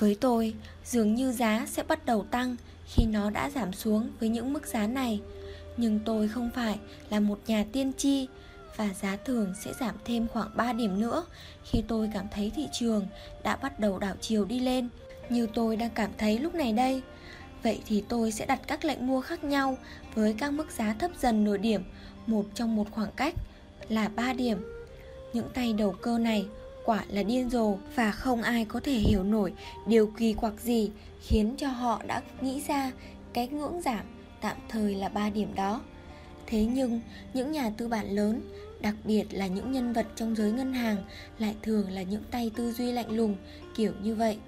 với 0.00 0.16
tôi, 0.20 0.54
dường 0.84 1.14
như 1.14 1.32
giá 1.32 1.66
sẽ 1.68 1.82
bắt 1.82 2.06
đầu 2.06 2.24
tăng 2.30 2.56
khi 2.86 3.04
nó 3.06 3.30
đã 3.30 3.50
giảm 3.50 3.72
xuống 3.72 4.10
với 4.20 4.28
những 4.28 4.52
mức 4.52 4.66
giá 4.66 4.86
này. 4.86 5.20
Nhưng 5.76 6.00
tôi 6.04 6.28
không 6.28 6.50
phải 6.54 6.78
là 7.10 7.20
một 7.20 7.38
nhà 7.46 7.64
tiên 7.72 7.92
tri 7.96 8.28
và 8.76 8.88
giá 9.02 9.16
thường 9.24 9.54
sẽ 9.60 9.72
giảm 9.80 9.94
thêm 10.04 10.28
khoảng 10.28 10.50
3 10.56 10.72
điểm 10.72 11.00
nữa 11.00 11.24
khi 11.64 11.82
tôi 11.88 12.10
cảm 12.14 12.26
thấy 12.30 12.52
thị 12.56 12.68
trường 12.72 13.06
đã 13.42 13.56
bắt 13.56 13.80
đầu 13.80 13.98
đảo 13.98 14.14
chiều 14.20 14.44
đi 14.44 14.60
lên 14.60 14.88
như 15.28 15.46
tôi 15.54 15.76
đang 15.76 15.90
cảm 15.90 16.10
thấy 16.18 16.38
lúc 16.38 16.54
này 16.54 16.72
đây. 16.72 17.02
Vậy 17.62 17.80
thì 17.86 18.04
tôi 18.08 18.32
sẽ 18.32 18.46
đặt 18.46 18.60
các 18.66 18.84
lệnh 18.84 19.06
mua 19.06 19.20
khác 19.20 19.44
nhau 19.44 19.78
với 20.14 20.34
các 20.38 20.52
mức 20.52 20.70
giá 20.70 20.94
thấp 20.98 21.10
dần 21.20 21.44
nửa 21.44 21.56
điểm, 21.56 21.82
một 22.26 22.44
trong 22.54 22.76
một 22.76 22.86
khoảng 22.90 23.12
cách 23.16 23.34
là 23.88 24.08
3 24.08 24.32
điểm. 24.32 24.58
Những 25.32 25.48
tay 25.54 25.72
đầu 25.72 25.92
cơ 25.92 26.18
này 26.18 26.46
quả 26.84 27.04
là 27.08 27.22
điên 27.22 27.50
rồ 27.50 27.76
và 27.94 28.12
không 28.12 28.42
ai 28.42 28.64
có 28.64 28.80
thể 28.80 28.92
hiểu 28.92 29.22
nổi 29.22 29.52
điều 29.86 30.06
kỳ 30.06 30.32
quặc 30.32 30.60
gì 30.60 30.90
khiến 31.20 31.54
cho 31.56 31.68
họ 31.68 32.02
đã 32.06 32.22
nghĩ 32.40 32.62
ra 32.68 32.92
cái 33.32 33.48
ngưỡng 33.48 33.80
giảm 33.80 34.04
tạm 34.40 34.56
thời 34.68 34.94
là 34.94 35.08
3 35.08 35.30
điểm 35.30 35.54
đó. 35.54 35.80
Thế 36.46 36.64
nhưng, 36.64 37.00
những 37.34 37.52
nhà 37.52 37.70
tư 37.76 37.88
bản 37.88 38.10
lớn, 38.10 38.40
đặc 38.80 38.94
biệt 39.04 39.24
là 39.30 39.46
những 39.46 39.72
nhân 39.72 39.92
vật 39.92 40.06
trong 40.16 40.36
giới 40.36 40.52
ngân 40.52 40.72
hàng 40.72 40.96
lại 41.38 41.54
thường 41.62 41.90
là 41.90 42.02
những 42.02 42.22
tay 42.30 42.50
tư 42.56 42.72
duy 42.72 42.92
lạnh 42.92 43.10
lùng 43.10 43.36
kiểu 43.76 43.92
như 44.02 44.14
vậy. 44.14 44.38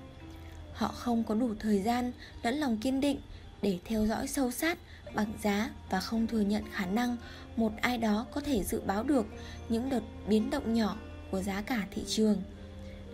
Họ 0.72 0.88
không 0.88 1.24
có 1.24 1.34
đủ 1.34 1.50
thời 1.58 1.82
gian 1.82 2.12
lẫn 2.42 2.54
lòng 2.54 2.76
kiên 2.76 3.00
định 3.00 3.20
để 3.62 3.78
theo 3.84 4.06
dõi 4.06 4.26
sâu 4.26 4.50
sát 4.50 4.78
bằng 5.14 5.32
giá 5.42 5.70
và 5.90 6.00
không 6.00 6.26
thừa 6.26 6.40
nhận 6.40 6.64
khả 6.72 6.86
năng 6.86 7.16
một 7.56 7.72
ai 7.80 7.98
đó 7.98 8.26
có 8.32 8.40
thể 8.40 8.64
dự 8.64 8.80
báo 8.80 9.02
được 9.02 9.26
những 9.68 9.90
đợt 9.90 10.02
biến 10.28 10.50
động 10.50 10.74
nhỏ 10.74 10.96
của 11.32 11.42
giá 11.42 11.62
cả 11.62 11.86
thị 11.90 12.02
trường. 12.08 12.42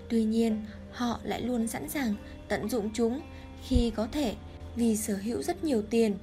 Tuy 0.09 0.25
nhiên, 0.25 0.65
họ 0.93 1.21
lại 1.23 1.43
luôn 1.43 1.69
sẵn 1.69 1.89
sàng 1.89 2.15
tận 2.49 2.69
dụng 2.69 2.91
chúng 2.95 3.21
khi 3.69 3.93
có 3.97 4.09
thể 4.13 4.35
vì 4.77 4.97
sở 4.97 5.17
hữu 5.17 5.43
rất 5.43 5.65
nhiều 5.65 5.83
tiền. 5.91 6.19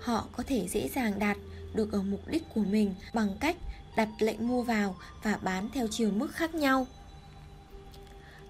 Họ 0.00 0.28
có 0.32 0.42
thể 0.46 0.68
dễ 0.68 0.88
dàng 0.88 1.18
đạt 1.18 1.36
được 1.74 1.92
ở 1.92 2.02
mục 2.02 2.28
đích 2.28 2.42
của 2.54 2.60
mình 2.60 2.94
bằng 3.14 3.36
cách 3.40 3.56
đặt 3.96 4.08
lệnh 4.18 4.48
mua 4.48 4.62
vào 4.62 4.96
và 5.22 5.38
bán 5.42 5.68
theo 5.74 5.86
chiều 5.90 6.10
mức 6.10 6.32
khác 6.32 6.54
nhau. 6.54 6.86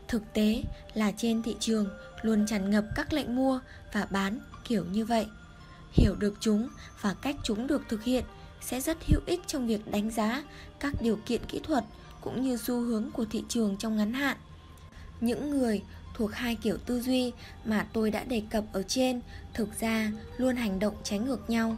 Thực 0.09 0.33
tế 0.33 0.63
là 0.95 1.13
trên 1.17 1.43
thị 1.43 1.57
trường 1.61 1.89
luôn 2.23 2.47
tràn 2.47 2.71
ngập 2.71 2.85
các 2.95 3.13
lệnh 3.13 3.37
mua 3.37 3.61
và 3.93 4.07
bán 4.11 4.39
kiểu 4.69 4.85
như 4.85 5.05
vậy. 5.05 5.27
Hiểu 5.93 6.15
được 6.15 6.35
chúng 6.41 6.69
và 7.01 7.15
cách 7.15 7.37
chúng 7.45 7.67
được 7.67 7.83
thực 7.89 8.05
hiện 8.05 8.25
sẽ 8.61 8.81
rất 8.81 8.99
hữu 9.07 9.21
ích 9.27 9.41
trong 9.47 9.67
việc 9.67 9.91
đánh 9.91 10.11
giá 10.11 10.43
các 10.81 10.95
điều 11.01 11.19
kiện 11.27 11.41
kỹ 11.49 11.61
thuật 11.63 11.85
cũng 12.23 12.43
như 12.43 12.57
xu 12.57 12.81
hướng 12.81 13.11
của 13.11 13.25
thị 13.25 13.45
trường 13.49 13.77
trong 13.77 13.97
ngắn 13.97 14.13
hạn. 14.13 14.37
Những 15.21 15.51
người 15.51 15.83
thuộc 16.15 16.33
hai 16.33 16.55
kiểu 16.55 16.77
tư 16.87 17.01
duy 17.01 17.33
mà 17.65 17.87
tôi 17.93 18.11
đã 18.11 18.25
đề 18.25 18.43
cập 18.51 18.65
ở 18.73 18.83
trên 18.83 19.21
thực 19.55 19.81
ra 19.81 20.13
luôn 20.37 20.57
hành 20.57 20.79
động 20.79 20.95
trái 21.03 21.19
ngược 21.19 21.51
nhau. 21.51 21.77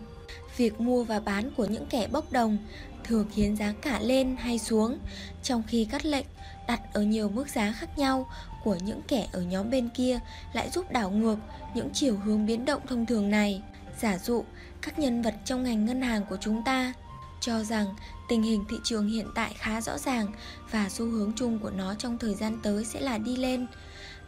Việc 0.56 0.80
mua 0.80 1.04
và 1.04 1.20
bán 1.20 1.50
của 1.56 1.64
những 1.64 1.86
kẻ 1.86 2.06
bốc 2.12 2.32
đồng 2.32 2.58
thường 3.04 3.26
khiến 3.34 3.56
giá 3.56 3.72
cả 3.82 4.00
lên 4.02 4.36
hay 4.38 4.58
xuống, 4.58 4.98
trong 5.42 5.62
khi 5.68 5.86
các 5.90 6.04
lệnh 6.04 6.26
đặt 6.68 6.80
ở 6.92 7.02
nhiều 7.02 7.28
mức 7.28 7.48
giá 7.48 7.72
khác 7.72 7.98
nhau 7.98 8.30
của 8.64 8.76
những 8.84 9.00
kẻ 9.08 9.28
ở 9.32 9.42
nhóm 9.42 9.70
bên 9.70 9.88
kia 9.88 10.20
lại 10.52 10.70
giúp 10.70 10.92
đảo 10.92 11.10
ngược 11.10 11.36
những 11.74 11.90
chiều 11.92 12.16
hướng 12.16 12.46
biến 12.46 12.64
động 12.64 12.82
thông 12.86 13.06
thường 13.06 13.30
này. 13.30 13.62
Giả 14.00 14.18
dụ, 14.18 14.44
các 14.82 14.98
nhân 14.98 15.22
vật 15.22 15.34
trong 15.44 15.62
ngành 15.62 15.84
ngân 15.84 16.02
hàng 16.02 16.22
của 16.28 16.36
chúng 16.40 16.62
ta 16.64 16.92
cho 17.40 17.62
rằng 17.62 17.86
tình 18.28 18.42
hình 18.42 18.64
thị 18.68 18.76
trường 18.84 19.06
hiện 19.06 19.26
tại 19.34 19.54
khá 19.58 19.80
rõ 19.80 19.98
ràng 19.98 20.26
và 20.70 20.88
xu 20.88 21.06
hướng 21.06 21.32
chung 21.32 21.58
của 21.58 21.70
nó 21.70 21.94
trong 21.94 22.18
thời 22.18 22.34
gian 22.34 22.58
tới 22.62 22.84
sẽ 22.84 23.00
là 23.00 23.18
đi 23.18 23.36
lên. 23.36 23.66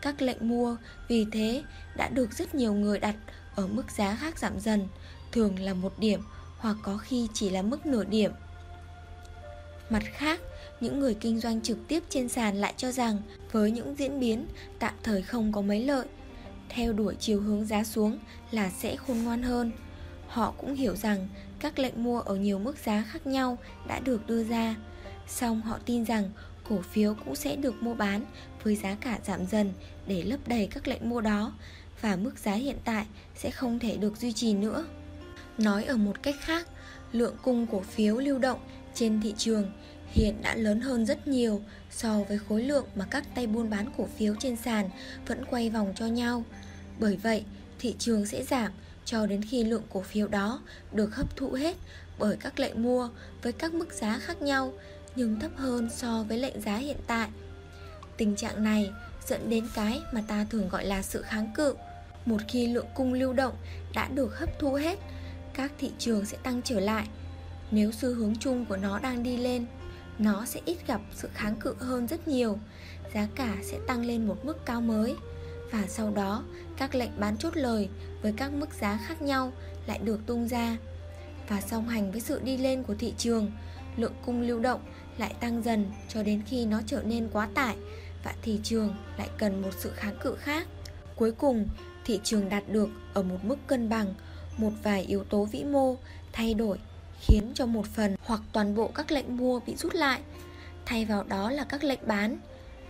Các 0.00 0.22
lệnh 0.22 0.48
mua 0.48 0.76
vì 1.08 1.26
thế 1.32 1.62
đã 1.96 2.08
được 2.08 2.32
rất 2.32 2.54
nhiều 2.54 2.74
người 2.74 2.98
đặt 2.98 3.16
ở 3.54 3.66
mức 3.66 3.90
giá 3.90 4.16
khác 4.16 4.38
giảm 4.38 4.60
dần, 4.60 4.88
thường 5.32 5.58
là 5.58 5.74
một 5.74 5.98
điểm 5.98 6.20
hoặc 6.58 6.76
có 6.82 6.96
khi 6.96 7.28
chỉ 7.34 7.50
là 7.50 7.62
mức 7.62 7.86
nửa 7.86 8.04
điểm. 8.04 8.32
Mặt 9.90 10.02
khác, 10.12 10.40
những 10.80 11.00
người 11.00 11.14
kinh 11.14 11.40
doanh 11.40 11.60
trực 11.60 11.78
tiếp 11.88 12.02
trên 12.08 12.28
sàn 12.28 12.56
lại 12.56 12.74
cho 12.76 12.92
rằng 12.92 13.22
với 13.52 13.70
những 13.70 13.94
diễn 13.98 14.20
biến 14.20 14.46
tạm 14.78 14.94
thời 15.02 15.22
không 15.22 15.52
có 15.52 15.60
mấy 15.60 15.84
lợi, 15.84 16.06
theo 16.68 16.92
đuổi 16.92 17.16
chiều 17.20 17.40
hướng 17.40 17.66
giá 17.66 17.84
xuống 17.84 18.18
là 18.50 18.70
sẽ 18.70 18.96
khôn 18.96 19.22
ngoan 19.22 19.42
hơn. 19.42 19.72
Họ 20.28 20.54
cũng 20.58 20.74
hiểu 20.74 20.96
rằng 20.96 21.28
các 21.60 21.78
lệnh 21.78 22.04
mua 22.04 22.20
ở 22.20 22.36
nhiều 22.36 22.58
mức 22.58 22.76
giá 22.84 23.04
khác 23.12 23.26
nhau 23.26 23.58
đã 23.88 24.00
được 24.00 24.26
đưa 24.26 24.44
ra. 24.44 24.76
Song 25.28 25.62
họ 25.62 25.78
tin 25.86 26.04
rằng 26.04 26.30
cổ 26.68 26.80
phiếu 26.80 27.14
cũng 27.24 27.36
sẽ 27.36 27.56
được 27.56 27.82
mua 27.82 27.94
bán 27.94 28.24
với 28.62 28.76
giá 28.76 28.96
cả 29.00 29.18
giảm 29.24 29.46
dần 29.46 29.72
để 30.06 30.22
lấp 30.22 30.40
đầy 30.46 30.66
các 30.66 30.88
lệnh 30.88 31.08
mua 31.08 31.20
đó 31.20 31.52
và 32.00 32.16
mức 32.16 32.38
giá 32.38 32.52
hiện 32.52 32.76
tại 32.84 33.06
sẽ 33.34 33.50
không 33.50 33.78
thể 33.78 33.96
được 33.96 34.16
duy 34.16 34.32
trì 34.32 34.54
nữa. 34.54 34.86
Nói 35.58 35.84
ở 35.84 35.96
một 35.96 36.22
cách 36.22 36.34
khác, 36.40 36.68
lượng 37.12 37.36
cung 37.42 37.66
cổ 37.66 37.80
phiếu 37.80 38.16
lưu 38.16 38.38
động 38.38 38.60
trên 38.94 39.20
thị 39.20 39.34
trường 39.38 39.72
hiện 40.08 40.42
đã 40.42 40.54
lớn 40.54 40.80
hơn 40.80 41.06
rất 41.06 41.28
nhiều 41.28 41.62
so 41.90 42.20
với 42.28 42.38
khối 42.38 42.62
lượng 42.62 42.86
mà 42.94 43.06
các 43.10 43.34
tay 43.34 43.46
buôn 43.46 43.70
bán 43.70 43.86
cổ 43.96 44.08
phiếu 44.18 44.34
trên 44.40 44.56
sàn 44.56 44.90
vẫn 45.26 45.44
quay 45.50 45.70
vòng 45.70 45.92
cho 45.96 46.06
nhau. 46.06 46.44
Bởi 46.98 47.16
vậy, 47.16 47.44
thị 47.78 47.94
trường 47.98 48.26
sẽ 48.26 48.44
giảm 48.44 48.72
cho 49.06 49.26
đến 49.26 49.42
khi 49.42 49.64
lượng 49.64 49.82
cổ 49.90 50.00
phiếu 50.00 50.28
đó 50.28 50.60
được 50.92 51.14
hấp 51.14 51.36
thụ 51.36 51.52
hết 51.52 51.76
bởi 52.18 52.36
các 52.40 52.58
lệnh 52.58 52.82
mua 52.82 53.08
với 53.42 53.52
các 53.52 53.74
mức 53.74 53.92
giá 53.92 54.18
khác 54.18 54.42
nhau 54.42 54.72
nhưng 55.16 55.40
thấp 55.40 55.50
hơn 55.56 55.88
so 55.90 56.24
với 56.28 56.38
lệnh 56.38 56.60
giá 56.60 56.76
hiện 56.76 56.96
tại. 57.06 57.28
Tình 58.16 58.36
trạng 58.36 58.64
này 58.64 58.90
dẫn 59.26 59.50
đến 59.50 59.68
cái 59.74 60.00
mà 60.12 60.22
ta 60.28 60.46
thường 60.50 60.68
gọi 60.68 60.84
là 60.84 61.02
sự 61.02 61.22
kháng 61.22 61.52
cự. 61.54 61.74
Một 62.26 62.40
khi 62.48 62.66
lượng 62.66 62.86
cung 62.94 63.12
lưu 63.12 63.32
động 63.32 63.54
đã 63.94 64.08
được 64.14 64.38
hấp 64.38 64.58
thu 64.58 64.74
hết, 64.74 64.98
các 65.54 65.72
thị 65.78 65.90
trường 65.98 66.24
sẽ 66.26 66.36
tăng 66.42 66.62
trở 66.62 66.80
lại. 66.80 67.08
Nếu 67.70 67.92
xu 67.92 68.14
hướng 68.14 68.36
chung 68.36 68.64
của 68.64 68.76
nó 68.76 68.98
đang 68.98 69.22
đi 69.22 69.36
lên, 69.36 69.66
nó 70.18 70.44
sẽ 70.44 70.60
ít 70.64 70.76
gặp 70.86 71.00
sự 71.14 71.28
kháng 71.34 71.56
cự 71.56 71.74
hơn 71.78 72.06
rất 72.06 72.28
nhiều. 72.28 72.58
Giá 73.14 73.28
cả 73.34 73.56
sẽ 73.62 73.78
tăng 73.86 74.06
lên 74.06 74.26
một 74.26 74.44
mức 74.44 74.66
cao 74.66 74.80
mới 74.80 75.16
và 75.70 75.84
sau 75.88 76.10
đó 76.10 76.44
các 76.76 76.94
lệnh 76.94 77.20
bán 77.20 77.36
chốt 77.36 77.56
lời 77.56 77.88
với 78.22 78.34
các 78.36 78.52
mức 78.52 78.68
giá 78.80 78.98
khác 79.06 79.22
nhau 79.22 79.52
lại 79.86 79.98
được 79.98 80.20
tung 80.26 80.48
ra. 80.48 80.76
Và 81.48 81.60
song 81.60 81.88
hành 81.88 82.12
với 82.12 82.20
sự 82.20 82.40
đi 82.44 82.56
lên 82.56 82.82
của 82.82 82.94
thị 82.94 83.14
trường, 83.18 83.52
lượng 83.96 84.14
cung 84.26 84.40
lưu 84.40 84.60
động 84.60 84.80
lại 85.18 85.34
tăng 85.40 85.62
dần 85.62 85.86
cho 86.08 86.22
đến 86.22 86.42
khi 86.46 86.66
nó 86.66 86.80
trở 86.86 87.02
nên 87.02 87.28
quá 87.32 87.48
tải 87.54 87.76
và 88.24 88.34
thị 88.42 88.60
trường 88.62 88.94
lại 89.18 89.28
cần 89.38 89.62
một 89.62 89.70
sự 89.78 89.90
kháng 89.96 90.18
cự 90.22 90.34
khác. 90.34 90.66
Cuối 91.16 91.32
cùng, 91.32 91.68
thị 92.04 92.20
trường 92.24 92.48
đạt 92.48 92.68
được 92.68 92.88
ở 93.14 93.22
một 93.22 93.38
mức 93.42 93.56
cân 93.66 93.88
bằng, 93.88 94.14
một 94.56 94.72
vài 94.82 95.02
yếu 95.02 95.24
tố 95.24 95.44
vĩ 95.44 95.64
mô 95.64 95.96
thay 96.32 96.54
đổi 96.54 96.78
khiến 97.20 97.50
cho 97.54 97.66
một 97.66 97.86
phần 97.86 98.16
hoặc 98.24 98.40
toàn 98.52 98.74
bộ 98.74 98.88
các 98.88 99.12
lệnh 99.12 99.36
mua 99.36 99.60
bị 99.60 99.76
rút 99.76 99.94
lại. 99.94 100.20
Thay 100.86 101.04
vào 101.04 101.24
đó 101.24 101.50
là 101.50 101.64
các 101.64 101.84
lệnh 101.84 102.00
bán. 102.06 102.38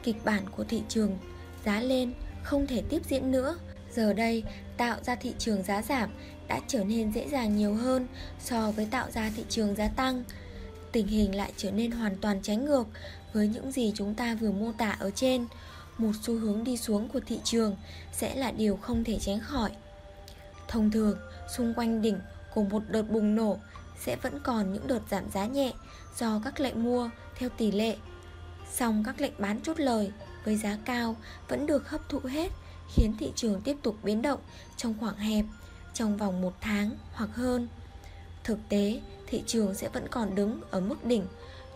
Kịch 0.03 0.25
bản 0.25 0.43
của 0.57 0.65
thị 0.65 0.83
trường 0.89 1.19
giá 1.65 1.81
lên 1.81 2.13
không 2.47 2.67
thể 2.67 2.83
tiếp 2.89 3.03
diễn 3.09 3.31
nữa. 3.31 3.59
Giờ 3.93 4.13
đây, 4.13 4.43
tạo 4.77 4.97
ra 5.03 5.15
thị 5.15 5.35
trường 5.39 5.63
giá 5.63 5.83
giảm 5.83 6.11
đã 6.49 6.61
trở 6.67 6.85
nên 6.85 7.13
dễ 7.13 7.29
dàng 7.29 7.57
nhiều 7.57 7.75
hơn 7.75 8.07
so 8.41 8.71
với 8.71 8.87
tạo 8.91 9.11
ra 9.11 9.31
thị 9.37 9.45
trường 9.49 9.75
giá 9.75 9.89
tăng. 9.89 10.25
Tình 10.93 11.07
hình 11.07 11.35
lại 11.35 11.53
trở 11.57 11.71
nên 11.71 11.91
hoàn 11.91 12.17
toàn 12.17 12.43
trái 12.43 12.57
ngược 12.57 12.85
với 13.33 13.49
những 13.49 13.73
gì 13.73 13.93
chúng 13.95 14.15
ta 14.15 14.35
vừa 14.35 14.51
mô 14.51 14.73
tả 14.73 14.91
ở 14.91 15.11
trên. 15.11 15.47
Một 15.99 16.13
xu 16.23 16.39
hướng 16.39 16.65
đi 16.65 16.77
xuống 16.77 17.09
của 17.09 17.21
thị 17.27 17.41
trường 17.45 17.77
sẽ 18.13 18.35
là 18.35 18.51
điều 18.51 18.77
không 18.77 19.05
thể 19.05 19.19
tránh 19.21 19.41
khỏi. 19.41 19.71
Thông 20.69 20.91
thường, 20.91 21.19
xung 21.57 21.75
quanh 21.75 22.03
đỉnh 22.03 22.19
của 22.55 22.63
một 22.63 22.83
đợt 22.89 23.03
bùng 23.03 23.35
nổ 23.35 23.57
sẽ 24.01 24.17
vẫn 24.17 24.41
còn 24.45 24.73
những 24.73 24.87
đợt 24.87 25.01
giảm 25.11 25.31
giá 25.35 25.47
nhẹ 25.47 25.73
do 26.19 26.41
các 26.45 26.61
lệnh 26.61 26.85
mua 26.85 27.11
theo 27.39 27.49
tỷ 27.49 27.71
lệ. 27.71 27.97
Song 28.73 29.03
các 29.07 29.21
lệnh 29.21 29.33
bán 29.39 29.61
chốt 29.61 29.81
lời 29.81 30.13
với 30.47 30.57
giá 30.57 30.79
cao 30.85 31.17
vẫn 31.49 31.67
được 31.67 31.91
hấp 31.91 32.09
thụ 32.09 32.19
hết 32.19 32.53
khiến 32.95 33.15
thị 33.19 33.33
trường 33.37 33.61
tiếp 33.61 33.77
tục 33.83 33.97
biến 34.03 34.23
động 34.23 34.41
trong 34.77 34.95
khoảng 35.01 35.17
hẹp 35.17 35.45
trong 35.95 36.17
vòng 36.17 36.41
một 36.41 36.53
tháng 36.61 36.91
hoặc 37.13 37.31
hơn. 37.35 37.69
Thực 38.45 38.59
tế, 38.69 39.01
thị 39.27 39.43
trường 39.47 39.75
sẽ 39.75 39.89
vẫn 39.89 40.09
còn 40.09 40.35
đứng 40.35 40.61
ở 40.71 40.81
mức 40.81 41.05
đỉnh 41.05 41.27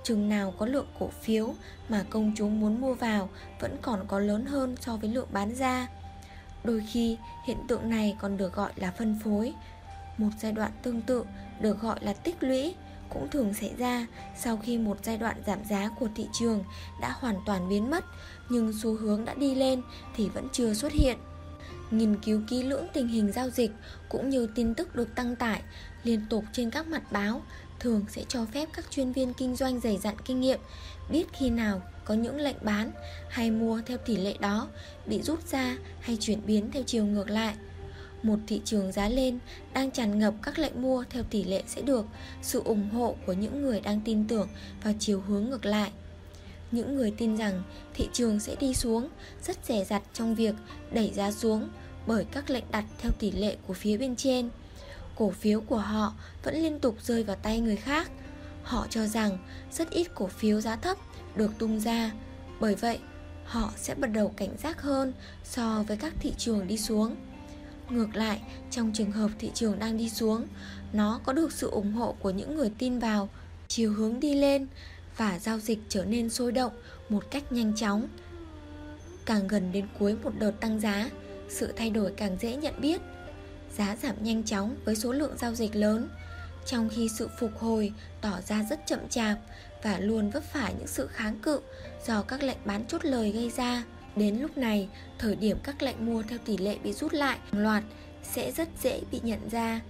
chừng 0.03 0.29
nào 0.29 0.55
có 0.59 0.67
lượng 0.67 0.87
cổ 0.99 1.09
phiếu 1.23 1.55
mà 1.89 2.05
công 2.11 2.33
chúng 2.37 2.61
muốn 2.61 2.81
mua 2.81 2.95
vào 2.95 3.29
vẫn 3.61 3.77
còn 3.83 4.05
có 4.09 4.19
lớn 4.19 4.47
hơn 4.47 4.77
so 4.81 4.97
với 4.97 5.11
lượng 5.11 5.29
bán 5.33 5.55
ra. 5.55 5.89
Đôi 6.65 6.85
khi, 6.93 7.17
hiện 7.47 7.59
tượng 7.69 7.91
này 7.91 8.17
còn 8.21 8.37
được 8.37 8.55
gọi 8.55 8.73
là 8.77 8.91
phân 8.91 9.19
phối. 9.25 9.55
Một 10.19 10.31
giai 10.41 10.53
đoạn 10.53 10.71
tương 10.83 11.03
tự 11.03 11.25
được 11.61 11.81
gọi 11.81 11.99
là 12.01 12.13
tích 12.13 12.37
lũy 12.41 12.75
cũng 13.11 13.29
thường 13.29 13.55
xảy 13.55 13.75
ra 13.79 14.07
sau 14.37 14.57
khi 14.57 14.79
một 14.79 14.99
giai 15.03 15.17
đoạn 15.17 15.37
giảm 15.47 15.65
giá 15.65 15.91
của 16.01 16.09
thị 16.15 16.29
trường 16.33 16.65
đã 17.01 17.11
hoàn 17.11 17.37
toàn 17.47 17.69
biến 17.69 17.91
mất 17.91 18.05
nhưng 18.51 18.73
xu 18.73 18.97
hướng 18.97 19.25
đã 19.25 19.35
đi 19.35 19.55
lên 19.55 19.83
thì 20.17 20.29
vẫn 20.29 20.49
chưa 20.53 20.75
xuất 20.75 20.93
hiện. 20.93 21.19
Nghiên 21.91 22.17
cứu 22.17 22.41
kỹ 22.49 22.63
lưỡng 22.63 22.87
tình 22.93 23.09
hình 23.09 23.33
giao 23.33 23.51
dịch 23.51 23.71
cũng 24.09 24.31
như 24.31 24.49
tin 24.55 24.75
tức 24.75 24.97
được 24.97 25.15
đăng 25.15 25.37
tải 25.37 25.63
liên 26.05 26.21
tục 26.31 26.45
trên 26.53 26.71
các 26.71 26.87
mặt 26.87 27.13
báo 27.13 27.43
thường 27.81 28.05
sẽ 28.09 28.25
cho 28.29 28.47
phép 28.53 28.69
các 28.73 28.91
chuyên 28.91 29.13
viên 29.13 29.35
kinh 29.35 29.57
doanh 29.57 29.81
dày 29.81 29.99
dặn 29.99 30.15
kinh 30.25 30.41
nghiệm, 30.41 30.61
biết 31.11 31.25
khi 31.33 31.51
nào 31.51 31.83
có 32.05 32.15
những 32.15 32.37
lệnh 32.37 32.57
bán 32.63 32.91
hay 33.29 33.51
mua 33.51 33.81
theo 33.87 33.99
tỷ 33.99 34.17
lệ 34.17 34.35
đó, 34.41 34.69
bị 35.07 35.23
rút 35.23 35.47
ra 35.47 35.77
hay 36.01 36.17
chuyển 36.21 36.47
biến 36.47 36.71
theo 36.73 36.83
chiều 36.87 37.05
ngược 37.05 37.31
lại 37.31 37.55
một 38.23 38.39
thị 38.47 38.61
trường 38.65 38.93
giá 38.93 39.09
lên 39.09 39.39
đang 39.75 39.91
tràn 39.91 40.19
ngập 40.19 40.35
các 40.43 40.59
lệnh 40.59 40.83
mua 40.83 41.05
theo 41.11 41.23
tỷ 41.23 41.45
lệ 41.45 41.63
sẽ 41.67 41.83
được 41.83 42.07
sự 42.43 42.63
ủng 42.65 42.91
hộ 42.91 43.17
của 43.27 43.33
những 43.33 43.63
người 43.63 43.81
đang 43.81 44.01
tin 44.05 44.29
tưởng 44.29 44.49
vào 44.83 44.95
chiều 44.99 45.21
hướng 45.21 45.45
ngược 45.51 45.67
lại. 45.67 45.91
Những 46.73 46.97
người 46.97 47.15
tin 47.17 47.37
rằng 47.37 47.63
thị 47.95 48.09
trường 48.13 48.41
sẽ 48.41 48.57
đi 48.61 48.75
xuống 48.75 49.09
rất 49.43 49.57
rẻ 49.65 49.85
rặt 49.85 50.03
trong 50.13 50.35
việc 50.35 50.55
đẩy 50.93 51.13
giá 51.15 51.33
xuống 51.33 51.69
bởi 52.07 52.25
các 52.25 52.51
lệnh 52.51 52.65
đặt 52.71 52.85
theo 52.99 53.13
tỷ 53.19 53.31
lệ 53.31 53.57
của 53.67 53.75
phía 53.75 53.97
bên 53.97 54.17
trên. 54.17 54.51
Cổ 55.17 55.31
phiếu 55.31 55.61
của 55.61 55.79
họ 55.79 56.15
vẫn 56.43 56.55
liên 56.55 56.81
tục 56.81 56.97
rơi 57.03 57.25
vào 57.25 57.37
tay 57.37 57.61
người 57.61 57.77
khác. 57.77 58.11
Họ 58.63 58.87
cho 58.91 59.07
rằng 59.07 59.39
rất 59.73 59.91
ít 59.91 60.07
cổ 60.15 60.27
phiếu 60.27 60.61
giá 60.61 60.77
thấp 60.77 60.99
được 61.37 61.51
tung 61.59 61.81
ra. 61.81 62.11
Bởi 62.61 62.75
vậy, 62.75 62.99
họ 63.45 63.73
sẽ 63.77 63.95
bắt 63.95 64.07
đầu 64.07 64.29
cảnh 64.37 64.57
giác 64.59 64.83
hơn 64.83 65.13
so 65.45 65.85
với 65.89 65.97
các 65.97 66.15
thị 66.21 66.33
trường 66.39 66.67
đi 66.67 66.77
xuống. 66.77 67.17
Ngược 67.91 68.17
lại, 68.17 68.41
trong 68.71 68.93
trường 68.95 69.13
hợp 69.13 69.31
thị 69.39 69.51
trường 69.55 69.79
đang 69.79 69.97
đi 69.97 70.11
xuống, 70.11 70.47
nó 70.93 71.21
có 71.25 71.33
được 71.33 71.53
sự 71.53 71.71
ủng 71.71 71.93
hộ 71.93 72.15
của 72.21 72.31
những 72.31 72.57
người 72.57 72.73
tin 72.79 72.99
vào, 72.99 73.29
chiều 73.69 73.93
hướng 73.93 74.21
đi 74.21 74.35
lên 74.35 74.67
và 75.21 75.39
giao 75.39 75.59
dịch 75.59 75.79
trở 75.89 76.05
nên 76.05 76.31
sôi 76.31 76.53
động 76.53 76.73
một 77.09 77.31
cách 77.31 77.53
nhanh 77.53 77.77
chóng. 77.77 78.09
Càng 79.27 79.49
gần 79.49 79.73
đến 79.73 79.87
cuối 79.99 80.17
một 80.23 80.33
đợt 80.39 80.53
tăng 80.61 80.81
giá, 80.81 81.11
sự 81.49 81.73
thay 81.77 81.91
đổi 81.91 82.13
càng 82.17 82.37
dễ 82.41 82.57
nhận 82.57 82.81
biết. 82.81 83.01
Giá 83.77 83.97
giảm 84.03 84.25
nhanh 84.25 84.45
chóng 84.45 84.77
với 84.85 84.97
số 84.97 85.13
lượng 85.13 85.37
giao 85.39 85.55
dịch 85.55 85.77
lớn, 85.77 86.09
trong 86.67 86.89
khi 86.89 87.09
sự 87.19 87.29
phục 87.39 87.59
hồi 87.59 87.93
tỏ 88.21 88.41
ra 88.47 88.63
rất 88.71 88.81
chậm 88.87 89.09
chạp 89.09 89.39
và 89.83 89.99
luôn 89.99 90.31
vấp 90.31 90.43
phải 90.43 90.75
những 90.79 90.87
sự 90.87 91.07
kháng 91.07 91.39
cự 91.39 91.61
do 92.07 92.23
các 92.23 92.43
lệnh 92.43 92.59
bán 92.65 92.85
chốt 92.87 93.05
lời 93.05 93.33
gây 93.33 93.51
ra. 93.51 93.85
Đến 94.17 94.41
lúc 94.41 94.59
này, 94.59 94.89
thời 95.19 95.37
điểm 95.37 95.57
các 95.63 95.83
lệnh 95.83 96.07
mua 96.07 96.23
theo 96.23 96.39
tỷ 96.45 96.57
lệ 96.57 96.79
bị 96.85 96.93
rút 96.93 97.13
lại 97.13 97.39
hàng 97.51 97.63
loạt 97.63 97.85
sẽ 98.23 98.53
rất 98.53 98.69
dễ 98.83 99.01
bị 99.13 99.21
nhận 99.23 99.49
ra. 99.51 99.81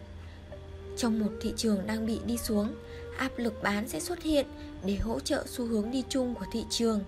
Trong 0.96 1.18
một 1.18 1.32
thị 1.40 1.54
trường 1.56 1.86
đang 1.86 2.06
bị 2.06 2.20
đi 2.26 2.36
xuống, 2.36 2.74
áp 3.16 3.30
lực 3.36 3.62
bán 3.62 3.88
sẽ 3.88 4.00
xuất 4.00 4.22
hiện 4.22 4.46
để 4.84 4.96
hỗ 4.96 5.20
trợ 5.20 5.44
xu 5.46 5.66
hướng 5.66 5.90
đi 5.90 6.04
chung 6.08 6.34
của 6.34 6.46
thị 6.52 6.64
trường. 6.70 7.04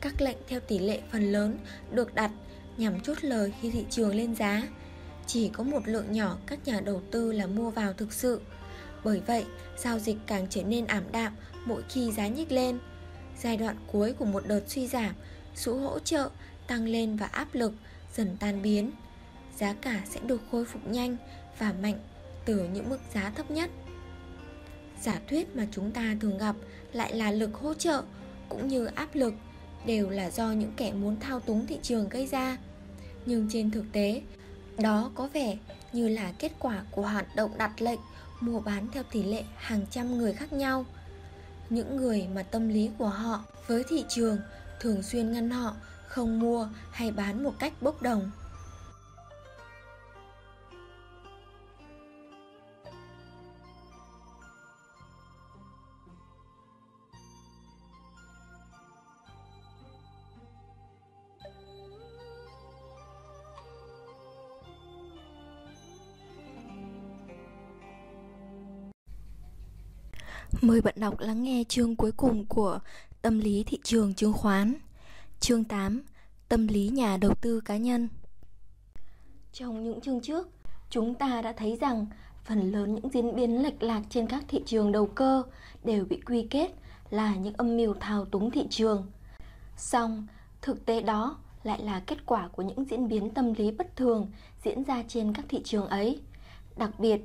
Các 0.00 0.20
lệnh 0.20 0.36
theo 0.48 0.60
tỷ 0.60 0.78
lệ 0.78 1.00
phần 1.12 1.32
lớn 1.32 1.58
được 1.92 2.14
đặt 2.14 2.30
nhằm 2.76 3.00
chốt 3.00 3.16
lời 3.22 3.52
khi 3.60 3.70
thị 3.70 3.84
trường 3.90 4.14
lên 4.14 4.34
giá. 4.34 4.62
Chỉ 5.26 5.48
có 5.48 5.64
một 5.64 5.88
lượng 5.88 6.12
nhỏ 6.12 6.36
các 6.46 6.58
nhà 6.64 6.80
đầu 6.80 7.02
tư 7.10 7.32
là 7.32 7.46
mua 7.46 7.70
vào 7.70 7.92
thực 7.92 8.12
sự. 8.12 8.40
Bởi 9.04 9.20
vậy, 9.26 9.44
giao 9.78 9.98
dịch 9.98 10.16
càng 10.26 10.46
trở 10.50 10.62
nên 10.62 10.86
ảm 10.86 11.04
đạm 11.12 11.36
mỗi 11.64 11.82
khi 11.88 12.12
giá 12.12 12.28
nhích 12.28 12.52
lên. 12.52 12.78
Giai 13.38 13.56
đoạn 13.56 13.76
cuối 13.86 14.12
của 14.12 14.24
một 14.24 14.42
đợt 14.46 14.62
suy 14.66 14.86
giảm 14.86 15.14
sự 15.54 15.78
hỗ 15.78 15.98
trợ 15.98 16.30
tăng 16.66 16.84
lên 16.84 17.16
và 17.16 17.26
áp 17.26 17.54
lực 17.54 17.72
dần 18.14 18.36
tan 18.40 18.62
biến 18.62 18.92
giá 19.56 19.72
cả 19.72 20.00
sẽ 20.10 20.20
được 20.20 20.40
khôi 20.50 20.64
phục 20.64 20.86
nhanh 20.86 21.16
và 21.58 21.72
mạnh 21.82 21.98
từ 22.44 22.68
những 22.72 22.88
mức 22.88 22.98
giá 23.14 23.30
thấp 23.30 23.50
nhất 23.50 23.70
giả 25.00 25.20
thuyết 25.30 25.56
mà 25.56 25.66
chúng 25.72 25.90
ta 25.90 26.16
thường 26.20 26.38
gặp 26.38 26.56
lại 26.92 27.14
là 27.14 27.30
lực 27.30 27.54
hỗ 27.54 27.74
trợ 27.74 28.02
cũng 28.48 28.68
như 28.68 28.86
áp 28.86 29.08
lực 29.14 29.34
đều 29.86 30.10
là 30.10 30.30
do 30.30 30.52
những 30.52 30.72
kẻ 30.76 30.92
muốn 30.92 31.20
thao 31.20 31.40
túng 31.40 31.66
thị 31.66 31.78
trường 31.82 32.08
gây 32.08 32.26
ra. 32.26 32.58
Nhưng 33.26 33.48
trên 33.52 33.70
thực 33.70 33.84
tế, 33.92 34.22
đó 34.78 35.10
có 35.14 35.28
vẻ 35.32 35.58
như 35.92 36.08
là 36.08 36.32
kết 36.38 36.52
quả 36.58 36.82
của 36.90 37.02
hoạt 37.02 37.36
động 37.36 37.50
đặt 37.58 37.82
lệnh 37.82 38.00
mua 38.40 38.60
bán 38.60 38.88
theo 38.92 39.02
tỷ 39.02 39.22
lệ 39.22 39.42
hàng 39.56 39.86
trăm 39.90 40.18
người 40.18 40.32
khác 40.32 40.52
nhau. 40.52 40.84
Những 41.70 41.96
người 41.96 42.26
mà 42.34 42.42
tâm 42.42 42.68
lý 42.68 42.90
của 42.98 43.08
họ 43.08 43.44
với 43.66 43.84
thị 43.88 44.04
trường 44.08 44.38
thường 44.80 45.02
xuyên 45.02 45.32
ngăn 45.32 45.50
họ 45.50 45.76
không 46.06 46.40
mua 46.40 46.68
hay 46.90 47.10
bán 47.10 47.44
một 47.44 47.54
cách 47.58 47.72
bốc 47.82 48.02
đồng. 48.02 48.30
Mời 70.52 70.80
bạn 70.80 70.94
đọc 70.96 71.14
lắng 71.18 71.42
nghe 71.42 71.64
chương 71.68 71.96
cuối 71.96 72.12
cùng 72.12 72.46
của 72.46 72.78
Tâm 73.22 73.38
lý 73.38 73.64
thị 73.64 73.78
trường 73.82 74.14
chứng 74.14 74.32
khoán 74.32 74.74
Chương 75.40 75.64
8 75.64 76.02
Tâm 76.48 76.66
lý 76.66 76.88
nhà 76.88 77.16
đầu 77.16 77.34
tư 77.40 77.60
cá 77.60 77.76
nhân 77.76 78.08
Trong 79.52 79.84
những 79.84 80.00
chương 80.00 80.20
trước, 80.20 80.48
chúng 80.90 81.14
ta 81.14 81.42
đã 81.42 81.52
thấy 81.52 81.78
rằng 81.80 82.06
phần 82.44 82.72
lớn 82.72 82.94
những 82.94 83.10
diễn 83.12 83.36
biến 83.36 83.62
lệch 83.62 83.82
lạc 83.82 84.02
trên 84.10 84.26
các 84.26 84.44
thị 84.48 84.62
trường 84.66 84.92
đầu 84.92 85.06
cơ 85.06 85.42
đều 85.84 86.04
bị 86.04 86.20
quy 86.20 86.46
kết 86.50 86.70
là 87.10 87.34
những 87.34 87.54
âm 87.54 87.76
mưu 87.76 87.94
thao 88.00 88.24
túng 88.24 88.50
thị 88.50 88.66
trường. 88.70 89.06
Song, 89.76 90.26
thực 90.62 90.86
tế 90.86 91.00
đó 91.00 91.38
lại 91.62 91.82
là 91.82 92.02
kết 92.06 92.26
quả 92.26 92.48
của 92.48 92.62
những 92.62 92.84
diễn 92.84 93.08
biến 93.08 93.30
tâm 93.30 93.52
lý 93.52 93.70
bất 93.70 93.96
thường 93.96 94.30
diễn 94.64 94.84
ra 94.84 95.02
trên 95.08 95.34
các 95.34 95.44
thị 95.48 95.62
trường 95.64 95.86
ấy. 95.86 96.20
Đặc 96.76 96.90
biệt, 96.98 97.20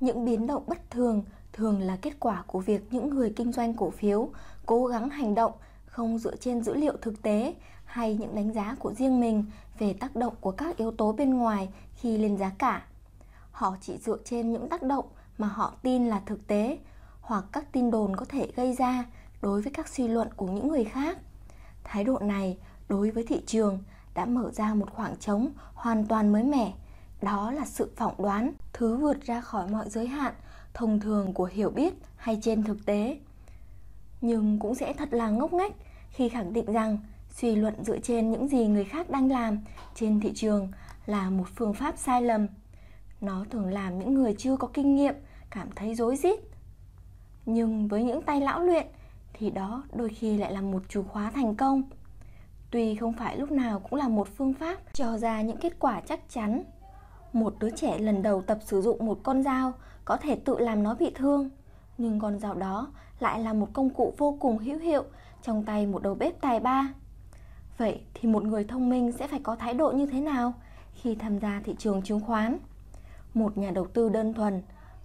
những 0.00 0.24
biến 0.24 0.46
động 0.46 0.64
bất 0.66 0.90
thường 0.90 1.24
thường 1.58 1.80
là 1.80 1.96
kết 1.96 2.20
quả 2.20 2.42
của 2.46 2.60
việc 2.60 2.82
những 2.90 3.10
người 3.10 3.32
kinh 3.36 3.52
doanh 3.52 3.74
cổ 3.74 3.90
phiếu 3.90 4.28
cố 4.66 4.86
gắng 4.86 5.10
hành 5.10 5.34
động 5.34 5.52
không 5.86 6.18
dựa 6.18 6.36
trên 6.36 6.62
dữ 6.62 6.74
liệu 6.74 6.96
thực 7.02 7.22
tế 7.22 7.54
hay 7.84 8.14
những 8.14 8.34
đánh 8.34 8.52
giá 8.52 8.76
của 8.78 8.94
riêng 8.94 9.20
mình 9.20 9.44
về 9.78 9.92
tác 9.92 10.16
động 10.16 10.34
của 10.40 10.50
các 10.50 10.76
yếu 10.76 10.90
tố 10.90 11.12
bên 11.12 11.34
ngoài 11.34 11.68
khi 11.94 12.18
lên 12.18 12.36
giá 12.36 12.50
cả. 12.58 12.82
Họ 13.50 13.76
chỉ 13.80 13.98
dựa 13.98 14.18
trên 14.24 14.52
những 14.52 14.68
tác 14.68 14.82
động 14.82 15.04
mà 15.38 15.46
họ 15.46 15.74
tin 15.82 16.08
là 16.08 16.20
thực 16.26 16.46
tế 16.46 16.78
hoặc 17.20 17.44
các 17.52 17.72
tin 17.72 17.90
đồn 17.90 18.16
có 18.16 18.24
thể 18.28 18.52
gây 18.56 18.74
ra 18.74 19.04
đối 19.42 19.62
với 19.62 19.72
các 19.72 19.88
suy 19.88 20.08
luận 20.08 20.28
của 20.36 20.46
những 20.46 20.68
người 20.68 20.84
khác. 20.84 21.18
Thái 21.84 22.04
độ 22.04 22.18
này 22.18 22.58
đối 22.88 23.10
với 23.10 23.24
thị 23.24 23.42
trường 23.46 23.78
đã 24.14 24.24
mở 24.24 24.50
ra 24.50 24.74
một 24.74 24.90
khoảng 24.94 25.16
trống 25.16 25.48
hoàn 25.74 26.06
toàn 26.06 26.32
mới 26.32 26.42
mẻ, 26.42 26.72
đó 27.22 27.50
là 27.50 27.64
sự 27.66 27.90
phỏng 27.96 28.14
đoán, 28.18 28.52
thứ 28.72 28.96
vượt 28.96 29.22
ra 29.22 29.40
khỏi 29.40 29.68
mọi 29.68 29.90
giới 29.90 30.06
hạn 30.06 30.34
thông 30.78 31.00
thường 31.00 31.32
của 31.32 31.44
hiểu 31.44 31.70
biết 31.70 31.94
hay 32.16 32.38
trên 32.42 32.62
thực 32.62 32.86
tế. 32.86 33.18
Nhưng 34.20 34.58
cũng 34.58 34.74
sẽ 34.74 34.92
thật 34.92 35.08
là 35.12 35.30
ngốc 35.30 35.52
nghếch 35.52 35.72
khi 36.10 36.28
khẳng 36.28 36.52
định 36.52 36.72
rằng 36.72 36.98
suy 37.30 37.56
luận 37.56 37.84
dựa 37.84 37.98
trên 37.98 38.30
những 38.30 38.48
gì 38.48 38.66
người 38.66 38.84
khác 38.84 39.10
đang 39.10 39.30
làm 39.30 39.58
trên 39.94 40.20
thị 40.20 40.32
trường 40.34 40.68
là 41.06 41.30
một 41.30 41.44
phương 41.54 41.74
pháp 41.74 41.98
sai 41.98 42.22
lầm. 42.22 42.46
Nó 43.20 43.44
thường 43.50 43.70
làm 43.70 43.98
những 43.98 44.14
người 44.14 44.34
chưa 44.38 44.56
có 44.56 44.68
kinh 44.74 44.94
nghiệm 44.94 45.14
cảm 45.50 45.68
thấy 45.76 45.94
rối 45.94 46.16
rít. 46.16 46.40
Nhưng 47.46 47.88
với 47.88 48.04
những 48.04 48.22
tay 48.22 48.40
lão 48.40 48.60
luyện 48.60 48.86
thì 49.32 49.50
đó 49.50 49.84
đôi 49.92 50.08
khi 50.08 50.36
lại 50.36 50.52
là 50.52 50.60
một 50.60 50.82
chìa 50.88 51.02
khóa 51.02 51.30
thành 51.30 51.54
công. 51.54 51.82
Tuy 52.70 52.94
không 52.94 53.12
phải 53.12 53.36
lúc 53.36 53.50
nào 53.50 53.80
cũng 53.80 53.98
là 53.98 54.08
một 54.08 54.28
phương 54.36 54.54
pháp 54.54 54.78
cho 54.92 55.18
ra 55.18 55.42
những 55.42 55.56
kết 55.56 55.78
quả 55.78 56.00
chắc 56.00 56.20
chắn. 56.28 56.62
Một 57.32 57.54
đứa 57.58 57.70
trẻ 57.70 57.98
lần 57.98 58.22
đầu 58.22 58.42
tập 58.42 58.58
sử 58.64 58.82
dụng 58.82 59.06
một 59.06 59.20
con 59.22 59.42
dao 59.42 59.72
có 60.08 60.16
thể 60.16 60.36
tự 60.36 60.58
làm 60.58 60.82
nó 60.82 60.94
bị 60.94 61.10
thương, 61.14 61.50
nhưng 61.98 62.20
con 62.20 62.38
dao 62.38 62.54
đó 62.54 62.88
lại 63.20 63.40
là 63.40 63.52
một 63.52 63.68
công 63.72 63.90
cụ 63.90 64.14
vô 64.18 64.36
cùng 64.40 64.58
hữu 64.58 64.78
hiệu 64.78 65.04
trong 65.42 65.64
tay 65.64 65.86
một 65.86 66.02
đầu 66.02 66.14
bếp 66.14 66.40
tài 66.40 66.60
ba. 66.60 66.88
Vậy 67.78 68.00
thì 68.14 68.28
một 68.28 68.42
người 68.42 68.64
thông 68.64 68.88
minh 68.88 69.12
sẽ 69.12 69.28
phải 69.28 69.40
có 69.42 69.56
thái 69.56 69.74
độ 69.74 69.90
như 69.90 70.06
thế 70.06 70.20
nào 70.20 70.52
khi 70.94 71.14
tham 71.14 71.38
gia 71.38 71.60
thị 71.64 71.74
trường 71.78 72.02
chứng 72.02 72.20
khoán? 72.20 72.58
Một 73.34 73.58
nhà 73.58 73.70
đầu 73.70 73.86
tư 73.86 74.08
đơn 74.08 74.34
thuần, 74.34 74.62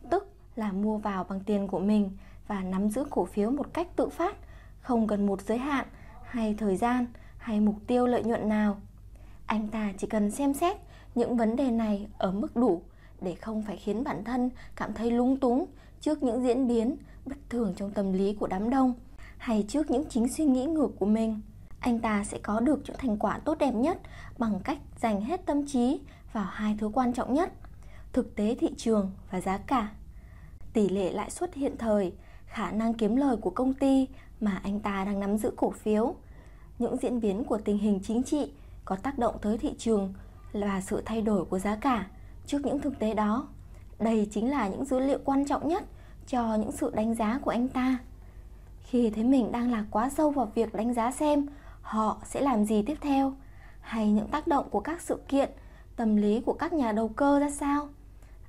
tức 0.10 0.28
là 0.56 0.72
mua 0.72 0.98
vào 0.98 1.24
bằng 1.24 1.40
tiền 1.40 1.68
của 1.68 1.80
mình 1.80 2.18
và 2.48 2.62
nắm 2.62 2.90
giữ 2.90 3.06
cổ 3.10 3.26
phiếu 3.26 3.52
một 3.52 3.74
cách 3.74 3.88
tự 3.96 4.10
phát, 4.10 4.36
không 4.82 5.08
cần 5.08 5.26
một 5.26 5.42
giới 5.42 5.58
hạn 5.58 5.86
hay 6.24 6.56
thời 6.58 6.78
gian 6.78 7.06
hay 7.38 7.60
mục 7.60 7.76
tiêu 7.88 8.08
lợi 8.08 8.24
nhuận 8.24 8.50
nào. 8.50 8.78
Anh 9.46 9.68
ta 9.68 9.94
chỉ 9.98 10.08
cần 10.08 10.32
xem 10.32 10.54
xét 10.54 10.78
những 11.16 11.38
vấn 11.38 11.56
đề 11.56 11.72
này 11.72 12.08
ở 12.18 12.32
mức 12.32 12.56
đủ 12.56 12.82
để 13.24 13.36
không 13.36 13.64
phải 13.64 13.78
khiến 13.78 14.04
bản 14.04 14.24
thân 14.24 14.50
cảm 14.76 14.94
thấy 14.94 15.12
lung 15.12 15.38
túng 15.38 15.66
trước 16.02 16.24
những 16.24 16.44
diễn 16.44 16.68
biến 16.68 16.98
bất 17.26 17.38
thường 17.50 17.74
trong 17.78 17.92
tâm 17.92 18.14
lý 18.14 18.34
của 18.34 18.48
đám 18.48 18.70
đông 18.70 18.94
hay 19.38 19.66
trước 19.68 19.92
những 19.92 20.10
chính 20.10 20.28
suy 20.28 20.46
nghĩ 20.46 20.66
ngược 20.66 20.92
của 21.00 21.06
mình. 21.06 21.42
Anh 21.80 22.00
ta 22.00 22.24
sẽ 22.24 22.38
có 22.44 22.60
được 22.60 22.80
những 22.86 22.98
thành 22.98 23.18
quả 23.18 23.40
tốt 23.40 23.58
đẹp 23.60 23.74
nhất 23.76 23.98
bằng 24.38 24.60
cách 24.64 24.78
dành 25.02 25.22
hết 25.22 25.46
tâm 25.46 25.68
trí 25.68 26.00
vào 26.34 26.46
hai 26.52 26.78
thứ 26.80 26.90
quan 26.94 27.14
trọng 27.14 27.34
nhất, 27.34 27.54
thực 28.14 28.36
tế 28.36 28.56
thị 28.60 28.70
trường 28.78 29.12
và 29.32 29.42
giá 29.42 29.58
cả. 29.58 29.92
Tỷ 30.74 30.90
lệ 30.90 31.12
lãi 31.12 31.30
suất 31.30 31.54
hiện 31.54 31.78
thời, 31.78 32.14
khả 32.46 32.72
năng 32.72 32.94
kiếm 32.94 33.16
lời 33.16 33.38
của 33.38 33.50
công 33.50 33.74
ty 33.74 34.08
mà 34.40 34.62
anh 34.64 34.80
ta 34.80 35.06
đang 35.06 35.20
nắm 35.20 35.38
giữ 35.38 35.52
cổ 35.56 35.72
phiếu 35.72 36.16
những 36.80 36.98
diễn 37.02 37.20
biến 37.20 37.44
của 37.44 37.58
tình 37.58 37.78
hình 37.78 38.00
chính 38.04 38.24
trị 38.24 38.52
có 38.86 38.96
tác 38.96 39.20
động 39.20 39.36
tới 39.42 39.58
thị 39.58 39.74
trường 39.78 40.14
là 40.52 40.82
sự 40.82 41.02
thay 41.06 41.22
đổi 41.22 41.46
của 41.46 41.60
giá 41.60 41.76
cả 41.76 42.08
trước 42.46 42.66
những 42.66 42.80
thực 42.80 43.00
tế 43.00 43.14
đó. 43.14 43.48
Đây 44.00 44.28
chính 44.32 44.52
là 44.52 44.68
những 44.68 44.86
dữ 44.86 45.00
liệu 45.00 45.18
quan 45.26 45.46
trọng 45.46 45.68
nhất 45.68 45.84
cho 46.28 46.56
những 46.56 46.72
sự 46.72 46.92
đánh 46.96 47.16
giá 47.16 47.40
của 47.42 47.52
anh 47.52 47.68
ta. 47.68 47.98
Khi 48.84 49.10
thấy 49.10 49.24
mình 49.24 49.52
đang 49.52 49.72
lạc 49.72 49.86
quá 49.92 50.10
sâu 50.10 50.32
vào 50.32 50.52
việc 50.56 50.74
đánh 50.74 50.94
giá 50.94 51.12
xem 51.12 51.46
họ 51.82 52.18
sẽ 52.26 52.42
làm 52.42 52.66
gì 52.66 52.82
tiếp 52.82 52.98
theo 53.02 53.34
hay 53.82 54.12
những 54.12 54.28
tác 54.28 54.48
động 54.48 54.70
của 54.70 54.80
các 54.80 55.02
sự 55.02 55.20
kiện, 55.28 55.50
tâm 55.96 56.16
lý 56.16 56.42
của 56.42 56.54
các 56.54 56.74
nhà 56.74 56.92
đầu 56.92 57.08
cơ 57.08 57.40
ra 57.40 57.50
sao, 57.50 57.90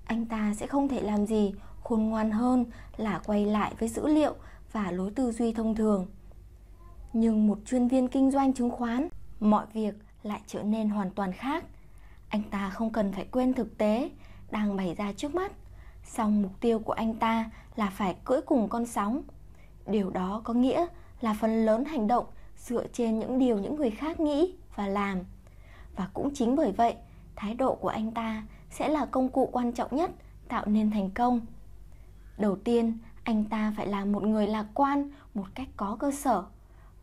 anh 0.05 0.27
ta 0.27 0.55
sẽ 0.57 0.66
không 0.66 0.89
thể 0.89 1.01
làm 1.01 1.27
gì 1.27 1.55
khôn 1.83 2.03
ngoan 2.03 2.31
hơn 2.31 2.65
là 2.97 3.21
quay 3.27 3.47
lại 3.47 3.73
với 3.79 3.89
dữ 3.89 4.07
liệu 4.07 4.35
và 4.73 4.91
lối 4.91 5.11
tư 5.11 5.33
duy 5.33 5.53
thông 5.53 5.75
thường 5.75 6.07
nhưng 7.15 7.47
một 7.47 7.59
chuyên 7.66 7.89
viên 7.89 8.09
kinh 8.09 8.31
doanh 8.31 8.53
chứng 8.53 8.71
khoán, 8.71 9.09
mọi 9.41 9.66
việc 9.73 9.95
lại 10.23 10.41
trở 10.47 10.62
nên 10.62 10.89
hoàn 10.89 11.11
toàn 11.11 11.33
khác. 11.33 11.65
Anh 12.35 12.43
ta 12.43 12.70
không 12.70 12.90
cần 12.90 13.12
phải 13.12 13.24
quên 13.31 13.55
thực 13.55 13.78
tế 13.78 14.11
đang 14.51 14.77
bày 14.77 14.94
ra 14.94 15.12
trước 15.12 15.35
mắt, 15.35 15.52
song 16.05 16.43
mục 16.43 16.52
tiêu 16.61 16.78
của 16.78 16.93
anh 16.93 17.15
ta 17.15 17.51
là 17.77 17.90
phải 17.90 18.16
cưỡi 18.24 18.40
cùng 18.40 18.69
con 18.69 18.86
sóng. 18.86 19.23
Điều 19.86 20.11
đó 20.11 20.40
có 20.44 20.55
nghĩa 20.55 20.86
là 21.20 21.36
phần 21.40 21.66
lớn 21.66 21.85
hành 21.85 22.06
động 22.06 22.27
dựa 22.56 22.86
trên 22.93 23.19
những 23.19 23.39
điều 23.39 23.59
những 23.59 23.77
người 23.77 23.90
khác 23.90 24.20
nghĩ 24.20 24.55
và 24.77 24.86
làm. 24.86 25.19
Và 25.97 26.09
cũng 26.15 26.35
chính 26.35 26.56
bởi 26.56 26.73
vậy, 26.73 26.94
thái 27.36 27.55
độ 27.55 27.74
của 27.74 27.89
anh 27.89 28.11
ta 28.11 28.43
sẽ 28.70 28.89
là 28.89 29.06
công 29.06 29.28
cụ 29.28 29.48
quan 29.52 29.73
trọng 29.73 29.97
nhất 29.97 30.11
tạo 30.48 30.66
nên 30.66 30.90
thành 30.90 31.11
công. 31.11 31.40
Đầu 32.39 32.56
tiên, 32.56 32.98
anh 33.24 33.44
ta 33.44 33.73
phải 33.77 33.86
là 33.86 34.05
một 34.05 34.23
người 34.23 34.47
lạc 34.47 34.66
quan 34.74 35.11
một 35.35 35.47
cách 35.55 35.69
có 35.77 35.97
cơ 36.01 36.11
sở 36.11 36.44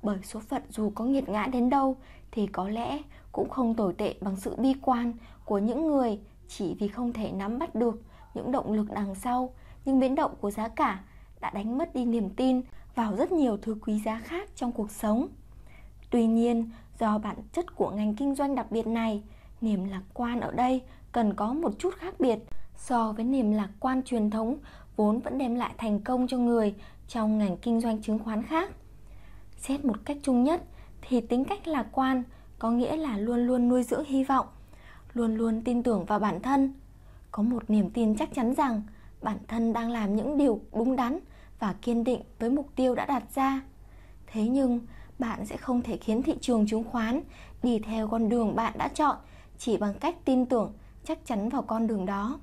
bởi 0.03 0.17
số 0.23 0.39
phận 0.39 0.61
dù 0.69 0.91
có 0.95 1.05
nghiệt 1.05 1.29
ngã 1.29 1.47
đến 1.47 1.69
đâu 1.69 1.97
thì 2.31 2.47
có 2.47 2.69
lẽ 2.69 2.99
cũng 3.31 3.49
không 3.49 3.75
tồi 3.75 3.93
tệ 3.93 4.15
bằng 4.21 4.35
sự 4.35 4.55
bi 4.55 4.73
quan 4.81 5.13
của 5.45 5.57
những 5.57 5.87
người 5.87 6.19
chỉ 6.47 6.75
vì 6.79 6.87
không 6.87 7.13
thể 7.13 7.31
nắm 7.31 7.59
bắt 7.59 7.75
được 7.75 8.01
những 8.33 8.51
động 8.51 8.73
lực 8.73 8.91
đằng 8.93 9.15
sau 9.15 9.53
nhưng 9.85 9.99
biến 9.99 10.15
động 10.15 10.35
của 10.41 10.51
giá 10.51 10.67
cả 10.67 11.03
đã 11.41 11.49
đánh 11.49 11.77
mất 11.77 11.95
đi 11.95 12.05
niềm 12.05 12.29
tin 12.29 12.61
vào 12.95 13.15
rất 13.15 13.31
nhiều 13.31 13.57
thứ 13.61 13.75
quý 13.81 13.99
giá 13.99 14.19
khác 14.19 14.49
trong 14.55 14.71
cuộc 14.71 14.91
sống. 14.91 15.27
Tuy 16.09 16.27
nhiên, 16.27 16.69
do 16.99 17.17
bản 17.17 17.35
chất 17.51 17.75
của 17.75 17.89
ngành 17.89 18.15
kinh 18.15 18.35
doanh 18.35 18.55
đặc 18.55 18.71
biệt 18.71 18.87
này, 18.87 19.23
niềm 19.61 19.89
lạc 19.89 20.01
quan 20.13 20.39
ở 20.39 20.51
đây 20.51 20.81
cần 21.11 21.33
có 21.33 21.53
một 21.53 21.71
chút 21.79 21.93
khác 21.97 22.19
biệt 22.19 22.39
so 22.77 23.11
với 23.11 23.25
niềm 23.25 23.51
lạc 23.51 23.69
quan 23.79 24.03
truyền 24.03 24.29
thống 24.29 24.57
vốn 24.95 25.19
vẫn 25.19 25.37
đem 25.37 25.55
lại 25.55 25.73
thành 25.77 25.99
công 25.99 26.27
cho 26.27 26.37
người 26.37 26.75
trong 27.07 27.37
ngành 27.37 27.57
kinh 27.57 27.81
doanh 27.81 28.01
chứng 28.01 28.19
khoán 28.19 28.43
khác. 28.43 28.71
Xét 29.57 29.85
một 29.85 29.97
cách 30.05 30.17
chung 30.23 30.43
nhất 30.43 30.63
thì 31.01 31.21
tính 31.21 31.45
cách 31.45 31.67
lạc 31.67 31.87
quan 31.91 32.23
có 32.61 32.71
nghĩa 32.71 32.95
là 32.95 33.17
luôn 33.17 33.39
luôn 33.39 33.69
nuôi 33.69 33.83
dưỡng 33.83 34.05
hy 34.05 34.23
vọng, 34.23 34.47
luôn 35.13 35.35
luôn 35.35 35.61
tin 35.61 35.83
tưởng 35.83 36.05
vào 36.05 36.19
bản 36.19 36.41
thân, 36.41 36.73
có 37.31 37.43
một 37.43 37.69
niềm 37.69 37.89
tin 37.89 38.17
chắc 38.17 38.33
chắn 38.33 38.53
rằng 38.55 38.81
bản 39.21 39.37
thân 39.47 39.73
đang 39.73 39.91
làm 39.91 40.15
những 40.15 40.37
điều 40.37 40.61
đúng 40.73 40.95
đắn 40.95 41.19
và 41.59 41.75
kiên 41.81 42.03
định 42.03 42.21
với 42.39 42.49
mục 42.49 42.69
tiêu 42.75 42.95
đã 42.95 43.05
đặt 43.05 43.23
ra. 43.35 43.61
Thế 44.27 44.47
nhưng, 44.47 44.79
bạn 45.19 45.45
sẽ 45.45 45.57
không 45.57 45.81
thể 45.81 45.97
khiến 45.97 46.23
thị 46.23 46.35
trường 46.41 46.67
chứng 46.67 46.83
khoán 46.83 47.21
đi 47.63 47.79
theo 47.79 48.07
con 48.07 48.29
đường 48.29 48.55
bạn 48.55 48.73
đã 48.77 48.87
chọn 48.87 49.15
chỉ 49.57 49.77
bằng 49.77 49.93
cách 49.93 50.15
tin 50.25 50.45
tưởng 50.45 50.73
chắc 51.05 51.25
chắn 51.25 51.49
vào 51.49 51.61
con 51.61 51.87
đường 51.87 52.05
đó. 52.05 52.39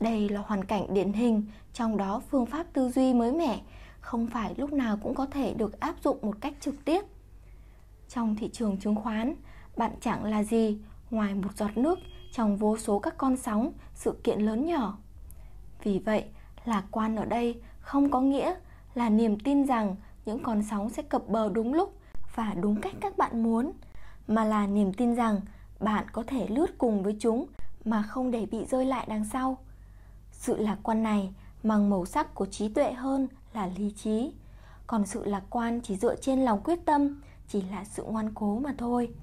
Đây 0.00 0.28
là 0.28 0.40
hoàn 0.46 0.64
cảnh 0.64 0.94
điển 0.94 1.12
hình, 1.12 1.42
trong 1.72 1.96
đó 1.96 2.22
phương 2.30 2.46
pháp 2.46 2.66
tư 2.72 2.88
duy 2.88 3.14
mới 3.14 3.32
mẻ 3.32 3.60
không 4.00 4.26
phải 4.26 4.54
lúc 4.56 4.72
nào 4.72 4.98
cũng 5.02 5.14
có 5.14 5.26
thể 5.26 5.54
được 5.54 5.80
áp 5.80 5.94
dụng 6.04 6.18
một 6.22 6.36
cách 6.40 6.54
trực 6.60 6.84
tiếp. 6.84 7.04
Trong 8.08 8.36
thị 8.36 8.50
trường 8.52 8.76
chứng 8.76 8.94
khoán, 8.94 9.34
bạn 9.76 9.92
chẳng 10.00 10.24
là 10.24 10.42
gì 10.42 10.78
ngoài 11.10 11.34
một 11.34 11.56
giọt 11.56 11.76
nước 11.76 11.98
trong 12.32 12.56
vô 12.56 12.76
số 12.76 12.98
các 12.98 13.14
con 13.18 13.36
sóng, 13.36 13.72
sự 13.94 14.20
kiện 14.24 14.40
lớn 14.40 14.66
nhỏ. 14.66 14.98
Vì 15.82 15.98
vậy, 15.98 16.24
lạc 16.64 16.84
quan 16.90 17.16
ở 17.16 17.24
đây 17.24 17.60
không 17.80 18.10
có 18.10 18.20
nghĩa 18.20 18.54
là 18.94 19.08
niềm 19.08 19.40
tin 19.40 19.66
rằng 19.66 19.96
những 20.26 20.42
con 20.42 20.62
sóng 20.70 20.90
sẽ 20.90 21.02
cập 21.02 21.28
bờ 21.28 21.48
đúng 21.48 21.74
lúc 21.74 21.98
và 22.34 22.54
đúng 22.60 22.80
cách 22.80 22.94
các 23.00 23.18
bạn 23.18 23.42
muốn, 23.42 23.72
mà 24.28 24.44
là 24.44 24.66
niềm 24.66 24.92
tin 24.92 25.14
rằng 25.14 25.40
bạn 25.80 26.06
có 26.12 26.24
thể 26.26 26.46
lướt 26.48 26.78
cùng 26.78 27.02
với 27.02 27.16
chúng 27.20 27.46
mà 27.84 28.02
không 28.02 28.30
để 28.30 28.46
bị 28.46 28.64
rơi 28.64 28.84
lại 28.84 29.06
đằng 29.08 29.24
sau. 29.24 29.58
Sự 30.32 30.56
lạc 30.56 30.78
quan 30.82 31.02
này 31.02 31.34
mang 31.62 31.90
màu 31.90 32.06
sắc 32.06 32.34
của 32.34 32.46
trí 32.46 32.68
tuệ 32.68 32.92
hơn 32.92 33.28
là 33.52 33.70
lý 33.76 33.90
trí 33.90 34.32
còn 34.86 35.06
sự 35.06 35.24
lạc 35.24 35.42
quan 35.50 35.80
chỉ 35.80 35.96
dựa 35.96 36.16
trên 36.16 36.44
lòng 36.44 36.60
quyết 36.64 36.78
tâm 36.84 37.20
chỉ 37.48 37.62
là 37.62 37.84
sự 37.84 38.02
ngoan 38.02 38.34
cố 38.34 38.58
mà 38.58 38.74
thôi. 38.78 39.14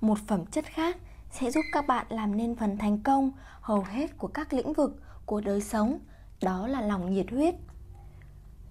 Một 0.00 0.18
phẩm 0.26 0.46
chất 0.46 0.64
khác 0.64 0.96
sẽ 1.30 1.50
giúp 1.50 1.64
các 1.72 1.86
bạn 1.86 2.06
làm 2.08 2.36
nên 2.36 2.56
phần 2.56 2.78
thành 2.78 2.98
công 2.98 3.30
hầu 3.60 3.82
hết 3.82 4.18
của 4.18 4.28
các 4.28 4.52
lĩnh 4.52 4.72
vực 4.72 5.02
của 5.26 5.40
đời 5.40 5.60
sống, 5.60 5.98
đó 6.42 6.66
là 6.66 6.80
lòng 6.80 7.14
nhiệt 7.14 7.30
huyết. 7.30 7.54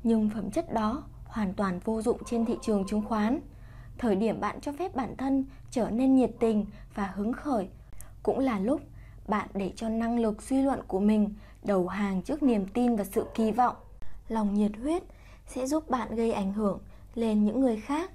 Nhưng 0.03 0.29
phẩm 0.29 0.51
chất 0.51 0.73
đó 0.73 1.03
hoàn 1.25 1.53
toàn 1.53 1.79
vô 1.79 2.01
dụng 2.01 2.17
trên 2.25 2.45
thị 2.45 2.57
trường 2.61 2.85
chứng 2.87 3.01
khoán. 3.01 3.39
Thời 3.97 4.15
điểm 4.15 4.39
bạn 4.39 4.61
cho 4.61 4.71
phép 4.71 4.95
bản 4.95 5.17
thân 5.17 5.45
trở 5.71 5.89
nên 5.89 6.15
nhiệt 6.15 6.31
tình 6.39 6.65
và 6.95 7.07
hứng 7.07 7.33
khởi 7.33 7.69
cũng 8.23 8.39
là 8.39 8.59
lúc 8.59 8.81
bạn 9.27 9.49
để 9.53 9.73
cho 9.75 9.89
năng 9.89 10.19
lực 10.19 10.41
suy 10.41 10.61
luận 10.61 10.79
của 10.87 10.99
mình 10.99 11.33
đầu 11.63 11.87
hàng 11.87 12.21
trước 12.21 12.43
niềm 12.43 12.67
tin 12.67 12.95
và 12.95 13.03
sự 13.03 13.25
kỳ 13.35 13.51
vọng. 13.51 13.75
Lòng 14.27 14.53
nhiệt 14.53 14.71
huyết 14.81 15.03
sẽ 15.47 15.67
giúp 15.67 15.89
bạn 15.89 16.15
gây 16.15 16.31
ảnh 16.31 16.53
hưởng 16.53 16.79
lên 17.15 17.45
những 17.45 17.61
người 17.61 17.77
khác 17.77 18.11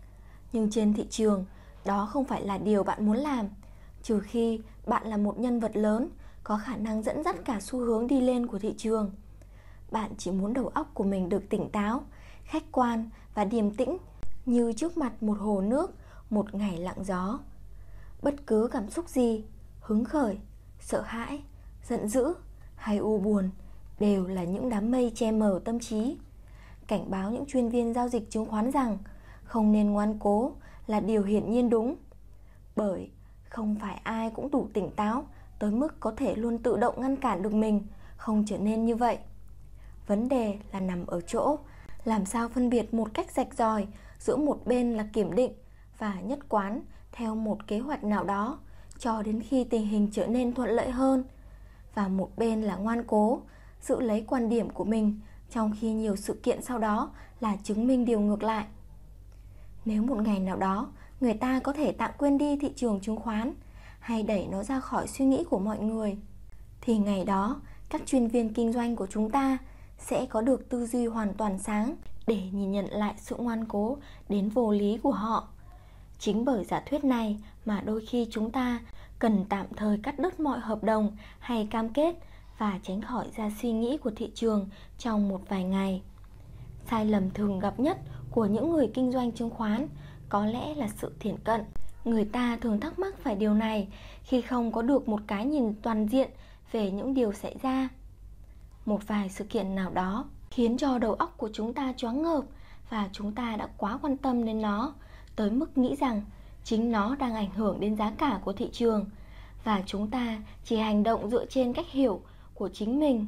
nhưng 0.53 0.71
trên 0.71 0.95
thị 0.95 1.07
trường, 1.11 1.45
đó 1.85 2.09
không 2.13 2.25
phải 2.25 2.43
là 2.43 2.59
điều 2.59 2.83
bạn 2.83 3.07
muốn 3.07 3.17
làm. 3.17 3.47
Trừ 4.03 4.21
khi 4.21 4.61
bạn 4.87 5.07
là 5.07 5.17
một 5.17 5.39
nhân 5.39 5.61
vật 5.61 5.77
lớn, 5.77 6.09
có 6.45 6.61
khả 6.65 6.77
năng 6.77 7.03
dẫn 7.03 7.25
dắt 7.25 7.37
cả 7.45 7.61
xu 7.61 7.79
hướng 7.79 8.07
đi 8.07 8.21
lên 8.21 8.47
của 8.47 8.59
thị 8.59 8.75
trường. 8.77 9.11
Bạn 9.91 10.11
chỉ 10.19 10.31
muốn 10.31 10.55
đầu 10.55 10.69
óc 10.69 10.91
của 10.95 11.05
mình 11.05 11.29
được 11.29 11.49
tỉnh 11.49 11.71
táo, 11.71 12.03
khách 12.45 12.73
quan 12.73 13.11
và 13.35 13.45
điềm 13.45 13.71
tĩnh, 13.71 13.99
như 14.47 14.73
trước 14.73 14.97
mặt 14.97 15.23
một 15.23 15.39
hồ 15.39 15.61
nước, 15.61 15.95
một 16.31 16.55
ngày 16.55 16.79
lặng 16.79 17.05
gió. 17.05 17.39
Bất 18.23 18.35
cứ 18.47 18.69
cảm 18.73 18.91
xúc 18.91 19.09
gì, 19.09 19.45
hứng 19.81 20.05
khởi, 20.05 20.39
sợ 20.81 21.01
hãi, 21.01 21.43
giận 21.89 22.09
dữ 22.09 22.35
hay 22.77 22.97
u 22.97 23.19
buồn 23.19 23.51
đều 24.01 24.27
là 24.27 24.45
những 24.45 24.69
đám 24.69 24.91
mây 24.91 25.13
che 25.15 25.33
mờ 25.33 25.61
tâm 25.65 25.81
trí. 25.81 26.17
Cảnh 26.87 27.11
báo 27.11 27.31
những 27.31 27.47
chuyên 27.47 27.69
viên 27.69 27.95
giao 27.95 28.09
dịch 28.09 28.31
chứng 28.31 28.47
khoán 28.47 28.71
rằng 28.71 28.99
không 29.51 29.73
nên 29.73 29.91
ngoan 29.91 30.19
cố 30.19 30.53
là 30.87 31.01
điều 31.01 31.23
hiển 31.23 31.51
nhiên 31.51 31.71
đúng. 31.71 31.97
Bởi 32.77 33.11
không 33.49 33.77
phải 33.81 34.01
ai 34.05 34.31
cũng 34.31 34.51
đủ 34.51 34.69
tỉnh 34.73 34.91
táo 34.91 35.25
tới 35.59 35.71
mức 35.71 36.01
có 36.01 36.13
thể 36.17 36.35
luôn 36.35 36.59
tự 36.59 36.77
động 36.77 37.01
ngăn 37.01 37.17
cản 37.17 37.43
được 37.43 37.55
mình, 37.55 37.87
không 38.17 38.45
trở 38.47 38.59
nên 38.59 38.87
như 38.87 38.97
vậy. 38.97 39.19
Vấn 40.07 40.29
đề 40.29 40.59
là 40.73 40.81
nằm 40.81 41.07
ở 41.07 41.21
chỗ 41.21 41.59
làm 42.05 42.25
sao 42.27 42.49
phân 42.49 42.71
biệt 42.71 42.95
một 42.95 43.09
cách 43.15 43.31
rạch 43.31 43.55
ròi 43.55 43.87
giữa 44.19 44.37
một 44.37 44.67
bên 44.67 44.97
là 44.97 45.07
kiểm 45.13 45.35
định 45.35 45.53
và 45.99 46.21
nhất 46.21 46.39
quán 46.49 46.81
theo 47.13 47.35
một 47.35 47.67
kế 47.67 47.79
hoạch 47.79 48.05
nào 48.05 48.25
đó 48.25 48.59
cho 48.99 49.23
đến 49.23 49.43
khi 49.43 49.65
tình 49.65 49.87
hình 49.87 50.09
trở 50.13 50.27
nên 50.27 50.55
thuận 50.55 50.71
lợi 50.71 50.91
hơn 50.91 51.25
và 51.95 52.09
một 52.09 52.31
bên 52.37 52.63
là 52.63 52.77
ngoan 52.77 53.05
cố 53.07 53.41
giữ 53.81 54.01
lấy 54.01 54.25
quan 54.29 54.49
điểm 54.49 54.71
của 54.71 54.85
mình 54.85 55.21
trong 55.51 55.73
khi 55.81 55.93
nhiều 55.93 56.17
sự 56.17 56.41
kiện 56.43 56.63
sau 56.63 56.79
đó 56.79 57.11
là 57.41 57.57
chứng 57.63 57.87
minh 57.87 58.05
điều 58.05 58.21
ngược 58.21 58.43
lại 58.43 58.67
nếu 59.85 60.03
một 60.03 60.23
ngày 60.23 60.39
nào 60.39 60.57
đó, 60.57 60.89
người 61.21 61.35
ta 61.35 61.61
có 61.61 61.73
thể 61.73 61.93
tạm 61.93 62.11
quên 62.19 62.39
đi 62.39 62.57
thị 62.57 62.73
trường 62.77 63.01
chứng 63.01 63.17
khoán 63.17 63.53
hay 64.01 64.23
đẩy 64.23 64.47
nó 64.47 64.63
ra 64.63 64.81
khỏi 64.81 65.09
suy 65.09 65.25
nghĩ 65.25 65.45
của 65.51 65.59
mọi 65.59 65.79
người, 65.79 66.17
thì 66.81 66.99
ngày 66.99 67.25
đó, 67.25 67.61
các 67.89 68.03
chuyên 68.07 68.29
viên 68.29 68.55
kinh 68.55 68.73
doanh 68.73 68.97
của 68.97 69.07
chúng 69.07 69.31
ta 69.31 69.59
sẽ 69.99 70.27
có 70.27 70.41
được 70.41 70.69
tư 70.69 70.87
duy 70.87 71.07
hoàn 71.07 71.35
toàn 71.35 71.59
sáng 71.59 71.97
để 72.27 72.43
nhìn 72.53 72.73
nhận 72.73 72.87
lại 72.91 73.15
sự 73.17 73.37
ngoan 73.37 73.65
cố 73.65 73.99
đến 74.29 74.49
vô 74.49 74.73
lý 74.73 74.99
của 75.03 75.13
họ. 75.13 75.49
Chính 76.19 76.45
bởi 76.45 76.65
giả 76.65 76.83
thuyết 76.87 77.05
này 77.05 77.37
mà 77.65 77.81
đôi 77.81 78.07
khi 78.07 78.29
chúng 78.31 78.51
ta 78.51 78.81
cần 79.19 79.45
tạm 79.49 79.67
thời 79.77 79.99
cắt 80.03 80.19
đứt 80.19 80.41
mọi 80.41 80.61
hợp 80.61 80.85
đồng 80.85 81.17
hay 81.39 81.69
cam 81.71 81.89
kết 81.89 82.15
và 82.59 82.79
tránh 82.83 83.01
khỏi 83.01 83.27
ra 83.37 83.51
suy 83.63 83.73
nghĩ 83.73 83.99
của 83.99 84.11
thị 84.17 84.31
trường 84.35 84.69
trong 84.99 85.29
một 85.29 85.41
vài 85.49 85.65
ngày. 85.65 86.03
Sai 86.91 87.07
lầm 87.07 87.31
thường 87.31 87.59
gặp 87.59 87.81
nhất 87.81 87.99
của 88.31 88.47
những 88.47 88.73
người 88.73 88.91
kinh 88.95 89.13
doanh 89.13 89.33
chứng 89.33 89.51
khoán, 89.51 89.89
có 90.29 90.47
lẽ 90.47 90.75
là 90.75 90.89
sự 90.89 91.13
thiển 91.21 91.37
cận. 91.45 91.61
Người 92.05 92.25
ta 92.25 92.59
thường 92.61 92.81
thắc 92.81 92.99
mắc 92.99 93.15
phải 93.19 93.35
điều 93.35 93.55
này 93.55 93.89
khi 94.23 94.41
không 94.41 94.73
có 94.73 94.83
được 94.83 95.09
một 95.09 95.21
cái 95.27 95.47
nhìn 95.47 95.75
toàn 95.83 96.07
diện 96.07 96.31
về 96.73 96.91
những 96.91 97.15
điều 97.15 97.33
xảy 97.33 97.57
ra. 97.63 97.89
Một 98.87 99.09
vài 99.09 99.29
sự 99.29 99.45
kiện 99.45 99.75
nào 99.75 99.91
đó 99.91 100.25
khiến 100.51 100.77
cho 100.77 100.99
đầu 100.99 101.15
óc 101.15 101.35
của 101.37 101.51
chúng 101.53 101.75
ta 101.75 101.93
choáng 101.97 102.23
ngợp 102.23 102.45
và 102.91 103.09
chúng 103.13 103.33
ta 103.33 103.57
đã 103.57 103.69
quá 103.77 103.99
quan 104.03 104.17
tâm 104.17 104.45
đến 104.45 104.63
nó, 104.63 104.95
tới 105.37 105.51
mức 105.51 105.79
nghĩ 105.79 105.97
rằng 105.97 106.23
chính 106.65 106.93
nó 106.93 107.17
đang 107.17 107.35
ảnh 107.35 107.51
hưởng 107.51 107.81
đến 107.81 107.97
giá 107.97 108.11
cả 108.19 108.41
của 108.45 108.53
thị 108.53 108.69
trường 108.73 109.07
và 109.65 109.83
chúng 109.87 110.11
ta 110.11 110.39
chỉ 110.65 110.77
hành 110.77 111.03
động 111.03 111.31
dựa 111.31 111.47
trên 111.47 111.73
cách 111.73 111.87
hiểu 111.91 112.21
của 112.55 112.69
chính 112.69 113.01
mình. 113.01 113.27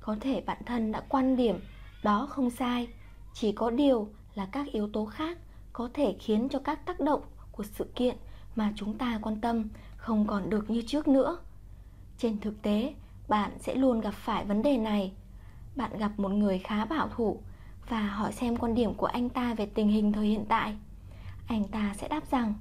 Có 0.00 0.16
thể 0.20 0.42
bản 0.46 0.58
thân 0.66 0.92
đã 0.92 1.00
quan 1.08 1.36
điểm 1.36 1.60
đó 2.02 2.26
không 2.30 2.50
sai 2.50 2.88
chỉ 3.34 3.52
có 3.52 3.70
điều 3.70 4.08
là 4.34 4.46
các 4.46 4.66
yếu 4.72 4.88
tố 4.92 5.04
khác 5.04 5.38
có 5.72 5.88
thể 5.94 6.16
khiến 6.20 6.48
cho 6.48 6.58
các 6.58 6.86
tác 6.86 7.00
động 7.00 7.22
của 7.52 7.64
sự 7.64 7.86
kiện 7.94 8.16
mà 8.56 8.72
chúng 8.76 8.98
ta 8.98 9.18
quan 9.22 9.40
tâm 9.40 9.68
không 9.96 10.26
còn 10.26 10.50
được 10.50 10.70
như 10.70 10.82
trước 10.86 11.08
nữa. 11.08 11.38
Trên 12.18 12.40
thực 12.40 12.62
tế, 12.62 12.94
bạn 13.28 13.50
sẽ 13.60 13.74
luôn 13.74 14.00
gặp 14.00 14.14
phải 14.14 14.44
vấn 14.44 14.62
đề 14.62 14.76
này. 14.76 15.12
Bạn 15.76 15.98
gặp 15.98 16.12
một 16.16 16.28
người 16.28 16.58
khá 16.58 16.84
bảo 16.84 17.08
thủ 17.08 17.40
và 17.88 18.00
hỏi 18.00 18.32
xem 18.32 18.56
quan 18.56 18.74
điểm 18.74 18.94
của 18.94 19.06
anh 19.06 19.28
ta 19.28 19.54
về 19.54 19.66
tình 19.66 19.88
hình 19.88 20.12
thời 20.12 20.26
hiện 20.26 20.44
tại. 20.48 20.76
Anh 21.46 21.64
ta 21.64 21.94
sẽ 21.96 22.08
đáp 22.08 22.30
rằng, 22.30 22.54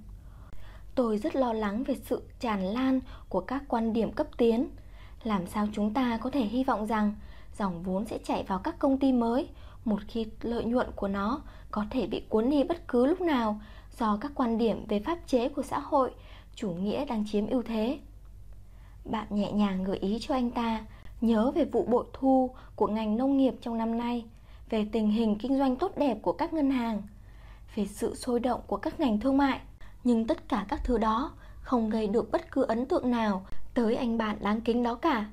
tôi 0.96 1.18
rất 1.18 1.36
lo 1.36 1.54
lắng 1.54 1.84
về 1.84 1.96
sự 2.06 2.24
tràn 2.40 2.62
lan 2.62 3.00
của 3.30 3.42
các 3.42 3.64
quan 3.68 3.94
điểm 3.94 4.12
cấp 4.12 4.28
tiến. 4.38 4.70
Làm 5.24 5.48
sao 5.48 5.68
chúng 5.74 5.94
ta 5.94 6.18
có 6.18 6.30
thể 6.30 6.42
hy 6.42 6.64
vọng 6.64 6.88
rằng 6.88 7.16
dòng 7.58 7.84
vốn 7.84 8.06
sẽ 8.06 8.18
chảy 8.24 8.44
vào 8.44 8.60
các 8.60 8.80
công 8.80 9.00
ty 9.00 9.14
mới 9.14 9.50
một 9.88 10.00
khi 10.08 10.26
lợi 10.42 10.64
nhuận 10.64 10.88
của 10.96 11.08
nó 11.08 11.42
có 11.72 11.86
thể 11.92 12.08
bị 12.08 12.22
cuốn 12.30 12.50
đi 12.50 12.64
bất 12.64 12.88
cứ 12.88 13.06
lúc 13.06 13.22
nào 13.22 13.62
do 13.98 14.18
các 14.22 14.32
quan 14.36 14.58
điểm 14.58 14.86
về 14.88 15.00
pháp 15.00 15.20
chế 15.28 15.50
của 15.50 15.62
xã 15.64 15.80
hội, 15.80 16.12
chủ 16.56 16.70
nghĩa 16.70 17.06
đang 17.06 17.26
chiếm 17.28 17.48
ưu 17.48 17.64
thế. 17.64 18.00
Bạn 19.06 19.28
nhẹ 19.30 19.52
nhàng 19.52 19.84
gợi 19.84 19.98
ý 19.98 20.18
cho 20.22 20.36
anh 20.36 20.52
ta, 20.52 20.86
nhớ 21.22 21.52
về 21.56 21.66
vụ 21.66 21.86
bội 21.86 22.06
thu 22.14 22.50
của 22.76 22.88
ngành 22.88 23.18
nông 23.18 23.38
nghiệp 23.38 23.54
trong 23.62 23.78
năm 23.78 23.98
nay, 23.98 24.26
về 24.70 24.88
tình 24.92 25.10
hình 25.10 25.38
kinh 25.40 25.58
doanh 25.58 25.76
tốt 25.76 25.98
đẹp 25.98 26.18
của 26.22 26.34
các 26.34 26.54
ngân 26.54 26.72
hàng, 26.72 27.02
về 27.76 27.86
sự 27.86 28.16
sôi 28.16 28.40
động 28.40 28.62
của 28.68 28.78
các 28.78 29.00
ngành 29.00 29.20
thương 29.20 29.38
mại. 29.38 29.60
Nhưng 30.04 30.28
tất 30.28 30.50
cả 30.50 30.66
các 30.70 30.84
thứ 30.84 30.98
đó 30.98 31.32
không 31.62 31.90
gây 31.90 32.08
được 32.08 32.32
bất 32.32 32.52
cứ 32.52 32.64
ấn 32.64 32.86
tượng 32.86 33.12
nào 33.12 33.46
tới 33.74 33.96
anh 33.96 34.18
bạn 34.18 34.38
đáng 34.42 34.62
kính 34.62 34.84
đó 34.84 34.96
cả. 34.96 35.26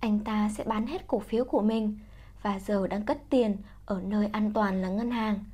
Anh 0.00 0.18
ta 0.18 0.50
sẽ 0.56 0.64
bán 0.64 0.86
hết 0.86 1.06
cổ 1.06 1.18
phiếu 1.18 1.44
của 1.44 1.62
mình 1.62 1.98
và 2.42 2.58
giờ 2.58 2.86
đang 2.86 3.02
cất 3.02 3.18
tiền 3.30 3.56
ở 3.88 4.00
nơi 4.04 4.28
an 4.32 4.52
toàn 4.52 4.82
là 4.82 4.88
ngân 4.88 5.10
hàng. 5.10 5.44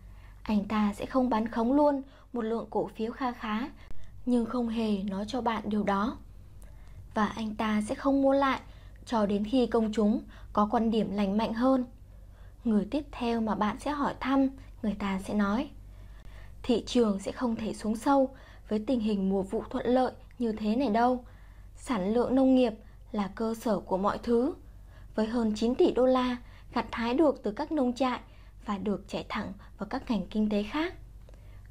Anh 0.42 0.64
ta 0.64 0.92
sẽ 0.96 1.06
không 1.06 1.30
bán 1.30 1.48
khống 1.48 1.72
luôn 1.72 2.02
một 2.32 2.42
lượng 2.42 2.66
cổ 2.70 2.90
phiếu 2.96 3.12
kha 3.12 3.32
khá, 3.32 3.68
nhưng 4.26 4.46
không 4.46 4.68
hề 4.68 5.02
nói 5.02 5.24
cho 5.28 5.40
bạn 5.40 5.62
điều 5.64 5.82
đó. 5.82 6.16
Và 7.14 7.26
anh 7.26 7.54
ta 7.54 7.82
sẽ 7.88 7.94
không 7.94 8.22
mua 8.22 8.32
lại 8.32 8.60
cho 9.04 9.26
đến 9.26 9.44
khi 9.44 9.66
công 9.66 9.92
chúng 9.92 10.20
có 10.52 10.68
quan 10.70 10.90
điểm 10.90 11.16
lành 11.16 11.36
mạnh 11.36 11.54
hơn. 11.54 11.84
Người 12.64 12.86
tiếp 12.90 13.04
theo 13.12 13.40
mà 13.40 13.54
bạn 13.54 13.78
sẽ 13.80 13.90
hỏi 13.90 14.14
thăm, 14.20 14.48
người 14.82 14.94
ta 14.98 15.20
sẽ 15.24 15.34
nói, 15.34 15.70
thị 16.62 16.84
trường 16.86 17.20
sẽ 17.20 17.32
không 17.32 17.56
thể 17.56 17.74
xuống 17.74 17.96
sâu 17.96 18.30
với 18.68 18.84
tình 18.86 19.00
hình 19.00 19.28
mùa 19.30 19.42
vụ 19.42 19.64
thuận 19.70 19.86
lợi 19.86 20.12
như 20.38 20.52
thế 20.52 20.76
này 20.76 20.88
đâu. 20.88 21.24
Sản 21.76 22.14
lượng 22.14 22.34
nông 22.34 22.54
nghiệp 22.54 22.72
là 23.12 23.30
cơ 23.34 23.54
sở 23.54 23.80
của 23.80 23.98
mọi 23.98 24.18
thứ. 24.22 24.54
Với 25.14 25.26
hơn 25.26 25.52
9 25.56 25.74
tỷ 25.74 25.92
đô 25.92 26.06
la 26.06 26.36
gặt 26.74 26.86
hái 26.92 27.14
được 27.14 27.40
từ 27.42 27.50
các 27.50 27.72
nông 27.72 27.92
trại 27.92 28.20
và 28.64 28.78
được 28.78 29.08
chảy 29.08 29.26
thẳng 29.28 29.52
vào 29.78 29.86
các 29.90 30.10
ngành 30.10 30.26
kinh 30.26 30.48
tế 30.48 30.62
khác. 30.62 30.94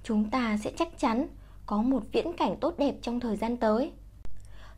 Chúng 0.03 0.29
ta 0.29 0.57
sẽ 0.57 0.71
chắc 0.77 0.99
chắn 0.99 1.27
có 1.65 1.81
một 1.81 2.03
viễn 2.11 2.33
cảnh 2.37 2.55
tốt 2.61 2.73
đẹp 2.77 2.95
trong 3.01 3.19
thời 3.19 3.37
gian 3.37 3.57
tới. 3.57 3.91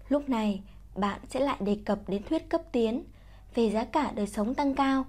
Lúc 0.10 0.30
này, 0.30 0.62
bạn 0.96 1.20
sẽ 1.30 1.40
lại 1.40 1.58
đề 1.60 1.78
cập 1.86 2.00
đến 2.08 2.24
thuyết 2.30 2.50
cấp 2.50 2.62
tiến 2.72 3.04
về 3.56 3.70
giá 3.70 3.84
cả 3.84 4.12
đời 4.16 4.28
sống 4.28 4.56
tăng 4.56 4.76
cao. 4.76 5.06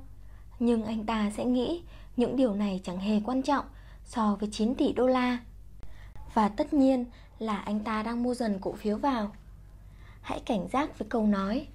Nhưng 0.58 0.84
anh 0.84 1.06
ta 1.06 1.30
sẽ 1.36 1.44
nghĩ 1.44 1.82
những 2.16 2.36
điều 2.36 2.54
này 2.54 2.80
chẳng 2.84 2.98
hề 2.98 3.20
quan 3.24 3.42
trọng 3.42 3.64
so 4.04 4.36
với 4.40 4.48
9 4.52 4.74
tỷ 4.74 4.92
đô 4.92 5.06
la. 5.06 5.38
Và 6.34 6.48
tất 6.48 6.72
nhiên 6.72 7.04
là 7.38 7.56
anh 7.56 7.80
ta 7.80 8.02
đang 8.02 8.22
mua 8.22 8.34
dần 8.34 8.58
cổ 8.60 8.72
phiếu 8.72 8.96
vào. 8.96 9.32
Hãy 10.20 10.40
cảnh 10.40 10.68
giác 10.72 10.98
với 10.98 11.08
câu 11.08 11.26
nói, 11.26 11.66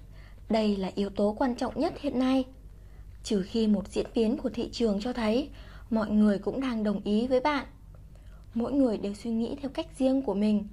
đây 0.48 0.76
là 0.76 0.90
yếu 0.94 1.10
tố 1.10 1.36
quan 1.38 1.54
trọng 1.54 1.80
nhất 1.80 1.94
hiện 2.00 2.18
nay 2.18 2.44
trừ 3.22 3.42
khi 3.42 3.66
một 3.66 3.88
diễn 3.88 4.06
biến 4.14 4.36
của 4.36 4.50
thị 4.50 4.68
trường 4.72 5.00
cho 5.00 5.12
thấy, 5.12 5.48
mọi 5.90 6.10
người 6.10 6.38
cũng 6.38 6.60
đang 6.60 6.84
đồng 6.84 7.00
ý 7.04 7.26
với 7.26 7.40
bạn. 7.40 7.66
Mỗi 8.54 8.72
người 8.72 8.98
đều 8.98 9.14
suy 9.14 9.30
nghĩ 9.30 9.56
theo 9.60 9.70
cách 9.74 9.86
riêng 9.98 10.22
của 10.22 10.34
mình. 10.34 10.68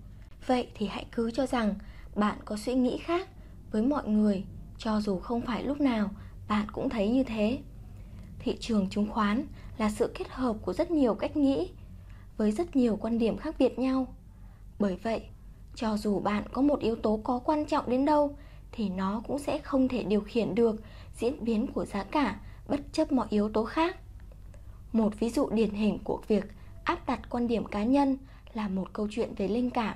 Vậy 0.46 0.68
thì 0.76 0.88
hãy 0.88 1.06
cứ 1.12 1.32
cho 1.32 1.46
rằng 1.46 1.76
bạn 2.16 2.38
có 2.46 2.58
suy 2.58 2.74
nghĩ 2.74 2.98
khác 2.98 3.30
với 3.72 3.82
mọi 3.82 4.08
người, 4.08 4.44
cho 4.78 5.02
dù 5.02 5.20
không 5.20 5.42
phải 5.42 5.64
lúc 5.64 5.82
nào 5.82 6.10
bạn 6.48 6.68
cũng 6.72 6.90
thấy 6.90 7.10
như 7.10 7.24
thế. 7.24 7.60
Thị 8.40 8.58
trường 8.60 8.90
chứng 8.90 9.08
khoán 9.10 9.46
là 9.78 9.90
sự 9.90 10.12
kết 10.18 10.30
hợp 10.30 10.56
của 10.62 10.74
rất 10.74 10.92
nhiều 10.92 11.16
cách 11.16 11.38
nghĩ, 11.38 11.72
với 12.38 12.52
rất 12.52 12.76
nhiều 12.76 12.98
quan 13.02 13.18
điểm 13.18 13.38
khác 13.38 13.56
biệt 13.60 13.80
nhau. 13.80 14.16
Bởi 14.80 14.96
vậy, 14.96 15.22
cho 15.76 15.98
dù 15.98 16.20
bạn 16.20 16.44
có 16.52 16.62
một 16.62 16.80
yếu 16.80 16.96
tố 16.96 17.20
có 17.24 17.40
quan 17.40 17.66
trọng 17.66 17.90
đến 17.90 18.06
đâu, 18.06 18.36
thì 18.72 18.90
nó 18.90 19.22
cũng 19.28 19.40
sẽ 19.40 19.60
không 19.60 19.88
thể 19.88 20.04
điều 20.04 20.22
khiển 20.22 20.56
được 20.56 20.82
diễn 21.20 21.44
biến 21.44 21.68
của 21.74 21.86
giá 21.86 22.04
cả, 22.04 22.40
bất 22.68 22.80
chấp 22.92 23.12
mọi 23.12 23.28
yếu 23.30 23.50
tố 23.50 23.66
khác. 23.66 23.98
Một 24.94 25.20
ví 25.20 25.30
dụ 25.30 25.50
điển 25.50 25.70
hình 25.70 26.00
của 26.04 26.22
việc 26.28 26.46
áp 26.84 27.08
đặt 27.08 27.30
quan 27.30 27.48
điểm 27.48 27.66
cá 27.66 27.84
nhân 27.84 28.18
là 28.54 28.68
một 28.68 28.94
câu 28.94 29.08
chuyện 29.12 29.34
về 29.36 29.48
linh 29.48 29.70
cảm. 29.70 29.96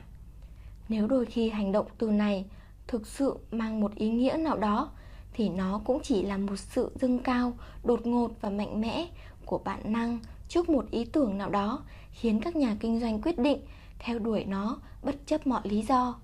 Nếu 0.90 1.08
đôi 1.08 1.26
khi 1.26 1.50
hành 1.50 1.72
động 1.72 1.88
từ 1.98 2.12
này 2.12 2.46
thực 2.88 3.08
sự 3.08 3.38
mang 3.52 3.80
một 3.80 3.96
ý 3.96 4.10
nghĩa 4.10 4.38
nào 4.38 4.58
đó, 4.58 4.92
thì 5.34 5.50
nó 5.50 5.82
cũng 5.86 6.00
chỉ 6.04 6.24
là 6.24 6.38
một 6.38 6.56
sự 6.56 6.92
dâng 6.96 7.20
cao, 7.20 7.54
đột 7.84 8.06
ngột 8.06 8.32
và 8.42 8.50
mạnh 8.50 8.82
mẽ 8.82 9.08
của 9.46 9.58
bản 9.58 9.94
năng 9.94 10.20
trước 10.48 10.70
một 10.70 10.92
ý 10.92 11.06
tưởng 11.06 11.38
nào 11.38 11.50
đó, 11.50 11.84
khiến 12.12 12.40
các 12.42 12.56
nhà 12.56 12.78
kinh 12.80 13.00
doanh 13.00 13.22
quyết 13.22 13.40
định 13.40 13.60
theo 14.00 14.20
đuổi 14.20 14.46
nó 14.46 14.78
bất 15.04 15.16
chấp 15.26 15.48
mọi 15.48 15.62
lý 15.64 15.82
do. 15.82 16.20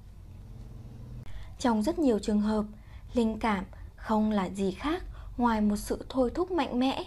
Trong 1.59 1.83
rất 1.83 1.99
nhiều 1.99 2.19
trường 2.19 2.41
hợp, 2.41 2.65
linh 3.13 3.39
cảm 3.39 3.65
không 4.09 4.31
là 4.31 4.49
gì 4.49 4.71
khác 4.71 5.03
ngoài 5.37 5.61
một 5.61 5.75
sự 5.75 6.05
thôi 6.09 6.31
thúc 6.35 6.51
mạnh 6.51 6.79
mẽ. 6.79 7.03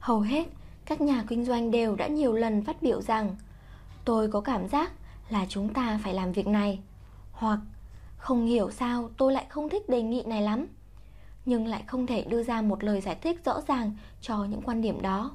Hầu 0.00 0.20
hết, 0.20 0.48
các 0.84 1.00
nhà 1.00 1.24
kinh 1.28 1.44
doanh 1.44 1.70
đều 1.70 1.96
đã 1.96 2.06
nhiều 2.06 2.32
lần 2.32 2.64
phát 2.64 2.82
biểu 2.82 3.02
rằng, 3.02 3.36
tôi 4.04 4.30
có 4.30 4.40
cảm 4.40 4.68
giác 4.68 4.92
là 5.28 5.46
chúng 5.48 5.74
ta 5.74 6.00
phải 6.04 6.14
làm 6.14 6.32
việc 6.32 6.46
này. 6.46 6.80
Hoặc, 7.32 7.58
không 8.16 8.46
hiểu 8.46 8.70
sao 8.70 9.10
tôi 9.16 9.32
lại 9.32 9.46
không 9.48 9.68
thích 9.68 9.88
đề 9.88 10.02
nghị 10.02 10.22
này 10.26 10.42
lắm, 10.42 10.66
nhưng 11.46 11.66
lại 11.66 11.82
không 11.86 12.06
thể 12.06 12.24
đưa 12.24 12.42
ra 12.42 12.62
một 12.62 12.84
lời 12.84 13.00
giải 13.00 13.14
thích 13.14 13.44
rõ 13.44 13.60
ràng 13.68 13.92
cho 14.20 14.44
những 14.44 14.62
quan 14.62 14.82
điểm 14.82 15.02
đó. 15.02 15.30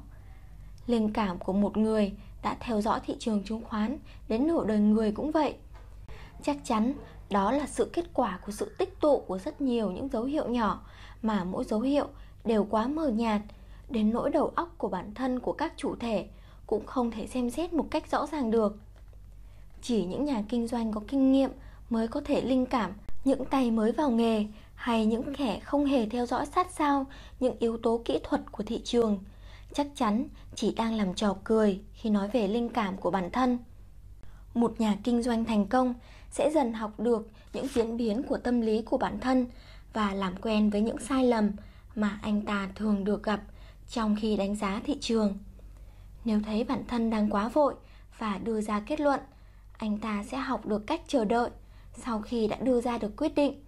Linh 0.86 1.12
cảm 1.12 1.38
của 1.38 1.52
một 1.52 1.76
người 1.76 2.12
đã 2.42 2.56
theo 2.60 2.80
dõi 2.80 3.00
thị 3.06 3.16
trường 3.18 3.44
chứng 3.44 3.64
khoán 3.64 3.98
đến 4.28 4.46
nửa 4.46 4.64
đời 4.66 4.78
người 4.78 5.12
cũng 5.12 5.30
vậy. 5.30 5.54
Chắc 6.42 6.56
chắn 6.64 6.92
đó 7.30 7.52
là 7.52 7.66
sự 7.66 7.90
kết 7.92 8.04
quả 8.14 8.38
của 8.46 8.52
sự 8.52 8.74
tích 8.78 9.00
tụ 9.00 9.18
của 9.26 9.38
rất 9.38 9.60
nhiều 9.60 9.90
những 9.90 10.08
dấu 10.08 10.24
hiệu 10.24 10.48
nhỏ 10.48 10.82
mà 11.22 11.44
mỗi 11.44 11.64
dấu 11.64 11.80
hiệu 11.80 12.08
đều 12.44 12.66
quá 12.70 12.86
mờ 12.86 13.08
nhạt 13.08 13.40
đến 13.90 14.10
nỗi 14.10 14.30
đầu 14.30 14.52
óc 14.54 14.74
của 14.78 14.88
bản 14.88 15.14
thân 15.14 15.40
của 15.40 15.52
các 15.52 15.72
chủ 15.76 15.96
thể 15.96 16.28
cũng 16.66 16.86
không 16.86 17.10
thể 17.10 17.26
xem 17.26 17.50
xét 17.50 17.72
một 17.72 17.86
cách 17.90 18.10
rõ 18.10 18.26
ràng 18.26 18.50
được. 18.50 18.76
Chỉ 19.82 20.04
những 20.04 20.24
nhà 20.24 20.44
kinh 20.48 20.66
doanh 20.66 20.92
có 20.92 21.00
kinh 21.08 21.32
nghiệm 21.32 21.50
mới 21.90 22.08
có 22.08 22.20
thể 22.24 22.42
linh 22.42 22.66
cảm 22.66 22.92
những 23.24 23.44
tay 23.44 23.70
mới 23.70 23.92
vào 23.92 24.10
nghề 24.10 24.46
hay 24.74 25.06
những 25.06 25.34
kẻ 25.34 25.60
không 25.60 25.84
hề 25.84 26.08
theo 26.08 26.26
dõi 26.26 26.46
sát 26.46 26.66
sao 26.70 27.06
những 27.40 27.56
yếu 27.58 27.78
tố 27.78 28.00
kỹ 28.04 28.18
thuật 28.22 28.52
của 28.52 28.62
thị 28.62 28.80
trường 28.84 29.18
chắc 29.72 29.86
chắn 29.94 30.28
chỉ 30.54 30.74
đang 30.74 30.94
làm 30.94 31.14
trò 31.14 31.36
cười 31.44 31.80
khi 31.92 32.10
nói 32.10 32.28
về 32.28 32.48
linh 32.48 32.68
cảm 32.68 32.96
của 32.96 33.10
bản 33.10 33.30
thân. 33.30 33.58
Một 34.54 34.80
nhà 34.80 34.96
kinh 35.04 35.22
doanh 35.22 35.44
thành 35.44 35.66
công 35.66 35.94
sẽ 36.30 36.50
dần 36.50 36.72
học 36.72 37.00
được 37.00 37.28
những 37.52 37.66
diễn 37.74 37.96
biến 37.96 38.22
của 38.22 38.38
tâm 38.38 38.60
lý 38.60 38.82
của 38.82 38.98
bản 38.98 39.20
thân 39.20 39.46
và 39.92 40.14
làm 40.14 40.36
quen 40.36 40.70
với 40.70 40.80
những 40.80 40.98
sai 40.98 41.24
lầm 41.24 41.50
mà 41.94 42.18
anh 42.22 42.42
ta 42.42 42.68
thường 42.74 43.04
được 43.04 43.22
gặp 43.22 43.40
trong 43.88 44.16
khi 44.20 44.36
đánh 44.36 44.56
giá 44.56 44.80
thị 44.84 44.96
trường. 45.00 45.38
Nếu 46.24 46.40
thấy 46.46 46.64
bản 46.64 46.84
thân 46.88 47.10
đang 47.10 47.30
quá 47.30 47.48
vội 47.48 47.74
và 48.18 48.38
đưa 48.38 48.60
ra 48.60 48.80
kết 48.80 49.00
luận, 49.00 49.20
anh 49.78 49.98
ta 49.98 50.24
sẽ 50.24 50.38
học 50.38 50.66
được 50.66 50.86
cách 50.86 51.00
chờ 51.08 51.24
đợi 51.24 51.50
sau 51.94 52.20
khi 52.20 52.46
đã 52.46 52.56
đưa 52.56 52.80
ra 52.80 52.98
được 52.98 53.16
quyết 53.16 53.34
định. 53.34 53.62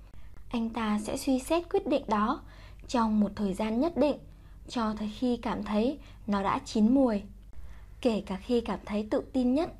Anh 0.49 0.71
ta 0.71 0.99
sẽ 1.03 1.17
suy 1.17 1.39
xét 1.39 1.63
quyết 1.71 1.87
định 1.87 2.03
đó 2.09 2.41
trong 2.89 3.21
một 3.21 3.31
thời 3.37 3.55
gian 3.55 3.81
nhất 3.81 3.97
định 3.97 4.17
cho 4.69 4.95
tới 4.99 5.13
khi 5.19 5.37
cảm 5.37 5.63
thấy 5.63 5.99
nó 6.27 6.43
đã 6.43 6.61
chín 6.65 6.95
mùi. 6.95 7.23
Kể 8.01 8.23
cả 8.27 8.37
khi 8.37 8.61
cảm 8.61 8.79
thấy 8.85 9.09
tự 9.11 9.23
tin 9.33 9.55
nhất 9.55 9.71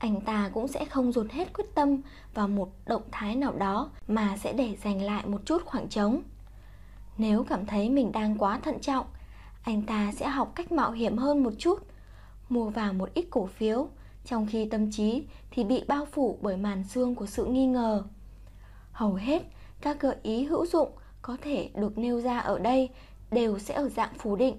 anh 0.00 0.20
ta 0.20 0.50
cũng 0.54 0.68
sẽ 0.68 0.84
không 0.84 1.12
dồn 1.12 1.28
hết 1.28 1.52
quyết 1.54 1.74
tâm 1.74 2.00
vào 2.34 2.48
một 2.48 2.68
động 2.86 3.02
thái 3.12 3.36
nào 3.36 3.52
đó 3.52 3.90
mà 4.08 4.36
sẽ 4.36 4.52
để 4.52 4.76
dành 4.82 5.02
lại 5.02 5.26
một 5.26 5.40
chút 5.44 5.62
khoảng 5.64 5.88
trống. 5.88 6.22
Nếu 7.18 7.44
cảm 7.44 7.66
thấy 7.66 7.90
mình 7.90 8.12
đang 8.12 8.38
quá 8.38 8.60
thận 8.62 8.78
trọng, 8.80 9.06
anh 9.62 9.82
ta 9.82 10.12
sẽ 10.12 10.28
học 10.28 10.52
cách 10.54 10.72
mạo 10.72 10.90
hiểm 10.92 11.18
hơn 11.18 11.42
một 11.42 11.52
chút, 11.58 11.78
mua 12.48 12.70
vào 12.70 12.92
một 12.92 13.14
ít 13.14 13.26
cổ 13.30 13.46
phiếu, 13.46 13.88
trong 14.24 14.46
khi 14.50 14.68
tâm 14.68 14.90
trí 14.92 15.22
thì 15.50 15.64
bị 15.64 15.84
bao 15.88 16.04
phủ 16.12 16.38
bởi 16.42 16.56
màn 16.56 16.84
xương 16.84 17.14
của 17.14 17.26
sự 17.26 17.44
nghi 17.44 17.66
ngờ. 17.66 18.04
Hầu 18.92 19.14
hết 19.14 19.42
các 19.80 20.00
gợi 20.00 20.16
ý 20.22 20.44
hữu 20.44 20.66
dụng 20.66 20.90
có 21.22 21.36
thể 21.42 21.70
được 21.74 21.98
nêu 21.98 22.20
ra 22.20 22.38
ở 22.38 22.58
đây 22.58 22.88
đều 23.30 23.58
sẽ 23.58 23.74
ở 23.74 23.88
dạng 23.88 24.14
phủ 24.18 24.36
định. 24.36 24.56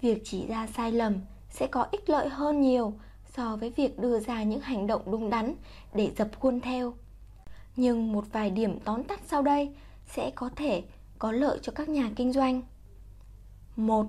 Việc 0.00 0.22
chỉ 0.24 0.46
ra 0.46 0.66
sai 0.66 0.92
lầm 0.92 1.14
sẽ 1.50 1.66
có 1.66 1.86
ích 1.90 2.10
lợi 2.10 2.28
hơn 2.28 2.60
nhiều 2.60 2.94
so 3.36 3.56
với 3.56 3.70
việc 3.70 3.98
đưa 3.98 4.20
ra 4.20 4.42
những 4.42 4.60
hành 4.60 4.86
động 4.86 5.02
đúng 5.06 5.30
đắn 5.30 5.54
để 5.94 6.10
dập 6.16 6.28
khuôn 6.40 6.60
theo. 6.60 6.94
Nhưng 7.76 8.12
một 8.12 8.24
vài 8.32 8.50
điểm 8.50 8.80
tóm 8.80 9.02
tắt 9.02 9.20
sau 9.26 9.42
đây 9.42 9.74
sẽ 10.06 10.30
có 10.34 10.50
thể 10.56 10.82
có 11.18 11.32
lợi 11.32 11.58
cho 11.62 11.72
các 11.72 11.88
nhà 11.88 12.10
kinh 12.16 12.32
doanh. 12.32 12.62
Một, 13.76 14.06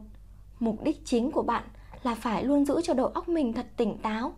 mục 0.59 0.83
đích 0.83 1.05
chính 1.05 1.31
của 1.31 1.43
bạn 1.43 1.63
là 2.03 2.15
phải 2.15 2.43
luôn 2.43 2.65
giữ 2.65 2.81
cho 2.83 2.93
đầu 2.93 3.07
óc 3.07 3.29
mình 3.29 3.53
thật 3.53 3.67
tỉnh 3.77 3.97
táo. 3.97 4.33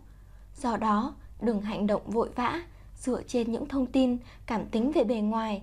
Do 0.56 0.76
đó, 0.76 1.14
đừng 1.40 1.60
hành 1.60 1.86
động 1.86 2.02
vội 2.06 2.30
vã, 2.34 2.62
dựa 2.96 3.22
trên 3.22 3.52
những 3.52 3.68
thông 3.68 3.86
tin, 3.86 4.16
cảm 4.46 4.66
tính 4.66 4.92
về 4.92 5.04
bề 5.04 5.20
ngoài. 5.20 5.62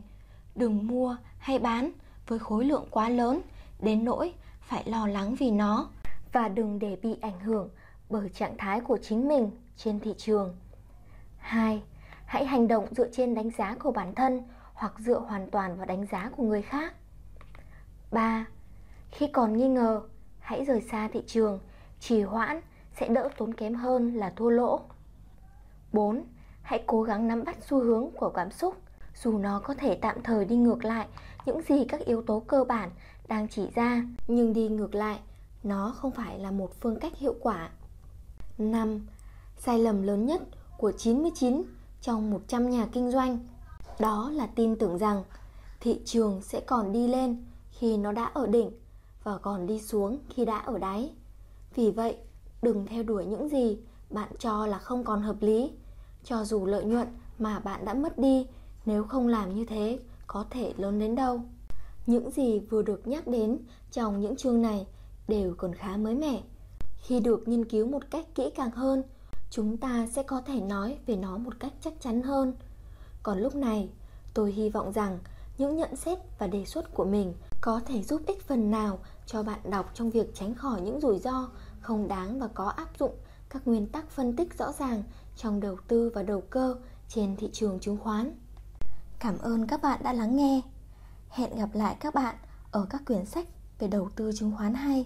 Đừng 0.56 0.88
mua 0.88 1.16
hay 1.38 1.60
bán 1.60 1.92
với 2.28 2.40
khối 2.40 2.66
lượng 2.66 2.86
quá 2.90 3.10
lớn, 3.10 3.42
đến 3.80 4.06
nỗi 4.06 4.34
phải 4.62 4.84
lo 4.86 5.08
lắng 5.08 5.36
vì 5.36 5.52
nó. 5.52 5.90
Và 6.32 6.48
đừng 6.48 6.80
để 6.80 6.98
bị 7.02 7.16
ảnh 7.22 7.40
hưởng 7.40 7.70
bởi 8.10 8.30
trạng 8.30 8.58
thái 8.58 8.82
của 8.82 8.98
chính 9.02 9.28
mình 9.28 9.52
trên 9.78 10.00
thị 10.00 10.14
trường. 10.18 10.56
2. 11.38 11.84
Hãy 12.26 12.46
hành 12.46 12.68
động 12.68 12.88
dựa 12.92 13.10
trên 13.12 13.36
đánh 13.36 13.50
giá 13.58 13.76
của 13.80 13.92
bản 13.92 14.16
thân 14.16 14.44
hoặc 14.74 14.94
dựa 15.00 15.20
hoàn 15.20 15.52
toàn 15.52 15.78
vào 15.78 15.86
đánh 15.86 16.06
giá 16.06 16.30
của 16.38 16.44
người 16.44 16.62
khác. 16.62 16.94
3. 18.12 18.46
Khi 19.12 19.28
còn 19.28 19.58
nghi 19.58 19.68
ngờ, 19.68 20.02
hãy 20.40 20.66
rời 20.66 20.82
xa 20.82 21.10
thị 21.14 21.24
trường, 21.28 21.60
trì 22.00 22.22
hoãn 22.22 22.62
sẽ 23.00 23.08
đỡ 23.08 23.30
tốn 23.38 23.54
kém 23.54 23.76
hơn 23.76 24.14
là 24.14 24.34
thua 24.36 24.50
lỗ. 24.50 24.82
4. 25.94 26.24
Hãy 26.62 26.84
cố 26.88 27.04
gắng 27.04 27.28
nắm 27.28 27.44
bắt 27.44 27.58
xu 27.62 27.80
hướng 27.80 28.12
của 28.12 28.30
cảm 28.30 28.52
xúc 28.52 28.76
dù 29.24 29.38
nó 29.38 29.60
có 29.60 29.74
thể 29.74 29.96
tạm 30.02 30.24
thời 30.24 30.46
đi 30.46 30.56
ngược 30.56 30.86
lại 30.86 31.08
những 31.46 31.62
gì 31.62 31.86
các 31.86 32.02
yếu 32.06 32.22
tố 32.22 32.40
cơ 32.40 32.64
bản 32.64 32.90
đang 33.28 33.48
chỉ 33.48 33.68
ra, 33.76 34.04
nhưng 34.28 34.54
đi 34.54 34.70
ngược 34.70 34.96
lại, 34.96 35.20
nó 35.64 35.94
không 35.98 36.12
phải 36.12 36.40
là 36.40 36.52
một 36.52 36.72
phương 36.82 37.00
cách 37.00 37.18
hiệu 37.18 37.36
quả. 37.42 37.70
5. 38.58 39.06
Sai 39.58 39.80
lầm 39.80 40.02
lớn 40.02 40.26
nhất 40.26 40.42
của 40.78 40.92
99 40.92 41.64
trong 42.02 42.32
100 42.32 42.70
nhà 42.70 42.88
kinh 42.92 43.12
doanh 43.12 43.40
đó 44.00 44.32
là 44.34 44.48
tin 44.48 44.76
tưởng 44.76 44.98
rằng 44.98 45.24
thị 45.80 46.00
trường 46.06 46.42
sẽ 46.42 46.60
còn 46.60 46.92
đi 46.92 47.08
lên 47.08 47.46
khi 47.72 47.98
nó 47.98 48.12
đã 48.12 48.26
ở 48.26 48.48
đỉnh 48.48 48.72
và 49.24 49.38
còn 49.38 49.68
đi 49.68 49.80
xuống 49.80 50.20
khi 50.30 50.46
đã 50.46 50.58
ở 50.58 50.78
đáy. 50.78 51.12
Vì 51.76 51.92
vậy, 51.92 52.18
đừng 52.62 52.86
theo 52.86 53.04
đuổi 53.04 53.26
những 53.26 53.50
gì 53.50 53.78
bạn 54.10 54.30
cho 54.40 54.68
là 54.68 54.78
không 54.78 55.04
còn 55.04 55.22
hợp 55.22 55.36
lý, 55.42 55.72
cho 56.24 56.46
dù 56.46 56.66
lợi 56.66 56.84
nhuận 56.84 57.08
mà 57.40 57.60
bạn 57.60 57.86
đã 57.86 57.94
mất 57.94 58.18
đi 58.18 58.48
nếu 58.86 59.04
không 59.04 59.28
làm 59.28 59.56
như 59.56 59.66
thế 59.66 60.00
có 60.28 60.46
thể 60.50 60.74
lớn 60.78 61.00
đến 61.00 61.16
đâu. 61.16 61.42
Những 62.06 62.32
gì 62.32 62.60
vừa 62.60 62.82
được 62.82 63.08
nhắc 63.08 63.28
đến 63.28 63.58
trong 63.92 64.22
những 64.22 64.36
chương 64.36 64.62
này 64.62 64.88
đều 65.28 65.54
còn 65.58 65.74
khá 65.76 65.98
mới 65.98 66.16
mẻ. 66.16 66.42
Khi 67.08 67.20
được 67.20 67.48
nghiên 67.48 67.66
cứu 67.66 67.88
một 67.88 68.04
cách 68.12 68.26
kỹ 68.36 68.50
càng 68.56 68.72
hơn, 68.72 69.04
chúng 69.50 69.78
ta 69.78 70.08
sẽ 70.12 70.24
có 70.24 70.42
thể 70.42 70.62
nói 70.62 70.98
về 71.06 71.16
nó 71.16 71.38
một 71.38 71.54
cách 71.60 71.74
chắc 71.82 71.94
chắn 72.02 72.22
hơn. 72.22 72.54
Còn 73.24 73.40
lúc 73.40 73.56
này, 73.56 73.90
tôi 74.34 74.52
hy 74.52 74.70
vọng 74.70 74.92
rằng 74.92 75.20
những 75.58 75.76
nhận 75.76 75.96
xét 75.96 76.20
và 76.40 76.48
đề 76.48 76.66
xuất 76.66 76.94
của 76.94 77.06
mình 77.06 77.34
có 77.62 77.82
thể 77.86 78.04
giúp 78.04 78.22
ích 78.28 78.48
phần 78.48 78.72
nào 78.72 79.00
cho 79.26 79.44
bạn 79.44 79.60
đọc 79.70 79.92
trong 79.94 80.10
việc 80.10 80.36
tránh 80.36 80.56
khỏi 80.56 80.82
những 80.82 81.02
rủi 81.02 81.20
ro 81.20 81.50
không 81.80 82.08
đáng 82.08 82.40
và 82.40 82.48
có 82.48 82.66
áp 82.66 83.00
dụng 83.00 83.16
các 83.50 83.68
nguyên 83.68 83.88
tắc 83.88 84.10
phân 84.10 84.36
tích 84.36 84.58
rõ 84.58 84.72
ràng 84.72 85.04
trong 85.36 85.60
đầu 85.60 85.78
tư 85.88 86.12
và 86.16 86.24
đầu 86.24 86.42
cơ 86.42 86.76
trên 87.10 87.36
thị 87.36 87.50
trường 87.54 87.80
chứng 87.80 87.98
khoán. 87.98 88.32
Cảm 89.20 89.38
ơn 89.38 89.68
các 89.68 89.82
bạn 89.82 90.00
đã 90.04 90.14
lắng 90.14 90.36
nghe. 90.36 90.62
Hẹn 91.30 91.58
gặp 91.58 91.70
lại 91.74 91.98
các 92.00 92.14
bạn 92.14 92.36
ở 92.72 92.86
các 92.90 93.02
quyển 93.06 93.26
sách 93.26 93.48
về 93.80 93.88
đầu 93.88 94.10
tư 94.16 94.32
chứng 94.36 94.52
khoán 94.58 94.74
hay. 94.74 95.06